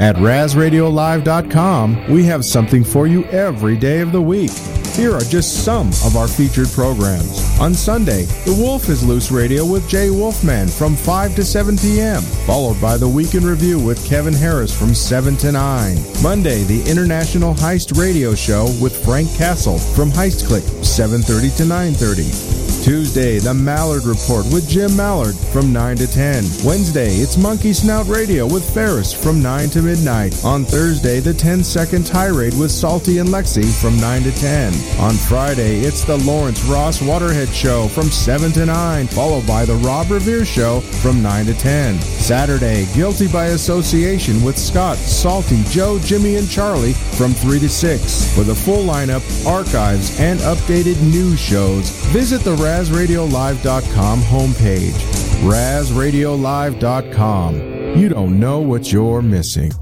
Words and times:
At 0.00 0.14
RazRadioLive.com, 0.16 2.08
we 2.08 2.24
have 2.24 2.44
something 2.44 2.84
for 2.84 3.08
you 3.08 3.24
every 3.24 3.76
day 3.76 4.00
of 4.00 4.12
the 4.12 4.22
week. 4.22 4.52
Here 4.94 5.12
are 5.12 5.20
just 5.20 5.64
some 5.64 5.88
of 6.04 6.16
our 6.16 6.28
featured 6.28 6.68
programs. 6.68 7.42
On 7.60 7.74
Sunday, 7.74 8.22
The 8.44 8.54
Wolf 8.54 8.88
is 8.88 9.04
Loose 9.04 9.32
Radio 9.32 9.64
with 9.66 9.88
Jay 9.88 10.10
Wolfman 10.10 10.68
from 10.68 10.94
5 10.94 11.34
to 11.34 11.44
7 11.44 11.76
p.m., 11.78 12.22
followed 12.46 12.80
by 12.80 12.96
The 12.96 13.08
Week 13.08 13.34
in 13.34 13.44
Review 13.44 13.80
with 13.80 14.04
Kevin 14.08 14.34
Harris 14.34 14.76
from 14.76 14.94
7 14.94 15.36
to 15.38 15.50
9. 15.50 15.96
Monday, 16.22 16.62
the 16.62 16.88
International 16.88 17.54
Heist 17.54 17.98
Radio 17.98 18.36
Show 18.36 18.66
with 18.80 19.04
Frank 19.04 19.28
Castle 19.34 19.78
from 19.78 20.10
Heist 20.10 20.46
Click, 20.46 20.64
7.30 20.64 21.56
to 21.56 21.62
9.30. 21.64 22.57
Tuesday, 22.88 23.38
The 23.38 23.52
Mallard 23.52 24.04
Report 24.04 24.46
with 24.50 24.66
Jim 24.66 24.96
Mallard 24.96 25.36
from 25.36 25.74
9 25.74 25.98
to 25.98 26.06
10. 26.06 26.42
Wednesday, 26.64 27.16
it's 27.16 27.36
Monkey 27.36 27.74
Snout 27.74 28.06
Radio 28.06 28.46
with 28.46 28.64
Ferris 28.72 29.12
from 29.12 29.42
9 29.42 29.68
to 29.70 29.82
midnight. 29.82 30.42
On 30.42 30.64
Thursday, 30.64 31.20
the 31.20 31.34
10 31.34 31.62
second 31.62 32.06
tirade 32.06 32.56
with 32.58 32.70
Salty 32.70 33.18
and 33.18 33.28
Lexi 33.28 33.70
from 33.78 34.00
9 34.00 34.22
to 34.22 34.32
10. 34.32 34.72
On 35.00 35.12
Friday, 35.12 35.80
it's 35.80 36.02
the 36.02 36.16
Lawrence 36.16 36.64
Ross 36.64 37.02
Waterhead 37.02 37.52
Show 37.52 37.88
from 37.88 38.04
7 38.04 38.52
to 38.52 38.64
9, 38.64 39.06
followed 39.08 39.46
by 39.46 39.66
the 39.66 39.74
Rob 39.74 40.10
Revere 40.10 40.46
Show 40.46 40.80
from 40.80 41.22
9 41.22 41.44
to 41.44 41.54
10. 41.54 42.00
Saturday, 42.00 42.86
Guilty 42.94 43.28
by 43.28 43.48
Association 43.48 44.42
with 44.42 44.56
Scott, 44.56 44.96
Salty, 44.96 45.62
Joe, 45.64 45.98
Jimmy, 45.98 46.36
and 46.36 46.48
Charlie 46.48 46.94
from 46.94 47.34
3 47.34 47.58
to 47.58 47.68
6. 47.68 48.34
For 48.34 48.44
the 48.44 48.54
full 48.54 48.82
lineup, 48.82 49.46
archives, 49.46 50.18
and 50.18 50.40
updated 50.40 50.98
news 51.02 51.38
shows, 51.38 51.90
visit 52.06 52.40
the 52.40 52.56
RazRadioLive.com 52.78 54.20
homepage. 54.20 54.94
RazRadioLive.com. 55.42 57.98
You 57.98 58.08
don't 58.08 58.38
know 58.38 58.60
what 58.60 58.92
you're 58.92 59.20
missing. 59.20 59.72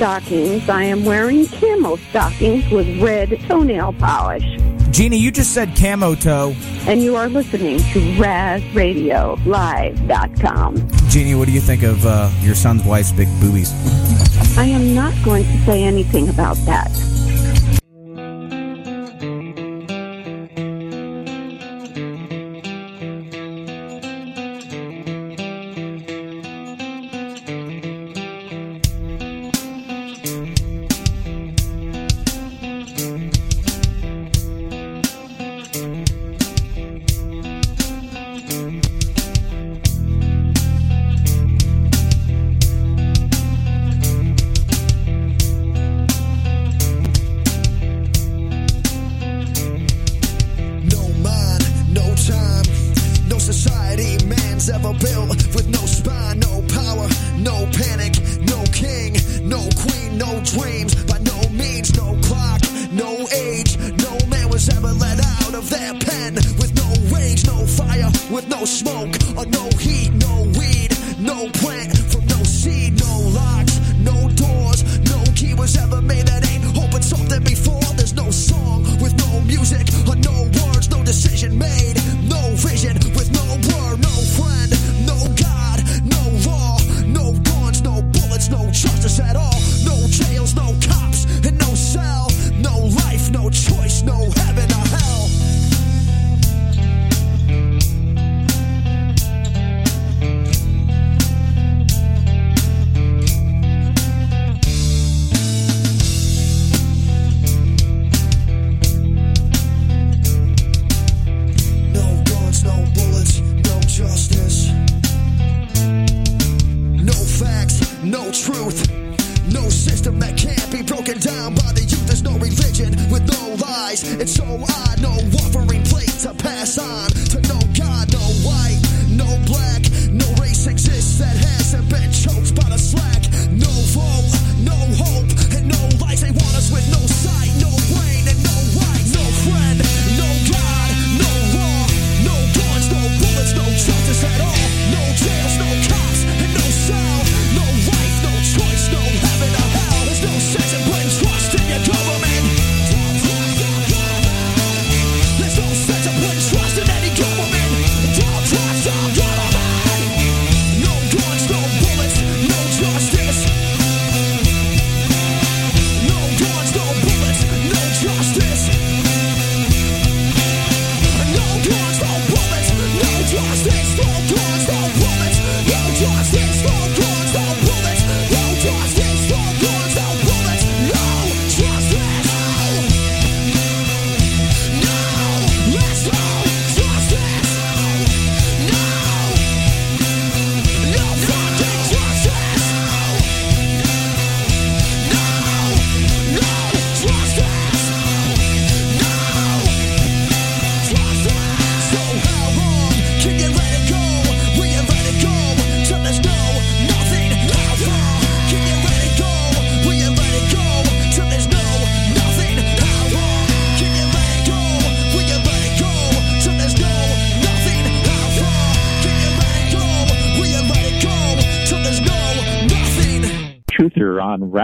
stockings, 0.00 0.64
I 0.70 0.84
am 0.84 1.04
wearing 1.04 1.46
camo 1.46 1.96
stockings 1.96 2.70
with 2.70 3.02
red 3.02 3.38
toenail 3.46 3.92
polish. 3.92 4.46
Jeannie, 4.90 5.18
you 5.18 5.30
just 5.30 5.52
said 5.52 5.76
camo 5.76 6.14
toe. 6.14 6.54
And 6.86 7.02
you 7.02 7.16
are 7.16 7.28
listening 7.28 7.80
to 7.92 8.00
RazRadioLive.com. 8.16 10.88
Jeannie, 11.10 11.34
what 11.34 11.48
do 11.48 11.52
you 11.52 11.60
think 11.60 11.82
of 11.82 12.06
uh, 12.06 12.30
your 12.40 12.54
son's 12.54 12.82
wife's 12.82 13.12
big 13.12 13.28
boobies? 13.40 13.74
I 14.56 14.64
am 14.64 14.94
not 14.94 15.12
going 15.22 15.44
to 15.44 15.58
say 15.66 15.84
anything 15.84 16.30
about 16.30 16.56
that. 16.64 16.90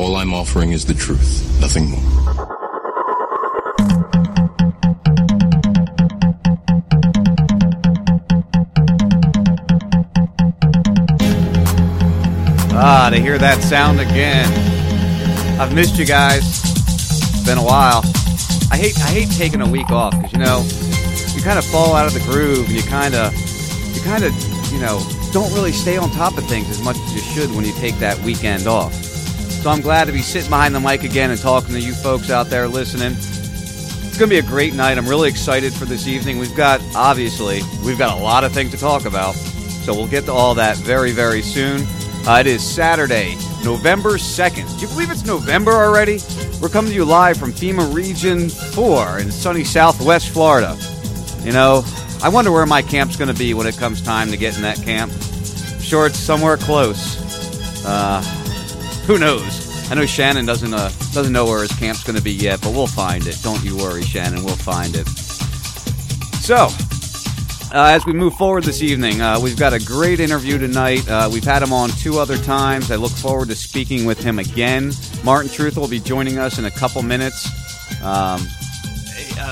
All 0.00 0.16
I'm 0.16 0.32
offering 0.32 0.72
is 0.72 0.86
the 0.86 0.94
truth, 0.94 1.60
nothing 1.60 1.90
more. 1.90 2.00
Ah, 12.72 13.10
to 13.12 13.20
hear 13.20 13.36
that 13.36 13.60
sound 13.60 14.00
again. 14.00 14.48
I've 15.60 15.74
missed 15.74 15.98
you 15.98 16.06
guys. 16.06 16.44
It's 16.44 17.44
been 17.44 17.58
a 17.58 17.62
while. 17.62 18.00
I 18.72 18.78
hate 18.78 18.96
I 19.00 19.10
hate 19.10 19.30
taking 19.32 19.60
a 19.60 19.68
week 19.68 19.90
off 19.90 20.12
because 20.12 20.32
you 20.32 20.38
know 20.38 20.66
you 21.36 21.42
kind 21.42 21.58
of 21.58 21.64
fall 21.66 21.94
out 21.94 22.06
of 22.06 22.14
the 22.14 22.20
groove 22.20 22.68
and 22.68 22.74
you 22.74 22.82
kind 22.84 23.14
of 23.14 23.34
you 23.94 24.00
kind 24.00 24.24
of 24.24 24.32
you 24.72 24.80
know 24.80 24.98
don't 25.34 25.52
really 25.52 25.72
stay 25.72 25.98
on 25.98 26.08
top 26.12 26.38
of 26.38 26.46
things 26.46 26.70
as 26.70 26.82
much 26.82 26.96
as 26.96 27.14
you 27.14 27.20
should 27.20 27.54
when 27.54 27.66
you 27.66 27.72
take 27.74 27.96
that 27.96 28.18
weekend 28.20 28.66
off. 28.66 28.99
So 29.60 29.68
I'm 29.68 29.82
glad 29.82 30.06
to 30.06 30.12
be 30.12 30.22
sitting 30.22 30.48
behind 30.48 30.74
the 30.74 30.80
mic 30.80 31.04
again 31.04 31.30
and 31.30 31.38
talking 31.38 31.74
to 31.74 31.80
you 31.80 31.92
folks 31.92 32.30
out 32.30 32.46
there 32.46 32.66
listening. 32.66 33.12
It's 33.12 34.16
going 34.16 34.30
to 34.30 34.34
be 34.34 34.38
a 34.38 34.42
great 34.42 34.72
night. 34.72 34.96
I'm 34.96 35.06
really 35.06 35.28
excited 35.28 35.74
for 35.74 35.84
this 35.84 36.06
evening. 36.06 36.38
We've 36.38 36.56
got, 36.56 36.80
obviously, 36.96 37.60
we've 37.84 37.98
got 37.98 38.18
a 38.18 38.22
lot 38.22 38.42
of 38.42 38.52
things 38.52 38.70
to 38.70 38.78
talk 38.78 39.04
about. 39.04 39.34
So 39.34 39.92
we'll 39.92 40.08
get 40.08 40.24
to 40.24 40.32
all 40.32 40.54
that 40.54 40.78
very, 40.78 41.12
very 41.12 41.42
soon. 41.42 41.82
Uh, 42.26 42.38
it 42.40 42.46
is 42.46 42.62
Saturday, 42.62 43.36
November 43.62 44.12
2nd. 44.12 44.78
Do 44.78 44.80
you 44.80 44.88
believe 44.88 45.10
it's 45.10 45.26
November 45.26 45.72
already? 45.72 46.20
We're 46.62 46.70
coming 46.70 46.92
to 46.92 46.96
you 46.96 47.04
live 47.04 47.36
from 47.36 47.52
FEMA 47.52 47.94
Region 47.94 48.48
4 48.48 49.18
in 49.18 49.30
sunny 49.30 49.64
southwest 49.64 50.30
Florida. 50.30 50.74
You 51.42 51.52
know, 51.52 51.84
I 52.22 52.30
wonder 52.30 52.50
where 52.50 52.64
my 52.64 52.80
camp's 52.80 53.16
going 53.16 53.30
to 53.30 53.38
be 53.38 53.52
when 53.52 53.66
it 53.66 53.76
comes 53.76 54.00
time 54.00 54.30
to 54.30 54.38
get 54.38 54.56
in 54.56 54.62
that 54.62 54.78
camp. 54.78 55.12
I'm 55.12 55.80
sure 55.82 56.06
it's 56.06 56.18
somewhere 56.18 56.56
close. 56.56 57.84
Uh, 57.84 58.22
who 59.10 59.18
knows? 59.18 59.90
I 59.90 59.96
know 59.96 60.06
Shannon 60.06 60.46
doesn't 60.46 60.72
uh, 60.72 60.88
doesn't 61.12 61.32
know 61.32 61.44
where 61.44 61.62
his 61.62 61.72
camp's 61.72 62.04
going 62.04 62.16
to 62.16 62.22
be 62.22 62.30
yet, 62.30 62.60
but 62.60 62.70
we'll 62.70 62.86
find 62.86 63.26
it. 63.26 63.36
Don't 63.42 63.60
you 63.64 63.76
worry, 63.76 64.02
Shannon. 64.02 64.44
We'll 64.44 64.54
find 64.54 64.94
it. 64.94 65.08
So, 66.38 66.68
uh, 67.76 67.86
as 67.86 68.06
we 68.06 68.12
move 68.12 68.34
forward 68.34 68.62
this 68.62 68.82
evening, 68.82 69.20
uh, 69.20 69.40
we've 69.40 69.58
got 69.58 69.72
a 69.72 69.80
great 69.80 70.20
interview 70.20 70.58
tonight. 70.58 71.08
Uh, 71.08 71.28
we've 71.32 71.42
had 71.42 71.60
him 71.60 71.72
on 71.72 71.90
two 71.90 72.20
other 72.20 72.38
times. 72.38 72.92
I 72.92 72.94
look 72.94 73.10
forward 73.10 73.48
to 73.48 73.56
speaking 73.56 74.04
with 74.04 74.22
him 74.22 74.38
again. 74.38 74.92
Martin 75.24 75.50
Truth 75.50 75.76
will 75.76 75.88
be 75.88 75.98
joining 75.98 76.38
us 76.38 76.60
in 76.60 76.66
a 76.66 76.70
couple 76.70 77.02
minutes. 77.02 77.48
Um, 78.04 78.46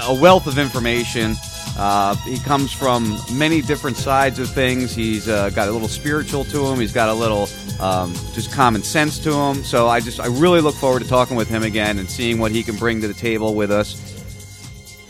a 0.06 0.14
wealth 0.14 0.46
of 0.46 0.58
information. 0.58 1.34
Uh, 1.76 2.14
he 2.26 2.38
comes 2.38 2.72
from 2.72 3.18
many 3.32 3.60
different 3.60 3.96
sides 3.96 4.38
of 4.38 4.48
things. 4.48 4.94
He's 4.94 5.28
uh, 5.28 5.50
got 5.50 5.66
a 5.66 5.72
little 5.72 5.88
spiritual 5.88 6.44
to 6.44 6.66
him. 6.66 6.78
He's 6.78 6.92
got 6.92 7.08
a 7.08 7.14
little 7.14 7.48
um, 7.80 8.12
just 8.32 8.52
common 8.52 8.82
sense 8.82 9.18
to 9.20 9.32
him. 9.32 9.62
So 9.64 9.88
I 9.88 10.00
just 10.00 10.20
I 10.20 10.26
really 10.26 10.60
look 10.60 10.74
forward 10.74 11.02
to 11.02 11.08
talking 11.08 11.36
with 11.36 11.48
him 11.48 11.62
again 11.62 11.98
and 11.98 12.08
seeing 12.08 12.38
what 12.38 12.52
he 12.52 12.62
can 12.62 12.76
bring 12.76 13.00
to 13.00 13.08
the 13.08 13.14
table 13.14 13.54
with 13.54 13.70
us. 13.70 14.16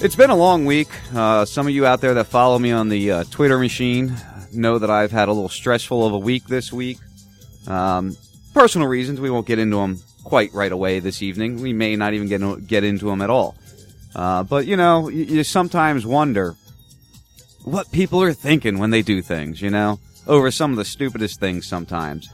It's 0.00 0.14
been 0.14 0.30
a 0.30 0.36
long 0.36 0.64
week. 0.64 0.88
Uh, 1.14 1.44
some 1.44 1.66
of 1.66 1.72
you 1.72 1.84
out 1.84 2.00
there 2.00 2.14
that 2.14 2.26
follow 2.26 2.58
me 2.58 2.70
on 2.70 2.88
the 2.88 3.10
uh, 3.10 3.24
Twitter 3.30 3.58
machine 3.58 4.14
know 4.52 4.78
that 4.78 4.90
I've 4.90 5.10
had 5.10 5.28
a 5.28 5.32
little 5.32 5.48
stressful 5.48 6.06
of 6.06 6.12
a 6.12 6.18
week 6.18 6.44
this 6.46 6.72
week. 6.72 6.98
Um, 7.66 8.16
personal 8.54 8.86
reasons. 8.86 9.20
We 9.20 9.30
won't 9.30 9.46
get 9.46 9.58
into 9.58 9.76
them 9.76 10.00
quite 10.24 10.52
right 10.52 10.72
away 10.72 11.00
this 11.00 11.22
evening. 11.22 11.60
We 11.60 11.72
may 11.72 11.96
not 11.96 12.14
even 12.14 12.28
get 12.28 12.66
get 12.66 12.84
into 12.84 13.06
them 13.06 13.22
at 13.22 13.30
all. 13.30 13.56
Uh, 14.14 14.42
but 14.42 14.66
you 14.66 14.76
know, 14.76 15.08
you, 15.08 15.24
you 15.24 15.44
sometimes 15.44 16.06
wonder 16.06 16.56
what 17.64 17.90
people 17.92 18.22
are 18.22 18.32
thinking 18.32 18.78
when 18.78 18.90
they 18.90 19.02
do 19.02 19.20
things. 19.20 19.60
You 19.60 19.70
know, 19.70 19.98
over 20.26 20.50
some 20.50 20.70
of 20.70 20.76
the 20.76 20.84
stupidest 20.84 21.40
things 21.40 21.66
sometimes. 21.66 22.28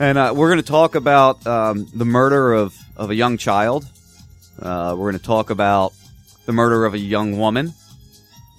And 0.00 0.18
uh, 0.18 0.32
we're 0.34 0.48
going 0.48 0.60
to 0.60 0.66
talk 0.66 0.96
about 0.96 1.46
um, 1.46 1.86
the 1.94 2.04
murder 2.04 2.52
of, 2.52 2.76
of 2.96 3.10
a 3.10 3.14
young 3.14 3.36
child. 3.36 3.86
Uh, 4.60 4.96
we're 4.98 5.10
going 5.10 5.20
to 5.20 5.24
talk 5.24 5.50
about 5.50 5.92
the 6.46 6.52
murder 6.52 6.84
of 6.84 6.94
a 6.94 6.98
young 6.98 7.38
woman. 7.38 7.72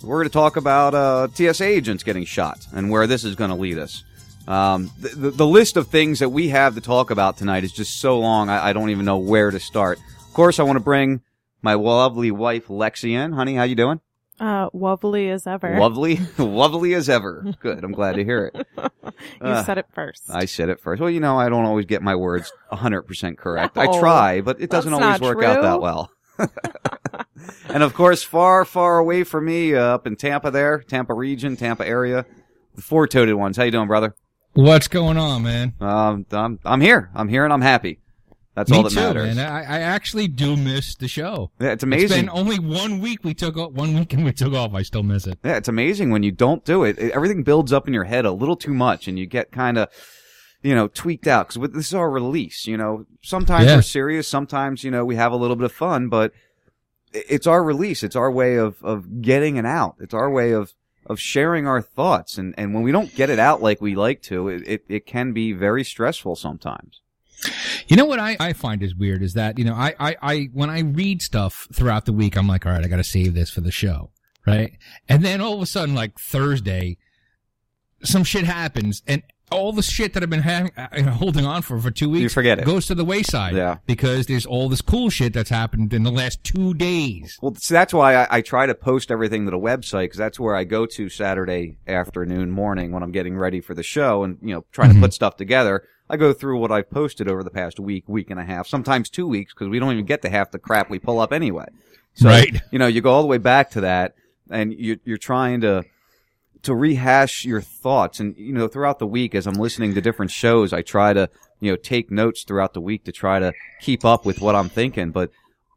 We're 0.02 0.18
going 0.18 0.30
to 0.30 0.34
talk 0.34 0.56
about 0.56 0.94
uh, 0.94 1.28
TSA 1.34 1.66
agents 1.66 2.04
getting 2.04 2.24
shot 2.24 2.66
and 2.72 2.90
where 2.90 3.06
this 3.06 3.26
is 3.26 3.36
going 3.36 3.50
to 3.50 3.56
lead 3.56 3.78
us. 3.78 4.04
Um, 4.48 4.92
the, 5.00 5.32
the, 5.32 5.46
list 5.46 5.76
of 5.76 5.88
things 5.88 6.20
that 6.20 6.30
we 6.30 6.50
have 6.50 6.76
to 6.76 6.82
talk 6.82 7.10
about 7.10 7.38
tonight 7.38 7.64
is 7.64 7.72
just 7.72 8.00
so 8.00 8.20
long, 8.20 8.48
I, 8.48 8.68
I 8.68 8.74
don't 8.74 8.92
even 8.92 9.04
know 9.04 9.18
where 9.18 9.50
to 9.52 9.60
start. 9.60 9.98
Of 9.98 10.34
course, 10.34 10.60
I 10.60 10.64
want 10.64 10.78
to 10.78 10.84
bring 10.84 11.22
my 11.64 11.74
lovely 11.74 12.30
wife 12.30 12.68
Lexi 12.68 13.12
in. 13.12 13.34
Honey, 13.34 13.56
how 13.56 13.64
you 13.64 13.76
doing? 13.76 14.00
Uh, 14.40 14.70
lovely 14.74 15.30
as 15.30 15.48
ever. 15.48 15.80
Lovely, 15.80 16.20
lovely 16.38 16.94
as 16.96 17.10
ever. 17.10 17.46
Good. 17.62 17.84
I'm 17.84 17.94
glad 17.94 18.16
to 18.16 18.24
hear 18.26 18.52
it. 18.54 18.68
you 18.78 19.48
Uh, 19.48 19.64
said 19.64 19.78
it 19.78 19.86
first. 19.94 20.24
I 20.30 20.46
said 20.46 20.70
it 20.70 20.80
first. 20.82 21.00
Well, 21.02 21.10
you 21.10 21.20
know, 21.22 21.40
I 21.40 21.48
don't 21.50 21.66
always 21.66 21.86
get 21.86 22.02
my 22.02 22.16
words 22.16 22.52
100% 22.72 23.38
correct. 23.38 23.78
I 23.78 23.86
No, 23.86 24.00
try, 24.00 24.42
but 24.42 24.60
it 24.60 24.70
doesn't 24.70 24.92
that's 24.92 25.04
always 25.04 25.22
not 25.22 25.26
work 25.36 25.44
out 25.44 25.54
true. 25.56 25.62
that 25.64 25.82
well. 25.82 26.12
and 27.70 27.82
of 27.84 27.94
course, 27.94 28.24
far, 28.24 28.66
far 28.66 28.98
away 28.98 29.24
from 29.24 29.46
me, 29.46 29.74
uh, 29.74 29.82
up 29.96 30.08
in 30.08 30.16
Tampa 30.16 30.52
there, 30.52 30.80
Tampa 30.80 31.14
region, 31.14 31.56
Tampa 31.56 31.88
area, 31.88 32.26
the 32.76 32.82
four-toed 32.82 33.32
ones. 33.34 33.56
How 33.58 33.64
you 33.64 33.72
doing, 33.72 33.88
brother? 33.88 34.16
What's 34.54 34.88
going 34.88 35.18
on, 35.18 35.44
man? 35.44 35.74
Um, 35.80 36.26
I'm, 36.32 36.60
I'm 36.66 36.82
here. 36.82 37.10
I'm 37.14 37.28
here 37.30 37.44
and 37.46 37.54
I'm 37.54 37.62
happy. 37.62 38.00
That's 38.56 38.72
Me 38.72 38.78
all 38.78 38.84
that 38.84 38.90
too, 38.90 38.96
matters. 38.96 39.36
man. 39.36 39.52
I, 39.52 39.60
I 39.64 39.80
actually 39.82 40.28
do 40.30 40.56
miss 40.56 40.96
the 40.96 41.10
show. 41.10 41.52
Yeah, 41.60 41.74
it's 41.74 41.84
amazing. 41.84 42.06
It's 42.06 42.16
been 42.16 42.30
only 42.30 42.58
one 42.58 43.02
week 43.02 43.24
we 43.24 43.34
took 43.34 43.58
off, 43.58 43.74
one 43.74 43.94
weekend 43.94 44.24
we 44.26 44.32
took 44.32 44.54
off. 44.54 44.74
I 44.74 44.82
still 44.82 45.04
miss 45.04 45.28
it. 45.28 45.40
Yeah, 45.44 45.58
it's 45.58 45.68
amazing 45.68 46.10
when 46.10 46.24
you 46.24 46.32
don't 46.32 46.64
do 46.64 46.84
it. 46.86 46.98
It- 46.98 47.12
Everything 47.12 47.44
builds 47.44 47.74
up 47.74 47.86
in 47.88 47.94
your 47.94 48.06
head 48.06 48.26
a 48.26 48.32
little 48.32 48.56
too 48.56 48.74
much, 48.74 49.08
and 49.10 49.20
you 49.20 49.26
get 49.26 49.52
kind 49.52 49.78
of, 49.78 49.90
you 50.64 50.74
know, 50.74 50.88
tweaked 50.88 51.28
out. 51.28 51.50
Because 51.50 51.70
this 51.74 51.88
is 51.88 51.94
our 51.94 52.10
release. 52.10 52.66
You 52.66 52.78
know, 52.78 53.06
sometimes 53.22 53.66
Yeah. 53.66 53.76
we're 53.76 53.82
serious, 53.82 54.28
sometimes 54.28 54.84
you 54.86 54.90
know 54.92 55.04
we 55.04 55.18
have 55.18 55.34
a 55.34 55.38
little 55.38 55.58
bit 55.58 55.66
of 55.66 55.74
fun, 55.74 56.08
but 56.08 56.32
it's 57.14 57.48
our 57.48 57.62
release. 57.64 58.04
It's 58.04 58.16
our 58.16 58.32
way 58.32 58.56
of 58.56 58.82
of 58.84 59.22
getting 59.22 59.58
it 59.58 59.66
out. 59.66 59.96
It's 60.00 60.14
our 60.14 60.30
way 60.32 60.52
of 60.52 60.74
of 61.06 61.20
sharing 61.20 61.68
our 61.68 61.82
thoughts. 61.82 62.38
And 62.38 62.56
and 62.58 62.74
when 62.74 62.84
we 62.84 62.94
don't 62.94 63.14
get 63.16 63.30
it 63.30 63.38
out 63.40 63.62
like 63.62 63.82
we 63.82 63.96
like 63.96 64.22
to, 64.24 64.48
it 64.48 64.64
it, 64.66 64.86
it 64.88 65.06
can 65.06 65.34
be 65.34 65.52
very 65.52 65.84
stressful 65.84 66.36
sometimes. 66.38 67.02
You 67.88 67.96
know 67.96 68.06
what 68.06 68.20
I, 68.20 68.36
I 68.40 68.54
find 68.54 68.82
is 68.82 68.96
weird 68.96 69.22
is 69.22 69.34
that, 69.34 69.60
you 69.60 69.66
know, 69.66 69.74
I, 69.76 69.94
I, 70.00 70.16
I, 70.22 70.50
when 70.54 70.70
I 70.70 70.80
read 70.80 71.22
stuff 71.22 71.68
throughout 71.74 72.06
the 72.06 72.14
week, 72.14 72.36
I'm 72.38 72.48
like, 72.48 72.66
all 72.66 72.72
right, 72.72 72.84
I 72.84 72.88
got 72.88 72.98
to 72.98 73.04
save 73.04 73.34
this 73.36 73.50
for 73.50 73.62
the 73.62 73.72
show. 73.72 74.12
Right. 74.48 74.74
And 75.10 75.24
then 75.26 75.42
all 75.42 75.56
of 75.56 75.62
a 75.62 75.66
sudden, 75.66 75.96
like 75.96 76.20
Thursday, 76.20 76.98
some 78.04 78.24
shit 78.24 78.46
happens 78.46 79.02
and 79.08 79.24
all 79.52 79.72
the 79.72 79.82
shit 79.84 80.14
that 80.14 80.24
I've 80.24 80.30
been 80.30 80.42
having, 80.42 80.72
uh, 80.76 81.12
holding 81.14 81.46
on 81.46 81.62
for 81.62 81.80
for 81.80 81.92
two 81.92 82.10
weeks, 82.10 82.24
You 82.24 82.30
forget 82.30 82.60
it. 82.60 82.66
goes 82.66 82.88
to 82.88 82.96
the 82.96 83.06
wayside. 83.06 83.56
Yeah. 83.56 83.78
Because 83.86 84.26
there's 84.26 84.46
all 84.46 84.70
this 84.70 84.82
cool 84.82 85.10
shit 85.10 85.34
that's 85.34 85.50
happened 85.50 85.94
in 85.94 86.04
the 86.04 86.12
last 86.12 86.44
two 86.44 86.74
days. 86.74 87.38
Well, 87.42 87.56
so 87.56 87.74
that's 87.74 87.94
why 87.94 88.16
I, 88.16 88.28
I 88.38 88.42
try 88.42 88.66
to 88.66 88.76
post 88.76 89.12
everything 89.12 89.46
to 89.46 89.52
the 89.52 89.60
website 89.60 90.06
because 90.06 90.18
that's 90.18 90.40
where 90.40 90.56
I 90.56 90.64
go 90.64 90.86
to 90.88 91.10
Saturday 91.10 91.78
afternoon, 91.88 92.52
morning 92.52 92.92
when 92.92 93.04
I'm 93.04 93.12
getting 93.12 93.38
ready 93.38 93.62
for 93.62 93.74
the 93.76 93.84
show 93.84 94.24
and 94.24 94.38
you 94.42 94.54
know 94.54 94.66
trying 94.72 94.94
to 94.94 95.00
put 95.00 95.14
stuff 95.14 95.38
together. 95.38 95.84
I 96.10 96.18
go 96.18 96.34
through 96.34 96.60
what 96.60 96.72
I've 96.72 96.90
posted 96.90 97.28
over 97.28 97.44
the 97.44 97.50
past 97.50 97.80
week, 97.80 98.04
week 98.08 98.30
and 98.30 98.40
a 98.40 98.46
half, 98.46 98.68
sometimes 98.68 99.10
two 99.10 99.28
weeks 99.28 99.54
because 99.54 99.70
we 99.70 99.80
don't 99.80 99.92
even 99.92 100.06
get 100.06 100.22
to 100.22 100.30
half 100.30 100.52
the 100.52 100.60
crap 100.60 100.90
we 100.90 101.00
pull 101.00 101.20
up 101.20 101.34
anyway. 101.34 101.66
So, 102.14 102.30
Right. 102.30 102.62
You 102.72 102.80
know, 102.80 102.88
you 102.88 103.02
go 103.02 103.12
all 103.12 103.22
the 103.22 103.28
way 103.28 103.40
back 103.40 103.72
to 103.72 103.82
that, 103.82 104.16
and 104.50 104.74
you, 104.74 105.00
you're 105.04 105.18
trying 105.18 105.62
to 105.62 105.84
to 106.64 106.74
rehash 106.74 107.46
your 107.46 107.62
thoughts. 107.62 108.20
And 108.20 108.36
you 108.38 108.54
know, 108.54 108.68
throughout 108.68 109.00
the 109.00 109.08
week, 109.08 109.36
as 109.36 109.48
I'm 109.48 109.56
listening 109.56 109.94
to 109.96 110.02
different 110.02 110.32
shows, 110.32 110.74
I 110.74 110.82
try 110.82 111.14
to 111.14 111.30
you 111.60 111.72
know 111.72 111.76
take 111.76 112.12
notes 112.12 112.44
throughout 112.44 112.74
the 112.74 112.82
week 112.82 113.04
to 113.06 113.12
try 113.12 113.40
to 113.40 113.54
keep 113.82 114.06
up 114.06 114.26
with 114.26 114.42
what 114.42 114.56
I'm 114.56 114.70
thinking. 114.70 115.12
But 115.12 115.32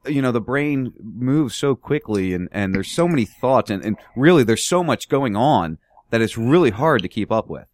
you 0.06 0.22
know, 0.22 0.32
the 0.32 0.40
brain 0.40 0.92
moves 1.00 1.56
so 1.56 1.74
quickly, 1.74 2.34
and 2.34 2.48
and 2.52 2.74
there's 2.74 2.90
so 2.90 3.08
many 3.08 3.24
thoughts, 3.24 3.70
and 3.70 3.84
and 3.84 3.96
really, 4.14 4.44
there's 4.44 4.64
so 4.64 4.84
much 4.84 5.08
going 5.08 5.36
on 5.36 5.78
that 6.10 6.20
it's 6.20 6.38
really 6.38 6.70
hard 6.70 7.02
to 7.02 7.08
keep 7.08 7.32
up 7.32 7.48
with. 7.48 7.66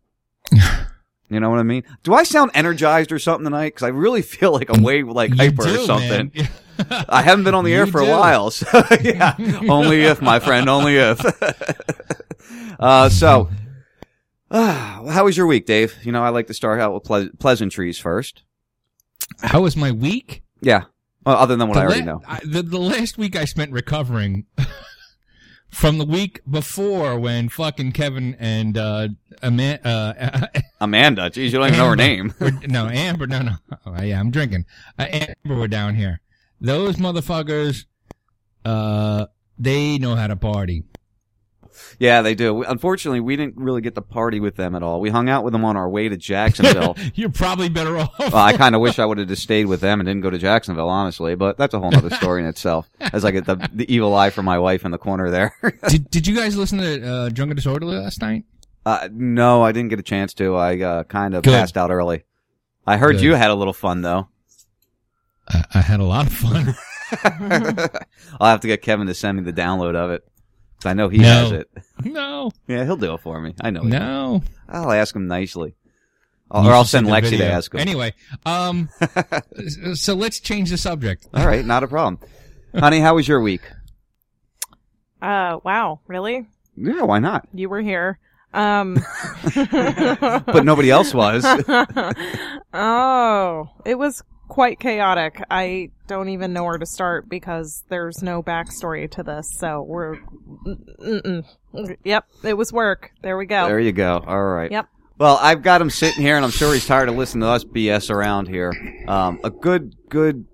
You 1.30 1.40
know 1.40 1.50
what 1.50 1.58
I 1.58 1.62
mean? 1.62 1.84
Do 2.02 2.14
I 2.14 2.22
sound 2.22 2.50
energized 2.54 3.10
or 3.10 3.18
something 3.18 3.44
tonight? 3.44 3.68
Because 3.68 3.82
I 3.84 3.88
really 3.88 4.22
feel 4.22 4.52
like 4.52 4.68
I'm 4.70 4.82
way 4.82 5.02
like 5.02 5.30
You 5.30 5.36
hyper 5.36 5.64
or 5.66 5.78
something. 5.78 6.30
I 7.08 7.22
haven't 7.22 7.44
been 7.44 7.54
on 7.54 7.64
the 7.64 7.72
air 7.74 7.86
You 7.86 7.92
for 7.92 8.00
a 8.00 8.06
while, 8.08 8.50
so 8.50 8.66
yeah. 9.00 9.34
only 9.68 10.02
if, 10.02 10.20
my 10.20 10.38
friend, 10.40 10.68
only 10.68 10.96
if. 10.96 11.20
uh, 12.80 13.08
so, 13.08 13.48
uh, 14.50 15.08
how 15.10 15.24
was 15.24 15.36
your 15.36 15.46
week, 15.46 15.66
Dave? 15.66 15.94
You 16.02 16.12
know, 16.12 16.22
I 16.22 16.28
like 16.30 16.48
to 16.48 16.54
start 16.54 16.80
out 16.80 16.92
with 16.94 17.04
ple- 17.04 17.30
pleasantries 17.38 17.98
first. 17.98 18.42
How 19.40 19.62
was 19.62 19.76
my 19.76 19.92
week? 19.92 20.42
Yeah. 20.60 20.84
Well, 21.24 21.36
other 21.36 21.56
than 21.56 21.68
what 21.68 21.74
The 21.74 21.80
I 21.80 21.84
already 21.84 22.00
la- 22.00 22.06
know. 22.06 22.22
I- 22.26 22.40
the, 22.44 22.62
the 22.62 22.78
last 22.80 23.16
week 23.18 23.36
I 23.36 23.44
spent 23.44 23.72
recovering 23.72 24.44
from 25.74 25.98
the 25.98 26.04
week 26.04 26.40
before 26.48 27.18
when 27.18 27.48
fucking 27.48 27.92
Kevin 27.92 28.36
and 28.38 28.78
uh, 28.78 29.08
Ama- 29.42 29.80
uh, 29.84 30.46
Amanda. 30.80 31.28
Geez, 31.30 31.52
you 31.52 31.58
don't 31.58 31.68
even 31.68 31.78
know 31.78 31.88
her 31.88 31.96
name. 31.96 32.32
no, 32.68 32.86
Amber. 32.88 33.26
No, 33.26 33.42
no. 33.42 33.54
Oh, 33.84 34.00
yeah, 34.02 34.20
I'm 34.20 34.30
drinking. 34.30 34.64
Uh, 34.98 35.06
Amber 35.10 35.56
were 35.60 35.68
down 35.68 35.94
here. 35.96 36.20
Those 36.60 36.96
motherfuckers. 36.96 37.84
Uh, 38.64 39.26
they 39.58 39.98
know 39.98 40.14
how 40.14 40.26
to 40.26 40.36
party. 40.36 40.84
Yeah, 41.98 42.22
they 42.22 42.34
do. 42.34 42.62
Unfortunately, 42.62 43.20
we 43.20 43.36
didn't 43.36 43.56
really 43.56 43.80
get 43.80 43.94
to 43.94 44.02
party 44.02 44.40
with 44.40 44.56
them 44.56 44.74
at 44.74 44.82
all. 44.82 45.00
We 45.00 45.10
hung 45.10 45.28
out 45.28 45.44
with 45.44 45.52
them 45.52 45.64
on 45.64 45.76
our 45.76 45.88
way 45.88 46.08
to 46.08 46.16
Jacksonville. 46.16 46.96
You're 47.14 47.30
probably 47.30 47.68
better 47.68 47.96
off. 47.98 48.18
well, 48.18 48.36
I 48.36 48.56
kind 48.56 48.74
of 48.74 48.80
wish 48.80 48.98
I 48.98 49.04
would 49.04 49.18
have 49.18 49.28
just 49.28 49.42
stayed 49.42 49.66
with 49.66 49.80
them 49.80 50.00
and 50.00 50.06
didn't 50.06 50.22
go 50.22 50.30
to 50.30 50.38
Jacksonville, 50.38 50.88
honestly. 50.88 51.34
But 51.34 51.58
that's 51.58 51.74
a 51.74 51.80
whole 51.80 51.94
other 51.94 52.10
story 52.10 52.42
in 52.42 52.48
itself. 52.48 52.88
As 53.00 53.24
I 53.24 53.30
get 53.30 53.46
the 53.46 53.56
the 53.72 53.92
evil 53.92 54.14
eye 54.14 54.30
from 54.30 54.44
my 54.44 54.58
wife 54.58 54.84
in 54.84 54.90
the 54.90 54.98
corner 54.98 55.30
there. 55.30 55.54
did 55.88 56.10
Did 56.10 56.26
you 56.26 56.34
guys 56.34 56.56
listen 56.56 56.78
to 56.78 57.06
uh, 57.08 57.28
Drunk 57.28 57.50
and 57.50 57.60
Disorderly 57.60 57.96
last 58.02 58.20
night? 58.20 58.44
Uh, 58.86 59.08
no, 59.12 59.62
I 59.62 59.72
didn't 59.72 59.88
get 59.88 59.98
a 59.98 60.02
chance 60.02 60.34
to. 60.34 60.56
I 60.56 60.80
uh, 60.80 61.04
kind 61.04 61.34
of 61.34 61.42
Good. 61.42 61.52
passed 61.52 61.76
out 61.76 61.90
early. 61.90 62.24
I 62.86 62.98
heard 62.98 63.16
Good. 63.16 63.22
you 63.22 63.34
had 63.34 63.50
a 63.50 63.54
little 63.54 63.72
fun 63.72 64.02
though. 64.02 64.28
I, 65.48 65.64
I 65.74 65.80
had 65.80 66.00
a 66.00 66.04
lot 66.04 66.26
of 66.26 66.32
fun. 66.32 66.74
I'll 68.40 68.50
have 68.50 68.60
to 68.60 68.66
get 68.66 68.82
Kevin 68.82 69.06
to 69.06 69.14
send 69.14 69.38
me 69.38 69.44
the 69.44 69.52
download 69.52 69.94
of 69.94 70.10
it. 70.10 70.26
'Cause 70.84 70.90
I 70.90 70.92
know 70.94 71.08
he 71.08 71.16
No. 71.18 71.24
has 71.28 71.52
it. 71.52 71.70
no, 72.04 72.50
Yeah, 72.68 72.84
he'll 72.84 72.98
do 72.98 73.14
it 73.14 73.20
for 73.22 73.40
me. 73.40 73.54
I 73.58 73.70
know. 73.70 73.80
he 73.80 73.88
no. 73.88 74.32
will. 74.32 74.44
I'll 74.68 74.92
ask 74.92 75.16
him 75.16 75.26
nicely, 75.28 75.76
I'll, 76.50 76.68
or 76.68 76.72
I'll 76.72 76.84
send 76.84 77.06
the 77.06 77.10
Lexi 77.10 77.38
to 77.38 77.46
ask 77.46 77.72
him. 77.72 77.80
Anyway, 77.80 78.12
um, 78.44 78.90
so 79.94 80.12
let's 80.14 80.40
change 80.40 80.68
the 80.68 80.76
subject. 80.76 81.26
All 81.32 81.46
right, 81.46 81.64
not 81.64 81.82
a 81.84 81.88
problem. 81.88 82.18
Honey, 82.78 83.00
how 83.00 83.14
was 83.14 83.26
your 83.26 83.40
week? 83.40 83.62
Uh, 85.22 85.58
wow, 85.64 86.00
really? 86.06 86.46
Yeah, 86.76 87.02
why 87.02 87.18
not? 87.18 87.48
You 87.54 87.70
were 87.70 87.80
here. 87.80 88.18
Um, 88.52 88.94
but 89.54 90.64
nobody 90.64 90.90
else 90.90 91.14
was. 91.14 91.44
oh, 92.74 93.70
it 93.86 93.94
was 93.96 94.22
quite 94.48 94.78
chaotic. 94.78 95.42
I 95.50 95.90
don't 96.06 96.28
even 96.28 96.52
know 96.52 96.64
where 96.64 96.78
to 96.78 96.86
start 96.86 97.28
because 97.28 97.84
there's 97.88 98.22
no 98.22 98.42
backstory 98.42 99.10
to 99.12 99.22
this. 99.22 99.52
So 99.58 99.82
we're, 99.82 100.16
mm-mm. 100.66 101.44
yep, 102.04 102.26
it 102.42 102.54
was 102.54 102.72
work. 102.72 103.12
There 103.22 103.36
we 103.36 103.46
go. 103.46 103.66
There 103.66 103.80
you 103.80 103.92
go. 103.92 104.22
All 104.26 104.44
right. 104.44 104.70
Yep. 104.70 104.88
Well, 105.16 105.38
I've 105.40 105.62
got 105.62 105.80
him 105.80 105.90
sitting 105.90 106.22
here, 106.22 106.34
and 106.36 106.44
I'm 106.44 106.50
sure 106.50 106.74
he's 106.74 106.86
tired 106.86 107.08
of 107.08 107.14
listening 107.14 107.42
to 107.42 107.48
us 107.48 107.64
BS 107.64 108.10
around 108.10 108.48
here. 108.48 108.72
Um, 109.06 109.38
a 109.44 109.50
good, 109.50 109.94
good, 110.08 110.44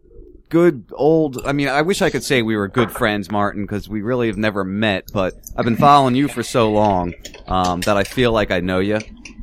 good 0.51 0.85
old. 0.93 1.41
I 1.47 1.53
mean, 1.53 1.69
I 1.69 1.81
wish 1.81 2.03
I 2.03 2.11
could 2.11 2.23
say 2.23 2.43
we 2.43 2.57
were 2.57 2.69
good 2.69 2.91
friends, 2.91 3.31
Martin, 3.31 3.63
because 3.63 3.89
we 3.89 4.03
really 4.03 4.27
have 4.27 4.37
never 4.37 4.63
met. 4.63 5.09
But 5.15 5.35
I've 5.57 5.65
been 5.65 5.77
following 5.77 6.15
you 6.15 6.29
for 6.29 6.43
so 6.43 6.71
long 6.71 7.15
um, 7.47 7.81
that 7.83 7.97
I 7.97 8.05
feel 8.05 8.33
like 8.33 8.51
I 8.51 8.61
know 8.61 8.81
you. 8.81 8.99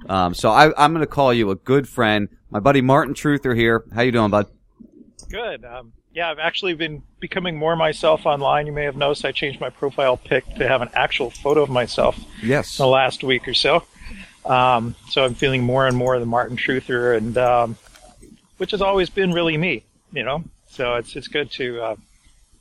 Um, 0.08 0.36
so 0.36 0.51
I, 0.51 0.68
I'm 0.84 0.94
going 0.94 1.01
to 1.01 1.08
call 1.08 1.34
you 1.34 1.50
a 1.50 1.56
good 1.56 1.89
friend. 1.89 2.30
My 2.50 2.60
buddy 2.60 2.82
Martin 2.82 3.13
Truther 3.13 3.56
here. 3.56 3.84
How 3.94 4.01
you 4.01 4.12
doing, 4.12 4.32
bud? 4.32 4.48
Good. 5.30 5.66
Um, 5.66 5.94
yeah, 6.13 6.30
I've 6.32 6.39
actually 6.39 6.74
been 6.74 7.04
becoming 7.20 7.58
more 7.58 7.75
myself 7.75 8.25
online. 8.25 8.66
You 8.68 8.72
may 8.74 8.86
have 8.86 8.96
noticed 8.96 9.25
I 9.25 9.32
changed 9.32 9.60
my 9.60 9.70
profile 9.70 10.18
pic 10.18 10.46
to 10.56 10.68
have 10.68 10.82
an 10.82 10.89
actual 10.94 11.30
photo 11.30 11.62
of 11.63 11.70
myself 11.70 12.18
Yes. 12.42 12.80
in 12.80 12.84
the 12.84 12.88
last 12.88 13.24
week 13.24 13.48
or 13.48 13.54
so. 13.54 13.84
Um, 14.46 14.96
so 15.10 15.25
I'm 15.25 15.34
feeling 15.34 15.63
more 15.63 15.86
and 15.88 15.98
more 15.98 16.18
the 16.20 16.25
Martin 16.25 16.56
Truther, 16.56 17.18
and 17.18 17.38
um, 17.38 17.77
which 18.58 18.72
has 18.72 18.82
always 18.82 19.10
been 19.10 19.34
really 19.34 19.58
me, 19.58 19.84
you 20.13 20.24
know. 20.24 20.44
So 20.70 20.96
it's 20.96 21.16
it's 21.18 21.27
good 21.27 21.51
to 21.51 21.82
uh, 21.82 21.96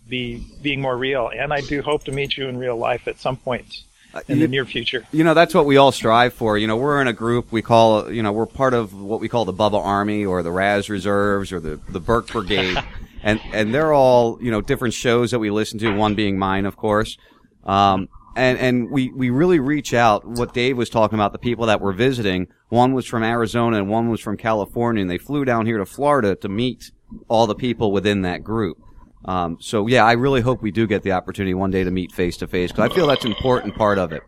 be 0.09 0.45
being 0.63 0.81
more 0.81 0.97
real, 0.97 1.31
and 1.33 1.53
I 1.53 1.61
do 1.61 1.83
hope 1.83 2.03
to 2.05 2.13
meet 2.13 2.37
you 2.37 2.49
in 2.49 2.57
real 2.59 2.77
life 2.77 3.07
at 3.07 3.21
some 3.21 3.37
point 3.37 3.83
in 4.29 4.41
the 4.41 4.49
near 4.49 4.65
future. 4.65 5.07
You 5.13 5.25
know, 5.25 5.35
that's 5.35 5.55
what 5.55 5.67
we 5.67 5.77
all 5.77 5.93
strive 5.93 6.35
for. 6.35 6.59
You 6.59 6.67
know, 6.67 6.77
we're 6.77 7.01
in 7.01 7.09
a 7.09 7.13
group 7.13 7.53
we 7.53 7.63
call, 7.63 8.11
you 8.11 8.23
know, 8.23 8.33
we're 8.33 8.47
part 8.47 8.75
of 8.75 8.95
what 8.95 9.21
we 9.21 9.29
call 9.29 9.45
the 9.45 9.53
Bubba 9.53 9.83
Army 9.83 10.25
or 10.25 10.43
the 10.43 10.53
Raz 10.53 10.89
Reserves 10.89 11.53
or 11.53 11.61
the, 11.61 11.81
the 11.89 12.01
Burke 12.01 12.29
Brigade. 12.29 12.79
and, 13.23 13.41
and 13.53 13.75
they're 13.75 13.93
all, 13.93 14.39
you 14.43 14.51
know, 14.51 14.61
different 14.61 14.95
shows 14.95 15.31
that 15.31 15.39
we 15.39 15.51
listen 15.51 15.79
to, 15.81 15.95
one 15.95 16.15
being 16.15 16.39
mine, 16.39 16.67
of 16.67 16.77
course. 16.77 17.19
Um, 17.65 18.09
and, 18.37 18.59
and 18.59 18.91
we, 18.91 19.11
we 19.11 19.31
really 19.31 19.59
reach 19.59 19.95
out. 19.95 20.27
What 20.27 20.53
Dave 20.53 20.77
was 20.77 20.91
talking 20.91 21.19
about, 21.19 21.33
the 21.33 21.39
people 21.39 21.67
that 21.67 21.81
we're 21.81 21.93
visiting, 21.93 22.49
one 22.69 22.93
was 22.93 23.07
from 23.07 23.23
Arizona 23.23 23.79
and 23.79 23.89
one 23.89 24.11
was 24.11 24.21
from 24.21 24.37
California, 24.37 25.01
and 25.01 25.11
they 25.11 25.19
flew 25.19 25.45
down 25.45 25.67
here 25.67 25.79
to 25.79 25.87
Florida 25.87 26.37
to 26.37 26.49
meet 26.49 26.91
all 27.29 27.47
the 27.47 27.55
people 27.55 27.93
within 27.93 28.23
that 28.23 28.45
group. 28.45 28.79
Um, 29.25 29.59
so 29.61 29.87
yeah, 29.87 30.05
I 30.05 30.13
really 30.13 30.41
hope 30.41 30.63
we 30.63 30.71
do 30.71 30.87
get 30.87 31.03
the 31.03 31.13
opportunity 31.13 31.55
one 31.55 31.71
day 31.71 31.83
to 31.85 31.91
meet 31.91 32.13
face 32.13 32.37
to 32.39 32.47
face 32.47 32.71
because 32.71 32.91
I 32.91 32.95
feel 32.95 33.07
that's 33.07 33.25
an 33.25 33.33
important 33.33 33.75
part 33.75 33.99
of 33.99 34.13
it. 34.13 34.23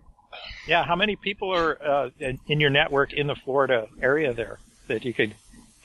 Yeah, 0.66 0.84
how 0.84 0.96
many 0.96 1.16
people 1.16 1.54
are 1.54 1.82
uh, 1.82 2.10
in 2.18 2.38
in 2.48 2.60
your 2.60 2.70
network 2.70 3.12
in 3.12 3.26
the 3.26 3.34
Florida 3.36 3.86
area 4.02 4.32
there 4.34 4.58
that 4.88 5.04
you 5.04 5.14
could 5.14 5.34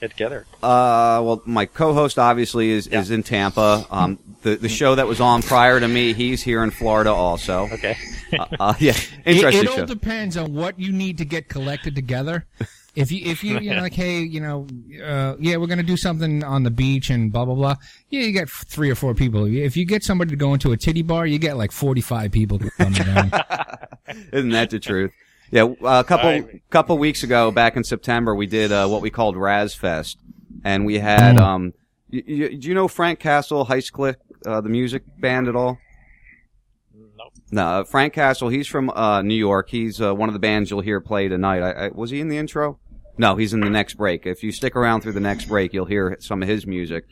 get 0.01 0.11
together? 0.11 0.45
Uh, 0.61 1.21
well, 1.23 1.41
my 1.45 1.65
co-host 1.65 2.19
obviously 2.19 2.69
is, 2.71 2.87
is 2.87 3.09
in 3.11 3.23
Tampa. 3.23 3.85
Um, 3.91 4.19
the 4.41 4.55
the 4.55 4.69
show 4.69 4.95
that 4.95 5.07
was 5.07 5.21
on 5.21 5.41
prior 5.41 5.79
to 5.79 5.87
me, 5.87 6.13
he's 6.13 6.41
here 6.43 6.63
in 6.63 6.71
Florida 6.71 7.11
also. 7.11 7.69
Okay. 7.71 7.95
uh, 8.37 8.45
uh, 8.59 8.73
yeah, 8.79 8.91
It, 9.25 9.35
interesting 9.37 9.63
it 9.63 9.69
all 9.69 9.75
show. 9.77 9.85
depends 9.85 10.35
on 10.37 10.53
what 10.53 10.79
you 10.79 10.91
need 10.91 11.19
to 11.19 11.25
get 11.25 11.47
collected 11.49 11.95
together. 11.95 12.45
If 12.95 13.11
you, 13.11 13.21
if 13.25 13.43
you, 13.43 13.57
you 13.57 13.73
know, 13.73 13.81
like, 13.81 13.93
hey, 13.95 14.19
you 14.19 14.39
know, 14.39 14.67
uh, 15.03 15.35
yeah, 15.39 15.57
we're 15.57 15.65
gonna 15.67 15.81
do 15.81 15.97
something 15.97 16.43
on 16.43 16.61
the 16.61 16.69
beach 16.69 17.09
and 17.09 17.31
blah 17.31 17.43
blah 17.43 17.55
blah. 17.55 17.75
Yeah, 18.09 18.21
you 18.21 18.31
get 18.31 18.49
three 18.49 18.91
or 18.91 18.95
four 18.95 19.15
people. 19.15 19.45
If 19.45 19.75
you 19.75 19.83
get 19.85 20.03
somebody 20.03 20.29
to 20.29 20.35
go 20.35 20.53
into 20.53 20.71
a 20.73 20.77
titty 20.77 21.01
bar, 21.01 21.25
you 21.25 21.39
get 21.39 21.57
like 21.57 21.71
forty-five 21.71 22.31
people 22.31 22.59
coming 22.77 22.93
down. 22.93 23.31
Isn't 24.31 24.51
that 24.51 24.69
the 24.69 24.79
truth? 24.79 25.11
Yeah, 25.49 25.63
uh, 25.63 25.99
a 25.99 26.03
couple 26.03 26.47
couple 26.69 26.97
weeks 26.99 27.23
ago, 27.23 27.49
back 27.49 27.75
in 27.75 27.83
September, 27.83 28.35
we 28.35 28.45
did 28.45 28.71
uh, 28.71 28.87
what 28.87 29.01
we 29.01 29.09
called 29.09 29.37
Raz 29.37 29.73
Fest, 29.73 30.19
and 30.63 30.85
we 30.85 30.99
had. 30.99 31.37
Um, 31.37 31.73
y- 32.11 32.21
y- 32.27 32.55
do 32.59 32.67
you 32.67 32.75
know 32.75 32.87
Frank 32.87 33.19
Castle, 33.19 33.65
Heist 33.65 33.91
Click, 33.91 34.17
uh, 34.45 34.61
the 34.61 34.69
music 34.69 35.03
band 35.19 35.47
at 35.47 35.55
all? 35.55 35.79
Nope. 36.95 37.33
No, 37.51 37.65
uh, 37.67 37.83
Frank 37.85 38.13
Castle. 38.13 38.49
He's 38.49 38.67
from 38.67 38.89
uh, 38.91 39.21
New 39.23 39.35
York. 39.35 39.69
He's 39.69 40.01
uh, 40.01 40.13
one 40.13 40.29
of 40.29 40.33
the 40.33 40.39
bands 40.39 40.69
you'll 40.69 40.81
hear 40.81 40.99
play 40.99 41.27
tonight. 41.27 41.61
I, 41.61 41.85
I, 41.85 41.87
was 41.89 42.11
he 42.11 42.19
in 42.19 42.27
the 42.29 42.37
intro? 42.37 42.79
No, 43.17 43.35
he's 43.35 43.53
in 43.53 43.59
the 43.59 43.69
next 43.69 43.95
break. 43.95 44.25
If 44.25 44.43
you 44.43 44.51
stick 44.51 44.75
around 44.75 45.01
through 45.01 45.11
the 45.13 45.19
next 45.19 45.45
break, 45.45 45.73
you'll 45.73 45.85
hear 45.85 46.17
some 46.19 46.41
of 46.41 46.49
his 46.49 46.65
music. 46.65 47.05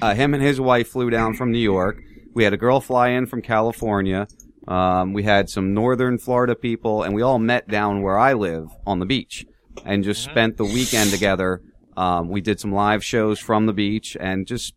Uh, 0.00 0.14
him 0.14 0.34
and 0.34 0.42
his 0.42 0.60
wife 0.60 0.88
flew 0.88 1.10
down 1.10 1.34
from 1.34 1.50
New 1.50 1.58
York. 1.58 2.02
We 2.32 2.44
had 2.44 2.52
a 2.52 2.56
girl 2.56 2.80
fly 2.80 3.08
in 3.08 3.26
from 3.26 3.42
California. 3.42 4.28
Um, 4.68 5.12
we 5.12 5.24
had 5.24 5.50
some 5.50 5.74
northern 5.74 6.18
Florida 6.18 6.54
people, 6.54 7.02
and 7.02 7.14
we 7.14 7.22
all 7.22 7.40
met 7.40 7.66
down 7.66 8.02
where 8.02 8.18
I 8.18 8.34
live 8.34 8.68
on 8.86 9.00
the 9.00 9.06
beach 9.06 9.44
and 9.84 10.04
just 10.04 10.22
spent 10.22 10.56
the 10.56 10.64
weekend 10.64 11.10
together. 11.10 11.60
Um, 11.96 12.28
we 12.28 12.40
did 12.40 12.60
some 12.60 12.72
live 12.72 13.04
shows 13.04 13.40
from 13.40 13.66
the 13.66 13.72
beach 13.72 14.16
and 14.20 14.46
just 14.46 14.74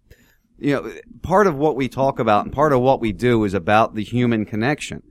you 0.58 0.74
know, 0.74 0.92
part 1.22 1.48
of 1.48 1.56
what 1.56 1.76
we 1.76 1.88
talk 1.88 2.20
about 2.20 2.46
and 2.46 2.54
part 2.54 2.74
of 2.74 2.82
what 2.82 3.00
we 3.00 3.12
do 3.12 3.44
is 3.44 3.54
about 3.54 3.96
the 3.96 4.04
human 4.04 4.46
connection. 4.46 5.04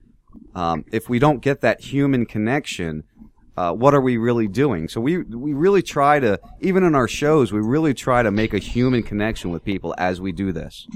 Um, 0.55 0.85
if 0.93 1.09
we 1.09 1.19
don't 1.19 1.41
get 1.41 1.61
that 1.61 1.81
human 1.81 2.27
connection, 2.27 3.05
uh, 3.57 3.73
what 3.73 3.95
are 3.95 4.01
we 4.01 4.17
really 4.17 4.49
doing? 4.49 4.89
So 4.89 5.01
we 5.01 5.19
we 5.19 5.53
really 5.53 5.83
try 5.83 6.19
to, 6.21 6.41
even 6.61 6.83
in 6.83 6.95
our 6.95 7.09
shows, 7.09 7.53
we 7.53 7.61
really 7.61 7.95
try 7.95 8.23
to 8.23 8.31
make 8.31 8.53
a 8.53 8.59
human 8.59 9.03
connection 9.03 9.51
with 9.51 9.65
people 9.65 9.95
as 9.97 10.21
we 10.21 10.33
do 10.33 10.53
this. 10.53 10.89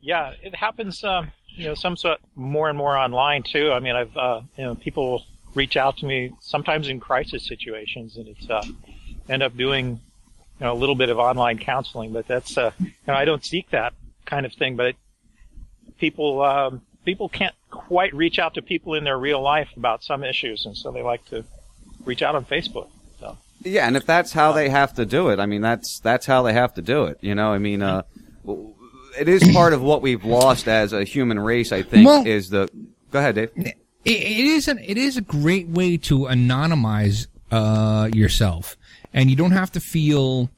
Yeah, 0.00 0.34
it 0.42 0.54
happens. 0.54 1.02
Um, 1.02 1.32
you 1.48 1.66
know, 1.66 1.74
some 1.74 1.96
sort 1.96 2.18
more 2.34 2.68
and 2.68 2.78
more 2.78 2.96
online 2.96 3.42
too. 3.42 3.72
I 3.72 3.80
mean, 3.80 3.96
I've 3.96 4.16
uh, 4.16 4.42
you 4.56 4.64
know 4.64 4.74
people 4.76 5.24
reach 5.54 5.76
out 5.76 5.96
to 5.98 6.06
me 6.06 6.32
sometimes 6.40 6.88
in 6.88 7.00
crisis 7.00 7.46
situations, 7.46 8.16
and 8.16 8.28
it's 8.28 8.48
uh, 8.48 8.64
end 9.28 9.42
up 9.42 9.56
doing 9.56 10.00
you 10.60 10.66
know 10.66 10.72
a 10.72 10.78
little 10.78 10.94
bit 10.94 11.08
of 11.08 11.18
online 11.18 11.58
counseling. 11.58 12.12
But 12.12 12.28
that's 12.28 12.56
uh, 12.56 12.70
you 12.78 12.92
know 13.08 13.14
I 13.14 13.24
don't 13.24 13.44
seek 13.44 13.70
that 13.70 13.94
kind 14.26 14.46
of 14.46 14.52
thing. 14.52 14.76
But 14.76 14.94
people 15.98 16.42
um, 16.42 16.82
people 17.04 17.28
can't 17.28 17.54
quite 17.74 18.14
reach 18.14 18.38
out 18.38 18.54
to 18.54 18.62
people 18.62 18.94
in 18.94 19.04
their 19.04 19.18
real 19.18 19.42
life 19.42 19.68
about 19.76 20.02
some 20.04 20.22
issues, 20.24 20.64
and 20.66 20.76
so 20.76 20.90
they 20.92 21.02
like 21.02 21.24
to 21.26 21.44
reach 22.04 22.22
out 22.22 22.34
on 22.34 22.44
Facebook. 22.44 22.88
So 23.20 23.36
Yeah, 23.62 23.86
and 23.86 23.96
if 23.96 24.06
that's 24.06 24.32
how 24.32 24.52
they 24.52 24.68
have 24.68 24.94
to 24.94 25.04
do 25.04 25.28
it, 25.30 25.38
I 25.40 25.46
mean, 25.46 25.60
that's 25.60 25.98
that's 26.00 26.26
how 26.26 26.42
they 26.42 26.52
have 26.52 26.74
to 26.74 26.82
do 26.82 27.04
it. 27.04 27.18
You 27.20 27.34
know, 27.34 27.52
I 27.52 27.58
mean, 27.58 27.82
uh, 27.82 28.02
it 29.18 29.28
is 29.28 29.42
part 29.52 29.72
of 29.72 29.82
what 29.82 30.02
we've 30.02 30.24
lost 30.24 30.68
as 30.68 30.92
a 30.92 31.04
human 31.04 31.38
race. 31.38 31.72
I 31.72 31.82
think 31.82 32.06
Well- 32.06 32.26
is 32.26 32.50
the. 32.50 32.68
Go 33.10 33.18
ahead, 33.20 33.34
Dave. 33.36 33.50
it, 33.56 33.76
it 34.04 34.46
is 34.46 34.68
an 34.68 34.78
it 34.78 34.96
is 34.98 35.16
a 35.16 35.20
great 35.22 35.68
way 35.68 35.96
to 35.98 36.20
anonymize 36.20 37.26
uh, 37.50 38.08
yourself, 38.12 38.76
and 39.12 39.30
you 39.30 39.36
don't 39.36 39.52
have 39.52 39.70
to 39.72 39.80
feel. 39.80 40.50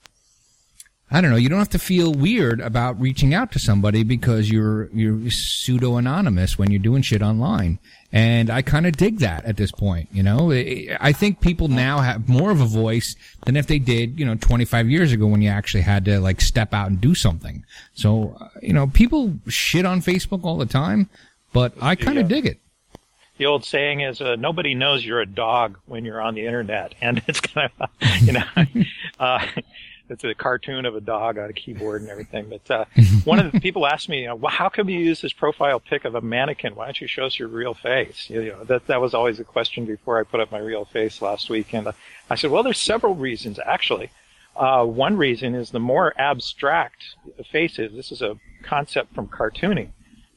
I 1.08 1.20
don't 1.20 1.30
know. 1.30 1.36
You 1.36 1.48
don't 1.48 1.60
have 1.60 1.70
to 1.70 1.78
feel 1.78 2.12
weird 2.12 2.60
about 2.60 3.00
reaching 3.00 3.32
out 3.32 3.52
to 3.52 3.60
somebody 3.60 4.02
because 4.02 4.50
you're 4.50 4.88
you're 4.92 5.30
pseudo 5.30 5.96
anonymous 5.96 6.58
when 6.58 6.72
you're 6.72 6.80
doing 6.82 7.02
shit 7.02 7.22
online, 7.22 7.78
and 8.12 8.50
I 8.50 8.62
kind 8.62 8.86
of 8.86 8.96
dig 8.96 9.18
that 9.20 9.44
at 9.44 9.56
this 9.56 9.70
point. 9.70 10.08
You 10.12 10.24
know, 10.24 10.50
I 10.50 10.96
I 11.00 11.12
think 11.12 11.40
people 11.40 11.68
now 11.68 11.98
have 12.00 12.28
more 12.28 12.50
of 12.50 12.60
a 12.60 12.64
voice 12.66 13.14
than 13.44 13.56
if 13.56 13.68
they 13.68 13.78
did, 13.78 14.18
you 14.18 14.26
know, 14.26 14.34
25 14.34 14.90
years 14.90 15.12
ago 15.12 15.26
when 15.28 15.42
you 15.42 15.48
actually 15.48 15.82
had 15.82 16.04
to 16.06 16.18
like 16.18 16.40
step 16.40 16.74
out 16.74 16.88
and 16.88 17.00
do 17.00 17.14
something. 17.14 17.64
So, 17.94 18.36
uh, 18.40 18.48
you 18.60 18.72
know, 18.72 18.88
people 18.88 19.34
shit 19.46 19.86
on 19.86 20.00
Facebook 20.02 20.42
all 20.42 20.56
the 20.56 20.66
time, 20.66 21.08
but 21.52 21.72
I 21.80 21.94
kind 21.94 22.18
of 22.18 22.28
Yeah. 22.28 22.36
dig 22.36 22.46
it. 22.46 22.58
the 23.38 23.46
old 23.46 23.64
saying 23.64 24.00
is, 24.00 24.20
uh, 24.22 24.34
"Nobody 24.36 24.74
knows 24.74 25.04
you're 25.04 25.20
a 25.20 25.26
dog 25.26 25.76
when 25.86 26.04
you're 26.04 26.20
on 26.22 26.34
the 26.34 26.46
internet," 26.46 26.94
and 27.00 27.22
it's 27.28 27.40
kind 27.40 27.70
of, 27.78 27.90
you 28.22 28.32
know, 28.32 28.44
uh, 29.20 29.46
it's 30.08 30.24
a 30.24 30.34
cartoon 30.34 30.86
of 30.86 30.94
a 30.94 31.00
dog 31.00 31.38
on 31.38 31.50
a 31.50 31.52
keyboard 31.52 32.02
and 32.02 32.10
everything. 32.10 32.48
But 32.48 32.70
uh, 32.70 32.84
one 33.24 33.38
of 33.38 33.52
the 33.52 33.60
people 33.60 33.86
asked 33.86 34.08
me, 34.08 34.22
you 34.22 34.26
know, 34.26 34.34
well, 34.34 34.52
"How 34.52 34.68
come 34.68 34.88
you 34.88 34.98
use 34.98 35.20
this 35.20 35.32
profile 35.32 35.80
pic 35.80 36.04
of 36.04 36.14
a 36.14 36.20
mannequin? 36.20 36.74
Why 36.74 36.86
don't 36.86 37.00
you 37.00 37.06
show 37.06 37.24
us 37.24 37.38
your 37.38 37.48
real 37.48 37.74
face?" 37.74 38.28
You 38.30 38.44
know, 38.44 38.64
that 38.64 38.86
that 38.86 39.00
was 39.00 39.14
always 39.14 39.40
a 39.40 39.44
question 39.44 39.84
before 39.84 40.18
I 40.18 40.22
put 40.22 40.40
up 40.40 40.52
my 40.52 40.58
real 40.58 40.84
face 40.84 41.20
last 41.22 41.50
week, 41.50 41.74
and 41.74 41.88
uh, 41.88 41.92
I 42.30 42.36
said, 42.36 42.50
"Well, 42.50 42.62
there's 42.62 42.78
several 42.78 43.14
reasons 43.14 43.58
actually." 43.64 44.10
Uh, 44.56 44.86
one 44.86 45.18
reason 45.18 45.54
is 45.54 45.70
the 45.70 45.78
more 45.78 46.14
abstract 46.16 47.04
a 47.38 47.44
face 47.44 47.78
is. 47.78 47.92
This 47.92 48.10
is 48.10 48.22
a 48.22 48.38
concept 48.62 49.14
from 49.14 49.28
cartooning 49.28 49.90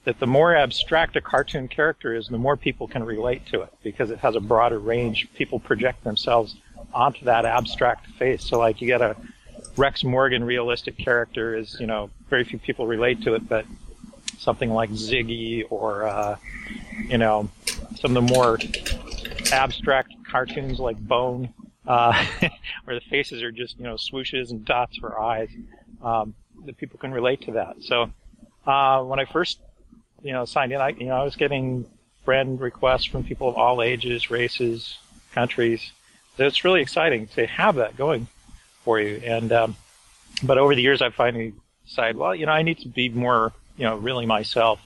that 0.06 0.20
the 0.20 0.28
more 0.28 0.56
abstract 0.56 1.16
a 1.16 1.22
cartoon 1.22 1.68
character 1.68 2.16
is, 2.16 2.28
the 2.28 2.38
more 2.38 2.58
people 2.58 2.88
can 2.88 3.04
relate 3.04 3.46
to 3.46 3.62
it 3.62 3.74
because 3.84 4.12
it 4.12 4.20
has 4.20 4.36
a 4.36 4.40
broader 4.40 4.80
range. 4.80 5.28
People 5.36 5.60
project 5.60 6.04
themselves 6.04 6.56
onto 6.94 7.26
that 7.26 7.46
abstract 7.46 8.08
face. 8.18 8.44
So, 8.44 8.58
like, 8.58 8.82
you 8.82 8.88
get 8.88 9.02
a 9.02 9.16
Rex 9.80 10.04
Morgan 10.04 10.44
realistic 10.44 10.98
character 10.98 11.56
is, 11.56 11.78
you 11.80 11.88
know, 11.88 12.10
very 12.30 12.44
few 12.44 12.60
people 12.60 12.86
relate 12.86 13.24
to 13.24 13.36
it, 13.36 13.48
but 13.48 13.66
something 14.38 14.72
like 14.72 14.90
Ziggy 14.90 15.64
or, 15.70 16.06
uh, 16.06 16.38
you 17.08 17.18
know, 17.18 17.50
some 17.96 18.16
of 18.16 18.28
the 18.28 18.34
more 18.34 18.60
abstract 19.54 20.14
cartoons 20.30 20.80
like 20.80 20.98
Bone, 21.00 21.54
uh, 21.88 22.14
where 22.84 22.96
the 23.00 23.06
faces 23.10 23.42
are 23.42 23.52
just, 23.52 23.78
you 23.78 23.86
know, 23.86 23.96
swooshes 23.96 24.52
and 24.52 24.66
dots 24.66 24.98
for 24.98 25.18
eyes, 25.18 25.50
um, 26.04 26.36
that 26.66 26.78
people 26.78 27.00
can 27.00 27.12
relate 27.12 27.42
to 27.44 27.54
that. 27.54 27.78
So, 27.82 28.12
uh, 28.68 29.02
when 29.04 29.20
I 29.20 29.26
first 29.26 29.60
you 30.22 30.34
know, 30.34 30.46
signed 30.46 30.72
in, 30.72 30.82
I, 30.82 30.90
you 30.90 31.06
know, 31.06 31.16
I 31.16 31.24
was 31.24 31.36
getting 31.36 31.86
friend 32.26 32.60
requests 32.60 33.06
from 33.06 33.24
people 33.24 33.48
of 33.50 33.56
all 33.56 33.82
ages, 33.82 34.30
races, 34.30 34.98
countries. 35.32 35.92
So 36.38 36.46
it's 36.46 36.64
really 36.64 36.82
exciting 36.82 37.28
to 37.28 37.46
have 37.48 37.76
that 37.76 37.98
going 37.98 38.28
for 38.84 39.00
you. 39.00 39.22
And 39.24 39.52
um, 39.52 39.76
but 40.44 40.58
over 40.58 40.76
the 40.76 40.82
years, 40.82 41.02
I've 41.02 41.16
finally 41.16 41.54
decided, 41.86 42.18
well, 42.18 42.36
you 42.36 42.46
know, 42.46 42.52
I 42.52 42.62
need 42.62 42.80
to 42.80 42.88
be 42.88 43.10
more, 43.10 43.54
you 43.78 43.86
know, 43.86 43.96
really 43.96 44.26
myself. 44.26 44.80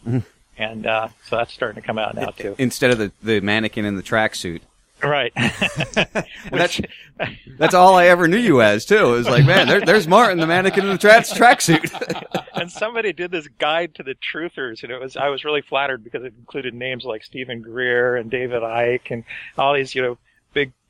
And 0.57 0.85
uh, 0.85 1.09
so 1.27 1.37
that's 1.37 1.53
starting 1.53 1.81
to 1.81 1.85
come 1.85 1.97
out 1.97 2.15
now 2.15 2.29
too. 2.29 2.55
Instead 2.57 2.91
of 2.91 2.97
the, 2.97 3.11
the 3.21 3.39
mannequin 3.41 3.85
in 3.85 3.95
the 3.95 4.03
tracksuit. 4.03 4.61
Right. 5.01 5.33
that's, 6.49 6.79
that's 7.57 7.73
all 7.73 7.95
I 7.95 8.05
ever 8.05 8.27
knew 8.27 8.37
you 8.37 8.61
as, 8.61 8.85
too. 8.85 8.95
It 8.95 9.17
was 9.17 9.27
like, 9.27 9.45
man, 9.45 9.67
there, 9.67 9.81
there's 9.81 10.07
Martin, 10.07 10.39
the 10.39 10.47
mannequin 10.47 10.85
in 10.85 10.91
the 10.91 10.97
tra- 10.97 11.19
tracksuit. 11.21 12.45
and 12.53 12.71
somebody 12.71 13.11
did 13.11 13.29
this 13.29 13.47
guide 13.59 13.95
to 13.95 14.03
the 14.03 14.15
truthers, 14.15 14.83
and 14.83 14.91
it 14.91 15.01
was 15.01 15.17
I 15.17 15.27
was 15.27 15.43
really 15.43 15.61
flattered 15.61 16.05
because 16.05 16.23
it 16.23 16.33
included 16.39 16.73
names 16.73 17.03
like 17.03 17.23
Steven 17.23 17.61
Greer 17.61 18.15
and 18.15 18.31
David 18.31 18.61
Icke 18.61 19.11
and 19.11 19.23
all 19.57 19.73
these, 19.73 19.93
you 19.93 20.01
know. 20.01 20.17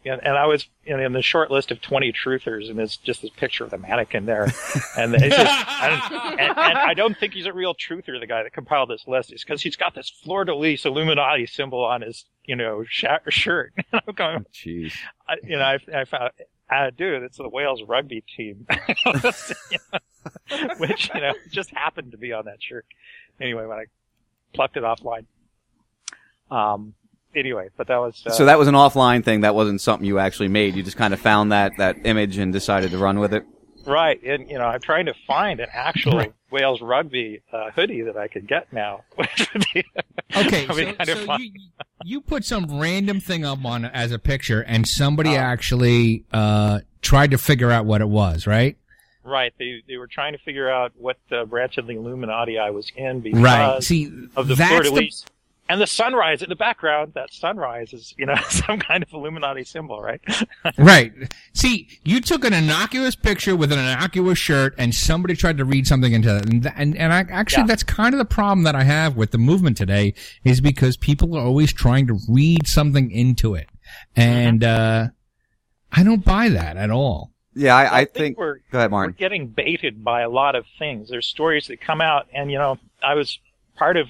And, 0.06 0.22
and 0.24 0.38
I 0.38 0.46
was 0.48 0.68
in, 0.86 1.00
in 1.00 1.14
the 1.14 1.22
short 1.22 1.50
list 1.50 1.72
of 1.72 1.82
20 1.82 2.12
truthers, 2.12 2.70
and 2.70 2.80
it's 2.80 2.98
just 2.98 3.22
this 3.22 3.32
picture 3.32 3.64
of 3.64 3.70
the 3.70 3.78
mannequin 3.78 4.26
there. 4.26 4.52
And 4.98 5.16
it's 5.16 5.36
just, 5.36 5.68
and, 5.70 6.40
and, 6.40 6.58
and 6.58 6.78
I 6.78 6.94
don't 6.94 7.18
think 7.18 7.34
he's 7.34 7.46
a 7.48 7.54
real 7.54 7.74
truther, 7.74 8.20
the 8.20 8.28
guy 8.28 8.44
that 8.44 8.54
compiled 8.54 8.90
this 8.90 9.08
list, 9.08 9.34
is 9.34 9.44
because 9.44 9.62
he's 9.62 9.76
got 9.76 9.96
this 9.96 10.10
fleur 10.10 10.44
de 10.46 10.54
lis 10.56 10.86
Illuminati 10.86 11.48
symbol 11.48 11.84
on 11.84 12.02
his, 12.02 12.26
you 12.46 12.56
know, 12.56 12.84
sh- 12.88 13.06
shirt. 13.30 13.74
And 13.92 14.02
I'm 14.08 14.14
going, 14.14 14.46
jeez. 14.54 14.94
I, 15.28 15.36
you 15.44 15.58
know, 15.58 15.64
I, 15.64 15.80
I 15.94 16.06
found, 16.06 16.32
uh, 16.70 16.90
dude, 16.96 17.24
it's 17.24 17.38
the 17.38 17.50
Wales 17.50 17.82
rugby 17.88 18.24
team, 18.36 18.68
which 20.78 21.10
you 21.14 21.22
know 21.22 21.34
just 21.52 21.72
happened 21.72 22.12
to 22.12 22.18
be 22.18 22.34
on 22.34 22.46
that 22.46 22.62
shirt. 22.62 22.86
Anyway, 23.40 23.66
when 23.66 23.78
I 23.78 23.86
plucked 24.54 24.78
it 24.78 24.84
offline. 24.84 25.26
Um. 26.52 26.94
Anyway, 27.36 27.70
but 27.78 27.88
that 27.88 27.98
was 27.98 28.22
uh, 28.26 28.32
so 28.32 28.46
that 28.46 28.58
was 28.60 28.68
an 28.68 28.76
offline 28.76 29.24
thing. 29.24 29.42
That 29.42 29.56
wasn't 29.56 29.82
something 29.82 30.06
you 30.08 30.20
actually 30.20 30.50
made. 30.50 30.76
You 30.76 30.84
just 30.84 30.98
kind 30.98 31.14
of 31.14 31.20
found 31.20 31.52
that 31.52 31.74
that 31.78 31.98
image 32.06 32.38
and 32.38 32.54
decided 32.54 32.92
to 32.92 32.98
run 32.98 33.20
with 33.20 33.34
it. 33.34 33.46
right. 33.86 34.22
And 34.24 34.50
you 34.50 34.58
know, 34.58 34.66
I'm 34.66 34.82
trying 34.82 35.08
to 35.08 35.14
find 35.28 35.60
an 35.60 35.68
actual 35.74 36.26
Wales 36.52 36.82
rugby 36.82 37.42
uh, 37.52 37.72
hoodie 37.72 38.04
that 38.04 38.16
I 38.18 38.28
could 38.28 38.48
get 38.48 38.72
now. 38.72 39.04
which 39.16 39.50
would 39.54 39.66
be- 39.74 39.86
Okay, 40.36 40.68
would 40.68 40.78
be 40.78 40.84
so, 40.86 40.94
kind 40.94 41.10
of 41.10 41.18
so 41.26 41.38
you, 41.38 41.52
you 42.06 42.22
put 42.22 42.44
some 42.46 42.80
random 42.80 43.20
thing 43.20 43.46
up 43.46 43.64
on 43.66 43.86
as 43.86 44.12
a 44.12 44.20
picture, 44.20 44.62
and 44.62 44.88
somebody 44.88 45.32
Oh. 45.32 45.40
actually 45.40 46.26
uh, 46.32 46.80
tried 47.02 47.32
to 47.32 47.38
figure 47.38 47.72
out 47.72 47.86
what 47.86 48.02
it 48.02 48.10
was, 48.10 48.46
right? 48.48 48.78
Right. 49.24 49.54
They 49.58 49.82
they 49.88 49.98
were 49.98 50.08
trying 50.08 50.34
to 50.34 50.40
figure 50.40 50.70
out 50.70 50.92
what 50.98 51.18
uh, 51.32 51.46
branch 51.46 51.78
of 51.78 51.88
the 51.88 51.94
Illuminati 51.96 52.58
I 52.60 52.72
was 52.72 52.92
in 52.96 53.22
because 53.22 53.42
Right. 53.42 53.82
See, 53.84 54.12
of 54.36 54.48
the 54.48 54.56
that's 54.56 54.70
fleur 54.72 54.84
de 54.84 54.92
lis. 54.92 55.26
And 55.70 55.80
the 55.80 55.88
sunrise 55.88 56.42
in 56.42 56.50
the 56.50 56.56
background, 56.58 57.14
that 57.16 57.34
sunrise 57.34 57.94
is, 57.94 58.14
you 58.18 58.26
know, 58.26 58.36
some 58.50 58.80
kind 58.80 59.02
of 59.02 59.12
Illuminati 59.14 59.64
symbol, 59.64 60.02
right? 60.02 60.22
Right. 60.78 61.12
See, 61.54 61.88
you 62.04 62.20
took 62.22 62.44
an 62.46 62.54
innocuous 62.54 63.16
picture 63.16 63.56
with 63.56 63.72
an 63.72 63.80
innocuous 63.80 64.38
shirt, 64.38 64.76
and 64.78 64.94
somebody 64.94 65.36
tried 65.36 65.58
to 65.58 65.66
read 65.66 65.88
something 65.88 66.12
into 66.14 66.36
it. 66.36 66.50
And, 66.50 66.64
th- 66.64 66.76
and, 66.78 66.98
and 66.98 67.14
I, 67.14 67.20
actually, 67.30 67.62
Yeah. 67.64 67.68
that's 67.68 67.84
kind 67.84 68.14
of 68.14 68.18
the 68.20 68.26
problem 68.26 68.64
that 68.64 68.76
I 68.76 68.84
have 68.84 69.16
with 69.16 69.32
the 69.32 69.38
movement 69.38 69.78
today, 69.78 70.14
is 70.44 70.60
because 70.62 70.98
people 70.98 71.36
are 71.38 71.42
always 71.46 71.72
trying 71.72 72.08
to 72.08 72.18
read 72.30 72.68
something 72.68 73.10
into 73.12 73.56
it. 73.56 73.70
And, 74.16 74.62
Mm-hmm. 74.62 75.06
uh, 75.06 75.08
I 75.96 76.04
don't 76.04 76.26
buy 76.26 76.50
that 76.50 76.76
at 76.76 76.90
all. 76.90 77.32
Yeah, 77.56 77.76
I, 77.76 77.84
I, 77.84 77.86
I 78.00 78.06
think. 78.06 78.14
think 78.14 78.38
we're- 78.40 78.60
go 78.72 78.80
ahead, 78.80 78.92
We're 78.92 79.10
getting 79.10 79.48
baited 79.48 80.04
by 80.04 80.22
a 80.22 80.30
lot 80.30 80.56
of 80.56 80.66
things. 80.80 81.10
There's 81.10 81.28
stories 81.28 81.68
that 81.68 81.80
come 81.82 82.02
out, 82.02 82.28
and 82.34 82.52
you 82.52 82.58
know, 82.58 82.80
I 83.04 83.14
was 83.14 83.38
part 83.76 83.96
of 83.96 84.08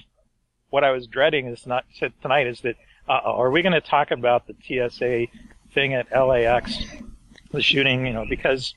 what 0.74 0.82
I 0.82 0.90
was 0.90 1.06
dreading 1.06 1.46
is 1.46 1.68
not 1.68 1.84
tonight 2.20 2.48
is 2.48 2.62
that 2.62 2.74
uh, 3.08 3.12
are 3.12 3.48
we 3.48 3.62
going 3.62 3.74
to 3.74 3.80
talk 3.80 4.10
about 4.10 4.48
the 4.48 4.56
TSA 4.64 5.28
thing 5.72 5.94
at 5.94 6.10
LAX, 6.10 6.76
the 7.52 7.62
shooting? 7.62 8.04
You 8.08 8.12
know, 8.12 8.26
because 8.28 8.74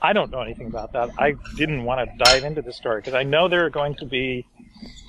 I 0.00 0.14
don't 0.14 0.30
know 0.30 0.40
anything 0.40 0.68
about 0.68 0.94
that. 0.94 1.10
I 1.18 1.34
didn't 1.54 1.84
want 1.84 2.08
to 2.08 2.24
dive 2.24 2.44
into 2.44 2.62
the 2.62 2.72
story 2.72 3.02
because 3.02 3.12
I 3.12 3.24
know 3.24 3.46
there 3.46 3.66
are 3.66 3.70
going 3.70 3.96
to 3.96 4.06
be 4.06 4.46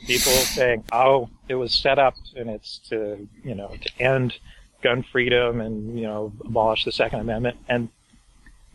people 0.08 0.34
saying, 0.34 0.84
"Oh, 0.92 1.30
it 1.48 1.56
was 1.56 1.74
set 1.74 2.00
up 2.00 2.16
and 2.36 2.50
it's 2.50 2.80
to 2.90 3.26
you 3.46 3.56
know 3.56 3.72
to 3.82 3.90
end 3.98 4.38
gun 4.82 5.04
freedom 5.04 5.62
and 5.62 5.98
you 5.98 6.06
know 6.06 6.34
abolish 6.44 6.84
the 6.84 6.92
Second 6.92 7.22
Amendment." 7.22 7.56
And 7.70 7.88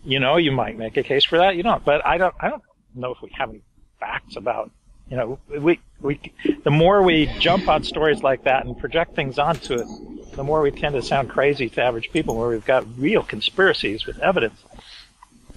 you 0.02 0.18
know, 0.18 0.38
you 0.38 0.50
might 0.50 0.78
make 0.78 0.96
a 0.96 1.02
case 1.02 1.24
for 1.24 1.36
that. 1.36 1.56
You 1.56 1.62
don't, 1.62 1.84
but 1.84 2.06
I 2.06 2.16
don't. 2.16 2.34
I 2.40 2.48
don't 2.48 2.62
know 2.94 3.12
if 3.12 3.20
we 3.20 3.28
have 3.34 3.50
any 3.50 3.60
facts 4.00 4.36
about. 4.36 4.70
You 5.10 5.16
know, 5.16 5.38
we 5.48 5.80
we 6.00 6.20
the 6.64 6.70
more 6.70 7.02
we 7.02 7.26
jump 7.38 7.68
on 7.68 7.84
stories 7.84 8.22
like 8.22 8.44
that 8.44 8.64
and 8.64 8.76
project 8.78 9.14
things 9.14 9.38
onto 9.38 9.74
it, 9.74 9.86
the 10.34 10.42
more 10.42 10.62
we 10.62 10.70
tend 10.70 10.94
to 10.94 11.02
sound 11.02 11.28
crazy 11.28 11.68
to 11.70 11.82
average 11.82 12.10
people. 12.10 12.36
Where 12.36 12.48
we've 12.48 12.64
got 12.64 12.86
real 12.98 13.22
conspiracies 13.22 14.06
with 14.06 14.18
evidence. 14.20 14.62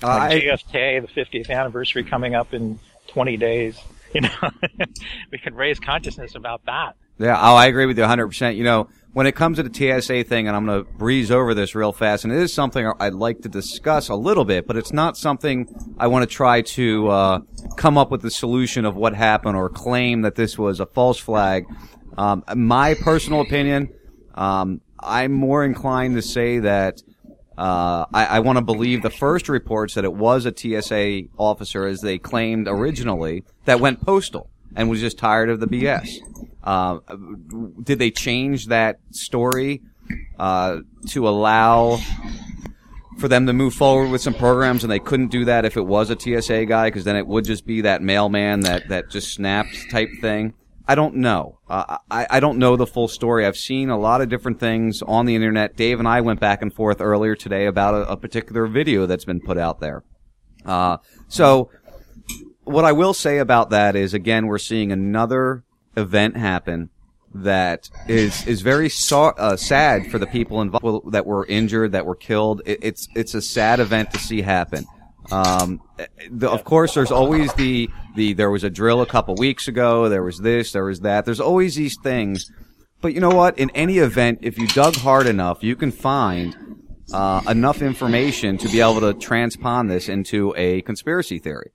Uh, 0.03 0.07
like 0.07 0.31
I- 0.31 0.41
JFK, 0.41 1.01
the 1.01 1.07
50th 1.07 1.49
anniversary 1.49 2.03
coming 2.03 2.35
up 2.35 2.53
in 2.53 2.79
20 3.07 3.37
days. 3.37 3.79
You 4.13 4.21
know, 4.21 4.29
we 5.31 5.37
can 5.37 5.53
raise 5.53 5.81
consciousness 5.81 6.33
about 6.35 6.63
that. 6.65 6.95
Yeah, 7.19 7.37
oh, 7.37 7.55
I 7.55 7.65
agree 7.65 7.85
with 7.85 7.97
you 7.97 8.05
100%. 8.05 8.55
You 8.55 8.63
know, 8.63 8.87
when 9.17 9.25
it 9.25 9.31
comes 9.31 9.57
to 9.57 9.63
the 9.63 9.73
TSA 9.73 10.25
thing, 10.25 10.47
and 10.47 10.55
I'm 10.55 10.67
going 10.67 10.85
to 10.85 10.91
breeze 10.91 11.31
over 11.31 11.55
this 11.55 11.73
real 11.73 11.91
fast, 11.91 12.23
and 12.23 12.31
it 12.31 12.37
is 12.37 12.53
something 12.53 12.91
I'd 12.99 13.15
like 13.15 13.41
to 13.41 13.49
discuss 13.49 14.09
a 14.09 14.15
little 14.15 14.45
bit, 14.45 14.67
but 14.67 14.77
it's 14.77 14.93
not 14.93 15.17
something 15.17 15.67
I 15.97 16.05
want 16.05 16.21
to 16.21 16.31
try 16.31 16.61
to 16.61 17.07
uh, 17.07 17.39
come 17.77 17.97
up 17.97 18.11
with 18.11 18.21
the 18.21 18.29
solution 18.29 18.85
of 18.85 18.95
what 18.95 19.15
happened 19.15 19.57
or 19.57 19.69
claim 19.69 20.21
that 20.21 20.35
this 20.35 20.55
was 20.55 20.79
a 20.79 20.85
false 20.85 21.17
flag. 21.17 21.65
Um, 22.15 22.43
my 22.55 22.93
personal 22.93 23.41
opinion, 23.41 23.91
um, 24.35 24.81
I'm 24.99 25.31
more 25.33 25.65
inclined 25.65 26.13
to 26.17 26.21
say 26.21 26.59
that 26.59 27.01
uh, 27.57 28.05
I, 28.13 28.25
I 28.25 28.39
want 28.41 28.59
to 28.59 28.63
believe 28.63 29.01
the 29.01 29.09
first 29.09 29.49
reports 29.49 29.95
that 29.95 30.05
it 30.05 30.13
was 30.13 30.45
a 30.45 30.55
TSA 30.55 31.21
officer, 31.39 31.87
as 31.87 32.01
they 32.01 32.19
claimed 32.19 32.67
originally, 32.67 33.45
that 33.65 33.79
went 33.79 33.99
postal 34.05 34.51
and 34.75 34.89
was 34.89 34.99
just 34.99 35.17
tired 35.17 35.49
of 35.49 35.59
the 35.59 35.67
BS. 35.67 36.17
Uh, 36.63 36.99
did 37.83 37.99
they 37.99 38.11
change 38.11 38.67
that 38.67 38.99
story 39.11 39.81
uh, 40.37 40.77
to 41.07 41.27
allow 41.27 41.99
for 43.17 43.27
them 43.27 43.47
to 43.47 43.53
move 43.53 43.73
forward 43.73 44.09
with 44.09 44.21
some 44.21 44.33
programs, 44.33 44.83
and 44.83 44.91
they 44.91 44.99
couldn't 44.99 45.29
do 45.29 45.45
that 45.45 45.65
if 45.65 45.75
it 45.75 45.85
was 45.85 46.09
a 46.09 46.19
TSA 46.19 46.65
guy, 46.65 46.87
because 46.87 47.03
then 47.03 47.15
it 47.15 47.25
would 47.25 47.45
just 47.45 47.65
be 47.65 47.81
that 47.81 48.01
mailman 48.01 48.61
that 48.61 48.89
that 48.89 49.09
just 49.09 49.33
snaps 49.33 49.85
type 49.89 50.09
thing. 50.21 50.53
I 50.87 50.95
don't 50.95 51.15
know. 51.15 51.59
Uh, 51.67 51.97
I, 52.09 52.27
I 52.29 52.39
don't 52.39 52.59
know 52.59 52.77
the 52.77 52.87
full 52.87 53.09
story. 53.09 53.45
I've 53.45 53.57
seen 53.57 53.89
a 53.89 53.97
lot 53.97 54.21
of 54.21 54.29
different 54.29 54.59
things 54.59 55.01
on 55.01 55.25
the 55.25 55.35
internet. 55.35 55.75
Dave 55.75 55.99
and 55.99 56.07
I 56.07 56.21
went 56.21 56.39
back 56.39 56.61
and 56.61 56.73
forth 56.73 57.01
earlier 57.01 57.35
today 57.35 57.65
about 57.65 57.93
a, 57.93 58.11
a 58.11 58.17
particular 58.17 58.67
video 58.67 59.05
that's 59.05 59.25
been 59.25 59.41
put 59.41 59.57
out 59.57 59.81
there. 59.81 60.03
Uh, 60.65 60.97
so 61.27 61.69
what 62.67 62.85
I 62.85 62.91
will 62.91 63.13
say 63.13 63.37
about 63.39 63.69
that 63.71 63.95
is, 63.95 64.13
again, 64.13 64.47
we're 64.47 64.57
seeing 64.57 64.91
another 64.91 65.63
event 65.95 66.37
happen 66.37 66.89
that 67.33 67.89
is 68.07 68.45
is 68.47 68.61
very 68.61 68.89
so, 68.89 69.25
uh, 69.25 69.57
sad 69.57 70.09
for 70.09 70.17
the 70.17 70.27
people 70.27 70.61
involved 70.61 71.11
that 71.11 71.25
were 71.25 71.45
injured, 71.45 71.91
that 71.91 72.05
were 72.05 72.15
killed. 72.15 72.61
It, 72.65 72.79
it's 72.81 73.07
it's 73.15 73.33
a 73.33 73.41
sad 73.41 73.79
event 73.79 74.11
to 74.11 74.19
see 74.19 74.41
happen. 74.41 74.85
Um, 75.31 75.81
the, 76.31 76.49
of 76.49 76.63
course, 76.63 76.93
there's 76.93 77.11
always 77.11 77.53
the 77.53 77.89
the 78.15 78.33
there 78.33 78.49
was 78.49 78.63
a 78.63 78.69
drill 78.69 79.01
a 79.01 79.05
couple 79.05 79.35
weeks 79.35 79.67
ago. 79.67 80.09
There 80.09 80.23
was 80.23 80.39
this, 80.39 80.71
there 80.71 80.85
was 80.85 81.01
that. 81.01 81.25
There's 81.25 81.41
always 81.41 81.75
these 81.75 81.97
things. 82.01 82.51
But 82.99 83.13
you 83.13 83.19
know 83.19 83.29
what? 83.29 83.59
In 83.59 83.69
any 83.71 83.99
event, 83.99 84.39
if 84.41 84.57
you 84.57 84.67
dug 84.67 84.95
hard 84.95 85.27
enough, 85.27 85.63
you 85.63 85.75
can 85.75 85.91
find 85.91 86.55
uh, 87.13 87.41
enough 87.47 87.81
information 87.81 88.57
to 88.57 88.67
be 88.69 88.81
able 88.81 89.01
to 89.01 89.13
transpond 89.13 89.89
this 89.89 90.09
into 90.09 90.53
a 90.57 90.81
conspiracy 90.81 91.37
theory. 91.37 91.71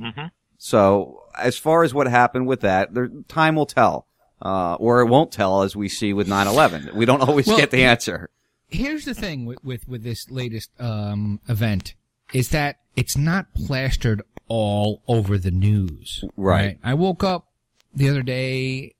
Mm-hmm. 0.00 0.26
So 0.58 1.22
as 1.38 1.58
far 1.58 1.82
as 1.84 1.92
what 1.92 2.06
happened 2.06 2.46
with 2.46 2.60
that, 2.60 2.94
there, 2.94 3.10
time 3.28 3.56
will 3.56 3.66
tell, 3.66 4.06
uh, 4.40 4.74
or 4.76 5.00
it 5.00 5.06
won't 5.06 5.32
tell, 5.32 5.62
as 5.62 5.76
we 5.76 5.88
see 5.88 6.12
with 6.12 6.28
9/11. 6.28 6.94
We 6.94 7.04
don't 7.04 7.20
always 7.20 7.46
Well, 7.46 7.56
get 7.56 7.70
the 7.70 7.84
answer. 7.84 8.30
Here's 8.68 9.04
the 9.04 9.14
thing 9.14 9.46
with 9.46 9.62
with, 9.62 9.88
with 9.88 10.02
this 10.02 10.30
latest 10.30 10.70
um, 10.80 11.40
event 11.48 11.94
is 12.32 12.48
that 12.50 12.78
it's 12.96 13.16
not 13.16 13.52
plastered 13.54 14.22
all 14.48 15.02
over 15.06 15.38
the 15.38 15.50
news. 15.50 16.24
Right. 16.36 16.78
I 16.82 16.94
woke 16.94 17.24
up 17.24 17.46
the 17.94 18.08
other 18.08 18.22
day, 18.22 18.94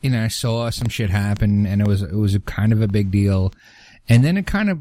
you 0.00 0.10
know, 0.10 0.24
I 0.24 0.28
saw 0.28 0.70
some 0.70 0.88
shit 0.88 1.10
happen, 1.10 1.66
and 1.66 1.80
it 1.80 1.88
was 1.88 2.02
it 2.02 2.14
was 2.14 2.34
a 2.34 2.40
kind 2.40 2.72
of 2.72 2.82
a 2.82 2.88
big 2.88 3.10
deal, 3.10 3.52
and 4.08 4.24
then 4.24 4.36
it 4.36 4.46
kind 4.46 4.70
of 4.70 4.78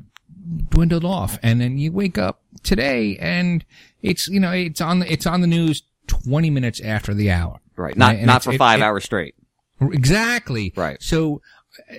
dwindled 0.70 1.06
off, 1.06 1.38
and 1.44 1.60
then 1.62 1.78
you 1.78 1.92
wake 1.92 2.18
up 2.18 2.42
today, 2.64 3.18
and 3.18 3.64
it's 4.02 4.28
you 4.28 4.40
know 4.40 4.52
it's 4.52 4.82
on 4.82 5.00
the 5.00 5.12
it's 5.12 5.26
on 5.26 5.42
the 5.42 5.48
news 5.48 5.84
twenty 6.08 6.50
minutes 6.50 6.80
after 6.82 7.14
the 7.14 7.32
hour. 7.32 7.60
Right. 7.76 7.98
Not 7.98 8.16
And 8.16 8.26
not 8.28 8.44
for 8.44 8.54
five 8.54 8.80
it- 8.80 8.84
hours 8.84 9.04
straight. 9.04 9.36
Exactly. 9.82 10.74
Right. 10.76 11.02
So 11.02 11.42
uh, 11.92 11.96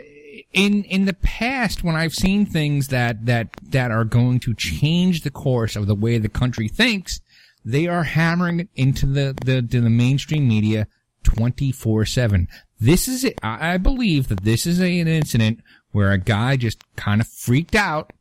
in 0.52 0.84
in 0.84 1.04
the 1.04 1.14
past 1.14 1.82
when 1.84 1.96
I've 1.96 2.14
seen 2.14 2.46
things 2.46 2.88
that 2.88 3.26
that 3.26 3.48
that 3.70 3.90
are 3.90 4.04
going 4.04 4.40
to 4.40 4.54
change 4.54 5.22
the 5.22 5.30
course 5.30 5.76
of 5.76 5.86
the 5.86 5.94
way 5.94 6.18
the 6.18 6.28
country 6.28 6.68
thinks, 6.68 7.20
they 7.64 7.86
are 7.86 8.04
hammering 8.04 8.60
it 8.60 8.68
into 8.74 9.06
the 9.06 9.36
the, 9.44 9.62
to 9.62 9.80
the 9.80 9.90
mainstream 9.90 10.48
media 10.48 10.86
24 11.24 12.04
7. 12.04 12.48
This 12.80 13.08
is 13.08 13.24
it. 13.24 13.38
I 13.42 13.74
I 13.74 13.76
believe 13.78 14.28
that 14.28 14.44
this 14.44 14.66
is 14.66 14.80
a, 14.80 15.00
an 15.00 15.08
incident 15.08 15.60
where 15.92 16.10
a 16.12 16.18
guy 16.18 16.56
just 16.56 16.82
kind 16.96 17.20
of 17.20 17.28
freaked 17.28 17.74
out, 17.74 18.12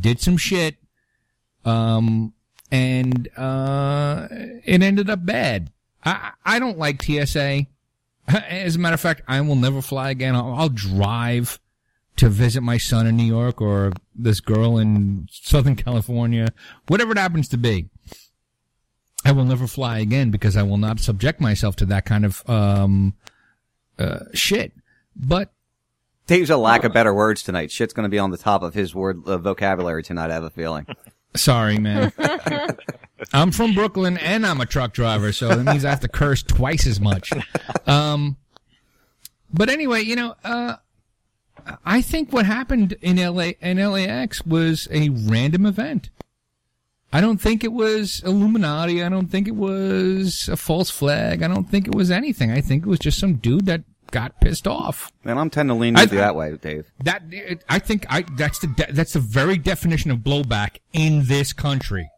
did 0.00 0.20
some 0.20 0.36
shit, 0.36 0.76
um, 1.64 2.32
and, 2.70 3.28
uh, 3.36 4.28
it 4.30 4.82
ended 4.82 5.10
up 5.10 5.24
bad. 5.24 5.70
I, 6.04 6.32
I 6.44 6.58
don't 6.58 6.78
like 6.78 7.02
TSA. 7.02 7.66
As 8.28 8.76
a 8.76 8.78
matter 8.78 8.94
of 8.94 9.00
fact, 9.00 9.22
I 9.28 9.40
will 9.40 9.56
never 9.56 9.82
fly 9.82 10.10
again. 10.10 10.34
I'll, 10.34 10.54
I'll 10.54 10.68
drive 10.68 11.60
to 12.16 12.28
visit 12.28 12.60
my 12.62 12.78
son 12.78 13.06
in 13.06 13.16
New 13.16 13.24
York 13.24 13.60
or 13.60 13.92
this 14.14 14.40
girl 14.40 14.78
in 14.78 15.26
Southern 15.30 15.76
California, 15.76 16.48
whatever 16.86 17.12
it 17.12 17.18
happens 17.18 17.48
to 17.48 17.56
be. 17.56 17.88
I 19.24 19.32
will 19.32 19.44
never 19.44 19.66
fly 19.66 19.98
again 19.98 20.30
because 20.30 20.56
I 20.56 20.62
will 20.62 20.78
not 20.78 20.98
subject 20.98 21.40
myself 21.40 21.76
to 21.76 21.86
that 21.86 22.04
kind 22.04 22.24
of 22.24 22.48
um, 22.48 23.14
uh, 23.98 24.24
shit. 24.34 24.72
But 25.14 25.52
Dave's 26.26 26.50
a 26.50 26.56
lack 26.56 26.84
of 26.84 26.92
better 26.92 27.12
words 27.12 27.42
tonight. 27.42 27.70
Shit's 27.70 27.92
going 27.92 28.04
to 28.04 28.10
be 28.10 28.18
on 28.18 28.30
the 28.30 28.38
top 28.38 28.62
of 28.62 28.74
his 28.74 28.94
word 28.94 29.22
uh, 29.26 29.38
vocabulary 29.38 30.02
tonight. 30.02 30.30
I 30.30 30.34
have 30.34 30.44
a 30.44 30.50
feeling. 30.50 30.86
sorry, 31.34 31.78
man. 31.78 32.12
I'm 33.32 33.52
from 33.52 33.74
Brooklyn 33.74 34.18
and 34.18 34.46
I'm 34.46 34.60
a 34.60 34.66
truck 34.66 34.92
driver, 34.92 35.32
so 35.32 35.48
that 35.48 35.64
means 35.64 35.84
I 35.84 35.90
have 35.90 36.00
to 36.00 36.08
curse 36.08 36.42
twice 36.42 36.86
as 36.86 37.00
much. 37.00 37.30
Um, 37.86 38.36
but 39.52 39.68
anyway, 39.68 40.02
you 40.02 40.16
know, 40.16 40.34
uh, 40.44 40.76
I 41.84 42.02
think 42.02 42.32
what 42.32 42.46
happened 42.46 42.96
in 43.00 43.16
LA 43.16 43.52
in 43.60 43.78
LAX 43.78 44.44
was 44.44 44.88
a 44.90 45.08
random 45.10 45.66
event. 45.66 46.10
I 47.12 47.20
don't 47.20 47.38
think 47.40 47.62
it 47.62 47.72
was 47.72 48.22
Illuminati. 48.24 49.02
I 49.02 49.10
don't 49.10 49.28
think 49.28 49.46
it 49.46 49.54
was 49.54 50.48
a 50.50 50.56
false 50.56 50.88
flag. 50.90 51.42
I 51.42 51.48
don't 51.48 51.68
think 51.68 51.86
it 51.86 51.94
was 51.94 52.10
anything. 52.10 52.50
I 52.50 52.62
think 52.62 52.84
it 52.84 52.88
was 52.88 52.98
just 52.98 53.18
some 53.18 53.34
dude 53.34 53.66
that 53.66 53.82
got 54.12 54.40
pissed 54.40 54.68
off. 54.68 55.10
And 55.24 55.38
I'm 55.40 55.50
tend 55.50 55.68
to 55.70 55.74
lean 55.74 55.96
I- 55.96 56.06
that 56.06 56.36
way, 56.36 56.56
Dave. 56.56 56.92
That 57.02 57.22
I 57.68 57.80
think 57.80 58.06
I 58.08 58.22
that's 58.36 58.60
the 58.60 58.68
de- 58.68 58.92
that's 58.92 59.14
the 59.14 59.20
very 59.20 59.58
definition 59.58 60.12
of 60.12 60.18
blowback 60.18 60.76
in 60.92 61.24
this 61.26 61.52
country. 61.52 62.08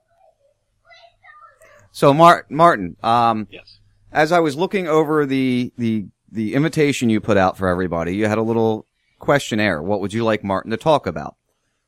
So, 1.92 2.12
Mar- 2.12 2.44
Martin, 2.50 2.96
um, 3.02 3.46
Yes. 3.50 3.78
as 4.12 4.32
I 4.32 4.40
was 4.40 4.56
looking 4.56 4.88
over 4.88 5.24
the, 5.24 5.72
the, 5.78 6.06
the 6.30 6.54
invitation 6.54 7.08
you 7.08 7.20
put 7.20 7.36
out 7.36 7.56
for 7.56 7.68
everybody, 7.68 8.16
you 8.16 8.26
had 8.26 8.38
a 8.38 8.42
little 8.42 8.86
questionnaire. 9.20 9.80
What 9.80 10.00
would 10.00 10.12
you 10.12 10.24
like 10.24 10.42
Martin 10.42 10.72
to 10.72 10.76
talk 10.76 11.06
about? 11.06 11.36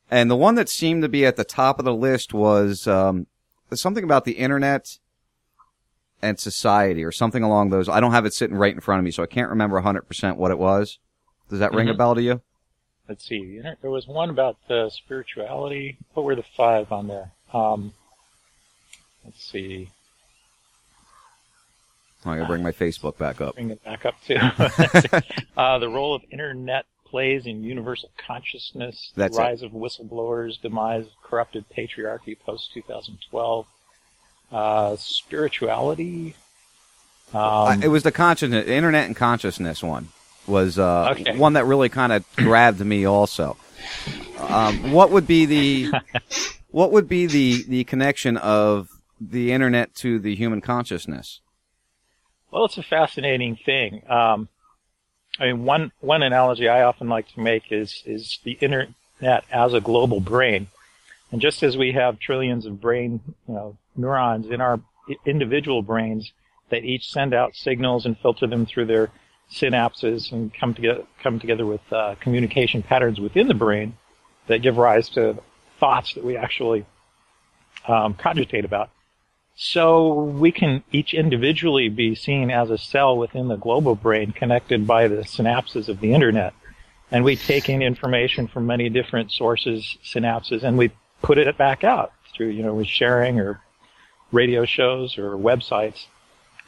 And 0.09 0.31
the 0.31 0.37
one 0.37 0.55
that 0.55 0.69
seemed 0.69 1.03
to 1.03 1.09
be 1.09 1.27
at 1.27 1.35
the 1.35 1.43
top 1.45 1.81
of 1.81 1.85
the 1.85 1.95
list 1.95 2.33
was, 2.33 2.87
um, 2.87 3.27
something 3.75 4.05
about 4.05 4.25
the 4.25 4.33
internet 4.39 4.99
and 6.23 6.39
society 6.39 7.05
or 7.05 7.13
something 7.13 7.43
along 7.43 7.71
those. 7.71 7.89
I 7.89 8.01
don't 8.01 8.13
have 8.13 8.25
it 8.27 8.35
sitting 8.35 8.57
right 8.57 8.75
in 8.75 8.81
front 8.81 8.99
of 9.01 9.05
me, 9.05 9.11
so 9.11 9.23
I 9.23 9.27
can't 9.27 9.51
remember 9.51 9.77
100% 9.81 10.37
what 10.37 10.51
it 10.51 10.59
was. 10.59 10.99
Does 11.51 11.59
that 11.61 11.73
ring 11.73 11.89
a 11.89 11.95
Mhm. 11.95 11.99
bell 11.99 12.15
to 12.15 12.23
you? 12.23 12.41
Let's 13.09 13.25
see. 13.25 13.61
There 13.83 13.91
was 13.91 14.07
one 14.09 14.31
about 14.31 14.57
uh, 14.69 14.91
spirituality. 14.91 15.97
What 16.15 16.25
were 16.25 16.35
the 16.35 16.43
five 16.57 16.91
on 16.91 17.07
there? 17.07 17.31
Um, 17.53 17.93
let's 19.25 19.43
see. 19.45 19.91
Oh, 22.25 22.31
I 22.33 22.37
gotta 22.39 22.49
bring 22.49 22.65
my 22.65 22.73
Facebook 22.73 23.17
back 23.19 23.41
up. 23.41 23.55
Bring 23.55 23.71
it 23.71 23.85
back 23.85 24.05
up 24.05 24.15
too. 24.27 24.35
uh, 25.57 25.79
the 25.79 25.89
role 25.89 26.15
of 26.17 26.23
internet 26.33 26.87
plays 27.05 27.47
in 27.47 27.63
universal 27.63 28.11
consciousness. 28.19 29.13
That's 29.15 29.37
the 29.37 29.43
it. 29.43 29.45
rise 29.45 29.63
of 29.63 29.71
whistleblowers. 29.71 30.61
Demise 30.61 31.07
of 31.07 31.13
corrupted 31.23 31.67
patriarchy 31.77 32.37
post 32.39 32.71
2012. 32.75 33.67
Uh, 34.53 34.97
spirituality. 34.97 36.35
Um, 37.35 37.43
I- 37.43 37.79
it 37.83 37.89
was 37.89 38.03
the 38.05 38.13
consciousness, 38.13 38.67
internet 38.69 39.07
and 39.07 39.17
consciousness 39.17 39.83
one 39.83 40.09
was 40.47 40.79
uh, 40.79 41.15
Okay. 41.19 41.37
one 41.37 41.55
that 41.55 41.65
really 41.67 41.89
kind 41.89 42.13
of 42.13 42.25
grabbed 42.37 42.81
me 42.81 43.05
also. 43.05 43.57
Um, 44.39 44.93
what 44.93 45.11
would 45.11 45.27
be 45.27 45.45
the 45.47 45.91
what 46.71 46.93
would 46.93 47.09
be 47.09 47.27
the 47.27 47.65
the 47.69 47.85
connection 47.85 48.37
of 48.37 48.89
the 49.21 49.51
internet 49.53 49.95
to 49.97 50.19
the 50.21 50.35
human 50.37 50.61
consciousness? 50.61 51.41
Well, 52.53 52.65
it's 52.67 52.79
a 52.79 52.83
fascinating 52.83 53.57
thing. 53.57 54.03
Um, 54.09 54.49
I 55.41 55.47
mean, 55.47 55.65
one 55.65 55.91
one 56.01 56.23
analogy 56.23 56.69
I 56.69 56.83
often 56.83 57.09
like 57.09 57.29
to 57.35 57.41
make 57.41 57.73
is 57.73 58.03
is 58.07 58.39
the 58.45 58.53
internet 58.53 59.45
as 59.51 59.75
a 59.75 59.81
global 59.81 60.21
brain, 60.21 60.69
and 61.33 61.41
just 61.41 61.63
as 61.65 61.77
we 61.77 61.93
have 61.93 62.21
trillions 62.21 62.67
of 62.67 62.81
brain, 62.81 63.21
you 63.49 63.55
know, 63.55 63.77
neurons 63.99 64.47
in 64.47 64.61
our 64.61 64.81
individual 65.25 65.83
brains 65.83 66.33
that 66.71 66.85
each 66.85 67.11
send 67.11 67.33
out 67.33 67.55
signals 67.55 68.07
and 68.07 68.19
filter 68.19 68.47
them 68.47 68.67
through 68.67 68.87
their 68.87 69.11
synapses 69.51 70.33
and 70.33 70.53
come 70.53 70.75
together 70.75 71.05
come 71.23 71.39
together 71.39 71.65
with 71.65 71.81
uh, 71.93 72.17
communication 72.21 72.83
patterns 72.83 73.21
within 73.21 73.47
the 73.47 73.55
brain 73.55 73.97
that 74.49 74.63
give 74.63 74.77
rise 74.77 75.09
to 75.09 75.37
thoughts 75.79 76.15
that 76.15 76.25
we 76.25 76.37
actually 76.37 76.85
um, 77.87 78.15
cogitate 78.15 78.65
about. 78.65 78.91
So 79.55 80.13
we 80.13 80.53
can 80.53 80.83
each 80.93 81.15
individually 81.15 81.89
be 81.89 82.15
seen 82.15 82.51
as 82.51 82.71
a 82.71 82.77
cell 82.77 83.17
within 83.17 83.49
the 83.49 83.57
global 83.57 83.95
brain 83.95 84.33
connected 84.33 84.87
by 84.87 85.09
the 85.09 85.23
synapses 85.23 85.89
of 85.89 86.01
the 86.01 86.13
internet. 86.13 86.53
And 87.11 87.25
we 87.25 87.37
take 87.37 87.69
in 87.69 87.83
information 87.83 88.49
from 88.49 88.67
many 88.67 88.89
different 88.89 89.31
sources, 89.31 89.97
synapses, 90.05 90.63
and 90.63 90.77
we 90.77 90.91
put 91.23 91.39
it 91.39 91.57
back 91.57 91.85
out 91.85 92.13
through, 92.35 92.49
you 92.49 92.63
know, 92.63 92.75
with 92.75 92.89
sharing 92.89 93.41
or 93.41 93.61
radio 94.33 94.65
shows 94.65 95.19
or 95.19 95.37
websites. 95.37 96.07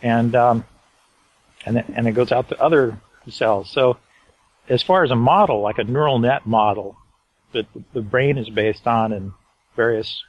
And, 0.03 0.35
um, 0.35 0.65
and, 1.67 1.85
and 1.95 2.07
it 2.07 2.13
goes 2.13 2.33
out 2.33 2.49
to 2.51 2.61
other 2.61 3.01
cells. 3.29 3.71
So 3.71 3.99
as 4.69 4.83
far 4.83 5.05
as 5.05 5.11
a 5.11 5.17
model, 5.17 5.61
like 5.61 5.79
a 5.79 5.85
neural 5.85 6.19
net 6.19 6.47
model 6.47 6.97
that 7.53 7.67
the 7.93 8.03
brain 8.03 8.39
is 8.39 8.49
based 8.51 8.87
on 8.87 9.13
and 9.13 9.33
various 9.75 10.23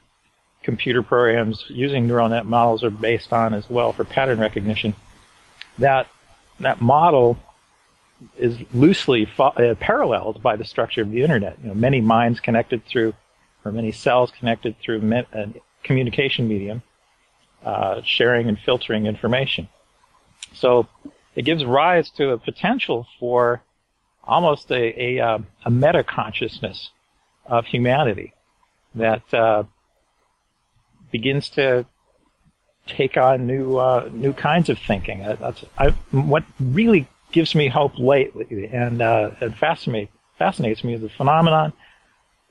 computer 0.62 1.02
programs 1.02 1.64
using 1.68 2.06
neural 2.06 2.28
net 2.28 2.46
models 2.46 2.84
are 2.84 2.90
based 2.90 3.32
on 3.32 3.54
as 3.54 3.68
well 3.68 3.92
for 3.92 4.04
pattern 4.04 4.38
recognition. 4.38 4.94
That 5.78 6.06
that 6.60 6.80
model 6.80 7.38
is 8.36 8.58
loosely 8.74 9.24
fo- 9.24 9.48
uh, 9.48 9.74
paralleled 9.76 10.42
by 10.42 10.56
the 10.56 10.64
structure 10.64 11.00
of 11.02 11.10
the 11.10 11.22
internet. 11.22 11.58
You 11.62 11.68
know, 11.68 11.74
many 11.74 12.00
minds 12.00 12.40
connected 12.40 12.84
through, 12.84 13.14
or 13.64 13.72
many 13.72 13.92
cells 13.92 14.30
connected 14.30 14.78
through 14.78 15.00
me- 15.00 15.26
a 15.32 15.48
communication 15.82 16.46
medium, 16.46 16.82
uh, 17.64 18.02
sharing 18.02 18.48
and 18.48 18.58
filtering 18.58 19.06
information. 19.06 19.68
So 20.54 20.86
it 21.34 21.42
gives 21.42 21.64
rise 21.64 22.10
to 22.10 22.30
a 22.30 22.38
potential 22.38 23.06
for 23.18 23.62
almost 24.24 24.70
a 24.70 25.18
a, 25.18 25.20
uh, 25.20 25.38
a 25.64 25.70
meta 25.70 26.04
consciousness 26.04 26.90
of 27.46 27.66
humanity 27.66 28.32
that 28.94 29.22
uh, 29.34 29.64
begins 31.10 31.48
to 31.50 31.86
take 32.86 33.16
on 33.16 33.46
new 33.46 33.76
uh, 33.76 34.08
new 34.12 34.32
kinds 34.32 34.68
of 34.68 34.78
thinking. 34.78 35.22
Uh, 35.22 35.36
That's 35.40 35.64
I, 35.78 35.90
what 36.10 36.44
really 36.58 37.08
gives 37.32 37.54
me 37.54 37.68
hope 37.68 37.98
lately, 37.98 38.68
and 38.72 39.00
uh, 39.02 39.30
it 39.40 39.54
fascinates 39.56 40.12
fascinates 40.38 40.82
me 40.82 40.94
is 40.94 41.02
the 41.02 41.08
phenomenon 41.10 41.72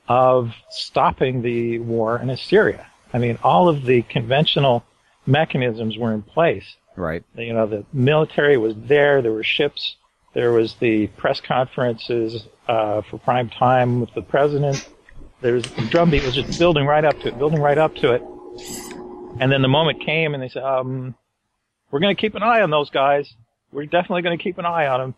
of 0.08 0.54
stopping 0.70 1.42
the 1.42 1.78
war 1.80 2.18
in 2.18 2.34
Syria. 2.36 2.86
I 3.12 3.18
mean, 3.18 3.38
all 3.42 3.68
of 3.68 3.84
the 3.84 4.02
conventional 4.02 4.84
mechanisms 5.26 5.96
were 5.98 6.12
in 6.12 6.22
place. 6.22 6.64
Right. 6.96 7.22
You 7.34 7.52
know, 7.52 7.66
the 7.66 7.84
military 7.92 8.56
was 8.56 8.74
there. 8.76 9.22
There 9.22 9.32
were 9.32 9.44
ships. 9.44 9.96
There 10.34 10.52
was 10.52 10.74
the 10.74 11.08
press 11.08 11.40
conferences 11.40 12.46
uh, 12.68 13.02
for 13.02 13.18
prime 13.18 13.48
time 13.48 14.00
with 14.00 14.12
the 14.14 14.22
president. 14.22 14.88
There 15.40 15.54
was 15.54 15.64
the 15.64 15.86
drumbeat 15.86 16.24
was 16.24 16.34
just 16.34 16.58
building 16.58 16.86
right 16.86 17.04
up 17.04 17.18
to 17.20 17.28
it, 17.28 17.38
building 17.38 17.60
right 17.60 17.78
up 17.78 17.94
to 17.96 18.12
it. 18.12 18.22
And 19.40 19.50
then 19.50 19.62
the 19.62 19.68
moment 19.68 20.04
came, 20.04 20.34
and 20.34 20.42
they 20.42 20.48
said, 20.48 20.62
um, 20.62 21.14
"We're 21.90 22.00
going 22.00 22.14
to 22.14 22.20
keep 22.20 22.34
an 22.34 22.42
eye 22.42 22.60
on 22.60 22.70
those 22.70 22.90
guys. 22.90 23.32
We're 23.72 23.86
definitely 23.86 24.22
going 24.22 24.36
to 24.36 24.42
keep 24.42 24.58
an 24.58 24.66
eye 24.66 24.86
on 24.86 25.00
them." 25.00 25.14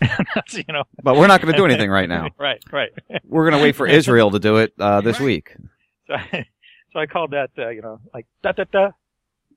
You 0.52 0.64
know. 0.68 0.84
But 1.02 1.16
we're 1.16 1.26
not 1.26 1.40
gonna 1.40 1.56
do 1.56 1.64
anything 1.64 1.90
right 1.90 2.08
now. 2.08 2.28
right, 2.38 2.62
right. 2.72 2.90
We're 3.24 3.50
gonna 3.50 3.62
wait 3.62 3.76
for 3.76 3.86
Israel 3.86 4.30
to 4.30 4.38
do 4.38 4.56
it 4.58 4.72
uh, 4.78 5.00
this 5.00 5.20
week. 5.20 5.56
So 6.06 6.14
I, 6.14 6.46
so 6.92 7.00
I 7.00 7.06
called 7.06 7.32
that, 7.32 7.50
uh, 7.58 7.70
you 7.70 7.82
know, 7.82 7.98
like 8.14 8.26
da 8.40 8.52
da 8.52 8.62
da. 8.70 8.90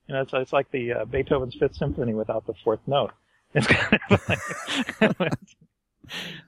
You 0.10 0.16
know, 0.16 0.22
it's, 0.22 0.34
it's 0.34 0.52
like 0.52 0.72
the 0.72 0.92
uh, 0.94 1.06
Beethoven's 1.06 1.54
Fifth 1.54 1.76
Symphony 1.76 2.16
without 2.16 2.48
the 2.48 2.56
fourth 2.64 2.80
note. 2.88 3.12
It's 3.54 3.68
kind 3.70 4.00
of 5.02 5.20
like, 5.20 5.32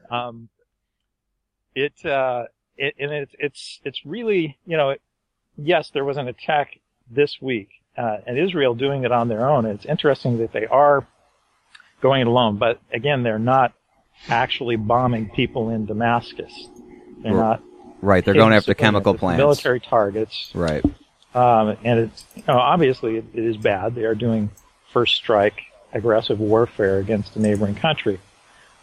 um, 0.12 0.50
it, 1.76 1.94
uh, 2.04 2.46
it, 2.76 2.96
and 3.00 3.12
it's, 3.12 3.36
it's, 3.38 3.80
it's 3.86 4.04
really, 4.04 4.58
you 4.66 4.78
know, 4.78 4.96
yes, 5.58 5.92
there 5.94 6.04
was 6.04 6.18
an 6.18 6.28
attack 6.28 6.80
this 7.12 7.38
week, 7.40 7.70
uh, 7.96 8.18
and 8.26 8.40
Israel 8.40 8.74
doing 8.74 9.04
it 9.04 9.12
on 9.12 9.28
their 9.28 9.48
own. 9.48 9.68
And 9.68 9.76
it's 9.76 9.86
interesting 9.86 10.40
that 10.40 10.54
they 10.54 10.66
are 10.66 11.06
going 12.02 12.22
it 12.22 12.28
alone, 12.28 12.58
but 12.58 12.80
again, 12.92 13.22
they're 13.22 13.38
not 13.38 13.74
actually 14.28 14.76
bombing 14.76 15.30
people 15.30 15.70
in 15.70 15.86
Damascus. 15.86 16.52
They're 17.22 17.34
Right. 17.34 17.60
not 17.60 17.64
Right, 18.04 18.26
they're 18.26 18.34
going 18.34 18.54
after 18.54 18.74
chemical 18.74 19.14
plants. 19.14 19.38
military 19.38 19.80
targets. 19.80 20.50
Right. 20.56 20.84
Um, 21.34 21.78
and 21.84 22.00
it's, 22.00 22.26
you 22.36 22.44
know, 22.48 22.58
obviously 22.58 23.18
it, 23.18 23.26
it 23.34 23.44
is 23.44 23.58
bad. 23.58 23.96
They 23.96 24.04
are 24.04 24.16
doing 24.16 24.50
first 24.92 25.16
strike 25.16 25.62
aggressive 25.94 26.40
warfare 26.40 27.00
against 27.00 27.36
a 27.36 27.42
neighboring 27.42 27.76
country. 27.76 28.20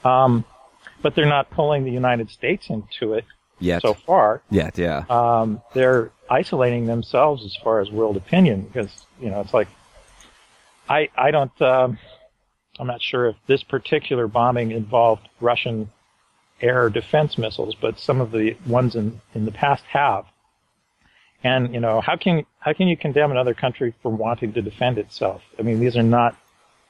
Um, 0.05 0.45
but 1.03 1.15
they're 1.15 1.27
not 1.27 1.51
pulling 1.51 1.85
the 1.85 1.91
United 1.91 2.31
States 2.31 2.71
into 2.71 3.15
it 3.15 3.25
Yet. 3.61 3.83
so 3.83 3.95
far. 3.95 4.43
Yet, 4.51 4.79
yeah. 4.79 5.05
Um, 5.09 5.61
they're 5.75 6.11
isolating 6.31 6.87
themselves 6.87 7.45
as 7.45 7.57
far 7.57 7.81
as 7.81 7.91
world 7.91 8.17
opinion 8.17 8.63
because 8.63 8.91
you 9.21 9.31
know 9.31 9.41
it's 9.41 9.55
like 9.55 9.69
I 10.89 11.09
I 11.17 11.31
don't 11.31 11.63
um, 11.63 11.99
I'm 12.79 12.87
not 12.87 13.03
sure 13.03 13.29
if 13.29 13.37
this 13.47 13.63
particular 13.63 14.29
bombing 14.29 14.71
involved 14.73 15.29
Russian 15.41 15.91
air 16.61 16.91
defense 16.91 17.39
missiles, 17.39 17.75
but 17.75 17.99
some 17.99 18.21
of 18.21 18.31
the 18.33 18.57
ones 18.67 18.95
in 18.95 19.21
in 19.35 19.45
the 19.45 19.53
past 19.53 19.85
have. 19.85 20.25
And 21.45 21.73
you 21.73 21.81
know 21.81 22.01
how 22.01 22.17
can 22.17 22.45
how 22.59 22.73
can 22.73 22.89
you 22.89 22.97
condemn 22.97 23.31
another 23.31 23.55
country 23.55 23.95
for 24.03 24.11
wanting 24.11 24.53
to 24.55 24.63
defend 24.63 24.99
itself? 24.99 25.43
I 25.59 25.63
mean 25.63 25.79
these 25.81 25.97
are 25.97 26.03
not 26.03 26.37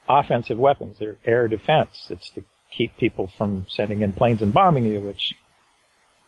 offensive 0.07 0.57
weapons; 0.57 0.97
they're 0.99 1.17
air 1.25 1.47
defense. 1.47 2.07
It's 2.09 2.29
to 2.31 2.43
keep 2.71 2.95
people 2.97 3.31
from 3.37 3.65
sending 3.69 4.01
in 4.01 4.11
planes 4.13 4.41
and 4.41 4.53
bombing 4.53 4.85
you, 4.85 5.01
which 5.01 5.35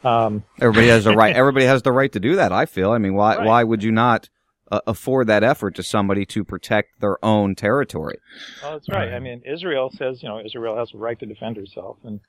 um, 0.03 0.43
Everybody 0.59 0.87
has 0.87 1.03
the 1.05 1.15
right. 1.15 1.35
Everybody 1.43 1.65
has 1.65 1.81
the 1.81 1.91
right 1.91 2.11
to 2.11 2.19
do 2.19 2.35
that. 2.35 2.51
I 2.51 2.65
feel. 2.65 2.91
I 2.91 2.97
mean, 2.99 3.15
why 3.15 3.37
Right. 3.37 3.45
why 3.45 3.63
would 3.63 3.83
you 3.83 3.91
not 3.91 4.29
uh, 4.71 4.81
afford 4.87 5.27
that 5.27 5.43
effort 5.43 5.75
to 5.75 5.83
somebody 5.83 6.25
to 6.27 6.43
protect 6.43 6.99
their 7.01 7.23
own 7.25 7.55
territory? 7.55 8.17
Well, 8.61 8.73
that's 8.73 8.89
right. 8.89 9.13
I 9.13 9.19
mean, 9.19 9.41
Israel 9.45 9.91
says, 9.97 10.21
you 10.23 10.29
know, 10.29 10.39
Israel 10.43 10.77
has 10.77 10.93
a 10.93 10.97
right 10.97 11.19
to 11.19 11.25
defend 11.25 11.57
herself, 11.57 11.97
and 12.03 12.19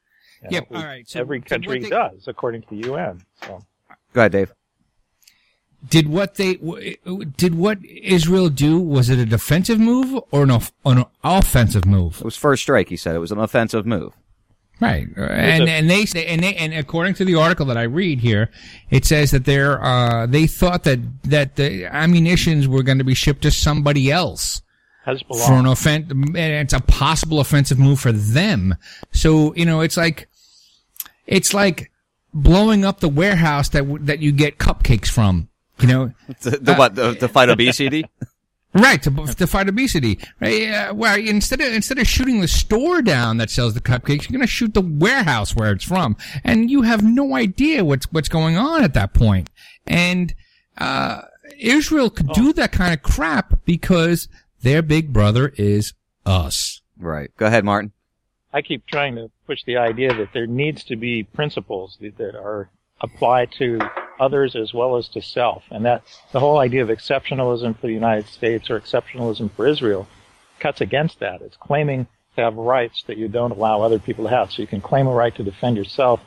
you 0.42 0.48
Yeah, 0.50 0.60
know, 0.60 0.66
all 0.76 0.82
right, 0.84 1.06
so- 1.08 1.20
every 1.20 1.40
country 1.42 1.80
what 1.80 1.82
they- 1.82 1.90
does, 1.90 2.24
according 2.28 2.62
to 2.62 2.68
the 2.70 2.88
UN. 2.88 3.20
So, 3.42 3.62
Go 4.14 4.20
ahead, 4.22 4.32
Dave. 4.32 4.52
Did 5.88 6.08
what 6.08 6.36
they 6.36 6.54
did 7.36 7.54
what 7.56 7.78
Israel 7.84 8.48
do? 8.48 8.78
Was 8.78 9.10
it 9.10 9.18
a 9.18 9.26
defensive 9.26 9.80
move 9.80 10.22
or 10.30 10.44
an, 10.44 10.50
off- 10.50 10.72
an 10.84 11.04
offensive 11.24 11.84
move? 11.84 12.18
It 12.18 12.24
was 12.24 12.36
first 12.36 12.62
strike. 12.62 12.88
He 12.88 12.96
said 12.96 13.16
it 13.16 13.18
was 13.18 13.32
an 13.32 13.38
offensive 13.38 13.84
move. 13.84 14.14
Right, 14.80 15.06
and 15.16 15.68
and 15.68 15.88
they 15.88 16.06
say 16.06 16.26
and 16.26 16.42
they 16.42 16.56
and 16.56 16.74
according 16.74 17.14
to 17.14 17.24
the 17.24 17.36
article 17.36 17.66
that 17.66 17.76
I 17.76 17.82
read 17.82 18.18
here, 18.18 18.50
it 18.90 19.04
says 19.04 19.30
that 19.30 19.44
they're 19.44 19.82
uh, 19.82 20.26
they 20.26 20.48
thought 20.48 20.82
that 20.84 20.98
that 21.24 21.54
the 21.54 21.84
ammunitions 21.86 22.66
were 22.66 22.82
going 22.82 22.98
to 22.98 23.04
be 23.04 23.14
shipped 23.14 23.42
to 23.42 23.52
somebody 23.52 24.10
else 24.10 24.60
Hezbollah. 25.06 25.46
for 25.46 25.52
an 25.52 25.66
offense, 25.66 26.10
and 26.10 26.36
it's 26.36 26.72
a 26.72 26.80
possible 26.80 27.38
offensive 27.38 27.78
move 27.78 28.00
for 28.00 28.10
them. 28.10 28.74
So 29.12 29.54
you 29.54 29.66
know, 29.66 29.82
it's 29.82 29.96
like 29.96 30.28
it's 31.26 31.54
like 31.54 31.92
blowing 32.34 32.84
up 32.84 32.98
the 32.98 33.08
warehouse 33.08 33.68
that 33.68 33.80
w- 33.80 34.04
that 34.06 34.18
you 34.18 34.32
get 34.32 34.58
cupcakes 34.58 35.08
from. 35.08 35.48
You 35.80 35.88
know, 35.88 36.12
the 36.40 36.58
to 36.58 36.74
what? 36.74 36.96
To, 36.96 37.14
to 37.14 37.28
fight 37.28 37.48
obesity? 37.48 38.04
Right 38.74 39.02
to, 39.02 39.10
to 39.10 39.46
fight 39.46 39.68
obesity. 39.68 40.18
Right? 40.40 40.70
Uh, 40.70 40.94
well, 40.94 41.18
instead 41.18 41.60
of 41.60 41.74
instead 41.74 41.98
of 41.98 42.06
shooting 42.06 42.40
the 42.40 42.48
store 42.48 43.02
down 43.02 43.36
that 43.36 43.50
sells 43.50 43.74
the 43.74 43.82
cupcakes, 43.82 44.22
you're 44.22 44.38
going 44.38 44.40
to 44.40 44.46
shoot 44.46 44.72
the 44.72 44.80
warehouse 44.80 45.54
where 45.54 45.72
it's 45.72 45.84
from, 45.84 46.16
and 46.42 46.70
you 46.70 46.80
have 46.80 47.04
no 47.04 47.36
idea 47.36 47.84
what's 47.84 48.10
what's 48.12 48.30
going 48.30 48.56
on 48.56 48.82
at 48.82 48.94
that 48.94 49.12
point. 49.12 49.50
And 49.86 50.34
uh, 50.78 51.20
Israel 51.58 52.08
could 52.08 52.28
do 52.28 52.54
that 52.54 52.72
kind 52.72 52.94
of 52.94 53.02
crap 53.02 53.62
because 53.66 54.28
their 54.62 54.80
big 54.80 55.12
brother 55.12 55.52
is 55.56 55.92
us. 56.24 56.80
right. 56.98 57.30
Go 57.36 57.46
ahead, 57.46 57.66
Martin. 57.66 57.92
I 58.54 58.62
keep 58.62 58.86
trying 58.86 59.16
to 59.16 59.30
push 59.46 59.60
the 59.64 59.76
idea 59.76 60.14
that 60.14 60.32
there 60.32 60.46
needs 60.46 60.84
to 60.84 60.96
be 60.96 61.24
principles 61.24 61.98
that, 62.00 62.16
that 62.18 62.36
are 62.36 62.70
applied 63.00 63.50
to 63.58 63.80
others 64.22 64.54
as 64.54 64.72
well 64.72 64.96
as 64.96 65.08
to 65.08 65.20
self, 65.20 65.64
and 65.70 65.84
that 65.84 66.02
the 66.30 66.40
whole 66.40 66.58
idea 66.58 66.82
of 66.82 66.88
exceptionalism 66.88 67.78
for 67.78 67.88
the 67.88 67.92
United 67.92 68.26
States 68.28 68.70
or 68.70 68.78
exceptionalism 68.78 69.50
for 69.52 69.66
Israel 69.66 70.06
cuts 70.60 70.80
against 70.80 71.18
that. 71.18 71.42
It's 71.42 71.56
claiming 71.56 72.06
to 72.36 72.42
have 72.42 72.54
rights 72.54 73.02
that 73.08 73.18
you 73.18 73.28
don't 73.28 73.50
allow 73.50 73.82
other 73.82 73.98
people 73.98 74.24
to 74.24 74.30
have. 74.30 74.52
So 74.52 74.62
you 74.62 74.68
can 74.68 74.80
claim 74.80 75.06
a 75.06 75.12
right 75.12 75.34
to 75.34 75.42
defend 75.42 75.76
yourself, 75.76 76.20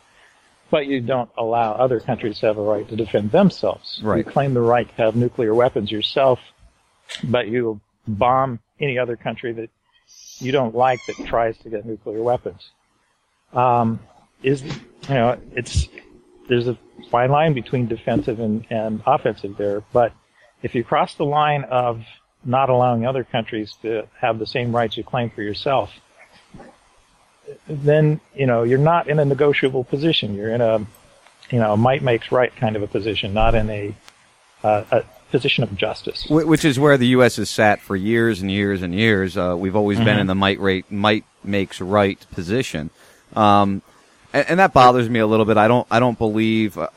but 0.69 0.85
you 0.85 0.99
don't 0.99 1.29
allow 1.37 1.73
other 1.73 1.99
countries 1.99 2.39
to 2.39 2.47
have 2.47 2.57
a 2.57 2.61
right 2.61 2.87
to 2.89 2.95
defend 2.95 3.31
themselves. 3.31 3.99
Right. 4.03 4.19
You 4.19 4.23
claim 4.23 4.53
the 4.53 4.61
right 4.61 4.87
to 4.87 4.95
have 4.95 5.15
nuclear 5.15 5.53
weapons 5.53 5.91
yourself, 5.91 6.39
but 7.23 7.47
you 7.47 7.79
bomb 8.07 8.59
any 8.79 8.99
other 8.99 9.15
country 9.15 9.53
that 9.53 9.69
you 10.39 10.51
don't 10.51 10.75
like 10.75 10.99
that 11.07 11.25
tries 11.25 11.57
to 11.59 11.69
get 11.69 11.85
nuclear 11.85 12.21
weapons. 12.21 12.69
Um, 13.53 13.99
is 14.43 14.63
you 14.63 14.73
know 15.09 15.39
it's 15.53 15.87
there's 16.47 16.67
a 16.67 16.77
fine 17.09 17.29
line 17.31 17.53
between 17.53 17.87
defensive 17.87 18.39
and, 18.39 18.65
and 18.69 19.01
offensive 19.05 19.57
there, 19.57 19.81
but 19.93 20.13
if 20.61 20.75
you 20.75 20.83
cross 20.83 21.15
the 21.15 21.25
line 21.25 21.63
of 21.65 22.03
not 22.43 22.69
allowing 22.69 23.05
other 23.05 23.23
countries 23.23 23.75
to 23.81 24.07
have 24.19 24.39
the 24.39 24.45
same 24.45 24.75
rights 24.75 24.97
you 24.97 25.03
claim 25.03 25.29
for 25.29 25.41
yourself, 25.41 25.91
then 27.67 28.19
you 28.35 28.45
know 28.47 28.63
you're 28.63 28.77
not 28.79 29.07
in 29.07 29.19
a 29.19 29.25
negotiable 29.25 29.83
position. 29.83 30.35
You're 30.35 30.51
in 30.53 30.61
a 30.61 30.79
you 31.51 31.59
know 31.59 31.75
might 31.77 32.01
makes 32.01 32.31
right 32.31 32.55
kind 32.55 32.75
of 32.75 32.83
a 32.83 32.87
position, 32.87 33.33
not 33.33 33.55
in 33.55 33.69
a 33.69 33.95
uh, 34.63 34.83
a 34.91 35.03
position 35.31 35.63
of 35.63 35.75
justice. 35.75 36.25
Which 36.29 36.65
is 36.65 36.79
where 36.79 36.97
the 36.97 37.07
U.S. 37.07 37.35
has 37.35 37.49
sat 37.49 37.81
for 37.81 37.95
years 37.95 38.41
and 38.41 38.49
years 38.49 38.81
and 38.81 38.93
years. 38.95 39.37
Uh, 39.37 39.55
we've 39.57 39.75
always 39.75 39.97
been 39.97 40.17
Mhm. 40.17 40.21
in 40.21 40.27
the 40.27 40.35
might 40.35 40.59
rate, 40.59 40.91
might 40.91 41.25
makes 41.43 41.81
right 41.81 42.23
position, 42.31 42.89
um, 43.35 43.81
and, 44.35 44.49
and 44.49 44.59
that 44.59 44.73
bothers 44.73 45.09
me 45.09 45.19
a 45.19 45.27
little 45.27 45.45
bit. 45.45 45.57
I 45.57 45.67
don't, 45.67 45.87
I 45.89 45.99
don't 45.99 46.17
believe 46.17 46.77
uh, 46.77 46.89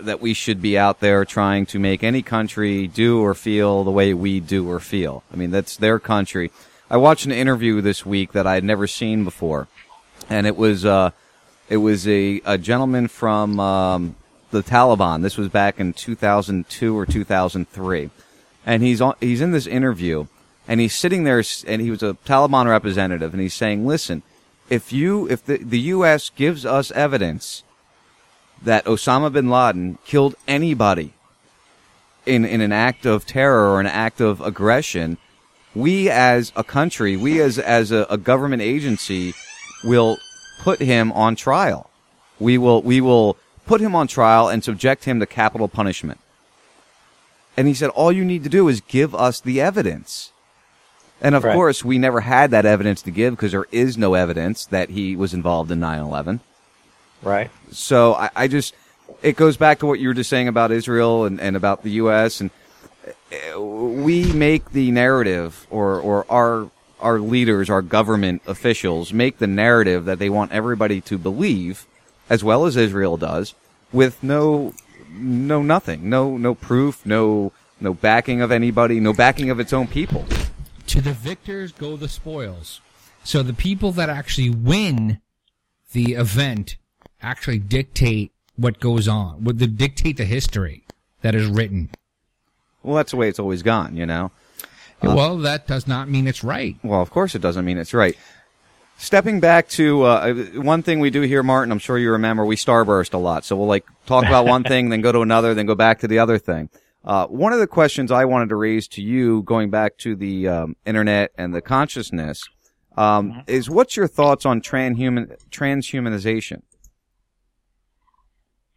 that 0.00 0.20
we 0.20 0.34
should 0.34 0.60
be 0.60 0.76
out 0.76 0.98
there 0.98 1.24
trying 1.24 1.64
to 1.66 1.78
make 1.78 2.02
any 2.02 2.22
country 2.22 2.88
do 2.88 3.20
or 3.20 3.34
feel 3.34 3.84
the 3.84 3.90
way 3.90 4.12
we 4.12 4.40
do 4.40 4.68
or 4.68 4.80
feel. 4.80 5.22
I 5.32 5.36
mean, 5.36 5.52
that's 5.52 5.76
their 5.76 6.00
country. 6.00 6.50
I 6.90 6.96
watched 6.96 7.24
an 7.24 7.32
interview 7.32 7.80
this 7.80 8.04
week 8.04 8.32
that 8.32 8.48
I 8.48 8.54
had 8.54 8.64
never 8.64 8.88
seen 8.88 9.22
before, 9.22 9.68
and 10.28 10.44
it 10.44 10.56
was 10.56 10.84
uh, 10.84 11.12
it 11.68 11.76
was 11.76 12.08
a, 12.08 12.42
a 12.44 12.58
gentleman 12.58 13.06
from 13.06 13.60
um, 13.60 14.16
the 14.50 14.64
Taliban. 14.64 15.22
This 15.22 15.38
was 15.38 15.48
back 15.48 15.78
in 15.78 15.92
2002 15.92 16.98
or 16.98 17.06
2003, 17.06 18.10
and 18.66 18.82
he's 18.82 19.00
on, 19.00 19.14
he's 19.20 19.40
in 19.40 19.52
this 19.52 19.68
interview, 19.68 20.26
and 20.66 20.80
he's 20.80 20.96
sitting 20.96 21.22
there, 21.22 21.44
and 21.68 21.80
he 21.80 21.92
was 21.92 22.02
a 22.02 22.14
Taliban 22.26 22.66
representative, 22.66 23.32
and 23.32 23.40
he's 23.40 23.54
saying, 23.54 23.86
"Listen, 23.86 24.24
if 24.70 24.92
you 24.92 25.28
if 25.28 25.44
the 25.44 25.58
the 25.58 25.80
U.S. 25.94 26.30
gives 26.30 26.64
us 26.64 26.90
evidence 26.92 27.64
that 28.62 28.84
Osama 28.86 29.32
bin 29.32 29.50
Laden 29.50 29.98
killed 30.04 30.34
anybody 30.48 31.12
in 32.24 32.44
in 32.44 32.60
an 32.60 32.72
act 32.72 33.04
of 33.04 33.26
terror 33.26 33.68
or 33.70 33.80
an 33.80 33.86
act 33.86 34.20
of 34.20 34.40
aggression." 34.40 35.18
we 35.74 36.10
as 36.10 36.52
a 36.56 36.64
country, 36.64 37.16
we 37.16 37.40
as 37.40 37.58
as 37.58 37.92
a, 37.92 38.06
a 38.10 38.18
government 38.18 38.62
agency, 38.62 39.34
will 39.84 40.18
put 40.60 40.80
him 40.80 41.12
on 41.12 41.36
trial. 41.36 41.90
We 42.38 42.58
will 42.58 42.82
we 42.82 43.00
will 43.00 43.36
put 43.66 43.80
him 43.80 43.94
on 43.94 44.06
trial 44.06 44.48
and 44.48 44.64
subject 44.64 45.04
him 45.04 45.20
to 45.20 45.26
capital 45.26 45.68
punishment. 45.68 46.18
And 47.56 47.68
he 47.68 47.74
said, 47.74 47.90
all 47.90 48.10
you 48.10 48.24
need 48.24 48.42
to 48.44 48.48
do 48.48 48.68
is 48.68 48.80
give 48.80 49.14
us 49.14 49.40
the 49.40 49.60
evidence. 49.60 50.32
And 51.20 51.34
of 51.34 51.44
Right. 51.44 51.54
course, 51.54 51.84
we 51.84 51.98
never 51.98 52.20
had 52.20 52.50
that 52.52 52.64
evidence 52.64 53.02
to 53.02 53.10
give 53.10 53.34
because 53.34 53.52
there 53.52 53.66
is 53.70 53.98
no 53.98 54.14
evidence 54.14 54.64
that 54.66 54.90
he 54.90 55.16
was 55.16 55.34
involved 55.34 55.70
in 55.70 55.78
9/11. 55.80 56.40
Right. 57.22 57.50
So 57.70 58.14
I, 58.14 58.30
I 58.34 58.48
just, 58.48 58.74
it 59.22 59.36
goes 59.36 59.56
back 59.58 59.80
to 59.80 59.86
what 59.86 60.00
you 60.00 60.08
were 60.08 60.14
just 60.14 60.30
saying 60.30 60.48
about 60.48 60.70
Israel 60.72 61.24
and, 61.26 61.38
and 61.40 61.56
about 61.56 61.82
the 61.82 61.90
U.S. 62.02 62.40
and 62.40 62.50
uh, 63.54 63.60
we 63.60 64.32
make 64.32 64.70
the 64.72 64.90
narrative, 64.90 65.66
or 65.70 66.00
or 66.00 66.24
our 66.30 66.70
our 67.00 67.18
leaders, 67.20 67.70
our 67.70 67.82
government 67.82 68.42
officials 68.46 69.12
make 69.12 69.38
the 69.38 69.46
narrative 69.46 70.04
that 70.06 70.18
they 70.18 70.28
want 70.30 70.52
everybody 70.52 71.00
to 71.02 71.16
believe, 71.18 71.86
as 72.28 72.42
well 72.44 72.66
as 72.66 72.76
Israel 72.76 73.16
does, 73.16 73.54
with 73.92 74.22
no 74.22 74.72
no 75.12 75.62
nothing, 75.62 76.08
no 76.08 76.36
no 76.36 76.54
proof, 76.54 77.04
no 77.04 77.52
no 77.80 77.94
backing 77.94 78.40
of 78.40 78.50
anybody, 78.52 79.00
no 79.00 79.12
backing 79.12 79.50
of 79.50 79.58
its 79.60 79.72
own 79.72 79.86
people. 79.86 80.24
To 80.90 81.00
the 81.00 81.12
victors 81.12 81.70
go 81.70 81.96
the 81.96 82.08
spoils. 82.08 82.80
So 83.22 83.44
the 83.44 83.52
people 83.52 83.92
that 83.92 84.08
actually 84.08 84.50
win 84.50 85.20
the 85.92 86.14
event 86.14 86.78
actually 87.22 87.60
dictate 87.60 88.32
what 88.56 88.80
goes 88.80 89.06
on, 89.06 89.44
would 89.44 89.60
they 89.60 89.68
dictate 89.68 90.16
the 90.16 90.24
history 90.24 90.84
that 91.22 91.34
is 91.36 91.46
written. 91.46 91.90
Well, 92.82 92.96
that's 92.96 93.12
the 93.12 93.18
way 93.18 93.28
it's 93.28 93.38
always 93.38 93.62
gone, 93.62 93.96
you 93.96 94.04
know. 94.04 94.32
Uh, 95.00 95.14
well, 95.14 95.38
that 95.38 95.68
does 95.68 95.86
not 95.86 96.08
mean 96.08 96.26
it's 96.26 96.42
right. 96.42 96.76
Well, 96.82 97.00
of 97.00 97.10
course 97.10 97.36
it 97.36 97.40
doesn't 97.40 97.64
mean 97.64 97.78
it's 97.78 97.94
right. 97.94 98.16
Stepping 98.98 99.38
back 99.38 99.68
to 99.70 100.02
uh, 100.02 100.34
one 100.56 100.82
thing 100.82 100.98
we 100.98 101.10
do 101.10 101.22
here, 101.22 101.42
Martin, 101.42 101.70
I'm 101.72 101.78
sure 101.78 101.98
you 101.98 102.10
remember, 102.10 102.44
we 102.44 102.56
starburst 102.56 103.14
a 103.14 103.18
lot. 103.18 103.44
So 103.44 103.56
we'll 103.56 103.68
like 103.68 103.86
talk 104.06 104.24
about 104.24 104.46
one 104.46 104.64
thing, 104.64 104.88
then 104.88 105.02
go 105.02 105.12
to 105.12 105.20
another, 105.20 105.54
then 105.54 105.66
go 105.66 105.76
back 105.76 106.00
to 106.00 106.08
the 106.08 106.18
other 106.18 106.36
thing. 106.36 106.68
Uh, 107.04 107.26
one 107.26 107.52
of 107.52 107.58
the 107.58 107.66
questions 107.66 108.12
I 108.12 108.24
wanted 108.26 108.50
to 108.50 108.56
raise 108.56 108.86
to 108.88 109.02
you, 109.02 109.42
going 109.42 109.70
back 109.70 109.96
to 109.98 110.14
the 110.14 110.48
um, 110.48 110.76
internet 110.84 111.32
and 111.36 111.54
the 111.54 111.62
consciousness, 111.62 112.42
um, 112.96 113.42
is 113.46 113.70
what's 113.70 113.96
your 113.96 114.06
thoughts 114.06 114.44
on 114.44 114.60
transhuman 114.60 115.34
transhumanization? 115.50 116.62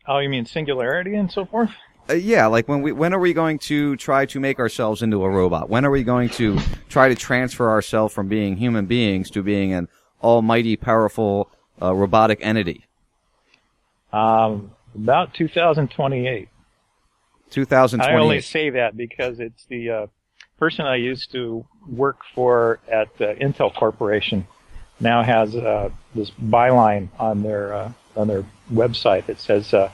Oh, 0.07 0.19
you 0.19 0.29
mean 0.29 0.45
singularity 0.45 1.15
and 1.15 1.31
so 1.31 1.45
forth? 1.45 1.71
Uh, 2.09 2.13
yeah, 2.13 2.45
like 2.45 2.67
when 2.67 2.81
we 2.81 2.91
when 2.91 3.13
are 3.13 3.19
we 3.19 3.33
going 3.33 3.57
to 3.57 3.95
try 3.95 4.25
to 4.25 4.39
make 4.39 4.59
ourselves 4.59 5.01
into 5.01 5.23
a 5.23 5.29
robot? 5.29 5.69
When 5.69 5.85
are 5.85 5.91
we 5.91 6.03
going 6.03 6.29
to 6.31 6.59
try 6.89 7.09
to 7.09 7.15
transfer 7.15 7.69
ourselves 7.69 8.13
from 8.13 8.27
being 8.27 8.57
human 8.57 8.85
beings 8.85 9.29
to 9.31 9.43
being 9.43 9.73
an 9.73 9.87
almighty, 10.21 10.75
powerful 10.75 11.49
uh, 11.81 11.93
robotic 11.93 12.39
entity? 12.41 12.85
Um, 14.11 14.71
about 14.95 15.33
2028. 15.33 16.49
2028. 17.53 18.15
I 18.15 18.19
only 18.19 18.41
say 18.41 18.71
that 18.71 18.97
because 18.97 19.39
it's 19.39 19.65
the 19.65 19.89
uh, 19.89 20.07
person 20.57 20.85
I 20.85 20.95
used 20.95 21.31
to 21.31 21.65
work 21.87 22.19
for 22.33 22.79
at 22.91 23.15
Intel 23.17 23.73
Corporation 23.73 24.47
now 24.99 25.23
has 25.23 25.55
uh, 25.55 25.89
this 26.15 26.31
byline 26.31 27.09
on 27.19 27.43
their 27.43 27.73
uh, 27.73 27.91
on 28.15 28.27
their 28.27 28.43
website 28.71 29.25
that 29.27 29.39
says 29.39 29.73
uh, 29.73 29.91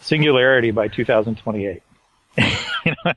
"Singularity 0.00 0.70
by 0.70 0.88
2028." 0.88 1.82
you 2.38 2.94
know, 3.04 3.12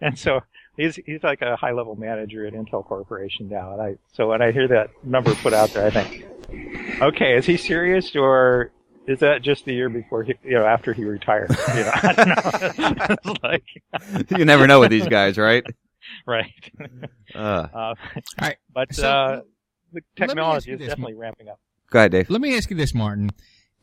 and 0.00 0.18
so 0.18 0.40
he's 0.76 0.96
he's 0.96 1.22
like 1.22 1.42
a 1.42 1.56
high 1.56 1.72
level 1.72 1.96
manager 1.96 2.46
at 2.46 2.54
Intel 2.54 2.84
Corporation 2.84 3.48
now, 3.48 3.72
and 3.72 3.82
I 3.82 3.96
so 4.12 4.28
when 4.28 4.42
I 4.42 4.52
hear 4.52 4.68
that 4.68 4.90
number 5.04 5.34
put 5.36 5.52
out 5.52 5.70
there, 5.70 5.86
I 5.86 5.90
think, 5.90 6.26
okay, 7.00 7.36
is 7.36 7.46
he 7.46 7.56
serious 7.56 8.14
or 8.16 8.70
is 9.06 9.18
that 9.20 9.42
just 9.42 9.64
the 9.64 9.74
year 9.74 9.88
before 9.88 10.22
he, 10.22 10.34
you 10.44 10.52
know, 10.52 10.64
after 10.64 10.92
he 10.92 11.04
retired? 11.04 11.50
You 11.74 11.84
know, 11.84 11.90
I 12.02 12.12
don't 12.12 12.28
know. 12.28 13.16
It's 13.32 13.42
like, 14.30 14.30
you 14.38 14.44
never 14.44 14.66
know 14.66 14.80
with 14.80 14.90
these 14.90 15.06
guys, 15.08 15.38
right? 15.38 15.64
right. 16.26 16.70
Uh, 17.34 17.38
Uh, 17.38 17.68
All 17.74 17.94
right. 18.40 18.56
but 18.72 18.94
So, 18.94 19.08
uh, 19.08 19.40
the 19.92 20.00
let 20.00 20.04
me 20.04 20.22
ask 20.22 20.28
technology 20.28 20.72
is 20.72 20.78
this, 20.78 20.88
definitely 20.88 21.14
ramping 21.14 21.48
up. 21.48 21.58
go 21.90 21.98
ahead, 22.00 22.12
Dave. 22.12 22.30
Let 22.30 22.40
me 22.40 22.56
ask 22.56 22.70
you 22.70 22.76
this, 22.76 22.94
Martin. 22.94 23.30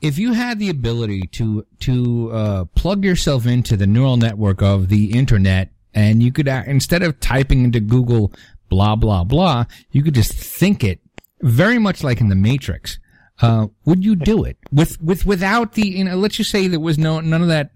If 0.02 0.18
you 0.18 0.34
had 0.34 0.60
the 0.60 0.70
ability 0.70 1.24
to 1.34 1.66
to 1.82 2.32
uh, 2.32 2.66
plug 2.76 3.04
yourself 3.04 3.46
into 3.46 3.76
the 3.76 3.86
neural 3.88 4.16
network 4.18 4.62
of 4.62 4.88
the 4.88 5.12
internet, 5.12 5.70
and 5.94 6.24
you 6.24 6.32
could 6.32 6.48
uh, 6.48 6.64
instead 6.66 7.04
of 7.04 7.20
typing 7.20 7.64
into 7.66 7.80
Google 7.82 8.32
blah 8.70 8.96
blah 8.96 9.24
blah, 9.26 9.66
you 9.92 10.02
could 10.04 10.16
just 10.16 10.32
think 10.34 10.84
it, 10.84 11.00
very 11.42 11.78
much 11.80 12.02
like 12.04 12.22
in 12.22 12.30
the 12.30 12.36
Matrix. 12.36 12.98
Uh, 13.42 13.68
would 13.86 14.04
you 14.04 14.16
do 14.16 14.44
it 14.44 14.58
with 14.72 15.02
with 15.02 15.26
without 15.26 15.74
the? 15.74 15.88
You 15.88 16.04
know, 16.04 16.18
let's 16.18 16.36
just 16.38 16.52
say 16.52 16.68
there 16.68 16.80
was 16.80 16.98
no 16.98 17.20
none 17.22 17.42
of 17.42 17.48
that 17.48 17.72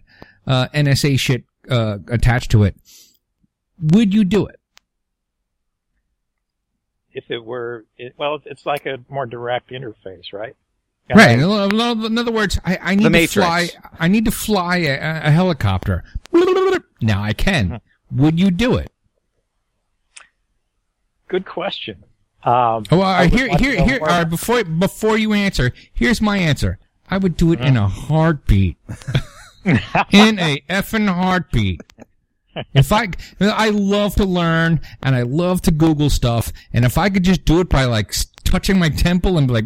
uh, 0.46 0.68
NSA 0.74 1.18
shit 1.20 1.44
uh, 1.70 2.00
attached 2.10 2.52
to 2.52 2.64
it. 2.64 2.76
Would 3.82 4.14
you 4.14 4.24
do 4.26 4.46
it? 4.46 4.60
If 7.14 7.30
it 7.30 7.44
were, 7.46 7.86
it, 7.98 8.14
well, 8.18 8.42
it's 8.46 8.66
like 8.66 8.86
a 8.86 8.98
more 9.08 9.26
direct 9.26 9.70
interface, 9.70 10.34
right? 10.34 10.56
Right. 11.14 11.38
In 11.38 11.44
other 11.44 12.08
in 12.08 12.18
other 12.18 12.32
words, 12.32 12.60
I, 12.66 12.78
I 12.82 12.96
need 12.96 13.04
The 13.06 13.10
to 13.10 13.10
Matrix. 13.12 13.34
fly. 13.34 13.70
I 14.00 14.08
need 14.08 14.26
to 14.26 14.32
fly 14.32 14.78
a, 14.78 15.28
a 15.28 15.32
helicopter. 15.32 16.04
Now 17.02 17.22
I 17.22 17.34
can. 17.34 17.82
Would 18.12 18.40
you 18.40 18.52
do 18.52 18.76
it? 18.78 18.92
Good 21.28 21.46
question. 21.46 22.04
Um, 22.46 22.84
Oh, 22.92 22.98
Well, 22.98 23.02
I 23.04 23.28
here, 23.28 23.48
here, 23.58 23.84
here. 23.84 24.00
right, 24.00 24.24
before 24.30 24.64
before 24.64 25.18
you 25.18 25.34
answer, 25.34 25.72
here's 25.94 26.22
my 26.22 26.38
answer. 26.38 26.78
I 27.10 27.18
would 27.18 27.38
do 27.38 27.54
it 27.54 27.62
in 27.62 27.78
Uh-huh. 27.78 27.86
a 27.86 27.90
heartbeat. 28.08 28.78
in 29.66 30.40
a 30.40 30.62
effing 30.70 31.08
heartbeat. 31.14 31.82
If 32.74 32.92
I, 32.92 33.08
I 33.40 33.70
love 33.70 34.16
to 34.16 34.26
learn 34.26 34.82
and 35.02 35.16
I 35.16 35.24
love 35.24 35.62
to 35.64 35.72
Google 35.72 36.10
stuff, 36.10 36.52
and 36.72 36.86
if 36.86 36.98
I 36.98 37.10
could 37.10 37.24
just 37.24 37.46
do 37.46 37.60
it 37.62 37.70
by 37.70 37.86
like 37.86 38.14
touching 38.44 38.78
my 38.78 38.90
temple 38.90 39.38
and 39.38 39.48
be 39.48 39.54
like, 39.54 39.66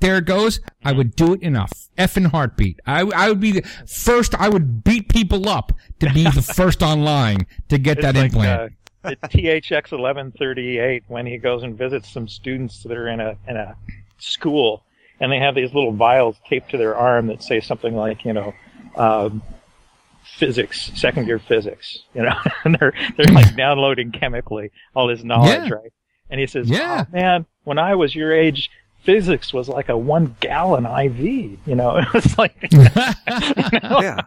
there 0.00 0.18
it 0.18 0.26
goes, 0.26 0.60
I 0.84 0.92
would 0.92 1.16
do 1.16 1.32
it 1.34 1.42
in 1.42 1.56
a 1.56 1.66
effing 1.98 2.26
heartbeat. 2.30 2.80
I, 2.86 3.00
I 3.02 3.28
would 3.30 3.40
be 3.40 3.52
the 3.52 3.62
first. 3.88 4.34
I 4.34 4.48
would 4.48 4.84
beat 4.84 5.08
people 5.08 5.48
up 5.48 5.72
to 6.00 6.12
be 6.12 6.24
the 6.24 6.42
first 6.56 6.82
online 6.82 7.46
to 7.68 7.78
get 7.78 7.98
It's 7.98 8.04
that 8.06 8.14
like, 8.16 8.24
implant. 8.26 8.60
Uh, 8.60 8.68
the 9.02 9.16
THX 9.16 9.92
1138 9.92 11.04
when 11.08 11.26
he 11.26 11.38
goes 11.38 11.62
and 11.62 11.76
visits 11.76 12.12
some 12.12 12.28
students 12.28 12.82
that 12.84 12.96
are 12.96 13.08
in 13.08 13.20
a 13.20 13.36
in 13.48 13.56
a 13.56 13.76
school 14.18 14.84
and 15.20 15.30
they 15.30 15.38
have 15.38 15.54
these 15.54 15.74
little 15.74 15.92
vials 15.92 16.36
taped 16.48 16.70
to 16.70 16.76
their 16.78 16.94
arm 16.96 17.26
that 17.26 17.42
say 17.42 17.60
something 17.60 17.94
like 17.94 18.24
you 18.24 18.32
know 18.32 18.54
um, 18.96 19.42
physics 20.24 20.90
second 20.94 21.26
year 21.26 21.38
physics 21.38 22.00
you 22.14 22.22
know 22.22 22.34
and 22.64 22.76
they're 22.80 22.92
they're 23.16 23.34
like 23.34 23.54
downloading 23.56 24.12
chemically 24.12 24.70
all 24.94 25.06
this 25.08 25.24
knowledge 25.24 25.68
Yeah. 25.68 25.74
right 25.74 25.92
and 26.30 26.40
he 26.40 26.46
says 26.46 26.68
Yeah. 26.70 27.04
oh, 27.08 27.12
man 27.16 27.46
when 27.64 27.78
I 27.78 27.94
was 27.94 28.14
your 28.14 28.32
age 28.32 28.70
physics 29.02 29.52
was 29.52 29.68
like 29.68 29.88
a 29.88 29.96
one 29.96 30.36
gallon 30.40 30.86
IV 30.86 31.18
you 31.66 31.74
know 31.74 31.96
it 31.98 32.12
was 32.12 32.38
like 32.38 32.56
Yeah. 32.72 34.20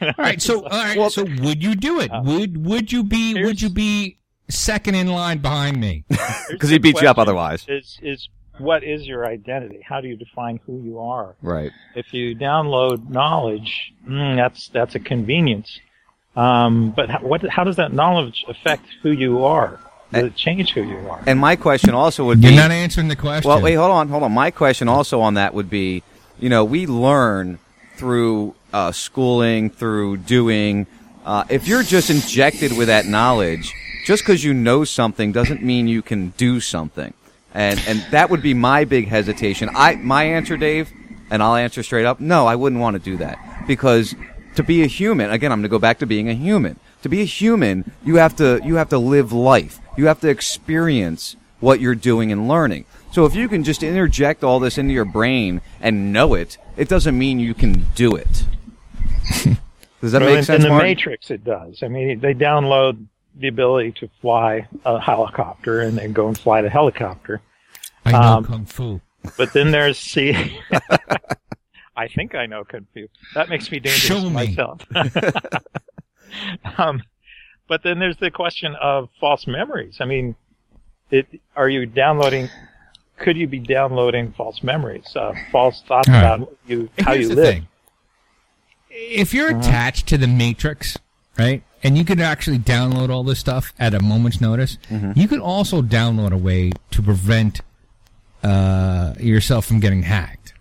All 0.00 0.12
right, 0.18 0.40
so 0.40 0.64
all 0.64 0.70
right, 0.70 1.12
so 1.12 1.24
would 1.24 1.62
you 1.62 1.74
do 1.74 2.00
it? 2.00 2.10
would 2.24 2.64
would 2.64 2.92
you 2.92 3.02
be 3.04 3.42
would 3.42 3.60
you 3.60 3.68
be 3.68 4.18
second 4.48 4.94
in 4.94 5.08
line 5.08 5.38
behind 5.38 5.80
me? 5.80 6.04
Because 6.48 6.70
he 6.70 6.78
beats 6.78 7.02
you 7.02 7.08
up 7.08 7.18
otherwise. 7.18 7.64
is 7.68 7.98
is 8.02 8.28
what 8.58 8.84
is 8.84 9.06
your 9.06 9.26
identity? 9.26 9.80
How 9.86 10.00
do 10.00 10.08
you 10.08 10.16
define 10.16 10.60
who 10.64 10.80
you 10.80 11.00
are? 11.00 11.34
Right. 11.42 11.72
If 11.94 12.14
you 12.14 12.36
download 12.36 13.10
knowledge, 13.10 13.92
mm, 14.08 14.36
that's 14.36 14.68
that's 14.68 14.94
a 14.94 15.00
convenience. 15.00 15.80
Um, 16.36 16.92
but 16.94 17.10
how, 17.10 17.18
what 17.18 17.42
how 17.48 17.64
does 17.64 17.76
that 17.76 17.92
knowledge 17.92 18.44
affect 18.48 18.86
who 19.02 19.10
you 19.10 19.44
are? 19.44 19.80
Does 20.12 20.24
it 20.24 20.36
change 20.36 20.72
who 20.72 20.82
you 20.82 20.98
are? 21.10 21.22
And 21.26 21.38
my 21.38 21.56
question 21.56 21.90
also 21.90 22.24
would 22.26 22.40
be 22.40 22.48
You're 22.48 22.56
not 22.56 22.70
answering 22.70 23.08
the 23.08 23.16
question. 23.16 23.48
Well, 23.48 23.60
wait, 23.60 23.74
hold 23.74 23.90
on, 23.90 24.08
hold 24.08 24.22
on. 24.22 24.32
My 24.32 24.50
question 24.50 24.88
also 24.88 25.20
on 25.20 25.34
that 25.34 25.52
would 25.54 25.68
be, 25.68 26.02
you 26.38 26.48
know, 26.48 26.64
we 26.64 26.86
learn 26.86 27.58
through 27.96 28.54
uh, 28.72 28.92
schooling, 28.92 29.70
through 29.70 30.18
doing. 30.18 30.86
Uh, 31.24 31.44
if 31.48 31.66
you're 31.66 31.82
just 31.82 32.08
injected 32.08 32.76
with 32.76 32.86
that 32.86 33.06
knowledge, 33.06 33.72
just 34.04 34.22
because 34.22 34.44
you 34.44 34.54
know 34.54 34.84
something 34.84 35.32
doesn't 35.32 35.62
mean 35.62 35.88
you 35.88 36.02
can 36.02 36.30
do 36.36 36.60
something. 36.60 37.12
And 37.52 37.80
and 37.88 38.04
that 38.10 38.30
would 38.30 38.42
be 38.42 38.54
my 38.54 38.84
big 38.84 39.08
hesitation. 39.08 39.70
I 39.74 39.96
my 39.96 40.24
answer, 40.24 40.56
Dave, 40.56 40.92
and 41.30 41.42
I'll 41.42 41.56
answer 41.56 41.82
straight 41.82 42.04
up. 42.04 42.20
No, 42.20 42.46
I 42.46 42.54
wouldn't 42.54 42.80
want 42.80 42.94
to 42.94 43.02
do 43.02 43.16
that 43.16 43.38
because 43.66 44.14
to 44.54 44.62
be 44.62 44.82
a 44.82 44.86
human, 44.86 45.30
again, 45.30 45.52
I'm 45.52 45.58
going 45.58 45.64
to 45.64 45.68
go 45.68 45.78
back 45.78 45.98
to 45.98 46.06
being 46.06 46.28
a 46.28 46.34
human. 46.34 46.78
To 47.02 47.08
be 47.08 47.20
a 47.20 47.24
human, 47.24 47.92
you 48.04 48.16
have 48.16 48.36
to 48.36 48.60
you 48.64 48.76
have 48.76 48.90
to 48.90 48.98
live 48.98 49.32
life. 49.32 49.80
You 49.96 50.06
have 50.06 50.20
to 50.20 50.28
experience 50.28 51.36
what 51.60 51.80
you're 51.80 51.94
doing 51.94 52.30
and 52.32 52.48
learning. 52.48 52.84
So 53.12 53.24
if 53.24 53.34
you 53.34 53.48
can 53.48 53.64
just 53.64 53.82
interject 53.82 54.44
all 54.44 54.60
this 54.60 54.76
into 54.78 54.92
your 54.92 55.04
brain 55.06 55.62
and 55.80 56.12
know 56.12 56.34
it, 56.34 56.58
it 56.76 56.88
doesn't 56.88 57.16
mean 57.16 57.40
you 57.40 57.54
can 57.54 57.86
do 57.94 58.14
it. 58.14 58.44
Does 60.02 60.12
that 60.12 60.20
Well, 60.20 60.30
make 60.30 60.38
in, 60.40 60.44
sense, 60.44 60.56
in 60.58 60.62
the 60.64 60.68
Martin? 60.68 60.88
Matrix, 60.90 61.30
it 61.30 61.42
does. 61.42 61.82
I 61.82 61.88
mean, 61.88 62.20
they 62.20 62.34
download 62.34 63.06
the 63.34 63.48
ability 63.48 63.92
to 63.92 64.10
fly 64.20 64.68
a 64.84 65.00
helicopter 65.00 65.80
and 65.80 65.96
then 65.96 66.12
go 66.12 66.28
and 66.28 66.38
fly 66.38 66.60
the 66.60 66.68
helicopter. 66.70 67.40
I 68.04 68.12
know 68.12 68.18
um, 68.20 68.44
kung 68.44 68.66
fu. 68.66 69.00
But 69.38 69.52
then 69.54 69.70
there's 69.70 69.98
see, 70.14 70.60
I 71.96 72.08
think 72.08 72.34
I 72.34 72.44
know 72.46 72.64
kung 72.64 72.86
fu. 72.92 73.06
That 73.34 73.48
makes 73.48 73.70
me 73.70 73.80
dangerous 73.80 74.02
Show 74.02 74.20
me. 74.28 74.30
myself. 74.30 74.82
um, 76.78 77.02
but 77.68 77.82
then 77.82 77.98
there's 77.98 78.16
the 78.18 78.30
question 78.30 78.74
of 78.80 79.08
false 79.20 79.46
memories. 79.46 79.96
I 80.00 80.04
mean, 80.04 80.36
it, 81.10 81.26
are 81.54 81.68
you 81.68 81.86
downloading? 81.86 82.48
Could 83.18 83.36
you 83.36 83.46
be 83.46 83.58
downloading 83.60 84.32
false 84.36 84.62
memories, 84.62 85.14
uh, 85.16 85.32
false 85.50 85.82
thoughts 85.88 86.08
right. 86.08 86.18
about 86.18 86.54
you, 86.66 86.88
how 86.98 87.14
Here's 87.14 87.28
you 87.30 87.34
live? 87.34 87.54
thing. 87.54 87.68
If 88.90 89.32
you're 89.34 89.50
Uh-huh. 89.50 89.58
attached 89.60 90.06
to 90.08 90.18
the 90.18 90.26
Matrix, 90.26 90.96
right, 91.38 91.62
and 91.82 91.96
you 91.96 92.04
could 92.04 92.20
actually 92.20 92.58
download 92.58 93.08
all 93.10 93.22
this 93.24 93.38
stuff 93.38 93.72
at 93.78 93.94
a 93.94 94.00
moment's 94.00 94.40
notice, 94.40 94.78
Mm-hmm. 94.90 95.18
you 95.18 95.28
could 95.28 95.40
also 95.40 95.80
download 95.82 96.32
a 96.32 96.36
way 96.38 96.72
to 96.90 97.02
prevent 97.02 97.60
uh, 98.42 99.14
yourself 99.18 99.66
from 99.66 99.80
getting 99.80 100.02
hacked. 100.02 100.52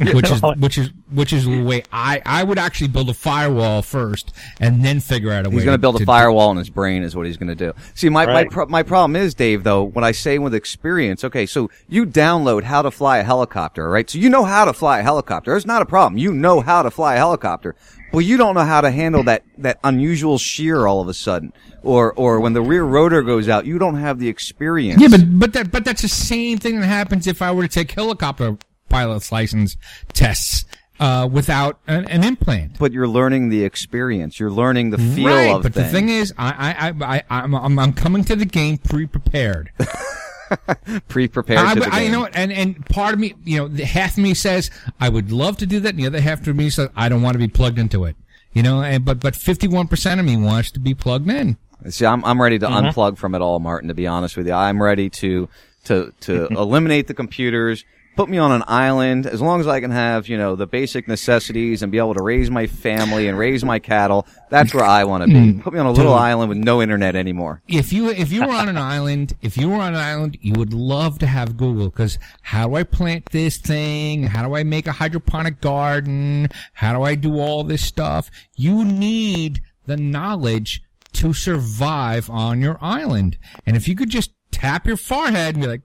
Which 0.14 0.30
is 0.30 0.40
which 0.40 0.78
is 0.78 0.90
which 1.10 1.32
is 1.34 1.44
the 1.44 1.62
way 1.62 1.82
I 1.92 2.22
I 2.24 2.42
would 2.42 2.58
actually 2.58 2.88
build 2.88 3.10
a 3.10 3.14
firewall 3.14 3.82
first 3.82 4.32
and 4.58 4.82
then 4.82 4.98
figure 4.98 5.30
out 5.30 5.44
a 5.44 5.50
way. 5.50 5.56
He's 5.56 5.64
going 5.64 5.74
to 5.74 5.80
build 5.80 5.96
a 5.96 5.98
to- 5.98 6.06
firewall 6.06 6.50
in 6.52 6.56
his 6.56 6.70
brain, 6.70 7.02
is 7.02 7.14
what 7.14 7.26
he's 7.26 7.36
going 7.36 7.48
to 7.48 7.54
do. 7.54 7.74
See, 7.94 8.08
my 8.08 8.24
my, 8.24 8.44
pro- 8.44 8.66
my 8.66 8.82
problem 8.82 9.14
is, 9.14 9.34
Dave. 9.34 9.62
Though, 9.62 9.84
when 9.84 10.02
I 10.02 10.12
say 10.12 10.38
with 10.38 10.54
experience, 10.54 11.22
okay, 11.24 11.44
so 11.44 11.70
you 11.86 12.06
download 12.06 12.62
how 12.62 12.80
to 12.80 12.90
fly 12.90 13.18
a 13.18 13.22
helicopter, 13.22 13.90
right? 13.90 14.08
So 14.08 14.18
you 14.18 14.30
know 14.30 14.44
how 14.44 14.64
to 14.64 14.72
fly 14.72 15.00
a 15.00 15.02
helicopter. 15.02 15.54
It's 15.54 15.66
not 15.66 15.82
a 15.82 15.86
problem. 15.86 16.16
You 16.16 16.32
know 16.32 16.62
how 16.62 16.82
to 16.82 16.90
fly 16.90 17.16
a 17.16 17.18
helicopter, 17.18 17.76
but 18.10 18.20
you 18.20 18.38
don't 18.38 18.54
know 18.54 18.64
how 18.64 18.80
to 18.80 18.90
handle 18.90 19.22
that 19.24 19.44
that 19.58 19.80
unusual 19.84 20.38
shear 20.38 20.86
all 20.86 21.02
of 21.02 21.08
a 21.08 21.14
sudden, 21.14 21.52
or 21.82 22.14
or 22.14 22.40
when 22.40 22.54
the 22.54 22.62
rear 22.62 22.84
rotor 22.84 23.20
goes 23.22 23.50
out, 23.50 23.66
you 23.66 23.78
don't 23.78 23.96
have 23.96 24.18
the 24.18 24.28
experience. 24.28 25.02
Yeah, 25.02 25.08
but 25.08 25.38
but 25.38 25.52
that 25.52 25.70
but 25.70 25.84
that's 25.84 26.00
the 26.02 26.08
same 26.08 26.56
thing 26.56 26.80
that 26.80 26.86
happens 26.86 27.26
if 27.26 27.42
I 27.42 27.52
were 27.52 27.64
to 27.64 27.68
take 27.68 27.90
helicopter 27.90 28.56
pilot's 28.90 29.32
license 29.32 29.76
tests 30.12 30.66
uh, 30.98 31.26
without 31.32 31.78
an, 31.86 32.04
an 32.08 32.22
implant. 32.24 32.78
but 32.78 32.92
you're 32.92 33.08
learning 33.08 33.48
the 33.48 33.64
experience. 33.64 34.38
You're 34.38 34.50
learning 34.50 34.90
the 34.90 34.98
feel 34.98 35.28
right, 35.28 35.50
of 35.56 35.62
but 35.62 35.72
things. 35.72 35.86
the 35.86 35.92
thing 35.92 36.08
is, 36.10 36.34
I 36.36 36.50
I 36.50 36.88
I, 36.88 37.16
I 37.16 37.22
I'm, 37.42 37.54
I'm 37.54 37.78
I'm 37.78 37.92
coming 37.94 38.22
to 38.24 38.36
the 38.36 38.44
game 38.44 38.76
pre-prepared. 38.76 39.70
pre-prepared. 41.08 41.58
I, 41.58 41.74
to 41.74 41.80
the 41.80 41.94
I 41.94 42.00
you 42.00 42.10
know, 42.10 42.26
and 42.26 42.52
and 42.52 42.84
part 42.86 43.14
of 43.14 43.20
me, 43.20 43.34
you 43.44 43.58
know, 43.58 43.68
the 43.68 43.84
half 43.84 44.12
of 44.12 44.18
me 44.18 44.34
says 44.34 44.70
I 45.00 45.08
would 45.08 45.32
love 45.32 45.56
to 45.58 45.66
do 45.66 45.80
that, 45.80 45.90
and 45.90 45.98
the 45.98 46.06
other 46.06 46.20
half 46.20 46.46
of 46.46 46.56
me 46.56 46.70
says 46.70 46.88
I 46.96 47.08
don't 47.08 47.22
want 47.22 47.34
to 47.34 47.38
be 47.38 47.48
plugged 47.48 47.78
into 47.78 48.04
it. 48.04 48.16
You 48.52 48.62
know, 48.64 48.82
and, 48.82 49.04
but 49.04 49.20
but 49.20 49.34
51% 49.34 50.18
of 50.18 50.24
me 50.24 50.36
wants 50.36 50.72
to 50.72 50.80
be 50.80 50.92
plugged 50.92 51.30
in. 51.30 51.56
See, 51.88 52.04
I'm 52.04 52.24
I'm 52.24 52.42
ready 52.42 52.58
to 52.58 52.66
Mhm. 52.66 52.92
unplug 52.92 53.16
from 53.16 53.34
it 53.34 53.40
all, 53.40 53.60
Martin. 53.60 53.88
To 53.88 53.94
be 53.94 54.06
honest 54.06 54.36
with 54.36 54.46
you, 54.48 54.52
I'm 54.52 54.82
ready 54.82 55.08
to 55.10 55.48
to 55.84 56.12
to 56.22 56.46
eliminate 56.50 57.06
the 57.06 57.14
computers. 57.14 57.84
Put 58.20 58.28
me 58.28 58.36
on 58.36 58.52
an 58.52 58.62
island 58.68 59.26
as 59.26 59.40
long 59.40 59.60
as 59.60 59.66
I 59.66 59.80
can 59.80 59.90
have 59.90 60.28
you 60.28 60.36
know 60.36 60.54
the 60.54 60.66
basic 60.66 61.08
necessities 61.08 61.82
and 61.82 61.90
be 61.90 61.96
able 61.96 62.12
to 62.12 62.22
raise 62.22 62.50
my 62.50 62.66
family 62.66 63.28
and 63.28 63.38
raise 63.38 63.64
my 63.64 63.78
cattle. 63.78 64.26
That's 64.50 64.74
where 64.74 64.84
I 64.84 65.04
want 65.04 65.22
to 65.22 65.26
be. 65.26 65.32
Mm. 65.32 65.62
Put 65.62 65.72
me 65.72 65.78
on 65.78 65.86
a 65.86 65.90
little 65.90 66.12
Dude. 66.12 66.20
island 66.20 66.50
with 66.50 66.58
no 66.58 66.82
internet 66.82 67.16
anymore. 67.16 67.62
If 67.66 67.94
you 67.94 68.10
if 68.10 68.30
you 68.30 68.42
were 68.42 68.52
on 68.52 68.68
an 68.68 68.76
island, 68.96 69.32
if 69.40 69.56
you 69.56 69.70
were 69.70 69.76
on 69.76 69.94
an 69.94 70.00
island, 70.00 70.36
you 70.42 70.52
would 70.58 70.74
love 70.74 71.18
to 71.20 71.26
have 71.26 71.56
Google 71.56 71.88
because 71.88 72.18
how 72.42 72.68
do 72.68 72.74
I 72.74 72.82
plant 72.82 73.30
this 73.30 73.56
thing? 73.56 74.24
How 74.24 74.46
do 74.46 74.54
I 74.54 74.64
make 74.64 74.86
a 74.86 74.92
hydroponic 74.92 75.62
garden? 75.62 76.50
How 76.74 76.92
do 76.92 77.02
I 77.02 77.14
do 77.14 77.38
all 77.38 77.64
this 77.64 77.82
stuff? 77.82 78.30
You 78.54 78.84
need 78.84 79.62
the 79.86 79.96
knowledge 79.96 80.82
to 81.14 81.32
survive 81.32 82.28
on 82.28 82.60
your 82.60 82.76
island. 82.82 83.38
And 83.64 83.78
if 83.78 83.88
you 83.88 83.96
could 83.96 84.10
just 84.10 84.32
tap 84.50 84.86
your 84.86 84.98
forehead 84.98 85.54
and 85.54 85.64
be 85.64 85.68
like, 85.68 85.80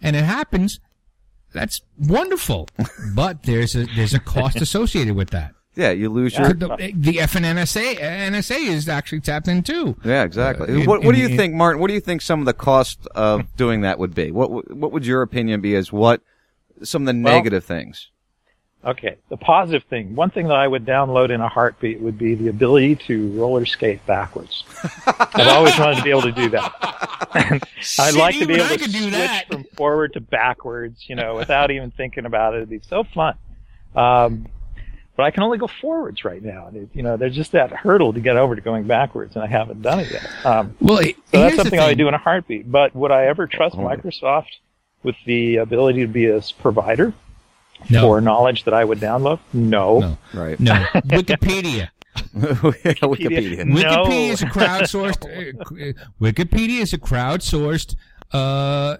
and 0.00 0.14
it 0.14 0.22
happens, 0.22 0.78
that's 1.54 1.80
wonderful. 1.98 2.68
but 3.14 3.44
there's 3.44 3.74
a 3.74 3.86
there's 3.96 4.12
a 4.12 4.20
cost 4.20 4.56
associated 4.60 5.16
with 5.16 5.30
that. 5.30 5.54
Yeah, 5.76 5.90
you 5.90 6.08
lose 6.08 6.36
your. 6.38 6.52
The, 6.52 6.68
the 6.94 7.14
FNNSA 7.16 7.96
NSA 7.98 8.68
is 8.68 8.88
actually 8.88 9.20
tapped 9.20 9.48
in 9.48 9.62
too. 9.62 9.96
Yeah, 10.04 10.22
exactly. 10.22 10.82
Uh, 10.82 10.86
what 10.86 11.02
What 11.02 11.14
do 11.14 11.18
you 11.20 11.26
in- 11.26 11.32
in- 11.32 11.36
think, 11.36 11.54
Martin? 11.54 11.80
What 11.80 11.88
do 11.88 11.94
you 11.94 12.00
think 12.00 12.20
some 12.22 12.38
of 12.40 12.46
the 12.46 12.52
cost 12.52 13.06
of 13.14 13.56
doing 13.56 13.80
that 13.80 13.98
would 13.98 14.14
be? 14.14 14.30
What 14.30 14.70
What 14.76 14.92
would 14.92 15.06
your 15.06 15.22
opinion 15.22 15.60
be 15.62 15.74
as 15.74 15.90
what 15.92 16.20
some 16.82 17.08
of 17.08 17.14
the 17.14 17.20
Well- 17.22 17.34
negative 17.34 17.64
things? 17.64 18.10
Okay, 18.86 19.16
the 19.30 19.36
positive 19.38 19.82
thing. 19.84 20.14
One 20.14 20.30
thing 20.30 20.48
that 20.48 20.56
I 20.56 20.68
would 20.68 20.84
download 20.84 21.30
in 21.30 21.40
a 21.40 21.48
heartbeat 21.48 22.00
would 22.00 22.18
be 22.18 22.34
the 22.34 22.48
ability 22.48 22.96
to 23.06 23.32
roller 23.32 23.64
skate 23.64 24.04
backwards. 24.06 24.62
I've 25.06 25.48
always 25.48 25.78
wanted 25.78 25.96
to 25.96 26.02
be 26.02 26.10
able 26.10 26.22
to 26.22 26.32
do 26.32 26.50
that. 26.50 26.72
I'd 27.98 28.14
like 28.14 28.38
to 28.38 28.46
be 28.46 28.54
able 28.54 28.64
I 28.64 28.76
to 28.76 28.78
could 28.78 28.92
do 28.92 28.98
switch 29.00 29.12
that. 29.12 29.46
from 29.50 29.64
forward 29.76 30.12
to 30.14 30.20
backwards, 30.20 31.08
you 31.08 31.14
know, 31.16 31.34
without 31.36 31.70
even 31.70 31.92
thinking 31.92 32.26
about 32.26 32.54
it. 32.54 32.58
It'd 32.58 32.68
be 32.68 32.80
so 32.86 33.04
fun. 33.04 33.36
Um, 33.96 34.48
but 35.16 35.22
I 35.22 35.30
can 35.30 35.44
only 35.44 35.58
go 35.58 35.68
forwards 35.68 36.24
right 36.24 36.42
now. 36.42 36.70
It- 36.74 36.90
You 36.92 37.02
know, 37.02 37.16
there's 37.16 37.34
just 37.34 37.52
that 37.52 37.70
hurdle 37.72 38.12
to 38.12 38.20
get 38.20 38.36
over 38.36 38.54
to 38.54 38.60
going 38.60 38.84
backwards, 38.84 39.34
and 39.34 39.44
I 39.44 39.46
haven't 39.46 39.80
done 39.80 40.00
it 40.00 40.10
yet. 40.10 40.28
Um, 40.44 40.76
Well, 40.80 40.98
so 41.02 41.12
that's 41.32 41.56
something 41.56 41.78
I 41.80 41.86
would 41.88 41.98
do 41.98 42.08
in 42.08 42.14
a 42.14 42.18
heartbeat. 42.18 42.70
But 42.70 42.94
would 42.94 43.12
I 43.12 43.26
ever 43.26 43.46
trust 43.46 43.76
Oh. 43.76 43.80
Microsoft 43.80 44.48
with 45.02 45.16
the 45.24 45.56
ability 45.56 46.00
to 46.02 46.08
be 46.08 46.26
a 46.26 46.40
provider 46.60 47.12
No. 47.90 48.02
for 48.02 48.20
knowledge 48.20 48.64
that 48.64 48.74
I 48.74 48.84
would 48.84 48.98
download? 48.98 49.40
No. 49.52 49.98
No. 50.00 50.18
Right. 50.32 50.58
No, 50.58 50.72
Wikipedia. 50.94 51.88
Wikipedia. 52.34 53.64
No. 53.66 54.04
Wikipedia 54.04 54.30
is 54.30 54.42
a 54.42 54.46
crowdsourced. 54.46 55.24
uh, 55.24 56.02
Wikipedia 56.20 56.80
is 56.80 56.92
a 56.92 56.98
crowdsourced 56.98 57.96
uh, 58.32 58.36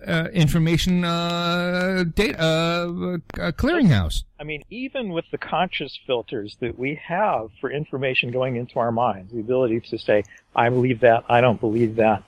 uh, 0.06 0.28
information 0.32 1.04
uh, 1.04 2.04
data 2.14 2.38
uh, 2.38 3.18
uh, 3.40 3.52
clearinghouse. 3.52 4.24
I 4.38 4.44
mean, 4.44 4.62
even 4.70 5.10
with 5.12 5.24
the 5.32 5.38
conscious 5.38 5.98
filters 6.06 6.56
that 6.60 6.78
we 6.78 6.94
have 7.06 7.50
for 7.60 7.70
information 7.70 8.30
going 8.30 8.56
into 8.56 8.78
our 8.78 8.92
minds, 8.92 9.32
the 9.32 9.40
ability 9.40 9.80
to 9.80 9.98
say, 9.98 10.22
I 10.54 10.68
believe 10.68 11.00
that, 11.00 11.24
I 11.28 11.40
don't 11.40 11.60
believe 11.60 11.96
that, 11.96 12.22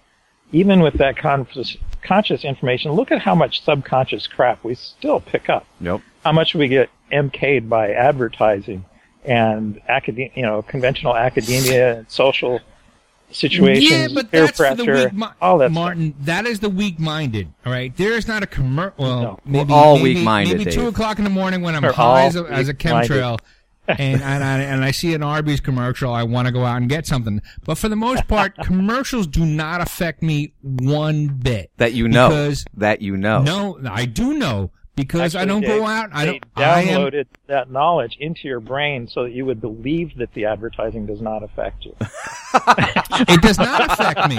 even 0.52 0.80
with 0.80 0.94
that 0.94 1.16
conscious, 1.16 1.76
conscious 2.02 2.44
information, 2.44 2.92
look 2.92 3.12
at 3.12 3.20
how 3.20 3.34
much 3.34 3.62
subconscious 3.62 4.26
crap 4.26 4.64
we 4.64 4.74
still 4.74 5.20
pick 5.20 5.48
up. 5.48 5.66
Nope. 5.80 6.02
How 6.26 6.32
much 6.32 6.56
we 6.56 6.66
get 6.66 6.90
MK'd 7.12 7.70
by 7.70 7.92
advertising 7.92 8.84
and 9.24 9.80
academia, 9.88 10.32
you 10.34 10.42
know, 10.42 10.60
conventional 10.60 11.16
academia 11.16 11.98
and 11.98 12.10
social 12.10 12.58
situations, 13.30 13.88
Yeah, 13.88 14.08
but 14.12 14.32
peer 14.32 14.46
that's 14.46 14.56
for 14.56 14.74
the 14.74 14.84
weak 14.84 15.12
mi- 15.12 15.28
all 15.40 15.58
that 15.58 15.70
Martin, 15.70 16.16
that 16.22 16.44
is 16.44 16.58
the 16.58 16.68
weak-minded. 16.68 17.46
All 17.64 17.70
right, 17.70 17.96
there 17.96 18.14
is 18.14 18.26
not 18.26 18.42
a 18.42 18.48
commercial. 18.48 18.94
Well, 18.98 19.22
No. 19.22 19.40
maybe 19.44 19.72
We're 19.72 19.76
all 19.78 19.98
maybe, 19.98 20.14
weak-minded, 20.16 20.58
Maybe 20.58 20.70
two 20.72 20.80
Dave. 20.80 20.88
o'clock 20.88 21.18
in 21.18 21.22
the 21.24 21.30
morning 21.30 21.62
when 21.62 21.76
I'm 21.76 21.82
We're 21.84 21.92
high 21.92 22.24
as 22.24 22.34
a, 22.34 22.42
as 22.46 22.68
a 22.68 22.74
chemtrail. 22.74 23.38
and, 23.88 24.20
and, 24.20 24.42
I, 24.42 24.58
and 24.62 24.84
I 24.84 24.90
see 24.90 25.14
an 25.14 25.22
Arby's 25.22 25.60
commercial, 25.60 26.12
I 26.12 26.24
want 26.24 26.46
to 26.48 26.52
go 26.52 26.64
out 26.64 26.78
and 26.78 26.88
get 26.88 27.06
something. 27.06 27.40
But 27.64 27.78
for 27.78 27.88
the 27.88 27.94
most 27.94 28.26
part, 28.26 28.56
commercials 28.64 29.28
do 29.28 29.46
not 29.46 29.80
affect 29.80 30.24
me 30.24 30.54
one 30.60 31.28
bit. 31.28 31.70
That 31.76 31.92
you 31.92 32.08
know. 32.08 32.30
Because 32.30 32.64
that 32.74 33.00
you 33.00 33.16
know. 33.16 33.42
No, 33.42 33.78
I 33.88 34.06
do 34.06 34.34
know 34.36 34.72
because 34.96 35.36
I 35.36 35.44
don't 35.44 35.62
Actually, 35.62 35.78
go 35.78 35.86
out. 35.86 36.10
I 36.12 36.24
don't. 36.24 36.44
I 36.56 36.80
am, 36.82 37.00
downloaded 37.00 37.26
that 37.46 37.70
knowledge 37.70 38.16
into 38.18 38.48
your 38.48 38.60
brain 38.60 39.06
so 39.06 39.24
that 39.24 39.32
you 39.32 39.44
would 39.44 39.60
believe 39.60 40.16
that 40.16 40.32
the 40.32 40.46
advertising 40.46 41.06
does 41.06 41.20
not 41.20 41.42
affect 41.42 41.84
you. 41.84 41.94
it 42.00 43.42
does 43.42 43.58
not 43.58 43.92
affect 43.92 44.28
me. 44.28 44.38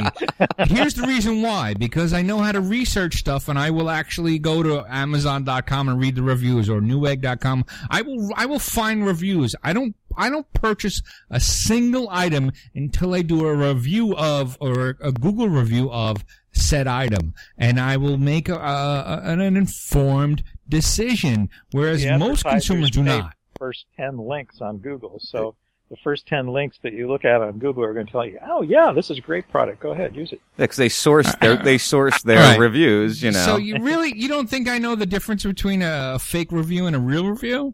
Here's 0.65 0.95
the 0.95 1.05
reason 1.07 1.43
why: 1.43 1.75
because 1.75 2.11
I 2.11 2.23
know 2.23 2.39
how 2.39 2.51
to 2.51 2.59
research 2.59 3.17
stuff, 3.17 3.47
and 3.47 3.57
I 3.57 3.69
will 3.69 3.89
actually 3.89 4.39
go 4.39 4.63
to 4.63 4.83
Amazon.com 4.89 5.89
and 5.89 5.99
read 5.99 6.15
the 6.15 6.23
reviews, 6.23 6.69
or 6.69 6.81
Newegg.com. 6.81 7.63
I 7.91 8.01
will. 8.01 8.31
I 8.35 8.47
will 8.47 8.59
find 8.59 9.05
reviews. 9.05 9.55
I 9.63 9.73
don't. 9.73 9.95
I 10.17 10.29
don't 10.29 10.51
purchase 10.53 11.01
a 11.29 11.39
single 11.39 12.09
item 12.09 12.51
until 12.75 13.13
I 13.13 13.21
do 13.21 13.45
a 13.45 13.55
review 13.55 14.15
of 14.15 14.57
or 14.59 14.97
a 15.01 15.11
Google 15.11 15.47
review 15.49 15.91
of 15.91 16.25
said 16.51 16.87
item, 16.87 17.33
and 17.57 17.79
I 17.79 17.97
will 17.97 18.17
make 18.17 18.49
a, 18.49 18.55
a, 18.55 19.21
an, 19.23 19.39
an 19.41 19.55
informed 19.55 20.43
decision. 20.67 21.49
Whereas 21.71 22.03
The 22.03 22.17
most 22.17 22.43
consumers 22.43 22.91
do 22.91 23.03
not. 23.03 23.33
First 23.59 23.85
ten 23.95 24.17
links 24.17 24.61
on 24.61 24.77
Google, 24.77 25.19
so 25.19 25.55
the 25.89 25.97
first 26.03 26.27
ten 26.27 26.47
links 26.47 26.77
that 26.83 26.93
you 26.93 27.07
look 27.07 27.25
at 27.25 27.41
on 27.41 27.59
Google 27.59 27.83
are 27.83 27.93
going 27.93 28.05
to 28.05 28.11
tell 28.11 28.25
you, 28.25 28.37
"Oh 28.47 28.61
yeah, 28.61 28.91
this 28.93 29.09
is 29.09 29.17
a 29.17 29.21
great 29.21 29.49
product. 29.49 29.79
Go 29.79 29.91
ahead, 29.93 30.15
use 30.15 30.31
it." 30.31 30.41
Because 30.57 30.77
they 30.77 30.89
source 30.89 31.33
their 31.41 31.59
uh, 31.59 31.63
they 31.63 31.77
source 31.79 32.21
their 32.23 32.37
Right. 32.39 32.59
reviews. 32.59 33.23
You 33.23 33.31
know. 33.31 33.39
So 33.45 33.57
you 33.57 33.79
really 33.79 34.13
you 34.15 34.27
don't 34.27 34.47
think 34.49 34.67
I 34.67 34.77
know 34.77 34.93
the 34.95 35.05
difference 35.07 35.43
between 35.43 35.81
a 35.81 36.19
fake 36.19 36.51
review 36.51 36.85
and 36.85 36.95
a 36.95 36.99
real 36.99 37.27
review? 37.27 37.73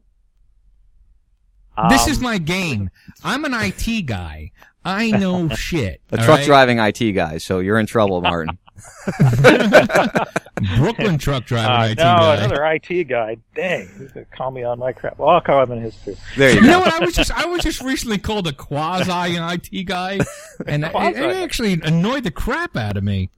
This 1.89 2.07
is 2.07 2.17
Um, 2.17 2.24
my 2.24 2.38
game. 2.38 2.89
I'm 3.24 3.45
an 3.45 3.53
IT 3.53 4.05
guy. 4.05 4.51
I 4.86 5.11
know 5.11 5.47
shit. 5.55 6.01
a 6.11 6.17
truck 6.17 6.30
right? 6.39 6.45
driving 6.45 6.80
IT 6.80 7.11
guy. 7.13 7.38
So 7.38 7.59
you're 7.59 7.80
in 7.80 7.86
trouble, 7.86 8.21
Martin. 8.21 8.57
Brooklyn 10.78 11.17
truck 11.17 11.45
driving 11.45 11.71
Uh, 11.71 11.91
IT 11.91 11.97
no, 11.97 12.03
guy. 12.03 12.36
another 12.38 12.65
IT 12.65 13.03
guy. 13.05 13.38
Dang, 13.55 13.88
he's 13.99 14.11
going 14.11 14.26
to 14.26 14.36
call 14.36 14.51
me 14.51 14.63
on 14.63 14.80
my 14.80 14.91
crap. 14.93 15.17
Well, 15.17 15.30
I'll 15.30 15.41
call 15.41 15.63
him 15.63 15.71
in 15.74 15.82
his 15.84 15.95
too. 15.97 16.15
There 16.38 16.49
you 16.49 16.55
You 16.55 16.61
go. 16.61 16.67
know 16.67 16.80
what? 16.80 16.93
I 16.93 16.99
was 17.05 17.13
just 17.15 17.32
I 17.32 17.45
was 17.45 17.61
just 17.61 17.82
recently 17.82 18.17
called 18.17 18.47
a 18.47 18.53
quasi 18.53 19.36
IT 19.38 19.84
guy, 19.86 20.19
and 20.67 20.84
it, 20.86 20.91
it 20.95 21.38
actually 21.43 21.80
annoyed 21.84 22.24
the 22.24 22.32
crap 22.32 22.76
out 22.76 22.97
of 22.97 23.03
me. 23.03 23.30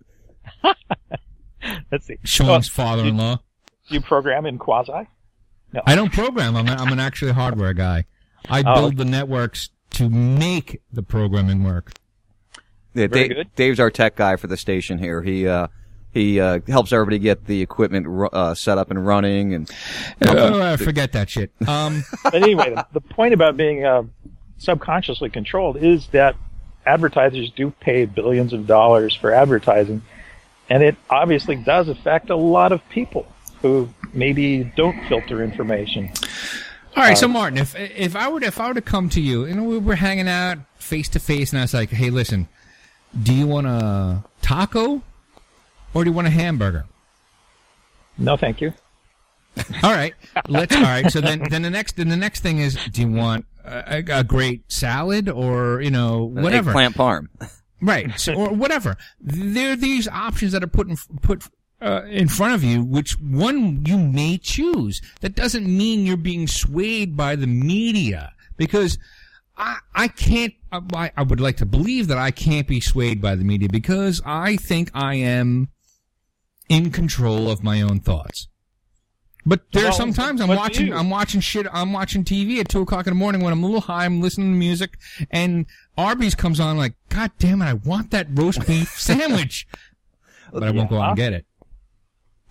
Let's 1.91 2.05
see. 2.07 2.17
Sean's 2.23 2.69
Oh, 2.69 2.73
father-in-law. 2.73 3.39
You 3.87 4.01
program 4.01 4.45
in 4.45 4.57
Quasi? 4.57 4.91
No. 5.73 5.81
I 5.85 5.95
don't 5.95 6.11
program. 6.13 6.55
I'm, 6.55 6.67
a, 6.67 6.71
I'm 6.71 6.91
an 6.91 6.99
actually 6.99 7.31
hardware 7.33 7.73
guy. 7.73 8.05
I 8.49 8.63
Oh, 8.65 8.75
build 8.75 8.97
the 8.97 9.05
networks 9.05 9.69
to 9.91 10.09
make 10.09 10.81
the 10.91 11.03
programming 11.03 11.63
work. 11.63 11.93
Yeah, 12.93 13.07
Very 13.07 13.27
Dave, 13.27 13.37
good. 13.37 13.55
Dave's 13.55 13.79
our 13.79 13.89
tech 13.91 14.15
guy 14.15 14.35
for 14.35 14.47
the 14.47 14.57
station 14.57 14.97
here. 14.97 15.21
He 15.21 15.47
uh, 15.47 15.67
he 16.11 16.39
uh, 16.39 16.59
helps 16.67 16.93
everybody 16.93 17.19
get 17.19 17.45
the 17.45 17.61
equipment 17.61 18.07
uh, 18.31 18.55
set 18.55 18.77
up 18.77 18.89
and 18.89 19.05
running, 19.05 19.53
and 19.53 19.69
Oh, 20.25 20.61
I 20.61 20.77
forget 20.77 21.11
that 21.11 21.29
shit. 21.29 21.51
Um, 21.67 22.03
but 22.23 22.35
anyway, 22.35 22.73
the, 22.73 22.87
the 22.93 23.01
point 23.01 23.33
about 23.33 23.57
being 23.57 23.83
uh, 23.85 24.03
subconsciously 24.57 25.29
controlled 25.29 25.75
is 25.77 26.07
that 26.07 26.35
advertisers 26.85 27.51
do 27.51 27.71
pay 27.71 28.05
billions 28.05 28.53
of 28.53 28.65
dollars 28.65 29.13
for 29.13 29.33
advertising, 29.33 30.01
and 30.69 30.81
it 30.83 30.95
obviously 31.09 31.57
does 31.57 31.89
affect 31.89 32.29
a 32.29 32.35
lot 32.37 32.71
of 32.71 32.87
people 32.89 33.27
who 33.61 33.89
maybe 34.13 34.63
don't 34.63 35.05
filter 35.07 35.43
information. 35.43 36.11
All 36.95 37.03
right, 37.03 37.17
so 37.17 37.25
Uh, 37.25 37.29
Martin, 37.29 37.57
if 37.57 37.75
if 37.75 38.15
I 38.15 38.27
were 38.29 38.39
to, 38.39 38.45
if 38.47 38.59
I 38.59 38.67
were 38.67 38.73
to 38.73 38.81
come 38.81 39.09
to 39.09 39.21
you, 39.21 39.45
and 39.45 39.67
we 39.67 39.77
were 39.77 39.95
hanging 39.95 40.27
out 40.27 40.59
face 40.77 41.09
to 41.09 41.19
face, 41.19 41.51
and 41.51 41.59
I 41.59 41.63
was 41.63 41.73
like, 41.73 41.89
"Hey, 41.89 42.09
listen, 42.09 42.47
do 43.21 43.33
you 43.33 43.47
want 43.47 43.67
a 43.67 44.23
taco, 44.41 45.01
or 45.93 46.03
do 46.03 46.09
you 46.09 46.15
want 46.15 46.27
a 46.27 46.31
hamburger?" 46.31 46.85
No, 48.17 48.37
thank 48.37 48.61
you. 48.61 48.73
All 49.83 49.91
right, 49.91 50.13
let's. 50.47 50.75
All 50.75 50.81
right, 50.83 51.09
so 51.11 51.21
then 51.21 51.43
then 51.49 51.61
the 51.61 51.69
next 51.69 51.95
then 51.97 52.09
the 52.09 52.17
next 52.17 52.41
thing 52.41 52.59
is, 52.59 52.77
do 52.91 53.01
you 53.01 53.11
want 53.11 53.45
a, 53.63 53.97
a, 53.97 54.19
a 54.19 54.23
great 54.23 54.71
salad, 54.71 55.29
or 55.29 55.81
you 55.81 55.91
know 55.91 56.23
whatever? 56.23 56.69
eggplant 56.71 56.95
parm. 56.95 57.27
Right. 57.81 58.17
So, 58.19 58.33
or 58.33 58.49
whatever. 58.53 58.97
There 59.19 59.73
are 59.73 59.75
these 59.75 60.07
options 60.07 60.53
that 60.53 60.63
are 60.63 60.67
put 60.67 60.87
in, 60.87 60.95
put 61.21 61.43
uh, 61.85 62.03
in 62.09 62.27
front 62.27 62.55
of 62.55 62.63
you, 62.63 62.83
which 62.83 63.19
one 63.19 63.85
you 63.85 63.97
may 63.99 64.39
choose. 64.39 65.01
That 65.21 65.35
doesn't 65.35 65.65
mean 65.67 66.05
you're 66.05 66.17
being 66.17 66.47
swayed 66.47 67.15
by 67.15 67.35
the 67.35 67.45
media 67.45 68.33
because 68.57 68.97
I, 69.55 69.77
I 69.93 70.07
can't, 70.07 70.55
I, 70.71 71.11
I 71.15 71.21
would 71.21 71.39
like 71.39 71.57
to 71.57 71.65
believe 71.65 72.07
that 72.07 72.17
I 72.17 72.31
can't 72.31 72.67
be 72.67 72.81
swayed 72.81 73.21
by 73.21 73.35
the 73.35 73.43
media 73.43 73.69
because 73.71 74.19
I 74.25 74.55
think 74.55 74.89
I 74.95 75.15
am 75.15 75.69
in 76.67 76.89
control 76.89 77.51
of 77.51 77.63
my 77.63 77.83
own 77.83 77.99
thoughts. 77.99 78.47
But 79.45 79.71
there 79.71 79.83
are 79.83 79.89
Well, 79.89 79.93
sometimes 79.93 80.41
I'm 80.41 80.47
watching 80.47 80.91
I'm 80.91 81.11
watching 81.11 81.39
shit 81.39 81.67
I'm 81.71 81.93
watching 81.93 82.23
TV 82.23 82.59
at 82.59 82.67
two 82.67 82.81
o'clock 82.81 83.05
in 83.05 83.11
the 83.11 83.15
morning 83.15 83.41
when 83.41 83.53
I'm 83.53 83.61
a 83.61 83.65
little 83.67 83.81
high, 83.81 84.05
I'm 84.05 84.19
listening 84.19 84.53
to 84.53 84.57
music, 84.57 84.97
and 85.29 85.67
Arby's 85.95 86.33
comes 86.33 86.59
on 86.59 86.77
like, 86.77 86.95
God 87.09 87.29
damn 87.37 87.61
it, 87.61 87.65
I 87.65 87.73
want 87.73 88.09
that 88.09 88.25
roast 88.31 88.65
beef 88.65 88.89
sandwich. 88.99 89.67
But 90.51 90.63
I 90.63 90.71
won't 90.71 90.89
go 90.89 90.99
out 90.99 91.09
and 91.09 91.17
get 91.17 91.33
it. 91.33 91.45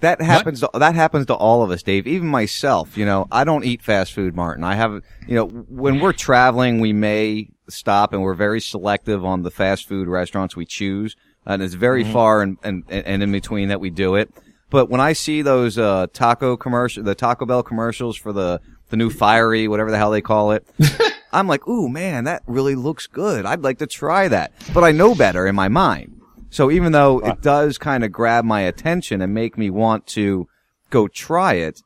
That 0.01 0.20
happens. 0.20 0.61
To, 0.61 0.70
that 0.74 0.95
happens 0.95 1.26
to 1.26 1.34
all 1.34 1.62
of 1.62 1.70
us, 1.70 1.82
Dave. 1.82 2.07
Even 2.07 2.28
myself. 2.28 2.97
You 2.99 3.07
know, 3.07 3.26
I 3.32 3.45
don't 3.45 3.64
eat 3.64 3.80
fast 3.82 4.12
food, 4.12 4.34
Martin. 4.34 4.62
I 4.64 4.74
have. 4.74 5.03
You 5.26 5.34
know, 5.36 5.47
when 5.47 6.01
we're 6.01 6.12
traveling, 6.12 6.80
we 6.80 6.92
may 6.92 7.49
stop, 7.68 8.12
and 8.12 8.22
we're 8.22 8.34
very 8.34 8.61
selective 8.61 9.24
on 9.24 9.42
the 9.42 9.51
fast 9.51 9.88
food 9.88 10.07
restaurants 10.09 10.57
we 10.57 10.66
choose, 10.66 11.16
and 11.47 11.62
it's 11.62 11.74
very 11.74 12.05
Mhm. 12.05 12.12
far 12.12 12.42
and, 12.42 12.59
and 12.62 12.84
and 12.90 13.22
in 13.22 13.32
between 13.32 13.68
that 13.68 13.80
we 13.80 13.88
do 13.90 14.14
it. 14.16 14.30
But 14.68 14.90
when 14.90 15.01
I 15.01 15.12
see 15.14 15.40
those 15.42 15.78
uh, 15.78 16.09
taco 16.12 16.57
commercial, 16.57 17.03
the 17.05 17.14
Taco 17.14 17.47
Bell 17.47 17.62
commercials 17.62 18.16
for 18.16 18.32
the 18.32 18.61
the 18.90 18.97
new 18.99 19.09
fiery, 19.09 19.66
whatever 19.68 19.90
the 19.90 19.97
hell 19.97 20.11
they 20.11 20.20
call 20.20 20.53
it, 20.53 20.66
I'm 21.32 21.47
like, 21.49 21.66
ooh 21.66 21.88
man, 21.88 22.24
that 22.24 22.42
really 22.47 22.74
looks 22.74 23.07
good. 23.07 23.47
I'd 23.47 23.62
like 23.62 23.78
to 23.78 23.86
try 23.86 24.28
that. 24.28 24.53
But 24.74 24.84
I 24.84 24.92
know 24.92 25.14
better 25.14 25.47
in 25.47 25.55
my 25.55 25.68
mind. 25.68 26.14
So 26.55 26.71
even 26.71 26.93
though 26.93 27.19
it 27.19 27.43
does 27.43 27.79
kind 27.79 28.05
of 28.05 28.13
grab 28.13 28.45
my 28.45 28.61
attention 28.61 29.21
and 29.21 29.35
make 29.35 29.59
me 29.59 29.71
want 29.71 30.07
to 30.07 30.47
go 30.89 31.09
try 31.09 31.55
it, 31.55 31.83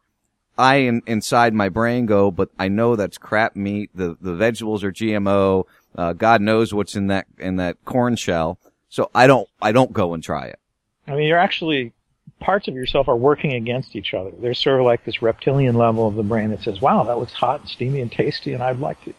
I 0.58 0.74
in, 0.80 1.00
inside 1.06 1.54
my 1.54 1.70
brain 1.70 2.04
go, 2.04 2.30
but 2.30 2.50
I 2.58 2.68
know 2.68 2.94
that's 2.94 3.16
crap 3.16 3.56
meat. 3.56 3.88
The 3.94 4.18
the 4.20 4.34
vegetables 4.34 4.84
are 4.84 4.92
GMO. 4.92 5.64
Uh, 5.96 6.12
God 6.12 6.42
knows 6.42 6.74
what's 6.74 6.96
in 6.96 7.06
that 7.06 7.24
in 7.38 7.56
that 7.56 7.82
corn 7.86 8.16
shell. 8.16 8.58
So 8.90 9.10
I 9.14 9.26
don't 9.26 9.48
I 9.62 9.72
don't 9.72 9.94
go 9.94 10.12
and 10.12 10.22
try 10.22 10.48
it. 10.48 10.58
I 11.06 11.12
mean, 11.12 11.28
you're 11.28 11.38
actually 11.38 11.94
parts 12.38 12.68
of 12.68 12.74
yourself 12.74 13.08
are 13.08 13.16
working 13.16 13.54
against 13.54 13.96
each 13.96 14.12
other. 14.12 14.32
There's 14.38 14.58
sort 14.58 14.80
of 14.80 14.84
like 14.84 15.02
this 15.02 15.22
reptilian 15.22 15.76
level 15.76 16.06
of 16.06 16.14
the 16.14 16.22
brain 16.22 16.50
that 16.50 16.62
says, 16.62 16.82
"Wow, 16.82 17.04
that 17.04 17.16
looks 17.16 17.32
hot 17.32 17.60
and 17.60 17.70
steamy 17.70 18.02
and 18.02 18.12
tasty, 18.12 18.52
and 18.52 18.62
I'd 18.62 18.80
like 18.80 19.02
to, 19.04 19.14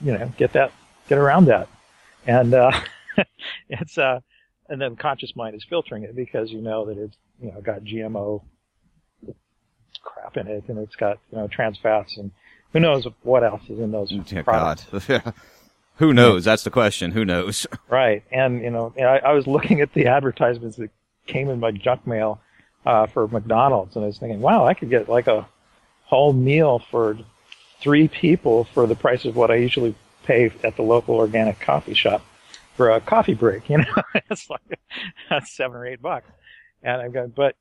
you 0.00 0.12
know, 0.16 0.32
get 0.38 0.54
that, 0.54 0.72
get 1.10 1.18
around 1.18 1.44
that." 1.44 1.68
And 2.26 2.54
uh, 2.54 2.72
it's 3.68 3.98
uh, 3.98 4.20
and 4.68 4.80
then 4.80 4.96
conscious 4.96 5.34
mind 5.36 5.54
is 5.56 5.64
filtering 5.68 6.02
it 6.04 6.14
because 6.14 6.50
you 6.50 6.60
know 6.60 6.86
that 6.86 6.98
it's 6.98 7.16
you 7.40 7.52
know 7.52 7.60
got 7.60 7.82
GMO 7.82 8.42
crap 10.02 10.36
in 10.36 10.46
it, 10.46 10.64
and 10.68 10.78
it's 10.78 10.96
got 10.96 11.18
you 11.30 11.38
know 11.38 11.48
trans 11.48 11.78
fats, 11.78 12.16
and 12.16 12.30
who 12.72 12.80
knows 12.80 13.06
what 13.22 13.44
else 13.44 13.62
is 13.68 13.78
in 13.78 13.90
those 13.92 14.12
Yeah, 14.12 14.42
products. 14.42 14.86
God. 15.06 15.34
Who 15.96 16.14
knows? 16.14 16.44
That's 16.44 16.62
the 16.62 16.70
question. 16.70 17.10
Who 17.10 17.24
knows? 17.24 17.66
Right, 17.88 18.22
and 18.30 18.62
you 18.62 18.70
know, 18.70 18.92
I, 18.98 19.18
I 19.18 19.32
was 19.32 19.46
looking 19.46 19.80
at 19.80 19.92
the 19.94 20.06
advertisements 20.06 20.76
that 20.76 20.90
came 21.26 21.48
in 21.48 21.58
my 21.58 21.70
junk 21.72 22.06
mail 22.06 22.40
uh, 22.86 23.06
for 23.06 23.26
McDonald's, 23.26 23.96
and 23.96 24.04
I 24.04 24.08
was 24.08 24.18
thinking, 24.18 24.40
wow, 24.40 24.66
I 24.66 24.74
could 24.74 24.90
get 24.90 25.08
like 25.08 25.26
a 25.26 25.48
whole 26.04 26.32
meal 26.32 26.78
for 26.90 27.18
three 27.80 28.08
people 28.08 28.64
for 28.64 28.86
the 28.86 28.94
price 28.94 29.24
of 29.24 29.36
what 29.36 29.50
I 29.50 29.56
usually 29.56 29.94
pay 30.24 30.52
at 30.62 30.76
the 30.76 30.82
local 30.82 31.16
organic 31.16 31.60
coffee 31.60 31.94
shop 31.94 32.22
for 32.78 32.90
a 32.90 33.00
coffee 33.00 33.34
break. 33.34 33.68
You 33.68 33.78
know, 33.78 34.02
it's 34.30 34.48
like 34.48 34.78
that's 35.28 35.54
seven 35.54 35.76
or 35.76 35.86
eight 35.86 36.00
bucks, 36.00 36.30
and 36.82 37.02
I'm 37.02 37.12
going, 37.12 37.32
but 37.36 37.56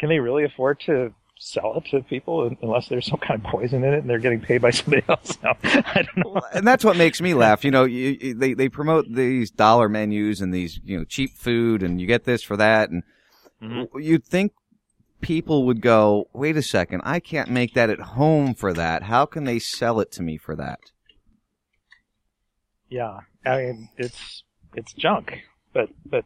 can 0.00 0.08
they 0.08 0.18
really 0.18 0.44
afford 0.44 0.80
to 0.86 1.14
sell 1.38 1.76
it 1.76 1.84
to 1.90 2.02
people 2.02 2.54
unless 2.62 2.88
there's 2.88 3.06
some 3.06 3.18
kind 3.18 3.42
of 3.42 3.50
poison 3.50 3.82
in 3.84 3.94
it 3.94 3.98
and 3.98 4.10
they're 4.10 4.18
getting 4.18 4.40
paid 4.40 4.62
by 4.62 4.70
somebody 4.70 5.02
else? 5.08 5.38
No, 5.44 5.52
I 5.62 6.02
don't 6.02 6.16
know. 6.34 6.40
and 6.52 6.66
that's 6.66 6.84
what 6.84 6.96
makes 6.96 7.20
me 7.20 7.34
laugh. 7.34 7.64
You 7.64 7.70
know, 7.70 7.84
you, 7.84 8.16
you- 8.20 8.34
they 8.34 8.54
they 8.54 8.68
promote 8.68 9.06
these 9.12 9.50
dollar 9.50 9.88
menus 9.88 10.40
and 10.40 10.52
these 10.52 10.80
you 10.82 10.98
know 10.98 11.04
cheap 11.04 11.36
food, 11.36 11.84
and 11.84 12.00
you 12.00 12.08
get 12.08 12.24
this 12.24 12.42
for 12.42 12.56
that, 12.56 12.90
and 12.90 13.04
mm-hmm. 13.62 14.00
you'd 14.00 14.24
think 14.24 14.52
people 15.20 15.66
would 15.66 15.82
go, 15.82 16.28
"Wait 16.32 16.56
a 16.56 16.62
second, 16.62 17.02
I 17.04 17.20
can't 17.20 17.50
make 17.50 17.74
that 17.74 17.90
at 17.90 18.00
home 18.00 18.54
for 18.54 18.72
that. 18.72 19.02
How 19.04 19.26
can 19.26 19.44
they 19.44 19.58
sell 19.58 20.00
it 20.00 20.10
to 20.12 20.22
me 20.22 20.38
for 20.38 20.56
that?" 20.56 20.80
Yeah, 22.90 23.20
I 23.46 23.56
mean 23.56 23.88
it's 23.96 24.42
it's 24.74 24.92
junk, 24.92 25.40
but 25.72 25.88
but 26.04 26.24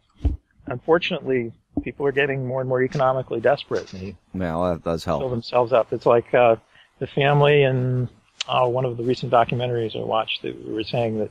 unfortunately, 0.67 1.53
people 1.83 2.07
are 2.07 2.13
getting 2.13 2.47
more 2.47 2.61
and 2.61 2.69
more 2.69 2.83
economically 2.83 3.41
desperate, 3.41 3.93
and 3.93 4.17
Well, 4.35 4.65
that 4.73 4.83
does 4.83 5.05
fill 5.05 5.21
help. 5.21 5.31
themselves 5.31 5.73
up. 5.73 5.93
It's 5.93 6.07
like 6.07 6.33
uh, 6.35 6.57
the 6.99 7.07
family 7.07 7.63
in 7.63 8.09
uh, 8.49 8.67
one 8.67 8.85
of 8.85 8.97
the 8.97 9.03
recent 9.03 9.33
documentaries 9.33 9.95
I 9.95 10.05
watched. 10.05 10.43
That 10.43 10.67
we 10.67 10.73
were 10.73 10.85
saying 10.85 11.19
that 11.19 11.31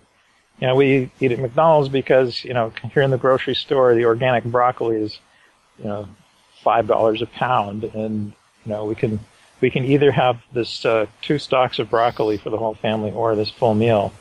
you 0.59 0.67
know 0.67 0.75
we 0.75 1.11
eat 1.19 1.31
at 1.31 1.39
McDonald's 1.39 1.89
because 1.89 2.43
you 2.43 2.53
know 2.53 2.71
here 2.93 3.03
in 3.03 3.11
the 3.11 3.17
grocery 3.17 3.55
store 3.55 3.95
the 3.95 4.05
organic 4.05 4.43
broccoli 4.43 4.97
is 4.97 5.19
you 5.79 5.85
know 5.85 6.07
five 6.63 6.87
dollars 6.87 7.21
a 7.21 7.25
pound, 7.25 7.83
and 7.83 8.33
you 8.65 8.71
know 8.71 8.85
we 8.85 8.95
can 8.95 9.19
we 9.61 9.69
can 9.71 9.85
either 9.85 10.11
have 10.11 10.41
this 10.53 10.85
uh, 10.85 11.05
two 11.21 11.39
stalks 11.39 11.79
of 11.79 11.89
broccoli 11.89 12.37
for 12.37 12.49
the 12.49 12.57
whole 12.57 12.75
family 12.75 13.11
or 13.11 13.35
this 13.35 13.49
full 13.49 13.73
meal. 13.73 14.13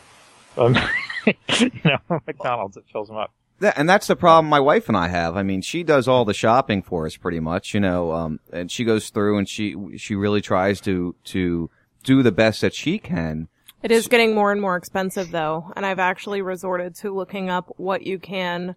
Um, 0.56 0.76
you 1.26 1.70
know, 1.84 1.98
McDonald's 2.26 2.76
it 2.76 2.84
fills 2.92 3.08
them 3.08 3.16
up. 3.16 3.32
Yeah, 3.60 3.72
and 3.76 3.88
that's 3.88 4.08
the 4.08 4.16
problem 4.16 4.46
my 4.46 4.58
wife 4.58 4.88
and 4.88 4.96
I 4.96 5.08
have. 5.08 5.36
I 5.36 5.44
mean, 5.44 5.62
she 5.62 5.84
does 5.84 6.08
all 6.08 6.24
the 6.24 6.34
shopping 6.34 6.82
for 6.82 7.06
us 7.06 7.16
pretty 7.16 7.38
much, 7.38 7.74
you 7.74 7.80
know, 7.80 8.10
um, 8.12 8.40
and 8.52 8.70
she 8.70 8.82
goes 8.82 9.10
through 9.10 9.38
and 9.38 9.48
she, 9.48 9.76
she 9.96 10.16
really 10.16 10.40
tries 10.40 10.80
to, 10.80 11.14
to 11.24 11.70
do 12.02 12.24
the 12.24 12.32
best 12.32 12.60
that 12.62 12.74
she 12.74 12.98
can. 12.98 13.46
It 13.82 13.92
is 13.92 14.08
getting 14.08 14.34
more 14.34 14.50
and 14.50 14.60
more 14.60 14.76
expensive 14.76 15.30
though, 15.30 15.72
and 15.76 15.86
I've 15.86 16.00
actually 16.00 16.42
resorted 16.42 16.96
to 16.96 17.14
looking 17.14 17.50
up 17.50 17.72
what 17.76 18.02
you 18.02 18.18
can 18.18 18.74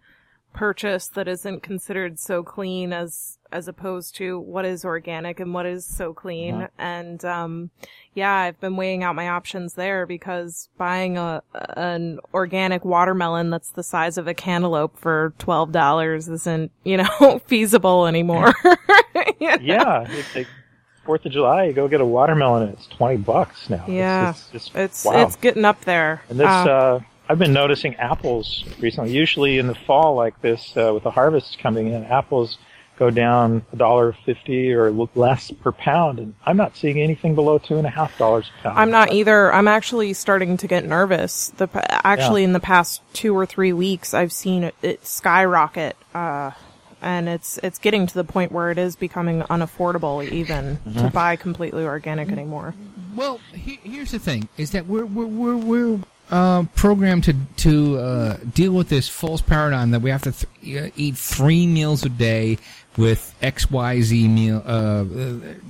purchase 0.55 1.07
that 1.09 1.27
isn't 1.27 1.61
considered 1.61 2.17
so 2.17 2.41
clean 2.43 2.93
as 2.93 3.37
as 3.51 3.67
opposed 3.67 4.15
to 4.15 4.39
what 4.39 4.65
is 4.65 4.83
organic 4.83 5.39
and 5.39 5.53
what 5.53 5.65
is 5.65 5.85
so 5.85 6.13
clean. 6.13 6.55
Mhm. 6.55 6.69
And 6.77 7.23
um 7.25 7.69
yeah, 8.13 8.33
I've 8.33 8.59
been 8.61 8.75
weighing 8.77 9.03
out 9.03 9.15
my 9.15 9.27
options 9.29 9.73
there 9.75 10.05
because 10.05 10.69
buying 10.77 11.17
a 11.17 11.43
an 11.75 12.19
organic 12.33 12.83
watermelon 12.85 13.49
that's 13.49 13.71
the 13.71 13.83
size 13.83 14.17
of 14.17 14.27
a 14.27 14.33
cantaloupe 14.33 14.97
for 14.97 15.33
twelve 15.37 15.71
dollars 15.71 16.27
isn't, 16.29 16.71
you 16.83 16.97
know, 16.97 17.39
feasible 17.47 18.07
anymore. 18.07 18.53
yeah, 19.39 20.05
it's 20.09 20.35
like 20.35 20.47
Fourth 21.05 21.23
of 21.25 21.31
July, 21.33 21.65
you 21.65 21.73
go 21.73 21.87
get 21.87 22.01
a 22.01 22.05
watermelon 22.05 22.63
and 22.63 22.73
it's 22.73 22.87
twenty 22.87 23.17
bucks 23.17 23.69
now. 23.69 23.75
It's- 23.83 23.89
Yeah, 23.89 24.29
it's, 24.31 24.49
it's, 24.53 24.71
it's 24.73 25.05
wow. 25.05 25.21
it's 25.27 25.35
getting 25.35 25.63
up 25.65 25.81
there. 25.85 26.23
And 26.29 26.39
this, 26.39 26.47
Uh, 26.47 26.49
uh, 26.71 26.99
I've 27.27 27.39
been 27.39 27.53
noticing 27.53 27.95
apples 27.95 28.63
recently. 28.79 29.11
Usually 29.11 29.57
in 29.57 29.67
the 29.67 29.75
fall 29.75 30.15
like 30.15 30.39
this, 30.41 30.73
uh, 30.77 30.91
with 30.93 31.03
the 31.03 31.11
harvest 31.11 31.57
coming 31.59 31.87
in, 31.91 32.03
apples 32.05 32.57
go 32.97 33.09
down 33.09 33.65
a 33.73 33.75
dollar 33.75 34.15
fifty 34.25 34.71
or 34.71 34.89
less 35.15 35.51
per 35.51 35.71
pound, 35.71 36.19
and 36.19 36.33
I'm 36.45 36.55
not 36.55 36.77
seeing 36.77 37.01
anything 37.01 37.35
below 37.35 37.57
two 37.57 37.77
and 37.77 37.85
a 37.85 37.89
half 37.89 38.17
dollars 38.17 38.49
a 38.59 38.63
pound. 38.63 38.79
I'm 38.79 38.91
not 38.91 39.11
either. 39.11 39.51
I'm 39.53 39.67
actually 39.67 40.13
starting 40.13 40.55
to 40.57 40.67
get 40.67 40.85
nervous. 40.85 41.51
The 41.57 41.67
actually 42.05 42.41
Yeah. 42.41 42.47
in 42.47 42.53
the 42.53 42.59
past 42.61 43.01
two 43.13 43.35
or 43.37 43.45
three 43.45 43.73
weeks, 43.73 44.13
I've 44.13 44.31
seen 44.31 44.63
it, 44.63 44.75
it 44.81 45.05
skyrocket, 45.05 45.97
uh, 46.13 46.51
and 47.01 47.27
it's 47.27 47.57
it's 47.63 47.79
getting 47.79 48.07
to 48.07 48.13
the 48.13 48.23
point 48.23 48.51
where 48.53 48.71
it 48.71 48.77
is 48.77 48.95
becoming 48.95 49.41
unaffordable 49.41 50.23
even 50.31 50.77
to 50.85 50.89
Mhm. 51.01 51.11
buy 51.11 51.35
completely 51.35 51.83
organic 51.83 52.29
anymore. 52.31 52.75
Well, 53.15 53.39
he, 53.51 53.79
here's 53.83 54.11
the 54.11 54.19
thing: 54.19 54.47
is 54.57 54.71
that 54.71 54.85
we're 54.87 55.05
we're 55.05 55.25
we're, 55.25 55.57
we're 55.57 55.99
uh, 56.31 56.63
programmed 56.75 57.23
to 57.25 57.33
to 57.57 57.97
uh, 57.97 58.37
deal 58.53 58.71
with 58.73 58.89
this 58.89 59.07
false 59.07 59.41
paradigm 59.41 59.91
that 59.91 60.01
we 60.01 60.09
have 60.09 60.23
to 60.23 60.31
th- 60.31 60.85
uh, 60.85 60.89
eat 60.95 61.17
three 61.17 61.67
meals 61.67 62.03
a 62.03 62.09
day 62.09 62.57
with 62.97 63.35
X 63.41 63.69
Y 63.69 64.01
Z 64.01 64.27
meal 64.27 64.63
uh, 64.65 64.69
uh, 64.69 65.05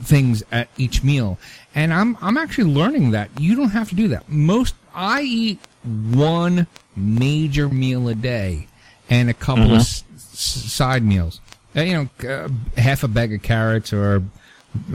things 0.04 0.44
at 0.52 0.70
each 0.78 1.04
meal, 1.04 1.38
and 1.74 1.94
I'm 1.94 2.18
I'm 2.22 2.38
actually 2.38 2.72
learning 2.72 3.12
that 3.12 3.30
you 3.40 3.56
don't 3.56 3.72
have 3.72 3.90
to 3.90 3.96
do 3.96 4.08
that. 4.10 4.30
Most 4.30 4.76
I 4.94 5.22
eat 5.24 5.60
one 5.84 6.68
major 6.96 7.68
meal 7.70 8.08
a 8.08 8.16
day 8.16 8.68
and 9.10 9.30
a 9.30 9.34
couple 9.34 9.66
of 9.66 9.72
Mhm. 9.72 9.80
s- 9.82 10.04
s- 10.16 10.72
side 10.72 11.04
meals. 11.04 11.42
You 11.76 12.10
know, 12.24 12.50
half 12.78 13.04
a 13.04 13.08
bag 13.10 13.34
of 13.34 13.42
carrots 13.42 13.92
or 13.92 14.24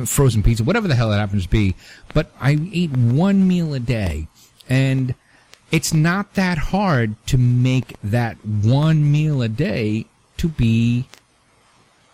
frozen 0.06 0.42
pizza, 0.42 0.64
whatever 0.64 0.88
the 0.88 0.94
hell 0.94 1.12
it 1.12 1.16
happens 1.18 1.42
to 1.44 1.48
be. 1.50 1.74
But 2.14 2.32
I 2.40 2.52
eat 2.52 2.90
one 2.92 3.46
meal 3.46 3.74
a 3.74 3.78
day, 3.80 4.28
and 4.68 5.14
it's 5.70 5.94
not 5.94 6.34
that 6.34 6.58
hard 6.58 7.14
to 7.26 7.38
make 7.38 7.96
that 8.02 8.36
one 8.44 9.10
meal 9.10 9.42
a 9.42 9.48
day 9.48 10.06
to 10.38 10.48
be 10.48 11.06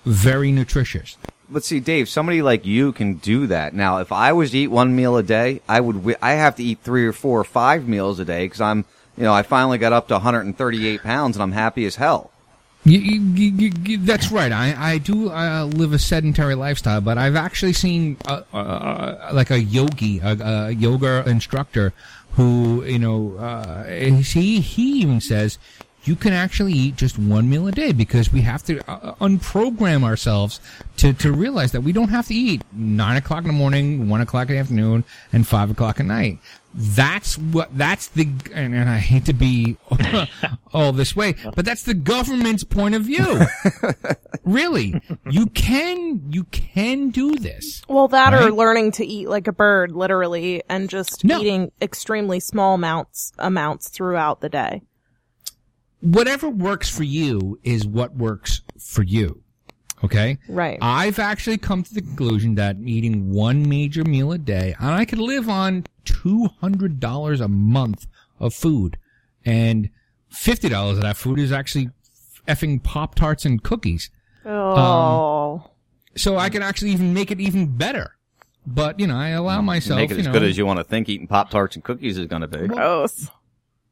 very 0.05 0.53
nutritious. 0.53 1.17
But 1.49 1.65
see, 1.65 1.81
Dave, 1.81 2.09
somebody 2.09 2.43
like 2.43 2.67
you 2.67 2.93
can 2.93 3.15
do 3.15 3.47
that. 3.47 3.73
Now, 3.73 3.99
if 3.99 4.11
I 4.11 4.33
was 4.33 4.51
to 4.51 4.59
eat 4.59 4.69
one 4.69 4.97
meal 4.97 5.17
a 5.17 5.23
day, 5.23 5.61
I 5.69 5.81
would. 5.81 6.17
I 6.21 6.33
have 6.33 6.57
to 6.57 6.65
eat 6.65 6.81
three 6.83 7.07
or 7.07 7.13
four 7.13 7.39
or 7.41 7.45
five 7.45 7.87
meals 7.87 8.19
a 8.19 8.25
day 8.25 8.47
because 8.47 8.61
I'm, 8.61 8.85
you 9.17 9.23
know, 9.23 9.33
I 9.33 9.43
finally 9.43 9.79
got 9.79 9.93
up 9.93 10.09
to 10.09 10.15
138 10.15 11.03
pounds 11.03 11.37
and 11.37 11.43
I'm 11.43 11.53
happy 11.53 11.85
as 11.87 11.97
hell. 11.97 12.33
You, 12.85 13.01
you, 13.01 13.21
you, 13.21 13.73
you, 13.85 13.99
that's 13.99 14.31
right. 14.31 14.53
I, 14.53 14.93
I 14.93 14.99
do 14.99 15.29
uh, 15.29 15.65
live 15.65 15.93
a 15.93 15.99
sedentary 15.99 16.55
lifestyle, 16.55 17.01
but 17.01 17.19
I've 17.19 17.35
actually 17.35 17.73
seen 17.73 18.17
uh, 18.27 18.43
uh, 18.53 19.31
like 19.33 19.51
a 19.51 19.61
yogi, 19.61 20.21
a, 20.21 20.37
a 20.39 20.71
yoga 20.71 21.29
instructor, 21.29 21.93
who 22.37 22.85
you 22.85 22.99
know 22.99 23.37
uh, 23.39 23.85
he 23.85 24.61
he 24.61 25.01
even 25.01 25.21
says 25.21 25.59
you 26.07 26.15
can 26.15 26.33
actually 26.33 26.73
eat 26.73 26.97
just 26.97 27.19
one 27.19 27.51
meal 27.51 27.67
a 27.67 27.73
day 27.73 27.93
because 27.93 28.33
we 28.33 28.41
have 28.43 28.63
to 28.63 28.79
uh, 28.89 29.15
unprogram 29.17 30.05
ourselves 30.05 30.61
to, 30.97 31.13
to 31.13 31.33
realize 31.33 31.73
that 31.73 31.81
we 31.81 31.93
don't 31.93 32.11
have 32.11 32.29
to 32.29 32.35
eat 32.35 32.63
nine 32.73 33.17
o'clock 33.17 33.41
in 33.41 33.49
the 33.49 33.53
morning, 33.53 34.09
one 34.09 34.21
o'clock 34.21 34.49
in 34.49 34.55
the 34.55 34.61
afternoon, 34.61 35.03
and 35.33 35.47
five 35.47 35.69
o'clock 35.71 35.99
at 35.99 36.07
night. 36.07 36.39
That's 36.79 37.39
what, 37.39 37.77
that's 37.77 38.09
the, 38.09 38.29
and, 38.53 38.75
and 38.75 38.89
I 38.91 38.99
hate 38.99 39.25
to 39.27 39.33
be 39.33 39.79
all 40.75 40.93
this 40.93 41.17
way, 41.17 41.35
but 41.55 41.65
that's 41.65 41.85
the 41.85 41.95
government's 41.95 42.65
point 42.65 42.95
of 42.95 43.03
view. 43.03 43.41
really. 44.45 45.01
You 45.31 45.47
can, 45.47 46.31
you 46.31 46.45
can 46.45 47.09
do 47.09 47.35
this. 47.37 47.83
Well, 47.89 48.09
that 48.09 48.35
or 48.35 48.53
learning 48.53 48.93
to 48.93 49.07
eat 49.07 49.29
like 49.29 49.49
a 49.49 49.53
bird, 49.53 49.93
literally, 49.93 50.63
and 50.69 50.91
just 50.91 51.25
eating 51.25 51.73
extremely 51.81 52.41
small 52.41 52.75
amounts 52.75 53.33
amounts 53.39 53.89
throughout 53.89 54.41
the 54.43 54.49
day. 54.51 54.83
whatever 56.01 56.49
works 56.49 56.89
for 56.89 57.05
you 57.05 57.59
is 57.65 57.87
what 57.87 58.15
works 58.15 58.61
for 58.79 59.03
you. 59.03 59.43
Okay? 60.07 60.39
Right. 60.49 60.79
I've 60.81 61.19
actually 61.19 61.59
come 61.59 61.83
to 61.83 61.95
the 61.95 62.01
conclusion 62.01 62.55
that 62.55 62.77
eating 62.85 63.33
one 63.33 63.69
major 63.69 64.05
meal 64.05 64.33
a 64.33 64.39
day, 64.39 64.75
and 64.79 64.91
I 64.91 65.05
could 65.05 65.19
live 65.19 65.49
on 65.49 65.85
$200 66.05 67.41
a 67.41 67.49
month 67.49 68.07
of 68.39 68.55
food. 68.55 68.99
And 69.45 69.91
$50 70.33 70.91
of 70.93 71.01
that 71.03 71.17
food 71.17 71.39
is 71.39 71.53
actually 71.53 71.91
effing 72.47 72.83
Pop 72.83 73.15
Tarts 73.15 73.45
and 73.45 73.63
cookies. 73.63 74.11
Oh. 74.45 75.63
Um, 75.65 75.71
so 76.17 76.37
I 76.37 76.49
can 76.49 76.63
actually 76.63 76.93
even 76.93 77.13
make 77.13 77.31
it 77.31 77.41
even 77.41 77.77
better. 77.77 78.17
But, 78.67 78.99
you 78.99 79.07
know, 79.07 79.17
I 79.17 79.31
allow 79.31 79.61
mm. 79.61 79.65
myself, 79.65 79.99
Make 79.99 80.11
it 80.11 80.15
you 80.15 80.21
as 80.21 80.27
know, 80.27 80.33
good 80.33 80.43
as 80.43 80.57
you 80.57 80.67
want 80.67 80.79
to 80.79 80.85
think 80.85 81.09
eating 81.09 81.27
Pop 81.27 81.51
Tarts 81.51 81.77
and 81.77 81.85
cookies 81.85 82.19
is 82.19 82.27
going 82.27 82.43
to 82.43 82.49
be. 82.49 82.67
Gross. 82.67 83.29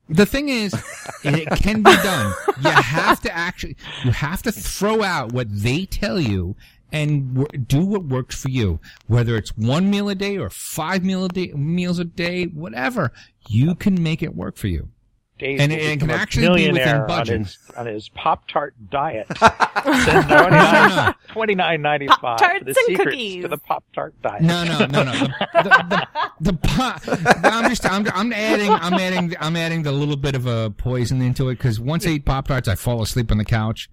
The 0.08 0.26
thing 0.26 0.48
is, 0.48 0.74
it 1.24 1.48
can 1.60 1.82
be 1.82 1.94
done. 1.96 2.34
You 2.62 2.70
have 2.70 3.20
to 3.22 3.34
actually, 3.34 3.76
you 4.04 4.10
have 4.10 4.42
to 4.42 4.52
throw 4.52 5.02
out 5.02 5.32
what 5.32 5.46
they 5.50 5.86
tell 5.86 6.20
you 6.20 6.56
and 6.92 7.34
w- 7.34 7.64
do 7.64 7.84
what 7.84 8.04
works 8.04 8.40
for 8.40 8.50
you. 8.50 8.80
Whether 9.06 9.36
it's 9.36 9.56
one 9.56 9.90
meal 9.90 10.08
a 10.08 10.14
day 10.14 10.36
or 10.38 10.50
five 10.50 11.04
meal 11.04 11.24
a 11.24 11.28
day, 11.28 11.52
meals 11.54 11.98
a 11.98 12.04
day, 12.04 12.44
whatever, 12.44 13.12
you 13.48 13.74
can 13.74 14.02
make 14.02 14.22
it 14.22 14.34
work 14.34 14.56
for 14.56 14.68
you. 14.68 14.90
Dave 15.38 15.58
and 15.60 15.72
it, 15.72 15.80
it 15.82 15.98
can 16.00 16.10
actually 16.10 16.42
be 16.46 16.48
within 16.50 16.74
millionaire 16.74 17.02
on 17.02 17.08
budget. 17.08 17.38
his, 17.40 17.58
on 17.76 17.86
his 17.86 18.08
Pop 18.10 18.46
Tart 18.46 18.74
diet. 18.90 19.26
Send 20.04 21.14
twenty 21.28 21.54
nine 21.56 21.82
ninety 21.82 22.06
five 22.06 22.16
for 22.18 22.20
Pop-Tarts 22.20 22.64
the 22.64 22.68
and 22.68 22.76
secrets 22.86 23.10
cookies. 23.10 23.42
to 23.42 23.48
the 23.48 23.58
Pop 23.58 23.84
Tart 23.94 24.14
diet. 24.22 24.42
No, 24.42 24.64
no, 24.64 24.78
no, 24.86 25.02
no. 25.02 25.12
The, 25.12 25.28
the, 25.54 25.86
the, 25.88 26.30
the 26.40 26.52
pot, 26.54 27.02
I'm 27.44 27.68
just, 27.68 27.84
I'm, 27.90 28.06
I'm 28.14 28.32
adding, 28.32 28.70
I'm 28.70 28.94
adding, 28.94 29.34
I'm 29.40 29.56
adding 29.56 29.82
the 29.82 29.92
little 29.92 30.16
bit 30.16 30.34
of 30.36 30.46
a 30.46 30.70
poison 30.70 31.20
into 31.20 31.48
it 31.48 31.56
because 31.56 31.80
once 31.80 32.06
I 32.06 32.10
eat 32.10 32.24
Pop 32.24 32.46
Tarts, 32.46 32.68
I 32.68 32.76
fall 32.76 33.02
asleep 33.02 33.32
on 33.32 33.38
the 33.38 33.44
couch. 33.44 33.90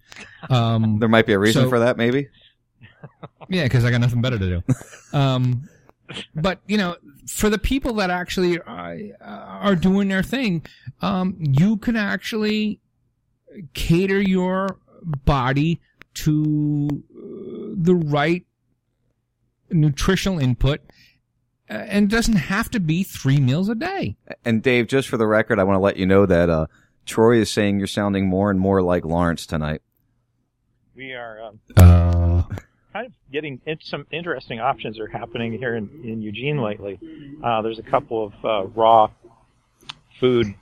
Um, 0.49 0.99
There 0.99 1.09
might 1.09 1.25
be 1.25 1.33
a 1.33 1.39
reason 1.39 1.63
so- 1.63 1.69
for 1.69 1.79
that, 1.79 1.97
maybe. 1.97 2.27
Yeah, 3.49 3.63
because 3.63 3.83
I 3.83 3.89
got 3.89 3.99
nothing 4.01 4.21
better 4.21 4.37
to 4.37 4.61
do. 4.61 4.73
Um, 5.17 5.67
but 6.35 6.59
you 6.67 6.77
know, 6.77 6.95
for 7.27 7.49
the 7.49 7.57
people 7.57 7.93
that 7.93 8.09
actually 8.09 8.59
uh, 8.61 8.95
are 9.21 9.75
doing 9.75 10.07
their 10.07 10.23
thing, 10.23 10.65
um, 11.01 11.37
you 11.39 11.77
can 11.77 11.95
actually 11.95 12.79
cater 13.73 14.21
your 14.21 14.77
body 15.25 15.79
to 16.13 16.87
uh, 17.15 17.73
the 17.75 17.95
right 17.95 18.45
nutritional 19.69 20.39
input, 20.39 20.81
uh, 21.69 21.73
and 21.73 22.11
it 22.11 22.15
doesn't 22.15 22.35
have 22.35 22.69
to 22.71 22.79
be 22.79 23.03
three 23.03 23.39
meals 23.39 23.69
a 23.69 23.75
day. 23.75 24.17
And 24.43 24.61
Dave, 24.61 24.87
just 24.87 25.07
for 25.07 25.17
the 25.17 25.27
record, 25.27 25.59
I 25.59 25.63
want 25.63 25.75
to 25.75 25.81
let 25.81 25.97
you 25.97 26.05
know 26.05 26.25
that 26.25 26.49
uh, 26.49 26.67
Troy 27.05 27.37
is 27.37 27.51
saying 27.51 27.79
you're 27.79 27.87
sounding 27.87 28.27
more 28.27 28.51
and 28.51 28.59
more 28.59 28.81
like 28.81 29.05
Lawrence 29.05 29.45
tonight. 29.45 29.81
We 30.95 31.13
are 31.13 31.41
um, 31.41 31.59
Uh, 31.77 32.30
kind 32.93 33.07
of 33.07 33.13
getting 33.31 33.61
in, 33.65 33.77
some 33.81 34.05
interesting 34.11 34.59
options 34.59 34.99
are 34.99 35.07
happening 35.07 35.57
here 35.57 35.75
in, 35.75 35.89
in 36.03 36.21
Eugene 36.21 36.61
lately. 36.61 36.99
Uh, 37.43 37.61
there's 37.61 37.79
a 37.79 37.83
couple 37.83 38.25
of 38.25 38.45
uh, 38.45 38.67
raw 38.67 39.09
food 40.19 40.53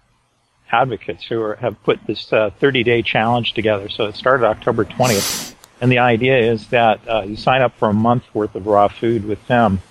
advocates 0.71 1.25
who 1.25 1.41
are, 1.41 1.55
have 1.55 1.81
put 1.83 1.99
this 2.05 2.31
uh, 2.31 2.49
30 2.59 2.83
day 2.83 3.01
challenge 3.01 3.53
together. 3.53 3.89
So 3.89 4.05
it 4.05 4.15
started 4.15 4.45
October 4.45 4.85
20th. 4.85 5.55
And 5.81 5.91
the 5.91 5.99
idea 5.99 6.37
is 6.37 6.67
that 6.67 6.99
uh, 7.07 7.23
you 7.23 7.37
sign 7.37 7.61
up 7.61 7.77
for 7.77 7.89
a 7.89 7.93
month 7.93 8.23
worth 8.33 8.55
of 8.55 8.67
raw 8.67 8.89
food 8.89 9.25
with 9.25 9.45
them 9.47 9.81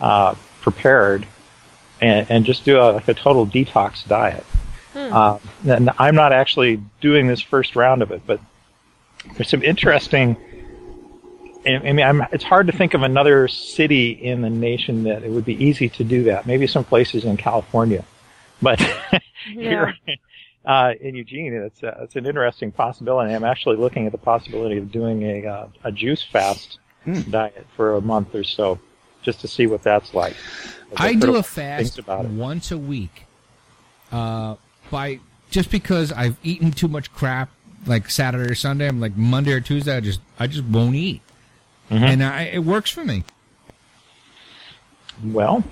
uh, 0.00 0.34
prepared 0.62 1.26
and, 2.00 2.26
and 2.30 2.44
just 2.44 2.64
do 2.64 2.80
a, 2.80 2.92
like 2.92 3.08
a 3.08 3.14
total 3.14 3.46
detox 3.46 4.06
diet. 4.06 4.44
Uh, 4.94 5.38
and 5.66 5.90
I'm 5.98 6.14
not 6.14 6.32
actually 6.32 6.80
doing 7.00 7.26
this 7.26 7.40
first 7.40 7.76
round 7.76 8.00
of 8.02 8.10
it, 8.10 8.22
but 8.26 8.40
there's 9.36 9.48
some 9.48 9.62
interesting. 9.62 10.36
I 11.66 11.76
I 11.76 11.92
mean, 11.92 12.04
I'm, 12.04 12.22
it's 12.32 12.44
hard 12.44 12.66
to 12.66 12.72
think 12.72 12.94
of 12.94 13.02
another 13.02 13.48
city 13.48 14.10
in 14.10 14.42
the 14.42 14.50
nation 14.50 15.04
that 15.04 15.22
it 15.22 15.30
would 15.30 15.44
be 15.44 15.62
easy 15.62 15.88
to 15.90 16.04
do 16.04 16.24
that. 16.24 16.46
Maybe 16.46 16.66
some 16.66 16.84
places 16.84 17.24
in 17.24 17.36
California, 17.36 18.04
but 18.62 18.80
here 19.52 19.94
uh, 20.64 20.92
in 21.00 21.14
Eugene, 21.14 21.52
it's 21.52 21.82
uh, 21.82 21.98
it's 22.02 22.16
an 22.16 22.26
interesting 22.26 22.72
possibility. 22.72 23.34
I'm 23.34 23.44
actually 23.44 23.76
looking 23.76 24.06
at 24.06 24.12
the 24.12 24.18
possibility 24.18 24.78
of 24.78 24.90
doing 24.90 25.22
a 25.22 25.46
uh, 25.46 25.68
a 25.84 25.92
juice 25.92 26.22
fast 26.22 26.78
diet 27.30 27.66
for 27.76 27.96
a 27.96 28.00
month 28.00 28.34
or 28.34 28.44
so, 28.44 28.78
just 29.22 29.40
to 29.40 29.48
see 29.48 29.66
what 29.66 29.82
that's 29.82 30.14
like. 30.14 30.36
I 30.96 31.14
do 31.14 31.30
a 31.30 31.32
lot 31.32 31.38
of 31.40 31.46
things 31.46 31.88
fast 31.88 31.98
about 31.98 32.26
once 32.26 32.70
a 32.70 32.78
week. 32.78 33.24
Uh, 34.10 34.56
by 34.90 35.20
just 35.50 35.70
because 35.70 36.12
I've 36.12 36.36
eaten 36.42 36.70
too 36.70 36.88
much 36.88 37.12
crap, 37.12 37.50
like 37.86 38.08
Saturday 38.08 38.50
or 38.50 38.54
Sunday, 38.54 38.88
I'm 38.88 39.00
like 39.00 39.16
Monday 39.16 39.52
or 39.52 39.60
Tuesday, 39.60 39.96
I 39.96 40.00
just 40.00 40.20
I 40.38 40.46
just 40.46 40.64
won't 40.64 40.94
eat, 40.94 41.20
Mm-hmm. 41.90 42.04
and 42.04 42.24
I, 42.24 42.42
it 42.44 42.64
works 42.64 42.90
for 42.90 43.04
me. 43.04 43.24
Well, 45.24 45.62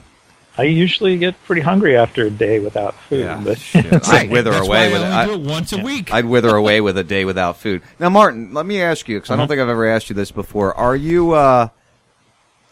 I 0.59 0.65
usually 0.65 1.17
get 1.17 1.43
pretty 1.45 1.63
hungry 1.63 1.97
after 1.97 2.27
a 2.27 2.31
day 2.31 2.61
without 2.61 2.95
food. 2.95 3.27
but 3.45 3.59
I'd 4.09 4.31
wither 4.31 4.51
That's 4.51 4.67
away 4.67 4.89
why 4.89 4.93
with 4.93 5.03
I 5.03 5.25
it. 5.25 5.29
only 5.31 5.37
do 5.45 5.49
it 5.49 5.51
once 5.53 5.73
a 5.73 5.79
week. 5.79 6.13
I'd 6.13 6.27
wither 6.27 6.55
away 6.55 6.81
with 6.81 6.99
a 6.99 7.05
day 7.05 7.25
without 7.25 7.57
food. 7.57 7.83
Now, 7.99 8.11
Martin, 8.11 8.53
let 8.53 8.67
me 8.67 8.81
ask 8.81 9.09
you 9.09 9.17
because 9.19 9.31
I 9.31 9.37
don't 9.37 9.49
think 9.49 9.61
I've 9.61 9.69
ever 9.69 9.87
asked 9.87 10.11
you 10.11 10.15
this 10.15 10.31
before. 10.31 10.75
Are 10.77 10.95
you? 10.95 11.33
Uh, 11.33 11.69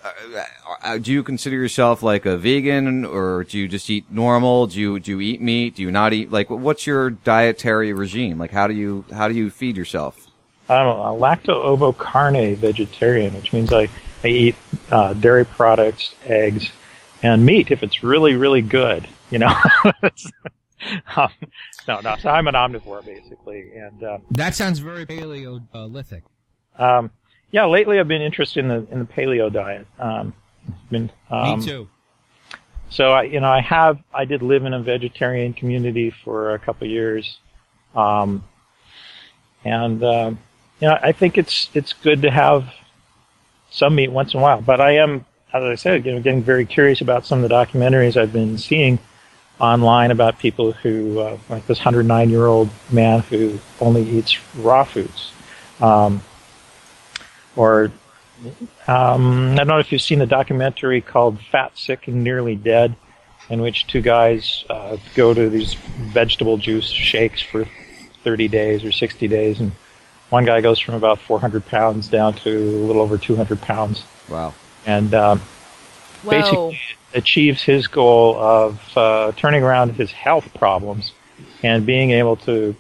uh, 0.04 0.44
uh, 0.82 0.98
do 0.98 1.12
you 1.12 1.22
consider 1.22 1.56
yourself 1.56 2.02
like 2.02 2.24
a 2.26 2.36
vegan, 2.36 3.04
or 3.04 3.44
do 3.44 3.58
you 3.58 3.68
just 3.68 3.88
eat 3.90 4.04
normal? 4.10 4.66
Do 4.66 4.78
you 4.80 5.00
do 5.00 5.12
you 5.12 5.20
eat 5.20 5.40
meat? 5.40 5.76
Do 5.76 5.82
you 5.82 5.90
not 5.90 6.12
eat? 6.12 6.30
Like, 6.30 6.48
what's 6.50 6.86
your 6.86 7.10
dietary 7.10 7.92
regime? 7.92 8.38
Like, 8.38 8.50
how 8.50 8.66
do 8.66 8.74
you 8.74 9.04
how 9.12 9.28
do 9.28 9.34
you 9.34 9.50
feed 9.50 9.76
yourself? 9.76 10.26
I'm 10.70 10.86
a 10.86 11.18
lacto-ovo-carne 11.18 12.54
vegetarian, 12.56 13.34
which 13.34 13.52
means 13.52 13.72
I, 13.72 13.88
I 14.22 14.28
eat 14.28 14.56
uh, 14.90 15.14
dairy 15.14 15.44
products, 15.44 16.14
eggs, 16.24 16.70
and 17.22 17.44
meat 17.44 17.70
if 17.70 17.82
it's 17.82 18.02
really, 18.02 18.34
really 18.34 18.62
good. 18.62 19.06
You 19.30 19.40
know, 19.40 19.54
um, 21.16 21.30
no, 21.88 22.00
no. 22.00 22.16
So 22.20 22.30
I'm 22.30 22.46
an 22.46 22.54
omnivore 22.54 23.04
basically, 23.04 23.72
and 23.74 24.02
um, 24.04 24.22
That 24.30 24.54
sounds 24.54 24.78
very 24.78 25.06
Paleolithic. 25.06 26.24
um, 26.78 27.10
yeah, 27.52 27.64
lately 27.64 27.98
I've 27.98 28.08
been 28.08 28.22
interested 28.22 28.60
in 28.60 28.68
the 28.68 28.86
in 28.92 29.00
the 29.00 29.04
paleo 29.04 29.52
diet. 29.52 29.86
Um, 29.98 30.34
been, 30.90 31.10
um, 31.30 31.58
me 31.58 31.66
too. 31.66 31.88
So 32.90 33.12
I, 33.12 33.22
you 33.22 33.40
know, 33.40 33.50
I 33.50 33.60
have, 33.60 33.98
I 34.12 34.24
did 34.24 34.42
live 34.42 34.64
in 34.64 34.74
a 34.74 34.80
vegetarian 34.80 35.52
community 35.52 36.10
for 36.24 36.54
a 36.54 36.58
couple 36.58 36.86
of 36.86 36.90
years, 36.90 37.38
um, 37.94 38.44
and 39.64 40.02
um, 40.02 40.38
you 40.80 40.88
know, 40.88 40.98
I 41.02 41.12
think 41.12 41.36
it's 41.36 41.68
it's 41.74 41.92
good 41.92 42.22
to 42.22 42.30
have 42.30 42.72
some 43.70 43.94
meat 43.94 44.08
once 44.08 44.34
in 44.34 44.40
a 44.40 44.42
while. 44.42 44.60
But 44.60 44.80
I 44.80 44.96
am, 44.96 45.26
as 45.52 45.62
I 45.62 45.74
said, 45.74 46.06
you 46.06 46.12
know, 46.12 46.20
getting 46.20 46.42
very 46.42 46.64
curious 46.64 47.00
about 47.00 47.26
some 47.26 47.42
of 47.42 47.48
the 47.48 47.54
documentaries 47.54 48.16
I've 48.16 48.32
been 48.32 48.58
seeing 48.58 48.98
online 49.60 50.10
about 50.10 50.38
people 50.38 50.72
who, 50.72 51.20
uh, 51.20 51.38
like 51.50 51.66
this 51.66 51.78
109 51.78 52.30
year 52.30 52.46
old 52.46 52.70
man 52.90 53.20
who 53.20 53.58
only 53.80 54.02
eats 54.02 54.38
raw 54.56 54.84
foods, 54.84 55.32
um, 55.80 56.22
or 57.56 57.92
um, 58.86 59.52
I 59.52 59.56
don't 59.56 59.68
know 59.68 59.78
if 59.78 59.92
you've 59.92 60.00
seen 60.00 60.18
the 60.18 60.26
documentary 60.26 61.02
called 61.02 61.38
Fat, 61.52 61.76
Sick, 61.76 62.08
and 62.08 62.24
Nearly 62.24 62.56
Dead, 62.56 62.96
in 63.50 63.60
which 63.60 63.86
two 63.86 64.00
guys 64.00 64.64
uh, 64.70 64.96
go 65.14 65.34
to 65.34 65.50
these 65.50 65.74
vegetable 65.74 66.56
juice 66.56 66.88
shakes 66.88 67.42
for 67.42 67.66
30 68.24 68.48
days 68.48 68.82
or 68.82 68.92
60 68.92 69.28
days, 69.28 69.60
and 69.60 69.72
one 70.30 70.44
guy 70.44 70.60
goes 70.60 70.78
from 70.78 70.94
about 70.94 71.18
400 71.20 71.66
pounds 71.66 72.08
down 72.08 72.34
to 72.34 72.50
a 72.50 72.84
little 72.86 73.02
over 73.02 73.18
200 73.18 73.60
pounds. 73.60 74.04
Wow. 74.28 74.54
And 74.86 75.12
um, 75.14 75.40
Whoa. 76.22 76.30
basically 76.30 76.80
achieves 77.14 77.62
his 77.62 77.86
goal 77.88 78.36
of 78.38 78.96
uh, 78.96 79.32
turning 79.32 79.62
around 79.62 79.90
his 79.96 80.10
health 80.12 80.52
problems 80.54 81.12
and 81.62 81.84
being 81.84 82.12
able 82.12 82.36
to 82.36 82.74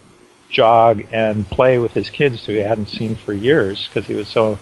jog 0.48 1.04
and 1.12 1.46
play 1.48 1.78
with 1.78 1.92
his 1.92 2.08
kids 2.10 2.44
who 2.46 2.52
he 2.52 2.58
hadn't 2.58 2.86
seen 2.88 3.14
for 3.16 3.32
years 3.32 3.88
because 3.88 4.06
he 4.06 4.14
was 4.14 4.28
so 4.28 4.58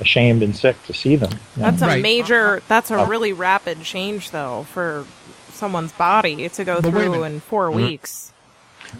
ashamed 0.00 0.42
and 0.42 0.56
sick 0.56 0.82
to 0.86 0.92
see 0.92 1.16
them. 1.16 1.30
you 1.56 1.62
know. 1.62 1.70
That's 1.70 1.82
a 1.82 1.98
major. 1.98 2.62
That's 2.68 2.90
a 2.90 3.00
Uh, 3.00 3.06
really 3.06 3.32
rapid 3.32 3.82
change, 3.82 4.30
though, 4.30 4.66
for 4.72 5.06
someone's 5.52 5.92
body 5.92 6.48
to 6.48 6.64
go 6.64 6.80
But 6.80 6.90
through 6.90 7.22
in 7.24 7.40
4 7.40 7.68
Mhm. 7.70 7.74
weeks. 7.74 8.31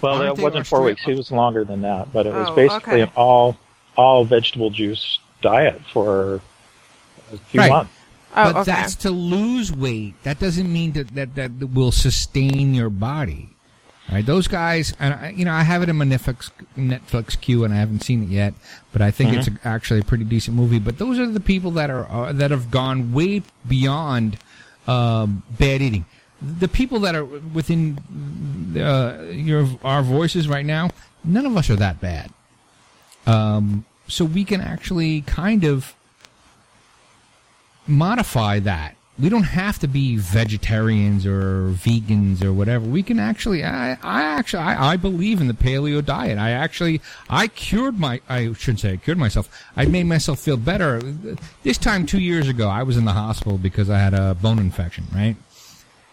Well, 0.01 0.15
Aren't 0.23 0.39
it 0.39 0.43
wasn't 0.43 0.67
four 0.67 0.79
Australia- 0.81 0.87
weeks. 0.95 1.03
It 1.09 1.17
was 1.17 1.31
longer 1.33 1.65
than 1.65 1.83
that, 1.83 2.13
but 2.13 2.27
it 2.27 2.33
was 2.33 2.49
Oh, 2.49 2.55
basically 2.57 2.93
okay. 2.95 3.03
an 3.03 3.11
all 3.17 3.57
all 3.97 4.25
vegetable 4.25 4.71
juice 4.71 5.19
diet 5.43 5.81
for 5.93 6.41
a 7.33 7.37
few 7.49 7.61
Right. 7.61 7.71
months. 7.71 7.93
Oh, 8.35 8.53
but 8.53 8.57
okay. 8.63 8.71
that's 8.73 8.95
to 8.97 9.11
lose 9.11 9.71
weight. 9.71 10.15
That 10.23 10.39
doesn't 10.41 10.73
mean 10.73 10.93
that 10.93 11.15
that, 11.15 11.35
that 11.35 11.51
will 11.75 11.93
sustain 11.93 12.75
your 12.75 12.89
body. 12.89 13.51
All 14.09 14.17
right, 14.17 14.25
those 14.27 14.49
guys, 14.49 14.95
and 14.99 15.15
I, 15.15 15.29
you 15.37 15.45
know, 15.45 15.53
I 15.53 15.63
have 15.63 15.83
it 15.83 15.89
in 15.89 15.97
my 15.97 16.05
Netflix 16.07 16.51
Netflix 16.77 17.39
queue, 17.41 17.65
and 17.65 17.73
I 17.73 17.77
haven't 17.77 18.03
seen 18.03 18.23
it 18.25 18.29
yet, 18.31 18.55
but 18.93 19.01
I 19.03 19.11
think 19.11 19.35
it's 19.35 19.47
a, 19.49 19.53
actually 19.65 20.01
a 20.01 20.05
pretty 20.05 20.25
decent 20.25 20.57
movie. 20.57 20.79
But 20.79 20.99
those 20.99 21.19
are 21.19 21.27
the 21.27 21.39
people 21.41 21.71
that 21.73 21.91
are 21.91 22.11
uh, 22.11 22.33
that 22.33 22.51
have 22.51 22.71
gone 22.71 23.13
way 23.13 23.43
beyond 23.69 24.39
um, 24.89 25.43
bad 25.59 25.83
eating. 25.83 26.05
The 26.59 26.69
people 26.69 27.01
that 27.01 27.15
are 27.15 27.25
within 27.25 27.99
uh, 28.77 29.27
your 29.31 29.69
our 29.85 30.03
voices 30.03 30.49
right 30.49 30.67
now, 30.67 30.91
none 31.25 31.47
of 31.47 31.57
us 31.57 31.71
are 31.71 31.77
that 31.77 32.01
bad. 32.01 32.31
Um, 33.27 33.85
so 34.09 34.25
we 34.25 34.45
can 34.45 34.61
actually 34.61 35.23
kind 35.23 35.65
of 35.65 35.95
modify 37.87 38.59
that. 38.61 38.97
We 39.19 39.29
don't 39.29 39.45
have 39.45 39.79
to 39.81 39.87
be 39.87 40.17
vegetarians 40.17 41.27
or 41.27 41.71
vegans 41.71 42.43
or 42.43 42.53
whatever. 42.53 42.85
We 42.85 43.03
can 43.03 43.19
actually, 43.21 43.63
I, 43.63 43.93
I 44.03 44.23
actually, 44.23 44.63
I, 44.63 44.93
I 44.93 44.97
believe 44.97 45.41
in 45.41 45.49
the 45.49 45.55
paleo 45.55 46.05
diet. 46.05 46.39
I 46.39 46.51
actually, 46.51 47.03
I 47.29 47.47
cured 47.49 48.01
my, 48.01 48.21
I 48.29 48.53
shouldn't 48.55 48.81
say 48.81 48.93
I 48.93 48.97
cured 48.97 49.19
myself. 49.19 49.51
I 49.77 49.85
made 49.85 50.05
myself 50.05 50.41
feel 50.41 50.57
better. 50.57 51.01
This 51.63 51.77
time 51.79 52.07
two 52.07 52.21
years 52.21 52.49
ago, 52.49 52.69
I 52.69 52.83
was 52.83 52.97
in 52.97 53.05
the 53.05 53.13
hospital 53.13 53.59
because 53.59 53.91
I 53.91 53.99
had 53.99 54.15
a 54.15 54.35
bone 54.35 54.59
infection, 54.59 55.05
right? 55.15 55.37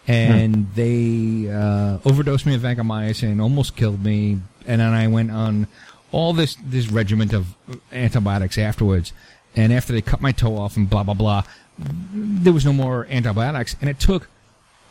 And 0.06 0.74
they 0.74 1.48
uh, 1.48 1.98
overdosed 2.04 2.46
me 2.46 2.54
of 2.54 2.62
vancomycin, 2.62 3.40
almost 3.40 3.76
killed 3.76 4.04
me, 4.04 4.40
and 4.66 4.80
then 4.80 4.92
I 4.92 5.06
went 5.06 5.30
on 5.30 5.68
all 6.10 6.32
this 6.32 6.56
this 6.64 6.88
regiment 6.90 7.32
of 7.32 7.54
antibiotics 7.92 8.58
afterwards. 8.58 9.12
And 9.54 9.72
after 9.72 9.92
they 9.92 10.00
cut 10.00 10.20
my 10.20 10.32
toe 10.32 10.56
off 10.56 10.76
and 10.76 10.88
blah 10.88 11.04
blah 11.04 11.14
blah, 11.14 11.44
there 11.78 12.52
was 12.52 12.64
no 12.64 12.72
more 12.72 13.06
antibiotics, 13.10 13.76
and 13.80 13.88
it 13.88 14.00
took 14.00 14.28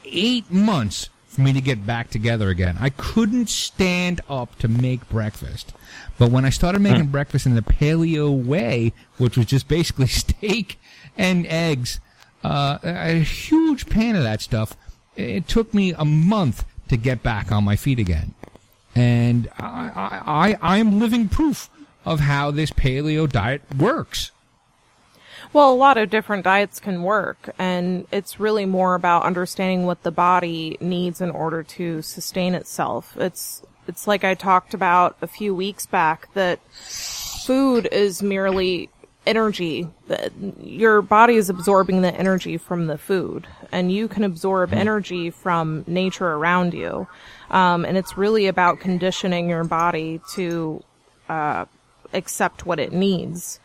eight 0.06 0.50
months 0.52 1.10
for 1.28 1.42
me 1.42 1.54
to 1.54 1.62
get 1.62 1.86
back 1.86 2.10
together 2.10 2.50
again. 2.50 2.78
I 2.80 2.90
couldn't 2.90 3.50
stand 3.50 4.22
up 4.30 4.58
to 4.60 4.68
make 4.68 5.08
breakfast. 5.10 5.74
But 6.18 6.32
when 6.32 6.44
I 6.44 6.50
started 6.50 6.82
making 6.82 7.08
breakfast 7.08 7.46
in 7.46 7.56
the 7.56 7.62
paleo 7.62 8.32
way, 8.32 8.94
which 9.18 9.38
was 9.38 9.46
just 9.46 9.68
basically 9.68 10.08
steak 10.08 10.80
and 11.18 11.46
eggs, 11.48 12.00
uh, 12.44 12.80
a 12.84 13.20
huge 13.20 13.90
pan 13.90 14.16
of 14.16 14.24
that 14.24 14.42
stuff, 14.42 14.76
it 15.20 15.48
took 15.48 15.74
me 15.74 15.94
a 15.94 16.06
month 16.06 16.66
to 16.88 16.98
get 16.98 17.22
back 17.22 17.52
on 17.52 17.64
my 17.64 17.76
feet 17.76 18.00
again. 18.00 18.34
And 18.96 19.50
I, 19.60 19.92
I, 19.96 20.58
I, 20.62 20.78
I'm 20.78 21.00
living 21.00 21.30
proof 21.30 21.70
of 22.06 22.22
how 22.22 22.52
this 22.52 22.72
paleo 22.72 23.30
diet 23.30 23.62
works. 23.78 24.32
Well, 25.52 25.72
a 25.72 25.76
lot 25.76 25.98
of 25.98 26.10
different 26.10 26.44
diets 26.44 26.80
can 26.80 27.02
work, 27.02 27.50
and 27.58 28.08
it's 28.12 28.40
really 28.40 28.66
more 28.66 28.94
about 28.94 29.24
understanding 29.24 29.86
what 29.86 30.04
the 30.04 30.12
body 30.12 30.78
needs 30.80 31.22
in 31.22 31.32
order 31.32 31.64
to 31.64 32.02
sustain 32.04 32.54
itself. 32.54 33.18
It's 33.18 33.64
it's 33.88 34.06
like 34.06 34.24
I 34.24 34.36
talked 34.36 34.76
about 34.76 35.18
a 35.22 35.28
few 35.28 35.56
weeks 35.56 35.88
back 35.88 36.32
that 36.36 36.60
food 36.72 37.88
is 37.92 38.22
merely 38.22 38.90
energy. 39.30 39.88
That 40.08 40.32
Your 40.62 41.02
body 41.02 41.36
is 41.36 41.50
absorbing 41.50 42.02
the 42.02 42.14
energy 42.14 42.58
from 42.58 42.88
the 42.88 42.98
food, 42.98 43.48
and 43.72 43.92
you 43.92 44.08
can 44.08 44.24
absorb 44.24 44.74
energy 44.74 45.30
from 45.30 45.84
nature 45.88 46.28
around 46.28 46.74
you. 46.74 47.08
Um, 47.50 47.86
and 47.86 47.98
it's 47.98 48.18
really 48.18 48.48
about 48.48 48.80
conditioning 48.80 49.50
your 49.50 49.64
body 49.64 50.20
to 50.34 50.84
uh, 51.30 51.66
accept 52.14 52.66
what 52.66 52.80
it 52.80 52.92
needs 52.92 53.60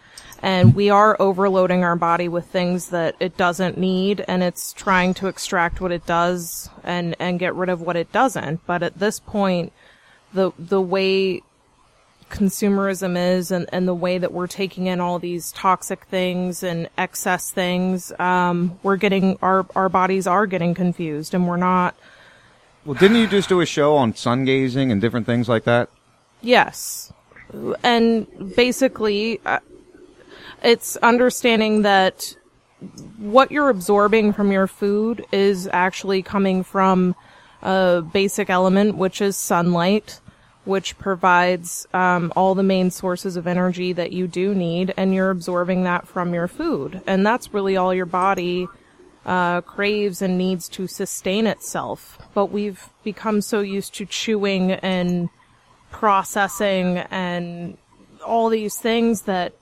and 0.44 0.74
we 0.74 0.90
are 0.90 1.16
overloading 1.20 1.84
our 1.84 1.96
body 1.96 2.28
with 2.28 2.46
things 2.46 2.90
that 2.90 3.16
it 3.18 3.34
doesn't 3.36 3.78
need 3.78 4.22
and 4.28 4.42
it's 4.42 4.74
trying 4.74 5.14
to 5.14 5.26
extract 5.26 5.80
what 5.80 5.90
it 5.90 6.04
does 6.06 6.68
and 6.82 7.16
and 7.18 7.38
get 7.38 7.54
rid 7.54 7.70
of 7.70 7.80
what 7.80 7.96
it 7.96 8.12
doesn't 8.12 8.60
but 8.66 8.82
at 8.82 8.98
this 8.98 9.18
point 9.20 9.72
the 10.34 10.52
the 10.58 10.80
way 10.80 11.40
consumerism 12.31 13.16
is 13.16 13.51
and, 13.51 13.68
and 13.72 13.87
the 13.87 13.95
way 13.95 14.18
that 14.18 14.33
we're 14.33 14.47
taking 14.47 14.87
in 14.87 15.01
all 15.01 15.18
these 15.18 15.53
toxic 15.53 16.05
things 16.05 16.62
and 16.62 16.89
excess 16.99 17.51
things 17.51 18.12
um, 18.18 18.79
we're 18.83 18.97
getting 18.97 19.39
our 19.43 19.66
our 19.77 19.89
bodies 19.89 20.27
are 20.27 20.47
getting 20.47 20.75
confused 20.75 21.35
and 21.35 21.47
we're 21.47 21.57
not 21.57 21.95
Well, 22.85 22.95
didn't 22.95 23.16
you 23.16 23.27
just 23.27 23.49
do 23.49 23.61
a 23.61 23.66
show 23.66 23.97
on 23.97 24.14
sun 24.14 24.45
gazing 24.45 24.93
and 24.93 25.01
different 25.01 25.27
things 25.27 25.49
like 25.49 25.64
that? 25.64 25.89
Yes. 26.43 27.12
And 27.83 28.27
basically, 28.57 29.41
uh, 29.47 29.61
it's 30.62 30.97
understanding 30.97 31.83
that 31.83 32.37
what 33.18 33.51
you're 33.51 33.70
absorbing 33.70 34.33
from 34.33 34.53
your 34.53 34.66
food 34.66 35.25
is 35.33 35.68
actually 35.72 36.22
coming 36.22 36.62
from 36.62 37.14
a 37.62 38.03
basic 38.12 38.51
element, 38.51 38.97
which 38.97 39.20
is 39.20 39.37
sunlight, 39.37 40.20
which 40.64 40.98
provides 40.98 41.86
um, 41.92 42.32
all 42.36 42.54
the 42.54 42.62
main 42.62 42.90
sources 42.90 43.36
of 43.36 43.46
energy 43.46 43.92
that 43.92 44.12
you 44.12 44.26
do 44.26 44.54
need, 44.54 44.94
and 44.96 45.14
you're 45.14 45.30
absorbing 45.30 45.84
that 45.84 46.08
from 46.08 46.34
your 46.34 46.48
food. 46.48 47.02
And 47.06 47.26
that's 47.26 47.52
really 47.52 47.76
all 47.76 47.92
your 47.92 48.06
body 48.06 48.66
uh, 49.26 49.60
craves 49.62 50.22
and 50.22 50.36
needs 50.38 50.68
to 50.70 50.86
sustain 50.86 51.46
itself. 51.46 52.18
But 52.34 52.46
we've 52.46 52.88
become 53.02 53.40
so 53.40 53.60
used 53.60 53.94
to 53.94 54.06
chewing 54.06 54.72
and 54.72 55.28
processing 55.90 56.98
and 56.98 57.78
all 58.24 58.48
these 58.48 58.76
things 58.76 59.22
that 59.22 59.52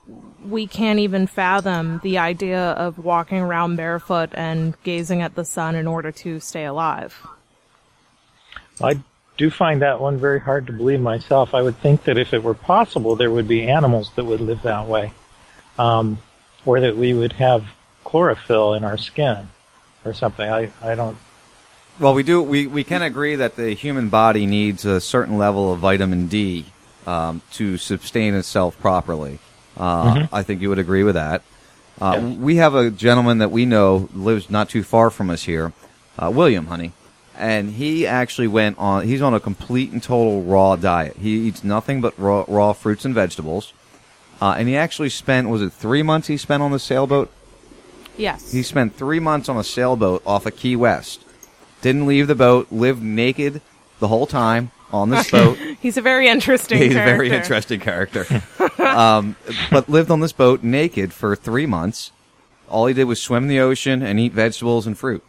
we 0.43 0.65
can't 0.67 0.99
even 0.99 1.27
fathom 1.27 1.99
the 2.01 2.17
idea 2.17 2.71
of 2.71 2.97
walking 2.97 3.39
around 3.39 3.75
barefoot 3.75 4.29
and 4.33 4.75
gazing 4.83 5.21
at 5.21 5.35
the 5.35 5.45
sun 5.45 5.75
in 5.75 5.85
order 5.85 6.11
to 6.11 6.39
stay 6.39 6.65
alive. 6.65 7.25
I 8.81 9.01
do 9.37 9.49
find 9.49 9.81
that 9.81 9.99
one 9.99 10.17
very 10.17 10.39
hard 10.39 10.67
to 10.67 10.73
believe 10.73 11.01
myself. 11.01 11.53
I 11.53 11.61
would 11.61 11.77
think 11.77 12.03
that 12.03 12.17
if 12.17 12.33
it 12.33 12.43
were 12.43 12.53
possible, 12.53 13.15
there 13.15 13.31
would 13.31 13.47
be 13.47 13.63
animals 13.67 14.11
that 14.15 14.25
would 14.25 14.41
live 14.41 14.61
that 14.63 14.87
way, 14.87 15.11
um, 15.79 16.19
or 16.65 16.79
that 16.79 16.95
we 16.95 17.13
would 17.13 17.33
have 17.33 17.65
chlorophyll 18.03 18.73
in 18.75 18.83
our 18.83 18.97
skin 18.97 19.49
or 20.05 20.13
something. 20.13 20.47
I, 20.49 20.71
I 20.81 20.95
don't. 20.95 21.17
Well, 21.99 22.13
we 22.13 22.23
do. 22.23 22.41
We, 22.41 22.67
we 22.67 22.83
can 22.83 23.01
agree 23.01 23.35
that 23.35 23.55
the 23.55 23.73
human 23.73 24.09
body 24.09 24.45
needs 24.45 24.85
a 24.85 24.99
certain 24.99 25.37
level 25.37 25.73
of 25.73 25.79
vitamin 25.79 26.27
D 26.27 26.65
um, 27.05 27.41
to 27.53 27.77
sustain 27.77 28.33
itself 28.35 28.79
properly. 28.79 29.39
Uh, 29.77 30.13
Mhm. 30.13 30.29
I 30.31 30.43
think 30.43 30.61
you 30.61 30.69
would 30.69 30.79
agree 30.79 31.03
with 31.03 31.15
that. 31.15 31.41
Uh, 32.01 32.19
Yes. 32.21 32.37
We 32.37 32.55
have 32.57 32.75
a 32.75 32.89
gentleman 32.89 33.37
that 33.39 33.51
we 33.51 33.65
know 33.65 34.09
lives 34.13 34.49
not 34.49 34.69
too 34.69 34.83
far 34.83 35.09
from 35.09 35.29
us 35.29 35.43
here, 35.43 35.73
uh, 36.17 36.29
William, 36.33 36.67
honey, 36.67 36.91
and 37.37 37.71
he 37.71 38.05
actually 38.05 38.47
went 38.47 38.77
on. 38.77 39.05
He's 39.07 39.21
on 39.21 39.33
a 39.33 39.39
complete 39.39 39.91
and 39.91 40.01
total 40.01 40.43
raw 40.43 40.75
diet. 40.75 41.17
He 41.17 41.47
eats 41.47 41.63
nothing 41.63 42.01
but 42.01 42.17
raw, 42.17 42.45
raw 42.47 42.73
fruits 42.73 43.05
and 43.05 43.13
vegetables, 43.13 43.73
uh, 44.41 44.55
and 44.57 44.67
he 44.67 44.75
actually 44.75 45.09
spent 45.09 45.49
was 45.49 45.61
it 45.61 45.73
three 45.73 46.03
months 46.03 46.27
he 46.27 46.37
spent 46.37 46.63
on 46.63 46.71
the 46.71 46.79
sailboat. 46.79 47.31
Yes. 48.17 48.51
He 48.51 48.61
spent 48.61 48.95
three 48.95 49.19
months 49.19 49.49
on 49.49 49.57
a 49.57 49.63
sailboat 49.63 50.21
off 50.25 50.45
of 50.45 50.55
Key 50.55 50.75
West. 50.75 51.23
Didn't 51.81 52.05
leave 52.05 52.27
the 52.27 52.35
boat. 52.35 52.71
Lived 52.71 53.01
naked 53.01 53.61
the 53.99 54.07
whole 54.07 54.27
time 54.27 54.71
on 54.91 55.09
this 55.09 55.31
boat. 55.31 55.57
He's 55.81 55.97
a 55.97 56.01
very 56.01 56.27
interesting 56.27 56.77
He's 56.77 56.91
a 56.91 56.93
character. 56.95 57.15
very 57.17 57.31
interesting 57.31 57.79
character. 57.79 58.25
um, 58.79 59.35
but 59.71 59.89
lived 59.89 60.11
on 60.11 60.19
this 60.19 60.31
boat 60.31 60.61
naked 60.63 61.11
for 61.11 61.35
three 61.35 61.65
months. 61.65 62.11
All 62.69 62.85
he 62.85 62.93
did 62.93 63.05
was 63.05 63.21
swim 63.21 63.43
in 63.43 63.49
the 63.49 63.59
ocean 63.59 64.01
and 64.03 64.19
eat 64.19 64.31
vegetables 64.33 64.85
and 64.87 64.97
fruit. 64.97 65.23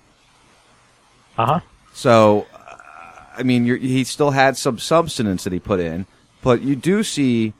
Uh 1.36 1.46
huh. 1.46 1.60
So, 1.94 2.46
uh, 2.52 2.76
I 3.38 3.42
mean, 3.42 3.64
you're, 3.64 3.76
he 3.78 4.04
still 4.04 4.32
had 4.32 4.56
some 4.56 4.78
substance 4.78 5.44
that 5.44 5.52
he 5.52 5.58
put 5.60 5.80
in, 5.80 6.06
but 6.42 6.60
you 6.60 6.76
do 6.76 7.02
see, 7.02 7.52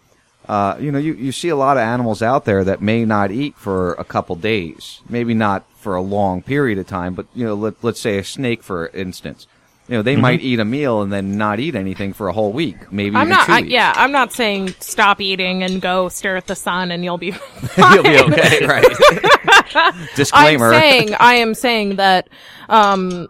uh, 0.49 0.76
you 0.78 0.91
know, 0.93 0.99
you, 0.99 1.14
you 1.14 1.32
see 1.32 1.49
a 1.49 1.57
lot 1.57 1.76
of 1.76 1.82
animals 1.82 2.20
out 2.20 2.45
there 2.45 2.64
that 2.64 2.82
may 2.82 3.05
not 3.05 3.30
eat 3.30 3.55
for 3.57 3.95
a 3.95 4.05
couple 4.05 4.37
days, 4.37 5.01
maybe 5.09 5.35
not 5.35 5.64
for 5.78 5.95
a 5.95 6.03
long 6.03 6.43
period 6.43 6.78
of 6.78 6.87
time, 6.87 7.14
but 7.14 7.26
you 7.35 7.45
know, 7.47 7.55
let, 7.55 7.82
let's 7.82 8.01
say 8.01 8.18
a 8.18 8.24
snake, 8.24 8.62
for 8.62 8.89
instance. 8.89 9.47
You 9.87 9.97
know, 9.99 10.03
they 10.03 10.16
Mhm. 10.16 10.20
might 10.20 10.41
eat 10.41 10.59
a 10.61 10.64
meal 10.64 11.03
and 11.03 11.12
then 11.12 11.37
not 11.37 11.61
eat 11.61 11.74
anything 11.74 12.14
for 12.14 12.28
a 12.28 12.32
whole 12.32 12.53
week, 12.53 12.91
maybe 12.91 13.16
I'm 13.16 13.26
even 13.26 13.37
not. 13.37 13.47
two 13.47 13.53
I, 13.53 13.59
yeah, 13.59 13.93
I'm 13.95 14.12
not 14.12 14.32
saying 14.32 14.74
stop 14.80 15.20
eating 15.20 15.62
and 15.62 15.80
go 15.82 16.09
stare 16.09 16.37
at 16.37 16.47
the 16.47 16.55
sun 16.57 16.91
and 16.91 17.05
you'll 17.05 17.18
be. 17.18 17.32
You'll 17.93 18.03
be 18.03 18.18
okay, 18.18 18.64
right? 18.66 18.85
Disclaimer. 20.14 20.72
I'm 20.72 20.80
saying 20.80 21.14
I 21.18 21.34
am 21.36 21.54
saying 21.54 21.96
that 21.96 22.28
um, 22.68 23.28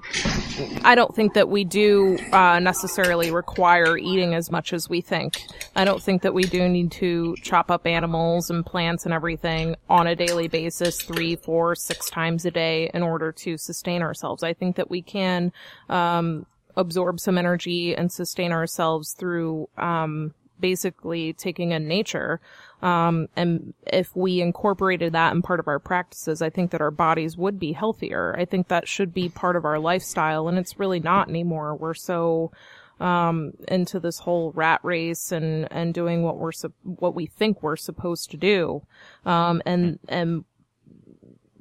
I 0.83 0.95
don't 0.95 1.15
think 1.15 1.35
that 1.35 1.49
we 1.49 1.65
do 1.65 2.19
uh, 2.33 2.59
necessarily 2.61 3.31
require 3.31 3.97
eating 3.97 4.35
as 4.35 4.51
much 4.51 4.73
as 4.73 4.89
we 4.89 5.01
think. 5.01 5.43
I 5.75 5.85
don't 5.85 6.03
think 6.03 6.23
that 6.23 6.35
we 6.35 6.45
do 6.45 6.69
need 6.69 6.93
to 6.93 7.37
chop 7.43 7.71
up 7.71 7.87
animals 7.87 8.51
and 8.51 8.65
plants 8.65 9.05
and 9.05 9.15
everything 9.15 9.77
on 9.89 10.07
a 10.07 10.15
daily 10.15 10.49
basis, 10.49 11.03
three, 11.03 11.37
four, 11.37 11.75
six 11.75 12.11
times 12.11 12.45
a 12.45 12.51
day 12.51 12.91
in 12.95 13.03
order 13.03 13.33
to 13.33 13.57
sustain 13.59 14.03
ourselves. 14.03 14.43
I 14.43 14.53
think 14.55 14.77
that 14.77 14.91
we 14.91 15.03
can 15.03 15.53
um, 15.89 16.47
absorb 16.77 17.21
some 17.21 17.39
energy 17.39 17.95
and 17.95 18.13
sustain 18.13 18.53
ourselves 18.53 19.15
through 19.19 19.69
um, 19.77 20.35
basically 20.61 21.33
taking 21.33 21.73
in 21.73 21.89
nature. 21.89 22.41
Um, 22.83 23.29
and 23.37 23.75
if 23.87 24.15
we 24.15 24.41
incorporated 24.41 25.13
that 25.13 25.35
in 25.35 25.43
part 25.43 25.61
of 25.61 25.69
our 25.69 25.79
practices, 25.79 26.43
I 26.43 26.51
think 26.51 26.71
that 26.71 26.81
our 26.81 26.91
bodies 26.91 27.37
would 27.37 27.59
be 27.59 27.73
healthier. 27.73 28.35
I 28.39 28.45
think 28.45 28.69
that 28.69 28.89
should 28.89 29.15
be 29.15 29.29
part 29.29 29.57
of 29.57 29.65
our 29.65 29.79
lifestyle, 29.79 30.49
and 30.49 30.59
it's 30.59 30.79
really 30.79 31.01
not 31.01 31.29
anymore. 31.29 31.75
We're 31.75 31.95
so 31.95 32.53
um, 33.01 33.55
into 33.69 33.99
this 34.01 34.19
whole 34.19 34.53
rat 34.53 34.81
race 34.83 35.33
and 35.33 35.67
and 35.73 35.93
doing 35.93 36.23
what 36.23 36.37
we're 36.37 36.53
what 36.83 37.15
we 37.15 37.27
think 37.27 37.63
we're 37.63 37.77
supposed 37.77 38.31
to 38.31 38.37
do, 38.37 38.83
um, 39.25 39.63
and 39.67 39.99
and 40.09 40.45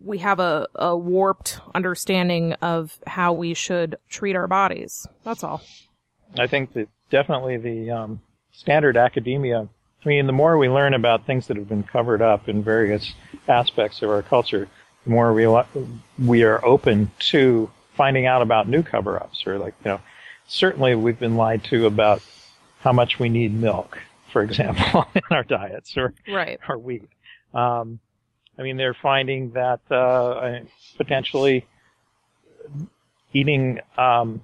we 0.04 0.18
have 0.20 0.40
a, 0.40 0.68
a 0.76 0.96
warped 0.98 1.60
understanding 1.74 2.54
of 2.54 3.00
how 3.08 3.32
we 3.34 3.54
should 3.54 3.96
treat 4.10 4.36
our 4.36 4.48
bodies. 4.48 5.08
That's 5.24 5.44
all. 5.44 5.62
I 6.38 6.48
think 6.48 6.74
that 6.74 6.90
definitely 7.10 7.58
the 7.58 7.92
um, 7.92 8.22
standard 8.54 8.96
academia. 8.96 9.68
I 10.06 10.10
mean, 10.10 10.28
the 10.28 10.34
more 10.34 10.58
we 10.58 10.70
learn 10.70 10.94
about 10.94 11.26
things 11.26 11.48
that 11.48 11.58
have 11.58 11.68
been 11.68 11.84
covered 11.84 12.22
up 12.22 12.48
in 12.48 12.64
various 12.64 13.14
aspects 13.48 14.02
of 14.02 14.10
our 14.10 14.22
culture, 14.22 14.70
the 15.04 15.10
more 15.10 15.34
we 15.34 15.48
we 16.26 16.44
are 16.44 16.64
open 16.66 17.12
to 17.20 17.70
finding 17.96 18.26
out 18.26 18.42
about 18.42 18.68
new 18.68 18.84
cover-ups. 18.84 19.46
Or 19.46 19.58
like, 19.60 19.74
you 19.84 19.92
know, 19.92 20.00
certainly 20.48 20.96
we've 20.96 21.20
been 21.20 21.36
lied 21.36 21.64
to 21.66 21.86
about 21.86 22.22
how 22.80 22.92
much 22.92 23.20
we 23.20 23.30
need 23.30 23.54
milk, 23.54 24.00
for 24.32 24.42
example, 24.44 25.06
in 25.16 25.22
our 25.32 25.44
diets, 25.44 25.96
or 25.98 26.14
Right. 26.28 26.60
or 26.68 26.78
wheat. 26.78 27.08
Um, 27.54 28.00
I 28.58 28.62
mean, 28.62 28.78
they're 28.78 28.94
finding 28.94 29.52
that 29.52 29.80
uh, 29.90 30.60
potentially 30.98 31.66
eating 33.34 33.80
um, 33.98 34.42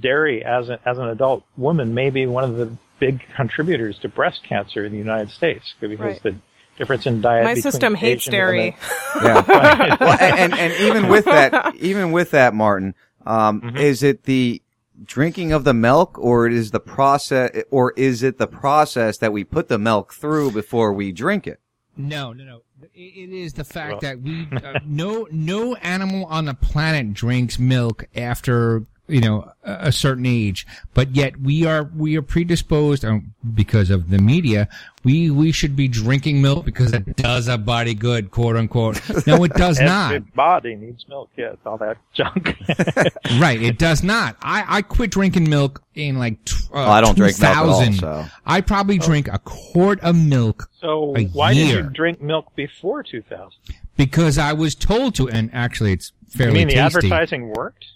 dairy 0.00 0.44
as 0.44 0.68
a, 0.68 0.78
as 0.86 0.98
an 0.98 1.08
adult 1.08 1.44
woman 1.56 1.94
may 1.94 2.10
be 2.10 2.26
one 2.26 2.44
of 2.44 2.56
the 2.56 2.76
big 2.98 3.20
contributors 3.36 3.98
to 4.00 4.08
breast 4.08 4.42
cancer 4.48 4.84
in 4.84 4.92
the 4.92 4.98
United 4.98 5.30
States 5.30 5.74
because 5.80 5.98
Right. 5.98 6.22
the 6.22 6.34
difference 6.78 7.06
in 7.06 7.20
diet. 7.20 7.44
My 7.44 7.54
system 7.54 7.94
hates 7.94 8.22
Asian 8.24 8.32
dairy. 8.32 8.76
women- 9.14 9.44
Yeah. 9.46 9.96
well, 10.00 10.18
and, 10.20 10.52
and 10.52 10.54
and 10.54 10.72
even 10.80 11.08
with 11.08 11.24
that, 11.26 11.74
even 11.78 12.12
with 12.12 12.30
that, 12.32 12.54
Martin, 12.54 12.94
um, 13.24 13.60
Mm-hmm. 13.60 13.76
is 13.78 14.02
it 14.02 14.24
the 14.24 14.62
drinking 15.04 15.52
of 15.52 15.64
the 15.64 15.74
milk, 15.74 16.18
or 16.18 16.46
it 16.46 16.52
is 16.52 16.70
the 16.70 16.80
process, 16.80 17.50
or 17.70 17.92
is 17.96 18.22
it 18.22 18.38
the 18.38 18.46
process 18.46 19.18
that 19.18 19.32
we 19.32 19.44
put 19.44 19.68
the 19.68 19.78
milk 19.78 20.12
through 20.14 20.50
before 20.52 20.92
we 20.92 21.12
drink 21.12 21.46
it? 21.46 21.60
No, 21.98 22.32
no, 22.32 22.44
no. 22.44 22.62
It 22.94 23.30
it 23.30 23.30
is 23.32 23.54
the 23.54 23.64
fact 23.64 24.02
that 24.02 24.20
we 24.20 24.46
uh, 24.52 24.78
no 24.86 25.26
no 25.30 25.74
animal 25.76 26.26
on 26.26 26.44
the 26.44 26.54
planet 26.54 27.14
drinks 27.14 27.58
milk 27.58 28.04
after 28.14 28.84
you 29.08 29.20
know 29.20 29.50
a, 29.62 29.88
a 29.88 29.92
certain 29.92 30.26
age, 30.26 30.66
but 30.94 31.14
yet 31.14 31.38
we 31.40 31.64
are 31.66 31.84
we 31.96 32.16
are 32.16 32.22
predisposed 32.22 33.04
um, 33.04 33.34
because 33.54 33.90
of 33.90 34.10
the 34.10 34.18
media. 34.18 34.68
We 35.04 35.30
we 35.30 35.52
should 35.52 35.76
be 35.76 35.86
drinking 35.88 36.42
milk 36.42 36.64
because 36.64 36.92
it 36.92 37.14
does 37.16 37.48
our 37.48 37.58
body 37.58 37.94
good, 37.94 38.30
quote 38.30 38.56
unquote. 38.56 39.00
No, 39.26 39.42
it 39.44 39.52
does 39.54 39.78
Every 39.78 39.86
not. 40.20 40.34
body 40.34 40.74
needs 40.74 41.06
milk. 41.08 41.30
Yeah, 41.36 41.52
it's 41.52 41.64
all 41.64 41.78
that 41.78 41.98
junk. 42.12 42.56
right, 43.40 43.62
it 43.62 43.78
does 43.78 44.02
not. 44.02 44.36
I, 44.42 44.64
I 44.78 44.82
quit 44.82 45.10
drinking 45.12 45.48
milk 45.48 45.82
in 45.94 46.18
like 46.18 46.44
t- 46.44 46.56
uh, 46.70 46.74
Well, 46.74 46.90
I 46.90 47.00
don't 47.00 47.16
drink 47.16 47.40
milk 47.40 47.56
at 47.56 47.62
all, 47.64 47.80
2000. 47.84 47.94
so. 47.94 48.24
I 48.44 48.60
probably 48.60 48.98
drink 48.98 49.28
a 49.28 49.38
quart 49.38 50.00
of 50.00 50.16
milk 50.16 50.68
so 50.80 51.16
a 51.16 51.24
why 51.26 51.54
did 51.54 51.68
you 51.68 51.82
drink 51.90 52.20
milk 52.20 52.54
before 52.56 53.02
2000? 53.04 53.50
because 53.96 54.38
I 54.38 54.52
was 54.52 54.74
told 54.74 55.14
to, 55.16 55.28
and 55.28 55.48
actually 55.54 55.92
it's 55.92 56.12
You 56.32 56.38
fairly 56.38 56.54
mean 56.64 56.68
the 56.68 56.76
advertising 56.78 57.48
worked? 57.56 57.86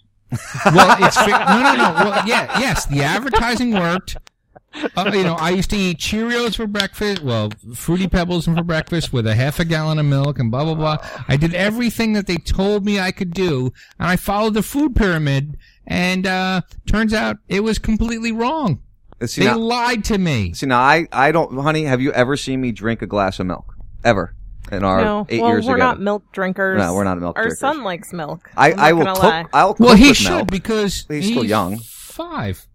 Well, 0.65 0.95
it's 1.03 1.17
no, 1.17 1.61
no, 1.61 1.75
no. 1.75 1.93
Well, 1.93 2.27
yeah, 2.27 2.59
yes, 2.59 2.85
the 2.85 3.01
advertising 3.01 3.71
worked. 3.73 4.17
Uh, 4.95 5.11
you 5.13 5.23
know, 5.23 5.35
I 5.35 5.49
used 5.49 5.69
to 5.71 5.75
eat 5.75 5.97
Cheerios 5.97 6.55
for 6.55 6.65
breakfast. 6.65 7.21
Well, 7.21 7.49
Fruity 7.75 8.07
Pebbles 8.07 8.45
for 8.45 8.63
breakfast 8.63 9.11
with 9.11 9.27
a 9.27 9.35
half 9.35 9.59
a 9.59 9.65
gallon 9.65 9.99
of 9.99 10.05
milk 10.05 10.39
and 10.39 10.49
blah 10.49 10.63
blah 10.63 10.75
blah. 10.75 10.97
I 11.27 11.35
did 11.35 11.53
everything 11.53 12.13
that 12.13 12.27
they 12.27 12.37
told 12.37 12.85
me 12.85 12.99
I 12.99 13.11
could 13.11 13.33
do, 13.33 13.73
and 13.99 14.07
I 14.07 14.15
followed 14.15 14.53
the 14.53 14.63
food 14.63 14.95
pyramid. 14.95 15.57
And 15.87 16.25
uh 16.25 16.61
turns 16.87 17.13
out 17.13 17.37
it 17.49 17.61
was 17.61 17.79
completely 17.79 18.31
wrong. 18.31 18.81
See, 19.25 19.41
they 19.41 19.47
now- 19.47 19.57
lied 19.57 20.05
to 20.05 20.17
me. 20.17 20.53
See, 20.53 20.65
now 20.67 20.79
I, 20.79 21.07
I 21.11 21.31
don't, 21.31 21.57
honey, 21.59 21.83
have 21.83 22.01
you 22.01 22.11
ever 22.13 22.37
seen 22.37 22.61
me 22.61 22.71
drink 22.71 23.01
a 23.01 23.07
glass 23.07 23.39
of 23.39 23.47
milk? 23.47 23.75
Ever? 24.03 24.33
In 24.71 24.83
our 24.83 25.01
no, 25.03 25.25
eight 25.29 25.41
well, 25.41 25.49
years 25.51 25.65
we're 25.65 25.73
together? 25.75 25.89
not 25.91 25.99
milk 26.01 26.23
drinkers. 26.31 26.77
No, 26.79 26.93
we're 26.93 27.03
not 27.03 27.19
milk 27.19 27.35
drinkers. 27.35 27.61
Our 27.63 27.69
drinkers. 27.71 27.77
son 27.77 27.83
likes 27.83 28.13
milk. 28.13 28.49
I, 28.55 28.71
I'm 28.73 28.79
I 28.79 28.93
will 28.93 29.03
gonna 29.05 29.13
cook, 29.15 29.23
lie. 29.23 29.45
I'll 29.53 29.73
cook 29.73 29.85
Well, 29.87 29.95
he 29.95 30.09
with 30.09 30.17
should 30.17 30.29
milk. 30.31 30.51
because 30.51 31.05
He's 31.09 31.27
still 31.27 31.43
young. 31.45 31.79
Five. 31.79 32.65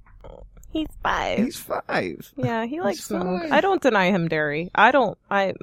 He's 0.72 0.88
five. 1.02 1.38
He's 1.38 1.56
five. 1.56 2.32
Yeah, 2.36 2.66
he 2.66 2.80
likes 2.80 3.10
milk. 3.10 3.50
I 3.50 3.60
don't 3.60 3.80
deny 3.80 4.10
him 4.10 4.28
dairy. 4.28 4.70
I 4.74 4.90
don't. 4.90 5.16
I 5.30 5.54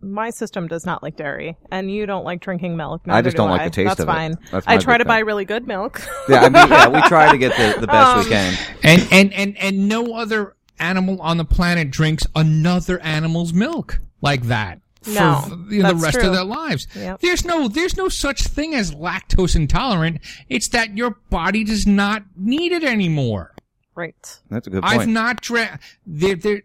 My 0.00 0.30
system 0.30 0.66
does 0.66 0.86
not 0.86 1.02
like 1.02 1.16
dairy, 1.16 1.56
and 1.70 1.90
you 1.90 2.06
don't 2.06 2.24
like 2.24 2.40
drinking 2.40 2.76
milk. 2.76 3.02
I 3.06 3.20
just 3.20 3.36
don't 3.36 3.48
do 3.48 3.52
like 3.52 3.60
I. 3.62 3.64
the 3.66 3.70
taste 3.70 3.88
That's 3.98 4.00
of 4.00 4.08
it. 4.08 4.38
That's 4.50 4.64
fine. 4.66 4.74
I 4.74 4.78
try 4.78 4.94
big 4.94 5.04
to 5.04 5.08
buy 5.08 5.18
really 5.18 5.44
good 5.44 5.66
milk. 5.66 6.00
Yeah, 6.28 6.40
I 6.40 6.48
mean, 6.48 6.68
yeah, 6.70 6.88
we 6.88 7.02
try 7.08 7.30
to 7.30 7.36
get 7.38 7.54
the, 7.56 7.80
the 7.80 7.86
best 7.86 8.16
we 8.16 8.22
Um, 8.22 8.28
can. 8.30 8.58
And 8.82 9.08
and 9.12 9.32
and 9.34 9.58
and 9.58 9.88
no 9.88 10.14
other 10.14 10.54
animal 10.78 11.20
on 11.20 11.36
the 11.36 11.44
planet 11.44 11.90
drinks 11.90 12.26
another 12.34 12.98
animal's 13.00 13.52
milk 13.52 13.98
like 14.22 14.44
that 14.44 14.80
for 15.02 15.10
No, 15.10 15.44
you 15.70 15.82
know, 15.82 15.88
the 15.88 15.94
that's 15.94 16.02
rest 16.02 16.18
true. 16.18 16.28
of 16.28 16.34
their 16.34 16.44
lives. 16.44 16.86
Yep. 16.94 17.20
There's 17.20 17.44
no 17.44 17.68
there's 17.68 17.96
no 17.96 18.08
such 18.08 18.42
thing 18.42 18.74
as 18.74 18.92
lactose 18.94 19.56
intolerant. 19.56 20.20
It's 20.48 20.68
that 20.68 20.96
your 20.96 21.10
body 21.30 21.64
does 21.64 21.86
not 21.86 22.24
need 22.36 22.72
it 22.72 22.84
anymore. 22.84 23.54
Right. 23.94 24.40
That's 24.50 24.66
a 24.66 24.70
good 24.70 24.82
point. 24.82 25.00
I've 25.00 25.08
not 25.08 25.40
drank. 25.42 25.80
There, 26.06 26.36
there. 26.36 26.62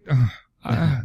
Uh, 0.63 1.01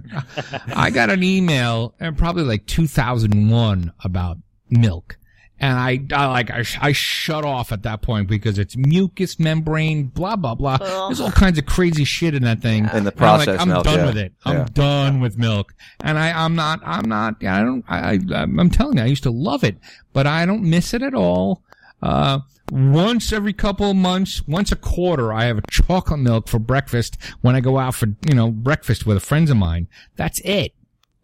I 0.74 0.91
got 0.91 1.11
an 1.11 1.22
email, 1.22 1.95
uh, 2.01 2.11
probably 2.12 2.43
like 2.45 2.66
2001, 2.66 3.93
about 4.03 4.39
milk, 4.70 5.16
and 5.63 5.79
I, 5.79 6.01
I 6.13 6.27
like 6.27 6.51
I, 6.51 6.63
sh- 6.63 6.79
I 6.83 6.93
shut 6.93 7.45
off 7.45 7.73
at 7.73 7.85
that 7.85 8.03
point 8.03 8.29
because 8.29 8.59
it's 8.59 8.77
mucus 8.77 9.39
membrane, 9.39 10.09
blah 10.09 10.37
blah 10.37 10.55
blah. 10.55 10.77
Ugh. 10.81 11.09
There's 11.09 11.21
all 11.21 11.31
kinds 11.31 11.57
of 11.59 11.65
crazy 11.65 12.05
shit 12.05 12.35
in 12.35 12.43
that 12.43 12.61
thing. 12.61 12.85
In 12.93 13.05
the 13.05 13.13
And 13.13 13.23
I'm 13.25 13.39
like, 13.39 13.49
I'm 13.61 13.69
milk, 13.69 13.85
done 13.85 13.99
yeah. 14.01 14.07
with 14.07 14.17
it. 14.19 14.33
I'm 14.45 14.57
Yeah. 14.59 14.67
done 14.75 15.21
with 15.21 15.39
milk, 15.39 15.73
and 16.05 16.19
I, 16.19 16.33
I'm 16.45 16.55
not, 16.55 16.81
I'm 16.85 17.09
not. 17.09 17.43
I 17.43 17.63
don't. 17.63 17.85
I, 17.89 18.11
I, 18.15 18.19
I'm 18.43 18.69
telling 18.69 18.99
you, 18.99 19.05
I 19.05 19.07
used 19.07 19.23
to 19.23 19.31
love 19.31 19.65
it, 19.65 19.77
but 20.13 20.27
I 20.27 20.45
don't 20.45 20.63
miss 20.65 20.93
it 20.93 21.01
at 21.03 21.15
all. 21.15 21.63
Uh, 22.03 22.41
once 22.73 23.33
every 23.33 23.53
couple 23.53 23.91
of 23.91 23.97
months, 23.97 24.47
once 24.49 24.73
a 24.73 24.77
quarter, 24.77 25.33
I 25.33 25.45
have 25.45 25.59
a 25.59 25.63
chocolate 25.71 26.19
milk 26.21 26.49
for 26.49 26.59
breakfast 26.59 27.17
when 27.41 27.55
I 27.55 27.61
go 27.61 27.79
out 27.79 27.95
for, 27.95 28.07
you 28.27 28.35
know, 28.35 28.51
breakfast 28.51 29.07
with 29.07 29.23
friends 29.23 29.51
of 29.51 29.57
mine. 29.57 29.87
That's 30.17 30.41
it. 30.41 30.75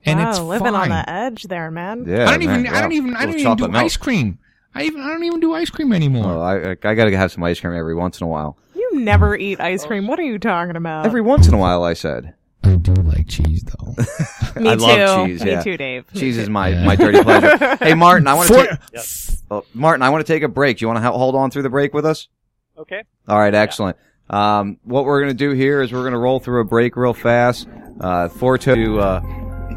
And 0.05 0.19
wow, 0.21 0.31
it's 0.31 0.39
living 0.41 0.73
fine. 0.73 0.91
on 0.93 1.05
the 1.05 1.11
edge 1.11 1.43
there, 1.45 1.71
man. 1.71 2.05
Yeah, 2.07 2.29
I 2.29 2.33
don't 2.33 2.43
even, 2.43 2.63
man, 2.63 2.75
I 2.75 2.81
don't 2.81 2.93
even, 2.93 3.17
I 3.17 3.27
don't 3.27 3.39
even 3.39 3.57
do 3.57 3.69
milk. 3.69 3.85
ice 3.85 3.97
cream. 3.97 4.39
I 4.75 4.85
even, 4.85 5.01
I 5.01 5.09
don't 5.09 5.25
even 5.25 5.41
do 5.41 5.55
ice 5.55 5.71
cream 5.71 5.93
anymore. 5.93 6.27
Oh, 6.37 6.41
I, 6.41 6.71
I 6.71 6.77
I 6.91 6.95
gotta 6.95 7.17
have 7.17 7.33
some 7.33 7.43
ice 7.43 7.59
cream 7.61 7.75
every 7.75 7.95
once 7.95 8.21
in 8.21 8.25
a 8.25 8.29
while. 8.29 8.57
You 8.75 9.01
never 9.01 9.37
eat 9.37 9.61
ice 9.61 9.85
cream. 9.85 10.07
What 10.07 10.19
are 10.19 10.23
you 10.25 10.39
talking 10.39 10.77
about? 10.77 11.05
Every 11.07 11.21
once 11.21 11.49
in 11.49 11.55
a 11.55 11.59
while, 11.59 11.83
I 11.83 11.95
said. 11.95 12.35
I 12.65 12.77
do 12.77 12.93
like 12.95 13.29
cheese 13.29 13.65
though. 13.65 13.93
Me 14.61 14.71
I 14.71 14.75
too. 14.77 14.81
love 14.83 15.27
cheese. 15.27 15.45
Me 15.45 15.63
too, 15.63 15.77
Dave. 15.77 16.05
Cheese 16.15 16.37
too. 16.37 16.43
is 16.43 16.49
my, 16.49 16.69
Yeah. 16.69 16.85
my 16.85 16.97
dirty 16.97 17.23
pleasure. 17.23 17.77
hey, 17.81 17.95
Martin, 17.95 18.27
I 18.29 18.35
want 18.35 18.49
to 18.49 18.55
For- 18.55 18.67
take, 18.67 19.39
oh, 19.51 19.65
Martin, 19.75 20.03
I 20.03 20.11
want 20.11 20.25
to 20.27 20.33
take 20.33 20.43
a 20.43 20.49
break. 20.49 20.79
Do 20.79 20.85
you 20.85 20.89
want 20.89 20.99
to 20.99 21.03
ha- 21.03 21.13
hold 21.17 21.35
on 21.35 21.51
through 21.51 21.63
the 21.63 21.71
break 21.71 21.93
with 21.95 22.05
us? 22.07 22.29
Okay. 22.77 23.03
All 23.27 23.39
right, 23.39 23.55
excellent. 23.55 23.97
Um, 24.31 24.79
what 24.85 25.05
we're 25.05 25.21
going 25.23 25.31
to 25.33 25.39
do 25.39 25.53
here 25.53 25.81
is 25.83 25.93
we're 25.93 26.03
going 26.03 26.13
to 26.13 26.19
roll 26.19 26.39
through 26.41 26.61
a 26.61 26.65
break 26.65 26.97
real 26.97 27.15
fast. 27.15 27.67
Uh, 28.01 28.29
Forto 28.29 28.75
to 28.75 29.01
uh, 29.01 29.21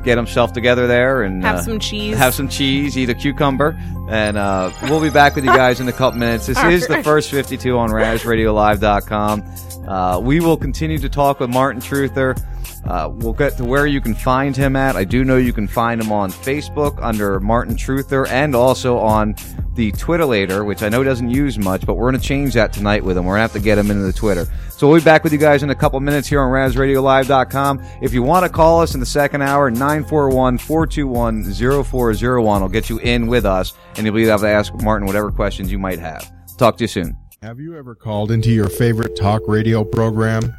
get 0.04 0.18
himself 0.18 0.54
together 0.54 0.88
there 0.88 1.24
and 1.24 1.44
Have 1.44 1.58
uh, 1.58 1.62
some 1.64 1.80
cheese. 1.80 2.18
have 2.18 2.34
some 2.34 2.48
cheese, 2.50 2.98
eat 2.98 3.10
a 3.10 3.14
cucumber, 3.16 3.78
and 4.10 4.38
uh, 4.38 4.72
we'll 4.84 5.02
be 5.02 5.10
back 5.10 5.36
with 5.36 5.46
you 5.46 5.52
guys 5.52 5.80
in 5.80 5.88
a 5.88 5.94
couple 5.94 6.20
minutes. 6.20 6.48
This 6.48 6.58
is 6.64 6.88
the 6.88 7.02
first 7.04 7.30
52 7.32 7.78
on 7.78 7.90
RazRadioLive.com. 7.92 9.44
Uh, 9.92 10.20
we 10.24 10.40
will 10.40 10.56
continue 10.56 10.98
to 10.98 11.10
talk 11.10 11.42
with 11.42 11.50
Martin 11.50 11.82
Truther. 11.82 12.42
Uh, 12.86 13.10
we'll 13.10 13.34
get 13.34 13.58
to 13.58 13.66
where 13.66 13.86
you 13.86 14.00
can 14.00 14.16
find 14.16 14.56
him 14.56 14.78
at. 14.78 14.96
I 14.96 15.04
do 15.04 15.26
know 15.26 15.36
you 15.36 15.52
can 15.52 15.68
find 15.68 16.00
him 16.00 16.14
on 16.14 16.32
Facebook 16.32 16.98
under 17.04 17.42
Martin 17.42 17.76
Truther 17.76 18.26
and 18.30 18.56
also 18.56 18.98
on 18.98 19.36
the 19.76 19.92
Twitter 19.92 20.24
later, 20.24 20.64
which 20.64 20.82
I 20.82 20.88
know 20.88 21.04
doesn't 21.04 21.30
use 21.30 21.60
much, 21.60 21.86
but 21.86 21.96
we're 21.96 22.10
going 22.10 22.22
to 22.22 22.26
change 22.26 22.54
that 22.54 22.72
tonight 22.72 23.04
with 23.04 23.18
him. 23.18 23.26
We're 23.26 23.34
going 23.34 23.40
to 23.40 23.42
have 23.42 23.52
to 23.52 23.60
get 23.60 23.78
him 23.78 23.92
into 23.92 24.04
the 24.04 24.14
Twitter. 24.14 24.48
So 24.70 24.88
we'll 24.88 25.02
be 25.02 25.04
back 25.04 25.26
with 25.26 25.34
you 25.34 25.40
guys 25.40 25.62
in 25.62 25.72
a 25.72 25.76
couple 25.76 26.00
minutes 26.00 26.30
here 26.30 26.40
on 26.40 26.50
RazRadioLive.com. 26.50 27.84
If 28.02 28.14
you 28.14 28.24
want 28.24 28.46
to 28.46 28.50
call 28.50 28.80
us 28.80 28.94
in 28.94 29.02
the 29.02 29.06
second 29.06 29.42
hour, 29.42 29.70
941-421-0401 29.72 32.62
will 32.62 32.70
get 32.70 32.90
you 32.90 33.00
in 33.00 33.28
with 33.28 33.46
us, 33.46 33.74
and 33.98 34.06
you'll 34.06 34.16
be 34.16 34.30
able 34.30 34.40
to 34.40 34.48
ask 34.48 34.74
Martin 34.82 35.06
whatever 35.06 35.32
questions 35.32 35.70
you 35.70 35.80
might 35.80 36.00
have. 36.00 36.32
Talk 36.58 36.78
to 36.78 36.86
you 36.86 36.88
soon. 36.88 37.21
Have 37.44 37.60
you 37.60 37.76
ever 37.76 37.96
called 37.96 38.30
into 38.30 38.52
your 38.52 38.70
favorite 38.70 39.16
talk 39.16 39.42
radio 39.48 39.84
program 39.84 40.56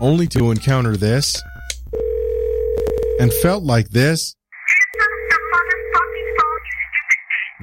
only 0.00 0.26
to 0.26 0.50
encounter 0.50 0.98
this 0.98 1.40
and 3.18 3.32
felt 3.32 3.62
like 3.62 3.88
this? 3.88 4.36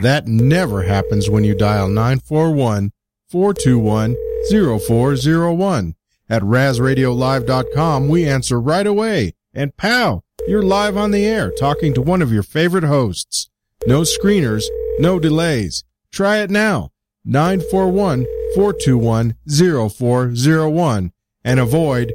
That 0.02 0.26
never 0.26 0.82
happens 0.82 1.30
when 1.30 1.44
you 1.44 1.54
dial 1.54 1.88
941 1.88 2.92
421 3.30 4.16
0401. 4.50 5.96
At 6.28 6.42
RazRadioLive.com, 6.42 8.08
we 8.08 8.28
answer 8.28 8.60
right 8.60 8.88
away. 8.88 9.36
And 9.54 9.78
pow, 9.78 10.24
you're 10.48 10.64
live 10.64 10.98
on 10.98 11.12
the 11.12 11.28
air 11.28 11.52
talking 11.52 11.94
to 11.94 12.02
one 12.02 12.24
of 12.24 12.34
your 12.34 12.42
favorite 12.42 12.86
hosts. 12.86 13.52
No 13.86 14.02
screeners, 14.02 14.64
no 14.98 15.20
delays. 15.20 15.84
Try 16.12 16.40
it 16.40 16.50
now. 16.50 16.91
941 17.24 18.26
421 18.56 19.36
0401 19.48 21.12
and 21.44 21.60
avoid 21.60 22.12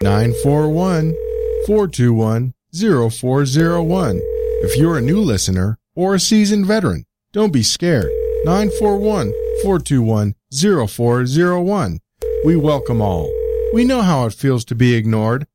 941 0.00 1.14
421 1.66 2.54
0401. 2.72 4.20
If 4.62 4.78
you're 4.78 4.96
a 4.96 5.02
new 5.02 5.20
listener 5.20 5.78
or 5.94 6.14
a 6.14 6.20
seasoned 6.20 6.64
veteran, 6.64 7.04
don't 7.34 7.52
be 7.52 7.62
scared. 7.62 8.10
941 8.44 9.32
421 9.62 10.34
0401. 10.50 12.00
We 12.46 12.56
welcome 12.56 13.02
all. 13.02 13.30
We 13.74 13.84
know 13.84 14.00
how 14.00 14.24
it 14.24 14.32
feels 14.32 14.64
to 14.66 14.74
be 14.74 14.94
ignored. 14.94 15.46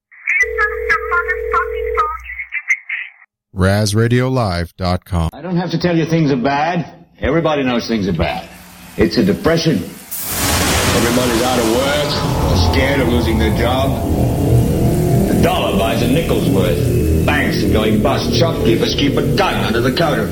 RazRadioLive.com. 3.56 5.30
I 5.34 5.41
don't 5.41 5.58
have 5.58 5.72
to 5.72 5.80
tell 5.80 5.97
you 5.97 6.06
things 6.06 6.32
are 6.32 6.41
bad. 6.41 7.08
Everybody 7.20 7.64
knows 7.64 7.88
things 7.88 8.08
are 8.08 8.14
bad. 8.14 8.50
It's 8.97 9.18
a 9.18 9.26
depression. 9.26 9.78
Everybody's 10.95 11.41
out 11.43 11.60
of 11.60 11.68
work, 11.76 12.12
or 12.52 12.74
scared 12.74 13.00
of 13.02 13.08
losing 13.10 13.39
their 13.39 13.56
job. 13.58 13.89
The 15.30 15.41
dollar 15.41 15.78
buys 15.78 16.02
a 16.02 16.08
nickel's 16.08 16.50
worth. 16.50 17.26
Banks 17.26 17.64
are 17.64 17.72
going 17.74 18.02
bust. 18.04 18.34
Shopkeepers 18.34 18.95
keep 18.95 19.18
a 19.18 19.36
gun 19.36 19.56
under 19.66 19.82
the 19.82 19.95
counter. 19.95 20.28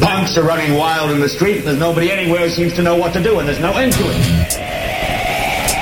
Punks 0.00 0.36
are 0.36 0.44
running 0.44 0.74
wild 0.74 1.10
in 1.10 1.20
the 1.20 1.28
street, 1.28 1.58
and 1.58 1.66
there's 1.66 1.78
nobody 1.78 2.10
anywhere 2.10 2.48
who 2.48 2.50
seems 2.50 2.74
to 2.74 2.82
know 2.82 2.96
what 2.96 3.12
to 3.12 3.22
do, 3.22 3.38
and 3.38 3.48
there's 3.48 3.60
no 3.60 3.72
end 3.76 3.92
to 3.92 4.02
it. 4.02 4.16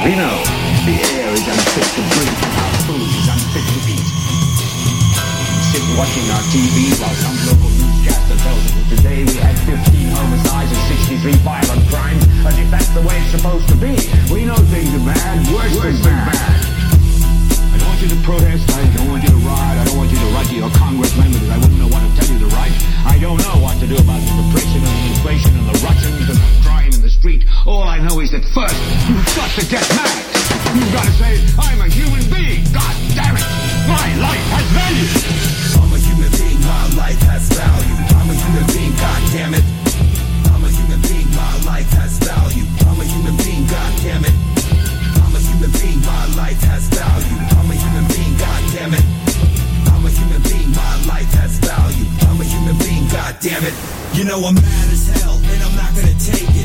We 0.04 0.14
know 0.16 0.36
the 0.84 0.96
air 1.00 1.32
is 1.32 1.46
unfit 1.48 1.84
to 1.94 2.02
breathe. 2.14 2.55
We 5.76 5.92
watching 5.92 6.24
our 6.32 6.40
TVs 6.48 6.96
while 7.04 7.12
some 7.20 7.36
local 7.52 7.68
newscaster 7.68 8.32
tells 8.40 8.64
us 8.64 8.72
that 8.72 8.86
today 8.96 9.20
we 9.28 9.36
had 9.36 9.52
15 9.68 10.08
homicides 10.08 10.72
and 10.72 10.82
63 10.88 11.36
violent 11.44 11.84
crimes, 11.92 12.24
as 12.48 12.56
if 12.56 12.68
that's 12.72 12.88
the 12.96 13.04
way 13.04 13.12
it's 13.20 13.36
supposed 13.36 13.68
to 13.68 13.76
be. 13.76 13.92
We 14.32 14.48
know 14.48 14.56
things 14.72 14.88
are 14.96 15.04
bad, 15.04 15.36
worse, 15.52 16.00
than 16.00 16.16
bad. 16.24 16.32
I 16.32 17.76
don't 17.76 17.92
want 17.92 18.00
you 18.00 18.08
to 18.08 18.20
protest. 18.24 18.64
I 18.72 18.88
don't 18.96 19.12
want 19.12 19.28
you 19.28 19.36
to 19.36 19.42
riot. 19.44 19.76
I 19.76 19.84
don't 19.84 20.00
want 20.00 20.08
you 20.08 20.16
to 20.16 20.28
write 20.32 20.48
to 20.48 20.56
your 20.56 20.72
congressman 20.80 21.28
because 21.36 21.52
I 21.52 21.60
wouldn't 21.60 21.76
know 21.76 21.92
what 21.92 22.00
to 22.00 22.10
tell 22.16 22.28
you 22.32 22.40
to 22.40 22.50
write. 22.56 22.72
I 23.04 23.20
don't 23.20 23.36
know 23.44 23.60
what 23.60 23.76
to 23.76 23.86
do 23.86 24.00
about 24.00 24.24
the 24.24 24.32
depression 24.32 24.80
and 24.80 24.96
the 24.96 25.04
inflation 25.12 25.52
and 25.60 25.66
the 25.68 25.76
Russians 25.84 26.24
and 26.24 26.40
the 26.40 26.50
crime 26.64 26.88
in 26.96 27.04
the 27.04 27.12
street. 27.12 27.44
All 27.68 27.84
I 27.84 28.00
know 28.00 28.24
is 28.24 28.32
that 28.32 28.48
first, 28.56 28.80
you've 29.12 29.28
got 29.36 29.52
to 29.60 29.64
get 29.68 29.84
mad. 29.92 30.24
You've 30.72 30.88
got 30.96 31.04
to 31.04 31.14
say, 31.20 31.36
I'm 31.60 31.84
a 31.84 31.88
human 31.92 32.24
being. 32.32 32.64
God 32.72 32.96
damn 33.12 33.36
it. 33.36 33.44
My 33.84 34.08
life 34.24 34.46
has 34.56 34.66
value. 34.72 35.65
My 36.66 36.84
life 36.98 37.20
has 37.30 37.48
value. 37.54 37.96
I'm 38.18 38.28
a 38.30 38.34
human 38.34 38.66
being. 38.74 38.94
God 38.98 39.22
damn 39.32 39.54
it. 39.54 39.64
I'm 40.52 40.62
a 40.64 40.70
human 40.70 41.00
being. 41.06 41.28
My 41.34 41.54
life 41.64 41.90
has 41.94 42.18
value. 42.18 42.66
I'm 42.86 42.98
a 43.00 43.04
human 43.04 43.36
being. 43.42 43.66
God 43.66 43.92
damn 44.02 44.24
it. 44.24 44.34
I'm 45.22 45.34
a 45.34 45.40
human 45.40 45.70
being. 45.78 46.00
My 46.02 46.26
life 46.34 46.60
has 46.66 46.88
value. 46.90 47.38
I'm 47.58 47.70
a 47.70 47.76
human 47.76 48.06
being. 48.10 48.34
God 48.38 48.62
damn 48.74 48.94
it. 48.94 49.06
I'm 49.92 50.02
a 50.04 50.10
human 50.10 50.42
being. 50.42 50.70
My 50.74 50.94
life 51.06 51.32
has 51.38 51.58
value. 51.62 52.06
I'm 52.26 52.40
a 52.40 52.44
human 52.44 52.76
being. 52.82 53.06
God 53.08 53.36
damn 53.40 53.64
it. 53.64 53.74
You 54.16 54.24
know 54.24 54.40
I'm 54.48 54.54
mad 54.54 54.88
as 54.90 55.06
hell, 55.20 55.36
and 55.36 55.60
I'm 55.62 55.76
not 55.76 55.92
gonna 55.94 56.16
take 56.18 56.55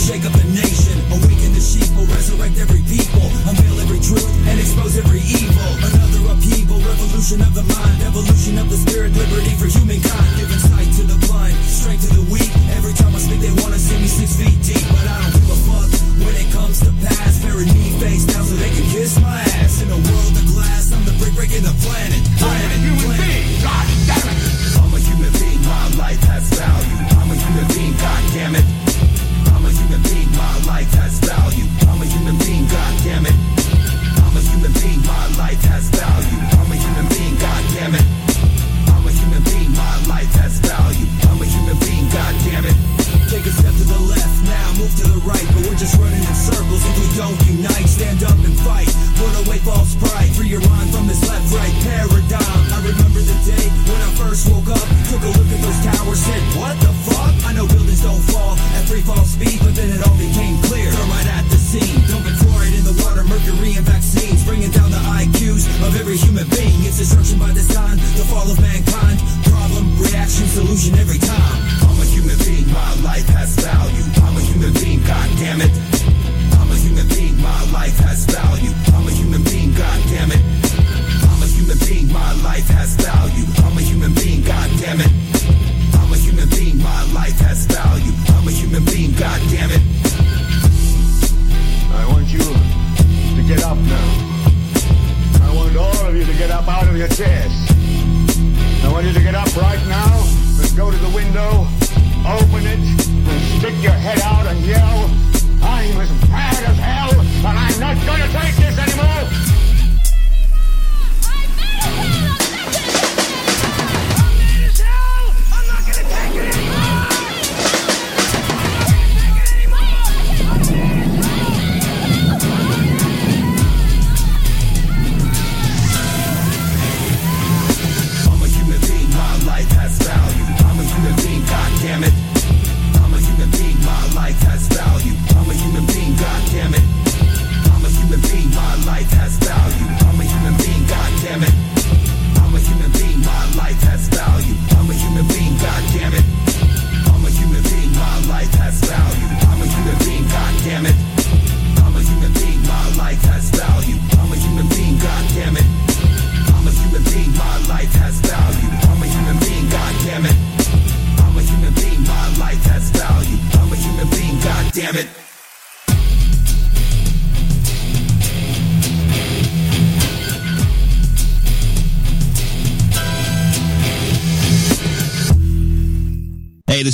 shake 0.00 0.24
up 0.24 0.32
the 0.32 0.48
nation. 0.56 0.96
Awaken 1.12 1.52
the 1.52 1.60
sheep, 1.60 1.92
will 1.92 2.08
resurrect 2.08 2.56
every 2.56 2.80
people, 2.88 3.28
unveil 3.44 3.76
every 3.84 4.00
truth 4.00 4.24
and 4.48 4.56
expose 4.56 4.96
every 4.96 5.20
evil. 5.20 5.70
Another 5.84 6.32
upheaval, 6.32 6.80
revolution 6.80 7.44
of 7.44 7.52
the 7.52 7.64
mind, 7.68 8.00
evolution 8.08 8.56
of 8.56 8.72
the 8.72 8.80
spirit, 8.80 9.12
liberty 9.12 9.52
for 9.60 9.68
humankind. 9.68 10.30
Giving 10.40 10.62
sight 10.72 10.88
to 10.96 11.04
the 11.04 11.18
blind, 11.28 11.54
strength 11.68 12.08
to 12.08 12.10
the 12.16 12.24
weak. 12.32 12.48
Every 12.72 12.96
time 12.96 13.12
I 13.12 13.20
speak, 13.20 13.44
they 13.44 13.52
wanna 13.60 13.78
see 13.78 14.00
me 14.00 14.08
six 14.08 14.40
feet 14.40 14.56
deep, 14.64 14.84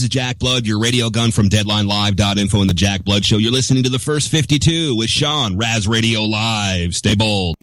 is 0.07 0.11
Jack 0.11 0.39
Blood, 0.39 0.67
your 0.67 0.79
radio 0.79 1.11
gun 1.11 1.33
from 1.33 1.49
DeadlineLive.info 1.49 2.61
and 2.61 2.71
the 2.71 2.75
Jack 2.75 3.05
Blood 3.05 3.25
Show. 3.25 3.39
You're 3.39 3.53
listening 3.53 3.83
to 3.85 3.91
the 3.91 3.99
first 3.99 4.31
52 4.31 4.97
with 4.97 5.11
Sean, 5.11 5.57
Raz 5.57 5.89
Radio 5.89 6.23
Live. 6.23 6.95
Stay 6.95 7.15
bold. 7.15 7.56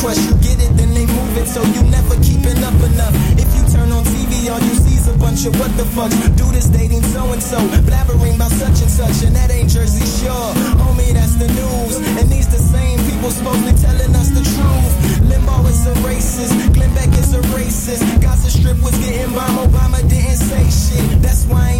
Crust. 0.00 0.24
You 0.24 0.34
get 0.40 0.58
it, 0.64 0.72
then 0.76 0.90
they 0.96 1.06
move 1.06 1.36
it, 1.36 1.46
so 1.46 1.60
you 1.62 1.82
never 1.92 2.16
keeping 2.24 2.58
up 2.64 2.74
enough. 2.80 3.14
If 3.36 3.48
you 3.54 3.62
turn 3.68 3.92
on 3.92 4.02
TV, 4.04 4.48
all 4.50 4.60
you 4.60 4.74
see's 4.74 5.06
a 5.06 5.16
bunch 5.20 5.44
of 5.44 5.52
what 5.60 5.70
the 5.76 5.84
fucks. 5.94 6.16
Do 6.36 6.50
this 6.50 6.66
dating 6.66 7.04
so 7.12 7.32
and 7.32 7.42
so, 7.42 7.58
blabbering 7.84 8.36
about 8.36 8.50
such 8.52 8.80
and 8.80 8.90
such, 8.90 9.22
and 9.26 9.36
that 9.36 9.50
ain't 9.52 9.68
Jersey 9.68 10.04
Shore. 10.18 10.52
Homie, 10.80 11.12
that's 11.12 11.36
the 11.36 11.48
news. 11.48 11.94
And 12.18 12.26
these 12.32 12.48
the 12.48 12.58
same 12.58 12.98
people 13.08 13.30
supposed 13.30 13.64
to 13.68 13.74
telling 13.76 14.12
us 14.16 14.28
the 14.32 14.42
truth. 14.42 14.92
Limbaugh 15.28 15.68
is 15.68 15.86
a 15.86 15.94
racist, 16.08 16.54
Glenn 16.74 16.92
Beck 16.94 17.12
is 17.20 17.34
a 17.34 17.42
racist. 17.54 18.02
Gaza 18.20 18.50
Strip 18.50 18.80
was 18.82 18.96
getting 19.04 19.32
bombed, 19.36 19.68
Obama 19.68 20.00
didn't 20.08 20.40
say 20.40 20.64
shit. 20.72 21.22
That's 21.22 21.44
why 21.44 21.60
I 21.60 21.70
ain't 21.76 21.79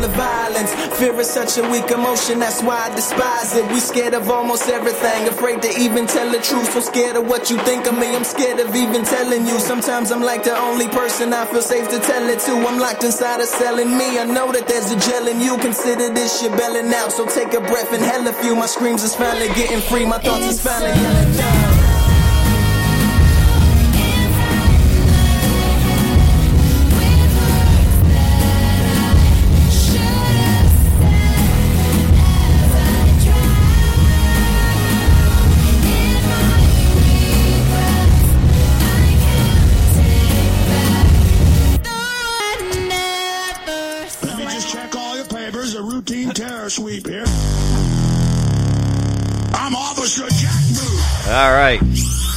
all 0.00 0.08
the 0.08 0.16
violence. 0.16 0.72
Fear 0.98 1.20
is 1.20 1.30
such 1.30 1.58
a 1.58 1.62
weak 1.70 1.90
emotion, 1.90 2.38
that's 2.38 2.62
why 2.62 2.88
I 2.88 2.94
despise 2.94 3.54
it. 3.56 3.66
We 3.72 3.80
scared 3.80 4.14
of 4.14 4.28
almost 4.30 4.68
everything, 4.68 5.28
afraid 5.28 5.62
to 5.62 5.70
even 5.78 6.06
tell 6.06 6.30
the 6.30 6.40
truth. 6.40 6.72
So 6.72 6.80
scared 6.80 7.16
of 7.16 7.26
what 7.26 7.50
you 7.50 7.58
think 7.58 7.86
of 7.86 7.98
me, 7.98 8.14
I'm 8.14 8.24
scared 8.24 8.60
of 8.60 8.74
even 8.74 9.04
telling 9.04 9.46
you. 9.46 9.58
Sometimes 9.58 10.10
I'm 10.10 10.22
like 10.22 10.44
the 10.44 10.56
only 10.56 10.88
person 10.88 11.32
I 11.32 11.46
feel 11.46 11.62
safe 11.62 11.88
to 11.90 11.98
tell 12.00 12.28
it 12.28 12.40
to. 12.40 12.52
I'm 12.52 12.78
locked 12.78 13.04
inside 13.04 13.40
a 13.40 13.46
cell 13.46 13.78
in 13.78 13.96
me. 13.96 14.18
I 14.18 14.24
know 14.24 14.52
that 14.52 14.66
there's 14.66 14.90
a 14.90 14.98
gel 14.98 15.28
in 15.28 15.40
you. 15.40 15.56
Consider 15.58 16.12
this 16.12 16.42
your 16.42 16.56
belling 16.56 16.92
out, 16.94 17.12
so 17.12 17.26
take 17.26 17.52
a 17.54 17.60
breath 17.60 17.92
and 17.92 18.02
hell 18.02 18.26
a 18.26 18.32
few. 18.32 18.56
My 18.56 18.66
screams 18.66 19.02
is 19.02 19.14
finally 19.14 19.48
getting 19.54 19.80
free, 19.80 20.04
my 20.04 20.18
thoughts 20.18 20.46
is 20.46 20.60
finally 20.60 20.98
yelling 21.00 21.36
down. 21.36 21.69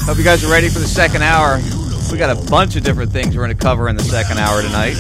Hope 0.05 0.17
you 0.17 0.23
guys 0.23 0.43
are 0.43 0.51
ready 0.51 0.67
for 0.67 0.80
the 0.80 0.88
second 0.88 1.23
hour. 1.23 1.59
We 2.11 2.17
got 2.17 2.30
a 2.30 2.49
bunch 2.49 2.75
of 2.75 2.84
different 2.84 3.11
things 3.11 3.38
we're 3.38 3.45
going 3.45 3.55
to 3.55 3.61
cover 3.61 3.88
in 3.88 3.95
the 3.95 4.03
second 4.03 4.38
hour 4.38 4.61
tonight. 4.61 4.97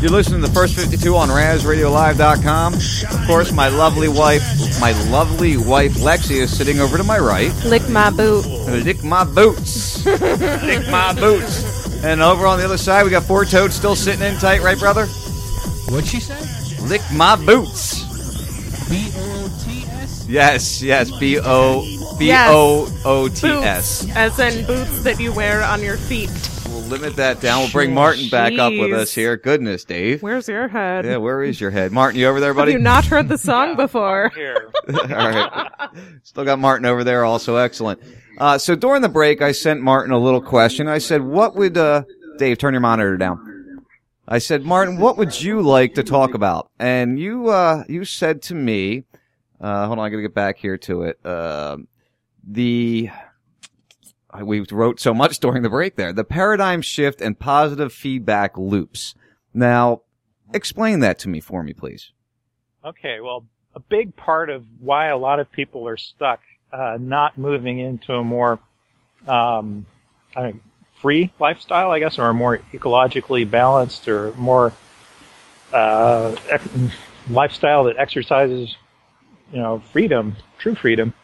You're 0.00 0.12
listening 0.12 0.42
to 0.42 0.46
the 0.46 0.54
first 0.54 0.76
52 0.76 1.16
on 1.16 1.28
RazRadioLive.com. 1.28 2.74
Of 2.74 3.26
course, 3.26 3.52
my 3.52 3.68
lovely 3.68 4.08
wife, 4.08 4.42
my 4.80 4.92
lovely 5.10 5.56
wife 5.56 5.94
Lexi 5.94 6.36
is 6.36 6.56
sitting 6.56 6.78
over 6.78 6.96
to 6.98 7.04
my 7.04 7.18
right. 7.18 7.52
Lick 7.64 7.88
my 7.88 8.10
boot. 8.10 8.46
Lick 8.46 9.02
my 9.02 9.24
boots. 9.24 10.06
Lick 10.06 10.88
my 10.88 11.12
boots. 11.14 12.04
And 12.04 12.22
over 12.22 12.46
on 12.46 12.58
the 12.58 12.64
other 12.64 12.78
side, 12.78 13.04
we 13.04 13.10
got 13.10 13.24
Four 13.24 13.44
Toad 13.44 13.72
still 13.72 13.96
sitting 13.96 14.22
in 14.22 14.36
tight, 14.38 14.60
right, 14.62 14.78
brother? 14.78 15.06
What'd 15.88 16.08
she 16.08 16.20
say? 16.20 16.38
Lick 16.86 17.02
my 17.12 17.34
boots. 17.36 18.02
B 18.88 18.96
O 18.96 19.10
T 19.10 19.20
S. 19.20 19.31
Yes, 20.32 20.82
yes. 20.82 21.10
B 21.18 21.38
O 21.38 21.82
B 22.18 22.30
O 22.32 22.88
O 23.04 23.28
T 23.28 23.46
S. 23.46 24.02
Boots, 24.06 24.16
as 24.16 24.38
in 24.38 24.66
boots 24.66 25.02
that 25.02 25.20
you 25.20 25.30
wear 25.30 25.62
on 25.62 25.82
your 25.82 25.98
feet. 25.98 26.30
We'll 26.70 26.80
limit 26.80 27.16
that 27.16 27.42
down. 27.42 27.60
We'll 27.60 27.70
bring 27.70 27.92
Martin 27.92 28.30
back 28.30 28.58
up 28.58 28.72
with 28.72 28.94
us 28.94 29.14
here. 29.14 29.36
Goodness, 29.36 29.84
Dave. 29.84 30.22
Where's 30.22 30.48
your 30.48 30.68
head? 30.68 31.04
Yeah, 31.04 31.18
where 31.18 31.42
is 31.42 31.60
your 31.60 31.70
head? 31.70 31.92
Martin, 31.92 32.18
you 32.18 32.28
over 32.28 32.40
there, 32.40 32.54
Have 32.54 32.56
buddy? 32.56 32.72
you 32.72 32.78
not 32.78 33.04
heard 33.04 33.28
the 33.28 33.36
song 33.50 33.76
before? 33.76 34.30
Here. 34.34 34.72
All 34.94 35.06
right. 35.06 35.70
Still 36.22 36.46
got 36.46 36.58
Martin 36.58 36.86
over 36.86 37.04
there, 37.04 37.26
also 37.26 37.56
excellent. 37.56 38.00
Uh, 38.38 38.56
so 38.56 38.74
during 38.74 39.02
the 39.02 39.10
break, 39.10 39.42
I 39.42 39.52
sent 39.52 39.82
Martin 39.82 40.12
a 40.12 40.18
little 40.18 40.40
question. 40.40 40.88
I 40.88 40.96
said, 40.96 41.20
what 41.20 41.56
would, 41.56 41.76
uh, 41.76 42.04
Dave, 42.38 42.56
turn 42.56 42.72
your 42.72 42.80
monitor 42.80 43.18
down. 43.18 43.84
I 44.26 44.38
said, 44.38 44.64
Martin, 44.64 44.96
what 44.96 45.18
would 45.18 45.38
you 45.42 45.60
like 45.60 45.92
to 45.96 46.02
talk 46.02 46.32
about? 46.32 46.70
And 46.78 47.20
you, 47.20 47.48
uh, 47.48 47.84
you 47.86 48.06
said 48.06 48.40
to 48.44 48.54
me, 48.54 49.04
uh, 49.62 49.86
hold 49.86 49.98
on, 49.98 50.04
I 50.04 50.08
gotta 50.10 50.22
get 50.22 50.34
back 50.34 50.58
here 50.58 50.76
to 50.78 51.02
it. 51.02 51.24
Um 51.24 51.88
the, 52.44 53.08
we 54.42 54.60
wrote 54.70 54.98
so 54.98 55.14
much 55.14 55.38
during 55.40 55.62
the 55.62 55.70
break 55.70 55.96
there. 55.96 56.12
The 56.12 56.24
paradigm 56.24 56.82
shift 56.82 57.20
and 57.20 57.38
positive 57.38 57.92
feedback 57.92 58.58
loops. 58.58 59.14
Now, 59.54 60.02
explain 60.52 61.00
that 61.00 61.18
to 61.20 61.28
me 61.28 61.40
for 61.40 61.62
me, 61.62 61.72
please. 61.72 62.10
Okay, 62.84 63.20
well, 63.20 63.44
a 63.74 63.80
big 63.80 64.16
part 64.16 64.50
of 64.50 64.64
why 64.80 65.06
a 65.06 65.16
lot 65.16 65.38
of 65.38 65.50
people 65.52 65.86
are 65.86 65.96
stuck 65.96 66.40
uh, 66.72 66.98
not 67.00 67.38
moving 67.38 67.78
into 67.78 68.14
a 68.14 68.24
more 68.24 68.58
um, 69.28 69.86
I 70.34 70.54
free 71.00 71.32
lifestyle, 71.38 71.90
I 71.90 71.98
guess, 71.98 72.18
or 72.18 72.28
a 72.28 72.34
more 72.34 72.58
ecologically 72.72 73.48
balanced 73.48 74.08
or 74.08 74.32
more 74.34 74.72
uh, 75.72 76.34
lifestyle 77.30 77.84
that 77.84 77.96
exercises, 77.98 78.76
you 79.52 79.58
know, 79.58 79.82
freedom, 79.92 80.36
true 80.58 80.74
freedom, 80.74 81.14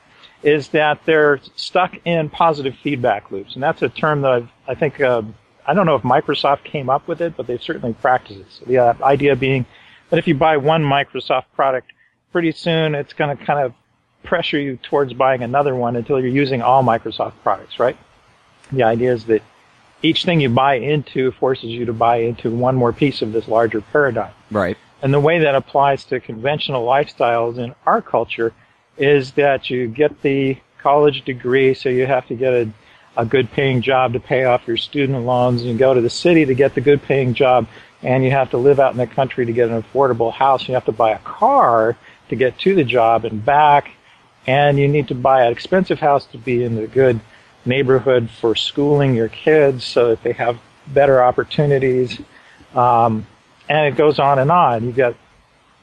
is 0.43 0.69
that 0.69 1.01
they're 1.05 1.41
stuck 1.57 1.95
in 2.05 2.31
positive 2.31 2.75
feedback 2.83 3.31
loops, 3.31 3.55
and 3.55 3.63
that's 3.63 3.83
a 3.83 3.89
term 3.89 4.21
that 4.23 4.31
I've, 4.31 4.49
I 4.69 4.75
think 4.75 5.01
uh, 5.01 5.23
I 5.67 5.75
don't 5.75 5.87
know 5.87 5.97
if 5.97 6.03
Microsoft 6.03 6.65
came 6.65 6.89
up 6.89 7.09
with 7.09 7.21
it, 7.21 7.37
but 7.37 7.47
they've 7.47 7.63
certainly 7.63 7.95
practiced 7.95 8.41
it. 8.41 8.47
So 8.51 8.65
the 8.65 8.79
uh, 8.79 8.95
idea 9.03 9.37
being 9.37 9.67
that 10.11 10.19
if 10.19 10.27
you 10.27 10.35
buy 10.35 10.57
one 10.57 10.83
Microsoft 10.83 11.45
product, 11.55 11.93
pretty 12.33 12.53
soon 12.53 12.95
it's 12.95 13.13
going 13.13 13.37
to 13.37 13.45
kind 13.45 13.61
of 13.61 13.75
pressure 14.23 14.59
you 14.59 14.77
towards 14.77 15.13
buying 15.13 15.43
another 15.43 15.75
one 15.75 15.97
until 15.97 16.21
you're 16.21 16.29
using 16.29 16.63
all 16.63 16.83
Microsoft 16.83 17.35
products, 17.43 17.79
right? 17.79 17.97
The 18.73 18.83
idea 18.83 19.13
is 19.13 19.25
that 19.27 19.43
each 20.03 20.25
thing 20.25 20.41
you 20.41 20.49
buy 20.49 20.75
into 20.75 21.33
forces 21.33 21.67
you 21.67 21.87
to 21.87 21.93
buy 21.93 22.17
into 22.19 22.51
one 22.51 22.77
more 22.77 22.93
piece 22.93 23.23
of 23.23 23.33
this 23.33 23.49
larger 23.49 23.81
paradigm. 23.81 24.33
Right. 24.51 24.77
And 25.03 25.15
the 25.15 25.21
way 25.21 25.39
that 25.41 25.55
applies 25.55 26.05
to 26.07 26.21
conventional 26.21 26.85
lifestyles 26.85 27.59
in 27.59 27.75
our 27.87 28.03
culture 28.03 28.53
is 28.97 29.33
that 29.33 29.71
you 29.71 29.87
get 29.87 30.23
the 30.23 30.59
college 30.79 31.25
degree, 31.25 31.75
so 31.75 31.89
you 31.89 32.07
have 32.07 32.27
to 32.29 32.35
get 32.35 32.53
a, 32.53 32.69
a 33.17 33.25
good 33.25 33.51
paying 33.53 33.81
job 33.81 34.13
to 34.15 34.21
pay 34.21 34.45
off 34.45 34.67
your 34.67 34.77
student 34.77 35.25
loans. 35.25 35.63
You 35.63 35.77
go 35.77 35.95
to 35.95 36.01
the 36.01 36.11
city 36.11 36.45
to 36.47 36.55
get 36.55 36.75
the 36.75 36.81
good 36.81 37.03
paying 37.03 37.35
job, 37.35 37.69
and 38.03 38.25
you 38.25 38.31
have 38.33 38.51
to 38.51 38.57
live 38.57 38.81
out 38.81 38.93
in 38.93 38.99
the 38.99 39.07
country 39.07 39.47
to 39.47 39.53
get 39.53 39.69
an 39.69 39.83
affordable 39.83 40.33
house. 40.33 40.67
You 40.67 40.75
have 40.75 40.87
to 40.87 40.93
buy 40.93 41.11
a 41.11 41.19
car 41.19 41.97
to 42.29 42.37
get 42.37 42.59
to 42.61 42.75
the 42.75 42.85
job 42.85 43.25
and 43.25 43.45
back, 43.45 43.93
and 44.47 44.79
you 44.79 44.89
need 44.89 45.09
to 45.09 45.15
buy 45.15 45.45
an 45.45 45.53
expensive 45.53 46.01
house 46.01 46.27
to 46.27 46.39
be 46.39 46.65
in 46.65 46.75
the 46.75 46.87
good 46.87 47.21
neighborhood 47.65 48.31
for 48.31 48.55
schooling 48.55 49.15
your 49.15 49.29
kids 49.29 49.85
so 49.85 50.09
that 50.09 50.23
they 50.23 50.33
have 50.33 50.59
better 50.87 51.23
opportunities. 51.23 52.21
Um, 52.75 53.27
and 53.69 53.87
it 53.87 53.97
goes 53.97 54.19
on 54.19 54.39
and 54.39 54.51
on. 54.51 54.85
You 54.85 54.93
get, 54.93 55.15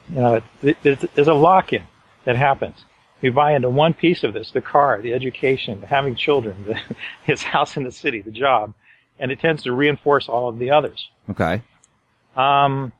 you 0.08 0.20
know, 0.20 0.42
there's, 0.60 1.04
there's 1.14 1.28
a 1.28 1.34
lock-in 1.34 1.82
that 2.24 2.36
happens. 2.36 2.84
You 3.22 3.32
buy 3.32 3.54
into 3.54 3.70
one 3.70 3.94
piece 3.94 4.24
of 4.24 4.34
this, 4.34 4.50
the 4.50 4.60
car, 4.60 5.00
the 5.00 5.14
education, 5.14 5.82
having 5.82 6.16
children, 6.16 6.64
the, 6.66 6.80
his 7.24 7.42
house 7.42 7.76
in 7.76 7.84
the 7.84 7.92
city, 7.92 8.20
the 8.20 8.30
job, 8.30 8.74
and 9.18 9.32
it 9.32 9.40
tends 9.40 9.62
to 9.62 9.72
reinforce 9.72 10.28
all 10.28 10.48
of 10.48 10.58
the 10.58 10.70
others. 10.70 11.08
Okay. 11.30 11.62
Um, 12.36 12.92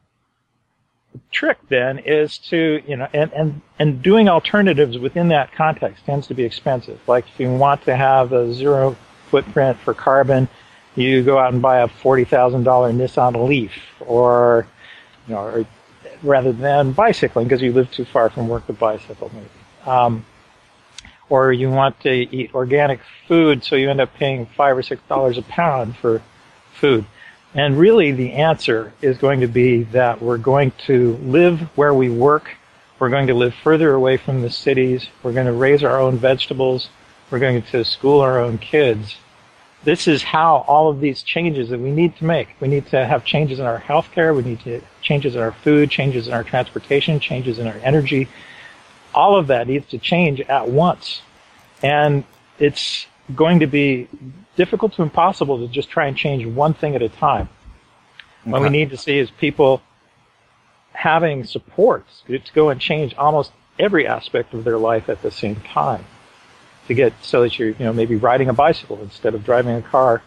the 1.13 1.21
trick 1.31 1.59
then 1.69 1.99
is 1.99 2.39
to, 2.39 2.83
you 2.87 2.97
know, 2.97 3.09
and, 3.13 3.33
and, 3.33 3.61
and 3.79 4.03
doing 4.03 4.29
alternatives 4.29 4.99
within 4.99 5.29
that 5.29 5.53
context 5.53 6.05
tends 6.07 6.27
to 6.29 6.35
be 6.35 6.45
expensive. 6.45 6.99
Like 7.07 7.27
if 7.29 7.39
you 7.39 7.53
want 7.53 7.83
to 7.85 7.97
have 7.97 8.33
a 8.33 8.53
zero 8.55 8.97
footprint 9.31 9.79
for 9.79 9.93
carbon, 9.93 10.49
you 10.95 11.23
go 11.23 11.39
out 11.39 11.53
and 11.53 11.61
buy 11.61 11.81
a 11.81 11.89
$40,000 11.89 12.65
Nissan 12.65 13.47
Leaf 13.47 13.73
or, 14.01 14.67
you 15.27 15.35
know, 15.35 15.41
or 15.41 15.67
rather 16.23 16.53
than 16.53 16.93
bicycling 16.93 17.47
because 17.47 17.63
you 17.63 17.73
live 17.73 17.91
too 17.91 18.05
far 18.05 18.31
from 18.31 18.49
work 18.49 18.67
to 18.67 18.73
bicycle 18.73 19.31
maybe. 19.35 19.49
Um, 19.85 20.25
or 21.29 21.53
you 21.53 21.71
want 21.71 21.99
to 22.01 22.11
eat 22.11 22.55
organic 22.55 23.01
food, 23.27 23.65
so 23.65 23.75
you 23.77 23.91
end 23.91 24.01
up 24.01 24.15
paying 24.15 24.47
five 24.47 24.77
or 24.77 24.83
six 24.83 25.03
dollars 25.09 25.39
a 25.39 25.43
pound 25.43 25.97
for 25.97 26.23
food. 26.75 27.05
And 27.55 27.79
really, 27.79 28.13
the 28.13 28.33
answer 28.35 28.93
is 29.01 29.19
going 29.19 29.41
to 29.41 29.47
be 29.47 29.85
that 29.85 30.21
we're 30.21 30.39
going 30.39 30.73
to 30.87 31.17
live 31.23 31.61
where 31.77 31.95
we 31.95 32.11
work. 32.11 32.57
We're 32.99 33.11
going 33.11 33.27
to 33.29 33.35
live 33.35 33.55
further 33.55 33.93
away 33.93 34.19
from 34.19 34.43
the 34.43 34.51
cities. 34.51 35.09
We're 35.23 35.33
going 35.33 35.47
to 35.47 35.53
raise 35.53 35.83
our 35.83 35.99
own 36.01 36.19
vegetables. 36.19 36.91
We're 37.31 37.39
going 37.39 37.63
to 37.63 37.85
school 37.85 38.21
our 38.21 38.41
own 38.41 38.59
kids. 38.59 39.17
This 39.87 40.09
is 40.09 40.25
how 40.25 40.65
all 40.67 40.91
of 40.91 40.99
these 40.99 41.23
changes 41.23 41.69
that 41.69 41.79
we 41.79 41.93
need 41.93 42.17
to 42.17 42.25
make. 42.25 42.49
We 42.59 42.67
need 42.67 42.89
to 42.89 43.07
have 43.07 43.25
changes 43.25 43.61
in 43.61 43.67
our 43.67 43.79
healthcare. 43.79 44.35
We 44.35 44.43
need 44.43 44.59
to 44.65 44.81
changes 45.01 45.37
in 45.37 45.41
our 45.41 45.53
food, 45.53 45.93
changes 45.93 46.27
in 46.27 46.35
our 46.35 46.43
transportation, 46.43 47.21
changes 47.21 47.61
in 47.61 47.69
our 47.69 47.79
energy. 47.85 48.27
All 49.15 49.39
of 49.39 49.47
that 49.47 49.69
needs 49.69 49.87
to 49.91 49.99
change 49.99 50.41
at 50.41 50.69
once. 50.69 51.23
And 51.85 52.25
it's 52.59 53.07
going 53.33 53.61
to 53.61 53.69
be 53.69 54.09
difficult 54.57 54.95
to 54.95 55.03
impossible 55.03 55.59
to 55.59 55.73
just 55.73 55.89
try 55.89 56.09
and 56.09 56.17
change 56.17 56.45
one 56.45 56.75
thing 56.75 56.97
at 56.97 57.03
a 57.03 57.09
time. 57.09 57.49
What 58.43 58.63
we 58.63 58.71
need 58.71 58.91
to 58.91 58.97
see 58.97 59.19
is 59.19 59.31
people 59.31 59.83
having 60.95 61.45
supports 61.45 62.25
to 62.27 62.41
go 62.55 62.71
and 62.71 62.81
change 62.81 63.15
almost 63.15 63.53
every 63.79 64.05
aspect 64.05 64.53
of 64.53 64.65
their 64.65 64.79
life 64.79 65.09
at 65.09 65.23
the 65.23 65.31
same 65.31 65.61
time. 65.61 66.05
To 66.89 66.95
get 66.95 67.13
so 67.23 67.43
that 67.43 67.59
you're, 67.59 67.71
you 67.71 67.85
know, 67.85 67.93
maybe 67.93 68.17
riding 68.17 68.49
a 68.49 68.53
bicycle 68.53 69.01
instead 69.03 69.35
of 69.35 69.45
driving 69.45 69.75
a 69.75 69.83
car, 69.83 70.23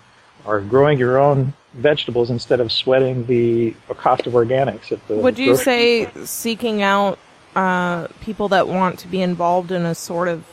or 0.46 0.60
growing 0.62 1.00
your 1.00 1.18
own 1.18 1.54
vegetables 1.74 2.30
instead 2.30 2.60
of 2.60 2.72
sweating 2.72 3.26
the 3.28 3.76
cost 3.96 4.28
of 4.28 4.34
organics 4.34 4.92
at 4.92 5.06
the. 5.08 5.16
Would 5.16 5.40
you 5.40 5.56
say 5.56 6.10
seeking 6.26 6.82
out 6.82 7.20
uh, 7.56 8.08
people 8.22 8.50
that 8.50 8.68
want 8.68 9.00
to 9.00 9.08
be 9.08 9.22
involved 9.22 9.72
in 9.72 9.86
a 9.86 9.96
sort 9.96 10.28
of 10.28 10.46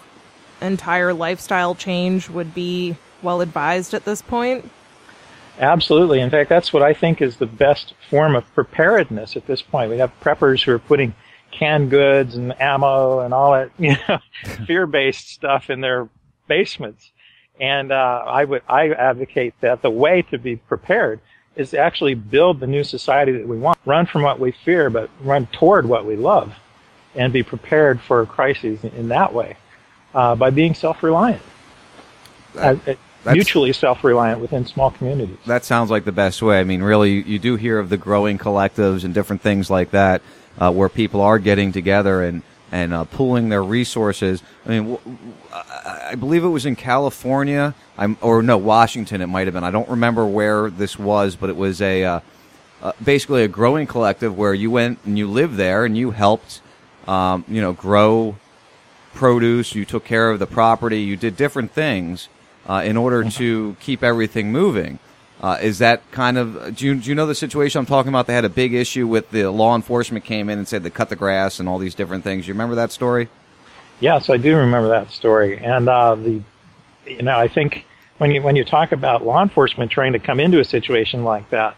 entire 0.61 1.13
lifestyle 1.13 1.75
change 1.75 2.29
would 2.29 2.55
be 2.55 2.97
well 3.23 3.41
advised 3.41 3.95
at 3.95 4.05
this 4.05 4.23
point? 4.23 4.71
Absolutely. 5.59 6.21
In 6.21 6.31
fact, 6.31 6.51
that's 6.51 6.73
what 6.73 6.83
I 6.83 6.93
think 6.93 7.23
is 7.23 7.39
the 7.39 7.47
best 7.47 7.95
form 8.11 8.37
of 8.37 8.53
preparedness 8.55 9.37
at 9.37 9.47
this 9.47 9.63
point. 9.63 9.91
We 9.91 9.99
have 9.99 10.13
preppers 10.21 10.63
who 10.63 10.73
are 10.73 10.79
putting 10.79 11.15
canned 11.59 11.91
goods 11.91 12.37
and 12.37 12.59
ammo 12.61 13.21
and 13.21 13.33
all 13.33 13.53
that, 13.53 13.71
you 13.79 13.97
know, 14.09 14.19
fear-based 14.67 15.31
stuff 15.31 15.71
in 15.71 15.81
their 15.81 16.09
basements. 16.47 17.11
And 17.59 17.91
uh, 17.91 18.23
I 18.27 18.45
would 18.45 18.63
I 18.69 18.91
advocate 18.91 19.55
that 19.61 19.83
the 19.83 19.91
way 19.91 20.23
to 20.31 20.39
be 20.39 20.57
prepared 20.57 21.21
is 21.57 21.71
to 21.71 21.79
actually 21.79 22.15
build 22.15 22.61
the 22.61 22.67
new 22.67 22.85
society 22.85 23.33
that 23.33 23.49
we 23.49 23.57
want. 23.57 23.79
Run 23.87 24.05
from 24.05 24.23
what 24.23 24.39
we 24.39 24.53
fear, 24.53 24.91
but 24.91 25.09
run 25.21 25.47
toward 25.47 25.87
what 25.87 26.05
we 26.05 26.17
love, 26.17 26.53
and 27.15 27.33
be 27.33 27.43
prepared 27.43 27.99
for 28.01 28.27
crises 28.27 28.85
in 28.85 29.09
that 29.09 29.33
way 29.33 29.57
uh, 30.15 30.35
by 30.35 30.51
being 30.51 30.75
self-reliant, 30.75 31.41
uh, 32.59 32.77
mutually 33.25 33.73
self-reliant 33.73 34.39
within 34.39 34.67
small 34.67 34.91
communities. 34.91 35.39
That 35.47 35.65
sounds 35.65 35.91
like 35.91 36.05
the 36.05 36.13
best 36.13 36.43
way. 36.43 36.61
I 36.61 36.65
mean, 36.65 36.83
really, 36.83 37.13
you, 37.13 37.21
you 37.23 37.39
do 37.39 37.57
hear 37.57 37.79
of 37.79 37.89
the 37.89 37.97
growing 37.97 38.37
collectives 38.37 39.05
and 39.05 39.15
different 39.15 39.41
things 39.41 39.71
like 39.71 39.93
that, 39.93 40.21
uh, 40.59 40.73
where 40.73 40.89
people 40.89 41.21
are 41.21 41.39
getting 41.39 41.73
together 41.73 42.23
and 42.23 42.43
and 42.73 42.93
uh, 42.93 43.05
pooling 43.05 43.49
their 43.49 43.63
resources. 43.63 44.43
I 44.65 44.69
mean, 44.71 44.83
w- 44.91 44.99
w- 44.99 45.35
I 45.53 46.09
I 46.11 46.15
believe 46.15 46.45
it 46.45 46.49
was 46.49 46.67
in 46.67 46.77
California, 46.77 47.75
I'm, 47.99 48.17
or 48.21 48.43
no, 48.43 48.59
Washington. 48.59 49.21
It 49.21 49.27
might 49.27 49.47
have 49.47 49.55
been. 49.55 49.65
I 49.65 49.71
don't 49.71 49.89
remember 49.89 50.27
where 50.27 50.71
this 50.71 50.99
was, 50.99 51.37
but 51.37 51.51
it 51.51 51.57
was 51.57 51.81
a 51.81 52.05
uh, 52.05 52.21
uh, 52.83 52.93
basically 53.03 53.43
a 53.43 53.49
growing 53.49 53.87
collective 53.87 54.37
where 54.37 54.55
you 54.55 54.71
went 54.71 54.99
and 55.05 55.19
you 55.19 55.29
lived 55.29 55.57
there 55.57 55.85
and 55.85 55.97
you 55.97 56.11
helped, 56.11 56.61
um, 57.07 57.45
you 57.49 57.61
know, 57.61 57.73
grow 57.73 58.37
produce. 59.15 59.75
You 59.75 59.85
took 59.85 60.05
care 60.05 60.31
of 60.31 60.39
the 60.39 60.47
property. 60.47 61.01
You 61.01 61.17
did 61.17 61.37
different 61.37 61.73
things 61.73 62.29
uh, 62.69 62.83
in 62.85 62.97
order 62.97 63.29
to 63.31 63.77
keep 63.81 64.03
everything 64.03 64.53
moving. 64.53 64.99
Uh, 65.41 65.59
is 65.61 65.79
that 65.79 66.11
kind 66.13 66.39
of 66.39 66.75
do 66.75 66.87
you, 66.87 66.95
do 66.95 67.09
you 67.11 67.15
know 67.15 67.27
the 67.27 67.35
situation 67.35 67.79
I'm 67.79 67.87
talking 67.87 68.09
about? 68.09 68.27
They 68.27 68.35
had 68.35 68.47
a 68.47 68.51
big 68.51 68.73
issue 68.73 69.07
with 69.07 69.31
the 69.31 69.51
law 69.51 69.75
enforcement 69.75 70.25
came 70.25 70.49
in 70.49 70.59
and 70.59 70.67
said 70.67 70.83
they 70.83 70.91
cut 70.91 71.11
the 71.11 71.17
grass 71.17 71.61
and 71.61 71.69
all 71.69 71.79
these 71.79 71.95
different 71.95 72.25
things. 72.25 72.49
You 72.49 72.55
remember 72.55 72.75
that 72.77 72.91
story? 72.91 73.29
Yes, 74.01 74.31
I 74.31 74.39
do 74.39 74.57
remember 74.57 74.89
that 74.89 75.11
story. 75.11 75.59
And 75.59 75.89
uh, 75.89 76.15
the, 76.15 76.43
you 77.07 77.23
know, 77.23 77.39
I 77.39 77.49
think 77.49 77.85
when 78.19 78.31
you 78.31 78.43
when 78.43 78.57
you 78.57 78.65
talk 78.65 78.93
about 78.93 79.25
law 79.25 79.43
enforcement 79.43 79.91
trying 79.91 80.13
to 80.13 80.19
come 80.19 80.41
into 80.41 80.59
a 80.59 80.65
situation 80.65 81.23
like 81.23 81.51
that, 81.51 81.77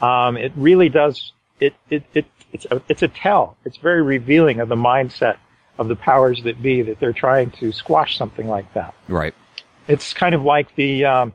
um, 0.00 0.36
it 0.36 0.52
really 0.56 0.88
does. 0.88 1.32
It 1.60 1.74
it, 1.90 2.04
it 2.14 2.26
it's 2.52 2.66
a, 2.70 2.80
it's 2.88 3.02
a 3.02 3.08
tell. 3.08 3.56
It's 3.64 3.76
very 3.76 4.02
revealing 4.02 4.60
of 4.60 4.68
the 4.68 4.76
mindset 4.76 5.36
of 5.78 5.88
the 5.88 5.96
powers 5.96 6.42
that 6.44 6.62
be 6.62 6.82
that 6.82 6.98
they're 7.00 7.12
trying 7.12 7.50
to 7.52 7.72
squash 7.72 8.16
something 8.16 8.48
like 8.48 8.72
that. 8.72 8.94
Right. 9.08 9.34
It's 9.88 10.14
kind 10.14 10.34
of 10.34 10.42
like 10.42 10.74
the 10.74 11.04
um, 11.04 11.32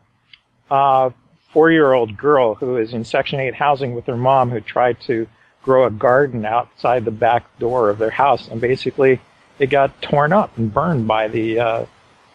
uh, 0.70 1.12
four-year-old 1.54 2.18
girl 2.18 2.56
who 2.56 2.78
is 2.78 2.94
in 2.94 3.04
Section 3.04 3.40
8 3.40 3.56
housing 3.56 3.96
with 3.96 4.06
her 4.06 4.18
mom 4.18 4.50
who 4.50 4.62
tried 4.62 5.00
to 5.02 5.28
grow 5.64 5.86
a 5.86 5.92
garden 5.92 6.46
outside 6.46 7.06
the 7.06 7.12
back 7.12 7.46
door 7.60 7.90
of 7.90 7.98
their 7.98 8.10
house, 8.10 8.48
and 8.48 8.60
basically 8.60 9.20
it 9.60 9.68
got 9.68 10.02
torn 10.02 10.34
up 10.34 10.58
and 10.58 10.74
burned 10.74 11.08
by 11.08 11.28
the 11.28 11.60
uh, 11.60 11.86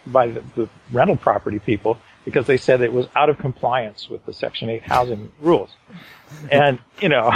by 0.06 0.28
the, 0.28 0.42
the 0.54 0.68
rental 0.92 1.16
property 1.16 1.58
people 1.58 1.98
because 2.24 2.46
they 2.46 2.56
said 2.56 2.80
it 2.80 2.92
was 2.92 3.06
out 3.14 3.28
of 3.28 3.38
compliance 3.38 4.08
with 4.08 4.24
the 4.26 4.32
Section 4.32 4.68
8 4.68 4.82
housing 4.82 5.32
rules. 5.40 5.70
And 6.50 6.78
you 7.00 7.08
know, 7.08 7.30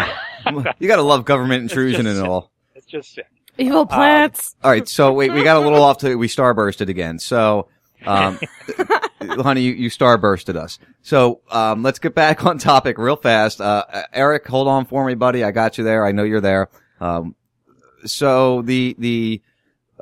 you 0.78 0.88
got 0.88 0.96
to 0.96 1.02
love 1.02 1.24
government 1.24 1.62
intrusion 1.62 2.04
just 2.04 2.18
and 2.18 2.28
all. 2.28 2.50
it's 2.74 2.86
just 2.86 3.14
sick. 3.14 3.26
Evil 3.58 3.84
plants. 3.84 4.56
All 4.62 4.70
right, 4.70 4.88
so 4.88 5.12
wait, 5.12 5.32
we 5.32 5.42
got 5.42 5.56
a 5.56 5.60
little 5.60 5.82
off 5.82 5.98
to 5.98 6.14
we 6.14 6.28
starbursted 6.28 6.88
again. 6.88 7.18
So, 7.18 7.68
um, 8.06 8.38
honey, 9.28 9.62
you, 9.62 9.72
you 9.72 9.90
starbursted 9.90 10.56
us. 10.56 10.78
So, 11.02 11.40
um, 11.50 11.82
let's 11.82 11.98
get 11.98 12.14
back 12.14 12.44
on 12.46 12.58
topic 12.58 12.98
real 12.98 13.16
fast. 13.16 13.60
Uh, 13.60 13.84
Eric, 14.12 14.46
hold 14.46 14.68
on 14.68 14.84
for 14.84 15.04
me, 15.04 15.14
buddy. 15.14 15.44
I 15.44 15.50
got 15.50 15.78
you 15.78 15.84
there. 15.84 16.04
I 16.04 16.12
know 16.12 16.24
you're 16.24 16.40
there. 16.40 16.68
Um, 17.00 17.34
so 18.04 18.62
the 18.62 18.94
the 18.98 19.42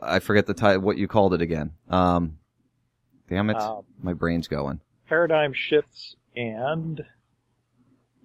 I 0.00 0.20
forget 0.20 0.46
the 0.46 0.54
title. 0.54 0.82
What 0.82 0.98
you 0.98 1.08
called 1.08 1.34
it 1.34 1.42
again? 1.42 1.72
Um, 1.88 2.38
damn 3.28 3.50
it, 3.50 3.56
Um, 3.56 3.84
my 4.00 4.12
brain's 4.12 4.48
going. 4.48 4.80
Paradigm 5.08 5.52
shifts 5.52 6.16
and 6.36 7.04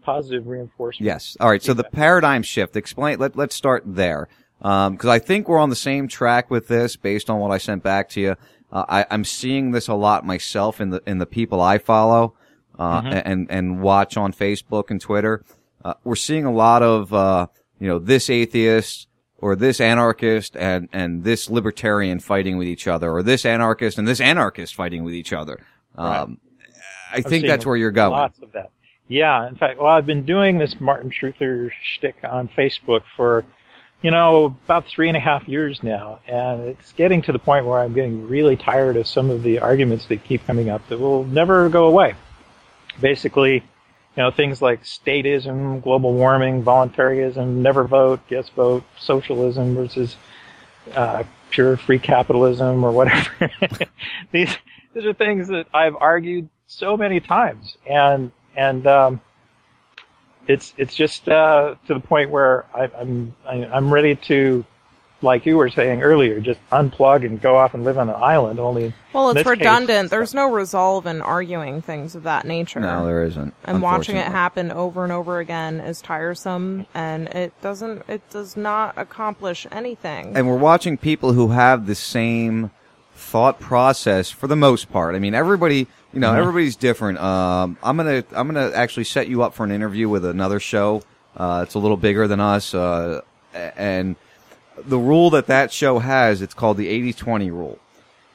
positive 0.02 0.48
reinforcement. 0.48 1.06
Yes. 1.06 1.38
All 1.40 1.49
right. 1.49 1.64
So 1.64 1.74
the 1.74 1.84
paradigm 1.84 2.44
shift. 2.44 2.76
Explain. 2.76 3.20
Let 3.20 3.36
Let's 3.36 3.56
start 3.56 3.84
there, 3.86 4.28
because 4.60 5.06
I 5.06 5.20
think 5.20 5.48
we're 5.48 5.60
on 5.60 5.70
the 5.70 5.76
same 5.76 6.07
track 6.07 6.52
with 6.52 6.68
this, 6.68 6.95
based 6.95 7.30
on 7.30 7.40
what 7.40 7.52
I 7.52 7.57
sent 7.57 7.84
back 7.84 8.10
to 8.10 8.22
you. 8.22 8.36
Uh, 8.74 8.84
I, 8.90 9.06
I'm 9.12 9.24
seeing 9.24 9.72
this 9.72 9.88
a 9.88 9.94
lot 9.94 10.26
myself 10.26 10.82
in 10.82 10.90
the 10.90 11.02
in 11.06 11.20
the 11.20 11.26
people 11.28 11.62
I 11.62 11.78
follow 11.78 12.34
uh, 12.78 13.02
Mhm. 13.04 13.22
and 13.24 13.48
and 13.52 13.82
watch 13.82 14.18
on 14.18 14.34
Facebook 14.34 14.90
and 14.90 15.00
Twitter. 15.00 15.45
Uh, 15.86 15.94
we're 16.04 16.16
seeing 16.16 16.44
a 16.45 16.52
lot 16.52 16.82
of 16.82 17.14
uh, 17.14 17.48
you 17.80 17.88
know 17.88 18.00
this 18.00 18.30
atheist 18.32 19.08
or 19.38 19.56
this 19.56 19.80
anarchist 19.80 20.58
and 20.58 20.90
and 20.91 21.24
this 21.24 21.50
libertarian 21.50 22.20
fighting 22.20 22.58
with 22.58 22.68
each 22.68 22.88
other, 22.88 23.12
or 23.12 23.22
this 23.22 23.45
anarchist 23.45 23.98
and 24.00 24.08
this 24.08 24.20
anarchist 24.20 24.74
fighting 24.74 25.04
with 25.04 25.14
each 25.14 25.34
other. 25.34 25.60
Um, 25.95 26.40
I 27.12 27.22
think 27.22 27.45
that's 27.45 27.66
where 27.68 27.78
you're 27.78 27.91
going. 27.91 28.12
Lots 28.12 28.40
of 28.41 28.52
that. 28.54 28.72
Yeah, 29.08 29.48
in 29.48 29.56
fact, 29.56 29.78
well, 29.78 29.91
I've 29.91 30.08
been 30.08 30.26
doing 30.26 30.58
this 30.58 30.76
Martin 30.80 31.12
Truther 31.12 31.70
shtick 31.84 32.16
on 32.24 32.50
Facebook 32.58 33.02
for, 33.16 33.44
you 34.03 34.11
know, 34.11 34.57
about 34.65 34.85
three 34.85 35.07
and 35.07 35.15
a 35.15 35.19
half 35.19 35.47
years 35.47 35.81
now, 35.81 36.19
and 36.27 36.61
it's 36.63 36.91
getting 36.91 37.21
to 37.23 37.31
the 37.31 37.39
point 37.39 37.65
where 37.65 37.80
I'm 37.80 37.93
getting 37.93 38.27
really 38.27 38.57
tired 38.57 38.97
of 38.97 39.07
some 39.07 39.30
of 39.30 39.43
the 39.43 39.59
arguments 39.59 40.05
that 40.07 40.25
keep 40.25 40.45
coming 40.45 40.69
up 40.69 40.85
that 40.89 40.99
will 40.99 41.23
never 41.23 41.69
go 41.69 41.85
away. 41.85 42.13
Basically, 42.99 43.55
you 43.55 43.63
know, 44.17 44.30
things 44.30 44.61
like 44.61 44.84
statism, 44.84 45.81
global 45.81 46.13
warming, 46.13 46.63
voluntarism, 46.63 47.63
never 47.63 47.85
vote, 47.85 48.19
yes 48.27 48.49
vote, 48.49 48.84
socialism 48.99 49.73
versus 49.73 50.17
uh, 50.93 51.23
pure 51.49 51.77
free 51.77 51.97
capitalism 51.97 52.84
or 52.84 52.91
whatever. 52.91 53.49
these 54.34 54.55
these 54.93 55.05
are 55.05 55.13
things 55.13 55.47
that 55.47 55.67
I've 55.73 55.95
argued 55.95 56.49
so 56.67 56.97
many 56.97 57.21
times, 57.21 57.77
and 57.89 58.34
and 58.53 58.85
um, 58.85 59.21
it's 60.48 60.74
it's 60.78 60.95
just 60.95 61.28
uh, 61.30 61.76
to 61.88 61.94
the 61.94 61.99
point 61.99 62.30
where 62.30 62.65
I, 62.76 62.90
I'm 62.99 63.36
I, 63.45 63.65
I'm 63.65 63.94
ready 63.94 64.15
to, 64.28 64.65
like 65.22 65.45
you 65.45 65.56
were 65.57 65.70
saying 65.70 66.02
earlier, 66.03 66.40
just 66.41 66.60
unplug 66.72 67.26
and 67.26 67.41
go 67.41 67.56
off 67.56 67.74
and 67.74 67.84
live 67.86 67.98
on 67.98 68.10
an 68.10 68.15
island. 68.22 68.60
Only 68.60 68.94
Well, 69.14 69.30
it's 69.30 69.36
this 69.36 69.44
case- 69.44 69.52
redundant. 69.52 70.10
There's 70.10 70.34
no 70.34 70.52
resolve 70.52 71.06
in 71.07 71.22
arguing 71.22 71.82
things 71.82 72.14
of 72.15 72.24
that 72.24 72.45
nature. 72.45 72.82
No, 72.82 73.06
there 73.06 73.24
isn't. 73.24 73.53
And 73.64 73.82
watching 73.82 74.18
it 74.18 74.26
happen 74.26 74.70
over 74.72 75.03
and 75.03 75.14
over 75.14 75.40
again 75.40 75.80
is 75.80 76.02
tiresome, 76.02 76.86
and 76.94 77.28
it 77.30 77.53
doesn't. 77.61 78.03
It 78.10 78.30
does 78.30 78.57
not 78.57 78.98
accomplish 78.98 79.65
anything. 79.72 80.36
and 80.36 80.48
we're 80.48 80.57
watching 80.57 80.98
people 80.98 81.34
who 81.34 81.49
have 81.49 81.86
the 81.86 81.95
same 81.95 82.72
thought 83.15 83.60
process 83.60 84.30
for 84.30 84.48
the 84.48 84.56
most 84.56 84.91
part. 84.91 85.15
I 85.15 85.20
mean, 85.20 85.34
everybody, 85.36 85.88
you 86.14 86.19
know, 86.19 86.31
Mhm. 86.31 86.38
everybody's 86.38 86.76
different. 86.76 87.19
Um, 87.19 87.77
I'm 87.84 87.98
gonna, 87.98 88.23
I'm 88.35 88.48
gonna 88.48 88.72
actually 88.73 89.03
set 89.06 89.27
you 89.27 89.41
up 89.44 89.53
for 89.53 89.64
an 89.64 89.72
interview 89.72 90.07
with 90.10 90.23
another 90.26 90.60
show. 90.60 91.02
Uh, 91.35 91.61
it's 91.65 91.73
a 91.76 91.80
little 91.80 91.98
bigger 91.98 92.27
than 92.27 92.40
us, 92.40 92.73
uh, 92.73 93.22
and 93.53 94.15
the 94.88 94.98
rule 94.98 95.30
that 95.31 95.48
that 95.48 95.72
show 95.72 95.99
has, 95.99 96.41
it's 96.41 96.53
called 96.53 96.77
the 96.77 96.88
80-20 96.88 97.49
rule, 97.52 97.80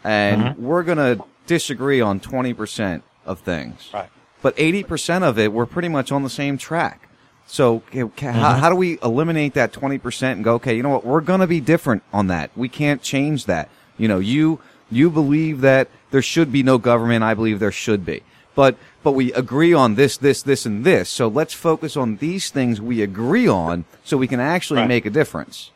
and 0.04 0.42
Mhm. 0.42 0.58
we're 0.58 0.82
gonna 0.82 1.18
disagree 1.46 2.00
on 2.00 2.20
20% 2.20 3.02
of 3.26 3.38
things. 3.40 3.88
Right. 3.94 4.08
But 4.42 4.54
80% 4.56 5.24
of 5.24 5.38
it, 5.38 5.52
we're 5.52 5.66
pretty 5.66 5.88
much 5.88 6.12
on 6.12 6.22
the 6.22 6.30
same 6.30 6.58
track. 6.58 7.08
So, 7.46 7.82
ca- 7.92 8.32
how, 8.32 8.52
how 8.54 8.68
do 8.70 8.76
we 8.76 8.98
eliminate 9.02 9.54
that 9.54 9.72
20% 9.72 10.32
and 10.36 10.44
go, 10.44 10.54
okay, 10.54 10.76
you 10.76 10.82
know 10.82 10.90
what? 10.90 11.04
We're 11.06 11.22
to 11.40 11.46
be 11.46 11.60
different 11.60 12.02
on 12.12 12.26
that. 12.26 12.50
We 12.54 12.68
can't 12.68 13.00
change 13.02 13.46
that. 13.46 13.68
You 13.96 14.06
know, 14.06 14.18
you, 14.18 14.60
you 14.90 15.10
believe 15.10 15.60
that 15.60 15.88
there 16.10 16.22
should 16.22 16.50
be 16.50 16.62
no 16.62 16.78
government. 16.78 17.22
I 17.24 17.34
believe 17.34 17.58
there 17.58 17.72
should 17.72 18.04
be. 18.04 18.22
But, 18.54 18.76
but 19.02 19.12
we 19.12 19.32
agree 19.34 19.72
on 19.72 19.94
this, 19.94 20.16
this, 20.16 20.42
this, 20.42 20.66
and 20.66 20.84
this. 20.84 21.08
So 21.08 21.28
let's 21.28 21.54
focus 21.54 21.96
on 21.96 22.16
these 22.16 22.50
things 22.50 22.80
we 22.80 23.02
agree 23.02 23.46
on 23.46 23.84
so 24.04 24.16
we 24.16 24.26
can 24.26 24.40
actually 24.40 24.80
Right. 24.80 24.88
make 24.88 25.06
a 25.06 25.10
difference. 25.10 25.70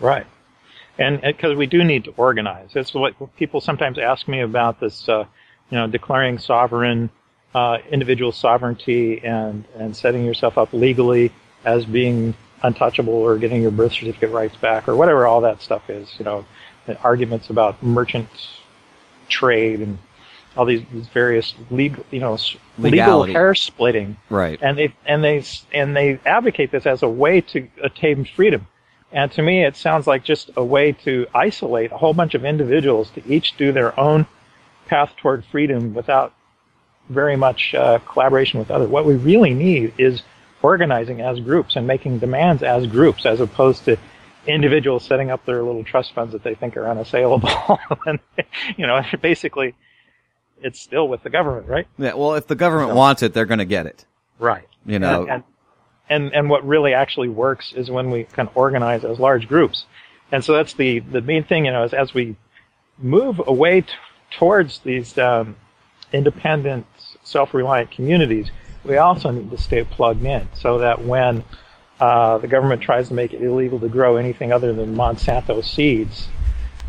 Right. 0.00 0.26
And 0.98 1.20
because 1.20 1.56
we 1.56 1.66
do 1.66 1.84
need 1.84 2.04
to 2.04 2.14
organize. 2.16 2.70
That's 2.72 2.94
what 2.94 3.14
people 3.36 3.60
sometimes 3.60 3.98
ask 3.98 4.26
me 4.28 4.40
about 4.40 4.80
this, 4.80 5.08
uh, 5.08 5.24
you 5.70 5.76
know, 5.76 5.86
declaring 5.86 6.38
sovereign, 6.38 7.10
uh, 7.54 7.78
individual 7.90 8.32
sovereignty 8.32 9.22
and, 9.22 9.64
and 9.74 9.94
setting 9.94 10.24
yourself 10.24 10.56
up 10.56 10.72
legally 10.72 11.32
as 11.66 11.84
being 11.84 12.34
untouchable 12.62 13.12
or 13.12 13.36
getting 13.36 13.60
your 13.60 13.70
birth 13.70 13.92
certificate 13.92 14.30
rights 14.30 14.56
back 14.56 14.88
or 14.88 14.96
whatever 14.96 15.26
all 15.26 15.42
that 15.42 15.60
stuff 15.60 15.90
is, 15.90 16.14
you 16.18 16.24
know, 16.24 16.46
arguments 17.02 17.50
about 17.50 17.82
merchant 17.82 18.28
trade 19.28 19.80
and 19.80 19.98
all 20.56 20.64
these, 20.64 20.82
these 20.92 21.06
various 21.08 21.54
legal, 21.70 22.04
you 22.10 22.20
know, 22.20 22.38
legal 22.78 23.24
hair 23.24 23.54
splitting 23.54 24.16
Right. 24.30 24.58
and 24.62 24.78
they 24.78 24.94
and 25.04 25.22
they 25.22 25.44
and 25.72 25.94
they 25.96 26.18
advocate 26.24 26.70
this 26.70 26.86
as 26.86 27.02
a 27.02 27.08
way 27.08 27.40
to 27.42 27.68
attain 27.82 28.24
freedom. 28.24 28.66
And 29.12 29.30
to 29.32 29.42
me, 29.42 29.64
it 29.64 29.76
sounds 29.76 30.06
like 30.06 30.24
just 30.24 30.50
a 30.56 30.64
way 30.64 30.92
to 30.92 31.26
isolate 31.34 31.92
a 31.92 31.96
whole 31.96 32.14
bunch 32.14 32.34
of 32.34 32.44
individuals 32.44 33.10
to 33.10 33.26
each 33.26 33.56
do 33.56 33.70
their 33.72 33.98
own 33.98 34.26
path 34.86 35.14
toward 35.16 35.44
freedom 35.44 35.94
without 35.94 36.32
very 37.08 37.36
much 37.36 37.74
uh, 37.74 37.98
collaboration 38.00 38.58
with 38.58 38.70
others. 38.70 38.88
What 38.88 39.04
we 39.04 39.14
really 39.14 39.54
need 39.54 39.94
is 39.98 40.22
organizing 40.62 41.20
as 41.20 41.38
groups 41.38 41.76
and 41.76 41.86
making 41.86 42.18
demands 42.18 42.62
as 42.62 42.86
groups, 42.86 43.26
as 43.26 43.40
opposed 43.40 43.84
to 43.84 43.96
individuals 44.46 45.04
setting 45.04 45.30
up 45.30 45.44
their 45.46 45.62
little 45.62 45.84
trust 45.84 46.12
funds 46.14 46.32
that 46.32 46.42
they 46.42 46.54
think 46.54 46.76
are 46.76 46.88
unassailable. 46.88 47.50
and 48.06 48.18
you 48.76 48.86
know, 48.86 49.02
basically, 49.22 49.74
it's 50.62 50.80
still 50.80 51.08
with 51.08 51.22
the 51.22 51.30
government, 51.30 51.66
right? 51.68 51.86
Yeah. 51.98 52.14
Well, 52.14 52.34
if 52.34 52.46
the 52.46 52.54
government 52.54 52.90
So- 52.90 52.96
wants 52.96 53.22
it, 53.22 53.34
they're 53.34 53.46
going 53.46 53.58
to 53.58 53.64
get 53.64 53.86
it. 53.86 54.04
Right. 54.38 54.68
You 54.84 54.98
know, 54.98 55.22
And, 55.22 55.30
and 55.30 55.42
and 56.08 56.34
and 56.34 56.50
what 56.50 56.66
really 56.66 56.92
actually 56.94 57.28
works 57.28 57.72
is 57.74 57.90
when 57.90 58.10
we 58.10 58.24
can 58.24 58.48
organize 58.54 59.04
as 59.04 59.18
large 59.18 59.48
groups. 59.48 59.86
And 60.30 60.44
so 60.44 60.52
that's 60.54 60.74
the 60.74 61.00
the 61.00 61.20
main 61.20 61.44
thing, 61.44 61.64
you 61.66 61.72
know, 61.72 61.84
is 61.84 61.92
as 61.94 62.14
we 62.14 62.36
move 62.98 63.40
away 63.46 63.80
t- 63.82 63.88
towards 64.38 64.80
these 64.80 65.16
um, 65.18 65.56
independent, 66.12 66.86
self-reliant 67.22 67.90
communities, 67.90 68.50
we 68.84 68.96
also 68.96 69.30
need 69.30 69.50
to 69.50 69.58
stay 69.58 69.84
plugged 69.84 70.24
in 70.24 70.48
so 70.54 70.78
that 70.78 71.04
when 71.04 71.42
uh, 72.00 72.38
the 72.38 72.48
government 72.48 72.82
tries 72.82 73.08
to 73.08 73.14
make 73.14 73.32
it 73.32 73.42
illegal 73.42 73.78
to 73.80 73.88
grow 73.88 74.16
anything 74.16 74.52
other 74.52 74.72
than 74.72 74.94
Monsanto 74.94 75.64
seeds, 75.64 76.28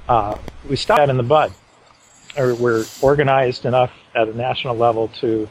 uh, 0.09 0.37
we 0.69 0.75
stop 0.75 0.97
that 0.97 1.09
in 1.09 1.17
the 1.17 1.23
bud. 1.23 1.53
Or 2.37 2.53
we're 2.53 2.85
organized 3.01 3.65
enough 3.65 3.91
at 4.13 4.27
a 4.27 4.33
national 4.37 4.75
level 4.75 5.07
to, 5.19 5.49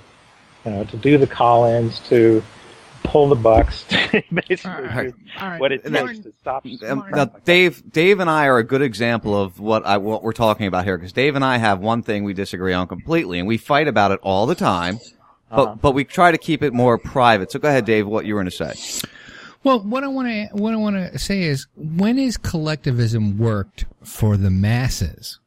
you 0.65 0.71
know, 0.71 0.85
to 0.85 0.97
do 0.97 1.19
the 1.19 1.27
call-ins, 1.27 1.99
to 2.09 2.45
pull 3.03 3.29
the 3.29 3.35
bucks, 3.35 3.83
to 3.89 4.23
basically 4.33 4.89
do 4.89 5.15
what 5.59 5.73
it 5.73 5.85
takes 5.85 6.19
to 6.21 6.33
stop. 6.41 6.65
Um, 6.87 7.05
now, 7.11 7.25
Dave, 7.45 7.91
Dave 7.93 8.21
and 8.21 8.31
I 8.31 8.47
are 8.47 8.59
a 8.59 8.65
good 8.65 8.83
example 8.83 9.41
of 9.41 9.59
what 9.59 9.85
I 9.85 9.97
what 9.97 10.23
we're 10.23 10.33
talking 10.33 10.67
about 10.67 10.85
here 10.85 10.97
because 10.97 11.13
Dave 11.13 11.35
and 11.35 11.45
I 11.45 11.57
have 11.57 11.81
one 11.81 12.03
thing 12.03 12.23
we 12.25 12.35
disagree 12.35 12.73
on 12.73 12.87
completely, 12.87 13.39
and 13.41 13.49
we 13.49 13.59
fight 13.59 13.89
about 13.89 14.13
it 14.13 14.21
all 14.23 14.47
the 14.47 14.55
time. 14.55 15.01
But 15.51 15.59
Uh-huh. 15.59 15.75
but 15.81 15.93
we 15.93 16.05
try 16.05 16.31
to 16.31 16.39
keep 16.39 16.63
it 16.63 16.73
more 16.73 16.99
private. 16.99 17.51
So 17.53 17.59
go 17.59 17.69
ahead, 17.69 17.85
Dave. 17.85 18.07
What 18.07 18.27
you 18.27 18.35
were 18.35 18.43
going 18.43 18.51
to 18.51 18.75
say? 18.75 19.09
Well, 19.67 19.81
what 19.81 20.05
I 20.05 20.07
want 20.07 20.29
to 20.29 20.47
what 20.53 20.73
I 20.73 20.77
want 20.77 20.95
to 20.95 21.19
say 21.19 21.43
is 21.43 21.67
when 21.75 22.21
is 22.21 22.37
collectivism 22.37 23.37
worked 23.37 23.85
for 24.01 24.37
the 24.37 24.49
masses? 24.49 25.41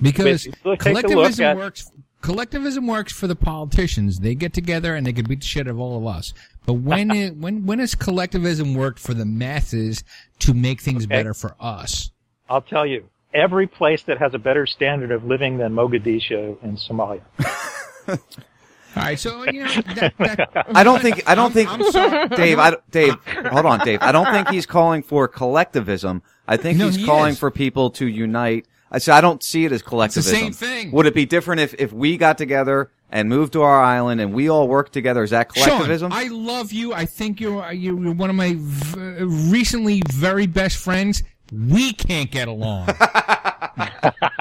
Because 0.00 0.46
But 0.46 0.64
look, 0.64 0.78
take 0.80 0.94
a 0.94 0.94
look 0.94 1.04
collectivism 1.04 1.44
at- 1.44 1.56
works 1.58 1.92
collectivism 2.22 2.86
works 2.86 3.12
for 3.12 3.26
the 3.26 3.36
politicians. 3.36 4.20
They 4.20 4.34
get 4.34 4.54
together 4.54 4.94
and 4.94 5.06
they 5.06 5.12
can 5.12 5.26
beat 5.26 5.40
the 5.40 5.46
shit 5.46 5.66
out 5.66 5.72
of 5.72 5.78
all 5.78 5.98
of 5.98 6.06
us. 6.06 6.32
But 6.64 6.74
when 6.74 7.10
it, 7.14 7.36
when 7.36 7.66
when 7.66 7.80
has 7.80 7.94
collectivism 7.94 8.72
worked 8.74 8.98
for 8.98 9.12
the 9.12 9.26
masses 9.26 10.04
to 10.38 10.54
make 10.54 10.80
things 10.80 11.04
Okay. 11.04 11.16
better 11.16 11.34
for 11.34 11.54
us? 11.60 12.12
I'll 12.48 12.62
tell 12.62 12.86
you, 12.86 13.10
every 13.34 13.66
place 13.66 14.04
that 14.04 14.16
has 14.16 14.32
a 14.32 14.38
better 14.38 14.64
standard 14.64 15.10
of 15.10 15.24
living 15.24 15.58
than 15.58 15.74
Mogadishu 15.74 16.62
in 16.62 16.78
Somalia. 16.78 17.20
All 18.96 19.02
right, 19.02 19.18
so 19.18 19.44
you 19.50 19.64
know, 19.64 19.72
that, 19.94 20.14
that, 20.18 20.66
I 20.74 20.84
don't 20.84 21.00
think. 21.00 21.28
I 21.28 21.34
don't 21.34 21.52
think. 21.52 21.70
I'm 21.70 21.82
sorry. 21.90 22.28
Dave. 22.28 22.58
I, 22.58 22.76
Dave. 22.90 23.14
Hold 23.26 23.66
on, 23.66 23.78
Dave. 23.80 24.00
I 24.02 24.12
don't 24.12 24.30
think 24.32 24.48
he's 24.48 24.66
calling 24.66 25.02
for 25.02 25.28
collectivism. 25.28 26.22
I 26.46 26.56
think 26.56 26.78
No, 26.78 26.86
he's 26.86 26.96
he 26.96 27.06
calling 27.06 27.32
is. 27.32 27.38
for 27.38 27.50
people 27.50 27.90
to 27.92 28.06
unite. 28.06 28.66
I 28.90 28.98
say 28.98 29.12
I 29.12 29.22
don't 29.22 29.42
see 29.42 29.64
it 29.64 29.72
as 29.72 29.82
collectivism. 29.82 30.34
same 30.38 30.52
thing. 30.52 30.90
Would 30.92 31.06
it 31.06 31.14
be 31.14 31.24
different 31.24 31.62
if 31.62 31.74
if 31.78 31.92
we 31.92 32.18
got 32.18 32.36
together 32.36 32.90
and 33.10 33.28
moved 33.28 33.54
to 33.54 33.62
our 33.62 33.82
island 33.82 34.20
and 34.20 34.34
we 34.34 34.50
all 34.50 34.68
worked 34.68 34.92
together? 34.92 35.22
Is 35.22 35.30
that 35.30 35.48
collectivism? 35.48 36.10
Sean, 36.12 36.20
I 36.20 36.28
love 36.28 36.72
you. 36.72 36.92
I 36.92 37.06
think 37.06 37.40
you're 37.40 37.72
you're 37.72 38.12
one 38.12 38.28
of 38.28 38.36
my 38.36 38.54
v- 38.58 39.24
recently 39.50 40.02
very 40.12 40.46
best 40.46 40.76
friends. 40.76 41.22
We 41.50 41.92
can't 41.94 42.30
get 42.30 42.48
along. 42.48 42.88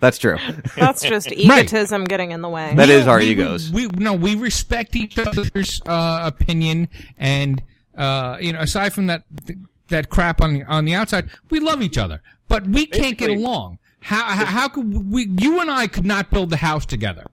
That's 0.00 0.18
true. 0.18 0.36
That's 0.76 1.02
just 1.02 1.26
Right. 1.30 1.38
egotism 1.38 2.04
getting 2.04 2.30
in 2.32 2.40
the 2.42 2.48
way. 2.48 2.72
That 2.74 2.88
is 2.90 3.06
our 3.06 3.18
we, 3.18 3.26
egos. 3.26 3.70
We, 3.70 3.86
no, 3.88 4.12
we 4.14 4.34
respect 4.34 4.96
each 4.96 5.18
other's 5.18 5.80
uh, 5.86 6.20
opinion, 6.24 6.88
and 7.18 7.62
uh, 7.96 8.38
you 8.40 8.52
know, 8.52 8.60
aside 8.60 8.92
from 8.92 9.06
that 9.06 9.22
that 9.88 10.10
crap 10.10 10.40
on 10.40 10.54
the 10.54 10.62
on 10.64 10.84
the 10.84 10.94
outside, 10.94 11.30
we 11.50 11.60
love 11.60 11.82
each 11.82 11.98
other, 11.98 12.20
but 12.48 12.66
we 12.66 12.86
can't 12.86 13.16
get 13.16 13.30
along. 13.30 13.78
How 14.00 14.22
how, 14.24 14.44
how 14.44 14.68
could 14.68 15.10
we? 15.12 15.26
You 15.26 15.60
and 15.60 15.70
I 15.70 15.86
could 15.86 16.06
not 16.06 16.30
build 16.30 16.50
the 16.50 16.56
house 16.58 16.86
together. 16.86 17.26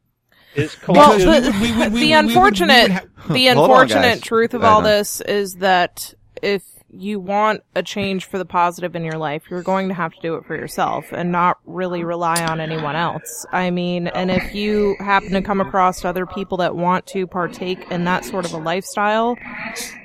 Is 0.55 0.75
Well, 0.87 1.17
the, 1.17 1.51
we 1.61 1.71
we 1.71 1.71
we 1.71 1.71
the 1.71 1.79
would- 1.79 1.93
we 1.93 2.13
unfortunate, 2.13 2.81
would 2.83 2.91
ha- 2.91 3.05
the 3.33 3.47
Hold 3.47 3.57
on, 3.71 3.81
unfortunate 3.81 4.21
truth 4.23 4.53
of 4.53 4.63
all 4.63 4.81
this 4.81 5.19
is 5.21 5.55
that 5.55 6.13
if 6.41 6.63
you 6.95 7.19
want 7.19 7.61
a 7.75 7.81
change 7.83 8.25
for 8.25 8.37
the 8.37 8.45
positive 8.45 8.95
in 8.95 9.03
your 9.03 9.17
life, 9.17 9.43
you're 9.49 9.63
going 9.63 9.87
to 9.87 9.93
have 9.93 10.13
to 10.13 10.21
do 10.21 10.35
it 10.35 10.45
for 10.45 10.55
yourself 10.55 11.05
and 11.11 11.31
not 11.31 11.57
really 11.65 12.03
rely 12.03 12.43
on 12.45 12.59
anyone 12.59 12.95
else. 12.95 13.45
I 13.51 13.71
mean, 13.71 14.07
and 14.07 14.29
if 14.29 14.53
you 14.53 14.95
happen 14.99 15.31
to 15.31 15.41
come 15.41 15.59
across 15.59 16.05
other 16.05 16.25
people 16.25 16.57
that 16.57 16.75
want 16.75 17.07
to 17.07 17.25
partake 17.25 17.79
in 17.89 18.03
that 18.05 18.25
sort 18.25 18.45
of 18.45 18.53
a 18.53 18.57
lifestyle, 18.57 19.35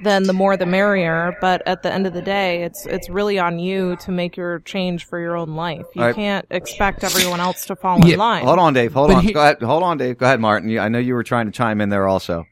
then 0.02 0.22
the 0.24 0.32
more 0.32 0.56
the 0.56 0.66
merrier. 0.66 1.36
But 1.40 1.62
at 1.66 1.82
the 1.82 1.92
end 1.92 2.06
of 2.06 2.14
the 2.14 2.22
day, 2.22 2.62
it's 2.62 2.86
it's 2.86 3.10
really 3.10 3.38
on 3.38 3.58
you 3.58 3.96
to 3.96 4.10
make 4.10 4.36
your 4.36 4.60
change 4.60 5.04
for 5.04 5.20
your 5.20 5.36
own 5.36 5.54
life. 5.56 5.84
You 5.94 6.00
All 6.02 6.06
right. 6.08 6.14
can't 6.14 6.46
expect 6.50 7.04
everyone 7.04 7.40
else 7.40 7.66
to 7.66 7.76
fall 7.76 8.04
in 8.04 8.18
line. 8.18 8.44
Hold 8.44 8.58
on, 8.58 8.72
Dave. 8.72 8.92
Hold 8.94 9.08
But 9.08 9.16
on. 9.18 9.22
he- 9.24 9.32
Go 9.32 9.40
ahead. 9.40 9.60
Hold 9.62 9.82
on, 9.82 9.98
Dave. 9.98 10.18
Go 10.18 10.26
ahead, 10.26 10.40
Martin. 10.40 10.78
I 10.78 10.88
know 10.88 10.98
you 10.98 11.14
were 11.14 11.22
trying 11.22 11.46
to 11.46 11.52
chime 11.52 11.80
in 11.80 11.90
there 11.90 12.08
also. 12.08 12.46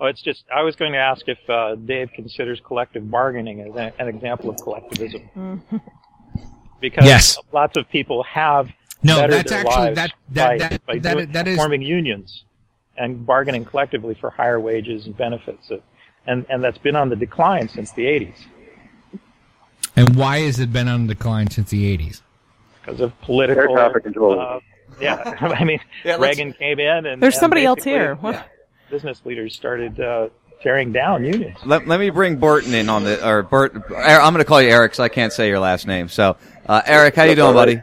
Oh, 0.00 0.06
it's 0.06 0.22
just 0.22 0.44
I 0.54 0.62
was 0.62 0.74
going 0.76 0.92
to 0.92 0.98
ask 0.98 1.26
if 1.28 1.38
uh, 1.48 1.76
Dave 1.76 2.10
considers 2.14 2.60
collective 2.60 3.08
bargaining 3.10 3.60
as 3.60 3.74
a, 3.76 3.92
an 4.00 4.08
example 4.08 4.50
of 4.50 4.56
collectivism, 4.56 5.62
because 6.80 7.04
Yes. 7.04 7.38
lots 7.52 7.76
of 7.76 7.88
people 7.88 8.22
have 8.24 8.68
No, 9.02 9.26
that's 9.28 9.50
their 9.50 9.60
actually- 9.60 9.74
lives 9.74 9.96
that- 9.96 10.12
that- 10.30 10.48
by, 10.48 10.58
that- 10.58 10.86
by 10.86 10.98
that- 10.98 11.12
doing- 11.14 11.32
that 11.32 11.48
is- 11.48 11.56
forming 11.56 11.82
unions 11.82 12.44
and 12.96 13.24
bargaining 13.24 13.64
collectively 13.64 14.14
for 14.14 14.30
higher 14.30 14.58
wages 14.60 15.06
and 15.06 15.16
benefits, 15.16 15.70
and 16.26 16.44
and 16.48 16.62
that's 16.62 16.78
been 16.78 16.96
on 16.96 17.08
the 17.08 17.16
decline 17.16 17.68
since 17.68 17.92
the 17.92 18.04
80s 18.06 18.46
And 19.96 20.16
why 20.16 20.40
has 20.40 20.58
it 20.58 20.72
been 20.72 20.88
on 20.88 21.06
the 21.06 21.14
decline 21.14 21.50
since 21.50 21.70
the 21.70 21.84
'80s? 21.96 22.20
because 22.82 23.00
of 23.00 23.18
political 23.22 23.62
Air 23.62 23.68
traffic 23.76 24.02
control. 24.02 24.38
Uh, 24.40 24.58
yeah, 25.00 25.36
I 25.40 25.64
mean 25.64 25.78
Yeah, 26.04 26.16
Reagan 26.16 26.52
came 26.52 26.78
in 26.80 27.06
and 27.06 27.22
There's 27.22 27.34
and 27.34 27.40
somebody 27.40 27.64
else 27.64 27.82
here. 27.84 28.16
What? 28.16 28.34
yeah, 28.34 28.42
business 28.90 29.20
leaders 29.24 29.54
started 29.54 29.98
uh, 30.00 30.28
tearing 30.62 30.92
down 30.92 31.24
unions. 31.24 31.58
Let, 31.64 31.86
let 31.86 32.00
me 32.00 32.10
bring 32.10 32.36
Burton 32.36 32.74
in 32.74 32.88
on 32.88 33.04
the 33.04 33.26
or 33.26 33.42
Bert. 33.42 33.76
Er- 33.76 33.94
I'm 33.96 34.32
going 34.32 34.44
to 34.44 34.48
call 34.48 34.62
you 34.62 34.70
Eric 34.70 34.92
because 34.92 35.00
I 35.00 35.08
can't 35.08 35.32
say 35.32 35.48
your 35.48 35.58
last 35.60 35.86
name. 35.86 36.08
So, 36.08 36.36
uh, 36.66 36.82
Eric, 36.86 37.14
how 37.14 37.24
you 37.24 37.34
doing, 37.34 37.48
all 37.48 37.54
right. 37.54 37.82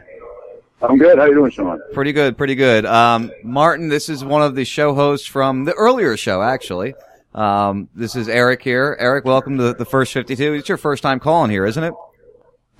I'm 0.82 0.98
good. 0.98 1.16
How 1.16 1.26
you 1.26 1.34
doing, 1.34 1.50
Sean? 1.50 1.80
Pretty 1.92 2.12
good, 2.12 2.36
pretty 2.36 2.56
good. 2.56 2.84
Um, 2.84 3.30
Martin, 3.44 3.88
this 3.88 4.08
is 4.08 4.24
one 4.24 4.42
of 4.42 4.56
the 4.56 4.64
show 4.64 4.94
hosts 4.94 5.26
from 5.26 5.64
the 5.64 5.72
earlier 5.74 6.16
show, 6.16 6.42
actually. 6.42 6.94
Um, 7.34 7.88
this 7.94 8.16
is 8.16 8.28
Eric 8.28 8.62
here. 8.62 8.96
Eric, 8.98 9.24
welcome 9.24 9.58
to 9.58 9.74
the 9.74 9.84
first 9.84 10.12
52. 10.12 10.54
It's 10.54 10.68
your 10.68 10.78
first 10.78 11.02
time 11.02 11.20
calling 11.20 11.50
here, 11.50 11.64
isn't 11.66 11.84
it? 11.84 11.94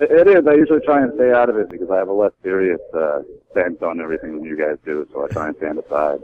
It 0.01 0.11
it 0.11 0.27
is. 0.27 0.45
I 0.45 0.53
usually 0.53 0.81
try 0.81 1.01
and 1.01 1.13
stay 1.15 1.31
out 1.31 1.49
of 1.49 1.55
it 1.57 1.69
because 1.69 1.89
I 1.89 1.97
have 1.97 2.09
a 2.09 2.13
less 2.13 2.33
serious 2.43 2.81
uh, 2.93 3.21
stance 3.51 3.81
on 3.81 4.01
everything 4.01 4.35
than 4.35 4.43
you 4.43 4.57
guys 4.57 4.77
do, 4.83 5.07
so 5.13 5.23
I 5.23 5.27
try 5.29 5.47
and 5.47 5.55
stand 5.57 5.79
aside. 5.79 6.19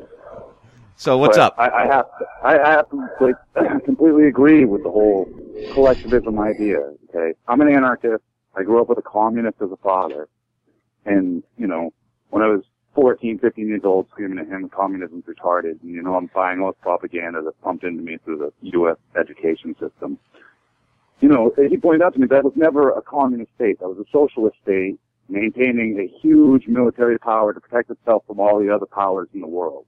So 0.99 1.17
what's 1.17 1.37
But 1.37 1.43
up? 1.43 1.55
I, 1.57 1.69
I 1.69 1.85
have 1.85 2.07
to, 2.19 2.25
I, 2.43 2.71
have 2.71 2.89
to 2.89 3.09
like, 3.21 3.35
completely 3.85 4.27
agree 4.27 4.65
with 4.65 4.83
the 4.83 4.91
whole 4.91 5.29
collectivism 5.71 6.37
idea. 6.39 6.79
Okay, 7.07 7.37
I'm 7.47 7.61
an 7.61 7.73
anarchist. 7.73 8.21
I 8.57 8.63
grew 8.63 8.81
up 8.81 8.89
with 8.89 8.97
a 8.97 9.01
communist 9.01 9.61
as 9.61 9.71
a 9.71 9.77
father, 9.77 10.27
and 11.05 11.41
you 11.57 11.67
know, 11.67 11.93
when 12.31 12.43
I 12.43 12.47
was 12.47 12.63
14, 12.95 13.39
15 13.39 13.65
years 13.65 13.81
old, 13.85 14.09
screaming 14.09 14.39
at 14.39 14.47
him, 14.47 14.67
"Communism's 14.67 15.23
retarded," 15.23 15.81
and 15.81 15.89
you 15.89 16.03
know, 16.03 16.15
I'm 16.15 16.29
buying 16.35 16.59
all 16.59 16.73
this 16.73 16.81
propaganda 16.81 17.41
that's 17.45 17.55
pumped 17.63 17.85
into 17.85 18.03
me 18.03 18.17
through 18.25 18.39
the 18.39 18.51
U.S. 18.71 18.97
education 19.17 19.77
system. 19.79 20.19
You 21.21 21.29
know, 21.29 21.53
he 21.69 21.77
pointed 21.77 22.01
out 22.01 22.13
to 22.15 22.19
me 22.19 22.27
that 22.27 22.43
was 22.43 22.53
never 22.57 22.91
a 22.91 23.01
communist 23.01 23.51
state. 23.55 23.79
That 23.79 23.87
was 23.87 23.99
a 23.99 24.09
socialist 24.11 24.57
state 24.63 24.99
maintaining 25.29 25.97
a 25.97 26.19
huge 26.21 26.67
military 26.67 27.17
power 27.17 27.53
to 27.53 27.61
protect 27.61 27.89
itself 27.89 28.23
from 28.27 28.41
all 28.41 28.59
the 28.59 28.69
other 28.69 28.85
powers 28.85 29.29
in 29.33 29.39
the 29.39 29.47
world. 29.47 29.85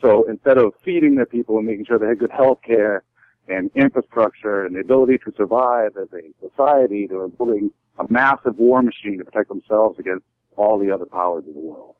So 0.00 0.28
instead 0.28 0.58
of 0.58 0.74
feeding 0.84 1.16
their 1.16 1.26
people 1.26 1.58
and 1.58 1.66
making 1.66 1.86
sure 1.86 1.98
they 1.98 2.06
had 2.06 2.18
good 2.18 2.30
health 2.30 2.60
care 2.64 3.02
and 3.48 3.70
infrastructure 3.74 4.64
and 4.64 4.76
the 4.76 4.80
ability 4.80 5.18
to 5.18 5.32
survive 5.36 5.96
as 6.00 6.08
a 6.12 6.48
society, 6.48 7.06
they 7.06 7.14
were 7.14 7.28
building 7.28 7.70
a 7.98 8.04
massive 8.10 8.56
war 8.58 8.82
machine 8.82 9.18
to 9.18 9.24
protect 9.24 9.48
themselves 9.48 9.98
against 9.98 10.24
all 10.56 10.78
the 10.78 10.90
other 10.90 11.06
powers 11.06 11.44
of 11.48 11.54
the 11.54 11.60
world. 11.60 11.96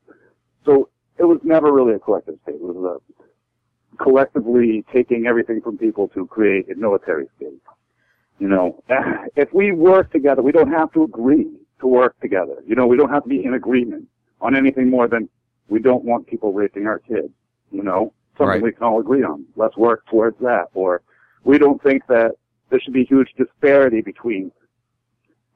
So 0.65 0.89
it 1.17 1.25
was 1.25 1.39
never 1.43 1.71
really 1.71 1.93
a 1.93 1.99
collective 1.99 2.35
state. 2.43 2.55
It 2.55 2.61
was 2.61 3.01
a 3.01 4.03
collectively 4.03 4.85
taking 4.93 5.27
everything 5.27 5.61
from 5.61 5.77
people 5.77 6.07
to 6.09 6.25
create 6.27 6.71
a 6.71 6.75
military 6.75 7.27
state. 7.35 7.61
You 8.39 8.47
know, 8.47 8.83
if 9.35 9.53
we 9.53 9.71
work 9.71 10.11
together, 10.11 10.41
we 10.41 10.51
don't 10.51 10.71
have 10.71 10.91
to 10.93 11.03
agree 11.03 11.49
to 11.81 11.87
work 11.87 12.19
together. 12.21 12.55
You 12.65 12.75
know, 12.75 12.87
we 12.87 12.97
don't 12.97 13.09
have 13.09 13.23
to 13.23 13.29
be 13.29 13.43
in 13.43 13.53
agreement 13.53 14.07
on 14.41 14.55
anything 14.55 14.89
more 14.89 15.07
than 15.07 15.29
we 15.67 15.79
don't 15.79 16.03
want 16.03 16.27
people 16.27 16.53
raping 16.53 16.87
our 16.87 16.99
kids. 16.99 17.29
You 17.71 17.83
know, 17.83 18.13
something 18.37 18.47
Right. 18.47 18.61
we 18.61 18.71
can 18.71 18.83
all 18.83 18.99
agree 18.99 19.23
on. 19.23 19.45
Let's 19.55 19.77
work 19.77 20.05
towards 20.07 20.37
that. 20.39 20.67
Or 20.73 21.01
we 21.43 21.57
don't 21.57 21.81
think 21.83 22.03
that 22.07 22.31
there 22.69 22.79
should 22.79 22.93
be 22.93 23.03
huge 23.05 23.29
disparity 23.37 24.01
between 24.01 24.51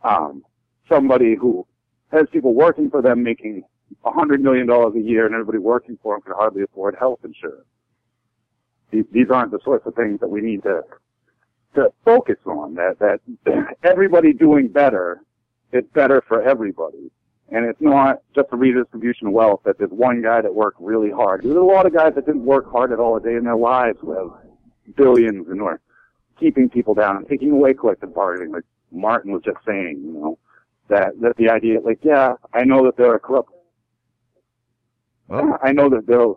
um, 0.04 0.44
somebody 0.90 1.36
who 1.36 1.66
has 2.12 2.28
people 2.32 2.54
working 2.54 2.90
for 2.90 3.02
them 3.02 3.24
making 3.24 3.64
a 4.06 4.12
hundred 4.12 4.42
million 4.42 4.68
dollars 4.68 4.96
a 4.96 5.00
year 5.00 5.26
and 5.26 5.34
everybody 5.34 5.60
working 5.60 5.98
for 6.02 6.16
them 6.16 6.22
can 6.22 6.34
hardly 6.34 6.64
afford 6.64 6.96
health 7.00 7.20
insurance. 7.24 7.66
These, 8.92 9.06
these 9.12 9.28
aren't 9.32 9.52
the 9.52 9.60
sorts 9.64 9.86
of 9.88 9.96
things 9.96 10.20
that 10.20 10.28
we 10.30 10.42
need 10.42 10.64
to 10.64 10.82
to 11.76 11.92
focus 12.06 12.38
on. 12.46 12.76
That 12.76 12.98
that 13.00 13.76
everybody 13.84 14.34
doing 14.34 14.68
better 14.68 15.22
is 15.72 15.84
better 15.94 16.22
for 16.28 16.42
everybody, 16.44 17.10
and 17.50 17.66
it's 17.66 17.82
not 17.82 18.22
just 18.36 18.48
a 18.52 18.56
redistribution 18.56 19.28
of 19.28 19.34
wealth. 19.34 19.62
That 19.66 19.78
there's 19.78 19.92
one 19.92 20.22
guy 20.22 20.42
that 20.42 20.54
worked 20.54 20.80
really 20.80 21.12
hard. 21.12 21.44
There's 21.44 21.56
a 21.56 21.60
lot 21.60 21.86
of 21.86 21.94
guys 21.94 22.16
that 22.16 22.26
didn't 22.26 22.46
work 22.46 22.72
hard 22.72 22.92
at 22.92 23.00
all 23.00 23.18
a 23.18 23.22
day 23.22 23.36
in 23.36 23.44
their 23.44 23.56
lives 23.56 24.00
have 24.02 24.32
billions 24.96 25.48
and 25.48 25.62
are 25.62 25.80
keeping 26.40 26.70
people 26.70 26.94
down 26.94 27.18
and 27.18 27.28
taking 27.28 27.52
away 27.52 27.74
collective 27.74 28.14
bargaining, 28.14 28.52
like 28.52 28.64
Martin 28.92 29.32
was 29.32 29.42
just 29.44 29.58
saying. 29.66 30.02
You 30.04 30.14
know 30.14 30.40
that 30.90 31.20
that 31.22 31.38
the 31.38 31.50
idea, 31.50 31.80
like, 31.82 32.00
yeah, 32.04 32.34
I 32.54 32.64
know 32.64 32.86
that 32.86 32.98
there 32.98 33.14
are 33.14 33.20
corrupt. 33.20 33.52
I 35.30 35.72
know 35.72 35.90
that 35.90 36.06
there. 36.06 36.22
Are, 36.22 36.36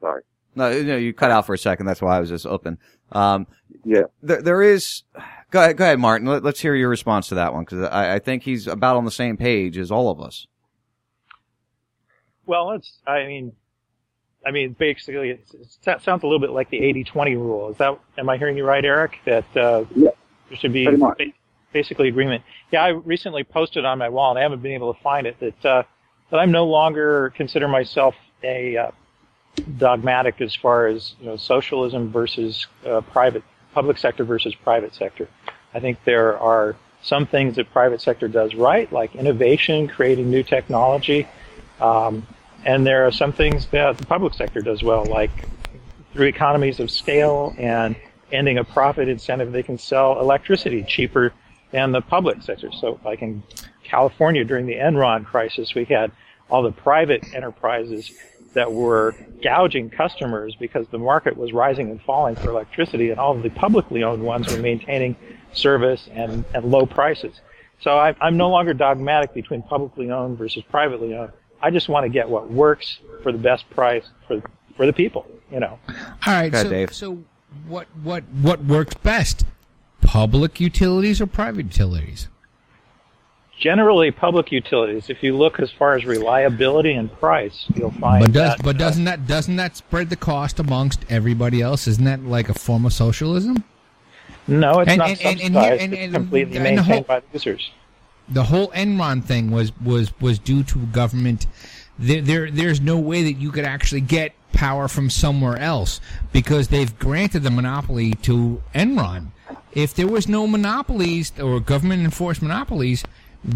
sorry. 0.00 0.22
No, 0.54 0.70
you, 0.70 0.84
know, 0.84 0.96
you 0.96 1.12
cut 1.12 1.30
out 1.30 1.46
for 1.46 1.54
a 1.54 1.58
second. 1.58 1.86
That's 1.86 2.00
why 2.00 2.16
I 2.16 2.20
was 2.20 2.30
just 2.30 2.46
open. 2.46 2.78
Um, 3.12 3.46
yeah. 3.84 4.04
There, 4.22 4.42
there 4.42 4.62
is. 4.62 5.02
Go 5.50 5.60
ahead, 5.60 5.76
go 5.76 5.84
ahead, 5.84 5.98
Martin. 5.98 6.26
Let, 6.26 6.44
us 6.44 6.60
hear 6.60 6.74
your 6.74 6.88
response 6.88 7.28
to 7.28 7.36
that 7.36 7.54
one 7.54 7.64
because 7.64 7.84
I, 7.84 8.14
I 8.14 8.18
think 8.18 8.42
he's 8.42 8.66
about 8.66 8.96
on 8.96 9.04
the 9.04 9.10
same 9.10 9.36
page 9.36 9.78
as 9.78 9.90
all 9.90 10.10
of 10.10 10.20
us. 10.20 10.46
Well, 12.46 12.72
it's, 12.72 12.98
I 13.06 13.24
mean, 13.26 13.52
I 14.46 14.52
mean, 14.52 14.76
basically, 14.78 15.30
it's, 15.30 15.54
it's, 15.54 16.04
sounds 16.04 16.22
a 16.22 16.26
little 16.26 16.38
bit 16.38 16.50
like 16.50 16.70
the 16.70 16.80
80-20 16.80 17.34
rule. 17.34 17.70
Is 17.70 17.76
that, 17.78 17.98
am 18.16 18.28
I 18.28 18.38
hearing 18.38 18.56
you 18.56 18.64
right, 18.64 18.84
Eric? 18.84 19.18
That, 19.24 19.56
uh, 19.56 19.84
yeah. 19.94 20.10
there 20.48 20.58
should 20.58 20.72
be 20.72 20.86
ba- 20.86 21.16
basically 21.72 22.08
agreement. 22.08 22.44
Yeah, 22.70 22.84
I 22.84 22.90
recently 22.90 23.42
posted 23.42 23.84
on 23.84 23.98
my 23.98 24.08
wall, 24.08 24.30
and 24.30 24.38
I 24.38 24.42
haven't 24.42 24.62
been 24.62 24.72
able 24.72 24.94
to 24.94 25.00
find 25.00 25.26
it, 25.26 25.38
that, 25.40 25.64
uh, 25.64 25.82
that 26.30 26.38
I'm 26.38 26.52
no 26.52 26.64
longer 26.64 27.30
consider 27.30 27.66
myself 27.66 28.14
a, 28.44 28.76
uh, 28.76 28.90
dogmatic 29.78 30.40
as 30.40 30.54
far 30.54 30.86
as, 30.86 31.14
you 31.20 31.26
know, 31.26 31.36
socialism 31.36 32.12
versus, 32.12 32.68
uh, 32.86 33.00
private, 33.00 33.42
public 33.76 33.98
sector 33.98 34.24
versus 34.24 34.54
private 34.54 34.94
sector. 34.94 35.28
I 35.74 35.80
think 35.80 36.02
there 36.04 36.38
are 36.38 36.76
some 37.02 37.26
things 37.26 37.56
that 37.56 37.70
private 37.72 38.00
sector 38.00 38.26
does 38.26 38.54
right, 38.54 38.90
like 38.90 39.14
innovation, 39.14 39.86
creating 39.86 40.30
new 40.30 40.42
technology, 40.42 41.28
um, 41.78 42.26
and 42.64 42.86
there 42.86 43.06
are 43.06 43.12
some 43.12 43.34
things 43.34 43.66
that 43.66 43.98
the 43.98 44.06
public 44.06 44.32
sector 44.32 44.62
does 44.62 44.82
well, 44.82 45.04
like 45.04 45.30
through 46.14 46.24
economies 46.24 46.80
of 46.80 46.90
scale 46.90 47.54
and 47.58 47.94
ending 48.32 48.56
a 48.56 48.64
profit 48.64 49.10
incentive, 49.10 49.52
they 49.52 49.62
can 49.62 49.76
sell 49.76 50.18
electricity 50.20 50.82
cheaper 50.82 51.34
than 51.70 51.92
the 51.92 52.00
public 52.00 52.42
sector. 52.42 52.70
So, 52.72 52.98
like 53.04 53.20
in 53.20 53.42
California 53.84 54.42
during 54.42 54.64
the 54.64 54.76
Enron 54.76 55.26
crisis, 55.26 55.74
we 55.74 55.84
had 55.84 56.10
all 56.48 56.62
the 56.62 56.72
private 56.72 57.22
enterprises 57.34 58.10
that 58.56 58.72
were 58.72 59.14
gouging 59.42 59.90
customers 59.90 60.56
because 60.58 60.86
the 60.88 60.98
market 60.98 61.36
was 61.36 61.52
rising 61.52 61.90
and 61.90 62.00
falling 62.00 62.34
for 62.34 62.48
electricity, 62.48 63.10
and 63.10 63.20
all 63.20 63.36
of 63.36 63.42
the 63.42 63.50
publicly 63.50 64.02
owned 64.02 64.22
ones 64.22 64.50
were 64.50 64.58
maintaining 64.58 65.14
service 65.52 66.08
and, 66.10 66.42
and 66.54 66.64
low 66.64 66.86
prices. 66.86 67.38
So 67.82 67.98
I, 67.98 68.16
I'm 68.18 68.38
no 68.38 68.48
longer 68.48 68.72
dogmatic 68.72 69.34
between 69.34 69.60
publicly 69.60 70.10
owned 70.10 70.38
versus 70.38 70.64
privately 70.70 71.14
owned. 71.14 71.32
I 71.60 71.70
just 71.70 71.90
want 71.90 72.04
to 72.04 72.08
get 72.08 72.30
what 72.30 72.50
works 72.50 72.98
for 73.22 73.30
the 73.30 73.38
best 73.38 73.68
price 73.70 74.04
for 74.26 74.42
for 74.74 74.86
the 74.86 74.92
people. 74.92 75.26
You 75.52 75.60
know. 75.60 75.78
All 75.88 75.94
right, 76.26 76.50
Go 76.50 76.62
so, 76.62 76.70
Dave. 76.70 76.94
so 76.94 77.22
what 77.68 77.88
what 78.02 78.24
what 78.40 78.64
works 78.64 78.94
best? 78.94 79.44
Public 80.00 80.60
utilities 80.60 81.20
or 81.20 81.26
private 81.26 81.66
utilities? 81.66 82.28
Generally, 83.58 84.10
public 84.10 84.52
utilities. 84.52 85.08
If 85.08 85.22
you 85.22 85.34
look 85.36 85.60
as 85.60 85.70
far 85.72 85.94
as 85.94 86.04
reliability 86.04 86.92
and 86.92 87.10
price, 87.18 87.64
you'll 87.74 87.90
find 87.92 88.20
But 88.22 88.32
does 88.32 88.50
that 88.56 88.62
but 88.62 88.76
uh, 88.76 88.78
doesn't 88.78 89.04
that 89.04 89.26
doesn't 89.26 89.56
that 89.56 89.76
spread 89.76 90.10
the 90.10 90.16
cost 90.16 90.58
amongst 90.60 91.04
everybody 91.08 91.62
else? 91.62 91.86
Isn't 91.88 92.04
that 92.04 92.22
like 92.22 92.50
a 92.50 92.54
form 92.54 92.84
of 92.84 92.92
socialism? 92.92 93.64
no, 94.46 94.80
it's 94.80 94.90
And- 94.90 94.98
not 94.98 95.08
and- 95.08 95.18
subsidized. 95.18 95.82
and- 95.82 95.94
it's 95.94 96.12
completely 96.12 96.58
maintained 96.58 96.80
whole- 96.86 97.00
by 97.02 97.20
the 97.20 97.26
users. 97.32 97.70
The 98.28 98.44
whole 98.44 98.68
Enron 98.72 99.24
thing 99.24 99.50
was 99.50 99.72
was 99.80 100.12
was 100.20 100.38
due 100.38 100.62
to 100.64 100.78
government. 100.92 101.46
There, 101.98 102.20
there 102.20 102.50
there's 102.50 102.80
no 102.80 102.98
way 102.98 103.22
that 103.22 103.34
you 103.40 103.50
could 103.52 103.64
actually 103.64 104.02
get 104.02 104.32
power 104.52 104.86
from 104.88 105.08
somewhere 105.08 105.56
else 105.58 106.00
because 106.32 106.68
they've 106.68 106.98
granted 106.98 107.42
the 107.42 107.50
monopoly 107.50 108.12
to 108.22 108.60
Enron. 108.74 109.28
If 109.72 109.94
there 109.94 110.06
was 110.08 110.28
no 110.28 110.46
monopolies 110.46 111.32
or 111.40 111.60
government 111.60 112.02
enforced 112.02 112.42
monopolies, 112.42 113.04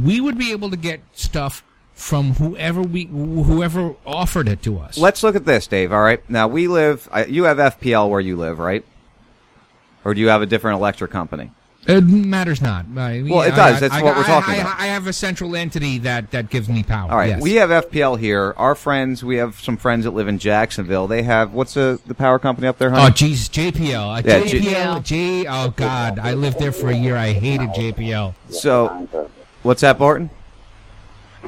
we 0.05 0.21
would 0.21 0.39
be 0.39 0.53
able 0.53 0.71
to 0.71 0.77
get 0.77 1.01
stuff 1.13 1.63
from 1.95 2.35
whoever 2.35 2.81
we 2.83 3.05
whoever 3.05 3.95
offered 4.07 4.49
it 4.49 4.63
to 4.63 4.79
us. 4.79 4.97
Let's 4.97 5.23
look 5.23 5.37
at 5.37 5.45
this, 5.45 5.67
Dave. 5.67 5.93
All 5.93 6.03
right. 6.03 6.29
Now 6.31 6.49
we 6.49 6.67
live. 6.69 7.09
You 7.29 7.45
have 7.45 7.59
FPL 7.59 8.09
where 8.09 8.21
you 8.21 8.37
live, 8.37 8.59
right? 8.59 8.85
Or 10.05 10.15
do 10.15 10.21
you 10.21 10.29
have 10.29 10.41
a 10.41 10.47
different 10.47 10.79
electric 10.79 11.11
company? 11.11 11.51
It 11.87 12.03
matters 12.03 12.61
not. 12.61 12.85
I- 12.95 13.23
Well, 13.27 13.41
it 13.43 13.51
does. 13.55 13.77
I- 13.77 13.81
That's 13.81 13.95
I- 13.95 14.03
what 14.03 14.15
we're 14.17 14.25
talking 14.25 14.55
I, 14.55 14.59
about. 14.59 14.81
I 14.81 14.87
have 14.87 15.07
a 15.07 15.15
central 15.15 15.57
entity 15.57 15.99
that, 15.99 16.31
that 16.33 16.51
gives 16.51 16.69
me 16.69 16.83
power. 16.83 17.11
All 17.11 17.17
right. 17.17 17.31
yes. 17.31 17.43
We 17.43 17.55
have 17.55 17.71
FPL 17.71 18.17
here. 18.19 18.53
Our 18.59 18.75
friends. 18.75 19.25
We 19.25 19.37
have 19.37 19.59
some 19.61 19.79
friends 19.79 20.05
that 20.05 20.11
live 20.13 20.29
in 20.29 20.39
Jacksonville. 20.39 21.07
They 21.07 21.23
have 21.23 21.53
what's 21.55 21.75
the 21.75 21.99
the 22.07 22.15
power 22.15 22.39
company 22.39 22.67
up 22.67 22.77
there? 22.79 22.91
Honey? 22.91 23.07
Oh 23.07 23.11
Jesus, 23.11 23.49
JPL. 23.49 24.19
Uh, 24.19 24.23
Yeah, 24.25 24.41
JPL. 24.43 25.03
J. 25.05 25.47
Oh 25.47 25.71
God, 25.75 26.19
I 26.19 26.35
lived 26.35 26.59
there 26.59 26.73
for 26.73 26.89
a 26.91 26.95
year. 26.97 27.17
I 27.17 27.33
hated 27.33 27.71
JPL. 27.71 28.35
So, 28.51 29.09
what's 29.63 29.81
that, 29.83 29.99
Barton? 29.99 30.31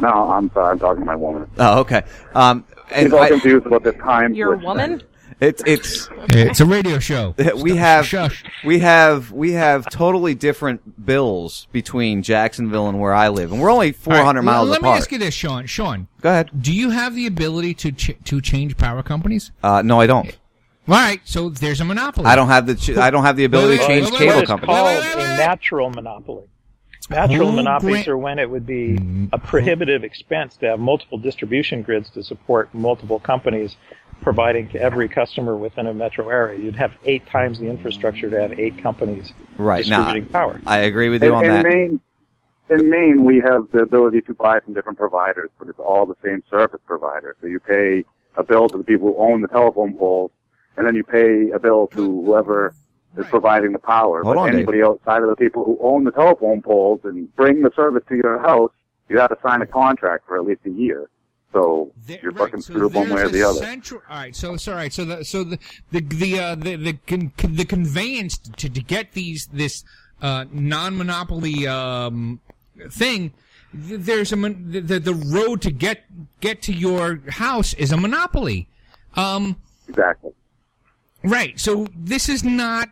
No, 0.01 0.09
I'm 0.09 0.51
sorry. 0.53 0.73
I'm 0.73 0.79
talking 0.79 1.01
to 1.03 1.07
my 1.07 1.17
woman. 1.17 1.51
Oh, 1.59 1.81
okay. 1.81 2.03
Um, 2.35 2.65
and 2.91 3.07
She's 3.07 3.13
all 3.13 3.21
I- 3.23 3.29
confused 3.29 3.67
about 3.67 3.83
the 3.83 3.93
time. 3.93 4.35
You're 4.35 4.55
a 4.55 4.59
woman? 4.59 5.03
It's 5.41 5.61
it's 5.67 6.09
It's 6.29 6.61
a 6.61 6.67
radio 6.67 7.01
show. 7.01 7.35
we 7.57 7.77
have 7.77 8.13
we 8.65 8.79
have 8.79 9.33
we 9.33 9.53
have 9.53 9.89
totally 9.91 10.35
different 10.37 11.05
bills 11.05 11.67
between 11.73 12.23
Jacksonville 12.23 12.89
and 12.89 13.01
where 13.01 13.13
I 13.13 13.29
live, 13.29 13.51
and 13.51 13.61
we're 13.61 13.71
only 13.73 13.91
400 13.91 14.21
All 14.29 14.35
right, 14.35 14.45
miles 14.45 14.69
Let 14.69 14.81
apart. 14.81 14.95
me 14.95 14.99
ask 14.99 15.11
you 15.11 15.19
this, 15.19 15.35
Sean. 15.35 15.67
Sean, 15.67 16.07
Go 16.21 16.29
ahead. 16.31 16.51
do 16.63 16.73
you 16.73 16.91
have 16.91 17.17
the 17.17 17.27
ability 17.27 17.75
to 17.75 17.91
ch- 17.91 18.17
to 18.25 18.41
change 18.41 18.77
power 18.77 19.03
companies? 19.03 19.51
Uh, 19.65 19.83
no, 19.83 19.99
I 20.01 20.07
don't. 20.07 20.29
All 20.87 20.95
right, 20.95 21.21
so 21.25 21.49
there's 21.49 21.81
a 21.81 21.85
monopoly. 21.85 22.27
I 22.27 22.37
don't 22.37 22.49
have 22.49 22.67
the 22.67 22.77
ch- 22.77 22.91
I 22.97 23.11
don't 23.11 23.25
have 23.25 23.37
the 23.37 23.45
ability 23.45 23.79
to 23.79 23.87
change 23.87 24.05
wait, 24.05 24.13
wait, 24.13 24.19
cable 24.21 24.35
What 24.35 24.43
is 24.45 24.49
companies. 24.49 24.77
called 24.77 25.05
a 25.25 25.37
natural 25.39 25.91
monopoly. 25.91 26.45
Natural 27.11 27.51
Who 27.51 27.57
monopolies 27.57 27.95
grant- 27.95 28.09
are 28.09 28.19
when 28.19 28.39
it 28.39 28.49
would 28.49 28.67
be 28.67 28.97
mm-hmm. 28.97 29.27
a 29.33 29.39
prohibitive 29.39 30.05
expense 30.05 30.57
to 30.59 30.67
have 30.67 30.81
multiple 30.81 31.19
distribution 31.19 31.83
grids 31.83 32.11
to 32.11 32.23
support 32.23 32.73
multiple 32.73 33.19
companies 33.19 33.77
providing 34.23 34.69
to 34.69 34.81
every 34.81 35.09
customer 35.09 35.57
within 35.57 35.87
a 35.89 35.95
metro 35.95 36.29
area. 36.29 36.59
You'd 36.59 36.77
have 36.77 36.93
eight 37.05 37.27
times 37.27 37.59
the 37.59 37.67
infrastructure 37.67 38.31
to 38.31 38.41
have 38.41 38.59
eight 38.59 38.79
companies 38.79 39.33
Right 39.59 39.87
now, 39.87 40.19
power. 40.33 40.61
I 40.67 40.79
agree 40.79 41.09
with 41.09 41.23
you 41.23 41.31
in, 41.31 41.35
on 41.35 41.45
in 41.45 41.51
that. 41.51 41.65
Maine, 41.65 42.01
in 42.71 42.89
Maine, 42.89 43.25
we 43.25 43.41
have 43.41 43.71
the 43.73 43.81
ability 43.81 44.23
to 44.23 44.35
buy 44.35 44.61
from 44.61 44.75
different 44.75 44.99
providers, 44.99 45.51
but 45.59 45.69
it's 45.69 45.79
all 45.79 46.07
the 46.07 46.17
same 46.25 46.43
service 46.49 46.81
provider. 46.87 47.37
So 47.41 47.49
you 47.49 47.61
pay 47.61 48.05
a 48.37 48.43
bill 48.43 48.69
to 48.69 48.79
the 48.79 48.85
people 48.85 49.09
who 49.09 49.19
own 49.19 49.43
the 49.43 49.49
telephone 49.49 49.95
poles, 49.99 50.31
and 50.77 50.87
then 50.87 50.95
you 50.95 51.05
pay 51.05 51.51
a 51.51 51.59
bill 51.59 51.89
to 51.89 52.23
whoever 52.23 52.75
is 53.17 53.27
providing 53.27 53.73
the 53.73 53.79
power. 53.79 54.23
Hold 54.23 54.37
but 54.37 54.41
on, 54.41 54.47
Dave. 54.49 54.57
anybody 54.57 54.83
outside 54.83 55.23
of 55.23 55.29
the 55.29 55.37
people 55.37 55.65
who 55.65 55.79
own 55.81 56.05
the 56.05 56.11
telephone 56.11 56.63
poles 56.63 57.01
and 57.05 57.35
bring 57.37 57.63
the 57.63 57.71
service 57.75 58.03
to 58.09 58.17
your 58.17 58.39
house, 58.41 58.71
you 59.09 59.19
have 59.19 59.31
to 59.31 59.39
sign 59.43 59.63
a 59.63 59.67
contract 59.67 60.27
for 60.27 60.37
at 60.37 60.45
least 60.45 60.61
a 60.67 60.71
year. 60.71 61.09
So 61.53 61.93
you're 62.07 62.33
fucking 62.33 62.63
screwed 62.63 62.95
one 62.95 63.11
way 63.11 63.23
or 63.23 63.29
the 63.29 63.43
other. 63.43 63.59
Central, 63.59 64.01
all 64.09 64.17
right, 64.17 64.35
so 64.35 64.57
so 64.57 64.73
all 64.73 64.79
right, 64.79 64.93
so 64.93 65.05
the 65.05 65.23
so 65.23 65.45
the 65.45 65.59
the 65.91 66.01
the 66.01 66.41
uh, 66.41 66.55
the 66.55 66.77
the, 66.77 66.93
con, 67.07 67.31
con- 67.37 67.57
the 67.57 67.67
conveyance 67.67 68.39
to, 68.39 68.71
to 68.71 68.83
get 68.83 69.13
these 69.13 69.49
this 69.53 69.85
uh, 70.23 70.47
non-monopoly 70.51 71.67
um, 71.67 72.41
thing. 72.89 73.35
There's 73.75 74.33
a 74.33 74.37
the, 74.37 74.81
the 74.81 74.99
the 74.99 75.15
road 75.15 75.61
to 75.63 75.71
get 75.71 76.05
get 76.41 76.63
to 76.63 76.73
your 76.73 77.21
house 77.29 77.75
is 77.75 77.93
a 77.93 77.99
monopoly. 77.99 78.69
Um, 79.15 79.57
exactly. 79.89 80.33
Right. 81.23 81.61
So 81.61 81.87
this 81.95 82.31
is 82.31 82.43
not 82.43 82.89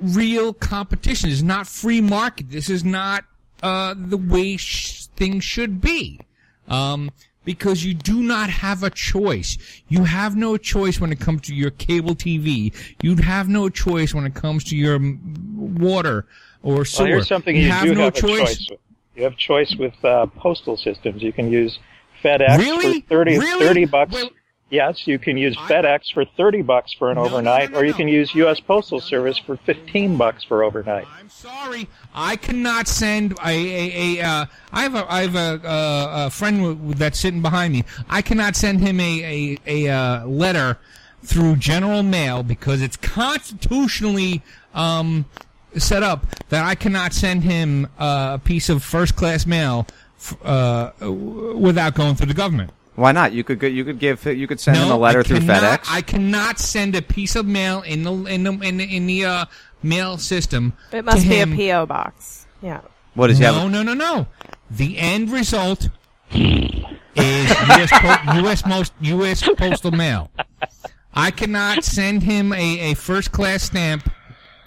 real 0.00 0.52
competition. 0.52 1.30
This 1.30 1.38
is 1.38 1.42
not 1.44 1.66
free 1.66 2.00
market. 2.00 2.50
This 2.50 2.68
is 2.68 2.84
not 2.84 3.24
uh, 3.62 3.94
the 3.96 4.16
way 4.16 4.56
sh- 4.56 5.06
things 5.16 5.44
should 5.44 5.80
be. 5.80 6.20
Um, 6.68 7.10
because 7.44 7.84
you 7.84 7.92
do 7.92 8.22
not 8.22 8.50
have 8.50 8.82
a 8.84 8.90
choice. 8.90 9.58
You 9.88 10.04
have 10.04 10.36
no 10.36 10.56
choice 10.56 11.00
when 11.00 11.10
it 11.10 11.18
comes 11.18 11.42
to 11.42 11.54
your 11.54 11.70
cable 11.70 12.14
TV. 12.14 12.72
You'd 13.02 13.20
have 13.20 13.48
no 13.48 13.68
choice 13.68 14.14
when 14.14 14.24
it 14.26 14.34
comes 14.34 14.62
to 14.64 14.76
your 14.76 15.00
water 15.56 16.26
or 16.62 16.84
sewer. 16.84 17.04
Well, 17.04 17.12
here's 17.14 17.28
something 17.28 17.56
you, 17.56 17.62
you, 17.62 17.70
have 17.70 17.84
do 17.84 17.94
no 17.94 18.00
have 18.04 18.14
choice. 18.14 18.66
choice. 18.66 18.78
You 19.16 19.24
have 19.24 19.36
choice 19.36 19.74
with 19.76 19.92
uh, 20.04 20.26
postal 20.26 20.76
systems. 20.76 21.22
You 21.22 21.32
can 21.32 21.50
use 21.50 21.78
FedEx 22.22 22.58
Really? 22.58 23.00
for 23.02 23.08
30, 23.08 23.38
Really? 23.38 23.66
30 23.66 23.84
bucks. 23.86 24.24
Yes, 24.72 25.06
you 25.06 25.18
can 25.18 25.36
use 25.36 25.56
FedEx 25.56 26.12
for 26.12 26.24
30 26.24 26.62
bucks 26.62 26.92
for 26.92 27.10
an 27.12 27.18
overnight, 27.18 27.72
or 27.74 27.84
you 27.84 27.92
can 27.94 28.08
use 28.08 28.34
U.S. 28.34 28.58
Postal 28.58 29.00
Service 29.00 29.38
for 29.38 29.56
15 29.58 30.16
bucks 30.16 30.42
for 30.42 30.64
overnight. 30.64 31.06
I'm 31.16 31.28
sorry, 31.28 31.86
I 32.14 32.36
cannot 32.36 32.88
send 32.88 33.32
a 33.44 33.50
a, 33.50 34.18
a 34.18 34.24
uh, 34.26 34.46
I 34.72 34.82
have 34.82 34.94
a 34.94 35.12
I 35.12 35.20
have 35.22 35.36
a, 35.36 35.60
a, 35.68 36.26
a 36.26 36.30
friend 36.30 36.58
w- 36.58 36.94
that's 36.94 37.20
sitting 37.20 37.42
behind 37.42 37.72
me. 37.74 37.84
I 38.08 38.22
cannot 38.22 38.56
send 38.56 38.80
him 38.80 38.98
a 38.98 39.58
a, 39.66 39.86
a 39.86 39.92
uh, 39.92 40.26
letter 40.26 40.78
through 41.22 41.56
general 41.56 42.02
mail 42.02 42.42
because 42.42 42.82
it's 42.82 42.96
constitutionally 42.96 44.42
um, 44.74 45.24
set 45.76 46.02
up 46.02 46.26
that 46.48 46.64
I 46.64 46.74
cannot 46.74 47.12
send 47.12 47.44
him 47.44 47.86
uh, 47.98 48.32
a 48.34 48.38
piece 48.44 48.68
of 48.68 48.82
first 48.82 49.14
class 49.14 49.46
mail 49.46 49.86
f- 50.18 50.36
uh, 50.44 50.90
w- 50.98 51.56
without 51.56 51.94
going 51.94 52.16
through 52.16 52.26
the 52.26 52.34
government. 52.34 52.70
Why 52.94 53.12
not? 53.12 53.32
You 53.32 53.42
could 53.44 53.58
go- 53.58 53.66
you 53.66 53.84
could 53.84 53.98
give 53.98 54.24
you 54.26 54.46
could 54.46 54.60
send 54.60 54.76
him 54.78 54.90
a 54.90 54.96
letter 54.96 55.20
I 55.20 55.22
through 55.22 55.38
cannot- 55.40 55.82
FedEx. 55.82 55.86
I 55.90 56.02
cannot 56.02 56.58
send 56.58 56.94
a 56.94 57.02
piece 57.02 57.36
of 57.36 57.46
mail 57.46 57.80
in 57.82 58.02
the 58.02 58.12
in 58.26 58.42
the 58.44 58.52
in 58.60 58.76
the, 58.76 58.96
in 58.96 59.06
the 59.06 59.24
uh, 59.24 59.44
mail 59.82 60.18
system. 60.18 60.74
It 60.92 61.04
must 61.04 61.22
to 61.22 61.28
be 61.28 61.40
a. 61.40 61.46
PO 61.46 61.86
box. 61.86 62.46
Yeah. 62.60 62.80
What 63.14 63.30
is 63.30 63.38
does 63.38 63.54
he 63.54 63.60
no. 63.60 63.68
No, 63.68 63.82
no, 63.82 63.94
no, 63.94 64.26
The 64.70 64.98
end 64.98 65.30
result 65.30 65.88
is 66.34 67.50
U.S. 67.50 67.90
Po- 67.92 68.34
U.S. 68.40 68.66
most 68.66 68.92
U.S. 69.00 69.42
postal 69.56 69.90
mail. 69.90 70.30
I 71.14 71.30
cannot 71.30 71.84
send 71.84 72.22
him 72.22 72.52
a, 72.52 72.92
a 72.92 72.94
first 72.94 73.32
class 73.32 73.64
stamp. 73.64 74.10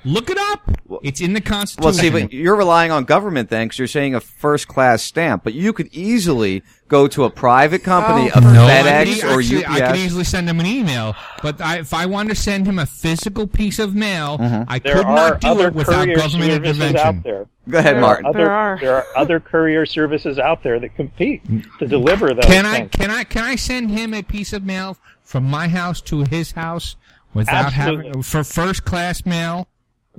Look 0.06 0.30
it 0.30 0.38
up. 0.38 0.62
It's 1.04 1.20
in 1.20 1.34
the 1.34 1.42
Constitution. 1.42 1.84
Well, 1.84 1.94
see, 1.94 2.10
but 2.12 2.32
you're 2.32 2.56
relying 2.56 2.92
on 2.92 3.06
government 3.06 3.50
then, 3.50 3.68
'cause 3.68 3.80
you're 3.80 3.88
saying 3.88 4.14
a 4.14 4.20
first 4.20 4.68
class 4.68 5.02
stamp. 5.02 5.44
But 5.44 5.54
you 5.56 5.74
could 5.74 5.90
easily 5.92 6.62
go 6.88 7.08
to 7.08 7.24
a 7.24 7.30
private 7.32 7.84
company, 7.84 8.30
a 8.30 8.34
Oh, 8.36 8.40
no, 8.42 8.68
I 8.68 8.70
FedEx 8.70 9.06
could, 9.06 9.08
e- 9.08 9.22
or 9.34 9.40
actually, 9.40 9.66
I 9.66 9.88
could 9.92 9.96
easily 10.00 10.24
send 10.24 10.48
him 10.48 10.60
an 10.60 10.68
email, 10.68 11.16
but 11.42 11.60
I, 11.60 11.80
if 11.80 11.94
I 11.94 12.06
wanted 12.06 12.30
to 12.30 12.36
send 12.36 12.68
him 12.68 12.78
a 12.78 12.86
physical 12.86 13.48
piece 13.48 13.80
of 13.80 13.96
mail, 13.96 14.38
Mm-hmm. 14.38 14.64
I 14.68 14.78
There 14.80 14.96
could 14.96 15.08
not 15.08 15.42
do 15.42 15.62
it 15.62 15.74
without 15.74 16.04
courier 16.04 16.16
government 16.18 16.52
intervention. 16.52 16.98
out 16.98 17.24
there. 17.24 17.48
Go 17.68 17.80
ahead, 17.80 17.96
There 17.96 17.98
are 17.98 18.02
Martin. 18.02 18.26
Other, 18.28 18.38
There 18.38 18.52
are. 18.52 18.78
there 18.80 18.96
are 18.98 19.06
other 19.18 19.40
courier 19.40 19.88
services 19.88 20.38
out 20.38 20.62
there 20.62 20.80
that 20.80 20.96
compete 20.96 21.42
to 21.80 21.88
deliver 21.88 22.34
those 22.36 22.46
Can 22.46 22.66
I 22.68 22.78
things. 22.78 22.92
can 22.92 23.10
I 23.10 23.24
can 23.24 23.44
I 23.44 23.56
send 23.56 23.90
him 23.90 24.14
a 24.14 24.22
piece 24.22 24.54
of 24.54 24.64
mail 24.64 24.98
from 25.24 25.46
my 25.46 25.68
house 25.68 26.00
to 26.02 26.22
his 26.30 26.52
house 26.52 26.96
without 27.34 27.74
Absolutely. 27.74 28.08
having 28.08 28.22
for 28.22 28.44
first 28.44 28.86
class 28.86 29.26
mail? 29.26 29.68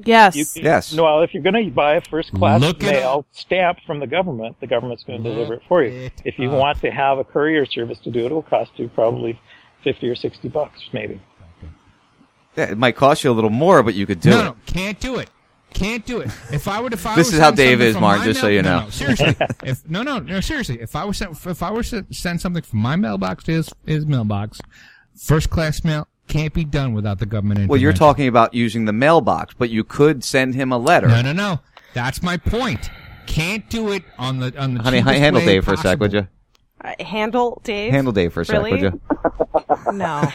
Yes. 0.04 0.36
You 0.36 0.44
can- 0.44 0.96
No, 0.96 1.04
well, 1.04 1.22
if 1.22 1.32
you're 1.34 1.42
going 1.42 1.64
to 1.64 1.70
buy 1.70 1.94
a 1.94 2.00
first 2.00 2.32
class 2.32 2.60
Look 2.60 2.80
mail 2.82 3.26
stamp 3.32 3.78
from 3.86 4.00
the 4.00 4.06
government, 4.06 4.56
the 4.60 4.66
government's 4.66 5.04
going 5.04 5.22
to 5.22 5.30
deliver 5.30 5.54
it 5.54 5.62
for 5.68 5.82
you. 5.82 6.10
If 6.24 6.38
you 6.38 6.50
want 6.50 6.80
to 6.80 6.90
have 6.90 7.18
a 7.18 7.24
courier 7.24 7.66
service 7.66 7.98
to 8.00 8.10
do 8.10 8.20
it, 8.20 8.26
it'll 8.26 8.42
cost 8.42 8.72
you 8.76 8.88
probably 8.88 9.40
fifty 9.84 10.08
or 10.08 10.14
sixty 10.14 10.48
bucks, 10.48 10.80
maybe. 10.92 11.20
Yeah, 12.56 12.70
it 12.70 12.78
might 12.78 12.96
cost 12.96 13.22
you 13.24 13.30
a 13.30 13.34
little 13.34 13.50
more, 13.50 13.82
but 13.82 13.94
you 13.94 14.06
could 14.06 14.20
do 14.20 14.30
no, 14.30 14.40
it. 14.40 14.44
no, 14.44 14.56
can't 14.66 14.98
do 14.98 15.16
it. 15.16 15.30
Can't 15.74 16.06
do 16.06 16.20
it. 16.20 16.28
If 16.50 16.68
I 16.68 16.80
would, 16.80 16.94
if 16.94 17.04
I 17.06 17.16
This 17.16 17.28
were 17.28 17.34
is 17.34 17.38
how 17.40 17.46
send 17.48 17.56
Dave 17.58 17.72
something 17.72 17.86
is, 17.88 17.92
from 17.94 18.00
Mark, 18.02 18.18
my 18.20 18.24
just 18.24 18.40
so 18.40 18.46
mail- 18.46 18.54
you 18.56 18.62
no, 18.62 18.78
know. 18.78 18.84
No, 18.84 18.90
seriously. 18.90 19.36
if 19.64 19.90
no, 19.90 20.02
no, 20.02 20.18
no, 20.20 20.40
seriously. 20.40 20.80
If 20.80 20.96
I 20.96 21.04
was 21.04 21.18
sent, 21.18 21.32
if 21.46 21.62
I 21.62 21.70
was 21.70 21.90
to 21.90 22.06
send 22.12 22.40
something 22.40 22.62
from 22.62 22.78
my 22.78 22.96
mailbox 22.96 23.44
to 23.44 23.52
his 23.52 23.70
his 23.84 24.06
mailbox, 24.06 24.60
First 25.18 25.48
class 25.50 25.82
mail 25.84 26.08
can't 26.26 26.52
be 26.52 26.64
done 26.64 26.92
without 26.92 27.18
the 27.18 27.26
government 27.26 27.58
intervention. 27.58 27.70
Well, 27.70 27.80
you're 27.80 27.92
talking 27.92 28.28
about 28.28 28.54
using 28.54 28.84
the 28.84 28.92
mailbox, 28.92 29.54
but 29.56 29.70
you 29.70 29.84
could 29.84 30.24
send 30.24 30.54
him 30.54 30.72
a 30.72 30.78
letter. 30.78 31.08
No, 31.08 31.22
no, 31.22 31.32
no. 31.32 31.60
That's 31.94 32.22
my 32.22 32.36
point. 32.36 32.90
Can't 33.26 33.68
do 33.68 33.92
it 33.92 34.04
on 34.18 34.38
the 34.38 34.56
on 34.58 34.74
the 34.74 34.82
Honey, 34.82 35.00
handle 35.00 35.42
Dave 35.42 35.64
for 35.64 35.74
a 35.74 35.76
sec, 35.76 35.98
would 35.98 36.12
you? 36.12 36.28
Uh, 36.84 36.92
handle 37.02 37.60
Dave. 37.64 37.92
Handle 37.92 38.12
Dave 38.12 38.32
for 38.32 38.42
a 38.42 38.44
sec, 38.44 38.56
really? 38.56 38.70
would 38.72 38.80
you? 38.80 39.00
No. 39.92 40.28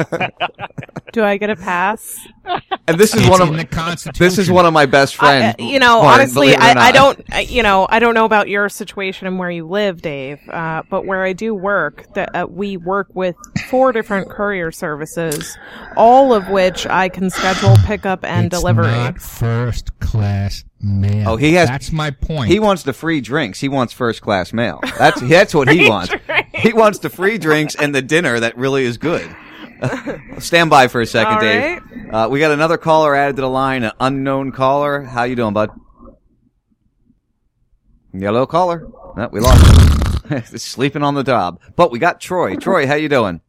Do 1.13 1.23
I 1.23 1.37
get 1.37 1.49
a 1.49 1.55
pass? 1.55 2.17
And 2.87 2.97
this 2.97 3.13
is 3.13 3.21
It's 3.21 3.29
one 3.29 3.41
in 3.41 3.49
of 3.49 3.57
the 3.57 3.65
Constitution. 3.65 4.23
this 4.25 4.37
is 4.37 4.49
one 4.49 4.65
of 4.65 4.73
my 4.73 4.85
best 4.85 5.15
friends. 5.15 5.55
I- 5.59 5.61
you 5.61 5.77
know, 5.79 6.01
Martin, 6.01 6.21
honestly, 6.21 6.47
believe 6.53 6.53
it 6.55 6.59
or 6.59 6.63
I, 6.63 6.69
I 6.71 6.91
not. 6.91 6.93
don't, 6.93 7.25
I- 7.33 7.39
you 7.41 7.63
know, 7.63 7.85
I 7.89 7.99
don't 7.99 8.13
know 8.13 8.25
about 8.25 8.47
your 8.49 8.69
situation 8.69 9.27
and 9.27 9.37
where 9.39 9.51
you 9.51 9.67
live, 9.67 10.01
Dave. 10.01 10.39
Uh, 10.49 10.83
but 10.89 11.05
where 11.05 11.23
I 11.23 11.33
do 11.33 11.53
work, 11.53 12.13
that 12.15 12.33
uh, 12.35 12.47
we 12.49 12.77
work 12.77 13.07
with 13.13 13.35
four 13.69 13.91
different 13.91 14.29
courier 14.29 14.71
services, 14.71 15.57
all 15.97 16.33
of 16.33 16.49
which 16.49 16.87
I 16.87 17.09
can 17.09 17.29
schedule 17.29 17.75
pickup 17.85 18.23
and 18.25 18.47
It's 18.47 18.59
delivery. 18.59 18.87
not 18.87 19.21
first 19.21 19.97
class 19.99 20.63
mail. 20.81 21.29
Oh, 21.29 21.35
he 21.35 21.53
has. 21.53 21.69
That's 21.69 21.91
my 21.91 22.11
point. 22.11 22.49
He 22.51 22.59
wants 22.59 22.83
the 22.83 22.93
free 22.93 23.21
drinks. 23.21 23.59
He 23.59 23.69
wants 23.69 23.93
first 23.93 24.21
class 24.21 24.53
mail. 24.53 24.79
That's 24.97 25.21
that's 25.21 25.53
what 25.53 25.69
he 25.69 25.79
Free 25.79 25.89
wants. 25.89 26.13
He 26.53 26.73
wants 26.73 26.99
the 26.99 27.09
free 27.09 27.37
drinks 27.37 27.75
and 27.75 27.93
the 27.93 28.01
dinner 28.01 28.39
that 28.39 28.57
really 28.57 28.83
is 28.83 28.97
good. 28.97 29.35
Stand 30.39 30.69
by 30.69 30.87
for 30.87 31.01
a 31.01 31.05
second, 31.05 31.35
All 31.35 31.41
Dave. 31.41 31.81
Uh, 32.11 32.27
we 32.29 32.39
got 32.39 32.51
another 32.51 32.77
caller 32.77 33.15
added 33.15 33.37
to 33.37 33.41
the 33.41 33.49
line, 33.49 33.83
an 33.83 33.93
unknown 33.99 34.51
caller. 34.51 35.01
How 35.01 35.23
you 35.23 35.35
doing, 35.35 35.53
bud? 35.53 35.71
Yellow 38.13 38.45
caller. 38.45 38.87
No, 39.15 39.29
we 39.31 39.39
lost 39.39 40.29
him. 40.29 40.43
Sleeping 40.55 41.03
on 41.03 41.15
the 41.15 41.23
job. 41.23 41.59
But 41.75 41.91
we 41.91 41.99
got 41.99 42.21
Troy. 42.21 42.55
Troy, 42.57 42.85
how 42.85 42.95
you 42.95 43.09
doing? 43.09 43.41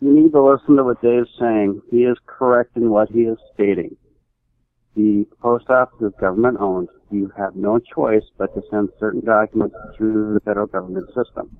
You 0.00 0.12
need 0.12 0.32
to 0.32 0.42
listen 0.42 0.76
to 0.76 0.84
what 0.84 1.00
Dave's 1.00 1.28
saying. 1.38 1.80
He 1.90 2.04
is 2.04 2.16
correct 2.26 2.76
in 2.76 2.90
what 2.90 3.08
he 3.10 3.20
is 3.20 3.38
stating. 3.54 3.96
The 4.94 5.26
post 5.40 5.70
office 5.70 6.00
is 6.00 6.12
government 6.20 6.58
owned. 6.60 6.88
You 7.10 7.32
have 7.36 7.56
no 7.56 7.78
choice 7.78 8.24
but 8.36 8.54
to 8.54 8.62
send 8.70 8.90
certain 9.00 9.24
documents 9.24 9.74
through 9.96 10.34
the 10.34 10.40
federal 10.40 10.66
government 10.66 11.06
system. 11.08 11.50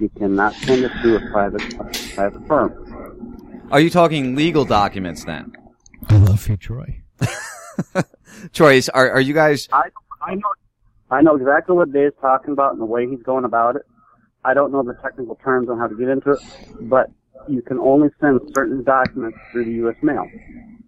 You 0.00 0.10
cannot 0.10 0.54
send 0.54 0.84
it 0.84 0.92
through 1.00 1.16
a 1.16 1.30
private 1.30 1.76
private 2.14 2.46
firm. 2.46 3.68
Are 3.70 3.80
you 3.80 3.90
talking 3.90 4.34
legal 4.34 4.64
documents 4.64 5.24
then? 5.24 5.52
I 6.08 6.16
love 6.16 6.46
you, 6.48 6.56
Troy. 6.56 7.02
Troy, 8.52 8.80
are 8.94 9.10
are 9.10 9.20
you 9.20 9.34
guys? 9.34 9.68
I 9.72 9.88
I 10.20 10.34
know 10.34 10.52
I 11.10 11.22
know 11.22 11.36
exactly 11.36 11.74
what 11.74 11.92
Dave's 11.92 12.14
talking 12.20 12.52
about 12.52 12.72
and 12.72 12.80
the 12.80 12.86
way 12.86 13.08
he's 13.08 13.22
going 13.22 13.44
about 13.44 13.76
it. 13.76 13.82
I 14.44 14.54
don't 14.54 14.72
know 14.72 14.82
the 14.82 14.94
technical 15.02 15.36
terms 15.36 15.68
on 15.68 15.78
how 15.78 15.86
to 15.86 15.96
get 15.96 16.08
into 16.08 16.32
it, 16.32 16.38
but 16.82 17.10
you 17.48 17.62
can 17.62 17.78
only 17.78 18.08
send 18.20 18.40
certain 18.54 18.84
documents 18.84 19.38
through 19.52 19.64
the 19.64 19.72
U.S. 19.72 19.96
mail. 20.02 20.26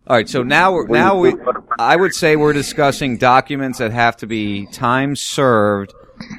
All 0.07 0.17
right, 0.17 0.29
so 0.29 0.43
now 0.43 0.73
we're, 0.73 0.89
now 0.89 1.19
we 1.19 1.35
I 1.79 1.95
would 1.95 2.15
say 2.15 2.35
we're 2.35 2.53
discussing 2.53 3.17
documents 3.17 3.79
that 3.79 3.93
have 3.93 4.17
to 4.19 4.27
be 4.27 4.67
time 4.67 5.15
served, 5.15 5.95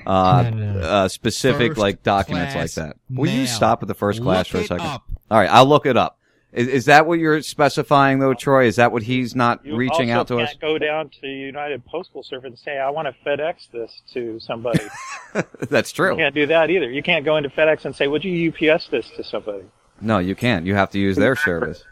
uh, 0.06 0.10
uh 0.10 1.08
specific 1.08 1.72
First 1.72 1.80
like 1.80 2.04
documents 2.04 2.54
like 2.56 2.74
class 2.74 2.76
that. 2.76 2.98
Will 3.10 3.30
you 3.30 3.40
mail. 3.44 3.48
stop 3.48 3.82
at 3.82 3.88
the 3.88 3.94
first 3.94 4.22
class 4.22 4.46
Look 4.46 4.52
for 4.52 4.58
a 4.58 4.62
it 4.62 4.68
second? 4.68 4.86
up. 4.88 5.04
All 5.30 5.40
right, 5.40 5.50
I'll 5.50 5.66
look 5.68 5.86
it 5.86 5.96
up. 5.96 6.18
Is, 6.52 6.68
is 6.68 6.86
that 6.86 7.06
what 7.08 7.18
you're 7.20 7.42
specifying 7.42 8.20
though, 8.20 8.34
Troy? 8.34 8.66
Is 8.66 8.76
that 8.76 8.92
what 8.92 9.04
he's 9.04 9.36
not 9.36 9.66
You 9.66 9.78
reaching 9.78 10.12
also 10.12 10.20
out 10.20 10.28
to 10.28 10.36
can't 10.38 10.50
us? 10.50 10.56
go 10.60 10.78
down 10.78 11.10
to 11.22 11.28
United 11.28 11.86
Postal 11.86 12.24
Service 12.24 12.50
and 12.50 12.60
say, 12.60 12.78
"I 12.78 12.90
want 12.90 13.08
to 13.08 13.16
FedEx 13.26 13.72
this 13.72 14.02
to 14.14 14.38
somebody." 14.42 14.84
That's 15.70 15.94
true. 15.94 16.12
You 16.12 16.18
can't 16.18 16.36
do 16.36 16.48
that 16.48 16.70
either. 16.70 16.92
You 16.92 17.02
can't 17.04 17.24
go 17.24 17.38
into 17.38 17.48
FedEx 17.50 17.86
and 17.86 17.96
say, 17.96 18.08
"Would 18.08 18.26
you 18.26 18.50
UPS 18.52 18.90
this 18.90 19.10
to 19.12 19.24
somebody?" 19.24 19.64
No, 20.02 20.18
you 20.18 20.36
can't. 20.36 20.66
You 20.66 20.76
have 20.76 20.90
to 20.92 21.00
use 21.00 21.16
their 21.16 21.36
service. 21.38 21.86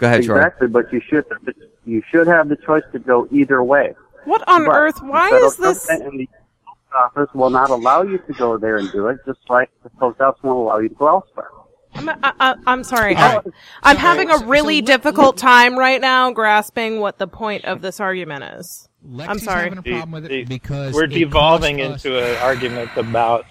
Go 0.00 0.06
ahead, 0.06 0.24
Troy. 0.24 0.36
exactly, 0.36 0.66
but 0.66 0.90
you 0.92 1.00
should 1.06 1.26
you 1.84 2.02
should 2.10 2.26
have 2.26 2.48
the 2.48 2.56
choice 2.56 2.82
to 2.92 2.98
go 2.98 3.28
either 3.30 3.62
way. 3.62 3.94
What 4.24 4.46
on 4.48 4.64
But 4.64 4.74
earth? 4.74 5.02
Why 5.02 5.28
is 5.28 5.56
this? 5.56 5.88
And 5.90 6.20
the 6.20 6.26
post 6.66 6.94
office 6.94 7.28
will 7.34 7.50
not 7.50 7.68
allow 7.68 8.02
you 8.02 8.16
to 8.16 8.32
go 8.32 8.56
there 8.56 8.78
and 8.78 8.90
do 8.92 9.08
it, 9.08 9.18
just 9.26 9.40
like 9.50 9.70
the 9.82 9.90
post 9.90 10.20
office 10.20 10.42
won't 10.42 10.58
allow 10.58 10.78
you 10.78 10.88
to 10.88 10.94
go 10.94 11.06
elsewhere. 11.06 11.48
I'm, 11.94 12.08
I, 12.08 12.16
I, 12.22 12.54
I'm 12.66 12.82
sorry. 12.82 13.14
I'm, 13.14 13.42
I'm 13.82 13.96
having 13.96 14.30
a 14.30 14.38
really 14.46 14.80
difficult 14.80 15.36
time 15.36 15.78
right 15.78 16.00
now 16.00 16.30
grasping 16.30 17.00
what 17.00 17.18
the 17.18 17.26
point 17.26 17.66
of 17.66 17.82
this 17.82 18.00
argument 18.00 18.44
is. 18.44 18.88
I'm 19.18 19.38
sorry. 19.38 19.64
having 19.64 19.78
a 19.78 19.82
problem 19.82 20.10
with 20.12 20.30
it 20.30 20.48
because 20.48 20.94
we're 20.94 21.04
it 21.04 21.08
devolving 21.08 21.78
costs 21.78 22.06
into 22.06 22.18
an 22.18 22.36
argument 22.38 22.90
about 22.96 23.44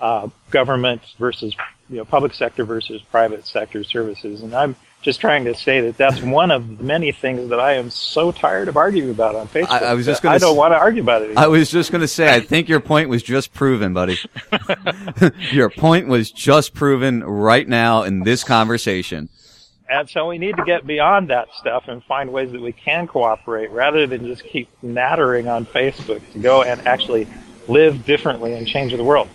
uh, 0.00 0.28
government 0.50 1.02
versus 1.18 1.54
you 1.90 1.96
know 1.96 2.04
public 2.04 2.32
sector 2.32 2.64
versus 2.64 3.02
private 3.02 3.46
sector 3.46 3.84
services, 3.84 4.42
and 4.42 4.54
I'm 4.54 4.76
just 5.02 5.20
trying 5.20 5.44
to 5.44 5.54
say 5.54 5.80
that 5.80 5.96
that's 5.96 6.22
one 6.22 6.50
of 6.52 6.80
many 6.80 7.10
things 7.10 7.50
that 7.50 7.58
I 7.58 7.74
am 7.74 7.90
so 7.90 8.30
tired 8.30 8.68
of 8.68 8.76
arguing 8.76 9.10
about 9.10 9.34
on 9.34 9.48
Facebook. 9.48 9.82
I, 9.82 9.86
I 9.86 9.94
was 9.94 10.06
just 10.06 10.22
that 10.22 10.28
going 10.28 10.34
I 10.36 10.38
don't 10.38 10.56
want 10.56 10.72
to 10.72 10.78
argue 10.78 11.02
about 11.02 11.22
it. 11.22 11.26
Anymore. 11.26 11.44
I 11.44 11.48
was 11.48 11.70
just 11.70 11.90
going 11.90 12.00
to 12.00 12.08
say, 12.08 12.32
I 12.32 12.40
think 12.40 12.68
your 12.68 12.80
point 12.80 13.08
was 13.08 13.22
just 13.22 13.52
proven, 13.52 13.92
buddy. 13.92 14.16
your 15.50 15.68
point 15.70 16.06
was 16.06 16.30
just 16.30 16.72
proven 16.72 17.24
right 17.24 17.68
now 17.68 18.04
in 18.04 18.20
this 18.20 18.44
conversation. 18.44 19.28
And 19.90 20.08
so 20.08 20.28
we 20.28 20.38
need 20.38 20.56
to 20.56 20.64
get 20.64 20.86
beyond 20.86 21.28
that 21.28 21.48
stuff 21.58 21.84
and 21.88 22.02
find 22.04 22.32
ways 22.32 22.52
that 22.52 22.62
we 22.62 22.72
can 22.72 23.06
cooperate 23.06 23.70
rather 23.72 24.06
than 24.06 24.24
just 24.24 24.44
keep 24.44 24.68
nattering 24.82 25.48
on 25.48 25.66
Facebook 25.66 26.22
to 26.32 26.38
go 26.38 26.62
and 26.62 26.86
actually 26.86 27.26
live 27.68 28.06
differently 28.06 28.54
and 28.54 28.66
change 28.66 28.96
the 28.96 29.04
world. 29.04 29.28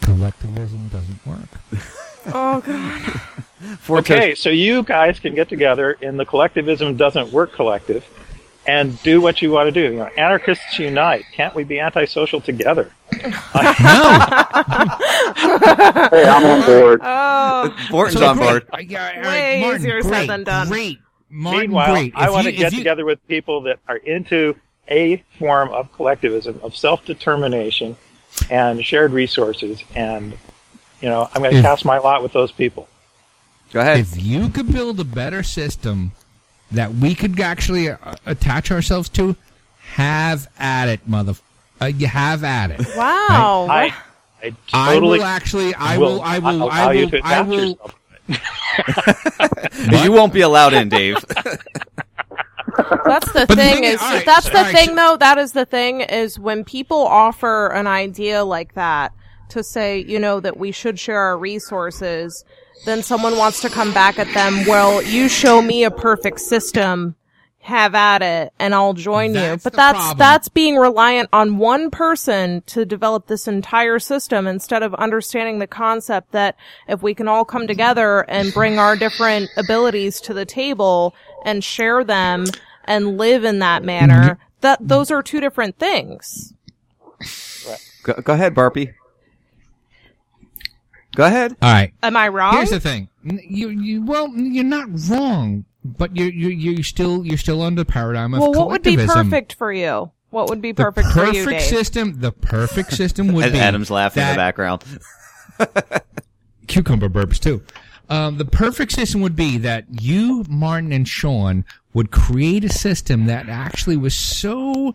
Collectivism 0.00 0.88
doesn't 0.88 1.26
work. 1.26 1.48
Oh 2.24 2.60
god. 2.60 3.44
For 3.80 3.98
okay, 3.98 4.34
so 4.34 4.48
you 4.50 4.82
guys 4.82 5.18
can 5.20 5.34
get 5.34 5.48
together 5.48 5.92
in 6.00 6.16
the 6.16 6.24
collectivism 6.24 6.96
doesn't 6.96 7.32
work 7.32 7.52
collective 7.52 8.04
and 8.66 9.00
do 9.02 9.20
what 9.20 9.40
you 9.42 9.50
want 9.50 9.66
to 9.66 9.72
do. 9.72 9.92
You 9.92 9.98
know, 9.98 10.04
anarchists 10.16 10.78
unite. 10.78 11.24
Can't 11.32 11.54
we 11.54 11.64
be 11.64 11.78
antisocial 11.80 12.40
together? 12.40 12.90
I 13.12 14.88
Hey, 16.12 16.24
I'm 16.28 16.44
on 16.44 16.66
board. 16.66 17.00
Oh. 17.02 17.76
Morton's 17.90 18.18
So 18.20 18.26
on 18.26 18.38
board. 18.38 18.66
Yeah, 18.80 19.12
all 19.16 19.22
right, 19.22 19.26
Way 19.26 19.60
Martin, 19.60 19.80
easier 19.80 20.02
said 20.02 20.08
great, 20.10 20.26
than 20.28 20.44
done. 20.44 20.68
Great. 20.68 20.98
Martin, 21.30 21.60
Meanwhile, 21.60 21.92
great. 21.94 22.12
I 22.16 22.30
want 22.30 22.44
you- 22.46 22.52
to 22.52 22.56
get 22.56 22.72
you- 22.72 22.78
together 22.78 23.04
with 23.04 23.26
people 23.28 23.62
that 23.62 23.78
are 23.88 23.96
into 23.96 24.54
a 24.88 25.22
form 25.38 25.68
of 25.70 25.92
collectivism, 25.92 26.60
of 26.62 26.76
self-determination, 26.76 27.96
and 28.50 28.84
shared 28.84 29.12
resources. 29.12 29.82
And 29.94 30.34
you 31.00 31.08
know, 31.08 31.28
I'm 31.34 31.42
going 31.42 31.52
to 31.52 31.58
If- 31.58 31.64
cast 31.64 31.84
my 31.84 31.98
lot 31.98 32.22
with 32.22 32.32
those 32.32 32.52
people. 32.52 32.88
Go 33.72 33.80
ahead. 33.80 33.98
If 34.00 34.22
you 34.22 34.48
could 34.48 34.70
build 34.72 35.00
a 35.00 35.04
better 35.04 35.42
system 35.42 36.12
that 36.70 36.94
we 36.94 37.14
could 37.14 37.38
actually 37.40 37.90
uh, 37.90 37.96
attach 38.26 38.70
ourselves 38.70 39.08
to, 39.10 39.34
have 39.94 40.48
at 40.58 40.88
it, 40.88 41.06
mother. 41.08 41.34
Uh, 41.80 41.86
you 41.86 42.06
have 42.06 42.44
at 42.44 42.70
it. 42.70 42.80
Wow. 42.96 43.66
I, 43.70 43.92
I 44.42 44.52
I 44.72 44.94
totally 44.94 45.18
will 45.18 45.24
actually. 45.24 45.74
I 45.74 45.98
will. 45.98 46.20
I 46.22 46.38
will. 46.38 46.64
allow 46.64 46.68
I 46.68 46.92
you 46.92 47.04
will. 47.06 47.10
to 47.10 47.20
I 47.24 47.40
will. 47.42 47.78
You 50.04 50.12
won't 50.12 50.32
be 50.32 50.40
allowed 50.42 50.72
in, 50.74 50.88
Dave. 50.88 51.16
That's 53.04 53.30
the 53.32 53.44
But 53.46 53.48
the 53.48 53.56
thing 53.56 53.74
thing 53.74 53.84
is- 53.84 53.94
is, 53.94 54.02
all 54.02 54.10
right, 54.14 54.24
that's 54.24 54.48
the 54.48 54.56
all 54.58 54.62
right, 54.64 54.74
thing 54.74 54.88
so- 54.90 54.94
though, 54.94 55.16
that 55.18 55.36
is 55.38 55.52
the 55.52 55.66
thing 55.66 56.00
is 56.00 56.38
when 56.38 56.64
people 56.64 56.98
offer 57.06 57.66
an 57.68 57.86
idea 57.86 58.44
like 58.44 58.74
that 58.74 59.12
to 59.50 59.62
say, 59.62 59.98
you 59.98 60.18
know, 60.18 60.40
that 60.40 60.56
we 60.56 60.72
should 60.72 60.98
share 60.98 61.18
our 61.20 61.36
resources, 61.36 62.44
then 62.84 63.02
someone 63.02 63.36
wants 63.36 63.60
to 63.62 63.68
come 63.68 63.92
back 63.92 64.18
at 64.18 64.32
them, 64.34 64.66
well, 64.66 65.02
you 65.02 65.28
show 65.28 65.62
me 65.62 65.84
a 65.84 65.90
perfect 65.90 66.40
system, 66.40 67.14
have 67.60 67.94
at 67.94 68.22
it, 68.22 68.52
and 68.58 68.74
I'll 68.74 68.92
join 68.92 69.34
you. 69.34 69.56
But 69.62 69.72
that's, 69.72 69.96
problem. 69.96 70.18
that's 70.18 70.48
being 70.48 70.76
reliant 70.76 71.28
on 71.32 71.58
one 71.58 71.90
person 71.90 72.62
to 72.66 72.84
develop 72.84 73.28
this 73.28 73.46
entire 73.46 74.00
system 74.00 74.48
instead 74.48 74.82
of 74.82 74.94
understanding 74.94 75.60
the 75.60 75.68
concept 75.68 76.32
that 76.32 76.56
if 76.88 77.02
we 77.02 77.14
can 77.14 77.28
all 77.28 77.44
come 77.44 77.68
together 77.68 78.28
and 78.28 78.52
bring 78.52 78.78
our 78.78 78.96
different 78.96 79.48
abilities 79.56 80.20
to 80.22 80.34
the 80.34 80.44
table 80.44 81.14
and 81.44 81.62
share 81.62 82.02
them 82.02 82.46
and 82.84 83.16
live 83.16 83.44
in 83.44 83.60
that 83.60 83.84
manner, 83.84 84.22
mm-hmm. 84.22 84.42
that 84.62 84.78
those 84.80 85.12
are 85.12 85.22
two 85.22 85.40
different 85.40 85.78
things. 85.78 86.52
Go, 88.02 88.14
go 88.14 88.32
ahead, 88.32 88.54
Barpy. 88.54 88.94
Go 91.14 91.24
ahead. 91.24 91.56
All 91.60 91.72
right. 91.72 91.92
Am 92.02 92.16
I 92.16 92.28
wrong? 92.28 92.54
Here's 92.56 92.70
the 92.70 92.80
thing. 92.80 93.08
You, 93.22 93.68
you, 93.68 94.02
well, 94.02 94.28
you're 94.34 94.64
not 94.64 94.88
wrong, 95.08 95.64
but 95.84 96.16
you, 96.16 96.24
you, 96.26 96.48
you 96.48 96.82
still, 96.82 97.24
you're 97.24 97.38
still 97.38 97.62
under 97.62 97.82
the 97.82 97.84
paradigm 97.84 98.34
of 98.34 98.40
well, 98.40 98.52
what 98.52 98.68
would 98.68 98.82
be 98.82 98.96
perfect 98.96 99.54
for 99.54 99.72
you? 99.72 100.10
What 100.30 100.48
would 100.48 100.62
be 100.62 100.72
The 100.72 100.84
perfect, 100.84 101.08
for 101.08 101.26
you, 101.26 101.44
perfect 101.44 101.60
Dave? 101.60 101.62
system. 101.68 102.20
The 102.20 102.32
perfect 102.32 102.92
system 102.94 103.32
would 103.34 103.44
And 103.44 103.52
be 103.52 103.58
Adam's 103.60 103.90
laughing 103.90 104.22
in 104.22 104.30
the 104.30 104.36
background. 104.36 104.82
cucumber 106.66 107.08
burps 107.10 107.38
too. 107.38 107.62
Um, 108.08 108.38
the 108.38 108.44
perfect 108.44 108.92
system 108.92 109.20
would 109.20 109.36
be 109.36 109.58
that 109.58 109.84
you, 110.02 110.44
Martin, 110.48 110.92
and 110.92 111.06
Sean 111.06 111.64
would 111.94 112.10
create 112.10 112.64
a 112.64 112.68
system 112.68 113.26
that 113.26 113.48
actually 113.48 113.96
was 113.96 114.14
so 114.14 114.94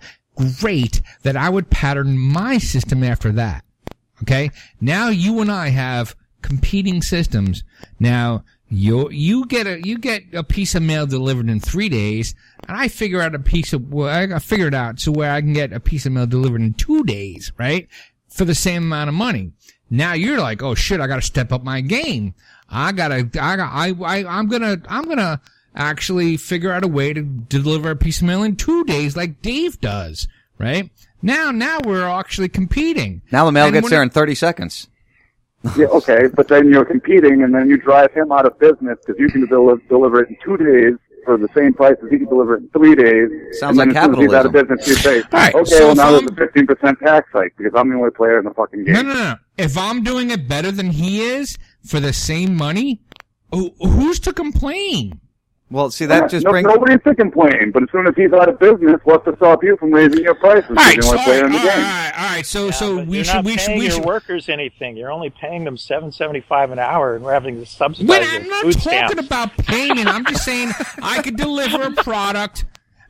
great 0.60 1.02
that 1.23 1.38
I 1.38 1.49
would 1.49 1.69
pattern 1.69 2.18
my 2.18 2.57
system 2.57 3.03
after 3.03 3.31
that. 3.34 3.64
Okay. 4.23 4.52
Now 4.81 5.10
you 5.10 5.41
and 5.41 5.52
I 5.52 5.69
have 5.69 6.15
competing 6.41 7.02
systems. 7.02 7.64
Now 7.99 8.44
you 8.69 9.10
you 9.11 9.45
get 9.45 9.65
a 9.68 9.81
you 9.85 9.98
get 9.98 10.23
a 10.34 10.44
piece 10.44 10.76
of 10.76 10.84
mail 10.84 11.06
delivered 11.06 11.49
in 11.49 11.60
three 11.60 11.89
days, 11.89 12.35
and 12.68 12.77
I 12.77 12.88
figure 12.88 13.22
out 13.22 13.35
a 13.35 13.39
piece 13.39 13.73
of 13.73 13.91
well, 13.91 14.10
I 14.10 14.23
it 14.23 14.73
out 14.73 14.99
so 14.99 15.11
where 15.11 15.31
I 15.31 15.41
can 15.41 15.53
get 15.53 15.72
a 15.72 15.80
piece 15.80 16.06
of 16.06 16.11
mail 16.11 16.27
delivered 16.27 16.61
in 16.61 16.73
two 16.73 17.03
days, 17.03 17.52
right, 17.57 17.88
for 18.30 18.45
the 18.45 18.56
same 18.56 18.84
amount 18.84 19.10
of 19.10 19.14
money. 19.15 19.52
Now 19.89 20.14
you're 20.14 20.39
like, 20.39 20.61
oh 20.61 20.76
shit, 20.76 20.99
I 20.99 21.07
got 21.07 21.15
to 21.18 21.22
step 21.22 21.53
up 21.53 21.64
my 21.64 21.81
game. 21.81 22.34
I 22.69 22.91
gotta, 22.91 23.30
I 23.39 23.56
got, 23.56 23.72
I, 23.72 23.94
I, 24.03 24.26
I'm 24.26 24.48
gonna, 24.48 24.81
I'm 24.89 25.06
gonna 25.06 25.41
actually 25.76 26.35
figure 26.35 26.72
out 26.72 26.84
a 26.84 26.88
way 26.88 27.14
to 27.14 27.22
deliver 27.22 27.91
a 27.91 27.95
piece 27.95 28.19
of 28.19 28.27
mail 28.27 28.44
in 28.44 28.57
two 28.57 28.84
days, 28.84 29.15
like 29.15 29.41
Dave 29.41 29.80
does, 29.80 30.27
right? 30.57 30.89
Now, 31.22 31.52
now 31.52 31.80
we're 31.84 32.07
actually 32.07 32.49
competing. 32.49 33.22
Now 33.31 33.45
the 33.45 33.52
mail 33.52 33.65
And 33.65 33.73
gets 33.73 33.89
there 33.89 34.02
it- 34.02 34.03
in 34.03 34.10
30 34.10 34.35
seconds. 34.35 34.88
Yeah, 35.76 35.88
okay, 35.88 36.27
but 36.34 36.48
then 36.48 36.72
you're 36.72 36.85
competing, 36.85 37.41
and 37.44 37.53
then 37.53 37.68
you 37.68 37.77
drive 37.77 38.14
him 38.14 38.31
out 38.31 38.45
of 38.45 38.57
business 38.60 38.99
because 39.06 39.19
you 39.19 39.27
can 39.27 39.48
del- 39.48 39.77
deliver 39.89 40.22
it 40.22 40.30
in 40.30 40.38
two 40.45 40.56
days 40.56 40.94
for 41.26 41.35
the 41.38 41.48
same 41.56 41.73
price 41.73 41.95
as 42.03 42.10
he 42.11 42.19
can 42.19 42.27
deliver 42.30 42.56
it 42.56 42.61
in 42.61 42.69
three 42.69 42.95
days. 42.95 43.27
Sounds 43.60 43.77
and 43.77 43.91
like 43.91 43.94
then 43.94 43.98
as 43.98 44.03
soon 44.06 44.14
as 44.14 44.19
he's 44.22 44.34
out 44.34 44.45
of 44.45 44.52
business, 44.53 44.88
you 44.88 44.94
say, 44.94 45.23
right, 45.34 45.53
okay, 45.56 45.65
so 45.65 45.88
well 45.88 45.95
now 45.95 46.11
there's 46.11 46.23
a 46.23 46.64
15% 46.64 46.99
tax 46.99 47.27
hike 47.34 47.53
because 47.57 47.73
I'm 47.76 47.89
the 47.89 47.95
only 47.98 48.11
player 48.11 48.38
in 48.38 48.45
the 48.45 48.53
fucking 48.53 48.85
game. 48.85 48.94
No, 48.94 49.02
no, 49.02 49.14
no. 49.15 49.35
If 49.57 49.77
I'm 49.77 50.03
doing 50.03 50.30
it 50.30 50.48
better 50.48 50.72
than 50.72 50.91
he 50.91 51.22
is 51.22 51.57
for 51.84 51.99
the 51.99 52.14
same 52.14 52.56
money, 52.56 53.02
who's 53.52 54.19
to 54.22 54.31
complain? 54.31 55.19
Well, 55.69 55.91
see, 55.91 56.06
that 56.06 56.30
just 56.30 56.45
no, 56.45 56.52
brings. 56.52 56.65
Nobody's 56.65 57.02
to 57.03 57.14
complain, 57.14 57.72
but 57.72 57.84
as 57.84 57.89
soon 57.91 58.07
as 58.07 58.14
he's 58.15 58.31
out 58.31 58.48
of 58.48 58.57
business, 58.57 59.02
what's 59.03 59.26
to 59.26 59.35
stop 59.35 59.61
you 59.64 59.76
from 59.76 59.91
raising 59.91 60.23
your 60.23 60.35
prices? 60.35 60.64
All 60.69 60.76
Because 60.76 60.85
right, 60.85 60.95
you're 60.95 61.03
the 61.03 61.10
so, 61.10 61.18
only 61.18 61.19
all 61.19 61.26
player 61.26 61.41
right, 61.41 61.45
in 61.45 61.52
the 61.52 61.57
all 61.57 61.64
game. 61.65 61.84
right, 61.84 62.14
all 62.18 62.26
right. 62.35 62.45
So, 62.45 62.72
so 62.72 63.03
we 63.03 63.23
should, 63.26 63.44
we 63.44 63.57
should, 63.57 63.65
paying 63.68 63.80
we 63.80 63.85
your 63.88 63.95
should. 63.95 64.06
workers 64.06 64.48
anything. 64.48 64.95
You're 64.95 65.11
only 65.11 65.30
paying 65.30 65.65
them 65.65 65.76
seven 65.76 66.11
seventy 66.14 66.39
five 66.39 66.72
an 66.72 66.80
hour, 66.80 67.15
and 67.15 67.26
we're 67.26 67.34
having 67.34 67.60
to 67.60 67.65
subsidize 67.65 68.07
Wait, 68.10 68.26
I'm 68.26 68.48
not 68.48 68.64
food 68.64 68.73
talking 68.76 68.91
stamps. 68.91 69.26
about 69.26 69.57
payment. 69.57 70.07
I'm 70.07 70.23
just 70.26 70.45
saying 70.45 70.72
I 71.02 71.22
could 71.22 71.35
deliver 71.35 71.81
a 71.84 71.91
product 71.91 72.64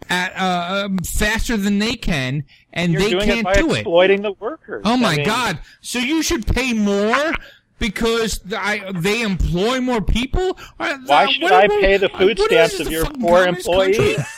at 0.09 0.33
uh, 0.35 0.85
um, 0.85 0.97
faster 0.99 1.57
than 1.57 1.77
they 1.77 1.93
can, 1.93 2.43
and 2.73 2.91
You're 2.93 3.01
they 3.01 3.09
doing 3.11 3.25
can't 3.25 3.39
it 3.41 3.43
by 3.45 3.53
do 3.53 3.69
it. 3.73 3.79
exploiting 3.81 4.21
the 4.23 4.31
workers. 4.33 4.81
Oh 4.83 4.97
my 4.97 5.13
I 5.13 5.15
mean, 5.17 5.25
God! 5.27 5.59
So 5.81 5.99
you 5.99 6.23
should 6.23 6.47
pay 6.47 6.73
more 6.73 7.33
because 7.79 8.41
I, 8.55 8.91
they 8.95 9.21
employ 9.21 9.79
more 9.81 10.01
people. 10.01 10.57
Uh, 10.79 10.97
Why 11.05 11.25
uh, 11.25 11.27
should 11.27 11.51
I 11.51 11.67
what- 11.67 11.81
pay 11.81 11.97
the 11.97 12.09
food 12.09 12.39
stamps 12.39 12.79
of 12.79 12.91
your 12.91 13.05
poor 13.05 13.45
communist 13.45 13.67
employees? 13.67 14.19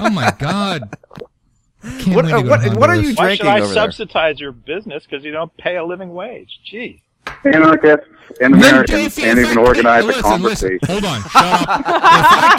Oh 0.00 0.10
my 0.10 0.34
God! 0.36 0.96
What- 1.12 1.26
wait 2.06 2.22
to 2.22 2.22
go 2.28 2.42
what- 2.42 2.76
what 2.76 2.90
are 2.90 2.94
Honduras. 2.96 3.06
you 3.08 3.14
Why 3.14 3.34
should 3.36 3.46
I 3.46 3.58
over 3.60 3.66
there? 3.66 3.74
subsidize 3.74 4.40
your 4.40 4.50
business 4.52 5.04
because 5.04 5.24
you 5.24 5.30
don't 5.30 5.56
pay 5.58 5.76
a 5.76 5.84
living 5.84 6.12
wage? 6.12 6.58
Gee. 6.64 7.02
Anarchists 7.44 8.06
and 8.40 8.54
Americans 8.54 9.14
can't 9.14 9.38
even 9.38 9.56
I- 9.58 9.62
organize 9.62 10.04
listen, 10.04 10.20
a 10.20 10.22
conversation. 10.22 10.78
Listen, 10.82 11.02
hold 11.02 11.04
on, 11.04 11.22
shut 11.22 11.68
up. 11.68 11.80
if 11.80 11.86
I 11.86 12.54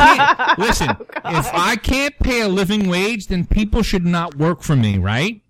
can't, 0.47 0.59
listen, 0.59 0.89
if 1.25 1.53
I 1.53 1.75
can't 1.75 2.17
pay 2.19 2.41
a 2.41 2.47
living 2.47 2.87
wage, 2.87 3.27
then 3.27 3.45
people 3.45 3.83
should 3.83 4.05
not 4.05 4.35
work 4.35 4.61
for 4.63 4.75
me, 4.77 4.97
right? 4.97 5.41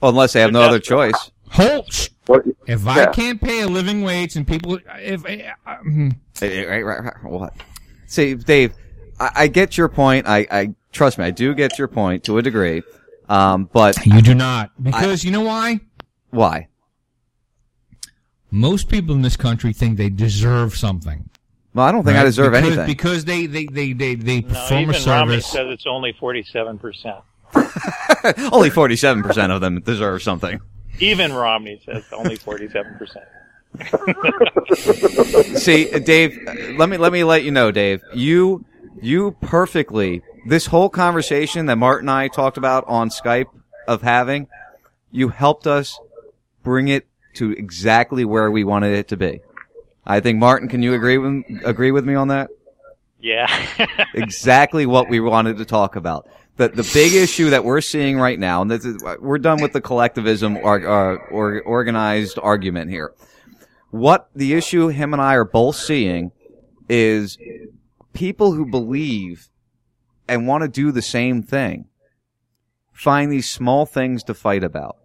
Well, 0.00 0.10
unless 0.10 0.32
they 0.32 0.40
have 0.40 0.52
no 0.52 0.62
other 0.62 0.80
choice. 0.80 1.30
Hold. 1.52 2.08
Sh- 2.28 2.50
If 2.66 2.86
I 2.86 3.06
can't 3.06 3.40
pay 3.40 3.60
a 3.62 3.68
living 3.68 4.02
wage, 4.02 4.36
and 4.36 4.46
people, 4.46 4.78
if 4.98 5.24
uh, 5.24 5.70
um, 5.70 6.16
Right, 6.40 6.66
right, 6.66 6.84
right. 6.84 7.14
What? 7.24 7.54
See, 8.06 8.34
Dave, 8.34 8.74
I, 9.18 9.30
I 9.34 9.46
get 9.48 9.76
your 9.78 9.88
point. 9.88 10.26
I, 10.28 10.46
I 10.50 10.74
trust 10.92 11.18
me, 11.18 11.24
I 11.24 11.30
do 11.30 11.54
get 11.54 11.78
your 11.78 11.88
point 11.88 12.24
to 12.24 12.38
a 12.38 12.42
degree. 12.42 12.82
Um, 13.28 13.68
but 13.72 14.04
you 14.06 14.22
do 14.22 14.34
not 14.34 14.70
because 14.82 15.24
you 15.24 15.30
know 15.32 15.40
why? 15.40 15.80
Why? 16.30 16.68
Most 18.50 18.88
people 18.88 19.14
in 19.14 19.22
this 19.22 19.36
country 19.36 19.72
think 19.72 19.96
they 19.96 20.08
deserve 20.08 20.76
something. 20.76 21.28
Well, 21.74 21.84
I 21.84 21.92
don't 21.92 22.04
think 22.04 22.16
I 22.16 22.22
deserve 22.22 22.52
because, 22.52 22.66
anything. 22.68 22.86
because 22.86 23.24
they 23.24 23.46
they 23.46 23.66
they 23.66 23.92
they, 23.92 24.14
they 24.14 24.40
No, 24.42 24.48
perform 24.48 24.80
even 24.82 24.94
a 24.94 24.98
Romney 25.04 25.32
service. 25.40 25.46
says 25.46 25.66
it's 25.70 25.86
only 25.86 26.12
forty 26.12 26.42
seven 26.44 26.78
percent. 26.78 27.16
Only 28.52 28.70
forty-seven 28.70 29.22
percent 29.22 29.52
of 29.52 29.60
them 29.60 29.80
deserve 29.80 30.22
something. 30.22 30.60
Even 31.00 31.32
Romney 31.32 31.80
says 31.84 32.04
only 32.12 32.36
forty 32.36 32.68
seven 32.68 32.96
percent. 32.96 33.24
See, 35.58 35.92
uh, 35.92 35.98
Dave, 35.98 36.38
uh, 36.46 36.54
let 36.78 36.88
me 36.88 36.96
let 36.96 37.12
me 37.12 37.24
let 37.24 37.44
you 37.44 37.50
know, 37.50 37.70
Dave. 37.70 38.02
You 38.14 38.64
you 39.02 39.36
perfectly 39.40 40.22
this 40.46 40.66
whole 40.66 40.88
conversation 40.88 41.66
that 41.66 41.76
Martin 41.76 42.08
and 42.08 42.16
I 42.16 42.28
talked 42.28 42.56
about 42.56 42.84
on 42.86 43.10
Skype 43.10 43.46
of 43.86 44.02
having, 44.02 44.48
you 45.10 45.28
helped 45.28 45.66
us 45.66 45.98
bring 46.62 46.88
it 46.88 47.06
to 47.34 47.52
exactly 47.52 48.24
where 48.24 48.50
we 48.50 48.64
wanted 48.64 48.94
it 48.94 49.08
to 49.08 49.16
be. 49.16 49.40
I 50.06 50.20
think 50.20 50.38
Martin, 50.38 50.68
can 50.68 50.82
you 50.82 50.94
agree 50.94 51.18
with 51.18 51.44
agree 51.64 51.90
with 51.90 52.04
me 52.04 52.14
on 52.14 52.28
that? 52.28 52.50
Yeah. 53.20 53.48
exactly 54.14 54.86
what 54.86 55.08
we 55.08 55.20
wanted 55.20 55.58
to 55.58 55.64
talk 55.64 55.96
about. 55.96 56.28
The 56.56 56.68
the 56.68 56.90
big 56.94 57.12
issue 57.12 57.50
that 57.50 57.64
we're 57.64 57.80
seeing 57.80 58.18
right 58.18 58.38
now, 58.38 58.62
and 58.62 58.72
is 58.72 59.02
we're 59.20 59.38
done 59.38 59.60
with 59.60 59.72
the 59.72 59.80
collectivism 59.80 60.56
or, 60.56 60.86
uh, 60.86 61.16
or 61.30 61.60
organized 61.62 62.38
argument 62.42 62.90
here. 62.90 63.12
What 63.90 64.30
the 64.34 64.54
issue 64.54 64.88
him 64.88 65.12
and 65.12 65.20
I 65.22 65.34
are 65.34 65.44
both 65.44 65.76
seeing 65.76 66.32
is 66.88 67.38
people 68.12 68.52
who 68.52 68.66
believe 68.66 69.48
and 70.28 70.46
want 70.46 70.62
to 70.62 70.68
do 70.68 70.92
the 70.92 71.02
same 71.02 71.42
thing 71.42 71.86
find 72.96 73.30
these 73.30 73.48
small 73.48 73.84
things 73.84 74.24
to 74.24 74.34
fight 74.34 74.64
about. 74.64 74.96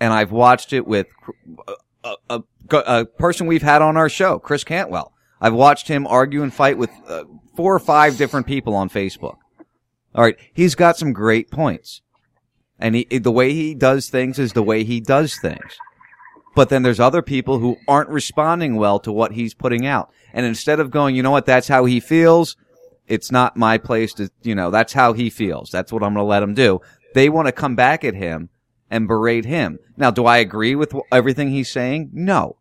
And 0.00 0.12
I've 0.12 0.32
watched 0.32 0.72
it 0.72 0.86
with 0.86 1.06
a, 2.08 2.12
a, 2.28 2.42
a 2.70 3.04
person 3.06 3.46
we've 3.46 3.62
had 3.62 3.80
on 3.80 3.96
our 3.96 4.08
show, 4.08 4.38
Chris 4.38 4.64
Cantwell. 4.64 5.12
I've 5.40 5.54
watched 5.54 5.88
him 5.88 6.06
argue 6.06 6.42
and 6.42 6.52
fight 6.52 6.76
with 6.76 6.90
uh, 7.08 7.24
four 7.56 7.74
or 7.74 7.78
five 7.78 8.16
different 8.16 8.46
people 8.46 8.74
on 8.74 8.90
Facebook. 8.90 9.36
All 10.16 10.24
right, 10.24 10.38
he's 10.54 10.74
got 10.74 10.96
some 10.96 11.12
great 11.12 11.50
points, 11.50 12.00
and 12.78 12.94
he 12.94 13.04
the 13.18 13.30
way 13.30 13.52
he 13.52 13.74
does 13.74 14.08
things 14.08 14.38
is 14.38 14.54
the 14.54 14.62
way 14.62 14.82
he 14.82 14.98
does 14.98 15.38
things. 15.38 15.76
But 16.54 16.70
then 16.70 16.82
there's 16.82 16.98
other 16.98 17.20
people 17.20 17.58
who 17.58 17.76
aren't 17.86 18.08
responding 18.08 18.76
well 18.76 18.98
to 19.00 19.12
what 19.12 19.32
he's 19.32 19.52
putting 19.52 19.86
out, 19.86 20.10
and 20.32 20.46
instead 20.46 20.80
of 20.80 20.90
going, 20.90 21.14
you 21.14 21.22
know 21.22 21.30
what, 21.30 21.44
that's 21.44 21.68
how 21.68 21.84
he 21.84 22.00
feels. 22.00 22.56
It's 23.06 23.30
not 23.30 23.58
my 23.58 23.78
place 23.78 24.14
to, 24.14 24.30
you 24.42 24.54
know, 24.54 24.70
that's 24.70 24.94
how 24.94 25.12
he 25.12 25.30
feels. 25.30 25.70
That's 25.70 25.92
what 25.92 26.02
I'm 26.02 26.14
going 26.14 26.24
to 26.24 26.28
let 26.28 26.42
him 26.42 26.54
do. 26.54 26.80
They 27.14 27.28
want 27.28 27.46
to 27.46 27.52
come 27.52 27.76
back 27.76 28.02
at 28.02 28.14
him 28.14 28.48
and 28.90 29.06
berate 29.06 29.44
him. 29.44 29.78
Now, 29.96 30.10
do 30.10 30.26
I 30.26 30.38
agree 30.38 30.74
with 30.74 30.92
everything 31.12 31.50
he's 31.50 31.70
saying? 31.70 32.10
No. 32.12 32.56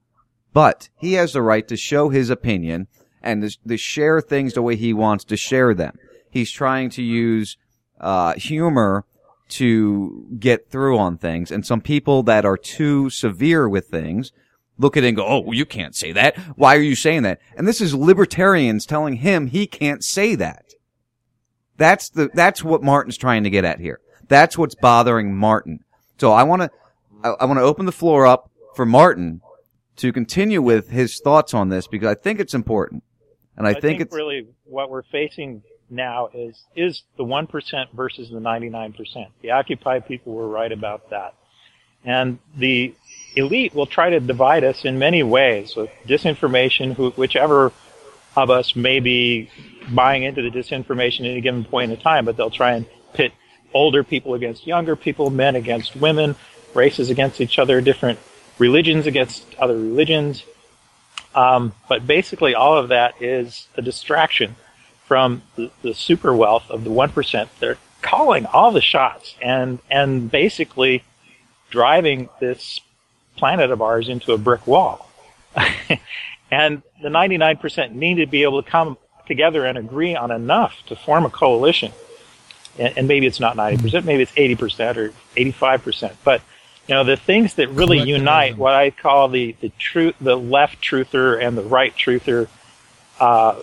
But 0.53 0.89
he 0.97 1.13
has 1.13 1.33
the 1.33 1.41
right 1.41 1.67
to 1.67 1.75
show 1.75 2.09
his 2.09 2.29
opinion 2.29 2.87
and 3.23 3.41
to, 3.41 3.57
to 3.67 3.77
share 3.77 4.21
things 4.21 4.53
the 4.53 4.61
way 4.61 4.75
he 4.75 4.93
wants 4.93 5.23
to 5.25 5.37
share 5.37 5.73
them. 5.73 5.97
He's 6.35 6.51
trying 6.51 6.89
to 6.89 7.01
use 7.01 7.55
uh, 7.97 8.33
humor 8.33 9.05
to 9.47 10.27
get 10.37 10.69
through 10.69 10.97
on 10.97 11.17
things, 11.17 11.49
and 11.49 11.65
some 11.65 11.79
people 11.79 12.23
that 12.23 12.43
are 12.43 12.57
too 12.57 13.09
severe 13.09 13.69
with 13.69 13.87
things 13.87 14.33
look 14.77 14.97
at 14.97 15.05
it 15.05 15.07
and 15.07 15.15
go, 15.15 15.25
"Oh, 15.25 15.39
well, 15.39 15.53
you 15.53 15.65
can't 15.65 15.95
say 15.95 16.11
that. 16.11 16.37
Why 16.57 16.75
are 16.75 16.81
you 16.81 16.93
saying 16.93 17.21
that?" 17.21 17.39
And 17.55 17.65
this 17.65 17.79
is 17.79 17.95
libertarians 17.95 18.85
telling 18.85 19.15
him 19.15 19.47
he 19.47 19.65
can't 19.65 20.03
say 20.03 20.35
that. 20.35 20.73
That's 21.77 22.09
the 22.09 22.29
that's 22.33 22.65
what 22.65 22.83
Martin's 22.83 23.17
trying 23.17 23.45
to 23.45 23.49
get 23.49 23.63
at 23.63 23.79
here. 23.79 24.01
That's 24.27 24.57
what's 24.57 24.75
bothering 24.75 25.37
Martin. 25.37 25.85
So 26.19 26.33
I 26.33 26.43
want 26.43 26.63
to 26.63 26.71
I, 27.23 27.29
I 27.29 27.45
want 27.45 27.59
to 27.59 27.63
open 27.63 27.85
the 27.85 27.93
floor 27.93 28.27
up 28.27 28.51
for 28.75 28.85
Martin 28.85 29.39
to 29.95 30.11
continue 30.11 30.61
with 30.61 30.89
his 30.89 31.17
thoughts 31.21 31.53
on 31.53 31.69
this 31.69 31.87
because 31.87 32.09
I 32.09 32.15
think 32.15 32.41
it's 32.41 32.53
important, 32.53 33.05
and 33.55 33.65
I, 33.65 33.73
think, 33.73 34.01
it's 34.01 34.13
really 34.13 34.49
what 34.65 34.89
we're 34.89 35.03
facing 35.03 35.61
now 35.89 36.29
is 36.33 36.63
is 36.75 37.03
the 37.17 37.23
one 37.23 37.47
percent 37.47 37.89
versus 37.93 38.29
the 38.29 38.39
ninety 38.39 38.69
nine 38.69 38.93
percent. 38.93 39.27
The 39.41 39.51
Occupy 39.51 39.99
people 39.99 40.33
were 40.33 40.47
right 40.47 40.71
about 40.71 41.09
that, 41.11 41.35
and 42.03 42.39
the 42.57 42.93
elite 43.35 43.73
will 43.75 43.85
try 43.85 44.09
to 44.11 44.19
divide 44.19 44.63
us 44.63 44.85
in 44.85 44.99
many 44.99 45.23
ways 45.23 45.75
with 45.75 45.89
disinformation. 46.05 46.93
Who, 46.93 47.11
whichever 47.11 47.71
of 48.35 48.49
us 48.49 48.75
may 48.75 48.99
be 48.99 49.49
buying 49.89 50.23
into 50.23 50.41
the 50.41 50.49
disinformation 50.49 51.21
at 51.21 51.31
any 51.31 51.41
given 51.41 51.63
point 51.63 51.91
in 51.91 51.97
time, 51.97 52.25
but 52.25 52.35
they'll 52.37 52.49
try 52.49 52.73
and 52.73 52.85
pit 53.13 53.31
older 53.73 54.03
people 54.03 54.33
against 54.33 54.65
younger 54.65 54.95
people, 54.95 55.29
men 55.29 55.55
against 55.55 55.95
women, 55.95 56.35
races 56.73 57.09
against 57.09 57.39
each 57.39 57.59
other, 57.59 57.81
different 57.81 58.19
religions 58.57 59.07
against 59.07 59.55
other 59.55 59.75
religions. 59.75 60.43
Um, 61.33 61.73
but 61.89 62.07
basically, 62.07 62.55
all 62.55 62.77
of 62.77 62.89
that 62.89 63.21
is 63.21 63.67
a 63.75 63.81
distraction 63.81 64.55
from 65.05 65.43
the, 65.55 65.71
the 65.81 65.93
super 65.93 66.35
wealth 66.35 66.69
of 66.69 66.83
the 66.83 66.89
1%. 66.89 67.47
They're 67.59 67.77
calling 68.01 68.45
all 68.45 68.71
the 68.71 68.81
shots 68.81 69.35
and, 69.41 69.79
and 69.89 70.29
basically 70.29 71.03
driving 71.69 72.29
this 72.39 72.81
planet 73.35 73.71
of 73.71 73.81
ours 73.81 74.09
into 74.09 74.33
a 74.33 74.37
brick 74.37 74.65
wall. 74.67 75.09
and 76.51 76.81
the 77.01 77.09
99% 77.09 77.93
need 77.93 78.15
to 78.15 78.25
be 78.25 78.43
able 78.43 78.61
to 78.61 78.69
come 78.69 78.97
together 79.27 79.65
and 79.65 79.77
agree 79.77 80.15
on 80.15 80.31
enough 80.31 80.75
to 80.87 80.95
form 80.95 81.25
a 81.25 81.29
coalition. 81.29 81.91
And, 82.77 82.97
and 82.97 83.07
maybe 83.07 83.25
it's 83.25 83.39
not 83.39 83.55
90%, 83.55 84.05
maybe 84.05 84.23
it's 84.23 84.31
80% 84.33 84.97
or 84.97 85.13
85%. 85.35 86.15
But 86.23 86.41
You 86.87 86.95
know, 86.95 87.03
the 87.03 87.17
things 87.17 87.55
that 87.55 87.69
really 87.69 87.99
unite 87.99 88.57
what 88.57 88.75
I 88.75 88.91
call 88.91 89.27
the 89.29 89.55
the 89.59 89.69
truth, 89.69 90.15
the 90.21 90.37
left 90.37 90.81
truther 90.83 91.41
and 91.41 91.57
the 91.57 91.63
right 91.63 91.95
truther 91.95 92.47
uh, 93.19 93.55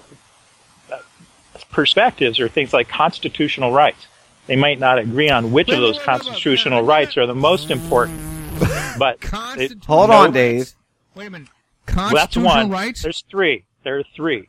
perspectives 1.72 2.38
are 2.38 2.48
things 2.48 2.72
like 2.72 2.88
constitutional 2.88 3.72
rights. 3.72 4.06
They 4.46 4.56
might 4.56 4.78
not 4.78 4.98
agree 4.98 5.30
on 5.30 5.50
which 5.52 5.68
of 5.70 5.80
those 5.80 5.98
constitutional 5.98 6.82
rights 6.82 7.16
are 7.16 7.26
the 7.26 7.34
most 7.34 7.70
important, 7.70 8.20
but 8.98 9.18
it- 9.58 9.84
Hold 9.86 10.10
no- 10.10 10.16
on, 10.16 10.32
Dave. 10.32 10.72
Wait 11.14 11.26
a 11.26 11.30
minute. 11.30 11.48
Well, 11.88 11.96
that's 12.10 12.34
Constitutional 12.34 12.54
one. 12.54 12.70
rights? 12.70 13.02
There's 13.02 13.24
three. 13.30 13.64
There 13.82 13.98
are 13.98 14.04
three. 14.14 14.48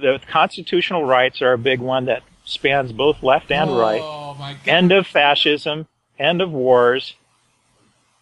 The 0.00 0.18
constitutional 0.30 1.04
rights 1.04 1.42
are 1.42 1.52
a 1.52 1.58
big 1.58 1.80
one 1.80 2.06
that 2.06 2.22
spans 2.44 2.92
both 2.92 3.22
left 3.22 3.52
and 3.52 3.68
Oh, 3.70 3.78
right. 4.38 4.56
End 4.66 4.90
of 4.90 5.06
fascism, 5.06 5.86
end 6.18 6.40
of 6.40 6.50
wars, 6.50 7.14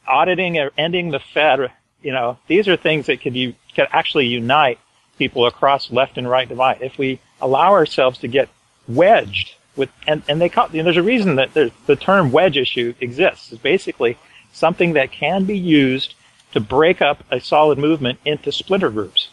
auditing 0.07 0.59
or 0.59 0.71
ending 0.77 1.11
the 1.11 1.21
Fed. 1.21 1.71
You 2.03 2.13
know, 2.13 2.39
these 2.49 2.67
are 2.69 2.77
things 2.77 3.07
that 3.07 3.21
could 3.21 3.37
you 3.37 3.55
could 3.75 3.87
actually 3.93 4.27
unite 4.27 4.79
people 5.19 5.47
across 5.47 5.91
left 5.91 6.19
and 6.19 6.29
right 6.29 6.49
divide. 6.49 6.79
If 6.83 6.99
we 6.99 7.21
allow 7.43 7.73
ourselves 7.73 8.19
to 8.19 8.29
get 8.29 8.49
wedged 8.89 9.55
with, 9.77 9.91
and, 10.07 10.23
and 10.29 10.41
they 10.41 10.49
call, 10.49 10.69
you 10.71 10.79
know, 10.79 10.85
there's 10.85 10.97
a 10.97 11.03
reason 11.03 11.37
that 11.37 11.55
the 11.55 11.97
term 11.97 12.33
wedge 12.33 12.57
issue 12.57 12.95
exists. 13.01 13.53
It's 13.53 13.63
basically 13.63 14.19
something 14.53 14.95
that 14.95 15.13
can 15.13 15.45
be 15.45 15.59
used 15.59 16.15
to 16.53 16.61
break 16.61 17.01
up 17.01 17.25
a 17.31 17.41
solid 17.41 17.79
movement 17.79 18.19
into 18.25 18.51
splinter 18.53 18.91
groups. 18.91 19.29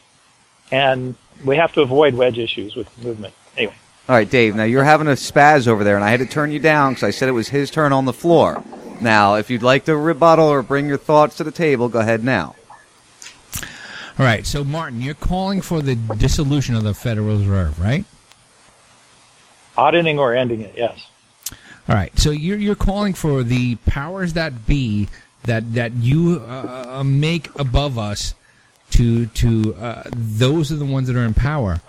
And 0.72 1.16
we 1.44 1.56
have 1.56 1.74
to 1.74 1.82
avoid 1.82 2.14
wedge 2.14 2.38
issues 2.38 2.76
with 2.76 2.96
movement. 3.04 3.34
Anyway. 3.56 3.76
All 4.08 4.16
right, 4.16 4.30
Dave. 4.30 4.56
Now 4.56 4.64
you're 4.64 4.84
having 4.84 5.08
a 5.08 5.12
spaz 5.12 5.68
over 5.68 5.84
there, 5.84 5.96
and 5.96 6.04
I 6.04 6.10
had 6.10 6.20
to 6.20 6.26
turn 6.26 6.52
you 6.52 6.60
down 6.60 6.94
because 6.94 7.04
I 7.04 7.12
said 7.12 7.30
it 7.30 7.34
was 7.34 7.50
his 7.50 7.72
turn 7.72 7.92
on 7.92 8.06
the 8.06 8.14
floor. 8.14 8.64
Now, 9.02 9.36
if 9.36 9.50
you'd 9.50 9.64
like 9.64 9.86
to 9.86 9.96
rebuttal 9.96 10.48
or 10.48 10.62
bring 10.62 10.88
your 10.88 10.98
thoughts 10.98 11.38
to 11.38 11.44
the 11.44 11.52
table, 11.52 11.90
go 11.90 12.00
ahead 12.00 12.24
now. 12.24 12.56
All 14.20 14.26
right. 14.26 14.46
So, 14.46 14.64
Martin, 14.64 15.02
you're 15.02 15.14
calling 15.14 15.62
for 15.62 15.82
the 15.82 15.96
dissolution 15.96 16.76
of 16.76 16.84
the 16.84 16.94
Federal 16.94 17.38
Reserve, 17.38 17.80
right? 17.80 18.04
Auditing 19.78 20.18
or 20.18 20.36
ending 20.36 20.62
it, 20.62 20.74
yes. 20.76 21.08
All 21.88 21.96
right. 21.96 22.18
So 22.18 22.32
you're 22.32 22.58
you're 22.58 22.76
calling 22.76 23.14
for 23.14 23.44
the 23.44 23.76
powers 23.86 24.34
that 24.34 24.66
be 24.66 25.08
that 25.44 25.74
that 25.76 25.94
you 25.94 26.42
uh, 26.48 27.04
make 27.06 27.48
above 27.60 27.98
us 27.98 28.34
to 28.92 29.28
to 29.28 29.76
uh, 29.76 30.04
those 30.16 30.72
are 30.72 30.76
the 30.76 30.86
ones 30.86 31.08
that 31.08 31.16
are 31.16 31.24
in 31.24 31.34
power 31.34 31.80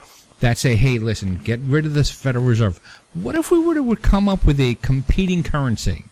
that 0.41 0.59
say, 0.59 0.77
hey, 0.77 0.99
listen, 0.99 1.41
get 1.43 1.59
rid 1.61 1.85
of 1.85 1.95
this 1.95 2.11
Federal 2.11 2.45
Reserve. 2.45 2.79
What 3.15 3.35
if 3.35 3.51
we 3.51 3.59
were 3.59 3.75
to 3.75 3.97
come 3.97 4.29
up 4.29 4.45
with 4.45 4.61
a 4.61 4.77
competing 4.77 5.43
currency? 5.43 6.05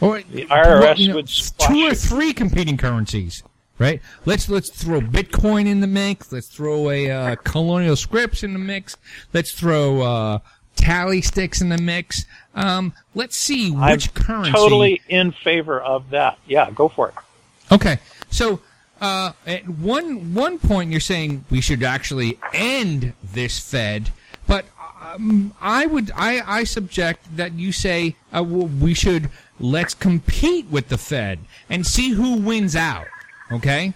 Or 0.00 0.22
The 0.22 0.46
IRS 0.46 0.80
well, 0.80 0.96
you 0.96 1.08
know, 1.08 1.16
would 1.16 1.26
two 1.26 1.86
or 1.86 1.94
three 1.94 2.32
competing 2.32 2.76
currencies, 2.76 3.42
right? 3.78 4.00
Let's 4.24 4.48
let's 4.48 4.70
throw 4.70 5.00
Bitcoin 5.00 5.66
in 5.66 5.80
the 5.80 5.86
mix. 5.86 6.32
Let's 6.32 6.48
throw 6.48 6.90
a 6.90 7.10
uh, 7.10 7.36
colonial 7.36 7.96
scripts 7.96 8.42
in 8.42 8.52
the 8.52 8.58
mix. 8.58 8.96
Let's 9.32 9.52
throw 9.52 10.02
uh, 10.02 10.38
tally 10.76 11.20
sticks 11.22 11.60
in 11.60 11.68
the 11.68 11.78
mix. 11.78 12.24
Um, 12.54 12.92
let's 13.14 13.36
see 13.36 13.70
which 13.70 14.08
I'm 14.08 14.14
currency. 14.14 14.52
totally 14.52 15.02
in 15.08 15.32
favor 15.32 15.80
of 15.80 16.10
that. 16.10 16.38
Yeah, 16.46 16.70
go 16.70 16.88
for 16.88 17.08
it. 17.08 17.14
Okay, 17.70 17.98
so 18.30 18.60
uh, 19.00 19.32
at 19.46 19.68
one 19.68 20.34
one 20.34 20.58
point 20.58 20.90
you're 20.90 21.00
saying 21.00 21.44
we 21.50 21.60
should 21.60 21.82
actually 21.82 22.38
end 22.52 23.12
this 23.22 23.58
Fed, 23.58 24.10
but 24.46 24.64
um, 25.00 25.54
I 25.60 25.86
would 25.86 26.10
I, 26.16 26.42
I 26.46 26.64
subject 26.64 27.36
that 27.36 27.52
you 27.52 27.72
say 27.72 28.16
uh, 28.32 28.42
we 28.42 28.94
should 28.94 29.30
let's 29.60 29.94
compete 29.94 30.66
with 30.66 30.88
the 30.88 30.98
Fed 30.98 31.40
and 31.68 31.86
see 31.86 32.10
who 32.10 32.36
wins 32.36 32.74
out. 32.74 33.06
Okay. 33.50 33.94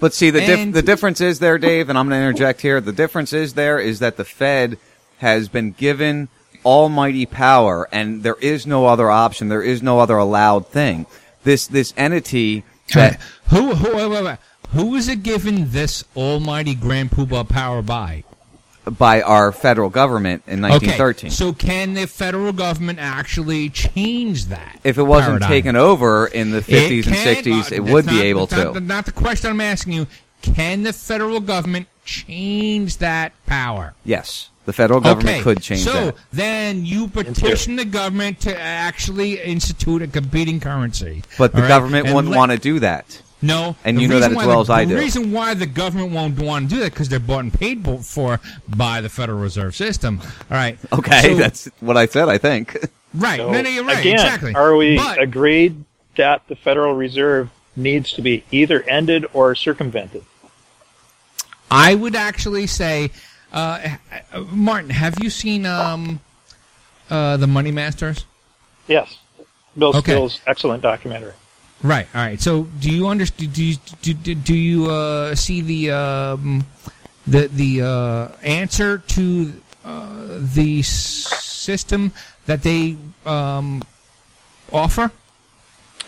But 0.00 0.12
see, 0.12 0.30
the 0.30 0.40
dif- 0.40 0.72
the 0.74 0.82
difference 0.82 1.20
is 1.20 1.38
there, 1.38 1.58
Dave, 1.58 1.88
and 1.88 1.98
I'm 1.98 2.08
going 2.08 2.20
to 2.20 2.26
interject 2.26 2.60
here. 2.60 2.80
The 2.80 2.92
difference 2.92 3.32
is 3.32 3.54
there 3.54 3.78
is 3.78 4.00
that 4.00 4.16
the 4.16 4.24
Fed 4.24 4.78
has 5.18 5.48
been 5.48 5.72
given 5.72 6.28
almighty 6.64 7.26
power, 7.26 7.88
and 7.92 8.22
there 8.22 8.36
is 8.40 8.66
no 8.66 8.86
other 8.86 9.10
option. 9.10 9.48
There 9.48 9.62
is 9.62 9.82
no 9.82 10.00
other 10.00 10.16
allowed 10.16 10.66
thing. 10.68 11.06
This 11.44 11.66
this 11.66 11.94
entity 11.96 12.64
that 12.92 13.20
Who 13.50 13.74
who 13.74 13.96
wait, 13.96 14.08
wait, 14.10 14.24
wait. 14.24 14.38
who 14.70 14.86
was 14.86 15.08
it 15.08 15.22
given 15.22 15.70
this 15.70 16.04
almighty 16.16 16.74
grand 16.74 17.10
poobah 17.10 17.48
power 17.48 17.82
by? 17.82 18.24
By 18.84 19.22
our 19.22 19.52
federal 19.52 19.88
government 19.90 20.42
in 20.46 20.60
1913. 20.60 21.28
Okay, 21.28 21.34
so 21.34 21.52
can 21.52 21.94
the 21.94 22.06
federal 22.06 22.52
government 22.52 22.98
actually 22.98 23.70
change 23.70 24.46
that? 24.46 24.80
if 24.84 24.98
it 24.98 25.02
wasn't 25.02 25.40
paradigm? 25.40 25.48
taken 25.48 25.76
over 25.76 26.26
in 26.26 26.50
the 26.50 26.60
50s 26.60 27.06
and 27.06 27.16
60s, 27.16 27.72
uh, 27.72 27.74
it 27.74 27.80
that's 27.80 27.92
would 27.92 28.06
be 28.06 28.22
able 28.22 28.46
that's 28.46 28.62
to. 28.62 28.72
Not, 28.74 28.82
not 28.82 29.06
the 29.06 29.12
question 29.12 29.50
I'm 29.50 29.60
asking 29.60 29.94
you. 29.94 30.06
Can 30.42 30.82
the 30.82 30.92
federal 30.92 31.40
government 31.40 31.88
change 32.04 32.98
that 32.98 33.32
power? 33.46 33.94
yes, 34.04 34.50
the 34.66 34.72
federal 34.72 35.00
government 35.00 35.36
okay, 35.36 35.42
could 35.42 35.60
change 35.62 35.82
so 35.82 35.92
that. 35.92 36.16
So 36.16 36.22
then 36.32 36.86
you 36.86 37.08
petition 37.08 37.76
the 37.76 37.84
government 37.84 38.40
to 38.40 38.58
actually 38.58 39.40
institute 39.40 40.02
a 40.02 40.06
competing 40.06 40.60
currency. 40.60 41.22
But 41.36 41.52
the 41.52 41.58
all 41.58 41.62
right? 41.62 41.68
government 41.68 42.06
And 42.06 42.14
wouldn't 42.14 42.32
let- 42.32 42.38
want 42.38 42.52
to 42.52 42.58
do 42.58 42.80
that. 42.80 43.20
No, 43.44 43.76
And 43.84 44.00
you 44.00 44.08
know 44.08 44.20
that 44.20 44.30
as 44.30 44.36
well 44.36 44.48
the, 44.56 44.60
as 44.60 44.70
I 44.70 44.84
The 44.84 44.94
do. 44.94 45.00
reason 45.00 45.30
why 45.32 45.54
the 45.54 45.66
government 45.66 46.12
won't 46.12 46.38
want 46.40 46.68
to 46.70 46.74
do 46.74 46.80
that 46.80 46.92
because 46.92 47.08
they're 47.08 47.20
bought 47.20 47.40
and 47.44 47.52
paid 47.52 47.84
for 48.04 48.40
by 48.68 49.00
the 49.00 49.08
Federal 49.08 49.38
Reserve 49.38 49.74
System. 49.76 50.20
All 50.22 50.56
right. 50.56 50.78
Okay, 50.92 51.20
So- 51.22 51.34
that's 51.34 51.66
what 51.80 51.96
I 51.96 52.06
said, 52.06 52.28
I 52.28 52.38
think. 52.38 52.74
right. 53.14 53.38
So, 53.38 53.50
no, 53.50 53.60
no, 53.60 53.68
you're 53.68 53.84
right. 53.84 53.98
Again, 54.00 54.14
exactly. 54.14 54.54
are 54.54 54.74
we 54.76 54.96
But- 54.96 55.20
agreed 55.20 55.84
that 56.16 56.42
the 56.48 56.56
Federal 56.56 56.94
Reserve 56.94 57.50
needs 57.76 58.12
to 58.12 58.22
be 58.22 58.44
either 58.50 58.82
ended 58.84 59.26
or 59.32 59.54
circumvented? 59.54 60.24
I 61.70 61.94
would 61.94 62.14
actually 62.14 62.66
say, 62.66 63.10
uh, 63.52 63.96
uh, 64.32 64.40
Martin, 64.50 64.90
have 64.90 65.16
you 65.22 65.28
seen 65.30 65.66
um, 65.66 66.20
uh, 67.10 67.36
the 67.36 67.46
Money 67.46 67.72
Masters? 67.72 68.24
Yes. 68.86 69.18
Bill 69.76 69.88
Okay. 69.90 70.12
Still's 70.12 70.40
excellent 70.46 70.82
documentary. 70.82 71.32
Right. 71.84 72.06
All 72.14 72.22
right. 72.22 72.40
So, 72.40 72.62
do 72.80 72.90
you 72.90 73.08
understand? 73.08 73.52
Do 73.52 73.62
you 73.62 73.76
do, 74.00 74.14
do, 74.14 74.34
do 74.34 74.54
you 74.54 74.90
uh, 74.90 75.34
see 75.34 75.60
the 75.60 75.90
um, 75.90 76.66
the 77.26 77.48
the 77.48 77.82
uh, 77.82 78.28
answer 78.42 78.98
to 78.98 79.52
uh, 79.84 80.38
the 80.40 80.80
system 80.80 82.12
that 82.46 82.62
they 82.62 82.96
um, 83.26 83.82
offer? 84.72 85.12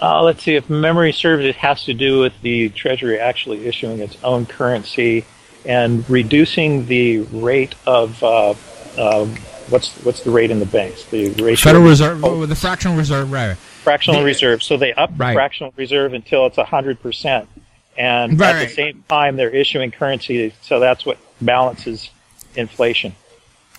Uh, 0.00 0.22
let's 0.22 0.42
see, 0.42 0.54
if 0.54 0.68
memory 0.68 1.12
serves, 1.12 1.44
it 1.44 1.56
has 1.56 1.84
to 1.84 1.94
do 1.94 2.20
with 2.20 2.38
the 2.40 2.70
Treasury 2.70 3.18
actually 3.18 3.66
issuing 3.66 4.00
its 4.00 4.16
own 4.24 4.44
currency 4.44 5.24
and 5.66 6.08
reducing 6.08 6.86
the 6.86 7.18
rate 7.18 7.74
of 7.86 8.22
uh, 8.22 8.54
uh, 8.96 9.26
what's 9.68 9.94
what's 10.04 10.20
the 10.20 10.30
rate 10.30 10.50
in 10.50 10.58
the 10.58 10.66
banks? 10.66 11.04
The 11.04 11.30
ratio 11.32 11.70
Federal 11.70 11.84
Reserve, 11.84 12.48
the 12.48 12.56
fractional 12.56 12.96
reserve, 12.96 13.30
right? 13.30 13.56
Fractional 13.86 14.18
The- 14.20 14.26
reserve. 14.26 14.62
So 14.64 14.76
they 14.76 14.92
up 14.94 15.10
the 15.16 15.22
Right. 15.22 15.34
fractional 15.34 15.72
reserve 15.76 16.12
until 16.12 16.44
it's 16.46 16.56
hundred 16.58 17.00
percent, 17.00 17.48
and 17.96 18.38
Right, 18.38 18.56
at 18.56 18.68
the 18.68 18.74
same 18.74 19.04
time 19.08 19.36
they're 19.36 19.48
issuing 19.62 19.92
currency. 19.92 20.52
So 20.60 20.80
that's 20.80 21.06
what 21.06 21.18
balances 21.40 22.10
inflation. 22.56 23.14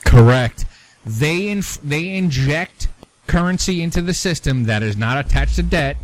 Correct. 0.06 0.64
They 1.06 1.50
inf- 1.50 1.80
they 1.84 2.16
inject 2.16 2.88
currency 3.28 3.84
into 3.84 4.02
the 4.02 4.14
system 4.14 4.64
that 4.64 4.82
is 4.82 4.96
not 4.96 5.18
attached 5.18 5.58
to 5.58 5.64
debt, 5.64 5.98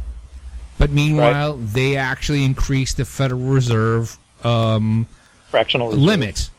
but 0.77 0.91
meanwhile 0.91 1.55
they 1.55 1.95
actually 1.95 2.43
increase 2.43 2.93
the 2.93 3.05
Federal 3.05 3.39
Reserve 3.39 4.17
um, 4.43 5.07
fractional 5.49 5.87
reserve. 5.87 6.03
limits, 6.03 6.51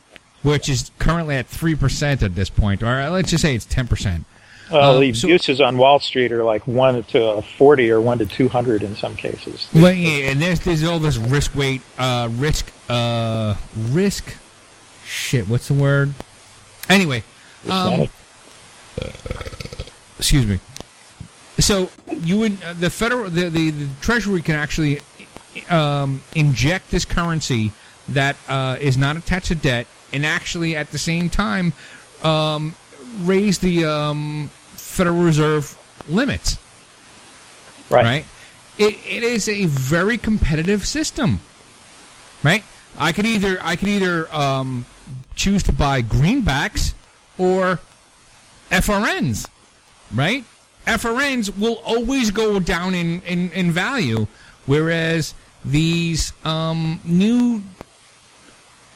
which 0.42 0.70
is 0.70 0.90
currently 0.98 1.36
at 1.36 1.46
three 1.46 1.74
percent 1.74 2.22
at 2.22 2.34
this 2.34 2.48
point, 2.48 2.82
or 2.82 3.10
let's 3.10 3.30
just 3.30 3.42
say 3.42 3.54
it's 3.54 3.66
ten 3.66 3.86
percent. 3.86 4.24
Well, 4.70 4.95
Um, 4.97 5.01
the 5.01 5.12
so- 5.12 5.28
uses 5.28 5.61
on 5.61 5.77
Wall 5.77 5.99
Street 6.01 6.32
are 6.32 6.43
like 6.45 6.66
one 6.66 7.03
to 7.05 7.43
forty 7.59 7.91
or 7.91 8.01
one 8.01 8.19
to 8.19 8.27
two 8.27 8.49
hundred 8.49 8.82
in 8.82 8.97
some 8.97 9.15
cases. 9.16 9.69
Well, 9.74 9.93
yeah, 9.93 10.31
and 10.31 10.41
there's 10.41 10.61
there's 10.61 10.82
all 10.85 10.99
this 10.99 11.16
risk 11.16 11.55
weight, 11.55 11.82
uh, 11.99 12.28
risk, 12.32 12.70
uh, 12.89 13.55
risk. 13.91 14.35
Shit, 15.07 15.49
what's 15.49 15.69
the 15.69 15.74
word? 15.74 16.15
Anyway, 16.89 17.23
um, 17.69 18.09
excuse 20.19 20.47
me. 20.47 20.61
So 21.59 21.91
you 22.09 22.39
would 22.39 22.62
uh, 22.65 22.73
the 22.73 22.91
federal 22.91 23.28
the, 23.31 23.49
the 23.49 23.70
the 23.70 23.89
treasury 24.01 24.43
can 24.43 24.55
actually 24.57 25.01
um, 25.70 26.23
inject 26.35 26.91
this 26.91 27.05
currency 27.05 27.73
that 28.09 28.36
uh, 28.49 28.77
is 28.81 28.97
not 28.97 29.16
attached 29.16 29.49
to 29.49 29.55
debt, 29.55 29.86
and 30.12 30.24
actually 30.27 30.74
at 30.74 30.91
the 30.91 30.99
same 30.99 31.28
time 31.31 31.73
um, 32.23 32.74
raise 33.23 33.59
the 33.59 33.85
um, 33.85 34.51
Federal 34.74 35.23
Reserve 35.23 35.77
limits. 36.09 36.59
Right. 37.91 38.24
It, 38.78 38.95
it 39.07 39.23
is 39.23 39.49
a 39.49 39.66
very 39.66 40.19
competitive 40.19 40.86
system. 40.86 41.41
Right. 42.43 42.65
I 42.99 43.12
could 43.12 43.27
either 43.27 43.59
I 43.62 43.77
could 43.77 43.89
either 43.89 44.32
um, 44.35 44.86
choose 45.35 45.62
to 45.65 45.73
buy 45.73 46.03
greenbacks 46.03 46.95
or 47.39 47.81
FRNs. 48.70 49.49
Right. 50.12 50.45
FRNs 50.86 51.59
will 51.59 51.81
always 51.85 52.31
go 52.31 52.61
down 52.61 52.95
in, 52.95 53.23
in, 53.23 53.51
in 53.53 53.73
value, 53.73 54.27
whereas 54.66 55.35
these 55.65 56.32
um, 56.45 57.01
new 57.05 57.62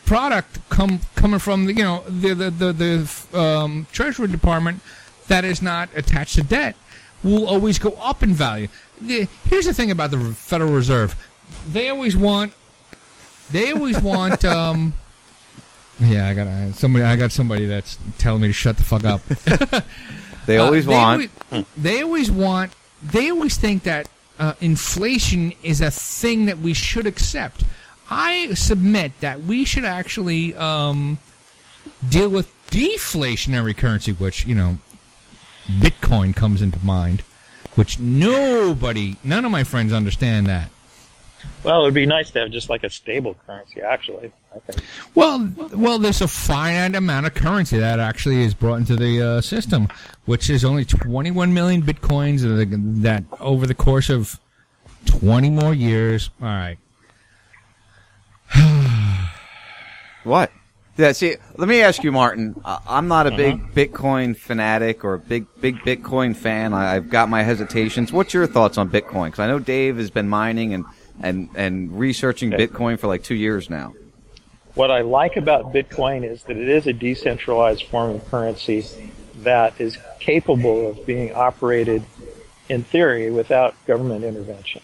product 0.08 0.58
come 0.70 1.00
coming 1.14 1.38
from 1.38 1.66
the, 1.66 1.72
you 1.74 1.82
know 1.84 2.02
the 2.08 2.34
the 2.34 2.50
the, 2.50 2.72
the 2.72 3.38
um, 3.38 3.86
Treasury 3.92 4.28
Department 4.28 4.80
that 5.28 5.44
is 5.44 5.60
not 5.62 5.88
attached 5.94 6.34
to 6.36 6.42
debt 6.42 6.74
will 7.22 7.46
always 7.46 7.78
go 7.78 7.90
up 8.00 8.22
in 8.22 8.32
value. 8.32 8.68
The, 9.00 9.28
here's 9.44 9.66
the 9.66 9.74
thing 9.74 9.90
about 9.90 10.10
the 10.10 10.18
Federal 10.34 10.72
Reserve: 10.72 11.14
they 11.70 11.88
always 11.90 12.16
want 12.16 12.52
they 13.50 13.72
always 13.72 14.00
want. 14.00 14.44
Um, 14.58 14.94
yeah, 16.00 16.28
I 16.28 16.34
got 16.34 16.74
somebody. 16.76 17.04
I 17.04 17.16
got 17.16 17.32
somebody 17.32 17.66
that's 17.66 17.98
telling 18.18 18.40
me 18.42 18.48
to 18.48 18.52
shut 18.52 18.76
the 18.76 18.84
fuck 18.84 19.04
up. 19.04 19.20
They 20.46 20.56
Uh, 20.56 20.64
always 20.64 20.86
want. 20.86 21.30
always- 21.50 21.66
they 21.76 22.02
always 22.02 22.30
want. 22.30 22.72
They 23.02 23.30
always 23.30 23.56
think 23.58 23.82
that 23.82 24.08
uh, 24.38 24.54
inflation 24.60 25.52
is 25.62 25.80
a 25.82 25.90
thing 25.90 26.46
that 26.46 26.58
we 26.60 26.72
should 26.72 27.06
accept. 27.06 27.64
I 28.10 28.54
submit 28.54 29.12
that 29.20 29.42
we 29.42 29.64
should 29.64 29.84
actually 29.84 30.54
um, 30.54 31.18
deal 32.08 32.28
with 32.28 32.50
deflationary 32.70 33.76
currency, 33.76 34.12
which 34.12 34.46
you 34.46 34.54
know, 34.54 34.78
Bitcoin 35.66 36.34
comes 36.34 36.62
into 36.62 36.78
mind, 36.84 37.20
which 37.74 37.98
nobody, 37.98 39.16
none 39.24 39.44
of 39.44 39.50
my 39.50 39.64
friends 39.64 39.92
understand 39.92 40.46
that. 40.46 40.70
Well, 41.62 41.82
it 41.82 41.84
would 41.84 41.94
be 41.94 42.06
nice 42.06 42.30
to 42.32 42.40
have 42.40 42.50
just 42.50 42.68
like 42.68 42.82
a 42.82 42.90
stable 42.90 43.36
currency, 43.46 43.80
actually. 43.80 44.32
I 44.54 44.58
think. 44.58 44.82
Well, 45.14 45.48
well, 45.72 45.98
there's 45.98 46.20
a 46.20 46.26
finite 46.28 46.96
amount 46.96 47.26
of 47.26 47.34
currency 47.34 47.78
that 47.78 48.00
actually 48.00 48.42
is 48.42 48.54
brought 48.54 48.76
into 48.76 48.96
the 48.96 49.22
uh, 49.22 49.40
system, 49.40 49.88
which 50.24 50.50
is 50.50 50.64
only 50.64 50.84
21 50.84 51.54
million 51.54 51.82
bitcoins 51.82 52.40
that- 52.40 53.02
that 53.02 53.24
over 53.40 53.66
the 53.66 53.74
course 53.74 54.08
of 54.10 54.40
20 55.06 55.50
more 55.50 55.74
years. 55.74 56.30
All 56.42 56.48
right. 56.48 56.78
What? 60.24 60.52
Yeah. 60.98 61.12
See, 61.12 61.36
let 61.56 61.68
me 61.68 61.80
ask 61.80 62.02
you, 62.02 62.12
Martin. 62.12 62.60
I'm 62.64 63.08
not 63.08 63.26
a 63.26 63.30
big 63.30 63.54
uh-huh. 63.54 63.72
Bitcoin 63.72 64.36
fanatic 64.36 65.04
or 65.04 65.14
a 65.14 65.18
big 65.18 65.46
big 65.60 65.76
Bitcoin 65.76 66.36
fan. 66.36 66.74
I- 66.74 66.96
I've 66.96 67.08
got 67.08 67.28
my 67.28 67.42
hesitations. 67.44 68.12
What's 68.12 68.34
your 68.34 68.46
thoughts 68.46 68.76
on 68.76 68.90
Bitcoin? 68.90 69.26
Because 69.26 69.38
I 69.38 69.46
know 69.46 69.58
Dave 69.58 69.96
has 69.96 70.10
been 70.10 70.28
mining 70.28 70.74
and 70.74 70.84
and 71.22 71.48
and 71.54 71.98
researching 71.98 72.50
Bitcoin 72.50 72.98
for 72.98 73.06
like 73.06 73.22
two 73.22 73.36
years 73.36 73.70
now. 73.70 73.94
What 74.74 74.90
I 74.90 75.00
like 75.00 75.36
about 75.36 75.72
Bitcoin 75.72 76.24
is 76.24 76.42
that 76.44 76.56
it 76.56 76.68
is 76.68 76.86
a 76.86 76.92
decentralized 76.92 77.84
form 77.84 78.10
of 78.16 78.30
currency 78.30 78.84
that 79.38 79.80
is 79.80 79.98
capable 80.20 80.90
of 80.90 81.06
being 81.06 81.32
operated 81.34 82.02
in 82.68 82.82
theory 82.82 83.30
without 83.30 83.74
government 83.86 84.24
intervention. 84.24 84.82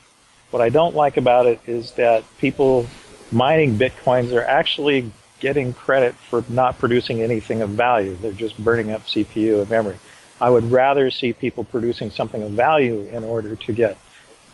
What 0.51 0.63
I 0.63 0.69
don't 0.69 0.95
like 0.95 1.17
about 1.17 1.47
it 1.47 1.61
is 1.67 1.93
that 1.93 2.25
people 2.39 2.87
mining 3.33 3.77
Bitcoins 3.79 4.33
are 4.33 4.45
actually 4.45 5.11
getting 5.41 5.73
credit 5.73 6.15
for 6.15 6.45
not 6.49 6.79
producing 6.79 7.21
anything 7.21 7.61
of 7.63 7.71
value. 7.71 8.17
They're 8.21 8.33
just 8.33 8.57
burning 8.63 8.93
up 8.93 9.05
CPU 9.07 9.61
and 9.61 9.71
memory. 9.71 9.99
I 10.41 10.51
would 10.51 10.71
rather 10.71 11.11
see 11.11 11.33
people 11.33 11.65
producing 11.65 12.11
something 12.11 12.43
of 12.43 12.53
value 12.53 13.09
in 13.13 13.25
order 13.25 13.57
to 13.57 13.73
get 13.73 13.99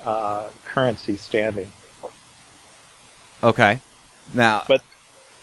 uh, 0.04 0.48
currency 0.64 1.16
standing. 1.16 1.70
Okay. 3.42 3.80
Now, 4.34 4.64
but 4.68 4.82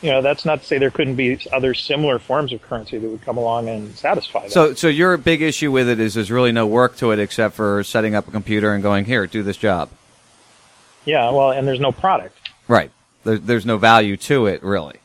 you 0.01 0.11
know, 0.11 0.21
that's 0.21 0.45
not 0.45 0.61
to 0.61 0.65
say 0.65 0.77
there 0.77 0.91
couldn't 0.91 1.15
be 1.15 1.39
other 1.51 1.73
similar 1.73 2.19
forms 2.19 2.53
of 2.53 2.61
currency 2.61 2.97
that 2.97 3.07
would 3.07 3.23
come 3.23 3.37
along 3.37 3.67
and 3.67 3.95
satisfy 3.95 4.43
that. 4.43 4.51
So 4.51 4.73
so 4.73 4.87
your 4.87 5.17
big 5.17 5.41
issue 5.41 5.71
with 5.71 5.89
it 5.89 5.99
is 5.99 6.13
there's 6.13 6.31
really 6.31 6.51
no 6.51 6.67
work 6.67 6.97
to 6.97 7.11
it 7.11 7.19
except 7.19 7.55
for 7.55 7.83
setting 7.83 8.13
up 8.15 8.27
a 8.27 8.31
computer 8.31 8.73
and 8.73 8.83
going 8.83 9.05
here, 9.05 9.25
do 9.25 9.43
this 9.43 9.57
job. 9.57 9.89
yeah, 11.05 11.31
well, 11.31 11.51
and 11.51 11.67
there's 11.67 11.79
no 11.79 11.91
product. 11.91 12.37
Right. 12.67 12.91
There, 13.27 13.37
there's 13.37 13.65
no 13.65 13.77
value 13.77 14.15
to 14.17 14.45
it 14.47 14.63
really. 14.63 14.95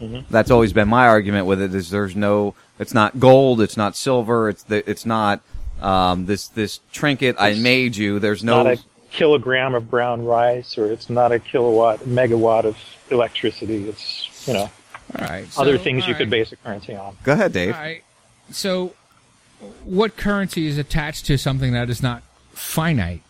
Mhm. 0.00 0.24
That's 0.30 0.50
always 0.52 0.72
been 0.72 0.88
my 0.88 1.08
argument 1.08 1.46
with 1.46 1.60
it. 1.60 1.74
Is 1.74 1.90
there's 1.90 2.14
no, 2.14 2.54
it's 2.78 2.94
not 2.94 3.18
gold, 3.18 3.60
it's 3.60 3.76
not 3.76 3.96
silver, 3.96 4.48
it's 4.48 4.62
the, 4.62 4.88
it's 4.88 5.04
not 5.04 5.40
um, 5.82 6.26
this 6.26 6.46
this 6.48 6.78
trinket 6.92 7.36
I 7.38 7.54
made 7.54 7.96
you. 7.96 8.18
There's 8.20 8.44
no. 8.44 8.62
Not 8.62 8.74
a 8.74 8.78
kilogram 9.10 9.74
of 9.74 9.90
brown 9.90 10.24
rice, 10.24 10.78
or 10.78 10.90
it's 10.92 11.10
not 11.10 11.32
a 11.32 11.40
kilowatt, 11.40 12.00
megawatt 12.00 12.64
of 12.64 12.76
electricity. 13.10 13.88
It's 13.88 14.46
you 14.46 14.54
know, 14.54 14.70
All 15.18 15.26
right. 15.26 15.46
other 15.58 15.76
so- 15.76 15.82
things 15.82 16.04
all 16.04 16.10
you 16.10 16.14
could 16.14 16.30
base 16.30 16.52
a 16.52 16.56
currency 16.56 16.94
on. 16.94 17.16
Go 17.24 17.32
ahead, 17.32 17.52
Dave. 17.52 17.74
All 17.74 17.80
right. 17.80 18.04
So, 18.52 18.94
what 19.84 20.16
currency 20.16 20.66
is 20.66 20.78
attached 20.78 21.26
to 21.26 21.36
something 21.36 21.72
that 21.72 21.90
is 21.90 22.00
not 22.02 22.22
finite? 22.52 23.22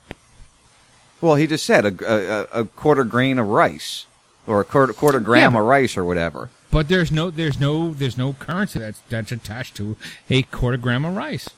Well, 1.20 1.34
he 1.34 1.46
just 1.46 1.66
said 1.66 1.84
a, 1.84 2.46
a, 2.54 2.60
a 2.62 2.64
quarter 2.64 3.04
grain 3.04 3.38
of 3.38 3.46
rice, 3.48 4.06
or 4.50 4.60
a 4.60 4.64
quarter 4.64 4.92
quarter 4.92 5.20
gram 5.20 5.54
Yeah, 5.54 5.60
of 5.60 5.66
rice, 5.66 5.96
or 5.96 6.04
whatever. 6.04 6.50
But 6.70 6.88
there's 6.88 7.10
no, 7.10 7.30
there's 7.30 7.58
no, 7.58 7.92
there's 7.94 8.16
no 8.18 8.32
currency 8.34 8.78
that's 8.78 9.00
that's 9.08 9.32
attached 9.32 9.76
to 9.76 9.96
a 10.28 10.42
quarter 10.42 10.76
gram 10.76 11.04
of 11.04 11.16
rice. 11.16 11.48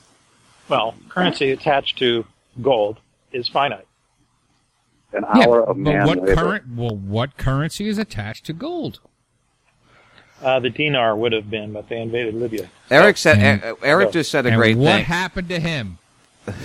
Well, 0.69 0.94
currency 1.09 1.51
attached 1.51 1.98
to 1.98 2.24
gold 2.60 2.98
is 3.32 3.48
finite. 3.48 3.86
An 5.12 5.24
Yeah, 5.35 5.44
hour 5.47 5.60
of 5.62 5.77
but 5.77 5.93
man 5.93 6.06
what 6.06 6.19
labor. 6.23 6.35
current? 6.35 6.64
Well, 6.74 6.97
what 6.97 7.36
currency 7.36 7.89
is 7.89 7.98
attached 7.98 8.47
to 8.47 8.52
gold? 8.52 9.01
Uh, 10.43 10.59
the 10.59 10.70
dinar 10.70 11.14
would 11.14 11.32
have 11.32 11.48
been, 11.51 11.73
but 11.73 11.89
they 11.89 12.01
invaded 12.01 12.35
Libya. 12.35 12.69
Eric 12.90 13.16
said. 13.16 13.39
And- 13.39 13.62
uh, 13.62 13.74
Eric 13.82 14.12
just 14.12 14.31
said 14.31 14.44
a 14.47 14.48
and 14.51 14.56
great 14.56 14.77
what 14.77 14.86
thing. 14.86 14.97
What 14.98 15.02
happened 15.05 15.48
to 15.48 15.60
him? 15.60 15.98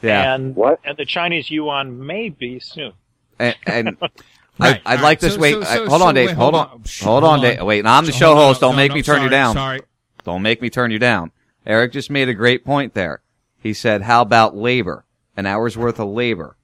Yeah. 0.00 0.32
And 0.36 0.56
and 0.84 0.96
the 0.96 1.04
Chinese 1.04 1.50
yuan 1.50 2.06
may 2.06 2.28
be 2.28 2.60
soon. 2.60 2.92
and, 3.40 3.56
and 3.66 3.96
Right, 4.60 4.80
I, 4.84 4.94
I'd 4.94 4.96
like 4.96 5.02
right, 5.02 5.20
this. 5.20 5.34
so- 5.34 5.40
wait, 5.40 5.52
so- 5.54 5.60
I- 5.60 5.64
so- 5.64 5.88
hold 5.88 6.00
so 6.00 6.06
on, 6.08 6.14
Dave. 6.14 6.28
wait, 6.28 6.36
hold 6.36 6.54
hold 6.54 6.66
on. 6.66 6.70
on. 6.72 6.78
Hold 6.78 6.84
hold 7.02 7.24
on, 7.24 7.38
on. 7.38 7.40
Dave. 7.40 7.62
Wait, 7.62 7.84
now 7.84 7.96
I'm 7.96 8.06
the 8.06 8.12
show 8.12 8.34
host. 8.34 8.60
Don't 8.60 8.72
No, 8.72 8.76
make 8.76 8.90
no, 8.90 8.94
me 8.96 9.02
turn 9.02 9.22
you 9.22 9.28
down. 9.28 9.54
sorry. 9.54 9.80
Don't 10.24 10.42
make 10.42 10.60
me 10.60 10.68
turn 10.70 10.90
you 10.90 10.98
down. 10.98 11.30
Eric 11.66 11.92
just 11.92 12.10
made 12.10 12.28
a 12.28 12.34
great 12.34 12.64
point 12.64 12.94
there. 12.94 13.22
He 13.60 13.72
said, 13.72 14.02
"How 14.02 14.22
about 14.22 14.56
labor? 14.56 15.04
An 15.36 15.46
hour's 15.46 15.76
worth 15.76 16.00
of 16.00 16.08
labor. 16.08 16.56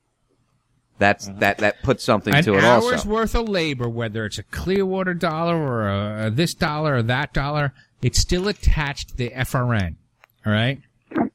That's 0.99 1.29
uh-huh. 1.29 1.39
that 1.41 1.59
that 1.59 1.83
puts 1.83 2.05
something 2.05 2.35
An 2.35 2.45
to 2.45 2.55
it 2.55 2.65
Also, 2.65 2.89
An 2.89 2.95
hour's 2.95 3.07
worth 3.07 3.35
of 3.35 3.49
labor, 3.49 3.89
whether 3.89 4.25
it's 4.25 4.39
a 4.39 4.43
Clearwater 4.45 5.15
dollar 5.15 5.57
or 5.57 5.89
a, 5.89 6.27
a 6.27 6.31
this 6.31 6.55
dollar 6.55 6.97
or 6.97 7.03
that 7.03 7.33
dollar, 7.33 7.75
it's 8.03 8.19
still 8.19 8.49
attached 8.49 9.11
to 9.11 9.17
the 9.17 9.31
FRN. 9.31 9.97
All 10.47 10.53
right, 10.53 10.81
It 11.11 11.31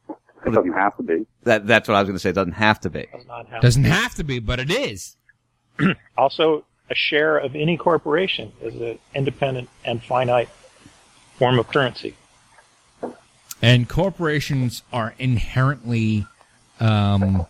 doesn't 0.53 0.73
have 0.73 0.95
to 0.98 1.03
be. 1.03 1.26
That 1.44 1.68
that's 1.68 1.88
what 1.88 1.95
I 1.95 2.02
was 2.02 2.07
going 2.07 2.15
to 2.15 2.19
say. 2.19 2.30
It 2.30 2.34
doesn't 2.34 2.53
have 2.53 2.80
to 2.81 2.90
be. 2.90 3.07
Does 3.14 3.26
not 3.27 3.48
have 3.48 3.61
doesn't 3.61 3.84
have 3.86 4.15
to 4.15 4.23
be, 4.23 4.40
but 4.40 4.60
it 4.60 4.72
is. 4.72 5.18
Also, 6.18 6.65
a 6.89 6.95
share 6.95 7.38
of 7.38 7.56
any 7.56 7.77
corporation 7.77 8.51
is 8.61 8.76
an 8.76 8.99
independent 9.15 9.69
and 9.85 10.03
finite 10.03 10.49
form 11.38 11.57
of 11.57 11.68
currency. 11.69 12.15
And 13.61 13.88
corporations 13.88 14.84
are 14.91 15.14
inherently 15.18 16.26
um, 16.80 17.45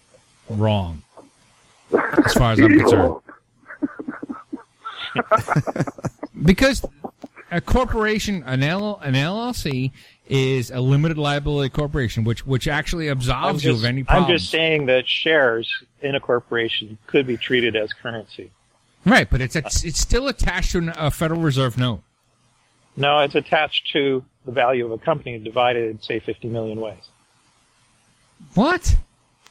wrong, 0.50 1.04
as 1.92 2.34
far 2.34 2.54
as 2.54 2.60
I'm 2.60 2.80
concerned. 2.80 3.16
because 6.44 6.86
a 7.52 7.62
corporation, 7.62 8.44
an, 8.46 8.64
L, 8.64 9.00
an 9.04 9.14
LLC, 9.14 9.92
is 10.28 10.72
a 10.72 10.80
limited 10.80 11.18
liability 11.18 11.70
corporation, 11.70 12.24
which 12.24 12.46
which 12.46 12.68
actually 12.68 13.10
absolves 13.10 13.64
you 13.64 13.72
of 13.72 13.84
any 13.84 14.06
I'm 14.08 14.28
just 14.28 14.50
saying 14.50 14.86
that 14.86 15.08
shares 15.08 15.84
in 16.02 16.16
a 16.16 16.20
corporation 16.20 16.98
could 17.08 17.28
be 17.28 17.38
treated 17.38 17.76
as 17.76 17.94
currency. 17.94 18.52
Right, 19.06 19.30
but 19.30 19.42
it's 19.42 19.56
it's 19.56 20.00
still 20.00 20.28
attached 20.28 20.72
to 20.74 20.94
a 20.98 21.10
Federal 21.12 21.42
Reserve 21.42 21.78
note. 21.78 22.02
No, 22.98 23.20
it's 23.20 23.36
attached 23.36 23.92
to 23.94 24.26
the 24.46 24.52
value 24.52 24.86
of 24.86 24.92
a 24.92 24.98
company 24.98 25.38
divided, 25.40 26.04
say, 26.04 26.20
50 26.20 26.50
million 26.50 26.82
ways. 26.82 27.08
What? 28.56 28.98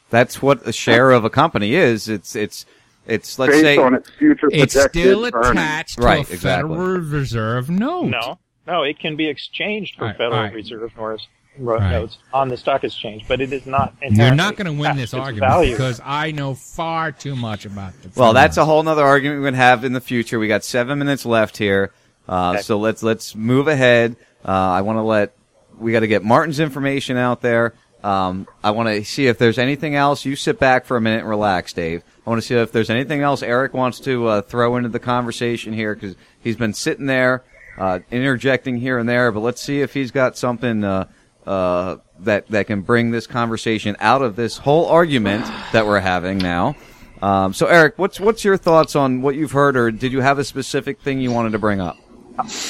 That's 0.09 0.41
what 0.41 0.67
a 0.67 0.73
share 0.73 1.11
of 1.11 1.23
a 1.23 1.29
company 1.29 1.73
is. 1.75 2.07
It's 2.09 2.35
it's 2.35 2.65
it's 3.07 3.39
let's 3.39 3.53
Based 3.53 3.63
say 3.63 3.77
on 3.77 3.93
its 3.95 4.09
future 4.11 4.49
It's 4.51 4.73
projected 4.73 5.01
still 5.03 5.25
earnings. 5.25 5.49
attached 5.51 5.97
to 5.99 6.03
Right, 6.03 6.29
a 6.29 6.33
exactly. 6.33 6.75
Federal 6.75 6.97
Reserve 6.99 7.69
note. 7.69 8.05
No, 8.05 8.39
no, 8.67 8.83
it 8.83 8.99
can 8.99 9.15
be 9.15 9.27
exchanged 9.27 9.95
for 9.95 10.01
All 10.03 10.07
right, 10.09 10.17
Federal 10.17 10.35
all 10.37 10.43
right. 10.45 10.53
Reserve 10.53 10.81
notes, 10.81 10.97
ro- 10.97 11.03
All 11.03 11.17
right. 11.57 11.91
notes 11.91 12.17
on 12.33 12.47
the 12.49 12.57
stock 12.57 12.83
exchange, 12.83 13.25
but 13.27 13.41
it 13.41 13.51
is 13.53 13.65
not. 13.65 13.93
You're 14.01 14.35
not 14.35 14.55
going 14.55 14.65
to 14.65 14.73
win 14.73 14.95
this 14.95 15.13
argument 15.13 15.51
value. 15.51 15.71
because 15.71 16.01
I 16.03 16.31
know 16.31 16.53
far 16.53 17.11
too 17.11 17.35
much 17.35 17.65
about 17.65 17.93
the. 18.01 18.09
Well, 18.19 18.33
that's 18.33 18.57
a 18.57 18.65
whole 18.65 18.87
other 18.87 19.03
argument 19.03 19.39
we're 19.41 19.47
gonna 19.47 19.57
have 19.57 19.83
in 19.83 19.93
the 19.93 20.01
future. 20.01 20.39
We 20.39 20.47
got 20.47 20.63
seven 20.63 20.99
minutes 20.99 21.25
left 21.25 21.57
here, 21.57 21.91
uh, 22.27 22.51
Okay. 22.51 22.61
so 22.61 22.77
let's 22.77 23.03
let's 23.03 23.35
move 23.35 23.67
ahead. 23.67 24.15
Uh, 24.45 24.51
I 24.51 24.81
want 24.81 24.97
to 24.97 25.03
let 25.03 25.33
we 25.77 25.91
got 25.91 26.01
to 26.01 26.07
get 26.07 26.23
Martin's 26.23 26.59
information 26.59 27.17
out 27.17 27.41
there. 27.41 27.73
Um, 28.03 28.47
I 28.63 28.71
want 28.71 28.87
to 28.87 29.03
see 29.03 29.27
if 29.27 29.37
there's 29.37 29.57
anything 29.57 29.95
else. 29.95 30.23
You 30.23 30.35
sit 30.37 30.57
back 30.57 30.85
for 30.85 30.95
a 30.95 31.01
minute 31.01 31.19
and 31.19 31.29
relax, 31.29 31.73
Dave. 31.73 32.03
I 32.25 32.29
want 32.29 32.41
to 32.41 32.47
see 32.47 32.55
if 32.55 32.71
there's 32.71 32.89
anything 32.89 33.21
else 33.21 33.43
Eric 33.43 33.73
wants 33.73 33.99
to 34.01 34.27
uh, 34.27 34.41
throw 34.41 34.77
into 34.77 34.89
the 34.89 34.99
conversation 34.99 35.73
here 35.73 35.95
because 35.95 36.15
he's 36.39 36.55
been 36.55 36.73
sitting 36.73 37.07
there 37.07 37.43
uh, 37.77 37.99
interjecting 38.11 38.77
here 38.77 38.97
and 38.97 39.09
there. 39.09 39.31
But 39.31 39.41
let's 39.41 39.61
see 39.61 39.81
if 39.81 39.93
he's 39.93 40.11
got 40.11 40.37
something 40.37 40.83
uh, 40.83 41.07
uh, 41.49 41.97
that 42.19 42.47
that 42.49 42.67
can 42.67 42.81
bring 42.81 43.09
this 43.09 43.25
conversation 43.25 43.95
out 43.99 44.21
of 44.21 44.35
this 44.35 44.59
whole 44.59 44.85
argument 44.85 45.45
that 45.73 45.85
we're 45.87 45.99
having 45.99 46.37
now. 46.37 46.75
Um, 47.23 47.53
so, 47.53 47.65
Eric, 47.65 47.97
what's 47.97 48.19
what's 48.19 48.45
your 48.45 48.55
thoughts 48.55 48.95
on 48.95 49.23
what 49.23 49.35
you've 49.35 49.51
heard, 49.51 49.75
or 49.75 49.89
did 49.89 50.11
you 50.11 50.21
have 50.21 50.37
a 50.37 50.43
specific 50.43 51.01
thing 51.01 51.19
you 51.19 51.31
wanted 51.31 51.53
to 51.53 51.59
bring 51.59 51.81
up? 51.81 51.97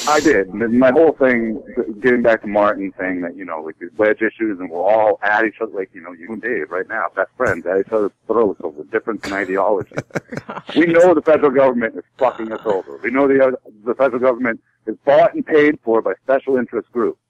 I 0.08 0.18
did. 0.20 0.52
My 0.52 0.90
whole 0.90 1.12
thing, 1.12 1.62
getting 2.00 2.22
back 2.22 2.40
to 2.40 2.48
Martin 2.48 2.92
saying 2.98 3.20
that, 3.20 3.36
you 3.36 3.44
know, 3.44 3.60
like 3.60 3.78
these 3.78 3.90
wedge 3.96 4.20
issues 4.20 4.58
and 4.58 4.68
we're 4.68 4.82
all 4.82 5.20
at 5.22 5.44
each 5.44 5.60
other, 5.60 5.70
like, 5.70 5.90
you 5.92 6.00
know, 6.00 6.10
you 6.10 6.26
and 6.32 6.42
Dave 6.42 6.72
right 6.72 6.88
now, 6.88 7.06
best 7.14 7.30
friends, 7.36 7.64
at 7.66 7.78
each 7.78 7.92
other's 7.92 8.10
throats 8.26 8.60
over 8.64 8.82
difference 8.84 9.24
in 9.28 9.32
ideology. 9.32 9.94
we 10.76 10.86
know 10.86 11.14
the 11.14 11.22
federal 11.24 11.52
government 11.52 11.94
is 11.96 12.02
fucking 12.18 12.50
us 12.50 12.62
over. 12.64 12.98
We 13.00 13.12
know 13.12 13.28
the, 13.28 13.56
the 13.84 13.94
federal 13.94 14.20
government 14.20 14.60
is 14.86 14.96
bought 15.04 15.34
and 15.34 15.46
paid 15.46 15.78
for 15.84 16.02
by 16.02 16.14
special 16.24 16.56
interest 16.56 16.90
groups. 16.90 17.20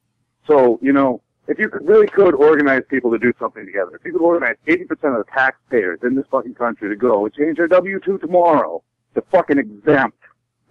So, 0.47 0.79
you 0.81 0.95
know, 0.95 1.21
if 1.49 1.59
you 1.59 1.69
could, 1.69 1.87
really 1.87 2.07
could 2.07 2.35
organize 2.35 2.83
people 2.89 3.11
to 3.11 3.19
do 3.19 3.33
something 3.39 3.65
together, 3.65 3.97
if 3.97 4.05
you 4.05 4.13
could 4.13 4.23
organize 4.23 4.57
80% 4.67 4.91
of 4.91 5.27
the 5.27 5.33
taxpayers 5.33 6.01
in 6.03 6.15
this 6.15 6.27
fucking 6.31 6.55
country 6.55 6.89
to 6.89 6.97
go 6.97 7.25
and 7.25 7.35
change 7.35 7.57
their 7.57 7.69
W-2 7.69 8.21
tomorrow 8.21 8.83
to 9.15 9.23
fucking 9.33 9.59
exempt 9.59 10.19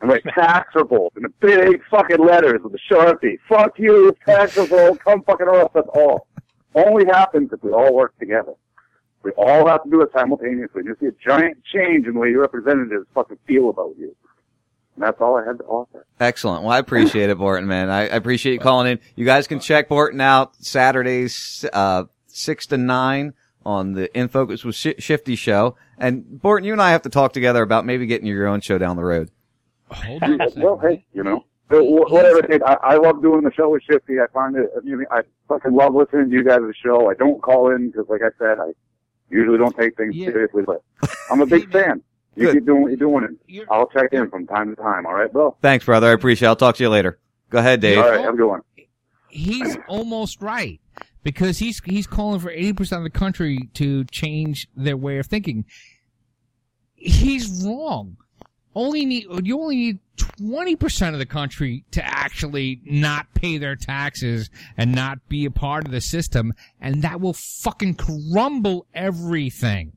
and 0.01 0.09
write 0.09 0.23
tax 0.35 0.73
revolt 0.75 1.13
in 1.17 1.23
the 1.23 1.29
big 1.39 1.81
fucking 1.89 2.23
letters 2.23 2.61
with 2.63 2.71
the 2.71 2.79
Sharpie. 2.89 3.37
Fuck 3.47 3.77
you, 3.77 4.15
tax 4.25 4.57
revolt, 4.57 4.99
come 4.99 5.23
fucking 5.23 5.47
off 5.47 5.75
us 5.75 5.85
all. 5.93 6.27
Only 6.75 7.05
happens 7.05 7.51
if 7.51 7.63
we 7.63 7.71
all 7.71 7.93
work 7.93 8.17
together. 8.19 8.53
We 9.23 9.31
all 9.31 9.67
have 9.67 9.83
to 9.83 9.89
do 9.89 10.01
it 10.01 10.09
simultaneously. 10.13 10.83
You 10.85 10.95
see 10.99 11.07
a 11.07 11.11
giant 11.11 11.57
change 11.65 12.07
in 12.07 12.13
the 12.13 12.19
way 12.19 12.29
your 12.29 12.41
representatives 12.41 13.05
fucking 13.13 13.37
feel 13.45 13.69
about 13.69 13.95
you. 13.97 14.15
And 14.99 15.07
that's 15.07 15.21
all 15.21 15.37
I 15.37 15.45
had 15.45 15.59
to 15.59 15.63
offer. 15.63 16.05
Excellent. 16.19 16.63
Well, 16.63 16.73
I 16.73 16.77
appreciate 16.77 17.29
it, 17.29 17.37
Borton, 17.37 17.69
man. 17.69 17.89
I, 17.89 18.01
I 18.01 18.15
appreciate 18.17 18.51
you 18.51 18.59
calling 18.59 18.91
in. 18.91 18.99
You 19.15 19.23
guys 19.23 19.47
can 19.47 19.61
check 19.61 19.87
Borton 19.87 20.19
out 20.19 20.57
Saturdays, 20.57 21.63
uh, 21.71 22.03
six 22.27 22.67
to 22.67 22.77
nine 22.77 23.33
on 23.65 23.93
the 23.93 24.13
In 24.17 24.27
Focus 24.27 24.65
with 24.65 24.75
Sh- 24.75 24.99
Shifty 24.99 25.37
show. 25.37 25.77
And 25.97 26.41
Borton, 26.41 26.65
you 26.67 26.73
and 26.73 26.81
I 26.81 26.91
have 26.91 27.03
to 27.03 27.09
talk 27.09 27.31
together 27.31 27.61
about 27.61 27.85
maybe 27.85 28.07
getting 28.07 28.27
your 28.27 28.45
own 28.45 28.59
show 28.59 28.77
down 28.77 28.97
the 28.97 29.05
road. 29.05 29.31
well, 30.57 30.77
hey, 30.79 31.05
you 31.13 31.23
know, 31.23 31.45
whatever 31.69 32.39
it 32.39 32.51
is, 32.51 32.61
I, 32.65 32.73
I 32.83 32.95
love 32.97 33.21
doing 33.21 33.43
the 33.45 33.53
show 33.53 33.69
with 33.69 33.83
Shifty. 33.89 34.19
I 34.19 34.27
find 34.33 34.57
it, 34.57 34.69
you 34.83 34.97
know, 34.97 35.05
I 35.11 35.21
fucking 35.47 35.73
love 35.73 35.95
listening 35.95 36.29
to 36.29 36.35
you 36.35 36.43
guys' 36.43 36.59
show. 36.83 37.09
I 37.09 37.13
don't 37.13 37.41
call 37.41 37.73
in 37.73 37.89
because, 37.89 38.07
like 38.09 38.21
I 38.21 38.31
said, 38.37 38.59
I 38.59 38.71
usually 39.29 39.57
don't 39.57 39.77
take 39.77 39.95
things 39.95 40.13
seriously, 40.13 40.63
but 40.65 40.83
I'm 41.31 41.39
a 41.39 41.45
big 41.45 41.71
fan. 41.71 42.03
You 42.39 42.45
Good. 42.45 42.53
keep 42.55 42.65
doing 42.65 42.81
what 42.83 42.87
you're 42.89 42.97
doing, 42.97 43.25
and 43.25 43.65
I'll 43.69 43.87
check 43.87 44.13
in 44.13 44.29
from 44.29 44.47
time 44.47 44.69
to 44.73 44.81
time. 44.81 45.05
All 45.05 45.13
right, 45.13 45.31
bro? 45.31 45.57
Thanks, 45.61 45.83
brother. 45.85 46.07
I 46.07 46.11
appreciate 46.11 46.45
it. 46.45 46.49
I'll 46.49 46.55
talk 46.55 46.75
to 46.77 46.83
you 46.83 46.89
later. 46.89 47.19
Go 47.49 47.57
ahead, 47.59 47.81
Dave. 47.81 47.97
All 47.97 48.09
right, 48.09 48.21
have 48.21 48.33
a 48.35 48.37
good 48.37 48.47
one. 48.47 48.61
he's 49.27 49.77
almost 49.89 50.41
right 50.41 50.79
because 51.23 51.57
he's 51.57 51.81
he's 51.83 52.07
calling 52.07 52.39
for 52.39 52.49
eighty 52.49 52.73
percent 52.73 52.99
of 52.99 53.03
the 53.11 53.17
country 53.19 53.69
to 53.73 54.05
change 54.05 54.67
their 54.75 54.95
way 54.95 55.17
of 55.17 55.25
thinking. 55.25 55.65
He's 56.95 57.63
wrong. 57.65 58.17
Only 58.75 59.05
need 59.05 59.25
you 59.43 59.59
only 59.59 59.75
need 59.75 59.99
twenty 60.15 60.75
percent 60.75 61.15
of 61.15 61.19
the 61.19 61.25
country 61.25 61.83
to 61.91 62.05
actually 62.05 62.81
not 62.85 63.33
pay 63.33 63.57
their 63.57 63.75
taxes 63.75 64.49
and 64.77 64.93
not 64.93 65.27
be 65.27 65.45
a 65.45 65.51
part 65.51 65.85
of 65.85 65.91
the 65.91 66.01
system, 66.01 66.53
and 66.79 67.01
that 67.01 67.19
will 67.19 67.33
fucking 67.33 67.95
crumble 67.95 68.85
everything. 68.93 69.93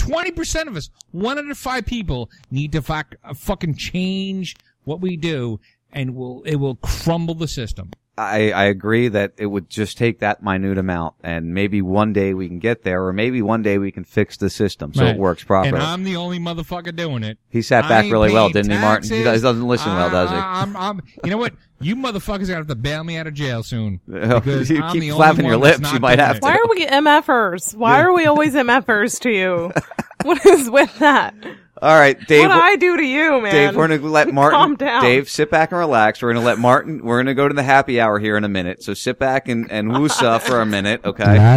Twenty 0.00 0.30
percent 0.30 0.66
of 0.66 0.76
us, 0.76 0.88
one 1.10 1.38
out 1.38 1.50
of 1.50 1.58
five 1.58 1.84
people, 1.84 2.30
need 2.50 2.72
to 2.72 2.80
fuck, 2.80 3.16
uh, 3.22 3.34
fucking 3.34 3.74
change 3.74 4.56
what 4.84 5.02
we 5.02 5.14
do, 5.18 5.60
and 5.92 6.14
will 6.14 6.42
it 6.44 6.56
will 6.56 6.76
crumble 6.76 7.34
the 7.34 7.46
system. 7.46 7.90
I, 8.18 8.50
I 8.52 8.64
agree 8.64 9.08
that 9.08 9.32
it 9.38 9.46
would 9.46 9.70
just 9.70 9.96
take 9.96 10.18
that 10.18 10.42
minute 10.42 10.76
amount, 10.76 11.14
and 11.22 11.54
maybe 11.54 11.80
one 11.80 12.12
day 12.12 12.34
we 12.34 12.48
can 12.48 12.58
get 12.58 12.82
there, 12.82 13.06
or 13.06 13.12
maybe 13.14 13.40
one 13.40 13.62
day 13.62 13.78
we 13.78 13.90
can 13.90 14.04
fix 14.04 14.36
the 14.36 14.50
system 14.50 14.92
so 14.92 15.04
Right. 15.04 15.14
it 15.14 15.18
works 15.18 15.42
properly. 15.42 15.74
And 15.74 15.82
I'm 15.82 16.04
the 16.04 16.16
only 16.16 16.38
motherfucker 16.38 16.94
doing 16.94 17.22
it. 17.22 17.38
He 17.48 17.62
sat 17.62 17.88
back 17.88 18.10
really 18.12 18.30
well, 18.32 18.50
didn't 18.50 18.72
he, 18.72 18.78
Martin? 18.78 19.08
He 19.16 19.22
does- 19.22 19.40
doesn't 19.42 19.66
listen 19.66 19.92
well, 19.94 20.10
does 20.10 20.28
he? 20.28 20.36
I- 20.36 20.62
I'm, 20.62 20.76
I'm, 20.76 21.00
you 21.24 21.30
know 21.30 21.38
what? 21.38 21.54
You 21.80 21.96
motherfuckers 21.96 22.42
are 22.42 22.46
gonna 22.48 22.56
have 22.56 22.66
to 22.66 22.74
bail 22.74 23.04
me 23.04 23.16
out 23.16 23.26
of 23.26 23.32
jail 23.32 23.62
soon. 23.62 24.00
Because 24.06 24.68
you 24.68 24.82
I'm 24.82 24.92
keep 24.92 25.00
the 25.00 25.10
flapping 25.12 25.46
only 25.46 25.50
your 25.52 25.58
one 25.58 25.68
that's 25.70 25.80
lips, 25.80 25.92
you 25.94 26.00
might 26.00 26.18
have 26.18 26.36
it. 26.36 26.42
Why 26.42 26.56
are 26.56 26.68
we 26.68 26.84
MFers? 26.86 27.74
Why 27.74 28.02
are 28.02 28.12
we 28.12 28.26
always 28.26 28.52
MFers 28.54 29.18
to 29.20 29.30
you? 29.30 29.72
what 30.24 30.44
is 30.44 30.68
with 30.68 30.98
that? 30.98 31.34
All 31.82 31.94
right, 31.94 32.18
Dave. 32.26 32.48
what 32.48 32.54
do 32.54 32.60
I 32.60 32.76
do 32.76 32.96
to 32.98 33.02
you, 33.02 33.40
man? 33.40 33.52
Dave, 33.52 33.74
we're 33.76 33.88
gonna 33.88 34.06
let 34.06 34.28
Martin. 34.34 34.58
Calm 34.58 34.76
down. 34.76 35.02
Dave, 35.02 35.30
sit 35.30 35.50
back 35.50 35.72
and 35.72 35.78
relax. 35.78 36.20
We're 36.20 36.32
gonna 36.34 36.44
let 36.44 36.58
Martin. 36.58 37.02
We're 37.04 37.18
gonna 37.18 37.34
go 37.34 37.48
to 37.48 37.54
the 37.54 37.62
happy 37.62 38.00
hour 38.00 38.18
here 38.18 38.36
in 38.36 38.44
a 38.44 38.48
minute. 38.48 38.82
So 38.82 38.92
sit 38.94 39.18
back 39.18 39.48
and 39.48 39.70
and 39.70 39.90
woosa 39.90 40.40
for 40.42 40.60
a 40.60 40.66
minute, 40.66 41.02
okay? 41.04 41.56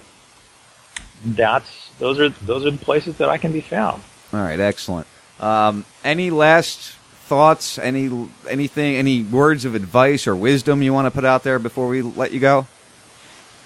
that's 1.23 1.89
those 1.97 2.19
are 2.19 2.29
those 2.29 2.65
are 2.65 2.71
the 2.71 2.77
places 2.77 3.17
that 3.17 3.29
I 3.29 3.37
can 3.37 3.51
be 3.51 3.61
found. 3.61 4.03
All 4.33 4.41
right. 4.41 4.59
Excellent. 4.59 5.07
Um, 5.39 5.85
any 6.03 6.29
last 6.29 6.91
thoughts? 7.25 7.79
Any, 7.79 8.29
anything, 8.47 8.95
any 8.95 9.23
words 9.23 9.65
of 9.65 9.73
advice 9.73 10.27
or 10.27 10.35
wisdom 10.35 10.83
you 10.83 10.93
want 10.93 11.07
to 11.07 11.11
put 11.11 11.25
out 11.25 11.43
there 11.43 11.57
before 11.57 11.87
we 11.87 12.01
let 12.01 12.31
you 12.31 12.39
go? 12.39 12.67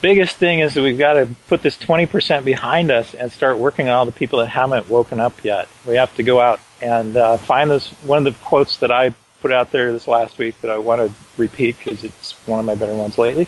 biggest 0.02 0.38
thing 0.38 0.60
is 0.60 0.74
that 0.74 0.82
we've 0.82 0.98
got 0.98 1.14
to 1.14 1.28
put 1.48 1.62
this 1.62 1.78
20% 1.78 2.46
behind 2.46 2.92
us 2.92 3.14
and 3.14 3.32
start 3.32 3.58
working 3.58 3.90
on 3.90 3.96
all 3.96 4.06
the 4.06 4.12
people 4.12 4.40
that 4.40 4.48
haven't 4.48 4.90
woken 4.90 5.20
up 5.20 5.44
yet. 5.44 5.68
We 5.86 5.96
have 5.96 6.16
to 6.16 6.24
go 6.24 6.40
out 6.40 6.60
and 6.82 7.18
uh, 7.18 7.38
find 7.38 7.70
this. 7.70 7.90
One 8.04 8.26
of 8.26 8.34
the 8.34 8.40
quotes 8.46 8.78
that 8.78 8.92
I 8.92 9.14
put 9.42 9.52
out 9.52 9.72
there 9.72 9.92
this 9.92 10.08
last 10.08 10.38
week 10.38 10.60
that 10.62 10.72
I 10.72 10.78
want 10.78 11.02
to 11.02 11.14
repeat 11.38 11.78
because 11.78 12.04
it's 12.04 12.34
one 12.46 12.60
of 12.60 12.66
my 12.66 12.76
better 12.76 12.96
ones 12.96 13.18
lately. 13.18 13.48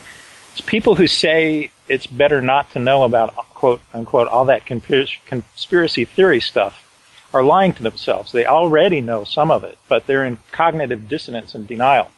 It's 0.52 0.62
people 0.62 0.96
who 0.96 1.08
say 1.08 1.72
it's 1.88 2.08
better 2.08 2.42
not 2.42 2.72
to 2.72 2.80
know 2.80 3.04
about 3.04 3.36
quote 3.36 3.82
unquote 3.94 4.28
all 4.28 4.46
that 4.46 4.66
conspiracy 4.66 6.06
theory 6.06 6.42
stuff 6.42 6.88
are 7.34 7.44
lying 7.44 7.74
to 7.74 7.84
themselves. 7.84 8.32
They 8.32 8.46
already 8.46 9.02
know 9.02 9.24
some 9.24 9.52
of 9.52 9.64
it, 9.64 9.78
but 9.88 10.06
they're 10.06 10.26
in 10.26 10.40
cognitive 10.52 11.08
dissonance 11.08 11.56
and 11.56 11.68
denial 11.68 12.12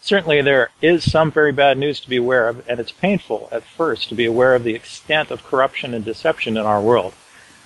certainly 0.00 0.40
there 0.40 0.70
is 0.80 1.10
some 1.10 1.30
very 1.30 1.52
bad 1.52 1.78
news 1.78 2.00
to 2.00 2.08
be 2.08 2.16
aware 2.16 2.48
of, 2.48 2.68
and 2.68 2.80
it's 2.80 2.92
painful 2.92 3.48
at 3.52 3.62
first 3.62 4.08
to 4.08 4.14
be 4.14 4.24
aware 4.24 4.54
of 4.54 4.64
the 4.64 4.74
extent 4.74 5.30
of 5.30 5.44
corruption 5.44 5.94
and 5.94 6.04
deception 6.04 6.56
in 6.56 6.64
our 6.64 6.80
world. 6.80 7.14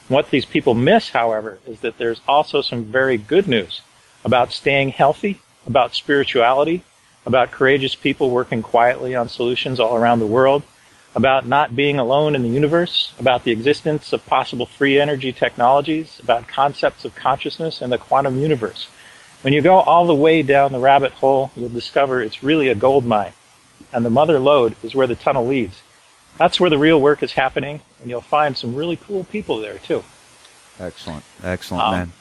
What 0.08 0.30
these 0.30 0.44
people 0.44 0.74
miss, 0.74 1.10
however, 1.10 1.58
is 1.66 1.80
that 1.80 1.98
there's 1.98 2.20
also 2.26 2.60
some 2.60 2.84
very 2.84 3.16
good 3.16 3.48
news 3.48 3.80
about 4.24 4.52
staying 4.52 4.90
healthy, 4.90 5.40
about 5.66 5.94
spirituality, 5.94 6.82
about 7.24 7.50
courageous 7.50 7.94
people 7.94 8.30
working 8.30 8.62
quietly 8.62 9.14
on 9.14 9.28
solutions 9.28 9.78
all 9.78 9.96
around 9.96 10.18
the 10.18 10.26
world, 10.26 10.62
about 11.14 11.46
not 11.46 11.76
being 11.76 11.98
alone 11.98 12.34
in 12.34 12.42
the 12.42 12.48
universe, 12.48 13.12
about 13.18 13.44
the 13.44 13.52
existence 13.52 14.12
of 14.12 14.24
possible 14.26 14.66
free 14.66 14.98
energy 14.98 15.32
technologies, 15.32 16.18
about 16.20 16.48
concepts 16.48 17.04
of 17.04 17.14
consciousness 17.14 17.80
and 17.80 17.92
the 17.92 17.98
quantum 17.98 18.38
universe. 18.38 18.88
When 19.42 19.52
you 19.52 19.60
go 19.60 19.76
all 19.76 20.06
the 20.06 20.14
way 20.14 20.42
down 20.42 20.72
the 20.72 20.78
rabbit 20.78 21.12
hole, 21.12 21.50
you'll 21.56 21.68
discover 21.68 22.22
it's 22.22 22.42
really 22.42 22.68
a 22.68 22.74
gold 22.74 23.04
mine. 23.04 23.32
And 23.92 24.04
the 24.04 24.10
mother 24.10 24.38
lode 24.38 24.74
is 24.82 24.94
where 24.94 25.06
the 25.06 25.14
tunnel 25.14 25.46
leads. 25.46 25.82
That's 26.38 26.58
where 26.58 26.70
the 26.70 26.78
real 26.78 27.00
work 27.00 27.22
is 27.22 27.32
happening, 27.32 27.80
and 28.00 28.10
you'll 28.10 28.20
find 28.20 28.56
some 28.56 28.74
really 28.74 28.96
cool 28.96 29.24
people 29.24 29.60
there 29.60 29.78
too. 29.78 30.02
Excellent. 30.80 31.24
Excellent, 31.44 31.84
Um, 31.84 31.92
man. 31.92 32.12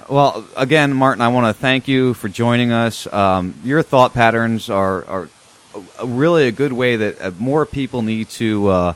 Well, 0.08 0.44
again, 0.56 0.94
Martin, 0.94 1.20
I 1.20 1.28
want 1.28 1.46
to 1.46 1.52
thank 1.60 1.86
you 1.86 2.14
for 2.14 2.28
joining 2.28 2.72
us. 2.72 3.06
Um, 3.12 3.54
your 3.62 3.82
thought 3.82 4.14
patterns 4.14 4.70
are, 4.70 5.04
are 5.04 5.28
a- 6.00 6.06
really 6.06 6.48
a 6.48 6.50
good 6.52 6.72
way 6.72 6.96
that 6.96 7.20
uh, 7.20 7.30
more 7.38 7.66
people 7.66 8.00
need 8.02 8.30
to 8.30 8.68
uh, 8.68 8.94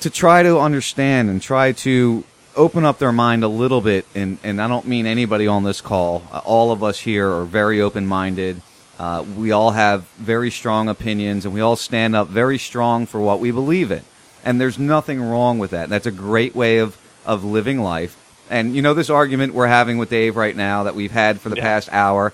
to 0.00 0.10
try 0.10 0.42
to 0.42 0.58
understand 0.60 1.30
and 1.30 1.40
try 1.40 1.72
to 1.72 2.24
open 2.56 2.84
up 2.84 2.98
their 2.98 3.10
mind 3.12 3.42
a 3.42 3.48
little 3.48 3.80
bit, 3.80 4.04
and, 4.14 4.36
and 4.44 4.60
I 4.60 4.68
don't 4.68 4.86
mean 4.86 5.06
anybody 5.06 5.46
on 5.46 5.64
this 5.64 5.80
call, 5.80 6.22
uh, 6.30 6.42
all 6.44 6.70
of 6.70 6.82
us 6.84 7.00
here 7.00 7.30
are 7.30 7.44
very 7.44 7.80
open 7.80 8.06
minded. 8.06 8.60
Uh, 9.02 9.24
we 9.36 9.50
all 9.50 9.72
have 9.72 10.04
very 10.10 10.48
strong 10.48 10.88
opinions, 10.88 11.44
and 11.44 11.52
we 11.52 11.60
all 11.60 11.74
stand 11.74 12.14
up 12.14 12.28
very 12.28 12.56
strong 12.56 13.04
for 13.04 13.20
what 13.20 13.40
we 13.40 13.50
believe 13.50 13.90
in. 13.90 14.00
And 14.44 14.60
there's 14.60 14.78
nothing 14.78 15.20
wrong 15.20 15.58
with 15.58 15.72
that. 15.72 15.88
That's 15.88 16.06
a 16.06 16.12
great 16.12 16.54
way 16.54 16.78
of, 16.78 16.96
of 17.26 17.42
living 17.42 17.80
life. 17.80 18.16
And 18.48 18.76
you 18.76 18.80
know, 18.80 18.94
this 18.94 19.10
argument 19.10 19.54
we're 19.54 19.66
having 19.66 19.98
with 19.98 20.08
Dave 20.08 20.36
right 20.36 20.54
now 20.54 20.84
that 20.84 20.94
we've 20.94 21.10
had 21.10 21.40
for 21.40 21.48
the 21.48 21.56
past 21.56 21.88
hour, 21.92 22.32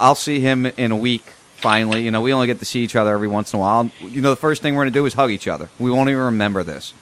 I'll 0.00 0.16
see 0.16 0.40
him 0.40 0.66
in 0.66 0.90
a 0.90 0.96
week. 0.96 1.22
Finally, 1.58 2.02
you 2.02 2.10
know, 2.10 2.22
we 2.22 2.32
only 2.32 2.48
get 2.48 2.58
to 2.58 2.64
see 2.64 2.80
each 2.80 2.96
other 2.96 3.14
every 3.14 3.28
once 3.28 3.52
in 3.52 3.60
a 3.60 3.60
while. 3.60 3.88
You 4.00 4.20
know, 4.20 4.30
the 4.30 4.36
first 4.36 4.62
thing 4.62 4.74
we're 4.74 4.82
going 4.82 4.92
to 4.92 4.98
do 4.98 5.06
is 5.06 5.14
hug 5.14 5.30
each 5.30 5.46
other. 5.46 5.68
We 5.78 5.92
won't 5.92 6.10
even 6.10 6.22
remember 6.22 6.64
this. 6.64 6.92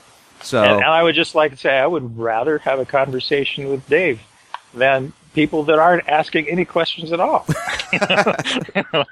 So, 0.43 0.63
And, 0.63 0.73
and 0.75 0.85
I 0.85 1.03
would 1.03 1.15
just 1.15 1.35
like 1.35 1.53
to 1.53 1.57
say 1.57 1.79
I 1.79 1.87
would 1.87 2.19
rather 2.19 2.59
have 2.59 2.79
a 2.79 2.85
conversation 2.85 3.71
with 3.71 3.89
Dave 3.89 4.21
than 4.75 5.15
people 5.35 5.65
that 5.65 5.79
aren't 5.79 6.09
asking 6.09 6.49
any 6.49 6.65
questions 6.65 7.13
at 7.13 7.21
all. 7.21 7.47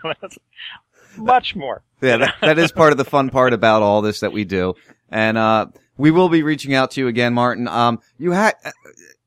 Much 1.16 1.56
more. 1.56 1.82
yeah, 2.00 2.18
that, 2.18 2.34
that 2.40 2.58
is 2.58 2.72
part 2.72 2.92
of 2.92 2.98
the 2.98 3.04
fun 3.04 3.30
part 3.30 3.52
about 3.52 3.82
all 3.82 4.00
this 4.02 4.20
that 4.20 4.32
we 4.32 4.44
do. 4.44 4.74
And 5.10 5.36
uh, 5.36 5.66
we 5.96 6.10
will 6.10 6.28
be 6.28 6.42
reaching 6.42 6.74
out 6.74 6.92
to 6.92 7.00
you 7.00 7.08
again, 7.08 7.34
Martin. 7.34 7.68
Um, 7.68 8.00
you 8.18 8.32
had 8.32 8.54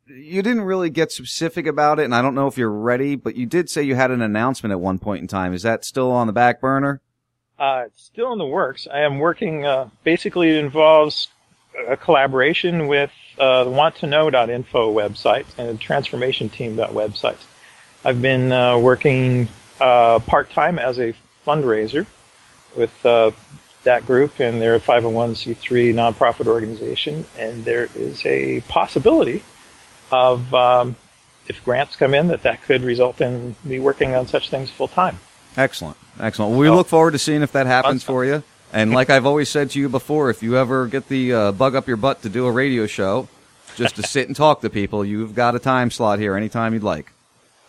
you 0.08 0.42
didn't 0.42 0.64
really 0.64 0.90
get 0.90 1.12
specific 1.12 1.68
about 1.68 2.00
it, 2.00 2.06
and 2.06 2.16
I 2.16 2.22
don't 2.22 2.36
know 2.36 2.48
if 2.48 2.58
you're 2.58 2.72
ready, 2.72 3.16
but 3.16 3.36
you 3.36 3.46
did 3.46 3.70
say 3.70 3.84
you 3.84 3.96
had 3.96 4.12
an 4.12 4.22
announcement 4.22 4.72
at 4.72 4.80
one 4.80 5.00
point 5.00 5.22
in 5.22 5.28
time. 5.28 5.54
Is 5.54 5.64
that 5.64 5.84
still 5.86 6.12
on 6.12 6.28
the 6.28 6.34
back 6.34 6.62
burner? 6.62 7.02
Uh, 7.60 7.84
it's 7.88 8.04
still 8.04 8.32
in 8.32 8.40
the 8.40 8.46
works. 8.46 8.88
I 8.92 9.02
am 9.02 9.20
working. 9.20 9.66
Uh, 9.66 9.90
basically, 10.04 10.50
it 10.50 10.64
involves 10.64 11.30
a 11.88 11.98
collaboration 11.98 12.88
with 12.88 13.12
uh, 13.38 13.64
the 13.64 13.70
wanttoknow.info 13.70 14.94
website 14.94 15.46
and 15.58 15.80
transformationteam.website. 15.80 17.38
I've 18.06 18.22
been 18.22 18.52
uh, 18.52 18.78
working 18.78 19.48
uh, 19.80 20.20
part 20.20 20.50
time 20.52 20.78
as 20.78 21.00
a 21.00 21.14
fundraiser 21.46 22.06
with 22.76 23.06
uh, 23.06 23.32
that 23.84 24.06
group, 24.06 24.40
and 24.40 24.62
they're 24.62 24.76
a 24.76 24.80
501c3 24.80 25.94
nonprofit 25.94 26.48
organization. 26.48 27.26
And 27.38 27.66
there 27.66 27.90
is 27.96 28.26
a 28.26 28.62
possibility 28.62 29.44
of, 30.12 30.54
um, 30.54 30.96
if 31.48 31.64
grants 31.64 31.96
come 31.96 32.14
in, 32.14 32.28
that 32.28 32.44
that 32.44 32.64
could 32.64 32.82
result 32.82 33.22
in 33.22 33.56
me 33.64 33.80
working 33.80 34.16
on 34.16 34.28
such 34.28 34.50
things 34.50 34.70
full 34.70 34.88
time. 34.88 35.20
Excellent, 35.56 35.98
excellent. 36.20 36.52
Well, 36.52 36.60
we 36.60 36.70
look 36.70 36.88
forward 36.88 37.12
to 37.12 37.20
seeing 37.20 37.42
if 37.42 37.52
that 37.52 37.68
happens 37.68 38.04
for 38.04 38.26
you. 38.26 38.44
And 38.74 38.92
like 38.92 39.10
I've 39.10 39.26
always 39.26 39.50
said 39.50 39.70
to 39.72 39.80
you 39.80 39.88
before, 39.88 40.30
if 40.32 40.42
you 40.42 40.58
ever 40.58 40.88
get 40.88 41.08
the 41.08 41.34
uh, 41.34 41.52
bug 41.52 41.76
up 41.76 41.88
your 41.88 41.98
butt 41.98 42.24
to 42.24 42.30
do 42.30 42.48
a 42.48 42.52
radio 42.52 42.88
show, 42.88 43.30
just 43.76 43.96
to 43.98 44.04
sit 44.08 44.28
and 44.28 44.36
talk 44.36 44.62
to 44.62 44.70
people, 44.70 45.06
you've 45.06 45.36
got 45.36 45.56
a 45.56 45.60
time 45.60 45.92
slot 45.92 46.20
here 46.20 46.36
anytime 46.36 46.74
you'd 46.74 46.84
like. 46.84 47.12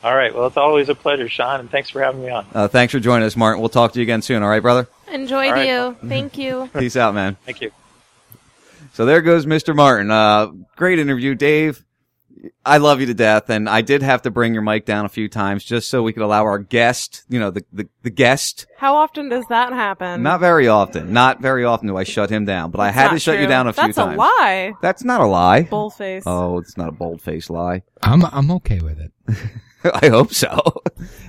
All 0.03 0.15
right. 0.15 0.35
Well, 0.35 0.47
it's 0.47 0.57
always 0.57 0.89
a 0.89 0.95
pleasure, 0.95 1.29
Sean, 1.29 1.61
and 1.61 1.71
thanks 1.71 1.89
for 1.89 2.03
having 2.03 2.23
me 2.23 2.31
on. 2.31 2.47
Uh, 2.53 2.69
thanks 2.69 2.93
for 2.93 3.01
joining 3.01 3.27
us, 3.27 3.37
Martin. 3.37 3.61
We'll 3.61 3.71
talk 3.71 3.93
to 3.93 3.99
you 3.99 4.03
again 4.03 4.21
soon. 4.21 4.43
All 4.43 4.49
right, 4.49 4.61
brother. 4.61 4.87
Enjoyed 5.11 5.49
All 5.49 5.53
right. 5.53 5.67
you. 5.67 5.97
Thank 6.09 6.37
you. 6.37 6.69
Peace 6.77 6.97
out, 6.97 7.15
man. 7.15 7.37
Thank 7.47 7.63
you. 7.63 7.71
So 8.93 9.07
there 9.07 9.23
goes 9.23 9.47
Mr. 9.47 9.75
Martin. 9.75 10.11
Uh, 10.11 10.49
great 10.77 10.99
interview, 10.99 11.35
Dave. 11.35 11.83
I 12.65 12.79
love 12.79 13.01
you 13.01 13.07
to 13.07 13.15
death, 13.15 13.51
and 13.51 13.69
I 13.69 13.83
did 13.83 14.03
have 14.03 14.23
to 14.23 14.31
bring 14.31 14.55
your 14.55 14.63
mic 14.63 14.85
down 14.87 15.05
a 15.05 15.09
few 15.09 15.29
times 15.29 15.65
just 15.65 15.89
so 15.89 16.03
we 16.03 16.13
could 16.13 16.23
allow 16.23 16.45
our 16.45 16.59
guest, 16.59 17.25
you 17.29 17.39
know, 17.39 17.51
the 17.51 17.65
the, 17.73 17.89
the 18.03 18.11
guest. 18.11 18.67
How 18.77 18.97
often 18.97 19.29
does 19.29 19.45
that 19.49 19.73
happen? 19.73 20.23
Not 20.23 20.41
very 20.41 20.69
often. 20.69 21.13
Not 21.13 21.41
very 21.41 21.65
often 21.65 21.89
do 21.89 21.97
I 21.97 22.05
shut 22.05 22.31
him 22.31 22.45
down, 22.45 22.71
but 22.71 22.81
I 22.81 22.91
had 22.91 23.11
to 23.11 23.19
shut 23.19 23.39
you 23.39 23.47
down 23.47 23.67
a 23.67 23.73
few 23.73 23.85
That's 23.85 23.97
times. 23.97 24.15
a 24.15 24.19
lie. 24.19 24.75
That's 24.83 25.05
not 25.05 25.21
a 25.21 25.27
lie. 25.27 25.65
Bullface. 25.65 26.23
Oh, 26.27 26.59
it's 26.59 26.77
not 26.77 26.89
a 26.89 26.93
bold 26.93 27.21
faced 27.21 27.51
lie. 27.51 27.83
I'm 28.03 28.25
I'm 28.25 28.51
okay 28.53 28.81
with 28.81 28.99
it. 28.99 29.13
I 30.03 30.09
hope 30.09 30.33
so. 30.33 30.83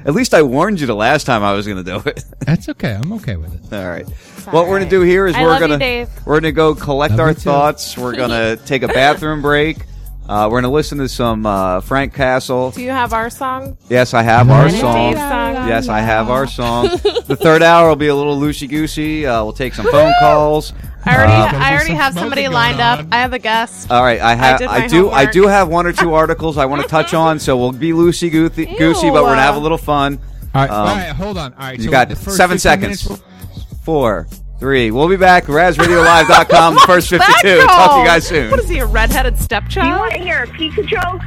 At 0.05 0.13
least 0.13 0.33
I 0.33 0.41
warned 0.41 0.79
you 0.79 0.87
the 0.87 0.95
last 0.95 1.25
time 1.25 1.43
I 1.43 1.51
was 1.53 1.67
going 1.67 1.83
to 1.83 1.99
do 1.99 2.09
it. 2.09 2.23
That's 2.39 2.69
okay. 2.69 2.93
I'm 2.93 3.11
okay 3.13 3.35
with 3.35 3.53
it. 3.53 3.73
All 3.75 3.89
right. 3.89 4.07
What 4.51 4.67
we're 4.67 4.79
going 4.79 4.83
to 4.83 4.89
do 4.89 5.01
here 5.01 5.27
is 5.27 5.35
I 5.35 5.43
we're 5.43 5.59
going 5.59 5.77
to 5.79 6.07
we're 6.25 6.39
going 6.39 6.43
to 6.43 6.51
go 6.53 6.73
collect 6.73 7.11
Love 7.11 7.19
our 7.19 7.33
thoughts. 7.33 7.97
We're 7.97 8.15
going 8.15 8.29
to 8.57 8.63
take 8.65 8.83
a 8.83 8.87
bathroom 8.87 9.41
break. 9.41 9.77
Uh, 10.27 10.45
we're 10.49 10.61
going 10.61 10.63
to 10.63 10.75
listen 10.75 10.97
to 10.97 11.07
some 11.07 11.45
uh, 11.45 11.81
Frank 11.81 12.13
Castle. 12.13 12.71
Do 12.71 12.81
you 12.81 12.89
have 12.89 13.13
our 13.13 13.29
song? 13.29 13.77
Yes, 13.89 14.13
I 14.15 14.23
have 14.23 14.49
our 14.49 14.69
song. 14.71 15.13
Song? 15.13 15.67
Yes, 15.67 15.87
I 15.87 15.99
have 15.99 16.29
our 16.31 16.47
song. 16.47 16.85
the 17.27 17.37
third 17.39 17.61
hour 17.61 17.87
will 17.89 17.95
be 17.95 18.07
a 18.07 18.15
little 18.15 18.35
loosey 18.39 18.67
goosey. 18.67 19.27
Uh, 19.27 19.43
we'll 19.43 19.53
take 19.53 19.75
some 19.75 19.85
phone 19.91 20.11
calls. 20.19 20.73
I 21.05 21.15
already, 21.15 21.31
Uh, 21.33 21.59
I 21.59 21.73
already 21.75 21.93
have 21.93 22.15
somebody 22.15 22.47
lined 22.47 22.79
up. 22.81 23.05
I 23.11 23.17
have 23.17 23.33
a 23.33 23.39
guest. 23.39 23.91
all 23.91 24.01
right, 24.01 24.19
I 24.19 24.33
have, 24.33 24.57
did 24.57 24.67
I, 24.67 24.79
my 24.79 24.87
do, 24.87 25.11
I 25.11 25.25
do 25.27 25.45
have 25.45 25.67
one 25.67 25.85
or 25.85 25.93
two 25.93 26.13
articles 26.15 26.57
I 26.57 26.65
want 26.65 26.81
to 26.81 26.87
touch 26.87 27.13
on, 27.13 27.37
so 27.37 27.55
we'll 27.55 27.71
be 27.71 27.91
loosey 27.91 28.31
goosey, 28.31 28.65
goosey, 28.65 29.11
but 29.11 29.21
we're 29.23 29.29
gonna 29.29 29.41
have 29.43 29.55
a 29.55 29.59
little 29.59 29.77
fun. 29.77 30.17
All 30.55 30.61
right, 30.61 30.69
Um, 30.71 30.77
all 30.89 30.95
right, 30.95 31.09
hold 31.15 31.37
on. 31.37 31.53
All 31.53 31.59
right, 31.59 31.77
you 31.77 31.85
so 31.85 31.91
got 31.91 32.17
seven 32.17 32.57
seconds. 32.57 33.07
minutes- 33.07 33.23
Four, 33.83 34.27
three. 34.59 34.91
We'll 34.91 35.09
be 35.09 35.17
back. 35.17 35.45
RazRadioLive.com. 35.45 36.75
the 36.75 36.81
first 36.81 37.09
fifty-two. 37.09 37.61
Talk 37.61 37.91
to 37.91 37.99
you 37.99 38.05
guys 38.05 38.27
soon. 38.27 38.51
What 38.51 38.59
is 38.59 38.69
he, 38.69 38.79
a 38.79 38.85
redheaded 38.85 39.35
Do 39.37 39.79
you 39.81 39.89
want 39.91 40.13
to 40.13 40.19
hear 40.19 40.43
a 40.43 40.47
pizza 40.47 40.83
joke? 40.83 41.21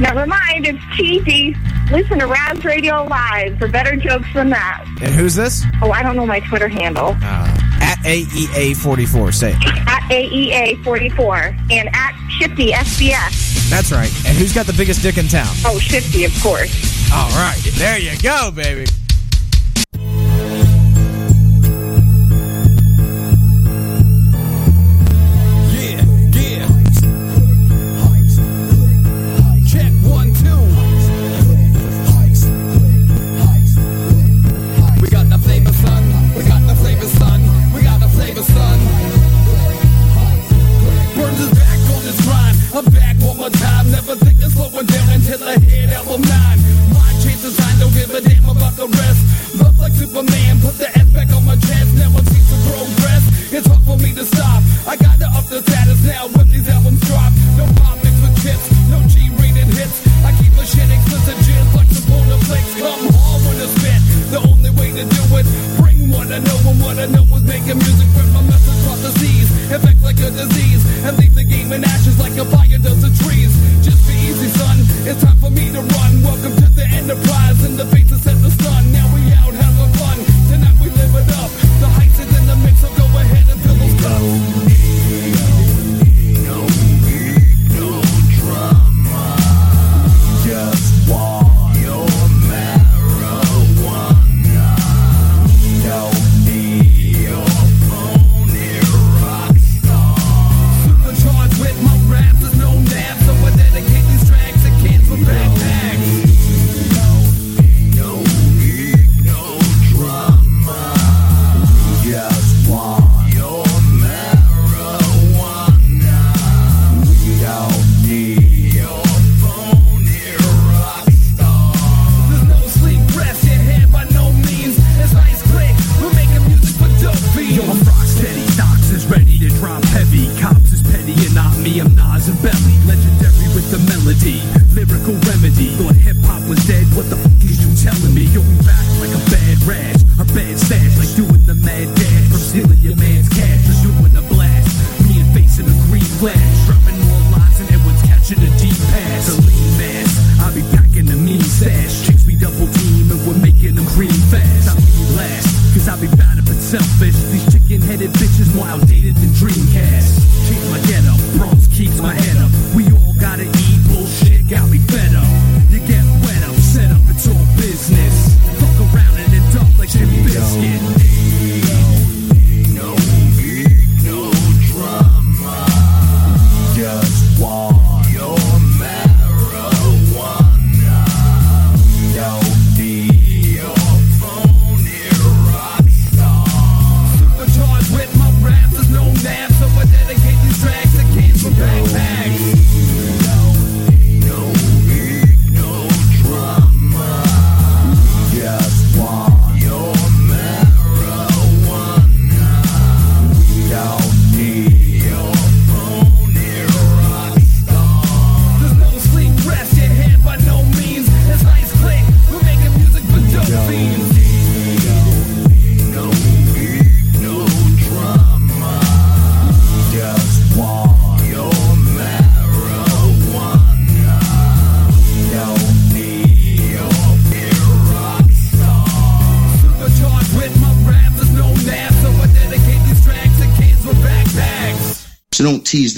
Never 0.00 0.26
mind, 0.26 0.66
it's 0.66 0.82
cheesy. 0.96 1.54
Listen 1.90 2.20
to 2.20 2.26
Raz 2.26 2.64
Radio 2.64 3.04
Live 3.04 3.58
for 3.58 3.68
better 3.68 3.96
jokes 3.96 4.32
than 4.32 4.48
that. 4.48 4.84
And 5.02 5.14
who's 5.14 5.34
this? 5.34 5.62
Oh, 5.82 5.90
I 5.90 6.02
don't 6.02 6.16
know 6.16 6.24
my 6.24 6.40
Twitter 6.40 6.68
handle. 6.68 7.16
Uh, 7.22 7.58
at 7.82 7.98
AEA44. 7.98 9.34
Say 9.34 9.50
it. 9.50 9.56
At 9.86 10.02
AEA44 10.10 11.70
and 11.70 11.90
at 11.94 12.16
Shifty 12.38 12.70
SBS. 12.72 13.68
That's 13.68 13.92
right. 13.92 14.10
And 14.26 14.38
who's 14.38 14.54
got 14.54 14.66
the 14.66 14.72
biggest 14.72 15.02
dick 15.02 15.18
in 15.18 15.28
town? 15.28 15.52
Oh, 15.66 15.78
Shifty, 15.78 16.24
of 16.24 16.32
course. 16.42 16.72
All 17.12 17.28
right. 17.30 17.60
There 17.74 17.98
you 17.98 18.18
go, 18.22 18.50
baby. 18.50 18.86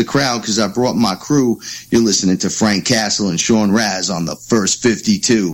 the 0.03 0.11
crowd 0.11 0.41
because 0.41 0.59
I 0.59 0.69
brought 0.69 0.97
my 0.97 1.15
crew. 1.15 1.61
You're 1.91 2.03
listening 2.03 2.39
to 2.39 2.51
Frank 2.51 2.87
Castle 2.87 3.29
and 3.29 3.41
Sean 3.41 3.71
Raz 3.71 4.11
on 4.11 4.25
the 4.25 4.37
first 4.37 4.83
52. 4.83 5.53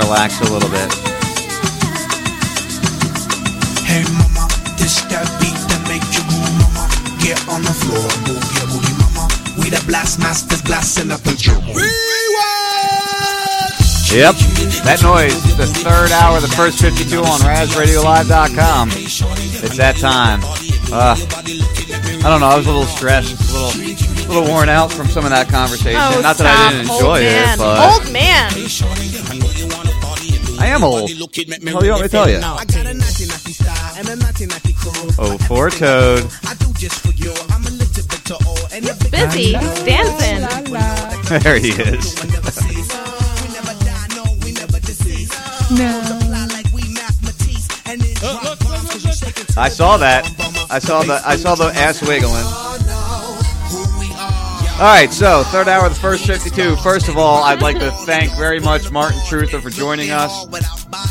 to 0.00 0.06
relax 0.06 0.40
a 0.40 0.44
little 0.52 0.68
bit. 0.68 0.92
Hey 3.86 4.02
mama, 4.12 4.48
this 4.76 5.00
that 5.08 5.26
beat 5.40 5.56
that 5.70 5.82
make 5.88 6.04
you 6.12 6.22
move, 6.28 6.52
mama. 6.60 6.84
Get 7.22 7.38
on 7.48 7.62
the 7.62 7.72
floor, 7.72 8.04
move 8.28 8.44
your 8.56 8.66
booty, 8.68 8.92
mama. 9.00 9.28
We 9.58 9.70
the 9.70 9.82
blast 9.86 10.18
masters 10.18 10.62
blasting 10.62 11.10
up 11.10 11.20
the 11.20 11.34
drum. 11.36 11.62
Yep, 14.16 14.34
that 14.86 15.00
noise. 15.02 15.36
The 15.58 15.66
third 15.66 16.10
hour, 16.12 16.40
the 16.40 16.48
first 16.48 16.80
52 16.80 17.18
on 17.18 17.40
RazRadioLive.com. 17.40 18.88
It's 18.94 19.76
that 19.76 19.96
time. 19.96 20.40
Uh, 20.92 21.16
I 22.24 22.30
don't 22.30 22.40
know. 22.40 22.46
I 22.46 22.56
was 22.56 22.66
a 22.66 22.70
little 22.70 22.86
stressed, 22.86 23.34
a 23.50 23.52
little, 23.52 23.72
a 23.76 24.28
little 24.28 24.48
worn 24.48 24.68
out 24.68 24.92
from 24.92 25.08
some 25.08 25.24
of 25.24 25.30
that 25.32 25.48
conversation. 25.48 26.00
Oh, 26.00 26.20
Not 26.22 26.36
that 26.38 26.46
I 26.46 26.70
didn't 26.70 26.88
enjoy 26.88 27.20
it, 27.28 27.58
but 27.58 28.05
camel. 30.76 30.98
How 30.98 31.82
you 31.82 32.08
tell 32.08 32.28
you? 32.28 32.40
Oh, 35.18 35.38
four 35.48 35.70
toed. 35.70 36.22
He's 38.72 39.10
busy. 39.10 39.52
Dancing. 39.52 40.42
There 41.40 41.58
he 41.58 41.70
is. 41.70 42.14
no. 45.72 46.12
I 49.58 49.68
saw 49.70 49.96
that. 49.96 50.24
I 50.70 50.78
saw 50.78 51.02
the 51.02 51.20
I 51.24 51.36
saw 51.36 51.54
the 51.54 51.66
ass 51.74 52.02
wiggling. 52.02 52.44
All 54.78 54.82
right, 54.82 55.10
so 55.10 55.42
third 55.44 55.68
hour 55.68 55.86
of 55.86 55.94
the 55.94 56.00
first 56.00 56.26
52. 56.26 56.76
First 56.76 57.08
of 57.08 57.16
all, 57.16 57.42
I'd 57.42 57.62
like 57.62 57.78
to 57.78 57.90
thank 57.90 58.30
very 58.36 58.60
much 58.60 58.90
Martin 58.92 59.18
Truther 59.20 59.62
for 59.62 59.70
joining 59.70 60.10
us. 60.10 60.44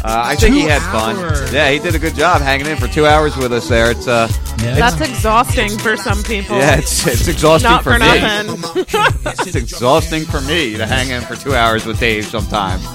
Uh, 0.05 0.21
I 0.23 0.35
think 0.35 0.53
two 0.53 0.59
he 0.61 0.65
had 0.67 0.83
hours. 0.83 1.39
fun. 1.39 1.53
Yeah, 1.53 1.71
he 1.71 1.79
did 1.79 1.95
a 1.95 1.99
good 1.99 2.13
job 2.13 2.39
hanging 2.39 2.67
in 2.67 2.77
for 2.77 2.87
two 2.87 3.07
hours 3.07 3.35
with 3.35 3.51
us 3.51 3.67
there. 3.67 3.89
It's 3.89 4.07
uh, 4.07 4.31
yeah. 4.61 4.75
that's 4.75 5.01
exhausting 5.01 5.79
for 5.79 5.97
some 5.97 6.21
people. 6.21 6.57
Yeah, 6.57 6.77
it's, 6.77 7.07
it's 7.07 7.27
exhausting 7.27 7.71
Not 7.71 7.83
for, 7.83 7.93
for 7.93 7.99
me. 7.99 8.05
it's 9.41 9.55
exhausting 9.55 10.25
for 10.25 10.41
me 10.41 10.77
to 10.77 10.85
hang 10.85 11.09
in 11.09 11.23
for 11.23 11.35
two 11.35 11.55
hours 11.55 11.87
with 11.87 11.99
Dave 11.99 12.25
sometimes. 12.25 12.85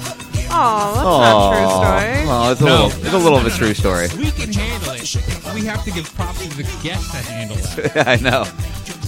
Oh, 0.53 0.95
that's 0.95 1.05
Aww. 1.05 1.21
not 1.21 1.53
true 1.57 2.15
story. 2.15 2.27
Well, 2.27 2.53
it's 2.53 2.61
a 2.61 2.65
no, 2.65 2.71
little, 2.87 3.05
it's 3.05 3.13
a 3.13 3.19
little 3.19 3.39
of 3.39 3.47
a 3.47 3.51
true 3.51 3.75
story. 3.75 4.07
We 4.17 4.31
can 4.31 4.53
handle 4.53 4.93
it. 4.93 5.55
We 5.55 5.65
have 5.65 5.85
to 5.85 5.91
give 5.91 6.15
props 6.15 6.47
to 6.47 6.57
the 6.57 6.63
guests 6.81 7.13
that 7.13 7.25
handle 7.25 7.57
it. 7.59 7.97
I 8.07 8.17
know. 8.17 8.45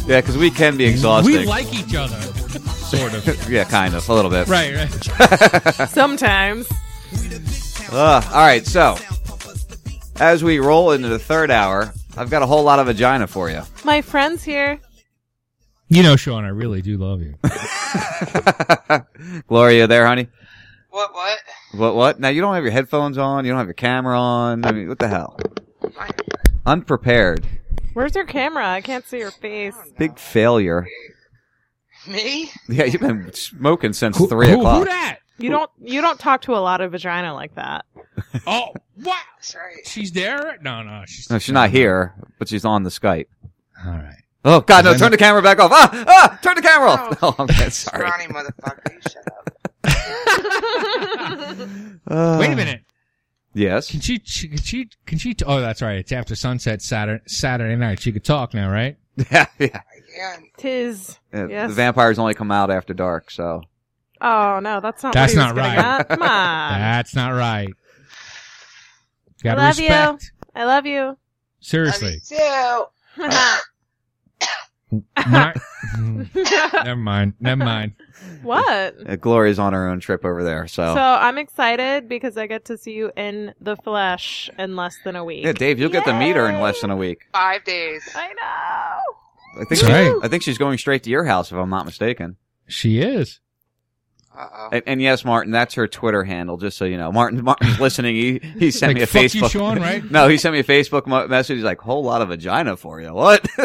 Yeah, 0.09 0.21
because 0.21 0.37
we 0.37 0.51
can 0.51 0.77
be 0.77 0.87
exhausting. 0.87 1.37
We 1.37 1.47
like 1.47 1.73
each 1.73 1.95
other, 1.95 2.21
sort 2.67 3.15
of. 3.15 3.49
yeah, 3.49 3.63
kind 3.63 3.95
of, 3.95 4.09
a 4.09 4.13
little 4.13 4.31
bit. 4.31 4.49
Right, 4.49 4.75
right. 4.75 5.89
Sometimes. 5.89 6.69
Ugh. 7.95 8.25
all 8.33 8.41
right, 8.41 8.67
so 8.67 8.97
as 10.21 10.43
we 10.43 10.59
roll 10.59 10.93
into 10.93 11.09
the 11.09 11.19
third 11.19 11.51
hour, 11.51 11.93
I've 12.17 12.31
got 12.31 12.43
a 12.43 12.47
whole 12.47 12.63
lot 12.63 12.79
of 12.79 12.87
vagina 12.87 13.27
for 13.27 13.51
you. 13.51 13.63
My 13.85 14.01
friend's 14.03 14.43
here. 14.43 14.81
You 15.89 16.03
know, 16.03 16.17
Sean, 16.17 16.45
I 16.45 16.49
really 16.49 16.81
do 16.81 16.97
love 16.97 17.21
you. 17.21 17.35
Gloria, 19.49 19.87
there, 19.87 20.07
honey. 20.07 20.29
What? 20.91 21.13
What? 21.15 21.39
What? 21.75 21.95
What? 21.95 22.21
Now 22.21 22.29
you 22.31 22.41
don't 22.41 22.55
have 22.55 22.63
your 22.65 22.73
headphones 22.73 23.19
on. 23.19 23.45
You 23.45 23.53
don't 23.53 23.59
have 23.59 23.67
your 23.67 23.75
camera 23.75 24.19
on. 24.19 24.65
I 24.65 24.73
mean, 24.73 24.89
what 24.89 24.99
the 24.99 25.09
hell? 25.09 25.39
Unprepared. 26.65 27.45
Where's 27.95 28.15
your 28.15 28.25
camera? 28.25 28.67
I 28.67 28.81
can't 28.81 29.07
see 29.07 29.19
your 29.19 29.31
face. 29.33 29.75
Big 29.99 30.19
failure. 30.19 30.87
Me? 32.07 32.51
Yeah, 32.69 32.85
you've 32.85 33.01
been 33.03 33.33
smoking 33.33 33.93
since 33.93 34.17
Who- 34.17 34.29
three 34.29 34.47
who- 34.49 34.55
who 34.55 34.61
o'clock. 34.61 34.85
that? 34.87 35.19
You 35.43 35.51
don't 35.51 35.71
you 35.81 36.01
don't 36.01 36.19
talk 36.21 36.43
to 36.43 36.55
a 36.55 36.59
lot 36.59 36.81
of 36.81 36.93
vagina 36.93 37.35
like 37.35 37.55
that. 37.57 37.85
Oh, 38.47 38.73
what? 39.03 39.23
That's 39.37 39.55
right. 39.55 39.87
She's 39.87 40.13
there? 40.13 40.59
No, 40.63 40.83
no, 40.83 41.03
she's. 41.07 41.29
No, 41.31 41.39
she's 41.39 41.53
not 41.53 41.69
here, 41.71 42.15
but 42.39 42.49
she's 42.49 42.65
on 42.65 42.83
the 42.83 42.91
Skype. 42.91 43.27
All 43.85 43.93
right. 43.93 44.23
Oh 44.45 44.61
God, 44.61 44.85
no! 44.85 44.91
Then- 44.93 45.01
Turn 45.01 45.11
the 45.13 45.17
camera 45.19 45.43
back 45.43 45.59
off. 45.61 45.71
Ah, 45.73 46.05
ah! 46.07 46.39
Turn 46.43 46.55
the 46.57 46.63
camera 46.63 46.89
off. 46.91 47.19
Oh, 47.23 47.35
I'm 47.39 47.47
dead 47.47 47.73
sorry. 47.73 48.07
Scrawny 48.09 48.27
motherfucker. 48.33 48.93
You 48.93 49.01
shut 49.03 49.29
up. 49.29 49.51
Uh, 52.07 52.37
Wait 52.41 52.53
a 52.53 52.57
minute. 52.57 52.83
Yes. 53.55 53.91
Can 53.91 54.01
she, 54.01 54.21
she, 54.25 54.49
can 54.49 54.59
she, 54.59 54.89
can 55.07 55.19
she, 55.19 55.37
oh, 55.47 55.61
that's 55.61 55.83
right. 55.83 55.99
It's 55.99 56.13
after 56.13 56.35
sunset 56.35 56.81
Saturday, 56.83 57.23
Saturday 57.27 57.77
night. 57.77 58.01
She 58.01 58.11
could 58.13 58.25
talk 58.25 58.55
now, 58.55 58.71
right? 58.71 58.97
Yeah, 59.31 59.47
yeah. 59.59 59.81
Yeah. 60.17 60.37
Tis. 60.57 61.19
Yeah, 61.35 61.47
Yes. 61.49 61.69
The 61.71 61.75
vampires 61.75 62.19
only 62.19 62.33
come 62.35 62.51
out 62.51 62.71
after 62.71 62.95
dark, 62.95 63.31
so 63.31 63.63
Oh 64.23 64.61
no, 64.61 64.81
that's 64.81 65.03
not. 65.03 65.13
That's 65.13 65.35
what 65.35 65.43
he 65.43 65.47
was 65.53 65.57
not 65.57 65.63
right. 65.63 65.79
at. 65.79 66.09
Come 66.09 66.23
on. 66.23 66.81
That's 66.81 67.15
not 67.15 67.31
right. 67.31 67.69
I 67.69 69.43
Gotta 69.43 69.61
love 69.61 69.79
respect. 69.79 70.23
you. 70.23 70.29
I 70.55 70.65
love 70.65 70.87
you. 70.87 71.19
Seriously. 71.61 72.21
Too. 72.27 72.85
When 73.21 73.31
I- 73.33 73.61
never 76.85 76.97
mind. 77.01 77.33
Never 77.41 77.65
mind. 77.65 77.93
what? 78.43 78.95
uh, 79.09 79.17
Gloria's 79.17 79.59
on 79.59 79.73
her 79.73 79.89
own 79.89 80.01
trip 80.01 80.23
over 80.25 80.45
there. 80.45 80.67
So, 80.67 80.95
So 80.95 81.01
I'm 81.01 81.39
excited 81.39 82.09
because 82.11 82.37
I 82.37 82.47
get 82.47 82.67
to 82.67 82.77
see 82.77 82.93
you 82.93 83.11
in 83.17 83.55
the 83.61 83.75
flesh 83.77 84.51
in 84.59 84.77
less 84.77 84.95
than 85.05 85.17
a 85.17 85.25
week. 85.25 85.45
yeah, 85.47 85.53
Dave, 85.53 85.79
you'll 85.79 85.89
get 85.91 86.05
to 86.05 86.19
meet 86.19 86.37
her 86.37 86.47
in 86.49 86.61
less 86.61 86.81
than 86.83 86.91
a 86.91 86.97
week. 86.97 87.21
Five 87.33 87.65
days. 87.65 88.03
I 88.15 88.29
know. 88.29 89.15
I 89.55 89.57
think. 89.65 89.69
That's 89.71 89.81
She, 89.81 89.87
right. 89.87 90.15
I 90.23 90.29
think 90.29 90.43
she's 90.43 90.59
going 90.59 90.77
straight 90.79 91.03
to 91.05 91.11
your 91.11 91.25
house, 91.25 91.51
if 91.51 91.57
I'm 91.57 91.71
not 91.71 91.87
mistaken. 91.87 92.37
She 92.69 93.01
is. 93.01 93.41
And, 94.73 94.83
and 94.87 95.03
yes, 95.03 95.25
Martin, 95.25 95.53
that's 95.53 95.75
her 95.75 95.87
Twitter 95.87 96.25
handle. 96.25 96.57
Just 96.57 96.77
so 96.79 96.85
you 96.85 96.97
know, 96.97 97.13
Martin. 97.13 97.43
Martin's 97.45 97.79
listening. 97.81 98.15
He 98.17 98.41
he 98.59 98.71
sent 98.71 98.91
Like, 98.91 98.97
me 98.97 99.03
a 99.03 99.07
fuck 99.07 99.23
Facebook. 99.23 99.43
you, 99.43 99.49
Sean, 99.49 99.79
right? 99.81 100.03
no, 100.11 100.29
he 100.29 100.37
sent 100.39 100.53
me 100.55 100.61
a 100.61 100.65
Facebook 100.65 101.07
message. 101.29 101.57
He's 101.57 101.65
like, 101.65 101.81
"Whole 101.81 102.03
lot 102.03 102.23
of 102.23 102.29
vagina 102.29 102.77
for 102.77 103.01
you." 103.01 103.13
What? 103.13 103.47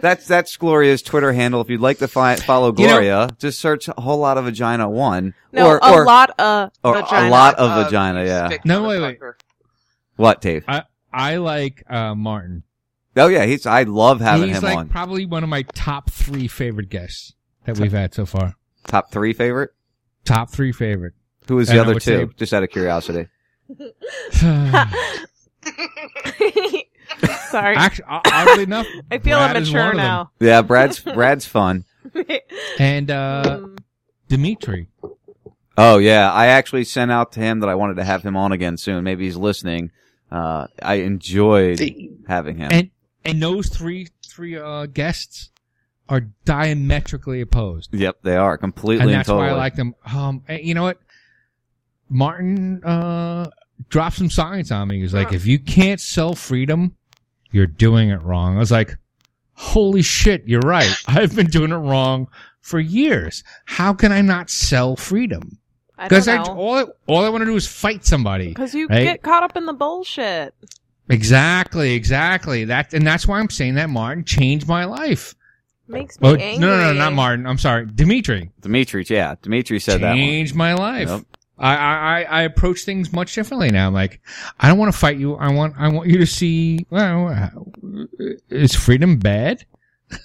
that's 0.00 0.26
that's 0.26 0.56
Gloria's 0.56 1.02
Twitter 1.02 1.32
handle. 1.32 1.60
If 1.60 1.68
you'd 1.70 1.80
like 1.80 1.98
to 1.98 2.08
fi- 2.08 2.36
follow 2.36 2.68
You 2.76 2.86
know- 2.86 2.92
Gloria, 2.94 3.28
just 3.38 3.60
search 3.60 3.88
a 3.88 4.00
whole 4.00 4.18
lot 4.18 4.38
of 4.38 4.44
vagina 4.44 4.88
one. 4.88 5.34
No, 5.52 5.66
or, 5.66 5.78
a 5.82 5.92
or, 5.92 6.04
lot 6.04 6.30
of 6.38 6.70
or 6.84 6.94
vagina. 6.94 7.28
a 7.28 7.30
lot 7.30 7.54
of 7.56 7.70
Uh, 7.70 7.84
vagina. 7.84 8.24
Yeah. 8.24 8.56
No, 8.64 8.84
wait, 8.88 9.00
wait. 9.00 9.18
What, 10.16 10.40
Dave? 10.40 10.64
I, 10.68 10.84
I 11.12 11.36
like, 11.36 11.82
uh, 11.90 12.14
Martin. 12.14 12.62
Oh 13.16 13.26
yeah, 13.28 13.44
he's. 13.46 13.66
I 13.66 13.82
love 13.82 14.20
having 14.20 14.48
He's 14.48 14.58
him 14.58 14.62
like 14.62 14.78
on. 14.78 14.88
probably 14.88 15.26
one 15.26 15.42
of 15.42 15.48
my 15.48 15.62
top 15.74 16.10
three 16.10 16.46
favorite 16.46 16.88
guests 16.88 17.34
that 17.64 17.78
we've 17.78 17.90
had 17.92 18.14
so 18.14 18.24
far. 18.24 18.54
Top 18.90 19.10
three 19.12 19.32
favorite. 19.32 19.70
Top 20.24 20.50
three 20.50 20.72
favorite. 20.72 21.14
Who 21.48 21.56
was 21.56 21.68
the 21.68 21.76
I 21.76 21.78
other 21.78 21.94
two? 21.94 22.00
say- 22.00 22.28
Just 22.36 22.52
out 22.52 22.62
of 22.64 22.70
curiosity. 22.70 23.28
Sorry. 27.50 27.76
Actually, 27.76 28.04
oddly 28.08 28.62
enough, 28.64 28.86
I 29.10 29.18
feel 29.18 29.38
Brad 29.38 29.56
immature 29.56 29.80
one 29.80 29.90
of 29.90 29.96
them. 29.96 30.04
now. 30.06 30.30
Yeah, 30.40 30.62
Brad's 30.62 31.00
Brad's 31.00 31.46
fun. 31.46 31.84
And 32.78 33.10
uh, 33.10 33.42
Um, 33.62 33.76
Dimitri. 34.28 34.88
Oh 35.76 35.98
yeah, 35.98 36.32
I 36.32 36.46
actually 36.46 36.84
sent 36.84 37.10
out 37.10 37.32
to 37.32 37.40
him 37.40 37.60
that 37.60 37.68
I 37.68 37.74
wanted 37.74 37.96
to 37.96 38.04
have 38.04 38.22
him 38.22 38.36
on 38.36 38.52
again 38.52 38.76
soon. 38.76 39.04
Maybe 39.04 39.24
he's 39.24 39.36
listening. 39.36 39.90
Uh, 40.30 40.66
I 40.82 40.94
enjoyed 40.96 41.80
having 42.26 42.56
him. 42.56 42.68
And 42.72 42.90
and 43.24 43.42
those 43.42 43.68
three 43.68 44.08
three 44.26 44.56
uh, 44.56 44.86
guests 44.86 45.50
are 46.10 46.22
diametrically 46.44 47.40
opposed. 47.40 47.94
yep, 47.94 48.18
they 48.22 48.36
are 48.36 48.58
completely 48.58 49.02
and 49.02 49.10
and, 49.10 49.18
that's 49.18 49.28
totally. 49.28 49.46
why 49.46 49.54
I 49.54 49.56
like 49.56 49.76
them. 49.76 49.94
Um, 50.12 50.42
you 50.48 50.74
know 50.74 50.82
what? 50.82 50.98
Martin 52.08 52.82
uh, 52.84 53.48
dropped 53.88 54.16
some 54.16 54.28
science 54.28 54.72
on 54.72 54.88
me. 54.88 54.96
He 54.96 55.02
was 55.02 55.14
like, 55.14 55.32
"If 55.32 55.46
you 55.46 55.60
can't 55.60 56.00
sell 56.00 56.34
freedom, 56.34 56.96
you're 57.52 57.68
doing 57.68 58.10
it 58.10 58.20
wrong." 58.22 58.56
I 58.56 58.58
was 58.58 58.72
like, 58.72 58.98
"Holy 59.54 60.02
shit, 60.02 60.42
you're 60.46 60.60
right. 60.60 60.92
I've 61.06 61.34
been 61.34 61.46
doing 61.46 61.70
it 61.70 61.76
wrong 61.76 62.26
for 62.60 62.80
years. 62.80 63.44
How 63.64 63.94
can 63.94 64.10
I 64.10 64.20
not 64.20 64.50
sell 64.50 64.96
freedom?" 64.96 65.58
Because 65.96 66.26
I, 66.26 66.38
know. 66.38 66.56
all 66.56 66.74
I, 66.74 66.84
all 67.06 67.24
I 67.24 67.28
want 67.28 67.42
to 67.42 67.46
do 67.46 67.54
is 67.54 67.68
fight 67.68 68.04
somebody. 68.04 68.48
Because 68.48 68.74
you 68.74 68.88
right? 68.88 69.04
get 69.04 69.22
caught 69.22 69.44
up 69.44 69.56
in 69.56 69.66
the 69.66 69.72
bullshit. 69.72 70.54
exactly, 71.08 71.92
exactly. 71.92 72.64
That 72.64 72.92
and 72.92 73.06
that's 73.06 73.28
why 73.28 73.38
I'm 73.38 73.50
saying 73.50 73.76
that 73.76 73.90
Martin 73.90 74.24
changed 74.24 74.66
my 74.66 74.84
life. 74.84 75.36
Makes 75.90 76.20
me 76.20 76.28
Oh, 76.28 76.34
angry. 76.34 76.58
no, 76.58 76.76
no, 76.78 76.92
no, 76.92 76.98
not 76.98 77.12
Martin. 77.12 77.46
I'm 77.46 77.58
sorry, 77.58 77.86
Dimitri. 77.86 78.50
Dimitri, 78.60 79.04
yeah, 79.08 79.34
Dimitri 79.42 79.78
said 79.80 80.00
that 80.02 80.10
one. 80.10 80.16
changed 80.18 80.54
my 80.54 80.74
life. 80.74 81.08
Yep. 81.08 81.22
I, 81.58 81.76
I, 81.76 81.94
I- 82.20 82.22
I 82.22 82.42
approach 82.42 82.82
things 82.84 83.12
much 83.12 83.34
differently 83.34 83.70
now. 83.70 83.88
I'm 83.88 83.92
like, 83.92 84.20
I 84.58 84.68
don't 84.68 84.78
want 84.78 84.92
to 84.92 84.98
fight 84.98 85.18
you. 85.18 85.34
I 85.34 85.52
want, 85.52 85.74
I 85.78 85.88
want 85.88 86.08
you 86.08 86.18
to 86.18 86.26
see. 86.26 86.86
Well, 86.90 87.28
uh, 87.28 87.50
is 88.48 88.74
freedom 88.74 89.18
bad? 89.18 89.64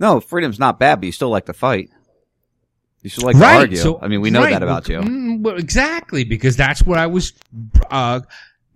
No, 0.00 0.20
freedom's 0.20 0.58
not 0.60 0.78
bad, 0.78 1.00
but 1.00 1.06
you 1.06 1.12
still 1.12 1.30
like 1.30 1.46
to 1.46 1.52
fight. 1.52 1.90
You 3.02 3.10
still 3.10 3.26
like 3.26 3.36
right. 3.36 3.54
to 3.54 3.58
argue. 3.58 3.76
So 3.78 3.98
I 4.00 4.06
mean, 4.08 4.20
we 4.20 4.30
know 4.30 4.42
right, 4.42 4.52
that 4.52 4.62
about 4.62 4.88
well, 4.88 5.02
you. 5.04 5.08
mm, 5.10 5.40
well, 5.42 5.56
exactly, 5.56 6.22
because 6.24 6.56
that's 6.56 6.82
what 6.84 6.98
I 6.98 7.06
was. 7.08 7.32
Uh, 7.90 8.20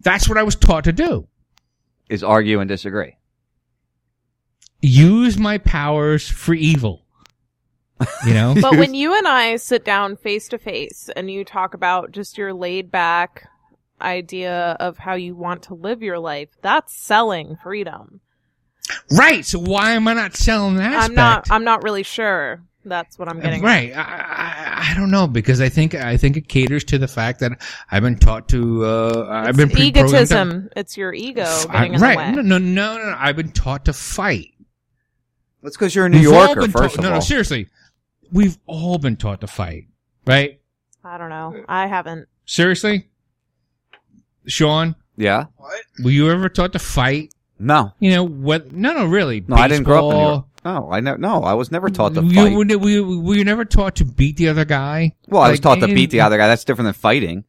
that's 0.01 0.29
what 0.29 0.37
I 0.39 0.43
was 0.43 0.57
taught 0.57 0.85
to 0.85 0.93
do. 0.93 1.29
Is 2.09 2.25
argue 2.25 2.59
and 2.61 2.69
disagree. 2.69 3.17
Use 4.83 5.39
my 5.39 5.59
powers 5.59 6.29
for 6.29 6.55
evil. 6.55 7.05
You 8.27 8.35
know. 8.35 8.55
But 8.61 8.77
when 8.77 8.95
you 8.95 9.17
and 9.17 9.29
I 9.29 9.57
sit 9.57 9.85
down 9.85 10.17
face 10.17 10.49
to 10.49 10.59
face 10.59 11.09
and 11.15 11.31
you 11.31 11.45
talk 11.45 11.73
about 11.75 12.11
just 12.13 12.37
your 12.37 12.53
laid 12.53 12.91
back 12.91 13.49
idea 14.01 14.77
of 14.81 14.99
how 14.99 15.15
you 15.15 15.37
want 15.37 15.63
to 15.65 15.75
live 15.75 16.03
your 16.03 16.19
life, 16.19 16.49
that's 16.63 16.95
selling 16.97 17.57
freedom. 17.63 18.21
right. 19.17 19.45
So 19.45 19.61
why 19.61 19.93
am 19.93 20.09
I 20.09 20.15
not 20.15 20.35
selling 20.35 20.77
that? 20.77 20.95
I'm 21.05 21.15
not 21.15 21.49
I'm 21.51 21.63
not 21.65 21.85
really 21.85 22.03
sure. 22.03 22.63
That's 22.85 23.17
what 23.17 23.29
I'm 23.29 23.39
getting. 23.39 23.61
at. 23.63 23.65
Right. 23.65 23.93
I, 23.97 24.01
I, 24.03 24.91
I 24.91 24.95
don't 24.97 25.13
know 25.13 25.29
because 25.29 25.61
I 25.61 25.69
think 25.69 25.95
I 25.95 26.17
think 26.17 26.37
it 26.37 26.49
caters 26.49 26.83
to 26.87 26.99
the 26.99 27.07
fact 27.07 27.39
that 27.39 27.53
I've 27.93 28.03
been 28.03 28.19
taught 28.19 28.49
to. 28.49 28.85
Uh, 28.85 29.29
I've 29.31 29.57
been 29.57 29.69
It's 29.69 29.77
pre-programmed 29.79 30.11
to- 30.11 30.17
egotism. 30.17 30.69
It's 30.75 30.97
your 30.97 31.15
ego 31.15 31.45
I- 31.71 31.87
in 31.87 32.01
right. 32.01 32.15
the 32.15 32.19
way. 32.19 32.33
No, 32.33 32.43
no, 32.43 32.59
no, 32.59 32.97
no, 32.99 33.11
no. 33.11 33.17
I've 33.17 33.37
been 33.37 33.53
taught 33.53 33.85
to 33.85 33.93
fight. 33.93 34.52
That's 35.63 35.77
because 35.77 35.95
you're 35.95 36.07
a 36.07 36.09
New 36.09 36.19
We've 36.19 36.31
Yorker, 36.31 36.63
first 36.63 36.73
taught, 36.73 36.95
of 36.97 37.01
no, 37.03 37.09
all. 37.11 37.15
no, 37.17 37.21
seriously. 37.21 37.69
We've 38.33 38.59
all 38.67 38.99
been 38.99 39.17
taught 39.17 39.41
to 39.43 39.47
fight, 39.47 39.87
right? 40.27 40.61
I 41.05 41.19
don't 41.19 41.29
know. 41.29 41.65
I 41.69 41.87
haven't. 41.87 42.29
Seriously, 42.47 43.09
Sean. 44.47 44.97
Yeah. 45.17 45.47
What? 45.57 45.81
Were 46.03 46.11
you 46.11 46.31
ever 46.31 46.49
taught 46.49 46.73
to 46.73 46.79
fight? 46.79 47.35
No. 47.59 47.93
You 48.01 48.11
know 48.11 48.25
what? 48.27 48.73
No, 48.73 48.93
no, 48.93 49.07
really. 49.07 49.45
No, 49.47 49.57
I 49.57 49.69
didn't 49.69 49.85
grow 49.85 50.09
up 50.09 50.13
in 50.15 50.19
New 50.19 50.25
York. 50.25 50.45
No, 50.65 50.93
I 50.93 51.01
ne- 51.01 51.17
no, 51.17 51.43
I 51.43 51.55
was 51.55 51.71
never 51.71 51.91
taught 51.91 52.15
to 52.15 52.23
You- 52.23 52.35
fight. 52.35 52.53
were, 52.57 52.79
were, 52.79 53.19
were 53.21 53.35
you 53.35 53.45
never 53.45 53.65
taught 53.65 53.97
to 53.97 54.05
beat 54.05 54.37
the 54.37 54.49
other 54.49 54.65
guy? 54.65 55.15
Well, 55.29 55.43
I 55.43 55.51
was 55.51 55.61
taught 55.61 55.81
to 55.81 55.87
beat 55.89 56.11
the 56.11 56.21
other 56.21 56.39
guy. 56.39 56.47
That's 56.49 56.65
different 56.65 56.87
than 56.87 56.95
fighting. 56.95 57.45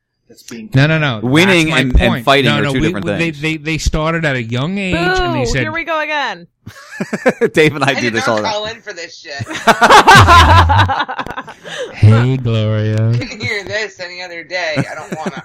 No, 0.73 0.87
no, 0.87 0.97
no. 0.97 1.19
Winning 1.23 1.71
and- 1.71 1.99
and 2.01 2.25
fighting 2.25 2.49
no, 2.51 2.57
are 2.57 2.61
no, 2.63 2.73
two 2.73 2.79
we- 2.79 2.87
different 2.87 3.05
they, 3.05 3.17
things. 3.31 3.41
They, 3.41 3.57
they 3.57 3.77
started 3.77 4.25
at 4.25 4.35
a 4.35 4.41
young 4.43 4.77
age, 4.77 4.95
and 4.95 5.35
they 5.35 5.45
said, 5.45 5.61
Here 5.61 5.71
we 5.71 5.83
go 5.83 5.99
again. 5.99 6.47
Dave 7.53 7.75
and 7.75 7.83
I, 7.83 7.91
I 7.91 7.99
do 7.99 8.09
this 8.09 8.27
all 8.27 8.37
the 8.37 8.43
time. 8.43 8.51
call 8.51 8.65
time. 8.65 8.75
in 8.77 8.81
for 8.81 8.93
this 8.93 9.17
shit. 9.17 9.45
"Hey, 11.93 12.37
Gloria." 12.37 13.09
I 13.11 13.17
can 13.17 13.39
hear 13.41 13.63
this 13.63 13.99
any 13.99 14.21
other 14.21 14.43
day. 14.43 14.75
I 14.77 14.95
don't 14.95 15.15
wanna. 15.15 15.43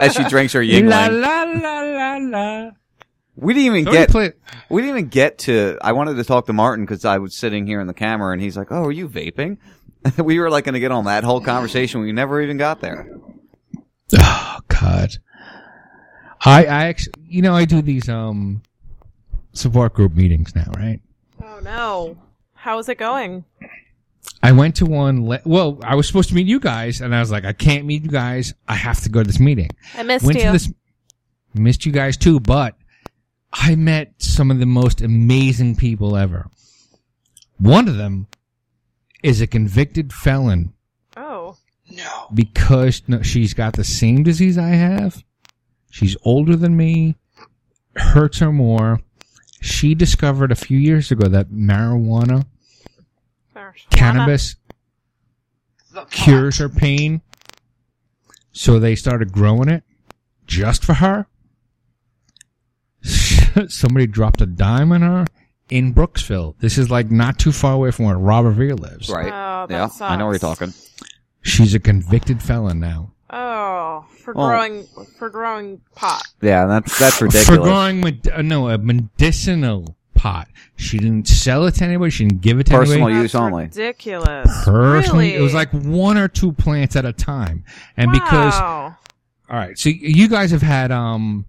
As 0.00 0.14
she 0.14 0.24
drinks 0.24 0.52
her 0.54 0.60
Yuengling. 0.60 0.90
La 0.90 1.06
la 1.06 1.42
la 1.44 1.80
la 1.82 2.16
la. 2.64 2.70
We 3.36 3.54
didn't 3.54 3.66
even 3.66 3.84
Somebody 3.84 3.98
get. 4.06 4.10
play- 4.10 4.32
we 4.68 4.82
didn't 4.82 4.98
even 4.98 5.08
get 5.10 5.38
to. 5.40 5.78
I 5.80 5.92
wanted 5.92 6.14
to 6.16 6.24
talk 6.24 6.46
to 6.46 6.52
Martin 6.52 6.84
because 6.84 7.04
I 7.04 7.18
was 7.18 7.36
sitting 7.36 7.66
here 7.66 7.80
in 7.80 7.86
the 7.86 7.94
camera, 7.94 8.32
and 8.32 8.42
he's 8.42 8.56
like, 8.56 8.72
"Oh, 8.72 8.84
are 8.84 8.92
you 8.92 9.08
vaping?" 9.08 9.58
we 10.18 10.38
were 10.40 10.50
like 10.50 10.64
going 10.64 10.74
to 10.74 10.80
get 10.80 10.90
on 10.92 11.04
that 11.04 11.22
whole 11.24 11.40
conversation. 11.40 12.00
We 12.00 12.12
never 12.12 12.40
even 12.40 12.56
got 12.56 12.80
there. 12.80 13.08
Oh 14.18 14.58
God. 14.68 15.10
I 16.44 16.64
I 16.64 16.84
actually, 16.86 17.14
you 17.26 17.42
know, 17.42 17.54
I 17.54 17.64
do 17.64 17.82
these 17.82 18.08
um 18.08 18.62
support 19.52 19.94
group 19.94 20.14
meetings 20.14 20.54
now, 20.54 20.70
right? 20.76 21.00
Oh 21.42 21.60
no. 21.60 22.18
How's 22.54 22.88
it 22.88 22.98
going? 22.98 23.44
I 24.42 24.52
went 24.52 24.76
to 24.76 24.86
one. 24.86 25.26
Le- 25.26 25.40
well, 25.44 25.78
I 25.82 25.94
was 25.94 26.06
supposed 26.06 26.28
to 26.30 26.34
meet 26.34 26.46
you 26.46 26.60
guys, 26.60 27.00
and 27.00 27.14
I 27.14 27.20
was 27.20 27.30
like, 27.30 27.44
I 27.44 27.52
can't 27.52 27.86
meet 27.86 28.02
you 28.02 28.10
guys. 28.10 28.54
I 28.68 28.74
have 28.74 29.00
to 29.02 29.08
go 29.08 29.22
to 29.22 29.26
this 29.26 29.40
meeting. 29.40 29.70
I 29.94 30.02
missed 30.02 30.24
went 30.24 30.38
you. 30.38 30.44
To 30.44 30.52
this, 30.52 30.72
missed 31.54 31.86
you 31.86 31.92
guys 31.92 32.16
too, 32.16 32.40
but 32.40 32.76
I 33.52 33.74
met 33.76 34.14
some 34.18 34.50
of 34.50 34.58
the 34.58 34.66
most 34.66 35.00
amazing 35.00 35.76
people 35.76 36.16
ever. 36.16 36.50
One 37.58 37.88
of 37.88 37.96
them 37.96 38.26
is 39.22 39.40
a 39.40 39.46
convicted 39.46 40.12
felon 40.12 40.74
Oh. 41.18 41.56
No! 41.90 42.28
Because 42.32 43.02
no, 43.08 43.22
she's 43.22 43.54
got 43.54 43.74
the 43.74 43.84
same 43.84 44.22
disease 44.22 44.56
I 44.56 44.68
have. 44.68 45.24
She's 45.90 46.16
older 46.22 46.54
than 46.54 46.76
me, 46.76 47.16
hurts 47.96 48.38
her 48.38 48.52
more. 48.52 49.00
She 49.60 49.94
discovered 49.94 50.52
a 50.52 50.56
few 50.56 50.78
years 50.78 51.10
ago 51.10 51.28
that 51.28 51.48
marijuana, 51.50 52.46
cannabis 53.90 54.56
cures 56.10 56.58
her 56.58 56.68
pain. 56.68 57.22
So 58.52 58.78
they 58.78 58.94
started 58.94 59.32
growing 59.32 59.68
it 59.68 59.84
just 60.46 60.84
for 60.84 60.94
her. 60.94 61.26
Somebody 63.68 64.06
dropped 64.06 64.40
a 64.40 64.46
dime 64.46 64.92
on 64.92 65.02
her 65.02 65.26
in 65.70 65.94
Brooksville. 65.94 66.56
This 66.58 66.78
is 66.78 66.90
like 66.90 67.10
not 67.10 67.38
too 67.38 67.52
far 67.52 67.74
away 67.74 67.90
from 67.90 68.06
where 68.06 68.18
Robert 68.18 68.50
Revere 68.50 68.74
lives. 68.76 69.08
Right. 69.08 69.32
Oh, 69.32 69.66
that 69.66 69.92
yeah, 70.00 70.06
I 70.06 70.16
know 70.16 70.26
where 70.26 70.34
you're 70.34 70.40
talking. 70.40 70.72
She's 71.42 71.74
a 71.74 71.80
convicted 71.80 72.42
felon 72.42 72.80
now. 72.80 73.12
Oh, 73.30 74.04
for 74.24 74.32
Well- 74.32 74.48
growing 74.48 74.86
for 75.18 75.28
growing 75.28 75.80
pot. 75.94 76.22
Yeah, 76.40 76.66
that's 76.66 76.98
that's 76.98 77.20
ridiculous. 77.20 77.46
For 77.46 77.56
growing, 77.58 78.00
med- 78.00 78.28
uh, 78.32 78.42
no, 78.42 78.68
a 78.70 78.78
medicinal 78.78 79.96
pot. 80.14 80.48
She 80.76 80.96
didn't 80.98 81.28
sell 81.28 81.66
it 81.66 81.72
to 81.76 81.84
anybody. 81.84 82.10
She 82.10 82.24
didn't 82.24 82.40
give 82.40 82.58
it 82.58 82.64
to 82.66 82.72
anybody. 82.74 82.88
Personal 82.90 83.08
anybody. 83.08 83.22
use 83.22 83.34
only. 83.34 83.64
Ridiculous. 83.64 84.64
Personally, 84.64 85.26
Really? 85.28 85.34
it 85.34 85.40
was 85.42 85.52
like 85.54 85.70
one 85.72 86.16
or 86.16 86.28
two 86.28 86.52
plants 86.52 86.96
at 86.96 87.04
a 87.04 87.12
time, 87.12 87.64
and 87.96 88.10
because 88.12 88.54
Wow. 88.54 88.96
all 89.50 89.56
right, 89.56 89.78
so 89.78 89.90
you 89.90 90.28
guys 90.28 90.50
have 90.50 90.62
had 90.62 90.90
um 90.90 91.44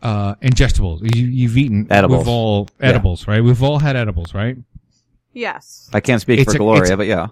uh 0.00 0.36
ingestibles. 0.36 1.00
You, 1.14 1.26
you've 1.26 1.56
eaten 1.56 1.88
Edibles. 1.90 2.20
We've 2.20 2.28
all 2.28 2.68
Yeah. 2.80 2.86
edibles, 2.86 3.26
right? 3.26 3.42
We've 3.42 3.62
all 3.64 3.80
had 3.80 3.96
edibles, 3.96 4.32
right? 4.32 4.56
Yes. 5.32 5.90
I 5.92 5.98
can't 6.00 6.20
speak 6.20 6.38
It's 6.40 6.52
for 6.52 6.56
a- 6.56 6.58
Gloria, 6.58 6.82
it's- 6.84 6.96
but 6.96 7.06
yeah. 7.08 7.26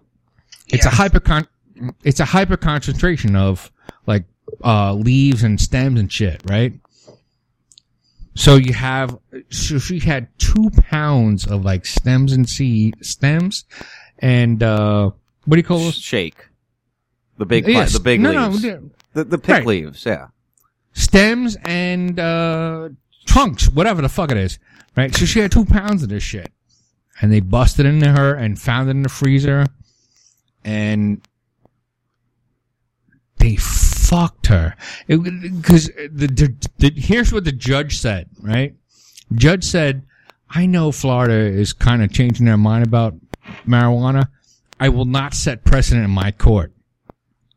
It's 0.68 0.84
a 0.84 0.90
hyper 0.90 1.20
it's 2.04 2.20
a 2.20 2.24
hyper 2.24 2.56
concentration 2.56 3.36
of 3.36 3.70
like 4.06 4.24
uh 4.64 4.94
leaves 4.94 5.42
and 5.42 5.60
stems 5.60 5.98
and 6.00 6.12
shit, 6.12 6.40
right? 6.48 6.72
So 8.34 8.56
you 8.56 8.72
have 8.74 9.18
so 9.50 9.78
she 9.78 9.98
had 9.98 10.28
two 10.38 10.70
pounds 10.70 11.46
of 11.46 11.64
like 11.64 11.86
stems 11.86 12.32
and 12.32 12.48
seed 12.48 12.96
stems 13.04 13.64
and 14.18 14.62
uh 14.62 15.10
what 15.46 15.54
do 15.54 15.58
you 15.58 15.64
call 15.64 15.78
those? 15.78 15.94
Shake. 15.96 16.36
The 17.38 17.46
big, 17.46 17.66
Yes. 17.68 17.92
the 17.92 18.00
big 18.00 18.20
No, 18.20 18.32
no, 18.32 18.48
leaves. 18.48 18.64
yeah. 18.64 18.78
the 19.14 19.24
the 19.24 19.38
pick 19.38 19.48
Right. 19.58 19.66
leaves. 19.66 20.04
Yeah. 20.04 20.28
stems 20.92 21.56
and 21.64 22.18
uh 22.20 22.90
trunks, 23.26 23.68
whatever 23.68 24.02
the 24.02 24.08
fuck 24.08 24.30
it 24.30 24.36
is. 24.38 24.58
Right? 24.96 25.14
So 25.14 25.26
she 25.26 25.40
had 25.40 25.50
two 25.52 25.64
pounds 25.66 26.02
of 26.02 26.08
this 26.08 26.22
shit. 26.22 26.52
And 27.20 27.32
they 27.32 27.40
busted 27.40 27.86
into 27.86 28.10
her 28.12 28.34
and 28.34 28.60
found 28.60 28.88
it 28.88 28.92
in 28.92 29.02
the 29.02 29.08
freezer. 29.08 29.64
And 30.64 31.26
they 33.38 33.56
fucked 33.56 34.46
her. 34.46 34.76
Because 35.06 35.86
the, 35.88 36.26
the, 36.26 36.68
the, 36.78 36.92
here's 36.96 37.32
what 37.32 37.44
the 37.44 37.52
judge 37.52 37.98
said, 37.98 38.28
right? 38.40 38.74
Judge 39.34 39.64
said, 39.64 40.02
I 40.48 40.66
know 40.66 40.92
Florida 40.92 41.34
is 41.34 41.72
kind 41.72 42.02
of 42.02 42.12
changing 42.12 42.46
their 42.46 42.56
mind 42.56 42.86
about 42.86 43.14
marijuana. 43.66 44.28
I 44.78 44.90
will 44.90 45.06
not 45.06 45.34
set 45.34 45.64
precedent 45.64 46.04
in 46.04 46.10
my 46.10 46.30
court. 46.30 46.72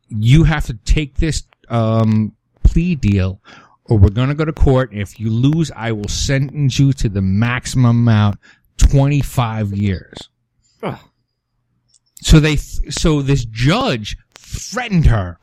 You 0.10 0.46
have 0.46 0.66
to 0.66 0.74
take 0.74 1.16
this 1.18 1.44
um, 1.68 2.36
plea 2.64 2.96
deal, 2.96 3.42
or 3.86 3.98
we're 3.98 4.10
going 4.10 4.30
to 4.30 4.36
go 4.36 4.46
to 4.46 4.54
court. 4.54 4.90
If 4.92 5.20
you 5.20 5.30
lose, 5.30 5.72
I 5.76 5.92
will 5.92 6.08
sentence 6.08 6.80
you 6.80 6.94
to 6.94 7.10
the 7.10 7.22
maximum 7.22 8.02
amount, 8.02 8.40
twenty 8.78 9.22
five 9.22 9.74
years. 9.74 10.18
So 12.22 12.40
they, 12.40 12.56
so 12.56 13.22
this 13.22 13.46
judge 13.46 14.18
threatened 14.34 15.06
her 15.06 15.40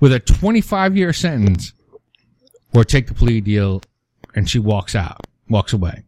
with 0.00 0.12
a 0.12 0.20
twenty 0.20 0.60
five 0.60 0.96
year 0.96 1.12
sentence, 1.12 1.72
or 2.74 2.84
take 2.84 3.06
the 3.06 3.14
plea 3.14 3.40
deal, 3.40 3.82
and 4.34 4.48
she 4.48 4.58
walks 4.58 4.94
out, 4.94 5.26
walks 5.48 5.72
away. 5.72 6.04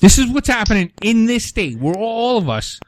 This 0.00 0.18
is 0.18 0.30
what's 0.30 0.48
happening 0.48 0.92
in 1.02 1.26
this 1.26 1.44
state. 1.44 1.78
We're 1.78 1.94
all 1.94 2.38
of 2.38 2.48
us, 2.48 2.80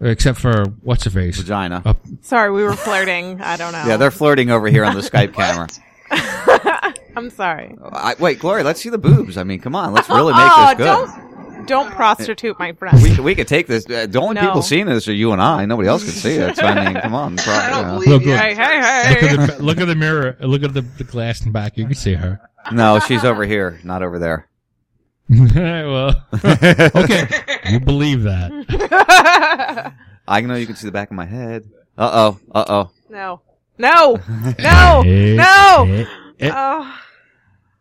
except 0.00 0.38
for 0.38 0.64
what's 0.82 1.04
her 1.04 1.10
face, 1.10 1.38
vagina. 1.38 1.82
Uh, 1.84 1.94
sorry, 2.22 2.50
we 2.50 2.62
were 2.62 2.74
flirting. 2.74 3.40
I 3.40 3.56
don't 3.56 3.72
know. 3.72 3.84
Yeah, 3.86 3.96
they're 3.96 4.10
flirting 4.10 4.50
over 4.50 4.68
here 4.68 4.84
on 4.84 4.94
the 4.94 5.02
Skype 5.02 5.34
camera. 5.34 5.68
I'm 7.16 7.30
sorry. 7.30 7.76
I, 7.82 8.14
wait, 8.18 8.38
Gloria, 8.38 8.64
let's 8.64 8.80
see 8.80 8.90
the 8.90 8.98
boobs. 8.98 9.36
I 9.36 9.44
mean, 9.44 9.60
come 9.60 9.74
on, 9.74 9.92
let's 9.92 10.08
really 10.08 10.32
make 10.32 10.42
oh, 10.42 10.66
this 10.68 10.78
good. 10.78 10.84
don't 10.84 11.28
don't 11.68 11.92
prostitute 11.92 12.58
my 12.58 12.72
friend. 12.72 13.00
We, 13.02 13.20
we 13.20 13.34
could 13.34 13.46
take 13.46 13.66
this. 13.68 13.88
Uh, 13.88 14.06
the 14.08 14.20
only 14.20 14.34
No. 14.34 14.40
people 14.40 14.62
seeing 14.62 14.86
this 14.86 15.06
are 15.06 15.12
you 15.12 15.32
and 15.32 15.40
I. 15.40 15.64
Nobody 15.66 15.88
else 15.88 16.02
can 16.02 16.12
see 16.12 16.34
it. 16.34 16.56
So, 16.56 16.62
I 16.64 16.84
mean, 16.92 17.00
come 17.00 17.14
on. 17.14 17.36
Pro- 17.38 17.54
you 17.54 17.70
know. 17.70 17.98
Look, 17.98 18.06
look. 18.06 18.22
Hey, 18.22 18.54
hey, 18.54 19.20
Look 19.36 19.40
at 19.40 19.56
the 19.58 19.62
look 19.62 19.78
at 19.78 19.86
the 19.86 19.94
mirror. 19.94 20.36
Look 20.40 20.62
at 20.64 20.74
the, 20.74 20.80
the 20.82 21.04
glass 21.04 21.44
in 21.44 21.52
back. 21.52 21.76
You 21.76 21.84
can 21.86 21.94
see 21.94 22.14
her. 22.14 22.40
No, 22.72 22.98
she's 22.98 23.24
over 23.24 23.44
here, 23.44 23.78
not 23.84 24.02
over 24.02 24.18
there. 24.18 24.48
well, 25.30 26.24
okay, 26.44 27.28
we'll 27.70 27.80
believe 27.80 28.22
that. 28.22 29.94
I 30.26 30.40
know 30.40 30.54
you 30.54 30.66
can 30.66 30.74
see 30.76 30.86
the 30.86 30.92
back 30.92 31.10
of 31.10 31.16
my 31.16 31.26
head. 31.26 31.68
Uh 31.96 32.10
oh. 32.12 32.40
Uh 32.54 32.64
oh. 32.68 32.90
No. 33.10 33.42
No. 33.78 34.18
No. 34.58 35.02
No. 35.02 35.84
eh, 35.86 36.04
eh. 36.40 36.50
Oh. 36.52 36.98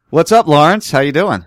What's 0.10 0.32
up, 0.32 0.48
Lawrence? 0.48 0.92
How 0.92 1.00
you 1.00 1.12
doing? 1.12 1.46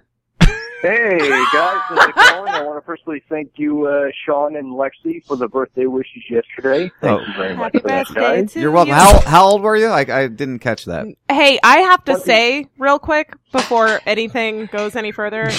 Hey 0.83 1.18
guys, 1.18 1.81
how's 1.89 2.09
it 2.09 2.15
going? 2.15 2.49
I 2.49 2.62
want 2.62 2.78
to 2.78 2.86
firstly 2.86 3.23
thank 3.28 3.50
you, 3.57 3.86
uh, 3.86 4.09
Sean 4.25 4.57
and 4.57 4.73
Lexi, 4.73 5.23
for 5.26 5.36
the 5.36 5.47
birthday 5.47 5.84
wishes 5.84 6.23
yesterday. 6.31 6.91
Thank 7.02 7.20
Oh. 7.20 7.26
you 7.26 7.33
very 7.36 7.55
much 7.55 7.75
Happy 7.75 7.78
for 7.81 7.89
that, 7.89 8.07
birthday 8.07 8.20
guys. 8.41 8.52
to 8.55 8.60
You're 8.60 8.70
welcome. 8.70 8.89
you. 8.89 8.94
How 8.94 9.20
how 9.20 9.44
old 9.47 9.62
were 9.62 9.76
you? 9.76 9.89
I 9.89 10.07
I 10.09 10.28
didn't 10.28 10.60
catch 10.60 10.86
that. 10.86 11.07
Hey, 11.31 11.59
I 11.62 11.78
have 11.81 12.02
to 12.05 12.18
say 12.18 12.67
real 12.78 12.99
quick 12.99 13.34
before 13.52 14.00
anything 14.07 14.67
goes 14.73 14.97
any 14.97 15.12
further. 15.12 15.50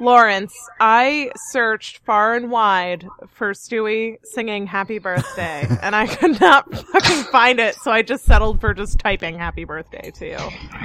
Lawrence, 0.00 0.54
I 0.80 1.30
searched 1.50 1.98
far 1.98 2.34
and 2.34 2.50
wide 2.50 3.06
for 3.28 3.52
Stewie 3.52 4.16
singing 4.24 4.66
happy 4.66 4.98
birthday 4.98 5.66
and 5.82 5.94
I 5.94 6.06
could 6.06 6.40
not 6.40 6.72
fucking 6.72 7.24
find 7.24 7.60
it, 7.60 7.74
so 7.76 7.90
I 7.90 8.02
just 8.02 8.24
settled 8.24 8.60
for 8.60 8.74
just 8.74 8.98
typing 8.98 9.38
happy 9.38 9.64
birthday 9.64 10.10
to 10.16 10.26
you. 10.26 10.38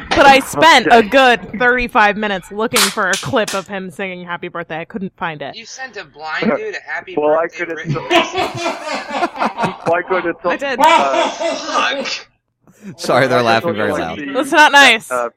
But 0.10 0.26
I 0.26 0.40
spent 0.40 0.88
a 0.92 1.04
good 1.04 1.60
35 1.60 2.18
minutes 2.18 2.52
looking 2.52 2.80
for 2.80 3.10
a 3.10 3.14
clip 3.14 3.54
of 3.54 3.68
him 3.68 3.92
singing 3.92 4.26
happy 4.26 4.48
birthday. 4.48 4.80
I 4.80 4.86
couldn't 4.86 5.16
find 5.18 5.42
it. 5.42 5.56
You 5.56 5.66
sent 5.66 5.98
a 5.98 6.06
blind 6.06 6.52
dude 6.58 6.76
a 6.76 6.82
happy 6.82 7.16
birthday. 7.16 7.28
Well, 7.28 7.40
I 7.40 7.48
could 7.48 7.70
have. 7.70 7.78
written 7.78 7.94
Why 9.86 10.02
could 10.08 10.26
have 10.26 10.38
I 10.46 10.58
did. 10.58 10.80
Sorry, 13.00 13.28
they're 13.28 13.42
laughing 13.42 13.76
very 13.76 13.92
loud. 13.92 14.20
That's 14.34 14.52
not 14.52 14.72
nice. 14.72 15.12
Uh, 15.12 15.30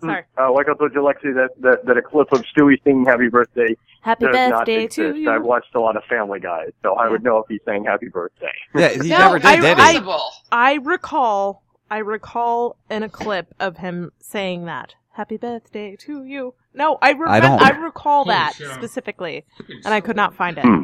Sorry. 0.00 0.22
uh, 0.38 0.52
like 0.52 0.68
I 0.68 0.74
told 0.74 0.94
you, 0.94 1.00
Lexi, 1.00 1.34
that, 1.34 1.50
that, 1.60 1.84
that 1.86 1.96
a 1.96 2.02
clip 2.02 2.30
of 2.32 2.42
Stewie 2.56 2.82
singing 2.84 3.04
Happy 3.04 3.28
Birthday 3.28 3.76
Happy 4.02 4.26
does 4.26 4.50
not 4.50 4.60
birthday 4.60 4.84
exist. 4.84 5.14
to 5.14 5.18
you. 5.20 5.30
I've 5.30 5.42
watched 5.42 5.74
a 5.74 5.80
lot 5.80 5.96
of 5.96 6.04
Family 6.04 6.38
Guy, 6.40 6.66
so 6.82 6.94
I 6.94 7.08
would 7.08 7.22
know 7.24 7.38
if 7.38 7.46
he 7.48 7.58
sang 7.64 7.84
Happy 7.84 8.08
Birthday. 8.08 8.46
Yeah, 8.74 8.88
he 8.90 9.08
No, 9.08 9.18
never 9.18 9.38
did, 9.38 9.46
I, 9.46 9.56
did 9.56 9.76
he? 9.76 9.82
I, 9.82 10.22
I 10.52 10.74
recall, 10.74 11.64
I 11.90 11.98
recall 11.98 12.76
in 12.90 13.02
a 13.02 13.08
clip 13.08 13.52
of 13.58 13.78
him 13.78 14.12
saying 14.20 14.66
that. 14.66 14.94
Happy 15.10 15.36
birthday 15.36 15.96
to 15.96 16.22
you. 16.24 16.54
No, 16.74 16.96
I, 17.02 17.12
remem- 17.14 17.26
I 17.26 17.40
don't. 17.40 17.60
I 17.60 17.70
recall 17.70 18.26
that 18.26 18.52
specifically, 18.74 19.44
and 19.84 19.92
I 19.92 20.00
could 20.00 20.14
not 20.14 20.32
find 20.36 20.56
it. 20.58 20.64
Hmm. 20.64 20.82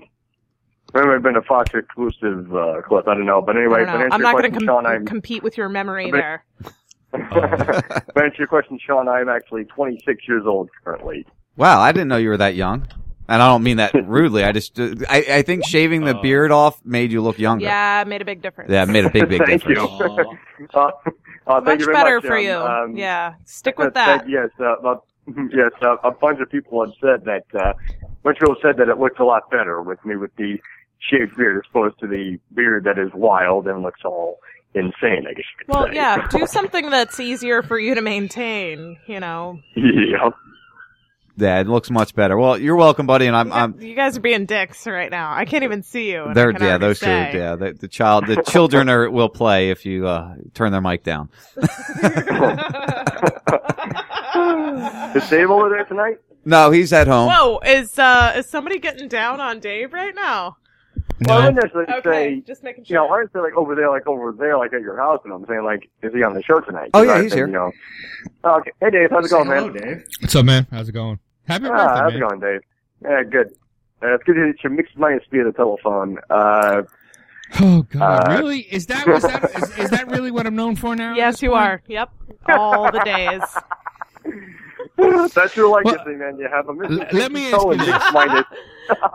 It 0.92 1.04
might 1.06 1.12
have 1.12 1.22
been 1.22 1.36
a 1.36 1.42
Fox 1.42 1.70
exclusive 1.72 2.52
uh, 2.52 2.82
clip. 2.82 3.06
I 3.06 3.14
don't 3.14 3.26
know. 3.26 3.40
But 3.40 3.56
I 3.56 3.60
anyway, 3.60 3.78
don't 3.84 3.86
to 3.86 3.92
know. 3.92 4.04
answer 4.06 4.08
I'm 4.14 4.20
your 4.20 4.32
not 4.32 4.32
going 4.32 4.50
question, 4.50 4.60
to 4.60 4.66
Sean, 4.66 4.86
I'm 4.86 5.06
compete 5.06 5.44
with 5.44 5.56
your 5.56 5.68
memory 5.68 6.10
But- 6.10 6.16
there. 6.16 6.44
to 7.32 8.12
answer 8.16 8.36
your 8.38 8.46
question, 8.48 8.78
Sean, 8.84 9.08
I'm 9.08 9.28
actually 9.28 9.64
26 9.64 10.28
years 10.28 10.44
old 10.46 10.70
currently. 10.84 11.26
Wow, 11.56 11.80
I 11.80 11.92
didn't 11.92 12.08
know 12.08 12.16
you 12.16 12.28
were 12.30 12.36
that 12.36 12.54
young. 12.54 12.86
And 13.26 13.40
I 13.40 13.48
don't 13.48 13.62
mean 13.62 13.78
that 13.78 13.94
rudely. 14.06 14.44
I 14.44 14.52
just, 14.52 14.78
I, 14.78 15.24
I 15.30 15.42
think 15.42 15.64
shaving 15.64 16.04
the 16.04 16.14
beard 16.14 16.50
off 16.50 16.84
made 16.84 17.10
you 17.10 17.22
look 17.22 17.38
younger. 17.38 17.64
Yeah, 17.64 18.02
it 18.02 18.08
made 18.08 18.20
a 18.20 18.24
big 18.24 18.42
difference. 18.42 18.70
Yeah, 18.70 18.82
it 18.82 18.88
made 18.88 19.06
a 19.06 19.10
big, 19.10 19.28
big 19.28 19.42
Thank 19.46 19.62
difference. 19.64 19.90
you. 19.98 20.68
uh, 20.74 20.90
uh, 21.46 21.60
thank 21.60 21.64
Much 21.64 21.78
you 21.80 21.84
very 21.86 21.96
better 21.96 22.16
much, 22.16 22.26
for 22.26 22.36
um, 22.36 22.42
you. 22.44 22.52
um, 22.52 22.96
yeah, 22.96 23.34
stick 23.46 23.78
with 23.78 23.88
uh, 23.88 23.90
that. 23.90 24.28
Yes, 24.28 24.50
uh, 24.60 24.74
uh, 24.86 24.96
yes. 25.54 25.70
Uh, 25.80 25.96
a 26.04 26.10
bunch 26.10 26.40
of 26.40 26.50
people 26.50 26.84
have 26.84 26.94
said 27.00 27.24
that. 27.24 27.44
Uh, 27.58 27.72
bunch 28.22 28.38
of 28.42 28.48
people 28.48 28.56
said 28.62 28.76
that 28.78 28.88
it 28.88 28.98
looks 28.98 29.18
a 29.20 29.24
lot 29.24 29.50
better 29.50 29.80
with 29.82 30.02
me 30.04 30.16
with 30.16 30.34
the 30.36 30.58
shaved 31.10 31.36
beard 31.36 31.56
as 31.58 31.68
opposed 31.70 31.98
to 32.00 32.06
the 32.06 32.38
beard 32.54 32.84
that 32.84 32.98
is 32.98 33.10
wild 33.14 33.66
and 33.66 33.82
looks 33.82 34.00
all 34.04 34.38
insane. 34.74 35.26
I 35.28 35.32
guess 35.34 35.44
you 35.58 35.64
could 35.64 35.68
Well, 35.68 35.86
say. 35.88 35.94
yeah, 35.94 36.26
do 36.30 36.46
something 36.48 36.90
that's 36.90 37.20
easier 37.20 37.62
for 37.62 37.78
you 37.78 37.94
to 37.94 38.00
maintain, 38.02 38.96
you 39.06 39.20
know. 39.20 39.58
yeah. 39.76 40.30
Yeah, 41.36 41.58
it 41.58 41.66
looks 41.66 41.90
much 41.90 42.14
better. 42.14 42.38
Well, 42.38 42.56
you're 42.58 42.76
welcome, 42.76 43.06
buddy. 43.06 43.26
And 43.26 43.34
I'm, 43.34 43.52
I'm 43.52 43.80
You 43.80 43.96
guys 43.96 44.16
are 44.16 44.20
being 44.20 44.46
dicks 44.46 44.86
right 44.86 45.10
now. 45.10 45.34
I 45.34 45.44
can't 45.46 45.64
even 45.64 45.82
see 45.82 46.12
you. 46.12 46.30
they're 46.32 46.52
yeah, 46.52 46.58
already 46.58 46.78
those 46.78 47.00
two. 47.00 47.06
Yeah, 47.10 47.56
the, 47.56 47.72
the 47.72 47.88
child, 47.88 48.28
the 48.28 48.40
children 48.48 48.88
are 48.88 49.10
will 49.10 49.28
play 49.28 49.70
if 49.70 49.84
you 49.84 50.06
uh, 50.06 50.36
turn 50.54 50.70
their 50.70 50.80
mic 50.80 51.02
down. 51.02 51.28
Is 55.14 55.28
Dave 55.28 55.50
over 55.50 55.68
there 55.70 55.84
tonight? 55.84 56.18
No, 56.44 56.70
he's 56.70 56.92
at 56.92 57.06
home. 57.06 57.28
Whoa, 57.32 57.58
is 57.64 57.98
uh 57.98 58.34
is 58.36 58.46
somebody 58.46 58.78
getting 58.78 59.08
down 59.08 59.40
on 59.40 59.60
Dave 59.60 59.92
right 59.92 60.14
now? 60.14 60.56
Well, 61.26 61.38
I 61.38 61.46
wouldn't 61.46 61.56
necessarily 61.62 61.92
Okay, 61.94 62.34
say, 62.36 62.40
just 62.46 62.62
making 62.64 62.84
sure. 62.84 62.94
you 62.96 63.08
know, 63.08 63.14
I 63.14 63.20
would 63.22 63.32
say 63.32 63.38
like 63.40 63.54
over 63.54 63.74
there, 63.74 63.88
like 63.90 64.06
over 64.06 64.32
there, 64.32 64.58
like 64.58 64.72
at 64.72 64.80
your 64.82 64.96
house, 64.96 65.20
and 65.24 65.32
I'm 65.32 65.46
saying 65.46 65.62
like, 65.64 65.88
is 66.02 66.12
he 66.12 66.22
on 66.22 66.34
the 66.34 66.42
show 66.42 66.60
tonight? 66.60 66.90
Oh 66.94 67.02
yeah, 67.02 67.12
I 67.12 67.22
he's 67.22 67.30
think, 67.32 67.38
here. 67.38 67.46
You 67.46 67.52
know, 67.52 67.72
Oh, 68.44 68.56
okay. 68.58 68.72
Hey 68.80 68.90
Dave, 68.90 69.10
how's 69.10 69.26
it 69.26 69.30
going, 69.30 69.48
man? 69.48 69.72
Dave. 69.72 70.04
What's 70.20 70.34
up, 70.34 70.44
man? 70.44 70.66
How's 70.70 70.88
it 70.88 70.92
going? 70.92 71.18
Happy 71.46 71.66
Ah, 71.66 71.70
birthday, 71.70 72.00
how's 72.00 72.12
man. 72.12 72.16
it 72.16 72.20
going, 72.28 72.40
Dave? 72.40 72.60
Yeah, 73.02 73.22
good. 73.22 73.46
Uh, 74.02 74.14
it's 74.14 74.24
good 74.24 74.36
that 74.36 74.54
you 74.64 74.70
mixed 74.70 74.96
minds 74.98 75.24
via 75.30 75.44
the 75.44 75.52
telephone. 75.52 76.18
Uh, 76.30 76.82
Oh 77.60 77.82
God, 77.82 78.02
Uh, 78.32 78.36
really? 78.38 78.60
Is 78.62 78.86
that 78.86 79.06
is 79.06 79.22
that 79.22 79.44
is, 79.56 79.78
is 79.78 79.90
that 79.90 80.08
really 80.08 80.30
what 80.32 80.46
I'm 80.46 80.56
known 80.56 80.74
for 80.76 80.96
now? 80.96 81.14
Yes, 81.14 81.40
you 81.42 81.52
are. 81.54 81.80
Yep. 81.86 82.10
All 82.48 82.90
the 82.90 83.00
days. 83.04 83.42
that's 85.34 85.56
your 85.56 85.68
legacy, 85.68 86.10
man. 86.16 86.38
You 86.38 86.48
have 86.50 86.68
a 86.68 86.72
L- 86.72 87.06
let 87.12 87.32
me 87.32 87.52
ask 87.52 87.64
you 87.64 87.76
this. 87.76 88.44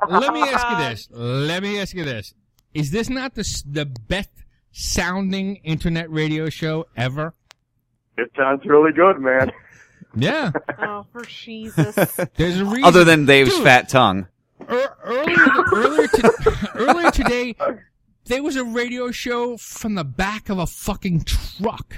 Let 0.07 0.33
me 0.33 0.41
ask 0.49 0.69
you 0.69 0.77
this. 0.77 1.09
Let 1.11 1.63
me 1.63 1.79
ask 1.79 1.95
you 1.95 2.03
this. 2.03 2.33
Is 2.73 2.91
this 2.91 3.09
not 3.09 3.35
the 3.35 3.63
the 3.65 3.85
best 3.85 4.29
sounding 4.71 5.57
internet 5.57 6.11
radio 6.11 6.49
show 6.49 6.85
ever? 6.95 7.33
It 8.17 8.31
sounds 8.37 8.63
really 8.65 8.91
good, 8.93 9.19
man. 9.19 9.51
Yeah. 10.15 10.51
Oh, 10.79 11.05
for 11.13 11.23
Jesus. 11.23 11.93
There's 12.35 12.59
a 12.59 12.65
reason. 12.65 12.83
Other 12.83 13.03
than 13.03 13.27
Dave's 13.27 13.53
Dude, 13.53 13.63
fat 13.63 13.89
tongue. 13.89 14.25
ear- 14.67 14.95
earlier 15.03 15.47
earlier, 15.71 16.07
to, 16.07 16.69
earlier 16.73 17.11
today, 17.11 17.55
there 18.25 18.41
was 18.41 18.55
a 18.55 18.63
radio 18.63 19.11
show 19.11 19.55
from 19.57 19.93
the 19.93 20.03
back 20.03 20.49
of 20.49 20.57
a 20.57 20.65
fucking 20.65 21.25
truck. 21.25 21.97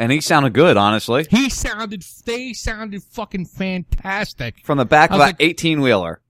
And 0.00 0.10
he 0.10 0.20
sounded 0.22 0.54
good, 0.54 0.76
honestly. 0.78 1.26
He 1.30 1.50
sounded. 1.50 2.02
They 2.24 2.54
sounded 2.54 3.02
fucking 3.02 3.44
fantastic 3.44 4.64
From 4.64 4.78
the 4.78 4.86
back 4.86 5.10
of 5.10 5.20
an 5.20 5.36
18 5.38 5.80
wheeler. 5.82 6.22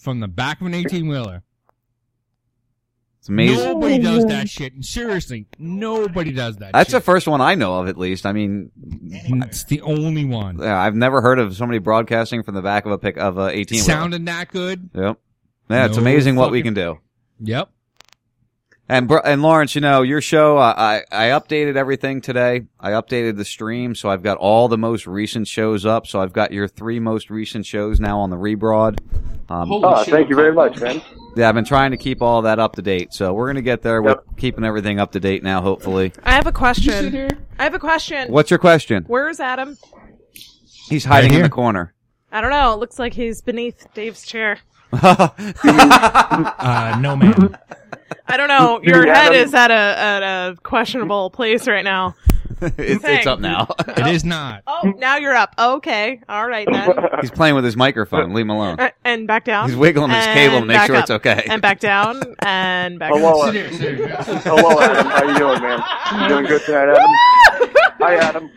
from 0.00 0.18
the 0.20 0.26
back 0.28 0.60
of 0.60 0.66
an 0.66 0.74
eighteen 0.74 1.06
wheeler. 1.08 1.42
It's 3.20 3.28
amazing. 3.28 3.58
Nobody 3.64 3.98
does 3.98 4.24
that 4.26 4.48
shit. 4.48 4.84
Seriously, 4.84 5.46
nobody 5.58 6.32
does 6.32 6.56
that. 6.58 6.72
That's 6.72 6.90
shit. 6.90 7.00
the 7.00 7.04
first 7.04 7.26
one 7.26 7.40
I 7.40 7.54
know 7.56 7.80
of, 7.80 7.88
at 7.88 7.96
least. 7.96 8.24
I 8.26 8.32
mean, 8.32 8.70
It's 9.04 9.64
the 9.64 9.80
only 9.82 10.24
one. 10.24 10.58
yeah, 10.60 10.78
I've 10.80 10.94
never 10.94 11.20
heard 11.20 11.38
of 11.40 11.56
somebody 11.56 11.78
broadcasting 11.78 12.42
from 12.44 12.54
the 12.54 12.62
back 12.62 12.86
of 12.86 12.92
a 12.92 12.98
pick 12.98 13.16
of 13.16 13.36
a 13.38 13.48
18 13.50 13.76
wheeler. 13.76 13.84
Sounding 13.84 14.24
that 14.26 14.50
good. 14.52 14.90
Yep. 14.94 15.18
Yeah, 15.70 15.86
it's 15.86 15.96
No 15.96 16.02
amazing 16.02 16.36
what 16.36 16.52
we 16.52 16.62
can 16.62 16.74
do. 16.74 16.98
Yep. 17.40 17.68
And 18.88 19.08
bro- 19.08 19.20
and 19.24 19.42
Lawrence, 19.42 19.74
you 19.74 19.80
know 19.80 20.02
your 20.02 20.20
show. 20.20 20.58
I, 20.58 21.02
I 21.10 21.26
I 21.26 21.28
updated 21.30 21.74
everything 21.76 22.20
today. 22.20 22.66
I 22.78 22.90
updated 22.92 23.36
the 23.36 23.44
stream, 23.44 23.96
so 23.96 24.08
I've 24.08 24.22
got 24.22 24.38
all 24.38 24.68
the 24.68 24.78
most 24.78 25.08
recent 25.08 25.48
shows 25.48 25.84
up. 25.84 26.06
So 26.06 26.20
I've 26.20 26.32
got 26.32 26.52
your 26.52 26.68
three 26.68 27.00
most 27.00 27.28
recent 27.28 27.66
shows 27.66 27.98
now 27.98 28.20
on 28.20 28.30
the 28.30 28.36
rebroad. 28.36 29.00
Um, 29.48 29.72
Oh, 29.72 30.04
thank 30.04 30.28
you 30.28 30.36
very 30.36 30.52
much, 30.52 30.80
man. 30.80 31.02
yeah, 31.36 31.48
I've 31.48 31.54
been 31.56 31.64
trying 31.64 31.90
to 31.90 31.96
keep 31.96 32.22
all 32.22 32.42
that 32.42 32.60
up 32.60 32.76
to 32.76 32.82
date. 32.82 33.12
So 33.12 33.32
we're 33.32 33.48
gonna 33.48 33.62
get 33.62 33.82
there 33.82 34.00
with 34.02 34.18
keeping 34.36 34.62
everything 34.64 35.00
up 35.00 35.10
to 35.12 35.20
date 35.20 35.42
now. 35.42 35.60
Hopefully. 35.62 36.12
I 36.22 36.32
have 36.32 36.46
a 36.46 36.52
question. 36.52 37.28
I 37.58 37.64
have 37.64 37.74
a 37.74 37.80
question. 37.80 38.30
What's 38.30 38.50
your 38.50 38.58
question? 38.60 39.04
Where's 39.08 39.40
Adam? 39.40 39.76
He's 40.88 41.04
hiding 41.04 41.32
in 41.34 41.42
the 41.42 41.48
corner. 41.48 41.92
I 42.30 42.40
don't 42.40 42.50
know. 42.50 42.72
It 42.74 42.78
looks 42.78 43.00
like 43.00 43.14
he's 43.14 43.40
beneath 43.42 43.86
Dave's 43.94 44.24
chair. 44.24 44.58
Uh, 46.58 46.98
no 47.00 47.16
man. 47.16 47.56
I 48.26 48.36
don't 48.36 48.48
know. 48.48 48.80
Your 48.82 49.06
head 49.06 49.34
is 49.34 49.54
at 49.54 49.70
a 49.70 49.74
at 49.74 50.22
a 50.22 50.56
questionable 50.62 51.30
place 51.30 51.66
right 51.66 51.84
now. 51.84 52.14
it's, 52.62 53.04
it's 53.04 53.26
up 53.26 53.38
now. 53.38 53.68
It 53.86 54.06
is 54.06 54.24
not. 54.24 54.62
Oh, 54.66 54.94
now 54.96 55.18
you're 55.18 55.34
up. 55.34 55.54
Okay. 55.58 56.22
All 56.28 56.48
right 56.48 56.66
then. 56.70 56.90
He's 57.20 57.30
playing 57.30 57.54
with 57.54 57.64
his 57.64 57.76
microphone. 57.76 58.32
Leave 58.32 58.46
him 58.46 58.50
alone. 58.50 58.80
Uh, 58.80 58.90
and 59.04 59.26
back 59.26 59.44
down. 59.44 59.68
He's 59.68 59.76
wiggling 59.76 60.10
his 60.10 60.24
cable 60.26 60.52
to 60.52 60.58
And 60.58 60.66
make 60.66 60.76
back 60.76 60.86
sure 60.86 60.96
it's 60.96 61.10
okay. 61.10 61.44
And 61.50 61.60
back 61.60 61.80
down. 61.80 62.22
And 62.40 62.98
back 62.98 63.12
Hello, 63.12 63.42
up. 63.42 63.54
uh, 63.54 64.40
hello, 64.40 64.80
Adam. 64.80 65.06
How 65.06 65.24
you 65.24 65.38
doing, 65.38 65.60
man? 65.60 65.82
You 66.22 66.28
doing 66.28 66.46
good 66.46 66.62
tonight, 66.62 66.88
Adam? 66.88 67.04
Hi, 68.00 68.16
Adam. 68.16 68.50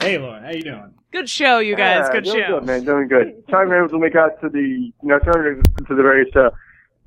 Hey, 0.00 0.18
Lauren, 0.18 0.42
how 0.44 0.50
you 0.50 0.62
doing? 0.62 0.94
Good 1.12 1.28
show, 1.28 1.58
you 1.58 1.76
guys. 1.76 2.06
Yeah, 2.06 2.12
Good 2.12 2.24
doing 2.24 2.38
show. 2.40 2.58
Good, 2.60 2.66
man. 2.66 2.84
Doing 2.84 3.06
good. 3.08 3.46
Time 3.48 3.68
to 3.68 3.86
when 3.92 4.00
we 4.00 4.08
got 4.10 4.40
to 4.40 4.48
the, 4.48 4.58
you 4.60 4.92
know, 5.02 5.18
turning 5.18 5.62
to 5.62 5.94
the 5.94 6.02
various 6.02 6.34
uh, 6.34 6.50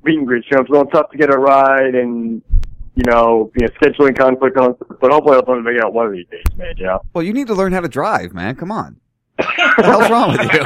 meet 0.04 0.18
and 0.18 0.26
greet 0.26 0.44
shows. 0.44 0.60
It's 0.60 0.68
a 0.68 0.72
little 0.72 0.86
tough 0.86 1.10
to 1.10 1.18
get 1.18 1.28
a 1.34 1.36
ride 1.36 1.94
and, 1.96 2.40
you 2.94 3.02
know, 3.04 3.50
you 3.56 3.66
know, 3.66 3.72
scheduling 3.82 4.16
conflict 4.16 4.56
on, 4.58 4.76
but 5.00 5.10
hopefully 5.10 5.34
I'll 5.36 5.42
be 5.42 5.50
able 5.50 5.56
to 5.56 5.62
make 5.62 5.76
it 5.76 5.84
out 5.84 5.92
one 5.92 6.06
of 6.06 6.12
these 6.12 6.26
days, 6.30 6.44
man. 6.56 6.74
Yeah. 6.78 6.98
Well, 7.14 7.24
you 7.24 7.32
need 7.32 7.48
to 7.48 7.54
learn 7.54 7.72
how 7.72 7.80
to 7.80 7.88
drive, 7.88 8.32
man. 8.32 8.54
Come 8.54 8.70
on. 8.70 9.00
what 9.36 9.46
the 9.76 9.82
hell's 9.82 10.08
wrong 10.10 10.30
with 10.30 10.52
you? 10.52 10.64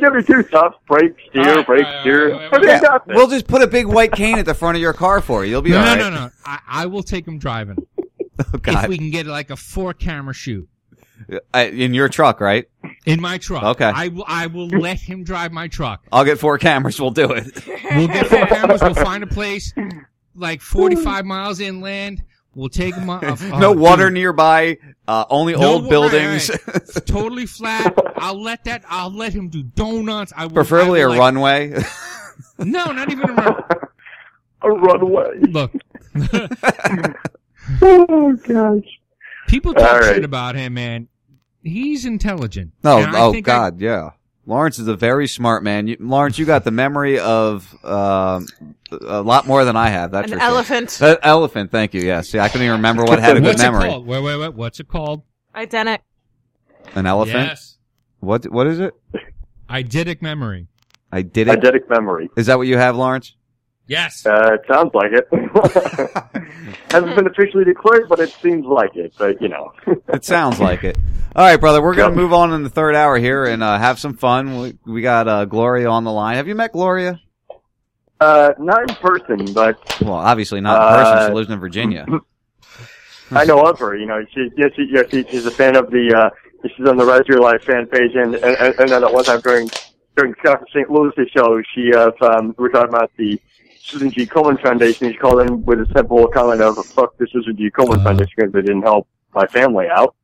Can't 0.00 0.14
be 0.14 0.22
too 0.22 0.42
tough. 0.44 0.74
Brake, 0.86 1.14
steer, 1.30 1.62
brake, 1.64 1.86
steer. 2.00 2.34
Everything 2.34 2.68
Yeah, 2.68 2.80
got 2.80 3.06
this. 3.06 3.14
we'll 3.16 3.28
just 3.28 3.46
put 3.46 3.62
a 3.62 3.66
big 3.66 3.86
white 3.86 4.12
cane 4.12 4.36
at 4.38 4.44
the 4.46 4.54
front 4.54 4.76
of 4.76 4.82
your 4.82 4.92
car 4.92 5.20
for 5.20 5.44
you. 5.44 5.52
You'll 5.52 5.62
be 5.62 5.70
No, 5.70 5.78
all 5.78 5.96
no, 5.96 6.10
no, 6.10 6.10
no. 6.10 6.30
I, 6.44 6.58
I 6.68 6.86
will 6.86 7.02
take 7.02 7.26
him 7.26 7.38
driving 7.38 7.78
Oh, 8.52 8.58
God. 8.58 8.84
if 8.84 8.88
we 8.90 8.98
can 8.98 9.10
get 9.10 9.26
like 9.26 9.50
a 9.50 9.56
four 9.56 9.94
camera 9.94 10.34
shoot 10.34 10.68
in 11.54 11.94
your 11.94 12.08
truck, 12.08 12.40
right? 12.40 12.66
in 13.06 13.20
my 13.20 13.38
truck. 13.38 13.62
Okay. 13.64 13.84
I 13.94 14.08
will. 14.08 14.24
I 14.26 14.46
will 14.46 14.68
let 14.68 14.98
him 15.00 15.24
drive 15.24 15.52
my 15.52 15.68
truck. 15.68 16.04
I'll 16.12 16.24
get 16.24 16.38
four 16.38 16.58
cameras. 16.58 17.00
We'll 17.00 17.10
do 17.10 17.30
it. 17.32 17.66
We'll 17.94 18.06
get 18.08 18.26
four 18.28 18.46
cameras. 18.46 18.80
We'll 18.82 18.94
find 18.94 19.22
a 19.22 19.26
place 19.26 19.72
like 20.34 20.60
45 20.60 21.24
miles 21.24 21.60
inland. 21.60 22.22
We'll 22.54 22.68
take 22.68 22.94
him 22.94 23.08
off. 23.08 23.22
no 23.42 23.70
oh, 23.70 23.72
water 23.72 24.04
dude. 24.06 24.14
nearby. 24.14 24.76
Uh, 25.08 25.24
only 25.30 25.54
No, 25.54 25.72
old 25.74 25.82
right, 25.84 25.90
buildings. 25.90 26.50
right. 26.66 27.06
totally 27.06 27.46
flat. 27.46 27.94
I'll 28.16 28.40
let 28.40 28.64
that. 28.64 28.84
I'll 28.88 29.10
let 29.12 29.32
him 29.32 29.48
do 29.48 29.62
donuts. 29.62 30.32
I 30.36 30.44
will, 30.46 30.52
Preferably 30.52 31.00
I 31.00 31.04
a 31.04 31.06
will, 31.08 31.10
like- 31.16 31.18
runway. 31.20 31.82
No, 32.58 32.92
not 32.92 33.10
even 33.10 33.28
a 33.30 33.32
runway. 33.32 33.62
A 34.62 34.70
runway. 34.70 35.38
Look, 35.48 35.72
Oh, 37.80 38.32
gosh. 38.46 38.84
people 39.48 39.74
talk 39.74 39.92
All 39.92 39.98
right. 40.00 40.14
shit 40.14 40.24
about 40.24 40.54
him, 40.54 40.74
man. 40.74 41.08
He's 41.62 42.04
intelligent. 42.04 42.72
No, 42.82 42.98
And 43.02 43.14
oh 43.14 43.32
think 43.32 43.48
I- 43.48 43.52
God, 43.70 43.80
yeah. 43.80 44.10
Lawrence 44.44 44.80
is 44.80 44.88
a 44.88 44.96
very 44.96 45.28
smart 45.28 45.62
man. 45.62 45.86
You, 45.86 45.96
Lawrence, 46.00 46.36
you 46.36 46.44
got 46.44 46.64
the 46.64 46.72
memory 46.72 47.18
of 47.20 47.72
um 47.84 48.46
a 48.90 49.22
lot 49.22 49.46
more 49.46 49.64
than 49.64 49.76
I 49.76 49.88
have. 49.88 50.10
That's 50.10 50.26
true. 50.28 50.34
An 50.34 50.40
for 50.40 50.44
sure. 50.44 50.54
elephant. 50.56 51.00
An 51.00 51.16
elephant. 51.22 51.70
Thank 51.70 51.94
you. 51.94 52.02
Yes. 52.02 52.28
See, 52.30 52.40
I 52.40 52.48
couldn't 52.48 52.64
even 52.64 52.76
remember 52.78 53.04
what 53.04 53.18
had 53.20 53.36
a 53.36 53.40
good 53.40 53.46
What's 53.50 53.62
it 53.62 53.70
memory. 53.70 53.96
Wait, 53.98 54.20
wait, 54.22 54.36
wait. 54.40 54.54
What's 54.54 54.80
it 54.80 54.88
called? 54.88 55.22
Idenic. 55.54 55.98
An 56.96 57.06
elephant. 57.06 57.46
Yes. 57.50 57.78
What? 58.18 58.44
What 58.50 58.66
is 58.66 58.80
it? 58.80 58.94
Eidetic 59.70 60.22
memory. 60.22 60.66
I 61.12 61.22
did 61.22 61.46
it. 61.46 61.60
Eidetic 61.60 61.88
memory. 61.88 62.28
Is 62.36 62.46
that 62.46 62.58
what 62.58 62.66
you 62.66 62.76
have, 62.78 62.96
Lawrence? 62.96 63.36
Yes. 63.86 64.24
Uh, 64.24 64.54
it 64.54 64.60
sounds 64.68 64.90
like 64.94 65.10
it. 65.12 65.28
Hasn't 66.90 67.16
been 67.16 67.26
officially 67.26 67.64
declared, 67.64 68.08
but 68.08 68.20
it 68.20 68.30
seems 68.30 68.64
like 68.64 68.94
it. 68.96 69.12
But 69.18 69.40
you 69.42 69.48
know, 69.48 69.72
It 70.08 70.24
sounds 70.24 70.60
like 70.60 70.84
it. 70.84 70.96
All 71.34 71.44
right, 71.44 71.58
brother. 71.60 71.82
We're 71.82 71.94
gonna 71.94 72.14
move 72.14 72.32
on 72.32 72.52
in 72.52 72.62
the 72.62 72.70
third 72.70 72.94
hour 72.94 73.18
here 73.18 73.44
and 73.44 73.62
uh, 73.62 73.78
have 73.78 73.98
some 73.98 74.14
fun. 74.16 74.58
We, 74.60 74.78
we 74.86 75.02
got 75.02 75.28
uh, 75.28 75.44
Gloria 75.46 75.88
on 75.88 76.04
the 76.04 76.12
line. 76.12 76.36
Have 76.36 76.46
you 76.48 76.54
met 76.54 76.72
Gloria? 76.72 77.20
uh, 78.20 78.52
not 78.58 78.88
in 78.88 78.94
person, 78.96 79.52
but 79.52 79.76
Well, 80.00 80.12
obviously 80.14 80.60
not 80.60 80.80
in 80.80 80.98
person. 81.04 81.18
Uh, 81.18 81.26
she 81.28 81.34
lives 81.34 81.50
in 81.50 81.58
Virginia. 81.58 82.06
I 83.32 83.44
know 83.44 83.62
of 83.62 83.78
her. 83.80 83.96
You 83.96 84.06
know, 84.06 84.24
she 84.32 84.48
yes, 84.56 84.70
she, 84.76 84.86
yes, 84.90 85.06
she, 85.10 85.24
she's 85.24 85.46
a 85.46 85.50
fan 85.50 85.76
of 85.76 85.90
the. 85.90 86.14
uh 86.14 86.30
She's 86.76 86.86
on 86.86 86.96
the 86.96 87.04
Rise 87.04 87.22
Your 87.26 87.40
Life 87.40 87.64
fan 87.64 87.86
page, 87.86 88.12
and 88.14 88.36
and, 88.36 88.56
and, 88.56 88.74
and 88.78 88.88
then 88.88 89.02
at 89.02 89.12
one 89.12 89.24
time 89.24 89.40
during 89.40 89.68
during 90.16 90.32
Scott 90.38 90.62
St. 90.72 90.88
Louis' 90.88 91.10
show, 91.36 91.60
she 91.74 91.92
uh, 91.92 92.12
um, 92.20 92.54
we 92.56 92.62
were 92.62 92.68
talking 92.68 92.90
about 92.90 93.10
the 93.16 93.40
Susan 93.84 94.10
G. 94.10 94.26
Komen 94.26 94.60
Foundation. 94.62 95.10
She 95.12 95.18
called 95.18 95.40
in 95.42 95.64
with 95.64 95.80
a 95.80 95.86
simple 95.94 96.26
comment 96.28 96.60
of 96.60 96.76
"fuck 96.86 97.16
the 97.18 97.26
Susan 97.32 97.56
G. 97.56 97.70
Komen 97.70 97.98
Uh. 98.00 98.04
Foundation" 98.04 98.32
because 98.36 98.52
they 98.52 98.60
didn't 98.62 98.82
help 98.82 99.06
my 99.34 99.46
family 99.46 99.86
out. 99.88 100.14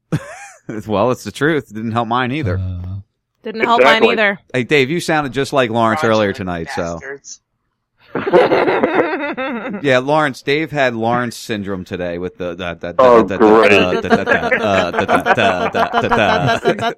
well, 0.87 1.11
it's 1.11 1.25
the 1.25 1.33
truth. 1.33 1.71
It 1.71 1.75
didn't 1.75 1.93
help 1.93 2.09
mine 2.09 2.31
either. 2.33 2.57
Didn't 3.43 3.63
help 3.65 3.83
mine 3.83 4.05
either. 4.05 4.39
Hey, 4.53 4.65
Dave, 4.65 4.91
you 4.91 5.01
sounded 5.01 5.33
just 5.33 5.53
like 5.53 5.71
Lawrence 5.71 6.05
earlier 6.05 6.33
tonight. 6.33 6.69
So 6.75 7.01
yeah, 9.83 10.01
Lawrence. 10.03 10.43
Dave 10.43 10.71
had 10.71 10.95
Lawrence 10.95 11.37
syndrome 11.37 11.85
today 11.85 12.19
with 12.19 12.39
the 12.39 12.55
the 12.55 12.75
the 12.75 12.95
Oh, 12.99 13.23
the- 13.23 13.39
the- 13.39 13.45
uh, 13.45 14.01
the- 14.01 14.01
the- 14.01 14.09
the- 14.25 14.65
uh, 14.65 14.91
the- 14.91 14.99
the- 14.99 15.07
the- 15.07 15.71
the- 15.73 16.61
the- 16.65 16.75
the- 16.75 16.97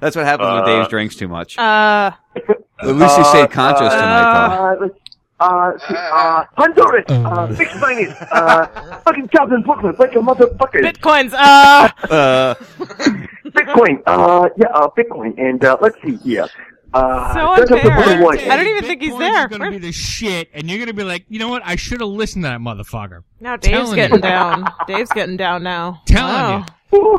That's 0.00 0.16
what 0.16 0.24
happens 0.26 0.48
when 0.48 0.62
Uh, 0.62 0.66
Dave 0.66 0.88
drinks 0.88 1.14
too 1.16 1.28
much. 1.28 1.56
Uh, 1.58 2.10
At 2.80 2.96
least 2.96 3.16
he 3.16 3.24
stayed 3.24 3.50
conscious 3.50 3.92
tonight, 3.92 4.76
though. 4.80 4.90
Uh, 5.40 5.72
Uh, 5.90 5.94
uh, 5.94 6.44
Honduras, 6.56 7.04
uh, 7.08 7.46
big 7.48 7.68
Spanish, 7.68 8.14
uh, 8.32 8.66
fucking 9.04 9.28
jobs 9.34 9.52
in 9.52 9.62
Brooklyn, 9.62 9.94
bunch 9.98 10.14
of 10.14 10.22
motherfuckers. 10.24 10.82
Bitcoins. 10.92 11.32
Uh, 11.34 11.88
Uh, 12.10 12.54
Bitcoin, 13.50 14.02
uh, 14.06 14.48
yeah, 14.56 14.66
uh, 14.74 14.88
Bitcoin, 14.96 15.34
and, 15.38 15.64
uh, 15.64 15.76
let's 15.80 15.96
see 16.02 16.16
here. 16.18 16.48
Uh, 16.92 17.34
so 17.34 17.56
there's 17.66 17.70
a 17.72 17.74
unfair. 17.90 18.22
one. 18.22 18.38
I 18.38 18.56
don't 18.56 18.66
even 18.68 18.84
think 18.84 19.02
he's 19.02 19.12
Bitcoin's 19.12 19.18
there. 19.18 19.48
gonna 19.48 19.70
be 19.70 19.78
the 19.78 19.90
shit, 19.92 20.48
and 20.54 20.70
you're 20.70 20.78
gonna 20.78 20.92
be 20.92 21.02
like, 21.02 21.24
you 21.28 21.40
know 21.40 21.48
what? 21.48 21.62
I 21.64 21.74
should 21.74 22.00
have 22.00 22.08
listened 22.10 22.44
to 22.44 22.50
that 22.50 22.60
motherfucker. 22.60 23.24
Now 23.40 23.56
Dave's 23.56 23.72
Telling 23.90 23.96
getting 23.96 24.16
you. 24.16 24.22
down. 24.22 24.64
Dave's 24.86 25.10
getting 25.10 25.36
down 25.36 25.64
now. 25.64 26.02
Telling 26.06 26.32
Wow. 26.32 26.58
you. 26.58 26.64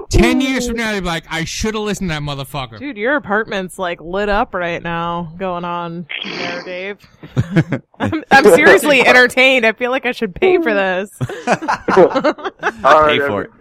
Ten 0.10 0.42
years 0.42 0.68
from 0.68 0.78
now, 0.78 0.92
they'd 0.92 1.02
be 1.02 1.06
like, 1.06 1.26
I 1.30 1.44
should 1.44 1.74
have 1.74 1.84
listened 1.84 2.10
to 2.10 2.16
that 2.16 2.22
motherfucker. 2.22 2.80
Dude, 2.80 2.98
your 2.98 3.16
apartment's 3.16 3.78
like 3.80 4.02
lit 4.02 4.30
up 4.30 4.54
right 4.54 4.82
now. 4.82 5.34
Going 5.38 5.66
on 5.66 6.08
there, 6.24 6.64
Dave. 6.64 6.98
I'm, 8.00 8.24
I'm 8.32 8.44
seriously 8.44 9.02
entertained. 9.06 9.66
I 9.66 9.74
feel 9.74 9.92
like 9.92 10.06
I 10.06 10.12
should 10.12 10.36
pay 10.36 10.58
for 10.58 10.74
this. 10.74 11.10
All 11.48 13.02
right, 13.02 13.20
Pay 13.20 13.28
for 13.28 13.44
it. 13.44 13.52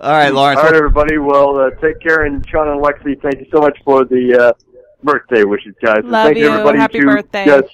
All 0.00 0.12
right, 0.12 0.34
Lawrence. 0.34 0.58
All 0.58 0.66
right, 0.66 0.74
everybody. 0.74 1.18
Well, 1.18 1.58
uh, 1.58 1.70
take 1.80 2.00
care, 2.00 2.24
and 2.24 2.46
Sean 2.48 2.68
and 2.68 2.82
Lexi, 2.82 3.20
thank 3.22 3.36
you 3.38 3.46
so 3.52 3.60
much 3.60 3.78
for 3.84 4.04
the 4.04 4.48
uh, 4.48 4.52
birthday 5.02 5.44
wishes, 5.44 5.74
guys. 5.82 5.98
And 5.98 6.10
Love 6.10 6.26
thank 6.26 6.38
you. 6.38 6.48
everybody 6.48 6.78
Happy 6.78 7.00
to, 7.00 7.06
birthday. 7.06 7.46
Yes, 7.46 7.64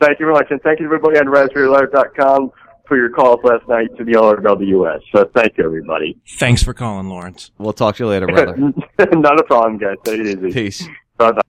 thank 0.00 0.20
you 0.20 0.26
very 0.26 0.34
much, 0.34 0.46
and 0.50 0.60
thank 0.62 0.80
you 0.80 0.86
everybody 0.86 1.18
on 1.18 1.26
RazRadioLive.com 1.26 2.52
for 2.90 2.96
your 2.96 3.08
calls 3.10 3.38
last 3.44 3.66
night 3.68 3.86
to 3.96 4.04
the 4.04 4.12
LRWS. 4.12 5.00
So 5.14 5.30
thank 5.32 5.56
you, 5.56 5.64
everybody. 5.64 6.18
Thanks 6.38 6.60
for 6.60 6.74
calling, 6.74 7.08
Lawrence. 7.08 7.52
We'll 7.56 7.72
talk 7.72 7.94
to 7.96 8.02
you 8.04 8.10
later, 8.10 8.26
brother. 8.26 8.56
Not 9.12 9.38
a 9.38 9.44
problem, 9.44 9.78
guys. 9.78 9.94
Take 10.04 10.18
it 10.20 10.26
easy. 10.26 10.52
Peace. 10.52 10.88
Bye 11.16 11.30
bye. 11.32 11.40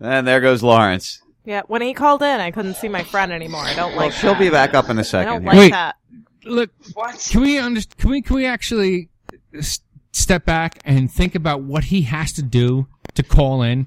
And 0.00 0.26
there 0.26 0.42
goes 0.42 0.62
Lawrence. 0.62 1.22
Yeah, 1.46 1.62
when 1.68 1.80
he 1.80 1.94
called 1.94 2.20
in, 2.22 2.40
I 2.40 2.50
couldn't 2.50 2.74
see 2.74 2.88
my 2.88 3.04
friend 3.04 3.32
anymore. 3.32 3.62
I 3.62 3.74
don't 3.74 3.92
Well, 3.92 4.06
like 4.06 4.12
she'll 4.12 4.32
that. 4.34 4.38
be 4.38 4.50
back 4.50 4.74
up 4.74 4.90
in 4.90 4.98
a 4.98 5.04
second. 5.04 5.28
I 5.28 5.32
don't 5.36 5.44
like 5.46 5.56
Wait. 5.58 5.70
that. 5.70 5.96
Look, 6.44 6.70
what? 6.92 7.26
can 7.30 7.40
we 7.40 7.58
under, 7.58 7.80
can 7.96 8.10
we 8.10 8.20
can 8.20 8.36
we 8.36 8.44
actually 8.44 9.08
s- 9.56 9.80
step 10.12 10.44
back 10.44 10.78
and 10.84 11.10
think 11.10 11.34
about 11.34 11.62
what 11.62 11.84
he 11.84 12.02
has 12.02 12.32
to 12.34 12.42
do 12.42 12.86
to 13.14 13.22
call 13.22 13.62
in? 13.62 13.86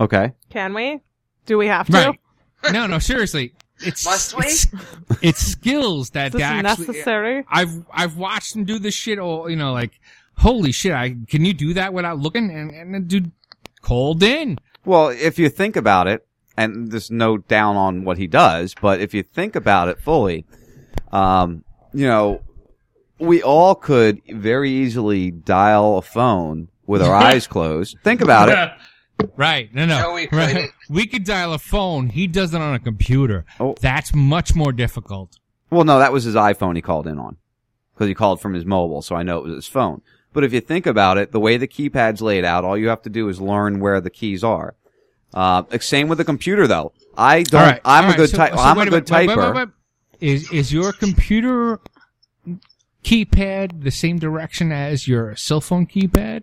Okay. 0.00 0.32
Can 0.48 0.72
we? 0.72 1.00
Do 1.44 1.58
we 1.58 1.66
have 1.66 1.86
to? 1.88 1.92
Right. 1.92 2.72
No, 2.72 2.86
no, 2.86 2.98
seriously. 2.98 3.52
It's 3.82 4.04
Must 4.04 4.36
we? 4.36 4.44
It's, 4.46 4.66
it's 5.22 5.40
skills 5.40 6.10
that 6.10 6.28
Is 6.28 6.32
this 6.32 6.40
that 6.40 6.64
actually. 6.64 6.86
necessary? 6.86 7.44
I've 7.48 7.84
I've 7.92 8.16
watched 8.16 8.54
him 8.56 8.64
do 8.64 8.78
this 8.78 8.94
shit. 8.94 9.18
All 9.18 9.48
you 9.48 9.56
know, 9.56 9.72
like 9.72 9.98
holy 10.36 10.72
shit! 10.72 10.92
I 10.92 11.16
can 11.28 11.44
you 11.44 11.54
do 11.54 11.74
that 11.74 11.92
without 11.92 12.18
looking? 12.18 12.50
And 12.50 12.70
and 12.70 12.94
the 12.94 13.00
dude 13.00 13.32
called 13.82 14.22
in. 14.22 14.58
Well, 14.84 15.08
if 15.08 15.38
you 15.38 15.48
think 15.48 15.76
about 15.76 16.06
it, 16.06 16.26
and 16.56 16.90
there's 16.90 17.10
no 17.10 17.38
down 17.38 17.76
on 17.76 18.04
what 18.04 18.18
he 18.18 18.26
does, 18.26 18.74
but 18.80 19.00
if 19.00 19.14
you 19.14 19.22
think 19.22 19.56
about 19.56 19.88
it 19.88 20.00
fully, 20.00 20.44
um, 21.12 21.64
you 21.92 22.06
know, 22.06 22.42
we 23.18 23.42
all 23.42 23.74
could 23.74 24.20
very 24.28 24.70
easily 24.70 25.30
dial 25.30 25.98
a 25.98 26.02
phone 26.02 26.68
with 26.86 27.02
our 27.02 27.14
eyes 27.26 27.46
closed. 27.46 27.96
Think 28.04 28.20
about 28.20 28.48
it. 28.48 28.72
Right. 29.36 29.72
No, 29.74 29.86
no. 29.86 30.00
No, 30.00 30.12
we 30.12 30.28
right. 30.32 30.70
We 30.88 31.06
could 31.06 31.24
dial 31.24 31.52
a 31.54 31.58
phone. 31.58 32.08
He 32.10 32.26
does 32.26 32.52
it 32.54 32.60
on 32.60 32.74
a 32.74 32.78
computer. 32.78 33.44
Oh. 33.58 33.74
That's 33.80 34.14
much 34.14 34.54
more 34.54 34.72
difficult. 34.72 35.38
Well, 35.70 35.84
no, 35.84 35.98
that 35.98 36.12
was 36.12 36.24
his 36.24 36.34
iPhone 36.34 36.76
he 36.76 36.82
called 36.82 37.06
in 37.06 37.18
on. 37.18 37.36
Because 37.94 38.08
he 38.08 38.14
called 38.14 38.40
from 38.40 38.54
his 38.54 38.64
mobile, 38.64 39.02
so 39.02 39.14
I 39.14 39.22
know 39.22 39.38
it 39.38 39.44
was 39.44 39.54
his 39.56 39.66
phone. 39.66 40.02
But 40.32 40.44
if 40.44 40.52
you 40.52 40.60
think 40.60 40.86
about 40.86 41.18
it, 41.18 41.32
the 41.32 41.40
way 41.40 41.56
the 41.56 41.68
keypad's 41.68 42.22
laid 42.22 42.44
out, 42.44 42.64
all 42.64 42.76
you 42.78 42.88
have 42.88 43.02
to 43.02 43.10
do 43.10 43.28
is 43.28 43.40
learn 43.40 43.78
where 43.80 44.00
the 44.00 44.10
keys 44.10 44.42
are. 44.44 44.74
Uh, 45.34 45.62
same 45.80 46.08
with 46.08 46.18
the 46.18 46.24
computer 46.24 46.66
though. 46.66 46.92
I 47.16 47.42
don't, 47.42 47.60
All 47.60 47.66
right. 47.66 47.80
I'm 47.84 48.04
all 48.04 48.10
a 48.10 48.12
right, 48.12 48.16
good 48.16 48.30
so- 48.30 48.36
type, 48.36 48.52
so 48.54 48.58
I'm 48.58 48.76
a 48.76 48.80
wait 48.80 48.90
good 48.90 49.10
minute, 49.10 49.10
wait, 49.10 49.28
wait, 49.28 49.36
typer. 49.36 49.54
wait, 49.54 49.66
wait. 49.66 49.68
Is 50.20 50.50
is 50.52 50.72
your 50.72 50.92
computer 50.92 51.80
keypad 53.04 53.82
the 53.82 53.90
same 53.90 54.18
direction 54.18 54.72
as 54.72 55.08
your 55.08 55.34
cell 55.36 55.60
phone 55.60 55.86
keypad? 55.86 56.42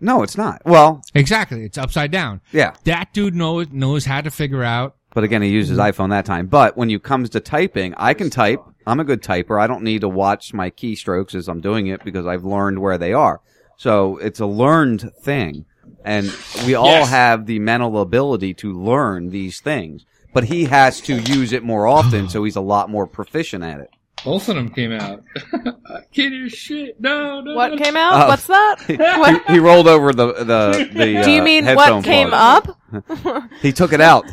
No, 0.00 0.22
it's 0.22 0.36
not. 0.36 0.62
Well, 0.64 1.02
exactly. 1.14 1.64
It's 1.64 1.78
upside 1.78 2.10
down. 2.10 2.40
Yeah. 2.52 2.74
That 2.84 3.12
dude 3.12 3.34
knows 3.34 3.68
knows 3.70 4.04
how 4.04 4.20
to 4.20 4.30
figure 4.30 4.62
out. 4.62 4.94
But 5.14 5.24
again, 5.24 5.42
he 5.42 5.48
used 5.48 5.70
his 5.70 5.78
iPhone 5.78 6.10
that 6.10 6.24
time. 6.26 6.46
But 6.46 6.76
when 6.76 6.90
it 6.90 7.02
comes 7.02 7.30
to 7.30 7.40
typing, 7.40 7.94
I 7.96 8.14
can 8.14 8.30
type. 8.30 8.62
I'm 8.86 9.00
a 9.00 9.04
good 9.04 9.22
typer. 9.22 9.60
I 9.60 9.66
don't 9.66 9.82
need 9.82 10.02
to 10.02 10.08
watch 10.08 10.54
my 10.54 10.70
keystrokes 10.70 11.34
as 11.34 11.48
I'm 11.48 11.60
doing 11.60 11.86
it 11.88 12.04
because 12.04 12.26
I've 12.26 12.44
learned 12.44 12.78
where 12.78 12.98
they 12.98 13.12
are. 13.12 13.40
So 13.76 14.18
it's 14.18 14.40
a 14.40 14.46
learned 14.46 15.10
thing. 15.22 15.64
And 16.04 16.32
we 16.66 16.74
all 16.74 16.86
Yes. 16.86 17.08
have 17.10 17.46
the 17.46 17.58
mental 17.58 18.00
ability 18.00 18.54
to 18.54 18.72
learn 18.72 19.30
these 19.30 19.60
things. 19.60 20.04
But 20.32 20.44
he 20.44 20.66
has 20.66 21.00
to 21.02 21.18
use 21.18 21.52
it 21.52 21.62
more 21.64 21.86
often, 21.86 22.28
so 22.28 22.44
he's 22.44 22.54
a 22.56 22.60
lot 22.60 22.90
more 22.90 23.06
proficient 23.06 23.64
at 23.64 23.80
it. 23.80 23.90
Both 24.24 24.48
of 24.48 24.56
them 24.56 24.70
came 24.70 24.92
out. 24.92 25.22
Kid 26.12 26.32
is 26.32 26.52
shit. 26.52 27.00
No, 27.00 27.40
no. 27.40 27.54
What 27.54 27.78
came 27.78 27.96
out? 27.96 28.14
Uh, 28.14 28.26
What's 28.26 28.46
that? 28.48 28.76
He, 28.86 28.96
What? 28.96 29.42
he 29.50 29.58
rolled 29.58 29.86
over 29.88 30.12
the 30.12 30.32
the 30.44 30.88
the. 30.92 31.22
Do 31.24 31.30
you 31.30 31.40
uh, 31.40 31.44
mean 31.44 31.64
what 31.66 32.04
came 32.04 32.28
plug. 32.30 32.74
up? 32.92 33.50
He 33.62 33.72
took 33.72 33.92
it 33.92 34.00
out. 34.00 34.24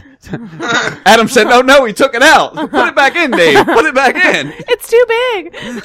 Adam 1.05 1.27
said, 1.27 1.43
"No, 1.45 1.61
no, 1.61 1.85
he 1.85 1.93
took 1.93 2.15
it 2.15 2.23
out. 2.23 2.55
Put 2.55 2.87
it 2.87 2.95
back 2.95 3.15
in, 3.15 3.29
Dave. 3.31 3.63
Put 3.65 3.85
it 3.85 3.93
back 3.93 4.15
in. 4.15 4.51
It's 4.67 4.89
too 4.89 5.05
big. 5.07 5.53
Where's 5.53 5.83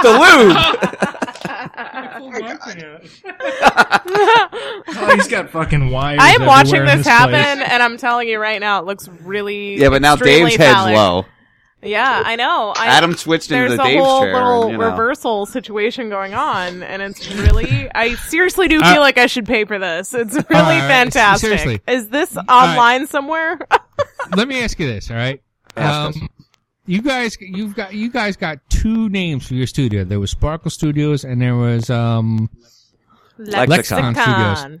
the 0.00 0.12
lube?" 0.12 0.56
Oh, 4.10 5.12
he's 5.14 5.28
got 5.28 5.50
fucking 5.50 5.90
wires. 5.90 6.20
I 6.22 6.30
am 6.32 6.44
watching 6.46 6.76
everywhere 6.76 6.92
in 6.92 6.98
this 6.98 7.06
place. 7.06 7.16
happen, 7.16 7.62
and 7.62 7.82
I'm 7.82 7.96
telling 7.96 8.28
you 8.28 8.38
right 8.38 8.60
now, 8.60 8.80
it 8.80 8.86
looks 8.86 9.08
really. 9.08 9.76
Yeah, 9.76 9.90
but 9.90 10.02
now 10.02 10.14
extremely 10.14 10.50
Dave's 10.50 10.62
head's 10.62 10.74
phallic. 10.74 10.96
low. 10.96 11.24
Yeah, 11.82 12.22
I 12.26 12.34
know. 12.36 12.72
I, 12.76 12.86
Adam 12.88 13.14
switched 13.14 13.50
into 13.52 13.68
there's 13.68 13.76
the 13.76 13.82
a 13.84 13.86
Dave's 13.86 14.04
whole 14.04 14.20
chair, 14.22 14.34
little 14.34 14.62
and, 14.64 14.72
you 14.72 14.78
know. 14.78 14.90
reversal 14.90 15.46
situation 15.46 16.08
going 16.08 16.34
on, 16.34 16.82
and 16.82 17.00
it's 17.02 17.30
really. 17.34 17.88
I 17.94 18.14
seriously 18.16 18.66
do 18.66 18.80
Uh, 18.82 18.92
feel 18.94 19.00
like 19.00 19.16
I 19.16 19.26
should 19.26 19.46
pay 19.46 19.64
for 19.64 19.78
this. 19.78 20.12
It's 20.12 20.34
really 20.34 20.46
All 20.54 20.62
right, 20.62 20.80
fantastic. 20.88 21.46
seriously. 21.48 21.80
Is 21.86 22.08
this 22.08 22.36
online 22.48 23.06
somewhere? 23.06 23.60
Let 24.36 24.48
me 24.48 24.60
ask 24.62 24.78
you 24.80 24.88
this, 24.88 25.08
all 25.10 25.16
right? 25.16 25.40
Um, 25.76 26.12
you 26.86 27.00
guys, 27.00 27.36
you've 27.40 27.76
got 27.76 27.94
you 27.94 28.10
guys 28.10 28.36
got 28.36 28.58
two 28.70 29.08
names 29.10 29.46
for 29.46 29.54
your 29.54 29.66
studio. 29.68 30.02
There 30.02 30.18
was 30.18 30.32
Sparkle 30.32 30.72
Studios, 30.72 31.22
and 31.24 31.40
there 31.40 31.54
was 31.54 31.90
um, 31.90 32.50
Lexicon. 33.38 34.14
Studios. 34.16 34.80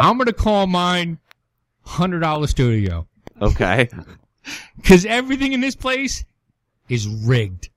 I'm 0.00 0.18
gonna 0.18 0.32
call 0.32 0.66
mine 0.66 1.18
hundred 1.84 2.20
dollar 2.20 2.46
studio 2.48 3.06
Okay. 3.40 3.88
Because 4.76 5.04
everything 5.06 5.52
in 5.52 5.60
this 5.60 5.76
place 5.76 6.24
is 6.88 7.06
rigged. 7.08 7.68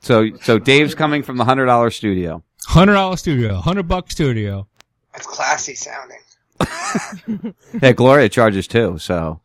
So 0.00 0.30
so 0.42 0.58
Dave's 0.58 0.94
coming 0.94 1.22
from 1.22 1.36
the 1.38 1.44
hundred 1.44 1.66
dollar 1.66 1.90
studio. 1.90 2.42
Hundred 2.66 2.94
dollar 2.94 3.16
studio, 3.16 3.56
hundred 3.56 3.88
buck 3.88 4.10
studio. 4.10 4.66
That's 5.12 5.26
classy 5.26 5.74
sounding. 5.74 6.18
Yeah, 7.82 7.92
Gloria 7.92 8.28
charges 8.28 8.66
too. 8.66 8.98
So 8.98 9.40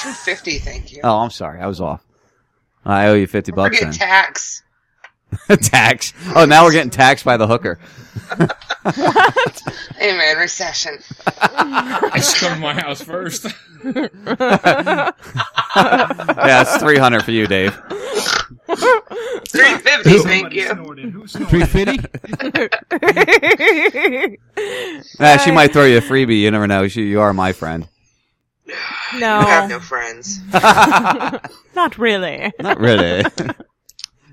Two 0.00 0.12
fifty, 0.12 0.58
thank 0.58 0.92
you. 0.92 1.00
oh, 1.04 1.18
I'm 1.18 1.30
sorry, 1.30 1.60
I 1.60 1.66
was 1.66 1.80
off. 1.80 2.02
I 2.84 3.06
owe 3.08 3.14
you 3.14 3.26
fifty 3.26 3.52
bucks 3.52 3.78
Forget 3.78 3.92
then. 3.98 4.08
tax. 4.08 4.62
Tax. 5.62 6.12
Oh, 6.36 6.44
now 6.44 6.64
we're 6.64 6.72
getting 6.72 6.90
taxed 6.90 7.24
by 7.24 7.36
the 7.38 7.46
hooker. 7.46 7.78
Hey 9.96 10.16
man, 10.16 10.36
recession. 10.38 10.98
I 11.26 12.10
just 12.16 12.36
come 12.38 12.54
to 12.54 12.58
my 12.60 12.74
house 12.74 13.00
first. 13.02 13.46
yeah, 13.84 15.10
it's 16.62 16.76
three 16.78 16.98
hundred 16.98 17.24
for 17.24 17.32
you, 17.32 17.46
Dave. 17.46 17.74
Three 19.48 19.76
fifty, 19.78 20.18
thank 20.20 20.52
you. 20.52 21.26
Three 21.26 21.64
fifty. 21.64 21.98
Ah, 25.20 25.36
she 25.44 25.50
might 25.50 25.72
throw 25.72 25.84
you 25.84 25.98
a 25.98 26.00
freebie. 26.00 26.40
You 26.40 26.50
never 26.50 26.66
know. 26.66 26.86
She, 26.88 27.02
you 27.02 27.20
are 27.20 27.32
my 27.32 27.52
friend. 27.52 27.88
no, 29.18 29.38
I 29.38 29.44
have 29.44 29.70
no 29.70 29.80
friends. 29.80 30.40
not 31.74 31.98
really. 31.98 32.52
Not 32.60 32.78
really. 32.78 33.24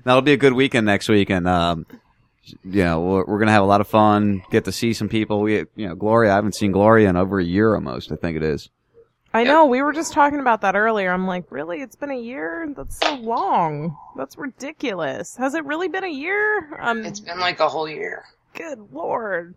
That'll 0.04 0.22
be 0.22 0.32
a 0.32 0.36
good 0.36 0.52
weekend 0.52 0.86
next 0.86 1.08
week, 1.08 1.30
and 1.30 1.48
um, 1.48 1.86
you 2.64 2.84
know 2.84 3.00
we're, 3.00 3.24
we're 3.26 3.38
gonna 3.38 3.52
have 3.52 3.62
a 3.62 3.66
lot 3.66 3.80
of 3.80 3.88
fun. 3.88 4.42
Get 4.50 4.64
to 4.66 4.72
see 4.72 4.92
some 4.92 5.08
people. 5.08 5.40
We, 5.40 5.64
you 5.76 5.88
know, 5.88 5.94
Gloria. 5.94 6.32
I 6.32 6.34
haven't 6.36 6.54
seen 6.54 6.72
Gloria 6.72 7.08
in 7.10 7.16
over 7.16 7.38
a 7.40 7.44
year 7.44 7.74
almost. 7.74 8.12
I 8.12 8.16
think 8.16 8.36
it 8.36 8.42
is. 8.42 8.70
I 9.32 9.44
know. 9.44 9.66
We 9.66 9.80
were 9.82 9.92
just 9.92 10.12
talking 10.12 10.40
about 10.40 10.60
that 10.62 10.74
earlier. 10.74 11.12
I'm 11.12 11.26
like, 11.26 11.44
really? 11.50 11.80
It's 11.82 11.94
been 11.94 12.10
a 12.10 12.18
year? 12.18 12.72
That's 12.76 12.98
so 12.98 13.14
long. 13.14 13.96
That's 14.16 14.36
ridiculous. 14.36 15.36
Has 15.36 15.54
it 15.54 15.64
really 15.64 15.88
been 15.88 16.04
a 16.04 16.08
year? 16.08 16.76
Um, 16.80 17.04
It's 17.04 17.20
been 17.20 17.38
like 17.38 17.60
a 17.60 17.68
whole 17.68 17.88
year. 17.88 18.24
good 18.54 18.78
lord. 18.92 19.54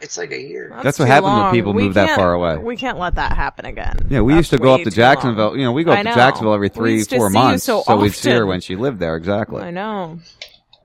It's 0.00 0.18
like 0.18 0.32
a 0.32 0.40
year. 0.40 0.70
That's 0.70 0.82
That's 0.84 0.98
what 0.98 1.04
too 1.06 1.12
happens 1.12 1.42
when 1.42 1.52
people 1.52 1.72
We 1.72 1.84
move 1.84 1.94
that 1.94 2.16
far 2.16 2.32
away. 2.32 2.58
We 2.58 2.76
can't 2.76 2.98
let 2.98 3.14
that 3.14 3.32
happen 3.36 3.64
again. 3.64 3.96
Yeah, 4.10 4.22
we 4.22 4.32
That's 4.32 4.38
used 4.40 4.50
to 4.50 4.58
go 4.58 4.74
up 4.74 4.82
to 4.82 4.90
Jacksonville. 4.90 5.50
long. 5.50 5.58
You 5.58 5.64
know, 5.66 5.72
we 5.72 5.84
go 5.84 5.92
up 5.92 5.98
to. 5.98 6.04
Jacksonville 6.12 6.52
every 6.52 6.68
three, 6.68 7.04
four 7.04 7.30
months, 7.30 7.64
so 7.64 7.82
we'd 7.96 8.12
see 8.12 8.30
her 8.32 8.44
when 8.44 8.60
she 8.60 8.74
lived 8.74 8.98
there. 8.98 9.16
Exactly. 9.16 9.62
I 9.62 9.70
know. 9.70 10.18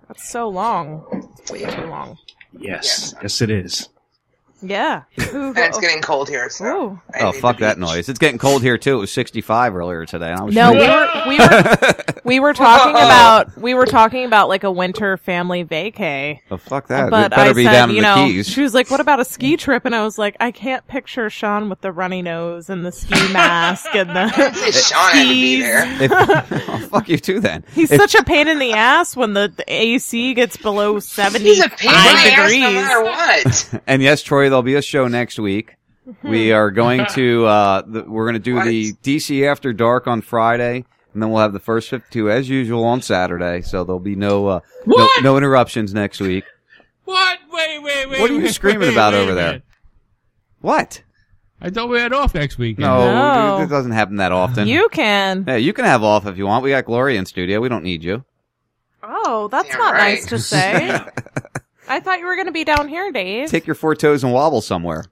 That's 0.07 0.29
so 0.29 0.47
long. 0.47 1.33
It's 1.39 1.51
way 1.51 1.65
too 1.65 1.87
long. 1.87 2.17
Yes, 2.57 3.13
yes, 3.21 3.41
it 3.41 3.49
is. 3.49 3.89
Yeah. 4.61 5.03
And 5.17 5.57
it's 5.57 5.77
oh. 5.77 5.81
getting 5.81 6.01
cold 6.01 6.27
here, 6.29 6.49
so. 6.49 6.99
Oh 7.19 7.31
fuck 7.33 7.59
that 7.59 7.77
noise! 7.77 8.09
It's 8.09 8.19
getting 8.19 8.37
cold 8.39 8.61
here 8.61 8.77
too. 8.77 8.97
It 8.97 8.99
was 8.99 9.11
65 9.11 9.75
earlier 9.75 10.05
today. 10.05 10.31
And 10.31 10.39
I 10.39 10.43
was 10.43 10.55
No, 10.55 10.71
we 10.71 10.79
were 10.79 11.23
we 11.27 11.37
were 11.39 11.95
we 12.23 12.39
were 12.39 12.53
talking 12.65 12.91
about 12.91 13.55
we 13.57 13.73
were 13.73 13.85
talking 13.85 14.25
about 14.25 14.49
like 14.49 14.63
a 14.63 14.71
winter 14.71 15.17
family 15.17 15.63
vacay. 15.63 16.39
Oh 16.51 16.57
fuck 16.57 16.87
that! 16.87 17.07
It 17.07 17.11
But 17.11 17.31
better 17.31 17.51
I 17.51 17.53
be 17.53 17.63
said, 17.63 17.71
down 17.71 17.89
in 17.91 17.95
you 17.97 18.01
the 18.01 18.15
know, 18.15 18.25
Keys. 18.27 18.47
she 18.49 18.61
was 18.61 18.73
like, 18.73 18.89
"What 18.89 18.99
about 18.99 19.19
a 19.19 19.25
ski 19.25 19.55
trip?" 19.55 19.85
And 19.85 19.95
I 19.95 20.03
was 20.03 20.17
like, 20.17 20.35
"I 20.39 20.51
can't 20.51 20.85
picture 20.87 21.29
Sean 21.29 21.69
with 21.69 21.81
the 21.81 21.91
runny 21.91 22.21
nose 22.21 22.69
and 22.69 22.85
the 22.85 22.91
ski 22.91 23.15
mask 23.33 23.93
and 23.93 24.09
the 24.09 24.27
Sean 24.71 25.11
had 25.11 25.23
to 25.23 25.29
be 25.29 25.61
there. 25.61 25.83
If- 26.01 26.11
oh, 26.69 26.87
fuck 26.89 27.07
you 27.07 27.17
too 27.17 27.39
then. 27.39 27.63
He's 27.73 27.91
If- 27.91 27.99
such 28.01 28.15
a 28.15 28.23
pain 28.23 28.47
in 28.47 28.59
the 28.59 28.73
ass 28.73 29.15
when 29.15 29.33
the, 29.33 29.53
the 29.55 29.63
AC 29.71 30.33
gets 30.33 30.57
below 30.57 30.99
seventy 30.99 31.45
He's 31.45 31.63
a 31.63 31.69
pain 31.69 31.91
in 31.91 31.95
the 31.95 31.99
ass 31.99 32.49
degrees. 32.49 32.61
no 32.61 32.71
matter 32.73 33.03
what. 33.03 33.81
and 33.87 34.01
yes, 34.01 34.23
Troy, 34.23 34.48
there'll 34.49 34.61
be 34.63 34.75
a 34.75 34.81
show 34.81 35.07
next 35.07 35.39
week. 35.39 35.75
We 36.23 36.51
are 36.51 36.71
going 36.71 37.05
to 37.11 37.45
uh, 37.45 37.81
the, 37.85 38.01
we're 38.03 38.25
going 38.25 38.33
to 38.33 38.39
do 38.39 38.61
the 38.63 38.93
DC 39.03 39.45
After 39.47 39.73
Dark 39.73 40.07
on 40.07 40.21
Friday, 40.21 40.83
and 41.13 41.21
then 41.21 41.29
we'll 41.29 41.41
have 41.41 41.53
the 41.53 41.59
first 41.59 41.89
52 41.89 42.31
as 42.31 42.49
usual 42.49 42.83
on 42.83 43.01
Saturday. 43.01 43.61
So 43.61 43.83
there'll 43.83 43.99
be 43.99 44.15
no 44.15 44.47
uh, 44.47 44.59
no, 44.87 45.07
no 45.21 45.37
interruptions 45.37 45.93
next 45.93 46.19
week. 46.19 46.45
What? 47.05 47.39
Wait, 47.51 47.79
wait, 47.83 48.09
wait. 48.09 48.21
What 48.21 48.31
are 48.31 48.33
you 48.33 48.41
wait, 48.43 48.53
screaming 48.53 48.87
wait, 48.87 48.93
about 48.93 49.13
wait 49.13 49.19
over 49.19 49.31
a 49.31 49.35
there? 49.35 49.61
What? 50.61 51.03
I 51.61 51.69
thought 51.69 51.89
we 51.89 51.99
had 51.99 52.13
off 52.13 52.33
next 52.33 52.57
week. 52.57 52.79
No, 52.79 53.57
No. 53.57 53.63
it 53.63 53.67
doesn't 53.67 53.91
happen 53.91 54.15
that 54.17 54.31
often. 54.31 54.67
You 54.67 54.87
can. 54.89 55.43
Yeah, 55.47 55.57
you 55.57 55.73
can 55.73 55.85
have 55.85 56.03
off 56.03 56.25
if 56.25 56.37
you 56.37 56.45
want. 56.47 56.63
We 56.63 56.69
got 56.71 56.85
Gloria 56.85 57.19
in 57.19 57.25
studio. 57.25 57.59
We 57.59 57.69
don't 57.69 57.83
need 57.83 58.03
you. 58.03 58.23
Oh, 59.03 59.47
that's 59.49 59.71
not 59.73 59.93
right. 59.93 60.15
nice 60.15 60.25
to 60.27 60.39
say. 60.39 60.99
I 61.89 61.99
thought 61.99 62.19
you 62.19 62.25
were 62.25 62.35
going 62.35 62.45
to 62.47 62.51
be 62.53 62.63
down 62.63 62.87
here, 62.87 63.11
Dave. 63.11 63.49
Take 63.49 63.65
your 63.67 63.75
four 63.75 63.95
toes 63.95 64.23
and 64.23 64.31
wobble 64.31 64.61
somewhere. 64.61 65.05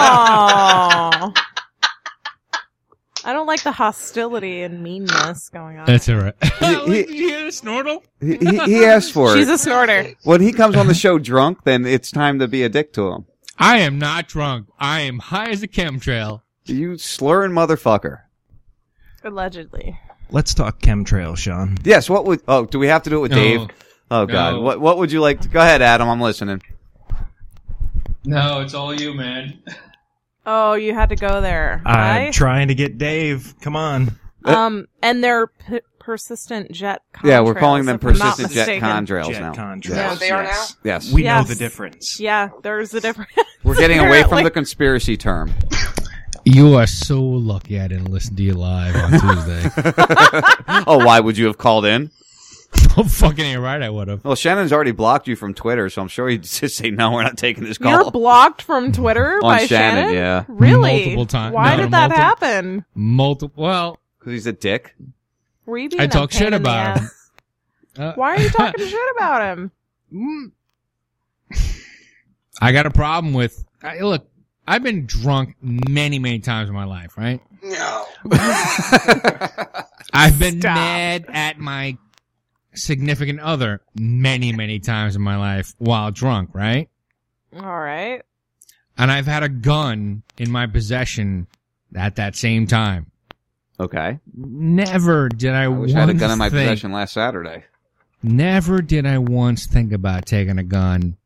Aww. 0.00 1.36
I 3.22 3.32
don't 3.34 3.46
like 3.46 3.62
the 3.62 3.72
hostility 3.72 4.62
and 4.62 4.82
meanness 4.82 5.50
going 5.50 5.78
on. 5.78 5.84
That's 5.86 6.08
all 6.08 6.16
right. 6.16 6.34
He- 6.86 7.02
Did 7.04 7.10
you 7.10 7.28
hear 7.28 7.44
the 7.44 7.52
snortle? 7.52 8.02
He, 8.20 8.36
he, 8.38 8.58
he 8.64 8.84
asked 8.86 9.12
for 9.12 9.36
She's 9.36 9.46
it. 9.48 9.52
She's 9.52 9.60
a 9.60 9.62
snorter. 9.62 10.14
when 10.24 10.40
he 10.40 10.52
comes 10.52 10.74
on 10.76 10.86
the 10.86 10.94
show 10.94 11.18
drunk, 11.18 11.64
then 11.64 11.84
it's 11.84 12.10
time 12.10 12.38
to 12.38 12.48
be 12.48 12.62
a 12.62 12.68
dick 12.70 12.94
to 12.94 13.08
him. 13.08 13.26
I 13.58 13.78
am 13.80 13.98
not 13.98 14.26
drunk. 14.26 14.68
I 14.78 15.00
am 15.00 15.18
high 15.18 15.50
as 15.50 15.62
a 15.62 15.68
chemtrail. 15.68 16.40
You 16.64 16.96
slurring 16.96 17.52
motherfucker. 17.52 18.20
Allegedly. 19.22 19.98
Let's 20.30 20.54
talk 20.54 20.80
chemtrail, 20.80 21.36
Sean. 21.36 21.76
Yes. 21.84 22.08
What 22.08 22.24
would? 22.24 22.40
Oh, 22.48 22.64
do 22.64 22.78
we 22.78 22.86
have 22.86 23.02
to 23.02 23.10
do 23.10 23.16
it 23.18 23.20
with 23.20 23.32
No. 23.32 23.36
Dave? 23.36 23.68
Oh 24.10 24.26
God. 24.26 24.54
No. 24.54 24.60
What 24.60 24.80
What 24.80 24.98
would 24.98 25.12
you 25.12 25.20
like? 25.20 25.40
to 25.42 25.48
Go 25.48 25.60
ahead, 25.60 25.82
Adam. 25.82 26.08
I'm 26.08 26.20
listening. 26.20 26.62
No, 28.24 28.60
it's 28.60 28.74
all 28.74 28.98
you, 28.98 29.14
man. 29.14 29.62
Oh, 30.46 30.72
you 30.72 30.94
had 30.94 31.10
to 31.10 31.16
go 31.16 31.42
there. 31.42 31.82
I'm 31.84 32.24
Hi? 32.24 32.30
trying 32.32 32.68
to 32.68 32.74
get 32.74 32.96
Dave. 32.96 33.54
Come 33.60 33.76
on. 33.76 34.12
Um, 34.46 34.88
and 35.02 35.22
they're 35.22 35.48
p- 35.48 35.80
persistent 35.98 36.72
jet 36.72 37.02
contrails. 37.14 37.28
Yeah, 37.28 37.40
we're 37.42 37.54
calling 37.54 37.84
them 37.84 37.96
if 37.96 38.04
I'm 38.04 38.16
not 38.16 38.36
persistent 38.38 38.52
jet 38.54 38.80
contrails 38.82 39.32
Jet 39.32 39.40
now. 39.42 39.52
contrails. 39.52 39.90
Yes. 39.94 40.18
they 40.18 40.30
are 40.30 40.42
yes. 40.44 40.76
Yes. 40.82 41.12
We 41.12 41.24
Yes. 41.24 41.46
know 41.46 41.54
the 41.54 41.58
difference. 41.58 42.18
Yeah, 42.18 42.48
there's 42.62 42.94
a 42.94 43.02
difference. 43.02 43.30
We're 43.64 43.76
getting 43.76 43.98
away 44.00 44.22
from 44.24 44.42
the 44.42 44.50
conspiracy 44.50 45.18
term. 45.18 45.52
You 46.46 46.74
are 46.76 46.86
so 46.86 47.20
lucky 47.22 47.78
I 47.78 47.86
didn't 47.86 48.10
listen 48.10 48.34
to 48.36 48.42
you 48.42 48.54
live 48.54 48.96
on 48.96 49.10
Tuesday. 49.20 49.70
oh, 50.86 51.04
why 51.04 51.20
would 51.20 51.36
you 51.36 51.46
have 51.46 51.58
called 51.58 51.84
in? 51.84 52.10
fucking 53.08 53.44
ain't 53.44 53.60
right, 53.60 53.80
I 53.82 53.90
would 53.90 54.08
have. 54.08 54.24
Well, 54.24 54.34
Shannon's 54.34 54.72
already 54.72 54.92
blocked 54.92 55.28
you 55.28 55.36
from 55.36 55.54
Twitter, 55.54 55.88
so 55.90 56.02
I'm 56.02 56.08
sure 56.08 56.28
he'd 56.28 56.42
just 56.44 56.76
say 56.76 56.90
no. 56.90 57.12
We're 57.12 57.22
not 57.22 57.36
taking 57.38 57.64
this 57.64 57.78
call. 57.78 57.90
You're 57.92 58.10
blocked 58.10 58.62
from 58.62 58.92
Twitter 58.92 59.34
On 59.36 59.40
by 59.42 59.66
Shannon, 59.66 60.14
yeah. 60.14 60.44
Really? 60.48 61.00
Multiple 61.16 61.26
times. 61.26 61.54
Why 61.54 61.76
No, 61.76 61.82
did 61.82 61.90
that 61.92 62.10
multiple- 62.10 62.24
happen? 62.24 62.84
Multiple. 62.94 63.62
Well, 63.64 63.98
Because 64.18 64.32
he's 64.32 64.46
a 64.46 64.52
dick. 64.52 64.94
Were 65.66 65.78
you 65.78 65.88
being 65.88 66.00
I 66.02 66.04
a 66.04 66.08
talk 66.08 66.30
pain 66.30 66.38
shit 66.40 66.52
in 66.52 66.62
the 66.62 66.68
about 66.70 66.98
him. 66.98 67.10
Uh, 67.98 68.12
Why 68.14 68.36
are 68.36 68.40
you 68.40 68.50
talking 68.50 68.86
shit 68.86 69.16
about 69.16 69.42
him? 69.58 69.70
I 72.60 72.72
got 72.72 72.86
a 72.86 72.90
problem 72.90 73.34
with. 73.34 73.64
I, 73.82 74.00
look, 74.00 74.26
I've 74.66 74.82
been 74.82 75.06
drunk 75.06 75.56
many, 75.62 76.18
many 76.18 76.38
times 76.40 76.68
in 76.68 76.74
my 76.74 76.84
life, 76.84 77.16
right? 77.16 77.40
No. 77.62 78.04
I've 80.12 80.38
been 80.38 80.60
Stop. 80.60 80.74
mad 80.74 81.24
at 81.28 81.58
my 81.58 81.96
significant 82.74 83.40
other 83.40 83.82
many, 83.98 84.52
many 84.52 84.78
times 84.78 85.16
in 85.16 85.22
my 85.22 85.36
life 85.36 85.74
while 85.78 86.10
drunk, 86.10 86.50
right? 86.54 86.88
All 87.56 87.80
right. 87.80 88.22
And 88.96 89.10
I've 89.10 89.26
had 89.26 89.42
a 89.42 89.48
gun 89.48 90.22
in 90.38 90.50
my 90.50 90.66
possession 90.66 91.46
at 91.94 92.16
that 92.16 92.36
same 92.36 92.66
time. 92.66 93.10
Okay. 93.78 94.18
Never 94.34 95.28
did 95.28 95.54
I, 95.54 95.64
I 95.64 95.68
wish 95.68 95.94
I 95.94 96.00
had 96.00 96.10
a 96.10 96.14
gun 96.14 96.30
in 96.30 96.38
my 96.38 96.50
think, 96.50 96.68
possession 96.68 96.92
last 96.92 97.14
Saturday. 97.14 97.64
Never 98.22 98.82
did 98.82 99.06
I 99.06 99.18
once 99.18 99.66
think 99.66 99.92
about 99.92 100.26
taking 100.26 100.58
a 100.58 100.62
gun 100.62 101.16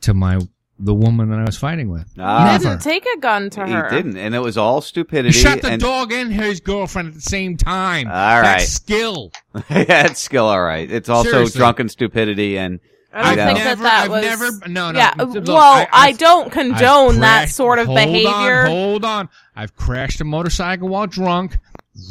to 0.00 0.14
my 0.14 0.40
the 0.78 0.94
woman 0.94 1.30
that 1.30 1.38
I 1.38 1.44
was 1.44 1.56
fighting 1.56 1.88
with. 1.88 2.12
Ah. 2.18 2.46
You 2.46 2.52
Never. 2.52 2.64
didn't 2.64 2.82
take 2.82 3.06
a 3.16 3.18
gun 3.20 3.48
to 3.50 3.66
her. 3.66 3.88
He 3.90 3.96
didn't, 3.96 4.16
and 4.16 4.34
it 4.34 4.40
was 4.40 4.58
all 4.58 4.80
stupidity. 4.80 5.28
He 5.36 5.42
shot 5.42 5.60
the 5.62 5.70
and 5.72 5.80
dog 5.80 6.12
and 6.12 6.32
his 6.32 6.60
girlfriend 6.60 7.08
at 7.08 7.14
the 7.14 7.20
same 7.20 7.56
time. 7.56 8.08
All 8.08 8.12
right. 8.12 8.42
That's 8.58 8.72
skill. 8.72 9.30
yeah, 9.70 10.06
it's 10.06 10.20
skill, 10.20 10.46
all 10.46 10.62
right. 10.62 10.90
It's 10.90 11.08
also 11.08 11.30
Seriously. 11.30 11.58
drunken 11.58 11.88
stupidity, 11.88 12.58
and 12.58 12.80
I 13.12 13.22
don't 13.22 13.30
you 13.30 13.36
know, 13.36 13.46
think 13.46 13.58
that 13.58 13.64
Never- 13.64 13.82
that 13.84 14.04
I've 14.04 14.10
was. 14.10 14.22
never- 14.24 14.68
no, 14.68 14.90
no, 14.90 14.98
Yeah. 14.98 15.14
look, 15.18 15.46
well, 15.46 15.56
I- 15.58 15.82
I, 15.92 16.06
I've- 16.08 16.18
don't 16.18 16.46
I've 16.46 16.52
condone 16.52 17.20
that 17.20 17.38
crashed- 17.42 17.54
sort 17.54 17.78
of 17.78 17.86
hold 17.86 17.96
behavior. 17.98 18.62
On, 18.62 18.66
hold 18.66 19.04
on. 19.04 19.28
I've 19.54 19.76
crashed 19.76 20.20
a 20.20 20.24
motorcycle 20.24 20.88
while 20.88 21.06
drunk. 21.06 21.56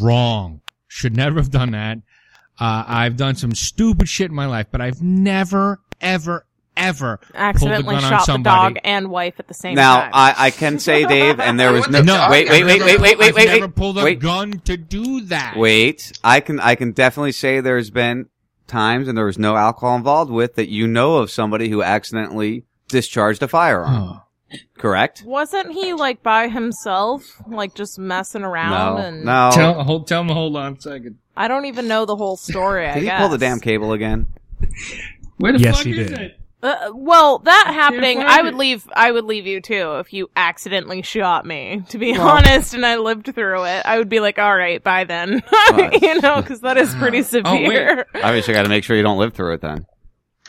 Wrong. 0.02 0.62
Should 0.88 1.18
never 1.18 1.40
have 1.40 1.52
done 1.52 1.72
that. 1.72 1.98
Uh, 2.60 2.86
I've 2.88 3.18
done 3.18 3.36
some 3.36 3.54
stupid 3.56 4.08
shit 4.08 4.30
in 4.30 4.36
my 4.36 4.46
life, 4.46 4.68
but 4.72 4.80
I've 4.80 5.02
never, 5.02 5.82
ever, 6.00 6.46
ever 6.76 7.20
Accidentally 7.34 7.84
pulled 7.84 7.98
a 7.98 8.02
gun 8.02 8.14
on 8.14 8.20
shot 8.26 8.38
the 8.38 8.44
dog 8.44 8.78
and 8.84 9.10
wife 9.10 9.36
at 9.40 9.48
the 9.48 9.54
same 9.54 9.76
now 9.76 10.02
time. 10.02 10.12
I, 10.14 10.36
I 10.38 10.52
can 10.52 10.80
say, 10.80 11.06
Dave, 11.08 11.40
and 11.40 11.60
there 11.60 11.72
was 11.72 11.88
no. 11.90 12.02
No, 12.02 12.28
wait, 12.30 12.50
wait, 12.50 12.64
wait, 12.66 12.82
wait, 12.84 13.00
wait, 13.00 13.18
wait, 13.18 13.28
I've 13.30 13.36
wait, 13.36 13.46
never 13.48 13.66
wait. 13.68 13.76
pulled 13.76 13.98
a 14.00 14.04
wait. 14.04 14.20
gun 14.20 14.52
to 14.66 14.78
do 14.78 15.22
that. 15.26 15.56
Wait, 15.58 16.12
I 16.24 16.40
can 16.40 16.60
I 16.60 16.76
can 16.76 16.92
definitely 16.92 17.32
say 17.34 17.60
there's 17.62 17.90
been 17.90 18.30
times 18.68 19.08
and 19.08 19.18
there 19.18 19.26
was 19.26 19.38
no 19.38 19.56
alcohol 19.56 19.96
involved 19.96 20.32
with 20.32 20.56
that 20.56 20.70
you 20.70 20.88
know 20.88 21.18
of 21.18 21.30
somebody 21.30 21.70
who 21.70 21.84
accidentally 21.84 22.64
discharged 22.88 23.42
a 23.44 23.48
firearm. 23.48 24.22
Correct? 24.78 25.24
Wasn't 25.26 25.72
he 25.74 25.94
like 25.94 26.22
by 26.22 26.48
himself, 26.48 27.42
like 27.48 27.74
just 27.74 27.98
messing 27.98 28.44
around? 28.44 28.96
No, 28.98 29.02
and 29.02 29.26
no. 29.26 29.50
Tell, 29.54 29.84
hold, 29.84 30.08
tell 30.08 30.24
me, 30.24 30.32
hold 30.34 30.56
on 30.56 30.74
a 30.74 30.82
second. 30.82 31.18
I 31.36 31.48
don't 31.48 31.66
even 31.66 31.88
know 31.88 32.06
the 32.06 32.16
whole 32.16 32.38
story. 32.38 32.88
I 32.88 32.94
Did 32.94 33.00
he 33.00 33.06
guess. 33.08 33.20
pull 33.20 33.30
the 33.30 33.40
damn 33.40 33.60
cable 33.60 33.94
again? 33.94 34.28
Where 35.38 35.54
the 35.54 35.60
Yes, 35.60 35.78
fuck 35.78 35.86
he 35.88 36.00
is 36.00 36.10
did. 36.10 36.20
it? 36.20 36.40
Uh, 36.64 36.92
well, 36.96 37.40
that 37.40 37.72
happening, 37.74 38.20
I 38.22 38.42
would 38.42 38.56
leave. 38.56 38.88
I 38.96 39.12
would 39.12 39.26
leave 39.26 39.46
you 39.46 39.60
too 39.60 39.96
if 40.00 40.14
you 40.14 40.30
accidentally 40.36 41.02
shot 41.02 41.46
me. 41.46 41.84
To 41.90 41.98
be 41.98 42.14
Well- 42.14 42.28
honest, 42.30 42.74
and 42.74 42.86
I 42.86 42.96
lived 42.96 43.36
through 43.36 43.66
it, 43.66 43.82
I 43.86 43.98
would 43.98 44.08
be 44.08 44.22
like, 44.22 44.40
"All 44.40 44.56
right, 44.56 44.82
bye 44.82 45.04
then," 45.04 45.44
you 46.02 46.22
know, 46.22 46.38
because 46.42 46.62
that 46.62 46.78
is 46.78 46.96
pretty 46.96 47.18
Oh, 47.22 47.24
severe. 47.24 48.06
Obviously, 48.16 48.54
got 48.54 48.64
to 48.64 48.70
make 48.70 48.86
sure 48.86 48.96
you 48.96 49.04
don't 49.04 49.18
live 49.20 49.34
through 49.34 49.54
it 49.56 49.62
then. 49.62 49.86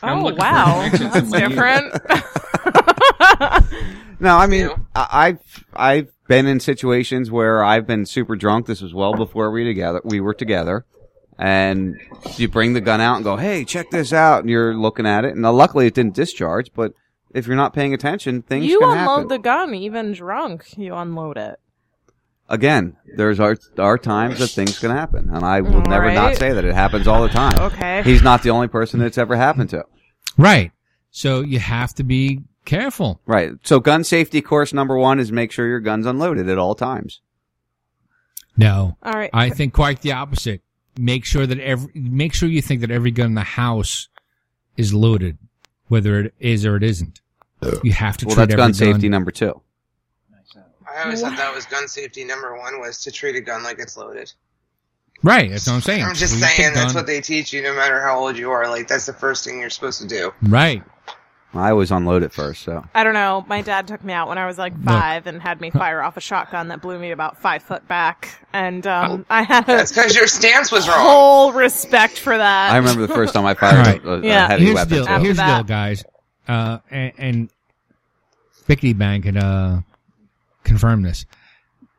Oh, 0.03 0.33
wow, 0.33 0.87
that's 0.91 1.31
different. 1.31 1.93
No, 4.19 4.37
I 4.37 4.47
mean, 4.47 4.69
I, 4.95 5.07
I've 5.11 5.65
I've 5.75 6.11
been 6.27 6.47
in 6.47 6.61
situations 6.61 7.29
where 7.29 7.61
I've 7.63 7.85
been 7.85 8.05
super 8.05 8.37
drunk. 8.37 8.65
This 8.65 8.81
was 8.81 8.93
well 8.93 9.13
before 9.13 9.51
we 9.51 9.65
together 9.65 9.99
we 10.05 10.21
were 10.21 10.33
together, 10.33 10.85
and 11.37 11.99
you 12.37 12.47
bring 12.47 12.73
the 12.73 12.81
gun 12.81 13.01
out 13.01 13.15
and 13.15 13.23
go, 13.23 13.37
"Hey, 13.37 13.65
check 13.65 13.91
this 13.91 14.13
out," 14.13 14.41
and 14.41 14.49
you're 14.49 14.75
looking 14.75 15.05
at 15.05 15.25
it. 15.25 15.35
And 15.35 15.45
uh, 15.45 15.51
luckily, 15.51 15.87
it 15.87 15.93
didn't 15.93 16.15
discharge. 16.15 16.71
But 16.73 16.93
if 17.33 17.47
you're 17.47 17.55
not 17.55 17.73
paying 17.73 17.93
attention, 17.93 18.41
things 18.41 18.65
you 18.65 18.79
can 18.79 18.89
unload 18.89 19.15
happen. 19.15 19.27
the 19.27 19.39
gun, 19.39 19.75
even 19.75 20.13
drunk. 20.13 20.77
You 20.77 20.95
unload 20.95 21.37
it. 21.37 21.59
Again, 22.47 22.95
there's 23.15 23.39
are 23.39 23.57
are 23.77 23.97
times 23.97 24.39
that 24.39 24.49
things 24.49 24.77
can 24.79 24.91
happen, 24.91 25.29
and 25.33 25.43
I 25.43 25.61
will 25.61 25.81
never 25.81 26.11
not 26.11 26.35
say 26.35 26.53
that 26.53 26.63
it 26.63 26.73
happens 26.73 27.07
all 27.07 27.23
the 27.23 27.29
time. 27.29 27.57
Okay. 27.59 28.03
he's 28.03 28.21
not 28.21 28.43
the 28.43 28.51
only 28.51 28.67
person 28.67 28.99
that's 28.99 29.17
ever 29.17 29.35
happened 29.35 29.71
to. 29.71 29.85
Right. 30.37 30.71
So 31.09 31.41
you 31.41 31.59
have 31.59 31.93
to 31.95 32.03
be 32.03 32.43
careful. 32.65 33.21
Right. 33.25 33.53
So, 33.63 33.79
gun 33.79 34.03
safety 34.03 34.41
course 34.41 34.73
number 34.73 34.97
one 34.97 35.19
is 35.19 35.31
make 35.31 35.51
sure 35.51 35.67
your 35.67 35.79
gun's 35.79 36.05
unloaded 36.05 36.49
at 36.49 36.57
all 36.57 36.75
times. 36.75 37.21
No. 38.57 38.97
All 39.01 39.13
right. 39.13 39.29
I 39.33 39.49
think 39.49 39.73
quite 39.73 40.01
the 40.01 40.11
opposite. 40.11 40.61
Make 40.97 41.25
sure 41.25 41.45
that 41.45 41.59
every 41.59 41.91
make 41.93 42.33
sure 42.33 42.47
you 42.47 42.61
think 42.61 42.81
that 42.81 42.91
every 42.91 43.11
gun 43.11 43.27
in 43.27 43.33
the 43.35 43.41
house 43.41 44.07
is 44.77 44.93
loaded, 44.93 45.37
whether 45.87 46.19
it 46.19 46.33
is 46.39 46.65
or 46.65 46.75
it 46.77 46.83
isn't. 46.83 47.21
You 47.83 47.91
have 47.93 48.17
to 48.17 48.25
Well, 48.25 48.35
treat 48.35 48.41
that's 48.49 48.53
every 48.53 48.63
gun 48.63 48.73
safety 48.73 49.09
number 49.09 49.31
two. 49.31 49.61
I 50.87 51.03
always 51.03 51.21
thought 51.21 51.35
that 51.37 51.53
was 51.53 51.65
gun 51.65 51.87
safety 51.87 52.23
number 52.23 52.57
one 52.57 52.79
was 52.79 52.99
to 53.03 53.11
treat 53.11 53.35
a 53.35 53.41
gun 53.41 53.63
like 53.63 53.79
it's 53.79 53.97
loaded. 53.97 54.31
Right. 55.23 55.49
That's 55.49 55.65
what 55.67 55.73
I'm 55.73 55.81
saying. 55.81 56.03
I'm 56.03 56.13
just 56.15 56.33
Treat 56.37 56.43
saying 56.49 56.73
that's 56.73 56.93
gun- 56.93 57.01
what 57.01 57.07
they 57.07 57.19
teach 57.21 57.51
you 57.51 57.61
no 57.63 57.73
matter 57.75 57.99
how 58.01 58.19
old 58.19 58.37
you 58.37 58.51
are. 58.51 58.69
Like 58.69 58.87
that's 58.87 59.05
the 59.05 59.13
first 59.13 59.43
thing 59.43 59.59
you're 59.59 59.69
supposed 59.69 60.01
to 60.01 60.07
do. 60.07 60.31
Right. 60.43 60.83
I 61.55 61.71
always 61.71 61.89
unload 61.91 62.23
it 62.23 62.33
first. 62.33 62.63
So 62.63 62.83
I 62.93 63.03
don't 63.03 63.13
know. 63.13 63.45
My 63.47 63.61
dad 63.61 63.87
took 63.87 64.03
me 64.03 64.11
out 64.13 64.27
when 64.27 64.37
I 64.37 64.45
was 64.45 64.57
like 64.57 64.77
five 64.83 65.25
and 65.27 65.41
had 65.41 65.61
me 65.61 65.69
fire 65.71 66.01
off 66.01 66.17
a 66.17 66.21
shotgun 66.21 66.67
that 66.67 66.81
blew 66.81 66.99
me 66.99 67.11
about 67.11 67.41
five 67.41 67.63
foot 67.63 67.87
back, 67.87 68.29
and 68.53 68.85
um, 68.85 69.25
I 69.29 69.43
had 69.43 69.63
a 69.63 69.67
That's 69.67 69.91
because 69.91 70.15
your 70.15 70.27
stance 70.27 70.71
was 70.71 70.87
wrong. 70.87 70.99
whole 70.99 71.51
respect 71.53 72.19
for 72.19 72.37
that. 72.37 72.71
I 72.71 72.77
remember 72.77 73.07
the 73.07 73.13
first 73.13 73.33
time 73.33 73.45
I 73.45 73.53
fired 73.55 74.03
a, 74.03 74.09
a, 74.09 74.19
a 74.19 74.21
Yeah. 74.21 74.47
heavy 74.47 74.65
Here's 74.65 74.75
weapon. 74.75 74.89
the 74.89 74.95
deal. 74.95 75.05
so- 75.05 75.19
Here's 75.19 75.37
the 75.37 75.43
that. 75.43 75.55
deal, 75.57 75.63
guys. 75.63 76.03
Uh, 76.47 76.77
and, 76.91 77.11
and 77.17 77.49
Bickety 78.67 78.97
Bang 78.97 79.21
can 79.21 79.37
uh, 79.37 79.81
confirm 80.63 81.03
this. 81.03 81.25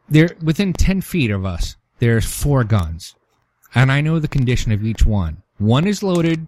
There, 0.09 0.31
within 0.43 0.73
ten 0.73 1.01
feet 1.01 1.31
of 1.31 1.45
us, 1.45 1.77
there's 1.99 2.25
four 2.27 2.63
guns, 2.65 3.15
and 3.75 3.91
I 3.91 4.01
know 4.01 4.19
the 4.19 4.29
condition 4.29 4.71
of 4.73 4.85
each 4.85 5.05
one. 5.05 5.43
One 5.59 5.87
is 5.87 6.03
loaded, 6.03 6.47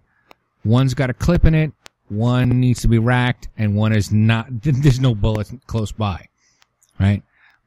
one's 0.64 0.94
got 0.94 1.10
a 1.10 1.14
clip 1.14 1.44
in 1.44 1.54
it, 1.54 1.72
one 2.10 2.60
needs 2.60 2.82
to 2.82 2.88
be 2.88 2.98
racked, 2.98 3.48
and 3.58 3.74
one 3.76 3.92
is 3.92 4.10
not. 4.12 4.46
There's 4.62 5.00
no 5.00 5.14
bullets 5.14 5.52
close 5.66 5.92
by, 5.92 6.28
right? 6.98 7.22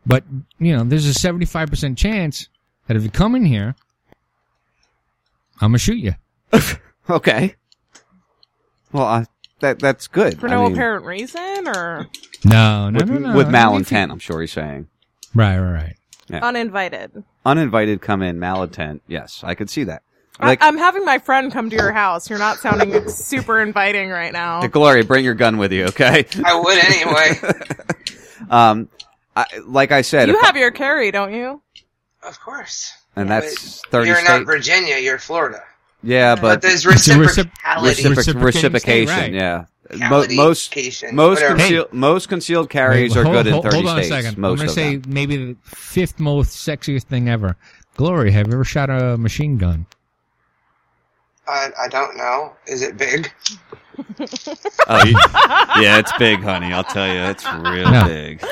But 0.06 0.24
you 0.60 0.76
know, 0.76 0.84
there's 0.84 1.06
a 1.06 1.14
seventy-five 1.14 1.70
percent 1.70 1.98
chance 1.98 2.50
that 2.88 2.98
if 2.98 3.04
you 3.04 3.10
come 3.10 3.36
in 3.36 3.46
here, 3.46 3.76
I'm 5.60 5.70
gonna 5.70 5.78
shoot 5.78 5.98
you. 5.98 6.14
okay. 7.10 7.56
Well, 8.92 9.06
I, 9.06 9.26
that 9.60 9.80
that's 9.80 10.08
good. 10.08 10.40
for 10.40 10.48
I 10.48 10.52
no 10.52 10.64
mean, 10.64 10.74
apparent 10.74 11.06
reason 11.06 11.68
or 11.68 12.08
No, 12.44 12.90
no, 12.90 12.98
with, 13.00 13.10
no, 13.10 13.20
no. 13.20 13.38
with 13.38 13.48
I 13.48 13.52
mean, 13.52 13.84
malintent, 13.84 14.12
I'm 14.12 14.20
sure 14.20 14.42
he's 14.42 14.52
saying. 14.52 14.88
Right, 15.34 15.58
right, 15.60 15.72
right. 15.72 15.96
Yeah. 16.30 16.46
uninvited. 16.46 17.24
Uninvited, 17.46 18.02
come 18.02 18.22
in, 18.22 18.38
malintent. 18.38 19.02
Yes, 19.08 19.42
I 19.44 19.56
could 19.56 19.70
see 19.70 19.84
that. 19.86 20.04
I- 20.42 20.48
Like, 20.48 20.60
I'm 20.64 20.78
having 20.78 21.06
my 21.06 21.20
friend 21.20 21.52
come 21.52 21.70
to 21.70 21.76
your 21.76 21.92
house. 21.92 22.30
You're 22.30 22.40
not 22.40 22.58
sounding 22.58 23.08
super 23.10 23.62
inviting 23.62 24.10
right 24.10 24.34
now. 24.34 24.66
Gloria, 24.68 25.04
bring 25.04 25.24
your 25.24 25.36
gun 25.36 25.58
with 25.58 25.72
you, 25.72 25.86
okay? 25.86 26.26
I 26.44 26.60
would 26.60 26.78
anyway. 26.84 27.56
um, 28.50 28.90
I, 29.36 29.46
like 29.66 29.92
I 29.92 30.02
said, 30.02 30.28
You 30.30 30.36
if- 30.36 30.42
have 30.46 30.58
your 30.58 30.72
carry, 30.72 31.12
don't 31.12 31.34
you? 31.34 31.62
Of 32.24 32.40
course. 32.40 32.92
and 33.16 33.30
that's 33.30 33.82
thirty 33.88 34.08
You're 34.08 34.18
states. 34.18 34.30
not 34.30 34.46
Virginia, 34.46 34.98
you're 34.98 35.18
Florida. 35.18 35.64
Yeah, 36.04 36.36
but 36.36 36.42
But 36.42 36.62
there's 36.62 36.86
It's 36.86 37.08
a 37.08 37.12
recip- 37.16 37.52
reciprocality. 37.66 38.06
reciproc- 38.16 38.44
reciprocation. 38.44 39.16
right. 39.16 39.34
Yeah, 39.34 39.66
Mo- 40.10 40.26
most 40.30 40.76
most 41.12 41.42
whatever. 41.42 41.56
concealed 41.58 41.94
most 41.94 42.30
concealed 42.30 42.70
carries 42.70 43.16
Wait, 43.16 43.22
are 43.22 43.24
hold- 43.24 43.36
good 43.36 43.48
in 43.48 43.54
hold- 43.54 43.64
thirty 43.66 43.76
hold 43.78 43.88
on 43.88 43.96
states. 44.04 44.12
a 44.12 44.22
second. 44.22 44.38
Most 44.38 44.52
I'm 44.62 44.66
gonna 44.68 44.70
say 44.76 44.96
them. 44.98 45.14
maybe 45.14 45.38
the 45.38 45.56
fifth 45.66 46.20
most 46.20 46.66
sexiest 46.68 47.04
thing 47.04 47.28
ever. 47.30 47.56
Glory, 47.98 48.32
have 48.32 48.48
you 48.48 48.54
ever 48.54 48.64
shot 48.64 48.90
a 48.90 49.18
machine 49.18 49.58
gun? 49.58 49.86
I, 51.48 51.70
I 51.80 51.88
don't 51.88 52.16
know. 52.18 52.54
Is 52.68 52.82
it 52.82 52.98
big? 52.98 53.32
Oh, 54.88 55.04
you- 55.06 55.18
yeah, 55.82 55.98
it's 55.98 56.12
big, 56.18 56.42
honey. 56.42 56.72
I'll 56.74 56.84
tell 56.84 57.08
you, 57.08 57.20
it's 57.22 57.46
real 57.54 57.92
No. 57.92 58.06
big. 58.06 58.44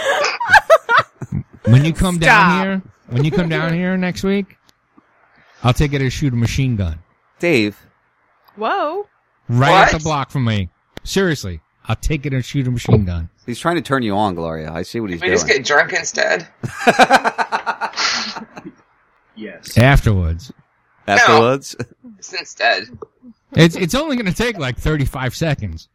When 1.65 1.85
you 1.85 1.93
come 1.93 2.15
Stop. 2.15 2.21
down 2.25 2.61
here, 2.63 2.81
when 3.07 3.23
you 3.23 3.31
come 3.31 3.49
down 3.49 3.73
here 3.73 3.95
next 3.97 4.23
week, 4.23 4.57
I'll 5.63 5.73
take 5.73 5.91
you 5.91 5.99
to 5.99 6.09
shoot 6.09 6.33
a 6.33 6.35
machine 6.35 6.75
gun 6.75 6.99
Dave, 7.39 7.77
Whoa. 8.55 9.07
right 9.49 9.69
What? 9.71 9.93
up 9.93 9.99
the 9.99 10.03
block 10.03 10.31
from 10.31 10.45
me. 10.45 10.69
Seriously, 11.03 11.61
I'll 11.85 11.95
take 11.95 12.25
it 12.25 12.33
and 12.33 12.43
shoot 12.43 12.65
a 12.67 12.71
machine 12.71 13.05
gun. 13.05 13.29
he's 13.45 13.59
trying 13.59 13.75
to 13.75 13.81
turn 13.81 14.03
you 14.03 14.15
on, 14.15 14.35
Gloria. 14.35 14.71
I 14.71 14.81
see 14.83 14.99
what 14.99 15.09
he's 15.11 15.21
we 15.21 15.27
doing. 15.27 15.37
just 15.37 15.47
get 15.47 15.65
drunk 15.65 15.93
instead. 15.93 16.47
Yes. 19.35 19.77
Afterwards, 19.77 20.51
Afterwards, 21.07 21.73
Just 22.19 22.33
instead. 22.33 22.83
it's 23.53 23.75
it's 23.75 23.95
only 23.95 24.15
going 24.17 24.25
to 24.25 24.33
take 24.33 24.57
like 24.57 24.77
35 24.77 25.33
seconds. 25.35 25.87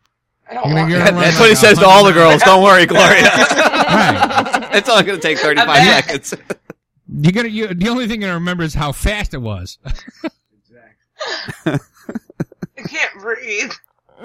I 0.49 0.55
don't 0.55 0.73
want 0.73 0.91
that. 0.91 1.15
that's 1.15 1.39
what 1.39 1.49
he 1.51 1.55
says 1.55 1.79
to 1.79 1.87
all 1.87 2.05
the 2.05 2.13
girls. 2.13 2.43
Don't 2.43 2.63
worry, 2.63 2.87
Gloria. 2.87 3.31
Right. 3.95 4.71
it's 4.75 4.89
only 4.89 5.05
going 5.05 5.21
to 5.21 5.23
take 5.23 5.39
thirty-five 5.39 5.77
seconds. 6.05 6.35
You're 7.09 7.33
gonna. 7.33 7.49
You, 7.49 7.69
the 7.75 7.89
only 7.89 8.09
thing 8.09 8.21
you're 8.21 8.29
gonna 8.31 8.41
remember 8.41 8.65
is 8.65 8.75
how 8.75 8.91
fast 8.91 9.35
it 9.35 9.39
was. 9.39 9.79
I 11.67 11.79
can't 12.89 13.21
breathe. 13.21 13.73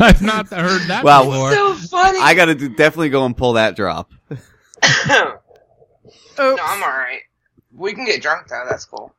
I've 0.00 0.22
not 0.22 0.48
heard 0.48 0.82
that 0.88 1.02
Wow. 1.04 1.24
before. 1.24 1.52
So 1.52 1.74
funny. 1.74 2.18
I 2.22 2.34
got 2.34 2.46
to 2.46 2.54
definitely 2.54 3.10
go 3.10 3.26
and 3.26 3.36
pull 3.36 3.54
that 3.54 3.76
drop. 3.76 4.10
no, 5.08 5.38
I'm 6.38 6.82
alright. 6.82 7.20
We 7.76 7.92
can 7.94 8.04
get 8.06 8.22
drunk 8.22 8.48
though. 8.48 8.64
That's 8.68 8.84
cool. 8.84 9.12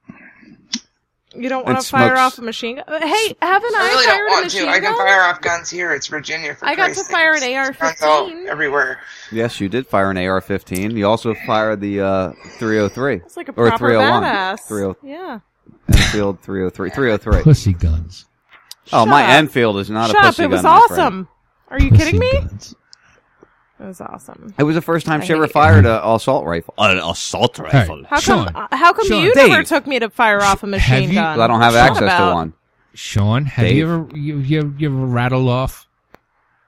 You 1.36 1.50
don't 1.50 1.66
want 1.66 1.80
to 1.80 1.88
fire 1.88 2.16
smokes. 2.16 2.20
off 2.20 2.38
a 2.40 2.42
machine 2.42 2.78
gun? 2.78 2.86
Hey, 3.02 3.36
haven't 3.42 3.76
I, 3.76 3.80
I 3.80 3.88
really 3.90 4.06
fired 4.06 4.18
don't 4.18 4.28
a 4.28 4.32
want 4.32 4.44
machine 4.46 4.62
to. 4.64 4.70
I 4.70 4.80
can 4.80 4.96
fire 4.98 5.22
off 5.24 5.42
guns 5.42 5.70
here. 5.70 5.94
It's 5.94 6.08
Virginia 6.08 6.56
for 6.56 6.66
I 6.66 6.70
got 6.74 6.88
to 6.88 6.94
Christ's 6.94 7.12
fire 7.12 7.34
an 7.34 7.40
sakes. 7.42 7.78
Guns 7.80 8.02
all 8.02 8.28
AR-15. 8.30 8.46
everywhere. 8.48 9.00
Yes, 9.32 9.60
you 9.60 9.70
did 9.70 9.86
fire 9.86 10.10
an 10.10 10.18
AR-15. 10.18 10.98
You 10.98 11.06
also 11.06 11.36
fired 11.46 11.82
the 11.82 12.00
uh, 12.02 12.32
303 12.58 13.16
It's 13.18 13.38
like 13.38 13.50
a 13.50 13.52
or 13.52 13.68
proper 13.70 13.78
301. 13.90 14.24
badass. 14.24 14.60
30 14.62 14.96
Yeah. 15.08 15.40
Enfield 15.90 16.40
303. 16.42 16.90
303. 16.90 17.44
Pussy 17.44 17.74
guns. 17.74 18.26
Oh, 18.94 19.06
my 19.06 19.22
up. 19.24 19.30
Enfield 19.32 19.78
is 19.80 19.90
not 19.90 20.08
Shut 20.10 20.16
a 20.16 20.20
up, 20.20 20.26
pussy 20.28 20.44
it 20.44 20.50
was 20.50 20.62
gun, 20.64 20.88
friend. 20.88 21.02
awesome. 21.02 21.28
Are 21.68 21.80
you 21.80 21.90
Pussy 21.92 22.04
kidding 22.06 22.20
me? 22.22 22.32
guns. 22.32 22.74
It 23.80 23.86
was 23.86 24.02
awesome. 24.02 24.54
It 24.58 24.64
was 24.64 24.74
the 24.76 24.82
first 24.82 25.06
time 25.06 25.22
I 25.22 25.26
she 25.26 25.34
ever 25.34 25.44
hate 25.44 25.50
it. 25.52 25.54
fired 25.54 25.86
an 25.86 26.02
assault 26.04 26.46
rifle. 26.46 26.74
An 26.80 26.98
assault 26.98 27.60
rifle. 27.60 28.04
How 28.10 28.20
Sean, 28.20 28.46
come? 28.48 28.68
uh, 28.72 28.76
How 28.76 28.92
come 28.92 29.08
Sean, 29.08 29.22
you 29.24 29.34
Dave. 29.36 29.50
never 29.50 29.64
took 29.64 29.86
me 29.86 30.00
to 30.00 30.10
fire 30.10 30.42
off 30.42 30.64
a 30.64 30.68
machine 30.68 31.10
you- 31.10 31.16
gun? 31.16 31.40
I 31.40 31.46
don't 31.48 31.62
have 31.62 31.74
What 31.74 31.84
access 31.84 32.02
about? 32.02 32.30
to 32.30 32.34
one. 32.36 32.54
Sean, 32.96 33.46
have 33.46 33.66
Dave. 33.66 33.76
you 33.78 33.84
ever 33.84 34.08
you, 34.18 34.38
you, 34.40 34.76
you 34.80 34.88
ever 34.90 35.06
rattled 35.06 35.48
off 35.48 35.88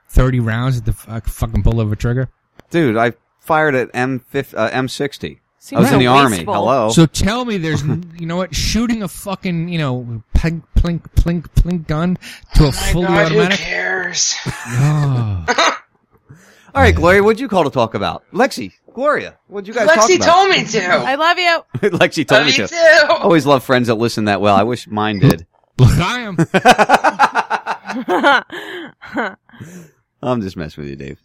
thirty 0.08 0.38
rounds 0.38 0.78
at 0.78 0.84
the 0.84 0.92
f- 0.92 1.08
uh, 1.08 1.20
fucking 1.24 1.64
pull 1.64 1.80
of 1.80 1.90
a 1.90 1.96
trigger? 1.96 2.28
Dude, 2.70 2.96
I 2.96 3.14
fired 3.40 3.74
at 3.74 3.90
M 3.92 4.22
uh, 4.32 4.36
M60. 4.38 5.38
Seems 5.62 5.76
I 5.76 5.80
was 5.80 5.88
in 5.88 5.94
so 5.94 5.98
the 5.98 6.06
army. 6.06 6.36
wasteful. 6.36 6.54
Hello. 6.54 6.88
So 6.90 7.04
tell 7.06 7.44
me, 7.44 7.58
there's 7.58 7.82
n- 7.82 8.14
you 8.18 8.26
know 8.26 8.36
what? 8.36 8.54
Shooting 8.54 9.02
a 9.02 9.08
fucking 9.08 9.68
you 9.68 9.78
know 9.78 10.22
plink 10.36 10.62
plink 10.78 11.02
plink 11.16 11.48
plink 11.54 11.88
gun 11.88 12.16
to 12.54 12.66
a 12.68 12.72
fully 12.72 13.06
God, 13.08 13.32
who 13.32 13.38
automatic. 13.40 13.58
cares? 13.58 14.34
Oh. 14.46 15.44
All 16.74 16.82
right, 16.82 16.94
Gloria, 16.94 17.22
what'd 17.22 17.40
you 17.40 17.48
call 17.48 17.64
to 17.64 17.70
talk 17.70 17.94
about? 17.94 18.22
Lexi, 18.32 18.72
Gloria, 18.94 19.36
what'd 19.48 19.66
you 19.66 19.74
guys 19.74 19.86
talk 19.88 19.96
about? 19.96 20.08
Lexi 20.10 20.16
about? 20.16 20.34
told 20.36 20.50
me 20.50 20.64
to. 20.64 20.84
I 20.86 21.14
love 21.16 21.38
you. 21.38 21.64
Lexi 21.98 22.26
told 22.26 22.38
Love 22.42 22.46
me 22.46 22.52
you 22.56 22.66
to. 22.66 22.68
too. 22.68 23.12
Always 23.14 23.44
love 23.46 23.64
friends 23.64 23.88
that 23.88 23.96
listen 23.96 24.26
that 24.26 24.40
well. 24.40 24.54
I 24.56 24.62
wish 24.62 24.86
mine 24.86 25.18
did. 25.18 25.46
Look, 25.78 25.90
I 25.98 26.20
am. 26.20 26.36
I'm 30.22 30.40
just 30.42 30.56
messing 30.56 30.82
with 30.82 30.90
you, 30.90 30.96
Dave. 30.96 31.18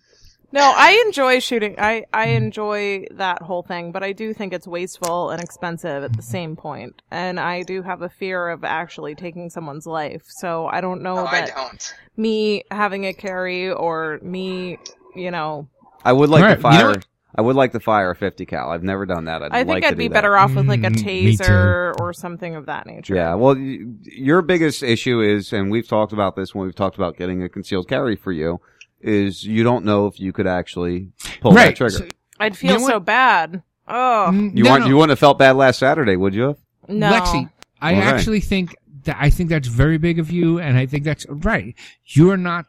No, 0.51 0.61
I 0.75 1.03
enjoy 1.05 1.39
shooting. 1.41 1.75
I 1.77 2.05
I 2.13 2.27
enjoy 2.27 3.07
that 3.11 3.41
whole 3.41 3.61
thing, 3.63 3.91
but 3.91 4.03
I 4.03 4.13
do 4.13 4.33
think 4.33 4.53
it's 4.53 4.65
wasteful 4.67 5.29
and 5.31 5.41
expensive 5.43 6.03
at 6.03 6.15
the 6.15 6.21
same 6.21 6.55
point. 6.55 7.01
And 7.11 7.39
I 7.39 7.63
do 7.63 7.81
have 7.81 8.01
a 8.01 8.07
fear 8.09 8.47
of 8.49 8.63
actually 8.63 9.15
taking 9.15 9.49
someone's 9.49 9.85
life. 9.85 10.23
So 10.27 10.67
I 10.67 10.79
don't 10.79 11.01
know 11.01 11.15
No, 11.15 11.25
I 11.25 11.41
that 11.41 11.55
don't. 11.55 11.93
me 12.15 12.63
having 12.71 13.05
a 13.05 13.13
carry 13.13 13.69
or 13.69 14.19
me, 14.21 14.77
you 15.15 15.31
know, 15.31 15.67
I 16.03 16.13
would 16.13 16.29
like 16.29 16.43
All 16.43 16.55
to 16.55 16.61
right, 16.61 16.73
you 16.73 16.79
know 16.83 16.93
fire. 16.93 17.01
I 17.37 17.41
would 17.41 17.55
like 17.57 17.73
to 17.73 17.81
fire 17.81 18.11
a 18.11 18.15
50 18.15 18.45
cal. 18.45 18.69
I've 18.71 18.83
never 18.83 19.05
done 19.05 19.25
that. 19.25 19.41
I'd 19.43 19.51
I 19.51 19.57
think 19.59 19.69
like 19.69 19.83
I'd 19.83 19.89
do 19.91 19.95
be 19.97 20.07
that. 20.07 20.13
better 20.13 20.37
off 20.37 20.55
with 20.55 20.67
like 20.69 20.83
a 20.85 20.89
Mm, 20.89 21.03
taser 21.37 21.93
or 21.99 22.13
something 22.13 22.55
of 22.55 22.67
that 22.67 22.85
nature. 22.85 23.13
Yeah, 23.15 23.33
well, 23.33 23.55
y- 23.55 23.79
your 24.03 24.41
biggest 24.41 24.81
issue 24.83 25.19
is, 25.19 25.51
and 25.51 25.69
we've 25.69 25.87
talked 25.87 26.13
about 26.13 26.37
this 26.37 26.55
when 26.55 26.65
we've 26.65 26.75
talked 26.75 26.95
about 26.95 27.17
getting 27.17 27.43
a 27.43 27.49
concealed 27.49 27.89
carry 27.89 28.15
for 28.15 28.31
you, 28.31 28.61
is 29.01 29.43
you 29.43 29.63
don't 29.63 29.83
know 29.83 30.07
if 30.07 30.17
you 30.19 30.31
could 30.31 30.47
actually 30.47 31.09
pull 31.41 31.51
that 31.53 31.75
trigger. 31.75 31.97
So- 31.97 32.07
I'd 32.39 32.55
feel 32.57 32.73
You 32.73 32.79
know 32.79 32.87
so 32.87 32.93
what? 32.95 33.05
bad. 33.05 33.63
Oh 33.87 34.29
Mm, 34.31 34.55
you 34.57 34.63
no, 34.63 34.71
weren't. 34.71 34.83
no. 34.83 34.87
You 34.87 34.95
wouldn't 34.95 35.09
have 35.11 35.19
felt 35.19 35.37
bad 35.37 35.57
last 35.57 35.79
Saturday, 35.79 36.15
would 36.15 36.33
you? 36.33 36.43
have? 36.47 36.57
no, 36.87 37.11
Lexi, 37.11 37.49
I 37.81 37.93
All 37.95 37.99
right. 37.99 38.07
actually 38.13 38.39
think 38.39 38.75
that 39.03 39.17
I 39.19 39.29
think 39.29 39.49
that's 39.49 39.67
very 39.67 39.97
big 39.97 40.19
of 40.19 40.31
you, 40.31 40.59
and 40.59 40.77
I 40.77 40.85
think 40.85 41.03
that's 41.03 41.25
right. 41.29 41.75
You're 42.05 42.37
not. 42.37 42.65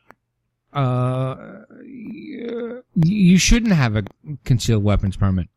Uh, 0.73 1.63
you 2.95 3.39
shouldn't 3.39 3.73
have 3.73 3.97
a 3.97 4.05
concealed 4.45 4.85
weapons 4.85 5.17
permit. 5.17 5.49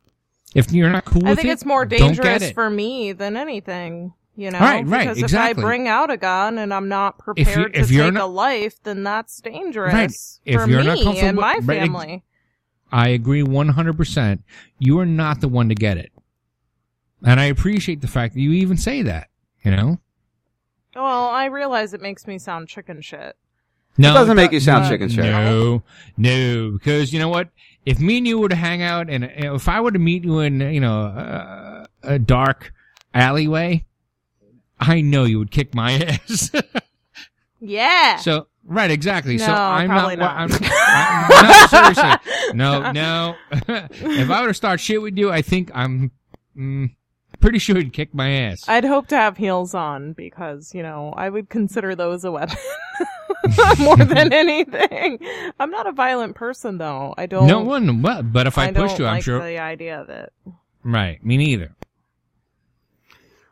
If 0.55 0.71
you're 0.71 0.89
not 0.89 1.05
cool 1.05 1.27
I 1.27 1.35
think 1.35 1.47
it, 1.49 1.51
it's 1.51 1.65
more 1.65 1.85
dangerous 1.85 2.41
it. 2.43 2.53
for 2.55 2.69
me 2.69 3.11
than 3.11 3.37
anything. 3.37 4.13
You 4.35 4.51
know, 4.51 4.59
Right, 4.59 4.85
right, 4.87 5.13
because 5.13 5.33
if. 5.33 5.37
I 5.39 5.51
bring 5.53 5.87
out 5.89 6.09
a 6.09 6.15
gun 6.17 6.57
and 6.59 6.73
I'm 6.73 6.87
not 6.87 7.15
If 7.35 7.47
you- 7.49 7.53
prepared 7.53 7.75
if 7.75 7.87
to 7.89 7.93
take 7.93 8.13
not- 8.13 8.23
a 8.23 8.25
life, 8.25 8.81
then 8.83 9.03
that's 9.03 9.41
dangerous 9.41 9.93
Right. 9.93 10.11
If 10.45 10.61
for 10.61 10.65
me 10.67 11.19
and 11.19 11.37
my 11.37 11.57
with- 11.57 11.67
right, 11.67 11.77
ex- 11.79 11.85
family. 11.87 12.23
I 12.91 13.09
agree 13.09 13.43
100%. 13.43 14.41
You 14.79 14.97
are 14.99 15.05
not 15.05 15.41
the 15.41 15.49
one 15.49 15.67
to 15.69 15.75
get 15.75 15.97
it. 15.97 16.11
And 17.23 17.39
I 17.39 17.45
appreciate 17.45 17.99
the 18.01 18.07
fact 18.07 18.33
that 18.33 18.39
you 18.39 18.51
even 18.53 18.77
say 18.77 19.01
that, 19.01 19.27
you 19.63 19.71
know? 19.71 19.99
Well, 20.95 21.25
I 21.27 21.45
realize 21.45 21.93
it 21.93 22.01
makes 22.01 22.25
me 22.25 22.37
sound 22.39 22.69
chicken 22.69 23.01
shit. 23.01 23.35
No, 23.99 24.11
it 24.11 24.13
doesn't 24.13 24.35
make 24.37 24.51
you 24.53 24.59
sound 24.61 24.85
no, 24.85 24.89
chicken 24.89 25.09
shit. 25.09 25.25
No, 25.25 25.83
no, 26.17 26.71
because 26.71 27.11
you 27.11 27.19
know 27.19 27.27
what? 27.27 27.49
If 27.85 27.99
me 27.99 28.17
and 28.19 28.27
you 28.27 28.39
were 28.39 28.49
to 28.49 28.55
hang 28.55 28.81
out, 28.81 29.09
and 29.09 29.25
if 29.25 29.67
I 29.67 29.81
were 29.81 29.91
to 29.91 29.99
meet 29.99 30.23
you 30.23 30.39
in, 30.39 30.61
you 30.61 30.79
know, 30.79 31.05
uh, 31.07 31.85
a 32.03 32.17
dark 32.17 32.73
alleyway, 33.13 33.85
I 34.79 35.01
know 35.01 35.25
you 35.25 35.39
would 35.39 35.51
kick 35.51 35.75
my 35.75 35.91
ass. 36.29 36.51
Yeah. 37.59 38.17
So 38.17 38.47
right, 38.63 38.89
exactly. 38.89 39.37
so 39.37 39.47
No, 39.47 39.53
I'm 39.53 39.89
probably 39.89 40.15
not. 40.15 40.49
not. 40.49 40.61
I'm, 40.61 41.29
I'm, 41.31 41.47
no, 41.47 41.67
seriously. 41.67 42.53
No, 42.53 42.91
no. 42.91 43.35
if 43.51 44.29
I 44.29 44.41
were 44.41 44.47
to 44.47 44.53
start 44.53 44.79
shit 44.79 45.01
with 45.01 45.17
you, 45.17 45.29
I 45.31 45.41
think 45.41 45.71
I'm 45.75 46.11
mm, 46.57 46.95
pretty 47.39 47.59
sure 47.59 47.77
he'd 47.77 47.93
kick 47.93 48.13
my 48.13 48.29
ass. 48.29 48.65
I'd 48.67 48.85
hope 48.85 49.07
to 49.07 49.15
have 49.15 49.37
heels 49.37 49.73
on 49.73 50.13
because, 50.13 50.73
you 50.73 50.83
know, 50.83 51.13
I 51.15 51.29
would 51.29 51.49
consider 51.49 51.95
those 51.95 52.23
a 52.23 52.31
weapon 52.31 52.57
more 53.79 53.97
than 53.97 54.33
anything. 54.33 55.19
I'm 55.59 55.71
not 55.71 55.87
a 55.87 55.91
violent 55.91 56.35
person 56.35 56.77
though. 56.77 57.13
I 57.17 57.25
don't. 57.25 57.47
no 57.47 57.61
one, 57.61 58.01
but, 58.01 58.31
but 58.31 58.47
if 58.47 58.57
I, 58.57 58.71
pushed 58.71 58.97
don't 58.97 58.99
you, 58.99 59.05
I'm 59.05 59.15
like 59.15 59.23
sure. 59.23 59.39
the 59.39 59.59
idea 59.59 60.01
of 60.01 60.09
it. 60.09 60.33
Right, 60.83 61.23
me 61.23 61.37
neither. 61.37 61.75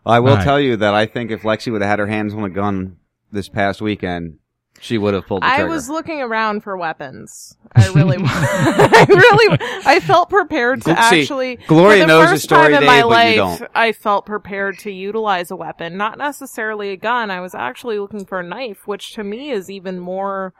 I 0.06 0.20
will 0.20 0.30
All 0.30 0.36
right. 0.38 0.44
tell 0.44 0.60
you 0.60 0.78
that 0.78 0.94
I 0.94 1.06
think 1.06 1.32
if 1.32 1.42
Lexi 1.42 1.72
would 1.72 1.82
have 1.82 1.90
had 1.90 2.00
her 2.00 2.08
hands 2.08 2.34
on 2.34 2.44
a 2.44 2.50
gun 2.50 2.98
this 3.32 3.50
past 3.50 3.82
weekend, 3.82 4.40
she 4.80 4.98
would 4.98 5.14
have 5.14 5.26
pulled 5.26 5.44
the 5.44 5.48
I 5.48 5.58
trigger. 5.58 5.70
was 5.70 5.90
looking 5.90 6.22
around 6.22 6.62
for 6.62 6.78
weapons. 6.78 7.58
I 7.76 7.88
really, 7.90 8.18
I 8.22 9.06
really, 9.10 9.58
I 9.86 10.00
felt 10.00 10.30
prepared 10.30 10.82
to 10.84 10.90
See, 10.90 11.22
actually. 11.22 11.56
Gloria 11.68 12.04
for 12.04 12.08
the 12.08 12.08
knows 12.08 12.26
the 12.26 12.34
first 12.34 12.44
story, 12.44 12.74
time 12.74 12.84
in 12.84 12.86
my 12.86 13.02
but 13.02 13.36
you 13.36 13.42
life. 13.42 13.62
I 13.76 13.92
felt 13.92 14.26
prepared 14.26 14.80
to 14.80 14.92
utilize 14.92 15.52
a 15.52 15.56
weapon, 15.56 15.98
not 15.98 16.18
necessarily 16.18 16.90
a 16.90 16.98
gun. 16.98 17.32
I 17.32 17.42
was 17.42 17.56
actually 17.56 18.00
looking 18.00 18.26
for 18.26 18.40
a 18.40 18.44
knife, 18.44 18.88
which 18.88 19.14
to 19.14 19.24
me 19.24 19.52
is 19.52 19.70
even 19.70 20.00
more 20.00 20.54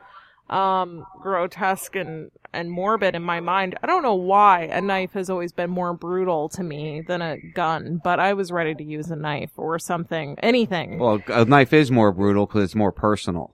um 0.50 1.06
grotesque 1.22 1.98
and 1.98 2.32
and 2.54 2.72
morbid 2.72 3.16
in 3.16 3.22
my 3.22 3.40
mind. 3.40 3.78
I 3.84 3.88
don't 3.88 4.02
know 4.04 4.16
why 4.16 4.62
a 4.64 4.82
knife 4.82 5.12
has 5.14 5.30
always 5.30 5.52
been 5.52 5.70
more 5.70 5.94
brutal 5.94 6.50
to 6.50 6.64
me 6.64 7.02
than 7.06 7.22
a 7.22 7.38
gun, 7.54 8.00
but 8.04 8.20
I 8.20 8.34
was 8.34 8.52
ready 8.52 8.74
to 8.76 8.84
use 8.84 9.12
a 9.12 9.16
knife 9.16 9.52
or 9.58 9.78
something, 9.78 10.38
anything. 10.40 11.00
Well, 11.00 11.22
a 11.28 11.46
knife 11.46 11.74
is 11.74 11.92
more 11.92 12.12
brutal 12.12 12.46
because 12.46 12.64
it's 12.64 12.76
more 12.76 12.94
personal. 12.94 13.54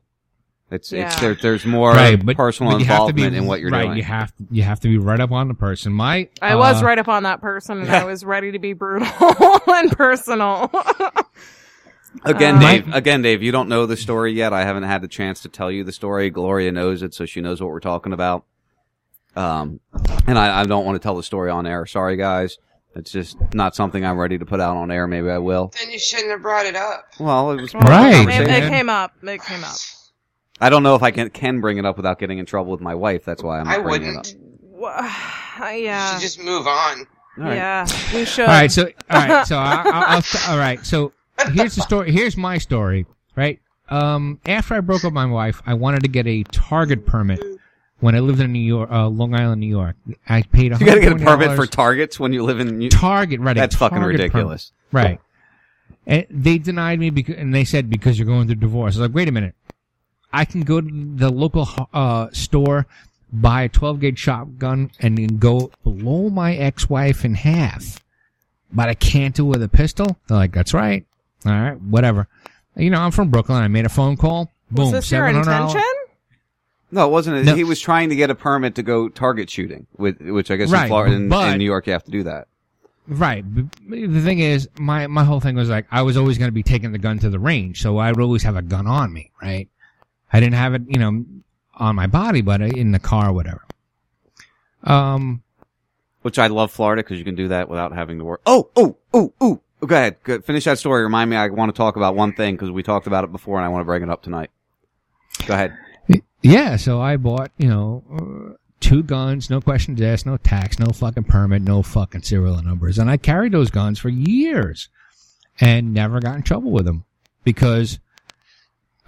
It's 0.74 0.92
it's 0.92 1.20
there, 1.20 1.36
there's 1.36 1.66
more 1.66 1.92
right, 1.92 2.24
but, 2.24 2.36
personal 2.36 2.74
but 2.74 2.80
you 2.80 2.86
have 2.86 3.08
to 3.08 3.14
be, 3.14 3.22
involvement 3.22 3.36
in 3.36 3.46
what 3.48 3.60
you're 3.60 3.70
doing. 3.70 3.80
right, 3.80 3.86
doing. 3.88 3.98
You 3.98 4.04
have 4.04 4.34
you 4.50 4.64
have 4.64 4.80
to 4.82 4.88
be 4.88 4.98
right 4.98 5.20
up 5.20 5.32
on 5.32 5.48
the 5.48 5.54
person. 5.54 5.94
My 5.94 6.28
I 6.42 6.56
was 6.56 6.82
uh, 6.82 6.86
right 6.86 6.98
up 6.98 7.08
on 7.08 7.24
that 7.24 7.42
person 7.42 7.82
and 7.82 7.92
I 7.92 8.04
was 8.12 8.26
ready 8.26 8.52
to 8.52 8.60
be 8.60 8.74
brutal 8.74 9.08
and 9.68 9.92
personal. 9.92 10.72
Again, 12.26 12.56
Uh, 12.58 12.60
Dave. 12.60 12.94
Again, 12.94 13.22
Dave. 13.22 13.42
You 13.42 13.52
don't 13.52 13.70
know 13.70 13.86
the 13.86 13.98
story 13.98 14.34
yet. 14.34 14.54
I 14.54 14.64
haven't 14.64 14.84
had 14.84 15.02
the 15.02 15.08
chance 15.08 15.42
to 15.42 15.50
tell 15.50 15.72
you 15.72 15.84
the 15.84 15.92
story. 15.92 16.30
Gloria 16.30 16.72
knows 16.72 17.02
it, 17.02 17.14
so 17.14 17.26
she 17.26 17.42
knows 17.42 17.60
what 17.62 17.70
we're 17.72 17.80
talking 17.80 18.14
about. 18.14 18.46
Um, 19.36 19.80
and 20.28 20.38
I, 20.38 20.62
I 20.62 20.64
don't 20.66 20.86
want 20.86 20.96
to 20.96 21.00
tell 21.04 21.16
the 21.16 21.24
story 21.24 21.50
on 21.50 21.66
air. 21.66 21.86
Sorry, 21.88 22.16
guys. 22.18 22.58
It's 22.96 23.12
just 23.12 23.36
not 23.56 23.76
something 23.76 24.06
I'm 24.06 24.20
ready 24.20 24.38
to 24.38 24.46
put 24.46 24.60
out 24.60 24.78
on 24.78 24.92
air. 24.92 25.08
Maybe 25.08 25.28
I 25.30 25.40
will. 25.40 25.72
Then 25.80 25.92
you 25.92 25.98
shouldn't 25.98 26.30
have 26.30 26.44
brought 26.44 26.68
it 26.68 26.76
up. 26.76 27.06
Well, 27.20 27.52
it 27.52 27.62
was 27.62 27.74
Well, 27.74 27.82
part 27.82 28.14
of 28.14 28.20
the 28.20 28.26
Right. 28.28 28.42
It, 28.42 28.64
it 28.64 28.70
came 28.70 28.90
up. 28.90 29.14
It 29.24 29.44
came 29.44 29.64
up. 29.64 29.76
I 30.62 30.70
don't 30.70 30.84
know 30.84 30.96
if 30.96 31.04
I 31.04 31.12
can 31.12 31.30
can 31.30 31.62
bring 31.62 31.78
it 31.78 31.86
up 31.86 31.98
without 31.98 32.20
getting 32.20 32.38
in 32.38 32.46
trouble 32.46 32.72
with 32.72 32.82
my 32.82 32.96
wife. 32.96 33.26
That's 33.26 33.44
why 33.44 33.60
I'm 33.60 33.66
not 33.68 33.80
I 33.80 33.82
bringing 33.82 34.16
wouldn't. 34.16 34.28
it 34.30 34.36
up. 34.36 34.42
Wha- 35.60 35.70
You 35.72 35.84
yeah. 35.86 36.14
should 36.14 36.22
just 36.22 36.40
move 36.44 36.66
on. 36.68 37.08
All 37.38 37.44
right. 37.46 37.56
Yeah. 37.56 37.88
We 38.14 38.26
should. 38.26 38.42
All 38.46 38.48
right, 38.48 38.72
so 38.72 38.84
all 39.10 39.28
right, 39.28 39.48
so 39.48 39.58
I, 39.58 39.82
I, 39.86 40.22
I'll, 40.46 40.52
all 40.54 40.58
right, 40.60 40.84
so 40.86 41.12
here's 41.52 41.76
the 41.76 41.82
story. 41.82 42.12
Here's 42.12 42.38
my 42.38 42.58
story. 42.58 43.06
Right. 43.36 43.60
Um, 43.90 44.40
after 44.46 44.76
I 44.76 44.80
broke 44.80 45.00
up 45.02 45.06
with 45.06 45.14
my 45.14 45.26
wife, 45.26 45.62
I 45.66 45.74
wanted 45.74 46.02
to 46.04 46.08
get 46.10 46.26
a 46.28 46.44
Target 46.44 47.06
permit 47.06 47.40
when 48.00 48.16
I 48.16 48.20
lived 48.20 48.40
in 48.40 48.52
New 48.52 48.60
York, 48.60 48.90
uh, 48.92 49.08
Long 49.08 49.36
Island, 49.36 49.60
New 49.62 49.68
York. 49.68 49.96
I 50.28 50.42
paid. 50.44 50.72
You 50.80 50.86
got 50.86 50.96
to 50.96 51.02
get 51.02 51.12
a 51.12 51.16
permit 51.18 51.50
$120 51.50 51.56
for 51.56 51.66
targets 51.68 52.20
when 52.20 52.34
you 52.34 52.44
live 52.44 52.60
in 52.60 52.78
New- 52.78 52.90
Target, 52.90 53.40
right? 53.42 53.56
a 53.58 53.60
That's 53.60 53.76
fucking 53.76 53.98
Target 54.00 54.20
ridiculous. 54.22 54.72
permit. 54.92 55.06
Right. 55.06 55.20
And 56.06 56.26
they 56.30 56.58
denied 56.58 57.00
me 57.00 57.10
because, 57.10 57.36
and 57.36 57.54
they 57.54 57.64
said 57.66 57.90
because 57.90 58.18
you're 58.18 58.26
going 58.28 58.48
through 58.48 58.56
divorce. 58.56 58.96
I 58.96 59.00
was 59.00 59.08
like, 59.10 59.16
wait 59.16 59.28
a 59.28 59.32
minute. 59.32 59.56
I 60.34 60.46
can 60.46 60.62
go 60.62 60.82
to 60.82 60.90
the 61.16 61.30
local 61.30 61.70
uh, 61.94 62.28
store, 62.34 62.88
buy 63.32 63.64
a 63.64 63.70
12 63.70 64.00
gauge 64.00 64.20
shotgun, 64.20 64.92
and 65.00 65.18
then 65.18 65.38
go 65.38 65.72
blow 65.84 66.30
my 66.30 66.56
ex-wife 66.56 67.24
in 67.24 67.36
half, 67.36 68.00
but 68.74 68.90
I 68.90 68.96
can't 68.96 69.36
do 69.36 69.46
it 69.46 69.50
with 69.50 69.64
a 69.64 69.70
pistol. 69.70 70.18
They're 70.28 70.38
like, 70.38 70.52
that's 70.54 70.74
right. 70.74 71.06
All 71.46 71.52
right, 71.52 71.80
whatever. 71.80 72.28
You 72.76 72.90
know, 72.90 73.00
I'm 73.00 73.12
from 73.12 73.30
Brooklyn. 73.30 73.62
I 73.62 73.68
made 73.68 73.86
a 73.86 73.90
phone 73.90 74.18
call. 74.18 74.50
Was 74.72 74.88
Boom, 74.88 74.92
this 74.94 75.12
your 75.12 75.22
$700. 75.22 75.38
intention? 75.38 75.82
No, 76.92 77.08
it 77.08 77.12
wasn't. 77.12 77.46
No. 77.46 77.56
He 77.56 77.64
was 77.64 77.80
trying 77.80 78.10
to 78.10 78.16
get 78.16 78.30
a 78.30 78.36
permit 78.36 78.76
to 78.76 78.84
go 78.84 79.10
target 79.10 79.50
shooting, 79.50 79.88
with 79.98 80.20
which 80.22 80.50
I 80.52 80.56
guess 80.56 80.70
in 80.70 80.74
Right, 80.74 80.88
Florida, 80.88 81.16
in, 81.16 81.30
but- 81.30 81.52
in 81.52 81.58
New 81.60 81.66
York, 81.66 81.86
you 81.88 81.94
have 81.94 82.04
to 82.06 82.12
do 82.12 82.24
that. 82.24 82.48
Right. 83.08 83.44
The 83.90 84.22
thing 84.22 84.40
is, 84.40 84.70
my 84.80 85.08
my 85.08 85.26
whole 85.26 85.42
thing 85.42 85.56
was 85.58 85.70
like 85.70 85.86
I 85.92 86.04
was 86.04 86.16
always 86.16 86.38
going 86.38 86.48
to 86.48 86.54
be 86.54 86.64
taking 86.64 86.94
the 86.94 86.98
gun 86.98 87.20
to 87.20 87.30
the 87.30 87.38
range, 87.40 87.82
so 87.82 87.98
I 87.98 88.10
would 88.12 88.22
always 88.22 88.44
have 88.44 88.56
a 88.56 88.62
gun 88.62 88.88
on 88.88 89.12
me. 89.12 89.30
Right. 89.42 89.68
I 90.34 90.40
didn't 90.40 90.56
have 90.56 90.74
it, 90.74 90.82
you 90.88 90.98
know, 90.98 91.24
on 91.76 91.96
my 91.96 92.08
body, 92.08 92.42
but 92.42 92.62
in 92.62 92.92
the 92.92 93.00
car, 93.00 93.30
or 93.30 93.34
whatever. 93.34 93.64
Um. 94.84 95.44
Which 96.24 96.40
I 96.40 96.48
love 96.48 96.72
Florida 96.72 97.04
because 97.04 97.20
you 97.20 97.26
can 97.26 97.36
do 97.36 97.50
that 97.50 97.70
without 97.70 97.94
having 97.94 98.18
to 98.18 98.26
work. 98.26 98.42
Oh, 98.46 98.70
oh, 98.76 98.98
oh, 99.14 99.34
oh. 99.40 99.62
Go 99.86 99.96
ahead. 99.96 100.18
Go, 100.24 100.40
finish 100.42 100.64
that 100.64 100.80
story. 100.80 101.04
Remind 101.04 101.30
me. 101.30 101.36
I 101.36 101.48
want 101.50 101.74
to 101.74 101.78
talk 101.78 101.98
about 101.98 102.16
one 102.16 102.34
thing 102.34 102.56
because 102.56 102.72
we 102.72 102.82
talked 102.82 103.08
about 103.08 103.24
it 103.24 103.32
before, 103.32 103.58
and 103.58 103.66
I 103.66 103.70
want 103.70 103.82
to 103.82 103.86
bring 103.86 104.04
it 104.04 104.10
up 104.10 104.24
tonight. 104.24 104.50
Go 105.46 105.54
ahead. 105.54 105.78
Yeah. 106.42 106.78
So 106.78 107.02
I 107.02 107.18
bought, 107.18 107.52
you 107.58 107.68
know, 107.68 108.04
uh, 108.14 108.58
two 108.80 109.02
guns, 109.02 109.50
no 109.50 109.62
questions 109.62 110.02
asked, 110.02 110.26
no 110.26 110.38
tax, 110.38 110.78
no 110.78 110.88
fucking 110.88 111.24
permit, 111.24 111.62
no 111.62 111.82
fucking 111.82 112.22
serial 112.22 112.62
numbers, 112.62 113.00
and 113.00 113.10
I 113.10 113.18
carried 113.18 113.54
those 113.54 113.72
guns 113.72 113.98
for 113.98 114.10
years, 114.10 114.90
and 115.62 115.94
never 115.94 116.20
got 116.20 116.36
in 116.36 116.44
trouble 116.44 116.72
with 116.72 116.86
them 116.86 117.06
because 117.46 118.00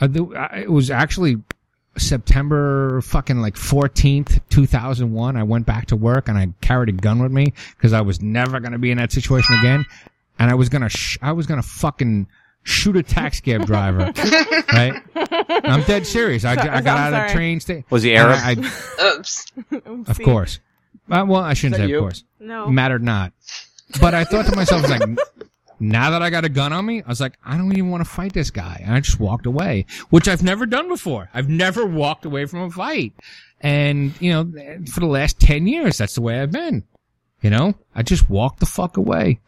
it 0.02 0.70
was 0.70 0.92
actually 0.92 1.38
September 1.98 3.02
fucking 3.02 3.40
like 3.40 3.56
14th, 3.56 4.40
2001. 4.50 5.38
I 5.38 5.44
went 5.44 5.66
back 5.66 5.88
to 5.88 5.96
work 5.96 6.28
and 6.28 6.38
I 6.38 6.50
carried 6.62 6.90
a 6.90 6.94
gun 6.94 7.22
with 7.22 7.32
me 7.32 7.54
because 7.78 7.94
I 7.94 8.02
was 8.02 8.22
never 8.22 8.60
going 8.60 8.74
to 8.74 8.78
be 8.80 8.92
in 8.92 8.98
that 8.98 9.12
situation 9.12 9.56
again. 9.60 9.86
And 10.38 10.52
I 10.52 10.56
was 10.56 10.68
going 10.70 10.82
to, 10.82 10.90
sh- 10.90 11.18
I 11.22 11.32
was 11.32 11.48
going 11.48 11.62
to 11.62 11.68
fucking 11.68 12.28
shoot 12.64 12.98
a 12.98 13.04
tax 13.04 13.40
cab 13.40 13.66
driver. 13.66 14.12
right? 14.74 15.02
I'm 15.16 15.84
dead 15.84 16.06
serious. 16.06 16.44
I, 16.44 16.56
So- 16.56 16.62
I 16.62 16.66
got 16.82 16.88
I'm 16.88 16.88
out 16.88 17.14
of 17.14 17.18
sorry. 17.18 17.28
the 17.30 17.34
train 17.34 17.60
station. 17.62 17.86
Was 17.90 18.04
he 18.04 18.16
Arab? 18.16 18.40
I, 18.42 18.56
I- 19.00 19.16
Oops. 19.18 19.52
of 20.10 20.20
course. 20.22 20.60
Uh, 21.10 21.24
well, 21.28 21.42
I 21.42 21.54
shouldn't 21.54 21.80
Is 21.80 21.86
say 21.86 21.90
you? 21.90 21.98
of 21.98 22.02
course. 22.02 22.24
No. 22.40 22.68
Mattered 22.70 23.04
not. 23.04 23.32
But 24.02 24.14
I 24.14 24.24
thought 24.26 24.48
to 24.48 24.56
myself, 24.56 24.84
I 24.86 24.98
was 24.98 25.00
like, 25.00 25.20
now 25.80 26.10
that 26.12 26.22
I 26.22 26.30
got 26.30 26.45
a 26.45 26.50
gun 26.50 26.72
on 26.74 26.86
me, 26.86 27.02
I 27.04 27.08
was 27.10 27.20
like, 27.22 27.38
I 27.45 27.58
don't 27.58 27.72
even 27.74 27.90
want 27.92 28.04
to 28.04 28.10
fight 28.10 28.34
this 28.34 28.50
guy. 28.52 28.82
And 28.84 28.94
I 28.94 29.00
just 29.00 29.20
walked 29.20 29.45
away, 29.45 29.86
which 30.10 30.28
I've 30.28 30.44
never 30.44 30.66
done 30.66 30.88
before. 30.88 31.30
I've 31.34 31.50
never 31.50 31.86
walked 31.86 32.26
away 32.26 32.45
from 32.45 32.62
a 32.62 32.72
fight. 32.72 33.14
And, 33.62 34.14
you 34.22 34.32
know, 34.32 34.84
for 34.92 35.00
the 35.00 35.06
last 35.06 35.40
10 35.40 35.68
years, 35.68 35.98
that's 35.98 36.16
the 36.16 36.22
way 36.22 36.40
I've 36.42 36.52
been. 36.52 36.84
You 37.42 37.50
know, 37.50 37.76
I 37.94 38.04
just 38.04 38.30
walked 38.30 38.60
the 38.60 38.66
fuck 38.66 38.98
away. 38.98 39.40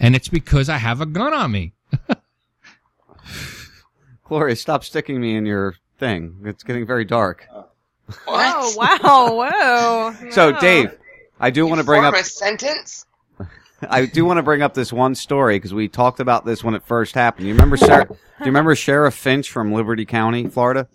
And 0.00 0.14
it's 0.16 0.28
because 0.28 0.68
I 0.68 0.76
have 0.76 1.00
a 1.00 1.06
gun 1.06 1.32
on 1.34 1.50
me. 1.52 1.72
Gloria, 4.24 4.56
stop 4.56 4.84
sticking 4.84 5.20
me 5.20 5.36
in 5.36 5.46
your 5.46 5.74
thing. 5.98 6.36
It's 6.44 6.62
getting 6.62 6.86
very 6.86 7.04
dark. 7.04 7.46
Oh 8.26 8.74
wow! 8.76 9.32
Whoa. 9.34 10.14
So, 10.30 10.52
Dave, 10.58 10.96
I 11.40 11.50
do 11.50 11.66
want 11.66 11.78
to 11.78 11.84
bring 11.84 12.02
Form 12.02 12.14
up. 12.14 12.20
a 12.20 12.24
sentence. 12.24 13.04
I 13.82 14.06
do 14.06 14.24
want 14.24 14.38
to 14.38 14.42
bring 14.42 14.62
up 14.62 14.74
this 14.74 14.92
one 14.92 15.14
story 15.14 15.56
because 15.56 15.72
we 15.72 15.88
talked 15.88 16.18
about 16.20 16.44
this 16.44 16.64
when 16.64 16.74
it 16.74 16.82
first 16.84 17.14
happened. 17.14 17.46
You 17.46 17.54
remember, 17.54 17.76
Sarah, 17.76 18.06
do 18.06 18.14
you 18.40 18.46
remember 18.46 18.74
Sheriff 18.74 19.14
Finch 19.14 19.50
from 19.50 19.72
Liberty 19.72 20.04
County, 20.04 20.48
Florida? 20.48 20.88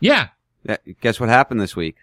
Yeah. 0.00 0.28
Yeah. 0.64 0.76
Guess 1.00 1.20
what 1.20 1.28
happened 1.28 1.60
this 1.60 1.74
week? 1.74 1.96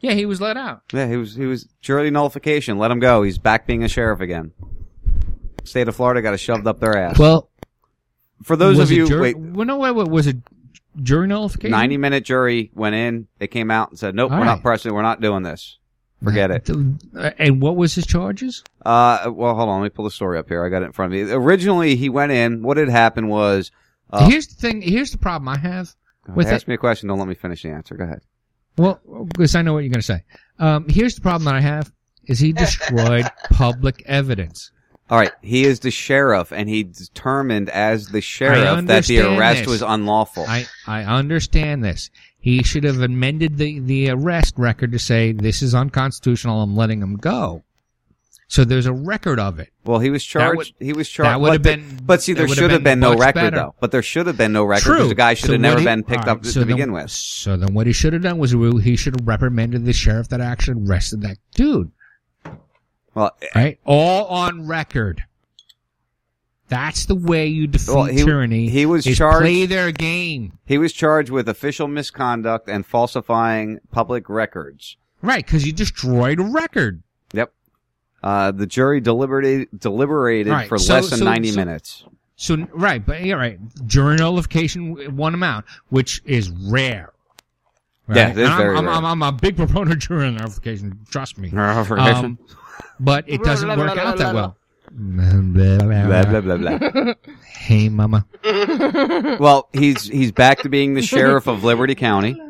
Yeah, 0.00 0.12
he 0.12 0.26
was 0.26 0.40
let 0.40 0.56
out. 0.56 0.82
Yeah, 0.92 1.08
he 1.08 1.16
was 1.16 1.34
he 1.34 1.46
was 1.46 1.68
jury 1.80 2.10
nullification. 2.10 2.78
Let 2.78 2.90
him 2.90 3.00
go. 3.00 3.22
He's 3.22 3.38
back 3.38 3.66
being 3.66 3.84
a 3.84 3.88
sheriff 3.88 4.20
again. 4.20 4.52
State 5.64 5.88
of 5.88 5.96
Florida 5.96 6.22
got 6.22 6.32
it 6.34 6.38
shoved 6.38 6.66
up 6.66 6.80
their 6.80 6.96
ass. 6.96 7.18
Well, 7.18 7.50
for 8.42 8.56
those 8.56 8.78
was 8.78 8.90
of 8.90 8.96
you, 8.96 9.06
jury- 9.06 9.34
wait, 9.34 9.38
well, 9.38 9.66
no, 9.66 9.76
wait, 9.76 9.90
wait, 9.90 10.08
was 10.08 10.26
it 10.26 10.38
jury 11.02 11.26
nullification? 11.26 11.70
ninety 11.72 11.98
minute 11.98 12.24
jury 12.24 12.70
went 12.74 12.94
in. 12.94 13.28
They 13.38 13.46
came 13.46 13.70
out 13.70 13.90
and 13.90 13.98
said, 13.98 14.14
"Nope, 14.14 14.32
All 14.32 14.38
we're 14.38 14.44
not 14.46 14.54
right. 14.54 14.62
pressing. 14.62 14.94
We're 14.94 15.02
not 15.02 15.20
doing 15.20 15.42
this. 15.42 15.78
Forget 16.22 16.50
it." 16.50 16.68
Uh, 16.70 17.30
And 17.38 17.62
what 17.62 17.76
was 17.76 17.94
his 17.94 18.06
charges? 18.06 18.62
Uh, 18.84 19.30
well, 19.32 19.54
hold 19.54 19.68
on. 19.68 19.80
Let 19.80 19.84
me 19.84 19.90
pull 19.90 20.04
the 20.04 20.10
story 20.10 20.38
up 20.38 20.48
here. 20.48 20.64
I 20.64 20.68
got 20.68 20.82
it 20.82 20.86
in 20.86 20.92
front 20.92 21.14
of 21.14 21.20
me. 21.28 21.32
Originally, 21.32 21.96
he 21.96 22.08
went 22.08 22.32
in. 22.32 22.62
What 22.62 22.76
had 22.76 22.88
happened 22.88 23.28
was, 23.28 23.70
uh, 24.10 24.28
here's 24.28 24.46
the 24.48 24.54
thing. 24.54 24.82
Here's 24.82 25.10
the 25.12 25.18
problem 25.18 25.48
I 25.48 25.56
have 25.58 25.94
with 26.34 26.46
ask 26.48 26.62
it. 26.62 26.68
me 26.68 26.74
a 26.74 26.78
question. 26.78 27.08
Don't 27.08 27.18
let 27.18 27.28
me 27.28 27.34
finish 27.34 27.62
the 27.62 27.70
answer. 27.70 27.94
Go 27.96 28.04
ahead. 28.04 28.20
Well, 28.76 29.00
because 29.28 29.54
I 29.54 29.62
know 29.62 29.72
what 29.72 29.80
you're 29.80 29.90
going 29.92 30.00
to 30.00 30.02
say. 30.02 30.24
Um, 30.58 30.86
here's 30.88 31.14
the 31.14 31.20
problem 31.22 31.44
that 31.46 31.54
I 31.54 31.60
have: 31.60 31.92
is 32.26 32.38
he 32.38 32.52
destroyed 32.52 33.26
public 33.50 34.02
evidence. 34.06 34.70
All 35.08 35.18
right, 35.18 35.32
he 35.42 35.64
is 35.64 35.80
the 35.80 35.90
sheriff, 35.90 36.52
and 36.52 36.68
he 36.68 36.84
determined 36.84 37.68
as 37.68 38.06
the 38.06 38.20
sheriff 38.20 38.86
that 38.86 39.04
the 39.06 39.18
arrest 39.20 39.60
this. 39.62 39.66
was 39.68 39.82
unlawful. 39.82 40.44
I 40.46 40.66
I 40.86 41.02
understand 41.02 41.82
this. 41.82 42.10
He 42.40 42.62
should 42.62 42.84
have 42.84 43.00
amended 43.00 43.58
the 43.58 43.78
the 43.80 44.10
arrest 44.10 44.54
record 44.56 44.92
to 44.92 44.98
say 44.98 45.32
this 45.32 45.60
is 45.62 45.74
unconstitutional. 45.74 46.62
I'm 46.62 46.74
letting 46.76 47.02
him 47.02 47.16
go. 47.16 47.64
So 48.48 48.64
there's 48.64 48.86
a 48.86 48.92
record 48.92 49.38
of 49.38 49.60
it. 49.60 49.68
Well, 49.84 50.00
he 50.00 50.10
was 50.10 50.24
charged. 50.24 50.56
would- 50.56 50.72
he 50.80 50.92
was 50.92 51.08
charged. 51.08 51.28
that 51.28 51.40
would 51.40 51.52
have 51.52 51.62
but 51.62 51.76
been- 51.76 51.96
the- 51.98 52.02
But 52.02 52.22
see, 52.22 52.32
there 52.32 52.48
should 52.48 52.70
have 52.72 52.82
been 52.82 52.98
been 52.98 53.00
no 53.00 53.14
record 53.14 53.34
better. 53.34 53.56
though. 53.56 53.74
But 53.78 53.92
there 53.92 54.02
should 54.02 54.26
have 54.26 54.36
been 54.36 54.52
no 54.52 54.64
record 54.64 54.82
True. 54.82 54.94
because 54.96 55.08
the 55.10 55.14
guy 55.14 55.34
should 55.34 55.46
So 55.46 55.52
have 55.52 55.60
never 55.60 55.78
he- 55.78 55.84
been 55.84 56.02
picked 56.02 56.24
all 56.24 56.30
up 56.30 56.42
to, 56.42 56.48
so 56.48 56.54
to 56.54 56.58
then- 56.60 56.68
begin 56.76 56.92
with. 56.92 57.10
So 57.12 57.56
then 57.56 57.74
what 57.74 57.86
he 57.86 57.92
should 57.92 58.12
have 58.12 58.22
done 58.22 58.38
was 58.38 58.50
he 58.82 58.96
should 58.96 59.20
have 59.20 59.28
reprimanded 59.28 59.84
the 59.84 59.92
sheriff 59.92 60.28
that 60.30 60.40
actually 60.40 60.84
arrested 60.84 61.20
that 61.22 61.36
dude. 61.54 61.92
Well, 63.14 63.36
right? 63.54 63.78
All 63.84 64.26
on 64.26 64.66
record. 64.66 65.22
That's 66.70 67.04
the 67.06 67.14
way 67.16 67.46
you 67.48 67.66
defeat 67.66 67.92
Well, 67.94 68.04
he- 68.04 68.24
tyranny. 68.24 68.68
he 68.68 68.86
was 68.86 69.04
charged- 69.04 69.42
Play 69.42 69.66
their 69.66 69.90
game. 69.92 70.52
He 70.64 70.78
was 70.78 70.92
charged 70.92 71.30
with 71.30 71.48
official 71.48 71.86
misconduct 71.88 72.68
and 72.68 72.86
falsifying 72.86 73.80
public 73.92 74.28
records. 74.28 74.96
Right, 75.20 75.44
because 75.44 75.66
you 75.66 75.72
destroyed 75.72 76.40
a 76.40 76.44
record. 76.44 77.02
Yep. 77.34 77.52
Uh, 78.22 78.52
the 78.52 78.66
jury 78.66 79.00
deliberated 79.00 79.68
deliberated 79.78 80.52
Right, 80.52 80.68
for 80.68 80.78
so- 80.78 80.94
less 80.94 81.10
than 81.10 81.18
so- 81.18 81.24
ninety 81.24 81.50
so- 81.50 81.56
minutes. 81.56 82.04
So 82.36 82.56
right, 82.72 83.04
but 83.04 83.22
yeah, 83.22 83.34
right. 83.34 83.58
Jury 83.86 84.16
nullification, 84.16 85.14
one 85.14 85.34
amount, 85.34 85.66
which 85.90 86.22
is 86.24 86.48
rare. 86.50 87.12
Right? 88.06 88.16
Yeah, 88.16 88.30
is 88.30 88.48
I'm, 88.48 88.56
very 88.58 88.76
I'm, 88.78 88.86
rare. 88.86 88.94
I'm, 88.94 89.04
I'm 89.04 89.22
a 89.22 89.30
big 89.32 89.56
proponent 89.56 89.92
of 89.92 89.98
jury 89.98 90.30
nullification. 90.30 91.00
Trust 91.10 91.36
me. 91.36 91.50
Um, 91.54 92.38
but 92.98 93.24
it 93.28 93.42
doesn't 93.42 93.68
work 93.68 93.98
out 93.98 94.16
that 94.18 94.34
well. 94.34 94.56
Blah, 94.92 96.24
blah, 96.24 96.40
blah, 96.40 96.56
blah. 96.56 97.14
Hey, 97.60 97.88
mama. 97.88 98.26
well, 99.38 99.68
he's 99.72 100.04
he's 100.08 100.32
back 100.32 100.60
to 100.60 100.68
being 100.68 100.94
the 100.94 101.02
sheriff 101.02 101.46
of 101.46 101.62
Liberty 101.62 101.94
County. 101.94 102.40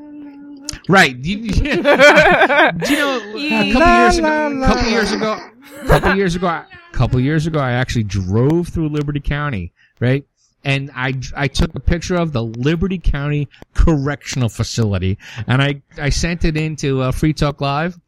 Right. 0.88 1.14
You, 1.16 1.38
you- 1.38 1.50
do 1.52 1.70
you 1.76 1.82
know 1.82 3.30
a 3.36 3.72
couple 3.72 3.88
years 3.92 4.18
ago? 4.18 4.60
couple 4.66 4.88
years 4.90 5.12
ago. 5.12 5.38
couple 5.86 6.14
years 6.16 6.36
ago. 6.36 6.46
I- 6.46 6.64
couple 6.92 7.20
years 7.20 7.46
ago, 7.46 7.58
I 7.60 7.72
actually 7.72 8.04
drove 8.04 8.68
through 8.68 8.88
Liberty 8.88 9.20
County. 9.20 9.72
Right. 10.00 10.24
And 10.64 10.90
I, 10.94 11.14
I 11.36 11.48
took 11.48 11.74
a 11.74 11.80
picture 11.80 12.16
of 12.16 12.32
the 12.32 12.42
Liberty 12.42 12.98
County 12.98 13.48
Correctional 13.74 14.48
Facility, 14.50 15.16
and 15.46 15.62
I, 15.62 15.80
I 15.96 16.10
sent 16.10 16.44
it 16.44 16.56
into 16.56 17.00
uh, 17.00 17.12
Free 17.12 17.32
Talk 17.32 17.62
Live, 17.62 17.98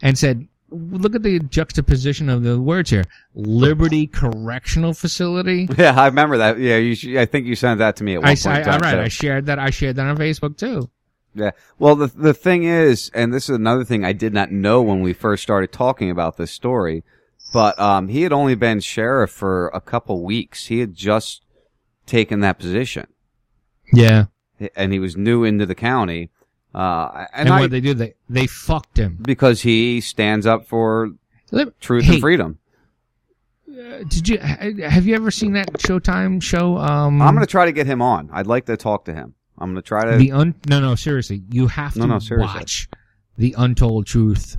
and 0.00 0.16
said, 0.16 0.46
"Look 0.70 1.14
at 1.14 1.22
the 1.22 1.38
juxtaposition 1.40 2.28
of 2.28 2.42
the 2.42 2.60
words 2.60 2.90
here: 2.90 3.04
Liberty 3.34 4.06
Correctional 4.06 4.94
Facility." 4.94 5.68
Yeah, 5.78 5.98
I 6.00 6.06
remember 6.06 6.38
that. 6.38 6.58
Yeah, 6.58 6.76
you. 6.78 6.94
sh- 6.94 7.16
I 7.16 7.26
think 7.26 7.46
you 7.46 7.54
sent 7.56 7.78
that 7.78 7.96
to 7.96 8.04
me 8.04 8.14
at 8.14 8.20
one 8.22 8.30
I, 8.30 8.34
point. 8.34 8.46
I, 8.46 8.62
time, 8.62 8.80
right, 8.80 8.94
too. 8.94 9.00
I 9.00 9.08
shared 9.08 9.46
that. 9.46 9.58
I 9.58 9.70
shared 9.70 9.96
that 9.96 10.06
on 10.06 10.16
Facebook 10.16 10.56
too. 10.56 10.90
Yeah. 11.34 11.50
Well, 11.78 11.96
the 11.96 12.06
the 12.06 12.34
thing 12.34 12.64
is, 12.64 13.10
and 13.14 13.32
this 13.34 13.48
is 13.48 13.56
another 13.56 13.84
thing 13.84 14.04
I 14.04 14.12
did 14.12 14.32
not 14.32 14.52
know 14.52 14.82
when 14.82 15.02
we 15.02 15.12
first 15.12 15.42
started 15.42 15.72
talking 15.72 16.10
about 16.10 16.36
this 16.36 16.50
story, 16.52 17.02
but 17.52 17.78
um, 17.78 18.08
he 18.08 18.22
had 18.22 18.32
only 18.32 18.54
been 18.54 18.80
sheriff 18.80 19.30
for 19.30 19.68
a 19.68 19.80
couple 19.80 20.22
weeks. 20.24 20.66
He 20.66 20.78
had 20.80 20.94
just 20.94 21.42
taken 22.06 22.40
that 22.40 22.58
position, 22.58 23.06
Yeah. 23.92 24.26
and 24.76 24.92
he 24.92 24.98
was 24.98 25.16
new 25.16 25.42
into 25.42 25.66
the 25.66 25.74
county. 25.74 26.30
Uh, 26.74 27.26
and 27.32 27.46
And, 27.48 27.48
I, 27.50 27.60
what 27.60 27.70
they 27.70 27.80
do, 27.80 27.94
they 27.94 28.14
they 28.28 28.46
fucked 28.46 28.98
him. 28.98 29.18
because 29.22 29.62
he 29.62 30.00
stands 30.00 30.44
up 30.46 30.66
for 30.66 31.10
Lib- 31.52 31.78
truth 31.80 32.04
Hey, 32.04 32.14
and 32.14 32.20
freedom. 32.20 32.58
Uh, 33.70 34.04
did 34.08 34.28
you 34.28 34.38
have 34.38 35.06
you 35.06 35.14
ever 35.14 35.30
seen 35.30 35.52
that 35.54 35.72
Showtime 35.74 36.42
show? 36.42 36.78
Um, 36.78 37.20
I'm 37.22 37.34
going 37.34 37.46
to 37.46 37.50
try 37.50 37.64
to 37.66 37.72
get 37.72 37.86
him 37.86 38.02
on. 38.02 38.28
I'd 38.32 38.46
like 38.46 38.66
to 38.66 38.76
talk 38.76 39.04
to 39.06 39.14
him. 39.14 39.34
I'm 39.58 39.70
going 39.72 39.82
to 39.82 39.86
try 39.86 40.04
to. 40.10 40.16
the 40.16 40.32
un 40.32 40.54
no 40.68 40.80
no 40.80 40.94
seriously 40.94 41.42
you 41.50 41.68
have 41.68 41.94
No, 41.96 42.02
to 42.02 42.08
no, 42.08 42.18
seriously. 42.18 42.58
watch 42.58 42.88
the 43.36 43.54
untold 43.58 44.06
truth 44.06 44.56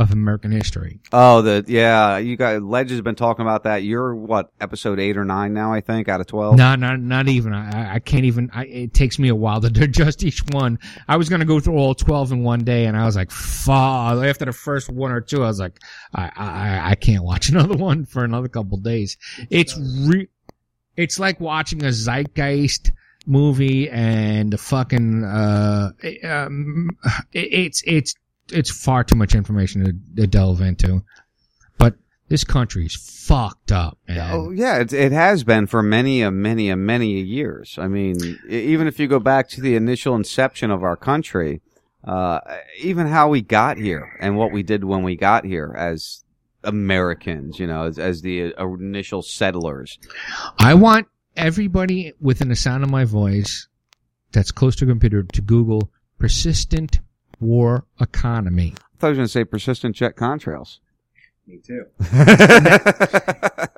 of 0.00 0.12
American 0.12 0.50
history. 0.50 0.98
oh, 1.12 1.42
the 1.42 1.64
yeah, 1.68 2.16
you 2.16 2.36
got 2.36 2.62
Ledge 2.62 2.90
has 2.90 3.00
been 3.02 3.14
talking 3.14 3.42
about 3.42 3.64
that. 3.64 3.82
You're 3.82 4.14
what 4.14 4.50
episode 4.60 4.98
eight 4.98 5.16
or 5.16 5.24
nine 5.24 5.52
now? 5.52 5.72
I 5.72 5.80
think 5.82 6.08
out 6.08 6.20
of 6.20 6.26
twelve. 6.26 6.56
No, 6.56 6.74
not 6.74 6.98
not 7.00 7.28
even. 7.28 7.52
I, 7.52 7.96
I 7.96 7.98
can't 7.98 8.24
even. 8.24 8.50
I, 8.52 8.64
it 8.64 8.94
takes 8.94 9.18
me 9.18 9.28
a 9.28 9.34
while 9.34 9.60
to 9.60 9.70
digest 9.70 10.24
each 10.24 10.42
one. 10.52 10.78
I 11.06 11.16
was 11.16 11.28
gonna 11.28 11.44
go 11.44 11.60
through 11.60 11.76
all 11.76 11.94
twelve 11.94 12.32
in 12.32 12.42
one 12.42 12.64
day, 12.64 12.86
and 12.86 12.96
I 12.96 13.04
was 13.04 13.14
like, 13.14 13.30
"Fuck!" 13.30 14.24
After 14.24 14.46
the 14.46 14.52
first 14.52 14.88
one 14.88 15.12
or 15.12 15.20
two, 15.20 15.44
I 15.44 15.48
was 15.48 15.60
like, 15.60 15.78
"I 16.14 16.30
I, 16.34 16.90
I 16.90 16.94
can't 16.94 17.22
watch 17.22 17.48
another 17.50 17.76
one 17.76 18.06
for 18.06 18.24
another 18.24 18.48
couple 18.48 18.78
days." 18.78 19.16
It's 19.50 19.78
re- 19.78 20.28
It's 20.96 21.18
like 21.18 21.40
watching 21.40 21.84
a 21.84 21.92
zeitgeist 21.92 22.92
movie 23.26 23.88
and 23.90 24.50
the 24.50 24.56
fucking 24.58 25.22
uh, 25.24 25.90
um, 26.24 26.88
it, 27.32 27.52
it's 27.52 27.82
it's 27.86 28.14
it's 28.52 28.70
far 28.70 29.04
too 29.04 29.16
much 29.16 29.34
information 29.34 29.84
to, 29.84 30.22
to 30.22 30.26
delve 30.26 30.60
into. 30.60 31.02
But 31.78 31.94
this 32.28 32.44
country's 32.44 32.94
fucked 32.94 33.72
up, 33.72 33.98
man. 34.08 34.30
Oh 34.32 34.50
yeah, 34.50 34.78
it, 34.78 34.92
it 34.92 35.12
has 35.12 35.44
been 35.44 35.66
for 35.66 35.82
many 35.82 36.22
a 36.22 36.30
many 36.30 36.70
a 36.70 36.76
many 36.76 37.18
a 37.18 37.22
years. 37.22 37.78
I 37.78 37.88
mean, 37.88 38.16
even 38.48 38.86
if 38.86 38.98
you 38.98 39.08
go 39.08 39.20
back 39.20 39.48
to 39.50 39.60
the 39.60 39.76
initial 39.76 40.14
inception 40.14 40.70
of 40.70 40.82
our 40.82 40.96
country, 40.96 41.60
uh, 42.04 42.40
even 42.78 43.06
how 43.06 43.28
we 43.28 43.40
got 43.40 43.76
here 43.76 44.16
and 44.20 44.36
what 44.36 44.52
we 44.52 44.62
did 44.62 44.84
when 44.84 45.02
we 45.02 45.16
got 45.16 45.44
here 45.44 45.74
as 45.76 46.24
Americans, 46.64 47.58
you 47.58 47.66
know, 47.66 47.84
as, 47.84 47.98
as 47.98 48.22
the 48.22 48.54
uh, 48.54 48.66
initial 48.74 49.22
settlers. 49.22 49.98
I 50.58 50.74
want 50.74 51.08
everybody 51.36 52.12
within 52.20 52.48
the 52.48 52.56
sound 52.56 52.84
of 52.84 52.90
my 52.90 53.04
voice 53.04 53.68
that's 54.32 54.50
close 54.50 54.76
to 54.76 54.84
a 54.84 54.88
computer 54.88 55.22
to 55.22 55.40
Google 55.40 55.90
persistent 56.18 57.00
war 57.40 57.84
economy. 58.00 58.74
I 58.76 58.96
thought 58.98 59.06
I 59.08 59.10
was 59.10 59.18
going 59.18 59.26
to 59.26 59.32
say 59.32 59.44
persistent 59.44 59.96
jet 59.96 60.16
contrails. 60.16 60.78
Me 61.46 61.58
too. 61.58 61.84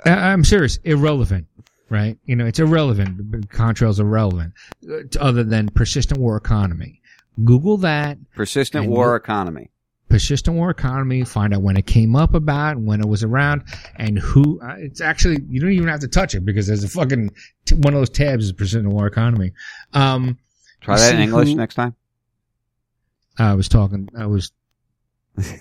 I- 0.04 0.32
I'm 0.32 0.44
serious. 0.44 0.78
Irrelevant, 0.84 1.46
right? 1.88 2.18
You 2.24 2.36
know, 2.36 2.46
it's 2.46 2.58
irrelevant. 2.58 3.48
Contrails 3.48 3.98
are 4.00 4.04
relevant, 4.04 4.52
uh, 4.90 4.96
other 5.20 5.44
than 5.44 5.68
persistent 5.68 6.20
war 6.20 6.36
economy. 6.36 7.00
Google 7.44 7.76
that. 7.78 8.18
Persistent 8.34 8.86
war 8.88 9.12
look- 9.12 9.22
economy. 9.24 9.70
Persistent 10.08 10.54
war 10.58 10.68
economy. 10.68 11.24
Find 11.24 11.54
out 11.54 11.62
when 11.62 11.78
it 11.78 11.86
came 11.86 12.14
up 12.14 12.34
about, 12.34 12.76
when 12.76 13.00
it 13.00 13.08
was 13.08 13.22
around, 13.24 13.62
and 13.96 14.18
who. 14.18 14.60
Uh, 14.60 14.74
it's 14.76 15.00
actually 15.00 15.38
you 15.48 15.58
don't 15.58 15.72
even 15.72 15.88
have 15.88 16.00
to 16.00 16.08
touch 16.08 16.34
it 16.34 16.44
because 16.44 16.66
there's 16.66 16.84
a 16.84 16.88
fucking 16.88 17.30
t- 17.64 17.76
one 17.76 17.94
of 17.94 18.00
those 18.00 18.10
tabs 18.10 18.44
is 18.44 18.52
persistent 18.52 18.92
war 18.92 19.06
economy. 19.06 19.52
Um, 19.94 20.36
Try 20.82 20.96
you 20.96 21.00
that 21.00 21.14
in 21.14 21.20
English 21.22 21.48
who- 21.48 21.54
next 21.54 21.76
time. 21.76 21.94
I 23.38 23.54
was 23.54 23.68
talking. 23.68 24.08
I 24.16 24.26
was 24.26 24.52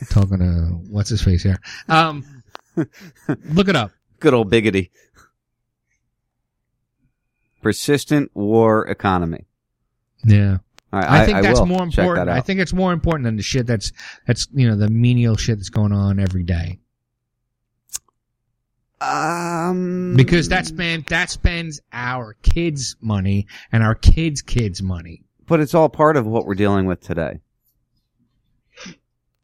talking 0.09 0.39
to 0.39 0.79
what's 0.89 1.09
his 1.09 1.21
face 1.21 1.43
here. 1.43 1.59
Um, 1.87 2.43
look 2.75 3.69
it 3.69 3.75
up. 3.75 3.91
Good 4.19 4.33
old 4.33 4.51
biggity. 4.51 4.89
Persistent 7.61 8.31
war 8.33 8.87
economy. 8.87 9.45
Yeah. 10.23 10.57
Right, 10.91 11.09
I, 11.09 11.25
think 11.25 11.41
that's 11.41 11.59
will 11.59 11.67
more 11.67 11.85
check 11.85 11.95
that 11.95 12.01
important. 12.01 12.29
I 12.29 12.41
think 12.41 12.59
it's 12.59 12.73
more 12.73 12.91
important 12.91 13.23
than 13.23 13.37
the 13.37 13.43
shit 13.43 13.65
that's 13.65 13.93
that's 14.27 14.47
you 14.53 14.67
know 14.67 14.75
the 14.75 14.89
menial 14.89 15.37
shit 15.37 15.57
that's 15.57 15.69
going 15.69 15.93
on 15.93 16.19
every 16.19 16.43
day. 16.43 16.79
Um, 18.99 20.13
because 20.17 20.49
that 20.49 20.65
spend 20.65 21.05
that 21.05 21.29
spends 21.29 21.79
our 21.93 22.35
kids' 22.43 22.97
money 22.99 23.47
and 23.71 23.83
our 23.83 23.95
kids' 23.95 24.41
kids' 24.41 24.83
money. 24.83 25.23
But 25.47 25.61
it's 25.61 25.73
all 25.73 25.87
part 25.87 26.17
of 26.17 26.27
what 26.27 26.45
we're 26.45 26.55
dealing 26.55 26.87
with 26.87 26.99
today. 26.99 27.39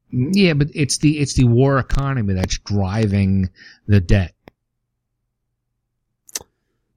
Yeah, 0.10 0.53
but 0.53 0.69
it's 0.74 1.00
the 1.00 1.19
it's 1.19 1.34
the 1.34 1.45
war 1.45 1.80
economy 1.80 2.34
that's 2.34 2.58
driving 2.60 3.50
the 3.88 4.00
debt. 4.00 4.34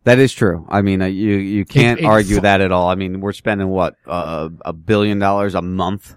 That 0.05 0.19
is 0.19 0.33
true. 0.33 0.67
I 0.69 0.83
mean, 0.83 1.03
uh, 1.03 1.07
you 1.07 1.37
you 1.37 1.65
can't 1.65 2.01
it 2.01 2.05
argue 2.05 2.37
fu- 2.37 2.43
that 2.43 2.61
at 2.61 2.73
all. 2.73 2.89
I 2.89 2.95
mean, 2.95 3.21
we're 3.21 3.33
spending 3.33 3.69
what 3.69 3.97
uh, 4.07 4.49
a 4.65 4.73
billion 4.73 5.19
dollars 5.19 5.55
a 5.55 5.63
month 5.63 6.15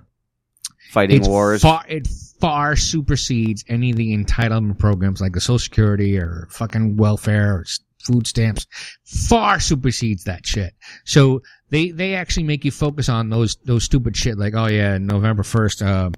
fighting 0.92 1.18
It's 1.18 1.28
wars. 1.28 1.62
Far, 1.64 1.84
it 1.88 2.08
far 2.40 2.76
supersedes 2.76 3.66
any 3.68 3.92
of 3.92 3.98
the 3.98 4.16
entitlement 4.16 4.80
programs 4.80 5.20
like 5.20 5.34
the 5.34 5.42
Social 5.42 5.60
Security 5.60 6.18
or 6.18 6.48
fucking 6.52 6.96
welfare 6.96 7.56
or 7.56 7.66
food 8.04 8.28
stamps. 8.28 8.68
Far 9.04 9.60
supersedes 9.60 10.24
that 10.26 10.46
shit. 10.46 10.74
So 11.04 11.42
they 11.70 11.92
they 11.92 12.16
actually 12.16 12.44
make 12.44 12.64
you 12.64 12.72
focus 12.72 13.10
on 13.10 13.30
those 13.30 13.56
those 13.66 13.84
stupid 13.84 14.16
shit 14.16 14.38
like 14.38 14.54
oh 14.56 14.68
yeah 14.68 14.98
November 14.98 15.44
first 15.44 15.82
uh, 15.82 16.12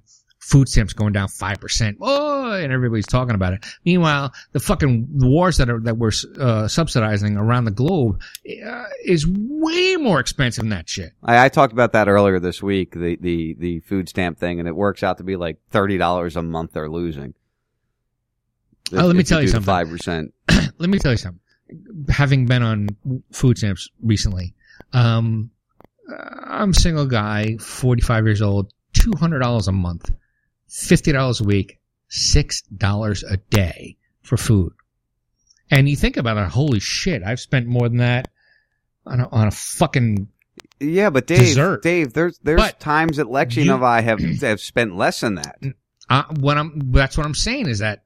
food 0.46 0.70
stamps 0.70 0.94
going 0.94 1.12
down 1.12 1.28
five 1.28 1.60
percent. 1.60 1.98
Oh, 2.00 2.52
and 2.52 2.72
everybody's 2.72 3.08
talking 3.08 3.34
about 3.34 3.54
it. 3.54 3.66
Meanwhile, 3.84 4.32
the 4.52 4.60
fucking 4.60 5.08
wars 5.12 5.58
that 5.58 5.70
are 5.70 5.80
that 5.82 5.98
we're 5.98 6.12
uh, 6.40 6.68
subsidizing 6.68 7.36
around 7.36 7.66
the 7.66 7.72
globe 7.72 8.22
uh, 8.66 8.84
is 9.04 9.26
way 9.28 9.96
more 9.96 10.20
expensive 10.20 10.64
than 10.64 10.70
that 10.70 10.88
shit. 10.88 11.14
I, 11.24 11.46
I 11.46 11.50
talked 11.50 11.74
about 11.74 11.94
that 11.94 12.08
earlier 12.08 12.40
this 12.40 12.62
week, 12.62 12.94
the, 12.94 13.18
the, 13.20 13.56
the 13.58 13.80
food 13.82 14.08
stamp 14.08 14.38
thing, 14.38 14.60
and 14.60 14.68
it 14.68 14.76
works 14.76 15.02
out 15.02 15.18
to 15.18 15.24
be 15.24 15.36
like 15.36 15.58
thirty 15.72 15.98
dollars 15.98 16.36
a 16.36 16.44
month 16.44 16.74
they're 16.74 16.90
losing. 16.90 17.34
Oh, 18.94 19.08
let 19.08 19.16
me 19.16 19.24
tell 19.24 19.42
you 19.42 19.48
something. 19.48 19.66
Five 19.66 19.90
percent. 19.90 20.34
let 20.78 20.90
me 20.90 21.00
tell 21.00 21.12
you 21.12 21.18
something. 21.18 21.42
Having 22.10 22.46
been 22.46 22.62
on 22.62 22.90
food 23.32 23.58
stamps 23.58 23.90
recently, 24.04 24.54
um, 24.94 25.50
uh, 26.08 26.36
I'm 26.44 26.70
a 26.70 26.74
single 26.76 27.08
guy, 27.08 27.58
45 27.58 28.26
years 28.26 28.44
old, 28.44 28.72
$200 28.94 29.68
a 29.68 29.72
month, 29.72 30.12
$50 30.70 31.42
a 31.42 31.44
week. 31.44 31.80
six 32.08 32.62
dollars 32.64 33.24
a 33.24 33.38
day 33.38 33.98
for 34.22 34.38
food. 34.38 34.74
And 35.72 35.90
you 35.90 35.96
think 35.96 36.16
about 36.18 36.38
it, 36.38 36.48
holy 36.52 36.80
shit, 36.80 37.24
I've 37.24 37.40
spent 37.40 37.66
more 37.68 37.90
than 37.90 37.98
that 37.98 38.30
on 39.06 39.20
a, 39.20 39.28
on 39.30 39.48
a 39.48 39.52
fucking 39.52 40.28
Yeah, 40.80 41.10
but 41.10 41.26
Dave, 41.28 41.40
Dessert. 41.40 41.82
Dave, 41.82 42.14
there's 42.14 42.38
there's 42.44 42.62
But 42.62 42.80
times 42.80 43.18
that 43.18 43.26
Lexi 43.28 43.62
and 43.72 43.84
I 43.84 44.02
have 44.02 44.20
have 44.42 44.62
spent 44.62 44.96
less 44.96 45.22
than 45.22 45.36
that. 45.36 45.58
uh, 46.10 46.24
what 46.40 46.58
I'm 46.58 46.92
that's 46.92 47.18
what 47.18 47.26
I'm 47.26 47.34
saying 47.36 47.68
is 47.68 47.80
that 47.80 48.04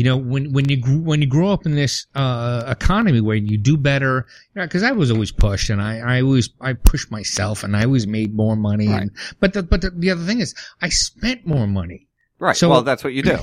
you 0.00 0.04
know 0.08 0.16
when 0.32 0.44
when 0.56 0.66
you 0.72 0.78
when 1.10 1.20
you 1.20 1.26
grow 1.36 1.48
up 1.52 1.66
in 1.66 1.74
this 1.74 2.06
uh, 2.14 2.62
economy 2.76 3.20
where 3.20 3.36
you 3.36 3.58
do 3.58 3.76
better 3.76 4.14
you 4.54 4.56
know 4.60 4.66
because 4.66 4.82
I 4.82 4.92
was 4.92 5.10
always 5.10 5.30
pushed 5.30 5.68
and 5.68 5.80
I 5.82 5.92
I 5.98 6.22
always 6.22 6.48
I 6.58 6.72
pushed 6.72 7.10
myself 7.10 7.62
and 7.64 7.76
I 7.76 7.82
always 7.84 8.06
made 8.06 8.34
more 8.34 8.56
money 8.56 8.86
and 8.98 9.10
but 9.40 9.52
the 9.52 9.62
but 9.62 9.82
the, 9.82 9.90
the 9.90 10.10
other 10.10 10.24
thing 10.24 10.40
is 10.40 10.54
I 10.80 10.88
spent 10.88 11.46
more 11.46 11.66
money 11.66 12.00
Right. 12.38 12.56
So- 12.56 12.70
well, 12.70 12.80
that's 12.82 13.04
what 13.04 13.12
you 13.12 13.22
do. 13.22 13.38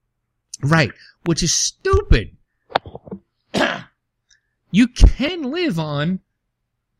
right 0.76 0.92
which 1.26 1.42
is 1.42 1.52
stupid 1.54 2.26
you 4.70 4.86
can 4.88 5.42
live 5.50 5.78
on 5.78 6.20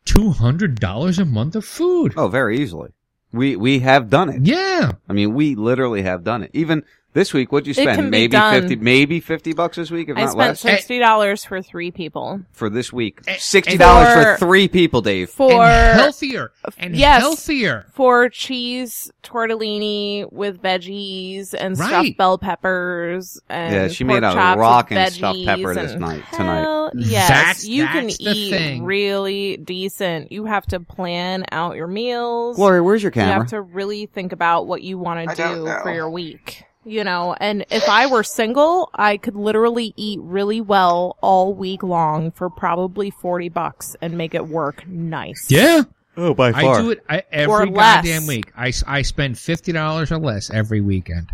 two 0.04 0.30
hundred 0.32 0.80
dollars 0.80 1.18
a 1.18 1.24
month 1.24 1.54
of 1.56 1.64
food 1.64 2.12
Oh, 2.16 2.28
very 2.28 2.58
easily. 2.58 2.90
We 3.32 3.56
we 3.56 3.78
have 3.78 4.10
done 4.10 4.28
it. 4.28 4.42
Yeah. 4.44 4.92
I 5.08 5.12
mean, 5.14 5.32
we 5.32 5.54
literally 5.54 6.02
have 6.02 6.22
done 6.22 6.42
it. 6.42 6.50
Even 6.52 6.82
this 7.14 7.34
week, 7.34 7.52
what'd 7.52 7.66
you 7.66 7.74
spend? 7.74 8.10
maybe 8.10 8.32
done. 8.32 8.60
fifty, 8.60 8.76
maybe 8.76 9.20
fifty 9.20 9.52
bucks 9.52 9.76
this 9.76 9.90
week, 9.90 10.08
if 10.08 10.16
I 10.16 10.22
not 10.22 10.30
spent 10.32 10.48
less. 10.50 10.60
sixty 10.60 10.98
dollars 10.98 11.44
for 11.44 11.60
three 11.62 11.90
people. 11.90 12.40
for 12.52 12.70
this 12.70 12.92
week, 12.92 13.20
sixty 13.38 13.76
dollars 13.76 14.12
for 14.14 14.22
For- 14.22 14.36
three 14.46 14.68
people, 14.68 15.00
Dave. 15.02 15.30
For 15.30 15.52
and 15.62 16.00
healthier 16.00 16.52
and 16.78 16.96
yes, 16.96 17.20
healthier 17.20 17.86
for 17.92 18.28
cheese 18.28 19.10
tortellini 19.22 20.30
with 20.32 20.62
veggies 20.62 21.54
and 21.58 21.78
Right. 21.78 21.88
stuffed 21.88 22.16
bell 22.18 22.38
peppers 22.38 23.40
and 23.48 23.74
Yeah, 23.74 23.88
she 23.88 24.04
pork 24.04 24.20
made 24.22 24.28
a 24.28 24.32
chops 24.32 24.56
with 24.56 24.60
rockin' 24.60 25.10
stuffed 25.10 25.38
veggies 25.38 25.44
pepper 25.46 25.74
this 25.74 25.92
and- 25.92 26.00
night 26.00 26.22
tonight. 26.32 26.60
Hell 26.62 26.90
yes, 26.94 27.28
That's- 27.28 27.66
you 27.66 27.82
that's 27.84 27.94
can 27.94 28.10
eat 28.20 28.50
thing. 28.50 28.84
really 28.84 29.56
decent. 29.58 30.32
You 30.32 30.46
have 30.46 30.66
to 30.66 30.80
plan 30.80 31.44
out 31.52 31.76
your 31.76 31.86
meals. 31.86 32.56
Gloria, 32.56 32.82
where's 32.82 33.02
your 33.02 33.12
camera? 33.12 33.28
You 33.34 33.40
have 33.40 33.50
to 33.50 33.60
really 33.60 34.06
think 34.06 34.32
about 34.32 34.66
what 34.66 34.82
you 34.82 34.98
want 34.98 35.28
to 35.30 35.36
don't 35.36 35.58
do 35.58 35.64
know. 35.64 35.80
for 35.82 35.92
your 35.92 36.10
week. 36.10 36.64
You 36.84 37.04
know, 37.04 37.34
and 37.38 37.64
if 37.70 37.88
I 37.88 38.06
were 38.06 38.24
single, 38.24 38.90
I 38.92 39.16
could 39.16 39.36
literally 39.36 39.94
eat 39.96 40.18
really 40.20 40.60
well 40.60 41.16
all 41.20 41.54
week 41.54 41.84
long 41.84 42.32
for 42.32 42.50
probably 42.50 43.10
40 43.10 43.48
bucks 43.50 43.94
and 44.00 44.18
make 44.18 44.34
it 44.34 44.48
work 44.48 44.86
nice. 44.88 45.46
Yeah. 45.48 45.82
Oh, 46.16 46.34
by 46.34 46.50
I 46.52 46.80
do 46.80 46.90
it 46.90 47.04
I, 47.08 47.22
every 47.30 47.70
goddamn 47.70 48.26
week. 48.26 48.52
I, 48.56 48.68
s- 48.68 48.84
I 48.86 49.02
spend 49.02 49.38
fifty 49.38 49.72
dollars 49.72 50.12
or 50.12 50.18
less 50.18 50.50
every 50.50 50.80
weekend. 50.82 51.30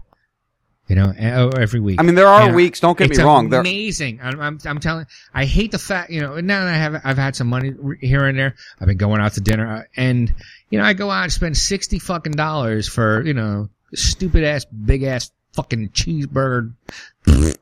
You 0.87 0.95
know, 0.97 1.13
e- 1.19 1.27
oh, 1.33 1.49
every 1.49 1.81
week. 1.81 1.99
I 1.99 2.03
mean, 2.05 2.15
there 2.15 2.29
are 2.29 2.43
And 2.47 2.55
weeks, 2.55 2.79
don't 2.81 2.97
get 2.97 3.11
it's 3.11 3.19
me 3.19 3.25
wrong, 3.25 3.49
there- 3.49 3.61
Amazing. 3.61 4.21
I'm, 4.23 4.41
I'm, 4.41 4.59
I'm 4.65 4.79
telling. 4.79 5.07
I 5.35 5.47
hate 5.47 5.73
the 5.73 5.79
fact. 5.81 6.11
You 6.11 6.21
know, 6.21 6.39
now 6.41 6.65
that 6.65 6.75
I 6.75 6.77
have, 6.77 7.01
I've 7.05 7.19
had 7.19 7.35
some 7.35 7.49
money 7.49 7.73
here 8.01 8.25
and 8.27 8.39
there. 8.39 8.55
I've 8.81 8.87
been 8.87 8.97
going 8.99 9.21
out 9.21 9.33
to 9.33 9.41
dinner, 9.41 9.67
uh, 9.69 9.83
and 9.97 10.33
you 10.71 10.79
know, 10.79 10.85
I 10.85 10.93
go 10.93 11.11
out 11.11 11.25
and 11.25 11.33
spend 11.33 11.57
sixty 11.57 11.99
fucking 11.99 12.33
dollars 12.33 12.87
for 12.87 13.25
you 13.27 13.35
know, 13.35 13.69
stupid 13.95 14.45
ass, 14.45 14.65
big 14.67 15.03
ass 15.03 15.31
fucking 15.59 15.89
cheeseburger 15.89 16.73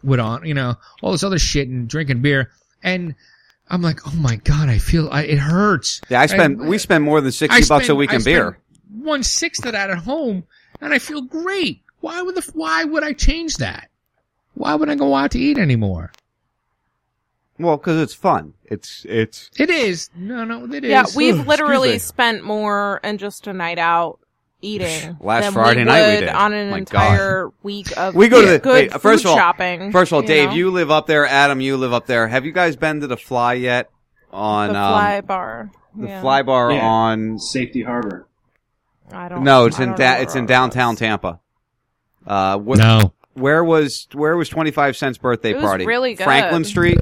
with 0.02 0.20
on, 0.20 0.44
you 0.44 0.52
know, 0.52 0.74
all 1.02 1.12
this 1.12 1.24
other 1.24 1.38
shit 1.38 1.66
and 1.66 1.88
drinking 1.88 2.20
beer, 2.20 2.50
and 2.82 3.14
I'm 3.70 3.80
like, 3.80 4.06
oh 4.06 4.14
my 4.16 4.36
god, 4.36 4.68
I 4.68 4.76
feel 4.76 5.08
I, 5.10 5.22
it 5.22 5.38
hurts. 5.38 6.02
Yeah, 6.10 6.20
I 6.20 6.26
spend. 6.26 6.60
we 6.68 6.76
spend 6.76 7.04
more 7.04 7.22
than 7.22 7.32
sixty 7.32 7.56
I 7.56 7.60
bucks 7.66 7.84
a 7.84 7.86
spend- 7.86 7.98
week 7.98 8.12
I 8.12 8.16
in 8.16 8.22
beer. 8.22 8.58
One 9.00 9.22
sixth 9.22 9.64
of 9.64 9.72
that 9.72 9.88
at 9.88 9.98
home, 9.98 10.44
and 10.82 10.92
I 10.92 10.98
feel 10.98 11.22
great. 11.22 11.80
Why 12.00 12.20
would 12.20 12.34
the 12.34 12.50
Why 12.52 12.84
would 12.84 13.02
I 13.02 13.14
change 13.14 13.56
that? 13.56 13.88
Why 14.52 14.74
would 14.74 14.90
I 14.90 14.94
go 14.94 15.14
out 15.14 15.30
to 15.30 15.38
eat 15.38 15.56
anymore? 15.56 16.12
Well, 17.58 17.78
because 17.78 17.98
it's 18.02 18.12
fun. 18.12 18.52
It's 18.66 19.06
it's. 19.08 19.50
It 19.58 19.70
is 19.70 20.10
no, 20.14 20.44
no, 20.44 20.66
it 20.66 20.84
is. 20.84 20.90
Yeah, 20.90 21.04
we've 21.16 21.46
literally 21.46 21.98
spent 21.98 22.44
more 22.44 23.00
in 23.02 23.16
just 23.16 23.46
a 23.46 23.54
night 23.54 23.78
out 23.78 24.18
eating 24.62 25.16
Last 25.20 25.44
than 25.44 25.52
Friday 25.52 25.80
we 25.80 25.84
night 25.84 26.14
we 26.14 26.20
did. 26.20 26.28
on 26.30 26.52
an 26.52 26.70
My 26.70 26.78
entire 26.78 27.50
week 27.62 27.96
of 27.96 28.14
We 28.14 28.28
go 28.28 28.40
to 28.40 28.46
the 28.52 28.58
good 28.58 28.72
wait, 28.72 28.92
food 28.92 29.02
first 29.02 29.24
of 29.24 29.30
all. 29.30 29.36
shopping. 29.36 29.92
First 29.92 30.10
of 30.12 30.16
all, 30.16 30.22
Dave, 30.22 30.50
know? 30.50 30.54
you 30.56 30.70
live 30.70 30.90
up 30.90 31.06
there. 31.06 31.26
Adam, 31.26 31.60
you 31.60 31.76
live 31.76 31.92
up 31.92 32.06
there. 32.06 32.26
Have 32.28 32.44
you 32.46 32.52
guys 32.52 32.76
been 32.76 33.00
to 33.00 33.06
the 33.06 33.16
Fly 33.16 33.54
yet? 33.54 33.90
On 34.32 34.72
the 34.72 34.78
um, 34.78 34.92
fly 34.92 35.20
bar. 35.22 35.70
the 35.94 36.08
yeah. 36.08 36.20
Fly 36.20 36.42
Bar 36.42 36.72
Yeah. 36.72 36.86
on 36.86 37.38
Safety 37.38 37.82
Harbor. 37.82 38.26
I 39.12 39.28
don't. 39.28 39.44
Know. 39.44 39.60
No, 39.62 39.66
it's 39.66 39.78
I 39.78 39.84
in 39.84 39.88
don't 39.90 39.98
da- 39.98 40.16
it's 40.18 40.34
in 40.34 40.42
where- 40.42 40.48
downtown 40.48 40.96
Tampa. 40.96 41.40
Uh, 42.26 42.58
wh- 42.58 42.76
No. 42.76 43.12
Where 43.34 43.62
was 43.62 44.08
where 44.14 44.36
was 44.36 44.48
twenty 44.48 44.70
five 44.70 44.96
cents 44.96 45.16
birthday 45.18 45.50
It 45.50 45.56
was 45.56 45.64
party? 45.64 45.86
really 45.86 46.14
good. 46.14 46.24
Franklin 46.24 46.64
Street. 46.64 46.98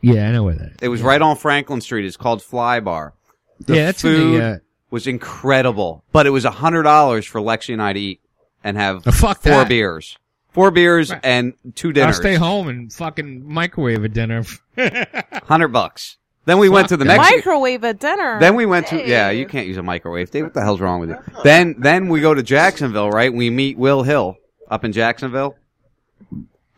Yeah, 0.00 0.28
I 0.28 0.32
know 0.32 0.42
where 0.44 0.54
that. 0.54 0.68
Is. 0.70 0.76
It 0.82 0.88
was 0.88 1.02
right 1.02 1.20
on 1.22 1.36
Franklin 1.36 1.80
Street. 1.82 2.04
It's 2.06 2.16
called 2.16 2.42
Fly 2.42 2.80
Bar. 2.80 3.12
The 3.60 3.74
Yeah, 3.76 3.84
that's 3.86 4.04
in 4.04 4.32
the, 4.32 4.42
uh, 4.44 4.56
was 4.96 5.06
incredible, 5.06 6.02
but 6.10 6.26
it 6.26 6.30
was 6.30 6.46
a 6.46 6.50
hundred 6.50 6.84
dollars 6.84 7.26
for 7.26 7.38
Lexi 7.40 7.74
and 7.74 7.82
I 7.82 7.92
to 7.92 8.00
eat 8.00 8.20
and 8.64 8.78
have 8.78 9.06
Oh, 9.06 9.10
fuck 9.12 9.42
four 9.42 9.52
that. 9.52 9.68
beers, 9.68 10.16
four 10.48 10.70
beers 10.70 11.12
and 11.22 11.52
two 11.74 11.92
dinners. 11.92 12.16
I'll 12.16 12.22
stay 12.22 12.34
home 12.36 12.68
and 12.68 12.90
fucking 12.90 13.46
microwave 13.46 14.02
a 14.04 14.08
dinner. 14.08 14.44
Hundred 15.44 15.68
bucks. 15.68 16.16
Then 16.46 16.58
we 16.58 16.68
went 16.70 16.88
to 16.88 16.96
the 16.96 17.04
that. 17.04 17.16
Mexican. 17.18 17.38
Microwave 17.38 17.84
a 17.84 17.92
dinner. 17.92 18.38
Then 18.40 18.54
we 18.54 18.64
went 18.64 18.86
to 18.86 18.96
yeah. 19.06 19.30
You 19.30 19.46
can't 19.46 19.66
use 19.66 19.76
a 19.76 19.82
microwave, 19.82 20.30
Dave. 20.30 20.44
What 20.44 20.54
the 20.54 20.62
hell's 20.62 20.80
wrong 20.80 21.00
with 21.00 21.10
you? 21.10 21.18
Then 21.44 21.74
then 21.78 22.08
we 22.08 22.20
go 22.22 22.32
to 22.34 22.42
Jacksonville, 22.42 23.10
right? 23.10 23.32
We 23.34 23.50
meet 23.50 23.76
Will 23.76 24.02
Hill 24.02 24.36
up 24.70 24.84
in 24.84 24.92
Jacksonville. 24.92 25.56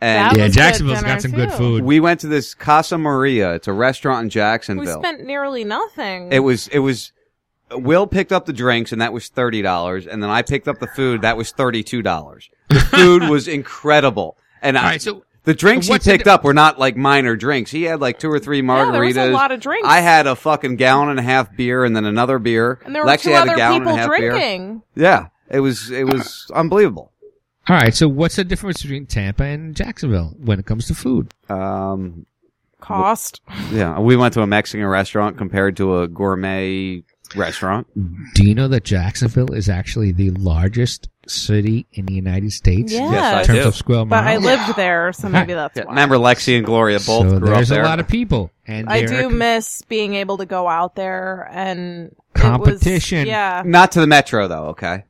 And 0.01 0.37
Yeah, 0.37 0.47
Jacksonville's 0.47 1.01
got 1.01 1.07
dinner, 1.07 1.19
some 1.19 1.31
good 1.31 1.51
food. 1.51 1.83
We 1.83 1.99
went 1.99 2.21
to 2.21 2.27
this 2.27 2.53
Casa 2.53 2.97
Maria. 2.97 3.53
It's 3.55 3.67
a 3.67 3.73
restaurant 3.73 4.23
in 4.23 4.29
Jacksonville. 4.29 4.81
We 4.81 4.85
Jacksonville. 4.87 5.09
spent 5.13 5.27
nearly 5.27 5.63
nothing. 5.65 6.31
It 6.31 6.39
was 6.39 6.67
it 6.69 6.79
was 6.79 7.11
Will 7.71 8.07
picked 8.07 8.31
up 8.31 8.45
the 8.45 8.53
drinks 8.53 8.91
and 8.91 9.01
that 9.01 9.13
was 9.13 9.27
thirty 9.29 9.61
dollars, 9.61 10.07
and 10.07 10.21
then 10.23 10.29
I 10.29 10.41
picked 10.41 10.67
up 10.67 10.79
the 10.79 10.87
food 10.87 11.21
that 11.21 11.37
was 11.37 11.51
thirty 11.51 11.83
two 11.83 12.01
dollars. 12.01 12.49
The 12.69 12.79
food 12.79 13.23
was 13.29 13.47
incredible, 13.47 14.37
and 14.61 14.77
I, 14.77 14.81
Alright, 14.83 15.01
so- 15.01 15.23
the 15.45 15.53
drinks 15.53 15.87
he 15.87 15.91
what's 15.93 16.05
the 16.05 16.11
picked 16.11 16.25
di- 16.25 16.31
up 16.31 16.43
were 16.43 16.53
not 16.53 16.77
like 16.79 16.95
minor 16.97 17.35
drinks. 17.35 17.71
He 17.71 17.83
had 17.83 18.01
like 18.01 18.19
two 18.19 18.29
or 18.29 18.39
three 18.39 18.61
margaritas. 18.61 18.91
there 18.91 19.01
was 19.01 19.17
a 19.17 19.31
lot 19.31 19.51
of 19.51 19.59
drinks. 19.61 19.87
I 19.87 20.01
had 20.01 20.27
a 20.27 20.35
fucking 20.35 20.75
gallon 20.75 21.09
and 21.09 21.17
a 21.17 21.23
half 21.23 21.55
beer 21.55 21.85
and 21.85 21.95
then 21.95 22.05
another 22.05 22.37
beer. 22.39 22.79
and 22.85 22.93
there 22.93 23.03
were 23.03 23.09
Lexi 23.09 23.23
two 23.23 23.29
had 23.31 23.47
a 23.47 23.51
other 23.51 23.55
gallon 23.57 23.79
people 23.81 23.91
and 23.93 23.99
a 23.99 24.03
half 24.03 24.11
beer. 24.19 24.31
drinking. 24.31 24.83
Yeah, 24.95 25.27
it 25.49 25.61
was 25.61 25.89
it 25.91 26.05
was 26.05 26.51
unbelievable. 26.53 27.11
All 27.67 27.75
right, 27.75 27.93
so 27.95 28.07
what's 28.07 28.35
the 28.35 28.43
difference 28.43 28.81
between 28.81 29.05
Tampa 29.05 29.43
and 29.43 29.75
Jacksonville 29.75 30.33
when 30.39 30.59
it 30.59 30.65
comes 30.65 30.87
to 30.87 30.95
food? 30.95 31.31
Um, 31.49 32.25
Cost. 32.81 33.41
yeah, 33.71 33.99
we 33.99 34.15
went 34.15 34.33
to 34.35 34.41
a 34.41 34.47
Mexican 34.47 34.85
restaurant 34.87 35.37
compared 35.37 35.77
to 35.77 35.99
a 36.01 36.07
gourmet 36.07 37.03
restaurant. 37.35 37.87
Do 38.33 38.43
you 38.45 38.55
know 38.55 38.67
that 38.69 38.83
Jacksonville 38.83 39.53
is 39.53 39.69
actually 39.69 40.11
the 40.11 40.31
largest 40.31 41.09
city 41.27 41.85
in 41.93 42.05
the 42.05 42.13
United 42.13 42.51
States? 42.51 42.91
Yeah. 42.91 43.11
Yes, 43.11 43.33
I 43.33 43.39
in 43.41 43.45
terms 43.47 43.59
do. 43.59 43.67
of 43.67 43.75
square 43.75 44.05
miles. 44.05 44.09
But 44.09 44.23
I 44.25 44.37
lived 44.37 44.75
there, 44.75 45.13
so 45.13 45.29
maybe 45.29 45.53
that's 45.53 45.77
Yeah, 45.77 45.83
why. 45.85 45.91
remember 45.91 46.15
Lexi 46.17 46.57
and 46.57 46.65
Gloria 46.65 46.97
both 46.99 47.29
so 47.29 47.39
grew 47.39 47.49
up 47.49 47.55
there's 47.55 47.69
there. 47.69 47.81
a 47.83 47.85
lot 47.85 47.99
of 47.99 48.07
people, 48.07 48.51
and 48.67 48.89
I 48.89 49.05
they're 49.05 49.23
do 49.23 49.29
miss 49.29 49.81
being 49.83 50.15
able 50.15 50.37
to 50.37 50.45
go 50.45 50.67
out 50.67 50.95
there 50.95 51.47
and 51.51 52.07
it 52.07 52.13
was- 52.35 52.41
Competition. 52.41 53.27
yeah. 53.27 53.63
Not 53.65 53.91
to 53.93 53.99
the 54.01 54.07
metro 54.07 54.47
though. 54.47 54.67
Okay. 54.69 55.03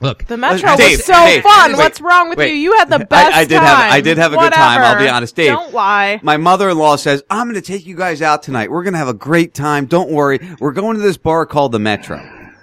Look, 0.00 0.24
The 0.26 0.36
metro 0.36 0.70
uh, 0.70 0.76
Dave, 0.76 0.98
was 0.98 1.04
so 1.06 1.12
Dave, 1.12 1.42
fun. 1.42 1.72
wait, 1.72 1.78
What's 1.78 2.00
wrong 2.00 2.28
with 2.28 2.38
wait. 2.38 2.50
you? 2.50 2.56
You 2.56 2.78
had 2.78 2.90
the 2.90 2.98
best 3.06 3.34
I, 3.34 3.44
did 3.44 3.56
time. 3.56 3.64
have 3.64 3.92
I 3.92 4.00
did 4.00 4.18
have 4.18 4.32
a 4.32 4.36
good 4.36 4.52
time. 4.52 4.80
I'll 4.80 4.94
be 4.94 4.98
Whatever. 5.04 5.16
honest, 5.16 5.36
Dave. 5.36 5.52
Don't 5.52 5.72
lie. 5.72 6.20
My 6.22 6.36
mother-in-law 6.36 6.96
says 6.96 7.22
I'm 7.30 7.46
going 7.48 7.54
to 7.54 7.62
take 7.62 7.86
you 7.86 7.96
guys 7.96 8.20
out 8.20 8.42
tonight. 8.42 8.70
We're 8.70 8.82
going 8.82 8.92
to 8.94 8.98
have 8.98 9.08
a 9.08 9.14
great 9.14 9.54
time. 9.54 9.86
Don't 9.86 10.10
worry. 10.10 10.40
We're 10.60 10.72
going 10.72 10.96
to 10.96 11.02
this 11.02 11.16
bar 11.16 11.46
called 11.46 11.72
the 11.72 11.78
Metro. 11.78 12.20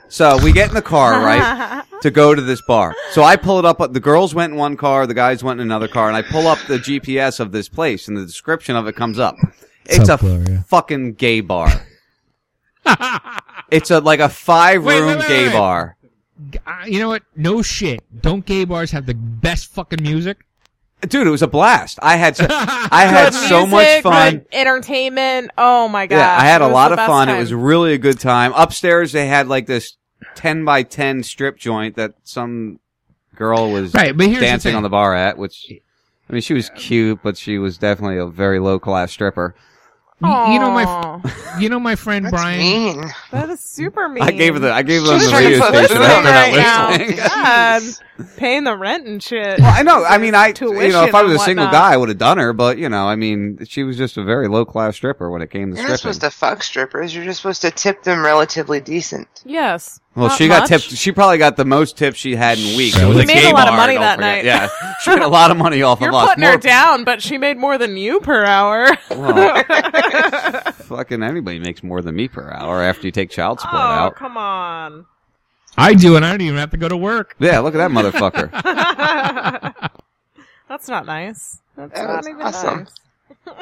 So 0.09 0.37
we 0.43 0.51
get 0.51 0.67
in 0.67 0.75
the 0.75 0.81
car, 0.81 1.23
right, 1.23 1.83
to 2.01 2.11
go 2.11 2.35
to 2.35 2.41
this 2.41 2.61
bar. 2.67 2.93
So 3.11 3.23
I 3.23 3.37
pull 3.37 3.59
it 3.59 3.65
up. 3.65 3.79
Uh, 3.79 3.87
the 3.87 4.01
girls 4.01 4.35
went 4.35 4.51
in 4.51 4.59
one 4.59 4.75
car, 4.75 5.07
the 5.07 5.13
guys 5.13 5.41
went 5.41 5.61
in 5.61 5.65
another 5.67 5.87
car, 5.87 6.09
and 6.09 6.17
I 6.17 6.21
pull 6.21 6.47
up 6.47 6.59
the 6.67 6.77
GPS 6.79 7.39
of 7.39 7.53
this 7.53 7.69
place, 7.69 8.09
and 8.09 8.17
the 8.17 8.25
description 8.25 8.75
of 8.75 8.87
it 8.87 8.95
comes 8.97 9.19
up. 9.19 9.37
It's 9.85 10.09
a 10.09 10.15
up, 10.15 10.19
Gloria? 10.19 10.65
fucking 10.67 11.13
gay 11.13 11.39
bar. 11.39 11.69
it's 13.71 13.89
a 13.89 13.99
like 14.01 14.19
a 14.19 14.27
five-room 14.29 14.85
Wait, 14.85 15.05
wait, 15.05 15.17
wait, 15.19 15.27
gay 15.27 15.47
wait. 15.47 15.53
bar. 15.53 15.95
Uh, 16.65 16.83
you 16.85 16.99
know 16.99 17.09
what? 17.09 17.23
No 17.35 17.61
shit. 17.61 18.03
Don't 18.21 18.45
gay 18.45 18.65
bars 18.65 18.91
have 18.91 19.05
the 19.05 19.13
best 19.13 19.71
fucking 19.71 20.01
music? 20.01 20.45
Dude, 21.07 21.25
it 21.25 21.31
was 21.31 21.41
a 21.41 21.47
blast. 21.47 21.97
I 22.01 22.15
had 22.15 22.37
so, 22.37 22.45
I 22.49 23.05
had 23.09 23.31
Good 23.31 23.49
so 23.49 23.65
much 23.65 24.01
fun. 24.03 24.45
entertainment. 24.51 25.51
Oh 25.57 25.87
my 25.87 26.05
god. 26.07 26.17
Yeah, 26.17 26.37
I 26.39 26.43
had 26.45 26.61
It 26.61 26.65
a 26.65 26.67
lot 26.67 26.91
of 26.91 26.99
fun. 26.99 27.27
time. 27.27 27.35
It 27.37 27.39
was 27.39 27.53
really 27.53 27.93
a 27.93 27.97
good 27.97 28.19
time. 28.19 28.53
Upstairs, 28.55 29.11
they 29.11 29.25
had 29.27 29.47
like 29.47 29.65
this 29.65 29.97
ten 30.35 30.63
by 30.63 30.83
ten 30.83 31.23
strip 31.23 31.57
joint 31.57 31.95
that 31.95 32.13
some 32.23 32.79
girl 33.35 33.71
was 33.71 33.93
Right, 33.95 34.15
but 34.15 34.27
here's 34.27 34.39
the 34.39 34.45
dancing 34.45 34.69
thing. 34.71 34.75
on 34.77 34.83
the 34.83 34.89
bar 34.89 35.15
at. 35.15 35.39
Which, 35.39 35.71
I 36.29 36.33
mean, 36.33 36.41
she 36.43 36.53
was 36.53 36.69
cute, 36.75 37.19
but 37.23 37.35
she 37.35 37.57
was 37.57 37.79
definitely 37.79 38.17
a 38.17 38.27
very 38.27 38.59
low 38.59 38.77
class 38.79 39.11
stripper. 39.11 39.55
You, 40.23 40.53
you 40.53 40.59
know 40.59 40.71
my, 40.71 41.57
you 41.59 41.69
know 41.69 41.79
my 41.79 41.95
friend 41.95 42.27
Brian. 42.29 42.59
mean. 42.59 43.03
That 43.31 43.49
is 43.49 43.59
super 43.59 44.07
mean. 44.07 44.23
I 44.23 44.31
gave 44.31 44.53
her 44.53 44.59
the 44.59 44.71
I 44.71 44.83
gave 44.83 45.03
them 45.03 45.17
the 45.17 45.29
trying 45.29 45.45
radio 45.45 45.59
station. 45.65 45.81
listening 45.81 46.03
I 46.03 46.31
right 46.31 46.55
now. 46.55 46.89
not 46.89 46.99
listening. 46.99 47.17
God, 48.21 48.37
paying 48.37 48.63
the 48.63 48.77
rent 48.77 49.07
and 49.07 49.23
shit. 49.23 49.59
Well, 49.59 49.73
I 49.75 49.81
know. 49.81 50.03
I 50.03 50.19
mean, 50.19 50.35
I 50.35 50.53
you 50.59 50.89
know, 50.91 51.05
if 51.05 51.15
I 51.15 51.23
was 51.23 51.33
a 51.33 51.39
single 51.39 51.65
whatnot. 51.65 51.81
guy, 51.81 51.93
I 51.93 51.97
would 51.97 52.09
have 52.09 52.19
done 52.19 52.37
her. 52.37 52.53
But 52.53 52.77
you 52.77 52.89
know, 52.89 53.07
I 53.07 53.15
mean, 53.15 53.65
she 53.65 53.83
was 53.83 53.97
just 53.97 54.17
a 54.17 54.23
very 54.23 54.47
low 54.47 54.63
class 54.63 54.95
stripper 54.95 55.31
when 55.31 55.41
it 55.41 55.49
came 55.49 55.71
to 55.71 55.79
You're 55.79 55.89
not 55.89 55.99
supposed 55.99 56.21
to 56.21 56.29
fuck 56.29 56.61
strippers. 56.61 57.15
You're 57.15 57.25
just 57.25 57.41
supposed 57.41 57.61
to 57.63 57.71
tip 57.71 58.03
them 58.03 58.23
relatively 58.23 58.79
decent. 58.79 59.27
Yes. 59.43 59.99
Well, 60.13 60.27
Not 60.27 60.37
she 60.37 60.49
got 60.49 60.63
much. 60.63 60.69
tipped. 60.69 60.97
She 60.97 61.13
probably 61.13 61.37
got 61.37 61.55
the 61.55 61.63
most 61.63 61.97
tips 61.97 62.17
she 62.17 62.35
had 62.35 62.57
in 62.59 62.75
weeks. 62.75 62.95
That 62.97 63.03
It 63.03 63.07
was 63.07 63.15
was 63.17 63.29
a 63.29 63.31
a 63.31 63.35
made 63.35 63.49
a 63.49 63.53
lot 63.53 63.67
of 63.67 63.71
bar, 63.71 63.77
money 63.77 63.93
don't 63.93 64.01
that 64.01 64.15
forget. 64.17 64.43
night. 64.43 64.45
Yeah, 64.45 64.93
she 65.03 65.09
made 65.11 65.21
a 65.21 65.27
lot 65.29 65.51
of 65.51 65.57
money 65.57 65.81
off 65.83 66.01
You're 66.01 66.09
of 66.09 66.15
us. 66.15 66.27
putting 66.29 66.41
More- 66.43 66.51
her 66.51 66.57
down, 66.57 67.03
but 67.05 67.21
she 67.21 67.37
made 67.37 67.57
more 67.57 67.77
than 67.77 67.95
you 67.95 68.19
per 68.19 68.43
hour. 68.43 68.93
Fucking 70.73 71.23
anybody 71.23 71.59
makes 71.59 71.81
more 71.81 72.01
than 72.01 72.15
me 72.15 72.27
per 72.27 72.51
hour 72.51 72.81
after 72.81 73.07
you 73.07 73.11
take 73.11 73.29
child 73.29 73.61
support 73.61 73.81
oh, 73.81 73.87
out. 73.87 74.15
come 74.17 74.35
on. 74.35 75.05
I 75.77 75.93
do, 75.93 76.17
and 76.17 76.25
I 76.25 76.31
don't 76.31 76.41
even 76.41 76.57
have 76.57 76.71
to 76.71 76.77
go 76.77 76.89
to 76.89 76.97
work. 76.97 77.35
Yeah, 77.39 77.59
look 77.59 77.73
at 77.73 77.77
that 77.77 77.91
motherfucker. 77.91 78.51
That's 80.67 80.89
not 80.89 81.05
nice. 81.05 81.61
That's 81.77 81.93
That 81.93 82.07
not 82.07 82.17
was 82.17 82.27
even 82.27 82.41
awesome. 82.41 82.87
nice. 83.47 83.55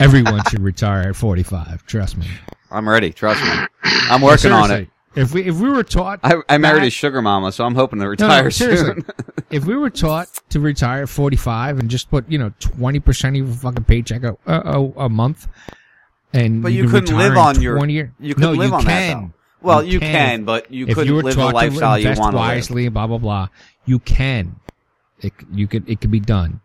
Everyone 0.00 0.42
should 0.50 0.60
retire 0.60 1.08
at 1.08 1.16
45. 1.16 1.86
Trust 1.86 2.18
me. 2.18 2.26
I'm 2.70 2.86
ready. 2.88 3.10
Trust 3.12 3.42
me. 3.42 3.66
I'm 3.84 4.20
working 4.20 4.52
on 4.52 4.64
it. 4.64 4.68
Seriously, 4.68 4.90
If 5.16 5.32
we 5.32 5.42
if 5.44 5.56
we 5.60 5.68
were 5.70 5.84
taught, 5.84 6.20
I, 6.24 6.36
I 6.48 6.58
married 6.58 6.82
that- 6.82 6.88
a 6.88 6.90
sugar 6.90 7.22
mama, 7.22 7.52
so 7.52 7.64
I'm 7.64 7.74
hoping 7.74 8.00
to 8.00 8.08
retire 8.08 8.44
no, 8.44 8.48
seriously. 8.50 8.86
soon. 8.94 9.04
if 9.50 9.64
we 9.64 9.76
were 9.76 9.90
taught 9.90 10.28
to 10.50 10.60
retire 10.60 11.02
at 11.02 11.08
45 11.08 11.78
and 11.78 11.88
just 11.88 12.10
put, 12.10 12.28
you 12.28 12.38
know, 12.38 12.50
20% 12.60 13.28
of 13.28 13.34
your 13.36 13.46
fucking 13.46 13.84
paycheck 13.84 14.24
a, 14.24 14.36
a, 14.46 14.54
a, 14.80 14.90
a 15.04 15.08
month, 15.08 15.46
and 16.32 16.62
But 16.62 16.72
you, 16.72 16.82
can 16.82 16.90
couldn't 16.90 17.16
live 17.16 17.36
on 17.36 17.60
your 17.60 17.76
20 17.76 17.92
year, 17.92 18.12
You 18.18 18.34
couldn't 18.34 18.56
live 18.58 18.70
you 18.70 18.74
on 18.76 18.82
can. 18.84 18.88
that. 19.20 19.26
Though. 19.28 19.32
Well, 19.62 19.82
you, 19.84 20.00
can, 20.00 20.44
but 20.44 20.70
you 20.70 20.86
if 20.88 20.94
couldn't 20.94 21.08
you 21.08 21.14
were 21.14 21.22
live 21.22 21.36
the 21.36 21.40
taught 21.40 21.50
to 21.50 21.54
lifestyle 21.56 21.98
you 21.98 22.06
invest 22.08 22.20
want 22.20 22.32
to 22.32 22.36
live. 22.40 22.48
wisely, 22.48 22.88
blah 22.88 23.06
blah 23.06 23.18
blah. 23.18 23.48
You 23.86 23.98
can. 23.98 24.56
It 25.20 25.32
you 25.52 25.66
could 25.68 25.88
it 25.88 26.00
could 26.02 26.10
be 26.10 26.20
done 26.20 26.60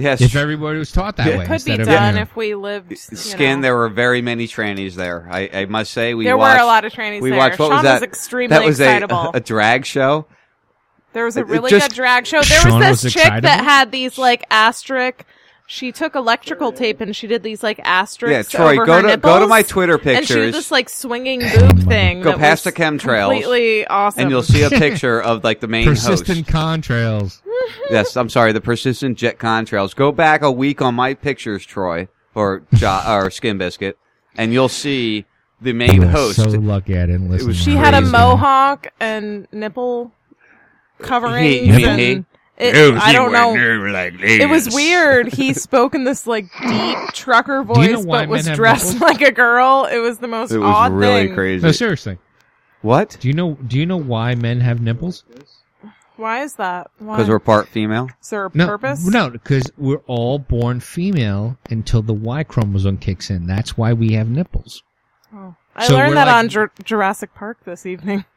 Yes. 0.00 0.20
if 0.20 0.34
everybody 0.36 0.78
was 0.78 0.90
taught 0.92 1.16
that 1.16 1.26
Yeah. 1.26 1.38
way. 1.38 1.46
Could 1.46 1.64
be 1.64 1.72
of, 1.72 1.78
done 1.86 2.14
you 2.14 2.16
know, 2.16 2.22
if 2.22 2.34
we 2.36 2.54
lived. 2.54 2.96
Skin, 2.98 3.56
know. 3.60 3.62
there 3.62 3.76
were 3.76 3.88
very 3.88 4.22
many 4.22 4.46
trannies 4.46 4.94
there. 4.94 5.28
I, 5.30 5.48
I 5.52 5.64
must 5.66 5.92
say, 5.92 6.14
we 6.14 6.24
There 6.24 6.36
were 6.36 6.56
a 6.56 6.64
lot 6.64 6.84
of 6.84 6.92
trannies 6.92 7.20
We 7.20 7.30
there. 7.30 7.38
watched 7.38 7.58
what 7.58 7.66
Sean 7.68 7.74
was 7.76 7.82
that? 7.84 7.94
was 7.94 8.02
extremely 8.02 8.56
that 8.56 8.64
was 8.64 8.80
a, 8.80 8.84
excitable. 8.84 9.30
a 9.34 9.40
drag 9.40 9.84
show. 9.86 10.26
There 11.12 11.24
was 11.24 11.36
a 11.36 11.40
It- 11.40 11.42
it 11.42 11.46
really 11.48 11.70
just- 11.70 11.88
good 11.90 11.96
drag 11.96 12.26
show. 12.26 12.40
There 12.42 12.60
Sean 12.60 12.78
was 12.80 13.02
this 13.02 13.04
was 13.04 13.12
chick 13.14 13.42
that 13.42 13.64
had 13.64 13.90
these 13.92 14.16
like 14.18 14.44
asterisk. 14.50 15.24
She 15.72 15.92
took 15.92 16.16
electrical 16.16 16.72
tape 16.72 17.00
and 17.00 17.14
she 17.14 17.28
did 17.28 17.44
these 17.44 17.62
like 17.62 17.78
asterisks 17.84 18.52
Yeah, 18.52 18.58
Troy, 18.58 18.72
over 18.74 18.86
go 18.86 18.92
her 18.94 19.02
to- 19.02 19.06
nipples. 19.06 19.32
go 19.34 19.38
to 19.38 19.46
my 19.46 19.62
Twitter 19.62 19.98
pictures. 19.98 20.16
And 20.16 20.26
she 20.26 20.34
pictures. 20.34 20.46
did 20.46 20.54
this 20.58 20.70
like 20.72 20.88
swinging 20.88 21.38
boob 21.40 21.86
thing. 21.86 22.22
Go 22.22 22.30
that 22.30 22.38
past 22.40 22.64
was 22.66 22.74
the 22.74 22.80
chemtrails, 22.82 23.30
Completely 23.30 23.86
awesome. 23.86 24.20
and 24.22 24.30
you'll 24.32 24.42
see 24.42 24.64
a 24.64 24.70
picture 24.84 25.22
of 25.22 25.44
like 25.44 25.60
the 25.60 25.68
main 25.68 25.84
persistent 25.86 26.50
host. 26.50 26.82
contrails. 26.82 27.40
yes, 27.88 28.16
I'm 28.16 28.28
sorry, 28.28 28.52
the 28.52 28.60
persistent 28.60 29.16
jet 29.16 29.38
contrails. 29.38 29.94
Go 29.94 30.10
back 30.10 30.42
a 30.42 30.50
week 30.50 30.82
on 30.82 30.96
my 30.96 31.14
pictures, 31.14 31.64
Troy, 31.64 32.08
or 32.34 32.62
jo- 32.74 33.04
or 33.08 33.30
Skin 33.30 33.56
Biscuit, 33.56 33.96
and 34.36 34.52
you'll 34.52 34.68
see 34.68 35.24
the 35.60 35.72
main 35.72 36.02
You 36.02 36.08
host. 36.08 36.34
so 36.42 36.48
lucky 36.48 36.98
I 36.98 37.06
didn't 37.06 37.30
listen. 37.30 37.46
was 37.46 37.56
She 37.56 37.74
that. 37.74 37.94
had 37.94 38.02
a 38.02 38.06
mohawk 38.06 38.88
and 38.98 39.46
nipple 39.52 40.10
covering. 40.98 41.44
He- 41.44 41.60
you 41.66 41.72
mean 41.74 41.88
and 41.88 42.00
he? 42.00 42.24
It, 42.60 42.76
Oh, 42.76 42.98
I 43.00 43.12
don't 43.12 43.32
know. 43.32 43.52
like 43.90 44.14
it 44.20 44.48
was 44.48 44.74
weird. 44.74 45.32
He 45.32 45.54
spoke 45.54 45.94
in 45.94 46.04
this 46.04 46.26
like 46.26 46.44
deep 46.60 46.98
trucker 47.14 47.64
Do 47.64 47.80
you 47.82 47.92
know 47.92 47.96
voice, 48.02 48.06
but 48.06 48.28
was 48.28 48.46
dressed 48.48 48.94
nipples? 48.94 49.00
like 49.00 49.22
a 49.22 49.32
girl. 49.32 49.86
It 49.90 49.98
was 49.98 50.18
the 50.18 50.28
most 50.28 50.52
It 50.52 50.58
was 50.58 50.68
odd 50.68 50.92
really 50.92 51.26
thing. 51.26 51.34
crazy. 51.34 51.64
No, 51.64 51.72
seriously. 51.72 52.18
What? 52.82 53.16
Do 53.20 53.28
you 53.28 53.34
know? 53.34 53.54
Do 53.54 53.78
you 53.78 53.86
know 53.86 53.96
why 53.98 54.34
men 54.34 54.60
have 54.60 54.80
nipples? 54.80 55.24
Why 56.16 56.42
is 56.42 56.54
that? 56.56 56.90
Because 56.98 57.28
we're 57.30 57.38
part 57.38 57.66
female. 57.68 58.08
Is 58.20 58.28
there 58.28 58.44
a 58.44 58.50
No, 58.52 58.66
purpose? 58.66 59.06
no, 59.06 59.30
because 59.30 59.70
we're 59.78 60.02
all 60.06 60.38
born 60.38 60.80
female 60.80 61.56
until 61.70 62.02
the 62.02 62.12
Y 62.12 62.42
chromosome 62.44 62.98
kicks 62.98 63.30
in. 63.30 63.46
That's 63.46 63.78
why 63.78 63.94
we 63.94 64.12
have 64.12 64.28
nipples. 64.28 64.82
Oh. 65.34 65.54
I 65.74 65.86
So 65.86 65.94
learned 65.94 66.18
that 66.18 66.26
like- 66.26 66.34
on 66.36 66.48
Jur- 66.50 66.72
Jurassic 66.84 67.32
Park 67.34 67.64
this 67.64 67.86
evening. 67.86 68.26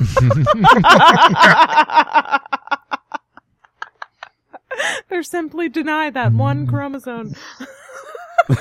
They're 5.08 5.22
simply 5.22 5.68
denied 5.68 6.14
that 6.14 6.32
one 6.32 6.66
chromosome. 6.66 7.34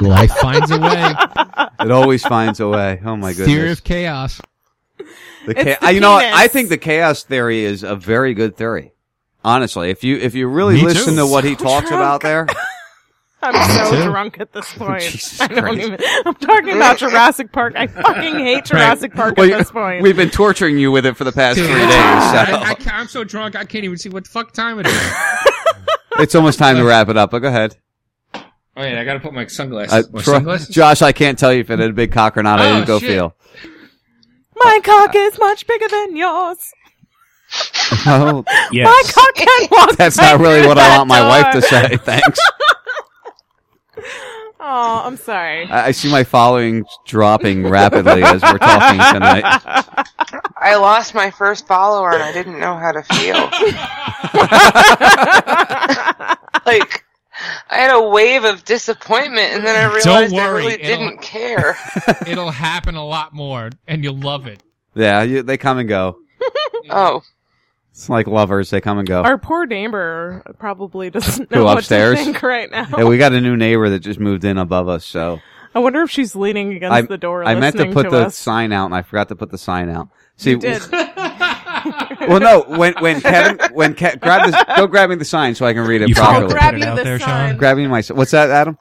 Life 0.00 0.30
finds 0.32 0.70
a 0.70 0.78
way. 0.78 1.14
It 1.80 1.90
always 1.90 2.22
finds 2.24 2.60
a 2.60 2.68
way. 2.68 3.00
Oh 3.04 3.16
my 3.16 3.32
goodness. 3.32 3.48
Theory 3.48 3.70
of 3.72 3.82
chaos. 3.84 4.40
The 4.98 5.04
It's 5.46 5.80
cha- 5.80 5.86
the 5.86 5.94
you 5.94 6.00
know 6.00 6.18
penis. 6.18 6.34
I 6.36 6.48
think 6.48 6.68
the 6.68 6.78
chaos 6.78 7.24
theory 7.24 7.64
is 7.64 7.82
a 7.82 7.96
very 7.96 8.34
good 8.34 8.56
theory. 8.56 8.92
Honestly, 9.44 9.90
if 9.90 10.04
you 10.04 10.16
if 10.18 10.34
you 10.34 10.48
really 10.48 10.74
Me 10.76 10.82
listen 10.82 11.14
too. 11.14 11.20
to 11.20 11.26
what 11.26 11.44
he 11.44 11.54
So 11.54 11.64
talks 11.64 11.88
drunk. 11.88 12.00
about 12.02 12.20
there, 12.22 12.46
I'm 13.42 13.70
so 13.70 13.90
too. 13.96 14.02
drunk 14.04 14.40
at 14.40 14.52
this 14.52 14.72
point. 14.76 15.02
Jesus 15.02 15.40
I 15.40 15.46
don't 15.48 15.58
Christ. 15.62 15.78
even. 15.86 15.98
I'm 16.24 16.34
talking 16.34 16.70
about 16.76 16.98
Jurassic 16.98 17.52
Park. 17.52 17.74
I 17.76 17.86
fucking 17.86 18.38
hate 18.38 18.64
Jurassic 18.64 19.12
Park 19.14 19.36
Well, 19.36 19.52
at 19.52 19.58
this 19.58 19.70
point. 19.70 20.02
we've 20.02 20.16
been 20.16 20.30
torturing 20.30 20.78
you 20.78 20.90
with 20.90 21.04
it 21.06 21.16
for 21.16 21.24
the 21.24 21.32
past 21.32 21.58
three 21.58 21.66
days. 21.68 21.76
I, 21.78 22.74
So 22.80 22.90
am 22.90 23.08
so 23.08 23.24
drunk 23.24 23.54
I 23.54 23.64
can't 23.64 23.84
even 23.84 23.98
see 23.98 24.08
what 24.08 24.24
the 24.24 24.30
fuck 24.30 24.52
time 24.52 24.78
it 24.80 24.86
is. 24.86 25.12
it's 26.18 26.34
almost 26.34 26.58
time 26.58 26.76
to 26.76 26.84
wrap 26.84 27.08
it 27.08 27.16
up. 27.16 27.30
But 27.30 27.40
go 27.40 27.48
ahead. 27.48 27.76
oh 28.34 28.42
yeah, 28.78 29.00
I 29.00 29.04
gotta 29.04 29.20
put 29.20 29.32
my 29.34 29.46
sunglasses. 29.46 29.92
Uh, 29.92 30.02
my 30.12 30.22
Troy- 30.22 30.32
sunglasses? 30.34 30.68
Josh, 30.68 31.02
I 31.02 31.12
can't 31.12 31.38
tell 31.38 31.52
you 31.52 31.60
if 31.60 31.70
it 31.70 31.78
had 31.78 31.90
a 31.90 31.92
big 31.92 32.12
cock 32.12 32.36
or 32.38 32.42
not. 32.42 32.58
I 32.58 32.70
Oh, 32.70 32.74
didn't 32.74 32.86
go 32.86 32.98
shit. 32.98 33.10
feel. 33.10 33.36
My 34.56 34.80
cock 34.82 35.14
is 35.14 35.38
much 35.38 35.66
bigger 35.66 35.86
than 35.88 36.16
yours. 36.16 36.58
Oh, 38.06 38.42
My 38.72 39.02
cock 39.12 39.34
can 39.34 39.68
walk. 39.70 39.96
that's 39.96 40.18
right 40.18 40.32
not 40.32 40.40
really 40.40 40.60
through 40.60 40.68
what 40.68 40.78
I 40.78 40.88
that 40.88 40.96
want 40.98 41.08
my 41.08 41.20
wife 41.28 41.52
to 41.52 41.60
door. 41.60 41.68
say. 41.68 41.96
Thanks. 41.98 42.40
Oh, 44.68 45.02
I'm 45.04 45.16
sorry. 45.16 45.66
I 45.66 45.86
I 45.86 45.90
see 45.92 46.10
my 46.10 46.24
following 46.24 46.84
dropping 47.06 47.68
rapidly 47.68 48.24
as 48.24 48.42
we're 48.42 48.58
talking 48.58 48.98
tonight. 49.14 49.44
I 50.56 50.74
lost 50.74 51.14
my 51.14 51.30
first 51.30 51.68
follower 51.68 52.12
and 52.12 52.20
I 52.22 52.32
didn't 52.32 52.58
know 52.58 52.76
how 52.76 52.90
to 52.90 53.02
feel. 53.04 53.34
like, 56.66 57.04
I 57.70 57.76
had 57.76 57.94
a 57.94 58.08
wave 58.08 58.42
of 58.44 58.64
disappointment 58.64 59.52
and 59.52 59.64
then 59.64 59.76
I 59.76 59.84
realized 59.94 60.34
I 60.34 60.48
really 60.48 60.72
it'll- 60.72 60.84
didn't 60.84 61.22
care. 61.22 61.76
It'll 62.26 62.50
happen 62.50 62.96
a 62.96 63.06
lot 63.06 63.32
more, 63.32 63.70
and 63.86 64.02
you'll 64.02 64.18
love 64.18 64.48
it. 64.48 64.64
Yeah, 64.96 65.22
you, 65.22 65.42
they 65.42 65.58
come 65.58 65.78
and 65.78 65.88
go. 65.88 66.16
Oh, 66.90 67.22
It's 67.96 68.10
like 68.10 68.26
lovers; 68.26 68.68
they 68.68 68.82
come 68.82 68.98
and 68.98 69.08
go. 69.08 69.22
Our 69.22 69.38
poor 69.38 69.64
neighbor 69.64 70.42
probably 70.58 71.08
doesn't 71.08 71.50
know 71.50 71.60
Who, 71.60 71.64
what 71.64 71.78
upstairs? 71.78 72.18
to 72.18 72.24
think 72.26 72.42
right 72.42 72.70
now. 72.70 72.86
Yeah, 72.94 73.04
we 73.04 73.16
got 73.16 73.32
a 73.32 73.40
new 73.40 73.56
neighbor 73.56 73.88
that 73.88 74.00
just 74.00 74.20
moved 74.20 74.44
in 74.44 74.58
above 74.58 74.86
us, 74.86 75.06
so 75.06 75.40
I 75.74 75.78
wonder 75.78 76.02
if 76.02 76.10
she's 76.10 76.36
leaning 76.36 76.74
against 76.74 76.92
I, 76.92 77.00
the 77.00 77.16
door. 77.16 77.42
I 77.42 77.54
meant 77.54 77.74
to 77.76 77.84
listening 77.84 77.94
put 77.94 78.10
the 78.10 78.26
us. 78.26 78.36
sign 78.36 78.70
out, 78.70 78.84
and 78.84 78.94
I 78.94 79.00
forgot 79.00 79.28
to 79.30 79.34
put 79.34 79.50
the 79.50 79.56
sign 79.56 79.88
out. 79.88 80.10
See, 80.36 80.50
You 80.50 80.58
did. 80.58 80.82
well, 80.92 82.38
no, 82.38 82.64
when 82.68 82.92
when 83.00 83.22
Kevin 83.22 83.58
when 83.72 83.94
Ke- 83.94 84.20
grab 84.20 84.50
this, 84.50 84.62
go 84.76 84.86
grab 84.86 85.08
me 85.08 85.16
the 85.16 85.24
sign 85.24 85.54
so 85.54 85.64
I 85.64 85.72
can 85.72 85.86
read 85.86 86.02
it 86.02 86.10
You 86.10 86.14
forgot 86.16 86.30
properly. 86.32 86.48
to 86.48 86.54
grab 86.54 86.74
put 86.74 86.82
it 86.82 86.86
out 86.86 86.96
the 86.98 87.02
there, 87.04 87.18
sign. 87.18 87.50
Sean. 87.52 87.58
Grab 87.58 87.76
me 87.78 87.86
my. 87.86 88.02
What's 88.12 88.32
that, 88.32 88.50
Adam? 88.50 88.76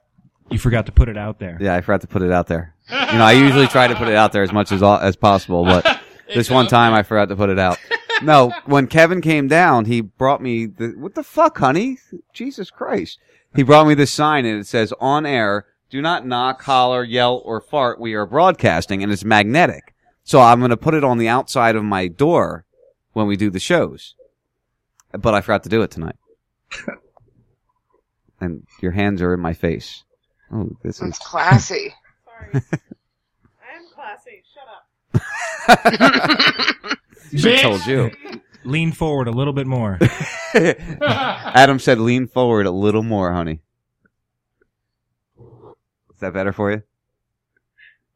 You 0.52 0.60
forgot 0.60 0.88
to 0.88 0.92
put 0.92 1.08
it 1.08 1.18
out 1.18 1.40
there. 1.40 1.58
Yeah, 1.62 1.74
I 1.76 1.80
forgot 1.80 2.02
to 2.02 2.08
put 2.08 2.22
it 2.22 2.34
out 2.34 2.48
there. 2.48 2.76
You 2.90 3.18
know, 3.18 3.24
I 3.24 3.32
usually 3.32 3.68
try 3.68 3.88
to 3.88 3.96
put 3.96 4.10
it 4.10 4.16
out 4.16 4.34
there 4.34 4.44
as 4.44 4.52
much 4.52 4.74
as 4.74 4.84
as 4.84 5.16
possible, 5.16 5.64
but 5.64 6.02
this 6.34 6.50
one 6.50 6.68
time 6.68 6.94
I 6.94 7.04
forgot 7.04 7.30
to 7.30 7.38
put 7.38 7.50
it 7.50 7.60
out. 7.60 7.78
No, 8.22 8.54
when 8.66 8.88
Kevin 8.88 9.22
came 9.22 9.48
down, 9.48 9.86
he 9.86 10.02
brought 10.02 10.42
me 10.42 10.66
the 10.66 10.94
what 10.98 11.16
the 11.16 11.24
fuck, 11.24 11.58
honey? 11.58 11.98
Jesus 12.34 12.72
Christ! 12.72 13.20
He 13.56 13.64
brought 13.64 13.88
me 13.88 13.94
this 13.94 14.12
sign 14.12 14.46
and 14.46 14.60
it 14.60 14.68
says 14.68 14.94
on 15.00 15.26
air: 15.26 15.66
"Do 15.90 16.02
not 16.02 16.26
knock, 16.26 16.62
holler, 16.64 17.04
yell, 17.04 17.42
or 17.44 17.62
fart. 17.62 18.00
We 18.00 18.14
are 18.14 18.26
broadcasting," 18.26 19.04
and 19.04 19.12
it's 19.12 19.24
magnetic. 19.24 19.94
So 20.24 20.42
I'm 20.42 20.60
going 20.60 20.72
to 20.72 20.78
put 20.78 20.96
it 20.96 21.04
on 21.04 21.18
the 21.18 21.28
outside 21.28 21.76
of 21.76 21.84
my 21.84 22.08
door 22.08 22.66
when 23.14 23.28
we 23.28 23.38
do 23.38 23.50
the 23.50 23.60
shows. 23.60 24.16
But 25.12 25.34
I 25.34 25.42
forgot 25.42 25.64
to 25.64 25.70
do 25.70 25.82
it 25.84 25.92
tonight. 25.92 26.18
and 28.42 28.66
your 28.82 28.92
hands 28.92 29.22
are 29.22 29.34
in 29.34 29.40
my 29.40 29.54
face. 29.54 30.04
Oh, 30.52 30.70
this 30.84 31.02
is 31.02 31.18
classy. 31.20 31.94
Sorry. 32.26 32.50
I 33.62 33.78
am 33.78 33.88
classy. 33.94 34.44
Shut 34.54 34.68
up. 36.82 36.98
I 37.44 37.62
told 37.62 37.86
you. 37.86 38.12
Lean 38.64 38.92
forward 38.92 39.28
a 39.28 39.32
little 39.32 39.54
bit 39.54 39.68
more. 39.68 40.00
Adam 40.56 41.78
said, 41.78 42.00
"Lean 42.00 42.26
forward 42.28 42.66
a 42.66 42.72
little 42.72 43.04
more, 43.04 43.32
honey." 43.32 43.62
Is 45.38 46.20
that 46.20 46.34
better 46.34 46.52
for 46.52 46.72
you? 46.72 46.82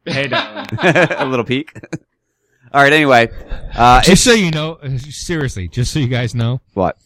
hey, 0.05 0.27
darling. 0.29 0.67
a 0.81 1.25
little 1.25 1.45
peek. 1.45 1.71
All 2.73 2.81
right. 2.81 2.91
Anyway, 2.93 3.29
uh, 3.75 4.01
Just 4.01 4.23
so 4.23 4.31
you 4.31 4.49
know, 4.49 4.79
uh, 4.81 4.97
seriously, 4.97 5.67
just 5.67 5.93
so 5.93 5.99
you 5.99 6.07
guys 6.07 6.33
know, 6.33 6.61
what? 6.73 6.97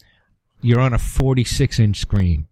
you're 0.62 0.80
on 0.80 0.94
a 0.94 0.98
46 0.98 1.78
inch 1.80 2.00
screen. 2.00 2.46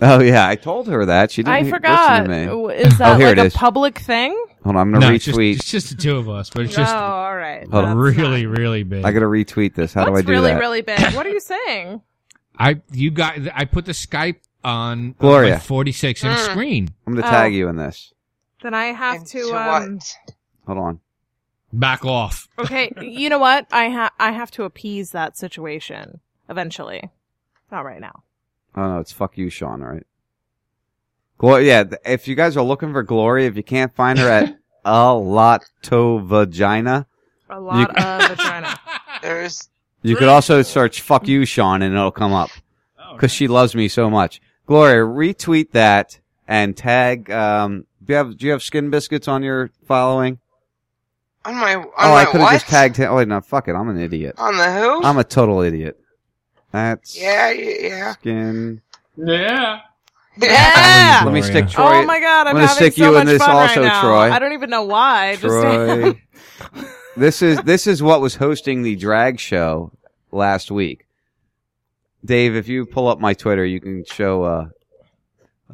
Oh 0.00 0.20
yeah, 0.20 0.46
I 0.46 0.54
told 0.54 0.86
her 0.88 1.06
that. 1.06 1.32
She 1.32 1.42
didn't 1.42 1.66
I 1.66 1.70
forgot. 1.70 2.28
listen 2.28 2.46
to 2.46 2.56
me. 2.68 2.74
Is 2.74 2.98
that 2.98 3.14
oh, 3.14 3.18
here 3.18 3.28
like 3.28 3.38
it 3.38 3.40
a 3.40 3.44
is. 3.46 3.54
public 3.54 3.98
thing? 3.98 4.36
Hold 4.64 4.76
on, 4.76 4.82
I'm 4.82 4.92
gonna 4.92 5.08
No, 5.08 5.14
it's 5.14 5.24
just- 5.24 5.38
retweet. 5.38 5.56
It's 5.56 5.70
just 5.70 5.90
the 5.90 5.96
two 5.96 6.16
of 6.16 6.28
us, 6.28 6.50
but 6.50 6.62
it's 6.64 6.74
oh, 6.74 6.82
just 6.82 6.94
all 6.94 7.36
right. 7.36 7.68
Hold 7.70 7.84
on. 7.84 7.96
Really, 7.96 8.46
really 8.46 8.82
big. 8.82 9.04
I 9.04 9.12
gotta 9.12 9.26
retweet 9.26 9.74
this. 9.74 9.94
How 9.94 10.04
do 10.04 10.14
I 10.16 10.22
do 10.22 10.32
really, 10.32 10.50
that? 10.50 10.58
really 10.58 10.82
really 10.82 10.96
big? 11.02 11.14
What 11.14 11.26
are 11.26 11.30
you 11.30 11.40
saying? 11.40 12.02
I 12.58 12.80
you 12.90 13.10
got 13.10 13.38
I 13.54 13.64
put 13.64 13.84
the 13.86 13.92
Skype 13.92 14.36
on 14.64 15.12
Gloria. 15.18 15.54
my 15.54 15.58
46 15.60 16.24
inch 16.24 16.36
Mm. 16.38 16.44
screen. 16.50 16.88
I'm 17.06 17.14
gonna 17.14 17.26
Oh. 17.26 17.30
tag 17.30 17.54
you 17.54 17.68
in 17.68 17.76
this. 17.76 18.12
Then 18.62 18.74
I 18.74 18.86
have 18.86 19.24
to. 19.26 19.52
Um, 19.56 20.00
Hold 20.66 20.78
on. 20.78 21.00
Back 21.72 22.04
off. 22.04 22.48
okay, 22.58 22.90
you 23.00 23.28
know 23.28 23.38
what? 23.38 23.66
I 23.70 23.90
ha- 23.90 24.10
I 24.18 24.32
have 24.32 24.50
to 24.52 24.64
appease 24.64 25.12
that 25.12 25.36
situation 25.36 26.20
eventually. 26.48 27.10
Not 27.70 27.84
right 27.84 28.00
now. 28.00 28.22
Oh 28.74 28.88
no, 28.88 28.98
it's 28.98 29.12
fuck 29.12 29.38
you, 29.38 29.50
Sean. 29.50 29.82
All 29.82 29.88
right. 29.92 30.06
Gloria, 31.38 31.86
yeah. 31.90 31.96
If 32.04 32.28
you 32.28 32.34
guys 32.34 32.56
are 32.56 32.64
looking 32.64 32.92
for 32.92 33.02
Gloria, 33.02 33.48
if 33.48 33.56
you 33.56 33.62
can't 33.62 33.94
find 33.94 34.18
her 34.18 34.28
at 34.28 34.58
a 34.84 35.14
lot 35.14 35.64
to 35.82 36.20
vagina, 36.20 37.06
A 37.48 37.60
lot 37.60 37.96
of 37.96 38.36
vagina. 38.36 38.78
There's 39.22 39.68
you 40.02 40.16
could 40.16 40.28
also 40.28 40.62
search 40.62 41.00
"fuck 41.00 41.26
you, 41.26 41.44
Sean" 41.44 41.82
and 41.82 41.94
it'll 41.94 42.10
come 42.10 42.32
up 42.32 42.50
because 43.12 43.32
she 43.32 43.48
loves 43.48 43.74
me 43.74 43.88
so 43.88 44.10
much. 44.10 44.40
Gloria, 44.66 45.02
retweet 45.02 45.72
that 45.72 46.20
and 46.46 46.76
tag. 46.76 47.30
Um, 47.30 47.86
do 48.04 48.12
you 48.12 48.16
have 48.16 48.36
do 48.36 48.46
you 48.46 48.52
have 48.52 48.62
skin 48.62 48.90
biscuits 48.90 49.28
on 49.28 49.42
your 49.42 49.70
following? 49.86 50.38
on 51.48 51.56
my 51.56 51.74
on 51.74 51.86
oh, 51.98 52.08
my 52.08 52.14
I 52.14 52.24
could 52.26 52.40
have 52.40 52.52
just 52.52 52.66
tagged 52.68 52.96
him. 52.96 53.10
Oh 53.10 53.16
wait, 53.16 53.28
no, 53.28 53.40
fuck 53.40 53.68
it. 53.68 53.72
I'm 53.72 53.88
an 53.88 53.98
idiot. 53.98 54.34
on 54.38 54.56
the 54.56 54.72
who? 54.72 55.02
I'm 55.02 55.18
a 55.18 55.24
total 55.24 55.60
idiot. 55.60 55.98
That's 56.70 57.18
yeah, 57.18 57.50
yeah, 57.50 57.74
yeah. 57.80 58.12
skin. 58.12 58.82
Yeah. 59.16 59.80
Yeah. 60.40 61.22
Let 61.24 61.34
me 61.34 61.42
stick 61.42 61.68
Troy. 61.68 61.98
oh 61.98 62.04
my 62.04 62.20
god, 62.20 62.46
I'm, 62.46 62.48
I'm 62.48 62.54
gonna 62.54 62.66
having 62.68 62.76
stick 62.76 62.94
so 62.94 63.06
you 63.06 63.12
much 63.12 63.20
in 63.22 63.26
this 63.26 63.42
fun 63.42 63.50
also, 63.56 63.80
right 63.82 63.86
now. 63.88 64.00
Troy. 64.02 64.30
I 64.32 64.38
don't 64.38 64.52
even 64.52 64.70
know 64.70 64.84
why. 64.84 65.36
Just 65.36 65.42
Troy. 65.44 66.22
this 67.16 67.42
is 67.42 67.58
this 67.62 67.86
is 67.86 68.02
what 68.02 68.20
was 68.20 68.36
hosting 68.36 68.82
the 68.82 68.94
drag 68.96 69.40
show 69.40 69.92
last 70.30 70.70
week. 70.70 71.06
Dave, 72.24 72.54
if 72.56 72.68
you 72.68 72.84
pull 72.86 73.08
up 73.08 73.20
my 73.20 73.32
Twitter, 73.34 73.64
you 73.64 73.80
can 73.80 74.04
show 74.04 74.42
uh, 74.44 74.68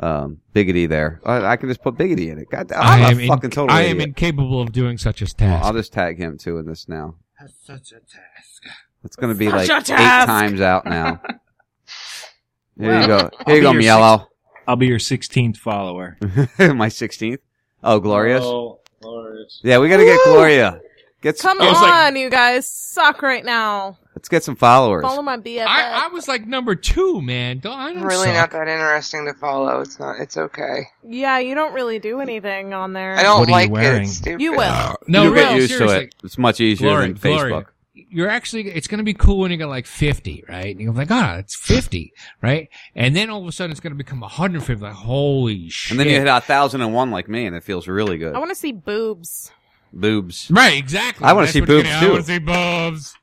um, 0.00 0.38
Biggity 0.54 0.88
there. 0.88 1.20
I, 1.24 1.44
I 1.44 1.56
can 1.56 1.68
just 1.68 1.82
put 1.82 1.94
Biggity 1.96 2.30
in 2.30 2.38
it. 2.38 2.48
God, 2.50 2.70
I'm 2.72 3.02
I 3.02 3.08
a 3.08 3.10
am 3.12 3.20
in- 3.20 3.28
fucking 3.28 3.50
total 3.50 3.74
I 3.74 3.82
am 3.82 4.00
incapable 4.00 4.60
of 4.60 4.72
doing 4.72 4.98
such 4.98 5.20
a 5.22 5.24
Well, 5.24 5.34
task. 5.50 5.64
I'll 5.66 5.72
just 5.72 5.92
tag 5.92 6.18
him 6.18 6.36
too 6.38 6.58
in 6.58 6.66
this 6.66 6.88
now. 6.88 7.16
That's 7.40 7.54
Such 7.66 7.92
a 7.92 8.00
task. 8.00 8.62
It's 9.04 9.16
going 9.16 9.32
to 9.32 9.38
be 9.38 9.46
Such 9.50 9.90
like 9.90 10.00
eight 10.00 10.26
times 10.26 10.60
out 10.60 10.86
now. 10.86 11.20
Here 12.78 12.88
Well, 12.88 13.00
you 13.02 13.06
go. 13.06 13.16
I'll 13.18 13.44
Here 13.46 13.56
you 13.56 13.62
go, 13.62 13.72
your 13.72 13.82
Mielo. 13.82 14.18
six- 14.20 14.30
I'll 14.66 14.76
be 14.76 14.86
your 14.86 14.98
16th 14.98 15.56
follower. 15.56 16.16
my 16.20 16.88
16th. 16.88 17.38
Oh, 17.82 18.00
Glorious. 18.00 18.42
Oh, 18.44 18.80
glorious. 19.00 19.60
Yeah, 19.62 19.78
we 19.78 19.88
got 19.88 19.98
to 19.98 20.04
get 20.04 20.18
Woo! 20.26 20.32
Gloria. 20.32 20.80
Get 21.20 21.38
some, 21.38 21.56
Come 21.58 21.74
on, 21.74 22.16
you 22.16 22.28
guys 22.28 22.68
suck 22.68 23.22
right 23.22 23.44
now. 23.44 23.98
Let's 24.14 24.28
get 24.28 24.44
some 24.44 24.56
followers. 24.56 25.02
Follow 25.02 25.22
my 25.22 25.38
BFF. 25.38 25.66
I, 25.66 26.04
I 26.04 26.08
was 26.08 26.28
like 26.28 26.46
number 26.46 26.74
two, 26.74 27.20
man. 27.22 27.58
Don't, 27.60 27.78
I 27.78 27.92
don't 27.94 28.02
really 28.02 28.26
suck. 28.26 28.34
not 28.34 28.50
that 28.52 28.68
interesting 28.68 29.24
to 29.26 29.34
follow. 29.34 29.80
It's 29.80 29.98
not. 29.98 30.20
It's 30.20 30.36
okay. 30.36 30.86
yeah, 31.02 31.38
you 31.38 31.54
don't 31.54 31.72
really 31.72 31.98
do 31.98 32.20
anything 32.20 32.74
on 32.74 32.92
there. 32.92 33.16
I 33.16 33.22
don't 33.22 33.40
What 33.40 33.48
are 33.48 33.50
you 33.50 33.56
like 33.56 33.70
wearing? 33.70 34.02
it. 34.02 34.06
It's 34.08 34.16
stupid. 34.18 34.40
You 34.42 34.52
will. 34.52 34.96
No, 35.08 35.24
You'll 35.24 35.34
get 35.34 35.48
real, 35.52 35.60
used 35.62 35.78
to 35.78 35.88
it. 35.88 36.14
It's 36.22 36.38
much 36.38 36.60
easier 36.60 36.88
Gloria, 36.90 37.08
than 37.08 37.16
Facebook. 37.16 37.48
Gloria, 37.48 37.66
You're 37.94 38.28
actually, 38.28 38.68
it's 38.70 38.88
going 38.88 38.98
to 38.98 39.04
be 39.04 39.14
cool 39.14 39.38
when 39.38 39.52
you 39.52 39.56
get 39.56 39.68
like 39.68 39.86
50, 39.86 40.44
right? 40.48 40.66
And 40.66 40.80
you're 40.80 40.92
like, 40.92 41.12
ah, 41.12 41.36
it's 41.36 41.56
50, 41.56 42.12
right? 42.42 42.68
And 42.96 43.14
then 43.14 43.30
all 43.30 43.40
of 43.40 43.46
a 43.46 43.52
sudden 43.52 43.70
it's 43.70 43.78
going 43.78 43.92
to 43.92 43.96
become 43.96 44.18
150. 44.20 44.82
Like, 44.82 44.92
holy 44.92 45.68
shit. 45.68 45.92
And 45.92 46.00
then 46.00 46.08
you 46.08 46.18
hit 46.18 46.26
a 46.26 46.40
thousand 46.40 46.80
and 46.80 46.92
one 46.92 47.12
like 47.12 47.28
me, 47.28 47.46
and 47.46 47.54
it 47.54 47.62
feels 47.62 47.86
really 47.86 48.18
good. 48.18 48.34
I 48.34 48.38
want 48.38 48.50
to 48.50 48.56
see 48.56 48.72
boobs. 48.72 49.52
boobs. 49.92 50.50
Right, 50.50 50.76
exactly. 50.76 51.24
I 51.24 51.32
want 51.34 51.46
to 51.46 51.52
see 51.52 51.60
boobs 51.60 51.88
too. 51.88 51.94
I 51.94 52.08
want 52.08 52.26
to 52.26 52.32
see 52.32 52.38
boobs. 52.40 53.16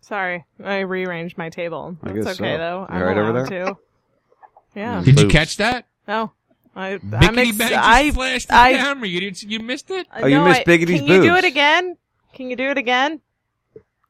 Sorry, 0.00 0.44
I 0.62 0.80
rearranged 0.80 1.36
my 1.36 1.48
table. 1.48 1.96
I 2.04 2.12
That's 2.12 2.26
guess 2.26 2.40
okay 2.40 2.54
so. 2.54 2.58
though. 2.58 2.86
I'm 2.88 3.02
all 3.02 3.08
right 3.08 3.18
over 3.18 3.32
there? 3.32 3.46
too 3.66 3.78
Yeah. 4.76 5.02
Did 5.02 5.18
you 5.18 5.26
catch 5.26 5.56
that? 5.56 5.88
No. 6.06 6.30
I, 6.76 6.88
I'm 6.92 7.00
Biggity 7.00 7.48
ex- 7.48 7.56
Bang 7.58 7.68
just 7.70 7.88
I, 7.88 8.10
flashed 8.12 8.48
the 8.48 8.54
I, 8.54 8.72
camera. 8.74 9.08
You, 9.08 9.20
didn't, 9.20 9.42
you 9.44 9.60
missed 9.60 9.90
it? 9.90 10.06
Oh, 10.14 10.26
you 10.26 10.36
no, 10.36 10.44
missed 10.44 10.60
I- 10.60 10.64
Biggity's 10.64 11.00
Can 11.00 11.08
you 11.08 11.22
do 11.22 11.28
boobs. 11.30 11.38
it 11.38 11.44
again? 11.46 11.96
Can 12.34 12.50
you 12.50 12.56
do 12.56 12.68
it 12.70 12.76
again? 12.78 13.20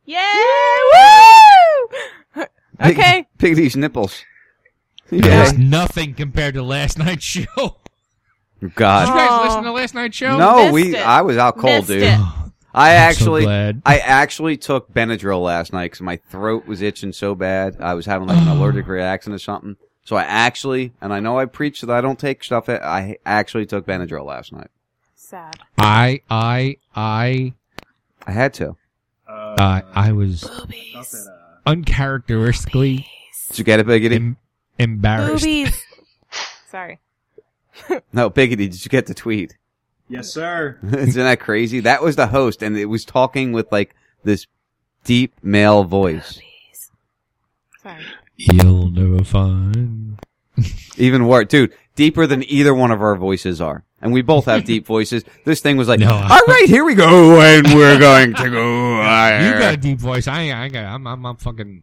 Yeah! 0.04 0.42
Woo! 2.36 2.44
okay. 2.84 3.26
Big 3.38 3.54
these 3.56 3.76
nipples. 3.76 4.22
That's 5.10 5.52
Yeah. 5.52 5.58
nothing 5.58 6.14
compared 6.14 6.54
to 6.54 6.62
last 6.62 6.98
night's 6.98 7.24
show. 7.24 7.76
Did 8.60 8.74
God. 8.74 9.08
you 9.08 9.14
guys 9.14 9.28
Oh. 9.30 9.44
listen 9.44 9.62
to 9.64 9.72
last 9.72 9.94
night's 9.94 10.16
show? 10.16 10.36
No, 10.36 10.56
Missed 10.56 10.72
we. 10.72 10.96
it. 10.96 11.06
I 11.06 11.22
was 11.22 11.36
out 11.36 11.56
cold, 11.58 11.74
Missed 11.74 11.88
dude. 11.88 12.02
it. 12.02 12.18
I 12.74 12.90
I'm 12.90 12.96
so 12.96 13.08
actually, 13.08 13.42
glad. 13.44 13.82
I 13.86 13.98
actually 13.98 14.56
took 14.58 14.92
Benadryl 14.92 15.42
last 15.42 15.72
night 15.72 15.86
because 15.86 16.02
my 16.02 16.16
throat 16.16 16.66
was 16.66 16.82
itching 16.82 17.12
so 17.12 17.34
bad. 17.34 17.76
I 17.80 17.94
was 17.94 18.04
having 18.06 18.28
like 18.28 18.36
an 18.38 18.48
allergic 18.56 18.86
reaction 18.86 19.32
or 19.32 19.38
something. 19.38 19.76
So 20.07 20.15
I 20.15 20.23
actually, 20.23 20.93
and 21.01 21.12
I 21.12 21.18
know 21.18 21.36
I 21.39 21.47
preach 21.47 21.81
that 21.81 21.91
I 21.91 22.01
don't 22.01 22.18
take 22.18 22.44
stuff. 22.44 22.68
I 22.68 23.18
actually 23.26 23.67
took 23.67 23.85
Benadryl 23.86 24.25
last 24.25 24.52
night. 24.52 24.68
Sad. 25.17 25.57
I, 25.76 26.20
I, 26.31 26.76
I, 26.94 27.52
I 28.25 28.31
had 28.31 28.55
to. 28.55 28.76
uh, 29.28 29.81
I 29.93 30.12
was 30.12 30.49
uncharacteristically 31.67 33.07
Did 33.49 33.59
you 33.59 33.65
get 33.65 33.81
it, 33.81 33.86
Biggity? 33.89 34.15
em- 34.15 34.36
embarrassed. 34.78 35.44
Boobies. 35.44 35.76
Sorry. 36.70 37.01
No, 38.12 38.31
Biggity. 38.31 38.70
Did 38.70 38.85
you 38.85 38.89
get 38.89 39.07
the 39.07 39.12
tweet? 39.15 39.59
Yes, 40.09 40.33
sir. 40.33 40.78
Isn't 40.93 41.23
that 41.23 41.41
crazy? 41.41 41.81
That 41.81 42.01
was 42.02 42.17
the 42.17 42.28
host, 42.28 42.62
and 42.62 42.75
it 42.78 42.86
was 42.86 43.05
talking 43.05 43.52
with 43.52 43.70
like 43.70 43.94
this 44.25 44.47
deep 45.05 45.35
male 45.43 45.85
voice. 45.85 46.41
Sorry. 47.83 48.02
You'll 48.36 48.90
never 48.90 49.24
find. 49.24 50.18
Even 50.97 51.26
worse, 51.26 51.47
dude, 51.48 51.73
deeper 51.94 52.26
than 52.26 52.42
either 52.50 52.74
one 52.74 52.90
of 52.90 53.00
our 53.02 53.16
voices 53.16 53.60
are. 53.60 53.84
And 54.00 54.12
we 54.12 54.23
both 54.23 54.44
have 54.47 54.65
deep 54.65 54.86
voices. 54.94 55.24
This 55.44 55.60
thing 55.60 55.76
was 55.76 55.89
like, 55.89 56.00
No, 56.00 56.10
all 56.10 56.23
I- 56.23 56.40
right, 56.47 56.65
here 56.68 56.84
we 56.84 56.94
go, 56.94 57.40
and 57.40 57.66
we're 57.74 57.98
going 57.98 58.34
to 58.34 58.50
go. 58.50 58.86
You 58.97 59.52
got 59.58 59.74
a 59.74 59.76
deep 59.76 59.98
voice. 59.98 60.26
I, 60.28 60.52
I 60.65 60.68
got. 60.68 60.84
I'm, 60.84 61.06
I'm, 61.06 61.24
I'm 61.26 61.36
fucking. 61.36 61.82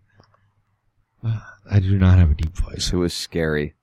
Uh, 1.23 1.39
I 1.69 1.79
do 1.79 1.97
not 1.97 2.17
have 2.17 2.31
a 2.31 2.33
deep 2.35 2.55
voice. 2.55 2.91
It 2.93 2.97
was 2.97 3.13
scary. 3.13 3.73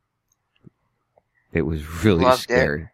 It 1.52 1.62
was 1.62 2.04
really 2.04 2.24
Loved 2.24 2.40
it. 2.40 2.42
scary. 2.44 2.88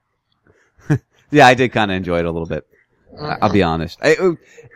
yeah, 1.30 1.46
I 1.46 1.55
did 1.55 1.72
kind 1.72 1.90
of 1.90 1.96
enjoy 1.96 2.18
it 2.18 2.24
a 2.24 2.30
little 2.30 2.46
bit. 2.48 2.66
I- 3.20 3.38
I'll 3.42 3.52
be 3.52 3.62
honest. 3.62 3.98
I- 4.02 4.16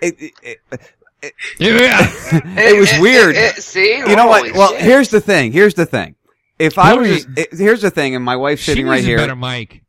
It, 0.02 0.14
it, 0.20 0.32
it, 0.42 0.80
it, 1.60 2.42
it 2.56 2.78
was 2.80 2.90
weird. 3.00 3.36
It- 3.36 3.58
it- 3.58 3.62
see? 3.62 3.98
You 3.98 4.16
know 4.16 4.32
Holy 4.32 4.50
what? 4.52 4.58
Well, 4.58 4.70
shit. 4.72 4.80
here's 4.82 5.08
the 5.10 5.20
thing. 5.20 5.52
Here's 5.52 5.74
the 5.74 5.86
thing. 5.86 6.14
If 6.58 6.78
I 6.78 6.94
was, 6.94 7.24
Gloria- 7.24 7.46
it, 7.50 7.58
here's 7.58 7.80
the 7.82 7.90
thing, 7.90 8.14
and 8.14 8.24
my 8.24 8.36
wife's 8.36 8.62
She 8.62 8.72
sitting 8.72 8.84
needs 8.86 8.90
right 8.90 9.02
a 9.04 9.06
here. 9.06 9.16
better 9.18 9.36
mic. 9.36 9.82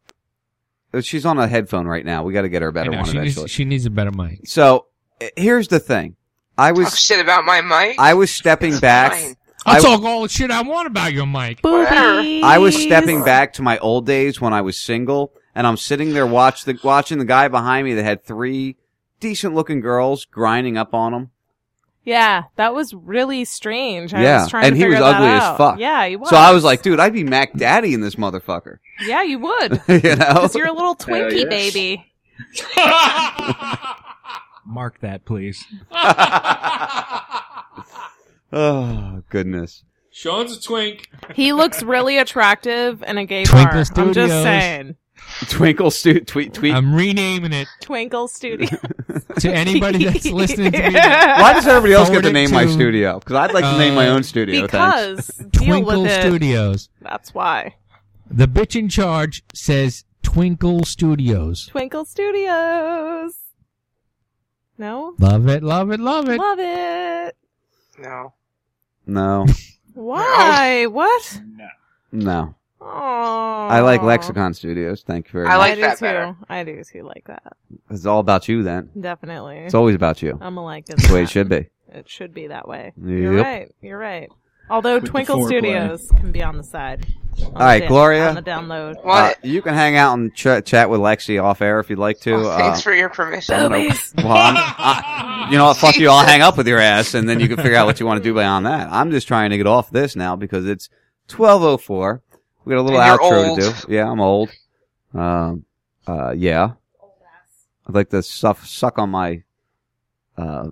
She's 1.01 1.25
on 1.25 1.37
a 1.39 1.47
headphone 1.47 1.87
right 1.87 2.05
now. 2.05 2.23
We 2.23 2.33
got 2.33 2.41
to 2.41 2.49
get 2.49 2.61
her 2.61 2.67
a 2.67 2.71
I 2.71 2.73
better 2.73 2.91
know, 2.91 2.97
one 2.97 3.05
she, 3.05 3.17
eventually. 3.17 3.43
needs, 3.43 3.51
she 3.51 3.65
needs 3.65 3.85
a 3.85 3.89
better 3.89 4.11
mic. 4.11 4.41
So 4.45 4.87
uh, 5.21 5.27
here's 5.37 5.69
the 5.69 5.79
thing. 5.79 6.17
I 6.57 6.69
Talk 6.71 6.77
was 6.79 6.99
shit 6.99 7.19
about 7.21 7.45
my 7.45 7.61
mic. 7.61 7.97
I 7.97 8.13
was 8.13 8.29
stepping 8.31 8.77
back. 8.79 9.13
fine. 9.13 9.35
I'll 9.65 9.77
I- 9.77 9.79
talk 9.79 10.03
all 10.03 10.23
the 10.23 10.29
shit 10.29 10.51
I 10.51 10.61
want 10.63 10.87
about 10.87 11.13
your 11.13 11.25
mic. 11.25 11.61
Boobies. 11.61 12.43
I 12.43 12.57
was 12.57 12.75
stepping 12.81 13.23
back 13.23 13.53
to 13.53 13.61
my 13.61 13.77
old 13.77 14.05
days 14.05 14.41
when 14.41 14.53
I 14.53 14.61
was 14.61 14.77
single, 14.77 15.31
and 15.55 15.65
I'm 15.65 15.77
sitting 15.77 16.13
there 16.13 16.27
watch 16.27 16.65
the, 16.65 16.77
watching 16.83 17.19
the 17.19 17.25
guy 17.25 17.47
behind 17.47 17.85
me 17.85 17.93
that 17.93 18.03
had 18.03 18.25
three 18.25 18.75
decent 19.21 19.55
looking 19.55 19.79
girls 19.79 20.25
grinding 20.25 20.77
up 20.77 20.93
on 20.93 21.13
him. 21.13 21.31
Yeah, 22.03 22.45
that 22.55 22.73
was 22.73 22.93
really 22.95 23.45
strange. 23.45 24.13
I 24.13 24.23
yeah, 24.23 24.41
was 24.41 24.49
trying 24.49 24.65
and 24.65 24.75
to 24.75 24.81
he 24.81 24.87
was 24.87 24.99
ugly 24.99 25.27
as 25.27 25.55
fuck. 25.55 25.79
Yeah, 25.79 26.07
he 26.07 26.15
was. 26.15 26.29
So 26.29 26.35
I 26.35 26.51
was 26.51 26.63
like, 26.63 26.81
dude, 26.81 26.99
I'd 26.99 27.13
be 27.13 27.23
Mac 27.23 27.53
Daddy 27.53 27.93
in 27.93 28.01
this 28.01 28.15
motherfucker. 28.15 28.79
yeah, 29.05 29.21
you 29.21 29.37
would. 29.39 29.81
you 29.87 30.15
know, 30.15 30.33
Because 30.33 30.55
you're 30.55 30.67
a 30.67 30.73
little 30.73 30.97
Hell 30.99 31.15
Twinkie 31.15 31.49
yes. 31.49 31.73
baby. 31.73 32.11
Mark 34.65 34.99
that, 35.01 35.25
please. 35.25 35.63
oh 38.51 39.21
goodness. 39.29 39.83
Sean's 40.11 40.57
a 40.57 40.61
twink. 40.61 41.09
He 41.35 41.53
looks 41.53 41.83
really 41.83 42.17
attractive 42.17 43.01
in 43.03 43.17
a 43.17 43.25
gay 43.25 43.45
Twinkle 43.45 43.83
bar. 43.83 44.03
I'm 44.03 44.13
just 44.13 44.33
saying. 44.33 44.95
Twinkle 45.47 45.89
stu- 45.91 46.19
tweet 46.21 46.53
tweet. 46.53 46.73
I'm 46.73 46.93
renaming 46.93 47.53
it 47.53 47.67
Twinkle 47.81 48.27
Studio. 48.27 48.67
to 49.39 49.51
anybody 49.51 50.05
that's 50.05 50.25
listening 50.31 50.71
to 50.71 50.77
me. 50.89 50.93
Why 50.93 51.53
does 51.53 51.65
everybody 51.67 51.93
else 51.93 52.09
get 52.09 52.15
Forward 52.15 52.23
to 52.23 52.29
it 52.29 52.33
name 52.33 52.51
my 52.51 52.65
to, 52.65 52.71
studio? 52.71 53.19
Because 53.19 53.35
I'd 53.35 53.53
like 53.53 53.63
to 53.63 53.77
name 53.77 53.95
my 53.95 54.07
uh, 54.09 54.13
own 54.13 54.23
studio. 54.23 54.67
thanks. 54.67 55.27
because 55.27 55.27
deal 55.51 55.65
Twinkle 55.65 56.03
with 56.03 56.11
it. 56.11 56.21
Studios. 56.21 56.89
That's 57.01 57.33
why. 57.33 57.75
The 58.29 58.47
bitch 58.47 58.75
in 58.77 58.87
charge 58.89 59.43
says 59.53 60.05
Twinkle 60.21 60.83
Studios. 60.85 61.67
Twinkle 61.67 62.05
Studios. 62.05 63.35
No? 64.77 65.15
Love 65.19 65.47
it, 65.47 65.63
love 65.63 65.91
it, 65.91 65.99
love 65.99 66.29
it. 66.29 66.37
Love 66.37 66.59
it. 66.59 67.35
No. 67.99 68.33
No, 69.05 69.45
Why? 69.93 70.85
What? 70.85 71.41
No. 71.57 71.67
no. 72.11 72.55
Oh. 72.83 73.67
I 73.69 73.81
like 73.81 74.01
Lexicon 74.01 74.53
Studios. 74.53 75.03
Thank 75.05 75.27
you 75.27 75.31
very 75.33 75.45
much. 75.47 75.55
I 75.55 75.75
do 75.75 75.95
too. 75.95 76.35
I 76.49 76.63
do 76.63 76.83
too 76.83 77.03
like 77.03 77.25
that. 77.27 77.53
It's 77.89 78.05
all 78.05 78.19
about 78.19 78.47
you 78.47 78.63
then. 78.63 78.89
Definitely. 78.99 79.59
It's 79.59 79.75
always 79.75 79.95
about 79.95 80.21
you. 80.21 80.37
I'm 80.41 80.57
a 80.57 80.63
like 80.63 80.85
it. 80.89 80.95
That's 80.97 81.07
the 81.07 81.13
way 81.13 81.23
it 81.23 81.29
should 81.29 81.47
be. 81.49 81.67
It 81.89 82.09
should 82.09 82.33
be 82.33 82.47
that 82.47 82.67
way. 82.67 82.93
You're 83.01 83.35
right. 83.35 83.69
You're 83.81 83.97
right. 83.99 84.29
Although 84.69 84.95
With 84.95 85.05
Twinkle 85.05 85.37
foreplay. 85.39 85.47
Studios 85.47 86.07
can 86.17 86.31
be 86.31 86.41
on 86.41 86.57
the 86.57 86.63
side. 86.63 87.05
On 87.43 87.45
All 87.45 87.51
right, 87.61 87.81
the, 87.81 87.87
Gloria. 87.87 88.29
On 88.29 88.35
the 88.35 88.41
download. 88.41 88.95
Uh, 89.03 89.33
you 89.43 89.61
can 89.61 89.73
hang 89.73 89.95
out 89.97 90.17
and 90.17 90.33
ch- 90.33 90.63
chat 90.65 90.89
with 90.89 91.01
Lexi 91.01 91.41
off 91.41 91.61
air 91.61 91.79
if 91.79 91.89
you'd 91.89 91.99
like 91.99 92.19
to. 92.21 92.33
Oh, 92.35 92.57
thanks 92.57 92.79
Uh, 92.79 92.81
for 92.81 92.93
your 92.93 93.09
permission. 93.09 93.55
I 93.55 93.59
don't. 93.67 94.13
Well, 94.17 94.31
I'm, 94.31 94.55
I, 94.57 95.47
you 95.51 95.57
know 95.57 95.65
what? 95.65 95.77
Fuck 95.77 95.97
you. 95.97 96.09
I'll 96.09 96.25
hang 96.25 96.41
up 96.41 96.57
with 96.57 96.67
your 96.67 96.79
ass, 96.79 97.13
and 97.13 97.27
then 97.27 97.39
you 97.39 97.47
can 97.47 97.57
figure 97.57 97.75
out 97.75 97.85
what 97.85 97.99
you 97.99 98.05
want 98.05 98.17
to 98.19 98.23
do 98.23 98.33
beyond 98.33 98.65
that. 98.65 98.87
I'm 98.91 99.11
just 99.11 99.27
trying 99.27 99.49
to 99.51 99.57
get 99.57 99.67
off 99.67 99.89
this 99.91 100.15
now 100.15 100.35
because 100.35 100.65
it's 100.65 100.89
12:04. 101.27 102.21
We 102.65 102.73
got 102.73 102.81
a 102.81 102.83
little 102.83 103.01
And 103.01 103.19
outro 103.19 103.47
old. 103.49 103.59
to 103.61 103.85
do. 103.87 103.93
Yeah, 103.93 104.09
I'm 104.09 104.19
old. 104.21 104.49
Um, 105.13 105.65
uh, 106.07 106.31
yeah. 106.31 106.71
I'd 107.87 107.95
like 107.95 108.09
to 108.11 108.21
suff, 108.23 108.65
suck 108.67 108.99
on 108.99 109.09
my 109.09 109.41
uh, 110.37 110.69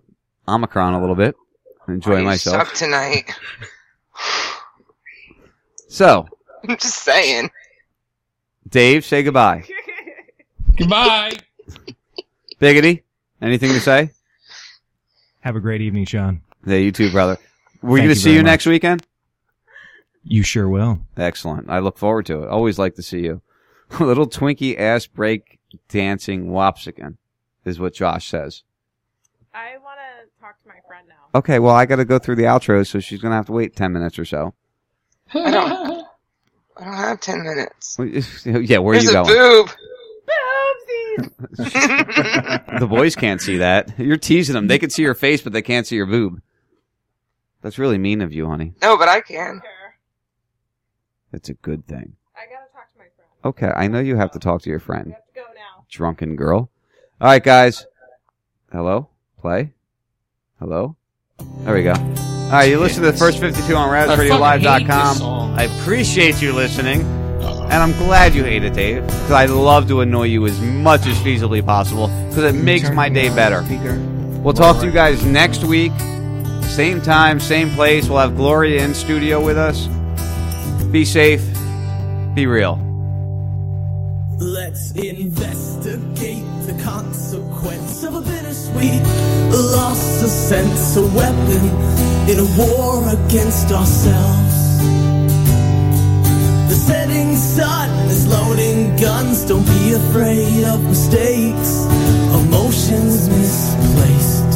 Omicron 0.48 0.94
a 0.94 1.00
little 1.02 1.16
bit, 1.16 1.36
enjoy 1.88 2.20
you 2.20 2.24
myself. 2.26 2.68
suck 2.68 2.76
tonight. 2.78 3.32
So, 5.88 6.28
I'm 6.68 6.78
just 6.78 7.04
saying. 7.04 7.50
Dave, 8.70 9.04
say 9.06 9.24
goodbye. 9.24 9.64
Goodbye. 10.78 11.34
Biggity, 12.62 13.02
anything 13.42 13.70
to 13.72 13.82
say? 13.82 14.12
Have 15.42 15.58
a 15.58 15.60
great 15.60 15.82
evening, 15.82 16.06
Sean. 16.06 16.42
Yeah, 16.66 16.78
you 16.78 16.92
too, 16.94 17.12
brother. 17.12 17.38
We're 17.82 17.98
going 17.98 18.10
to 18.10 18.16
see 18.16 18.32
you 18.32 18.38
much. 18.40 18.46
next 18.46 18.66
weekend. 18.66 19.06
You 20.30 20.44
sure 20.44 20.70
will. 20.70 21.02
Excellent. 21.18 21.70
I 21.70 21.80
look 21.80 21.98
forward 21.98 22.28
to 22.28 22.44
it. 22.44 22.50
Always 22.50 22.78
like 22.78 22.94
to 22.96 23.02
see 23.02 23.22
you. 23.22 23.42
Little 24.00 24.28
Twinkie 24.28 24.80
ass 24.80 25.08
break 25.08 25.60
dancing 25.88 26.48
wopsican 26.52 27.18
is 27.66 27.80
what 27.80 27.96
Josh 27.96 28.28
says. 28.28 28.64
I 29.54 29.78
want 29.84 29.98
to 30.00 30.40
talk 30.40 30.62
to 30.62 30.68
my 30.68 30.76
friend 30.88 31.08
now. 31.10 31.38
Okay, 31.40 31.58
well 31.58 31.74
I 31.74 31.88
got 31.88 31.96
to 31.96 32.06
go 32.06 32.20
through 32.20 32.36
the 32.36 32.44
outro, 32.44 32.86
so 32.86 33.00
she's 33.00 33.20
gonna 33.20 33.36
have 33.36 33.48
to 33.48 33.52
wait 33.52 33.76
ten 33.76 33.92
minutes 33.92 34.20
or 34.20 34.26
so. 34.26 34.54
I 35.34 35.52
don't. 35.52 36.06
I 36.78 36.84
don't 36.86 36.94
have 36.94 37.20
ten 37.20 37.44
minutes. 37.44 37.98
yeah, 38.46 38.78
where 38.78 38.96
are 38.98 39.02
There's 39.02 39.04
you 39.06 39.10
a 39.10 39.14
going? 39.14 39.28
boob. 39.28 39.70
the 41.58 42.88
boys 42.88 43.16
can't 43.16 43.42
see 43.42 43.58
that. 43.58 43.98
You're 43.98 44.18
teasing 44.18 44.54
them. 44.54 44.68
They 44.68 44.78
can 44.80 44.92
see 44.92 45.02
your 45.02 45.16
face, 45.16 45.42
but 45.42 45.54
they 45.54 45.64
can't 45.64 45.88
see 45.88 45.96
your 45.96 46.06
boob. 46.06 46.42
That's 47.62 47.78
really 47.80 47.98
mean 47.98 48.22
of 48.22 48.32
you, 48.32 48.46
honey. 48.48 48.74
No, 48.82 48.96
but 48.98 49.10
I 49.10 49.22
can. 49.22 49.62
It's 51.32 51.50
a 51.50 51.54
good 51.54 51.86
thing. 51.88 52.14
I 52.36 52.46
gotta 52.46 52.72
talk 52.74 52.92
to 52.94 52.98
my 52.98 53.06
friend. 53.16 53.30
Okay, 53.46 53.72
I 53.76 53.88
know 53.88 54.00
you 54.00 54.16
have 54.16 54.32
to 54.32 54.40
talk 54.40 54.62
to 54.64 54.70
your 54.70 54.80
friend. 54.80 55.08
You 55.08 55.14
have 55.14 55.26
to 55.26 55.34
go 55.34 55.42
now. 55.56 55.86
Drunken 55.90 56.36
girl. 56.36 56.70
All 57.22 57.28
right, 57.28 57.44
guys. 57.44 57.86
Hello? 58.72 59.10
Play? 59.40 59.74
Hello? 60.60 60.96
There 61.60 61.74
we 61.74 61.84
go. 61.84 61.94
All 61.94 62.56
right, 62.56 62.70
you 62.70 62.80
listen 62.80 63.04
to 63.04 63.12
the 63.12 63.18
first 63.18 63.40
52 63.40 63.76
on 63.76 63.90
I 63.90 64.08
fucking 64.08 64.26
hate 64.26 64.32
RazRadioLive.com. 64.32 65.56
I 65.58 65.64
appreciate 65.64 66.42
you 66.42 66.52
listening. 66.52 67.04
Uh-huh. 67.42 67.64
And 67.64 67.76
I'm 67.76 67.92
glad 67.94 68.34
you 68.34 68.44
hate 68.44 68.64
it, 68.64 68.74
Dave. 68.74 69.06
Because 69.06 69.32
I 69.32 69.46
love 69.46 69.88
to 69.90 70.02
annoy 70.02 70.24
you 70.24 70.46
as 70.48 70.60
much 70.60 71.06
as 71.06 71.16
feasibly 71.20 71.64
possible. 71.64 72.08
Because 72.28 72.44
it 72.44 72.56
makes 72.56 72.90
my 72.90 73.08
day 73.08 73.30
better. 73.30 73.62
We'll 74.42 74.54
talk 74.54 74.80
to 74.80 74.86
you 74.86 74.92
guys 74.92 75.24
next 75.24 75.64
week. 75.64 75.92
Same 76.64 77.02
time, 77.02 77.40
same 77.40 77.70
place. 77.72 78.10
We'll 78.10 78.20
have 78.20 78.36
Gloria 78.36 78.84
in 78.84 78.94
studio 78.94 79.44
with 79.44 79.58
us. 79.58 79.88
Be 80.92 81.06
safe. 81.06 81.46
Be 82.34 82.48
real. 82.48 82.80
Let's 84.40 84.92
investigate 84.92 86.44
the 86.66 86.82
consequence 86.84 88.04
of 88.04 88.16
a 88.16 88.22
bittersweet 88.22 89.04
loss 89.52 90.24
of 90.24 90.30
sense, 90.30 90.98
a 90.98 91.06
weapon 91.06 91.64
in 92.28 92.40
a 92.40 92.48
war 92.58 93.08
against 93.08 93.72
ourselves. 93.72 94.80
The 96.70 96.76
setting 96.88 97.36
sun 97.36 97.90
is 98.10 98.26
loading 98.28 98.96
guns, 98.96 99.46
don't 99.46 99.68
be 99.68 99.94
afraid 99.94 100.64
of 100.64 100.84
mistakes, 100.86 101.86
emotions 102.34 103.30
misplaced, 103.30 104.54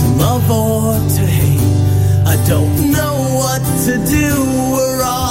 to 0.00 0.06
love 0.22 0.48
or 0.48 0.94
to 1.16 1.26
hate. 1.26 2.26
I 2.26 2.36
don't 2.46 2.92
know 2.92 3.14
what 3.40 3.62
to 3.86 3.94
do, 4.06 4.44
we're 4.72 5.02
all 5.02 5.23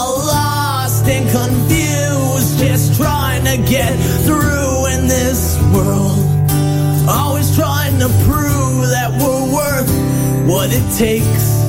lost 1.03 1.09
and 1.09 1.29
confused, 1.29 2.59
just 2.59 2.95
trying 2.95 3.43
to 3.45 3.57
get 3.69 3.93
through 4.25 4.87
in 4.87 5.07
this 5.07 5.57
world. 5.73 6.19
Always 7.07 7.55
trying 7.55 7.99
to 7.99 8.07
prove 8.25 8.89
that 8.89 9.11
we're 9.19 9.53
worth 9.53 10.47
what 10.47 10.69
it 10.71 10.97
takes, 10.97 11.63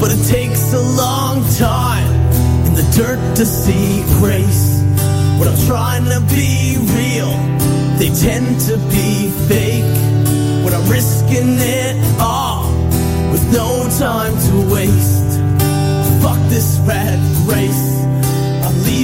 but 0.00 0.10
it 0.10 0.26
takes 0.26 0.72
a 0.72 0.80
long 0.80 1.44
time 1.56 2.12
in 2.66 2.74
the 2.74 2.82
dirt 2.96 3.36
to 3.36 3.46
see 3.46 4.02
grace. 4.18 4.80
When 5.38 5.48
I'm 5.48 5.66
trying 5.66 6.04
to 6.04 6.20
be 6.34 6.76
real, 6.78 7.32
they 7.98 8.10
tend 8.10 8.60
to 8.68 8.76
be 8.90 9.30
fake. 9.48 9.84
When 10.64 10.74
I'm 10.74 10.88
risking 10.88 11.58
it 11.58 12.20
all 12.20 12.70
with 13.30 13.44
no 13.52 13.88
time 13.98 14.32
to 14.32 14.74
waste. 14.74 15.38
Fuck 16.22 16.38
this 16.48 16.78
rat 16.86 17.18
race. 17.46 18.01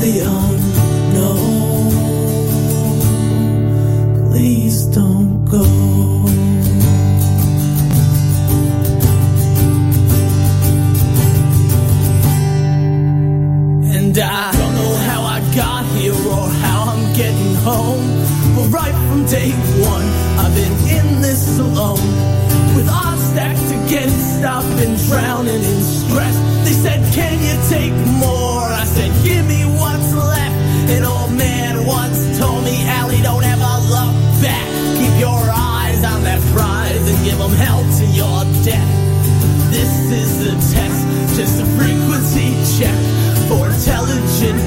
the 0.00 0.20
unknown. 0.20 1.90
Please 4.30 4.86
don't 4.86 5.44
go. 5.44 5.64
And 13.92 14.18
I 14.18 14.52
don't 14.52 14.74
know 14.74 14.94
how 15.08 15.22
I 15.22 15.40
got 15.54 15.84
here 15.96 16.14
or 16.14 16.48
how 16.64 16.84
I'm 16.92 17.12
getting 17.14 17.54
home. 17.56 18.06
But 18.56 18.68
right 18.70 18.96
from 19.08 19.26
day 19.26 19.50
one, 19.84 20.06
I've 20.40 20.54
been 20.54 20.76
in 20.98 21.20
this 21.20 21.58
alone. 21.58 22.00
With 22.74 22.88
odds 22.88 23.22
stacked 23.30 23.70
against, 23.84 24.44
I've 24.44 24.64
been 24.78 24.96
drowning 25.08 25.62
in 25.62 25.80
stress. 25.82 26.36
They 26.64 26.72
said, 26.72 27.00
Can 27.12 27.36
you 27.48 27.56
take 27.68 27.92
more? 28.18 28.62
I 28.62 28.84
said, 28.84 29.09
An 30.90 31.04
old 31.04 31.32
man 31.32 31.86
once 31.86 32.18
told 32.36 32.64
me, 32.64 32.82
Allie, 32.98 33.22
don't 33.22 33.44
ever 33.44 33.72
look 33.94 34.12
back. 34.42 34.66
Keep 34.98 35.20
your 35.20 35.38
eyes 35.54 36.02
on 36.02 36.24
that 36.24 36.42
prize 36.50 37.08
and 37.08 37.24
give 37.24 37.38
them 37.38 37.52
hell 37.52 37.82
to 37.98 38.04
your 38.06 38.42
death. 38.64 38.90
This 39.70 40.10
is 40.10 40.46
a 40.50 40.54
test, 40.74 41.36
just 41.36 41.62
a 41.62 41.66
frequency 41.78 42.58
check 42.76 42.98
for 43.46 43.70
intelligent 43.70 44.58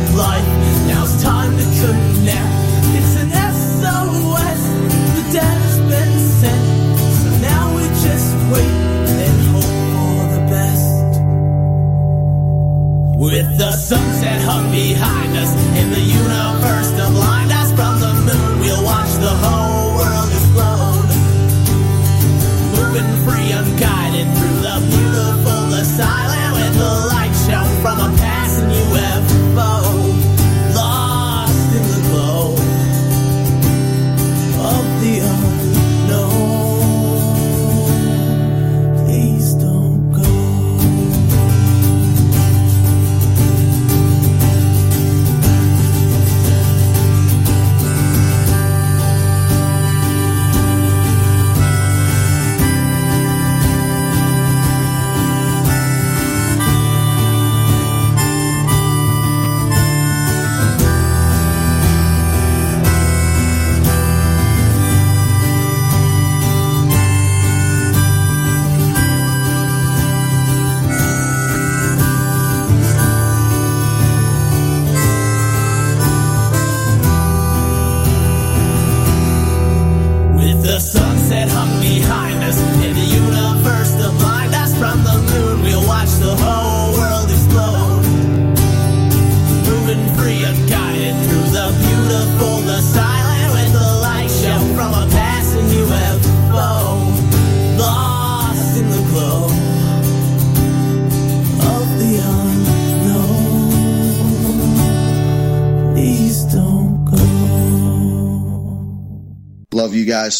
sunset 13.84 14.42
hung 14.42 14.72
behind 14.72 15.36
us 15.36 15.52
In 15.76 15.90
the 15.92 16.00
universe 16.00 16.90
to 16.92 17.06
blind 17.12 17.52
us 17.52 17.70
from 17.74 18.00
the 18.00 18.14
moon, 18.28 18.60
we'll 18.62 18.84
watch 18.84 19.12
the 19.28 19.36
whole 19.44 19.96
world 19.98 20.30
explode. 20.38 21.10
Moving 22.78 23.12
free, 23.26 23.52
unguided 23.52 23.93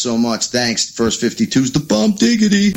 so 0.04 0.18
much. 0.18 0.48
Thanks. 0.48 0.90
First 0.90 1.22
52's 1.22 1.72
the 1.72 1.80
bump 1.80 2.18
diggity. 2.18 2.74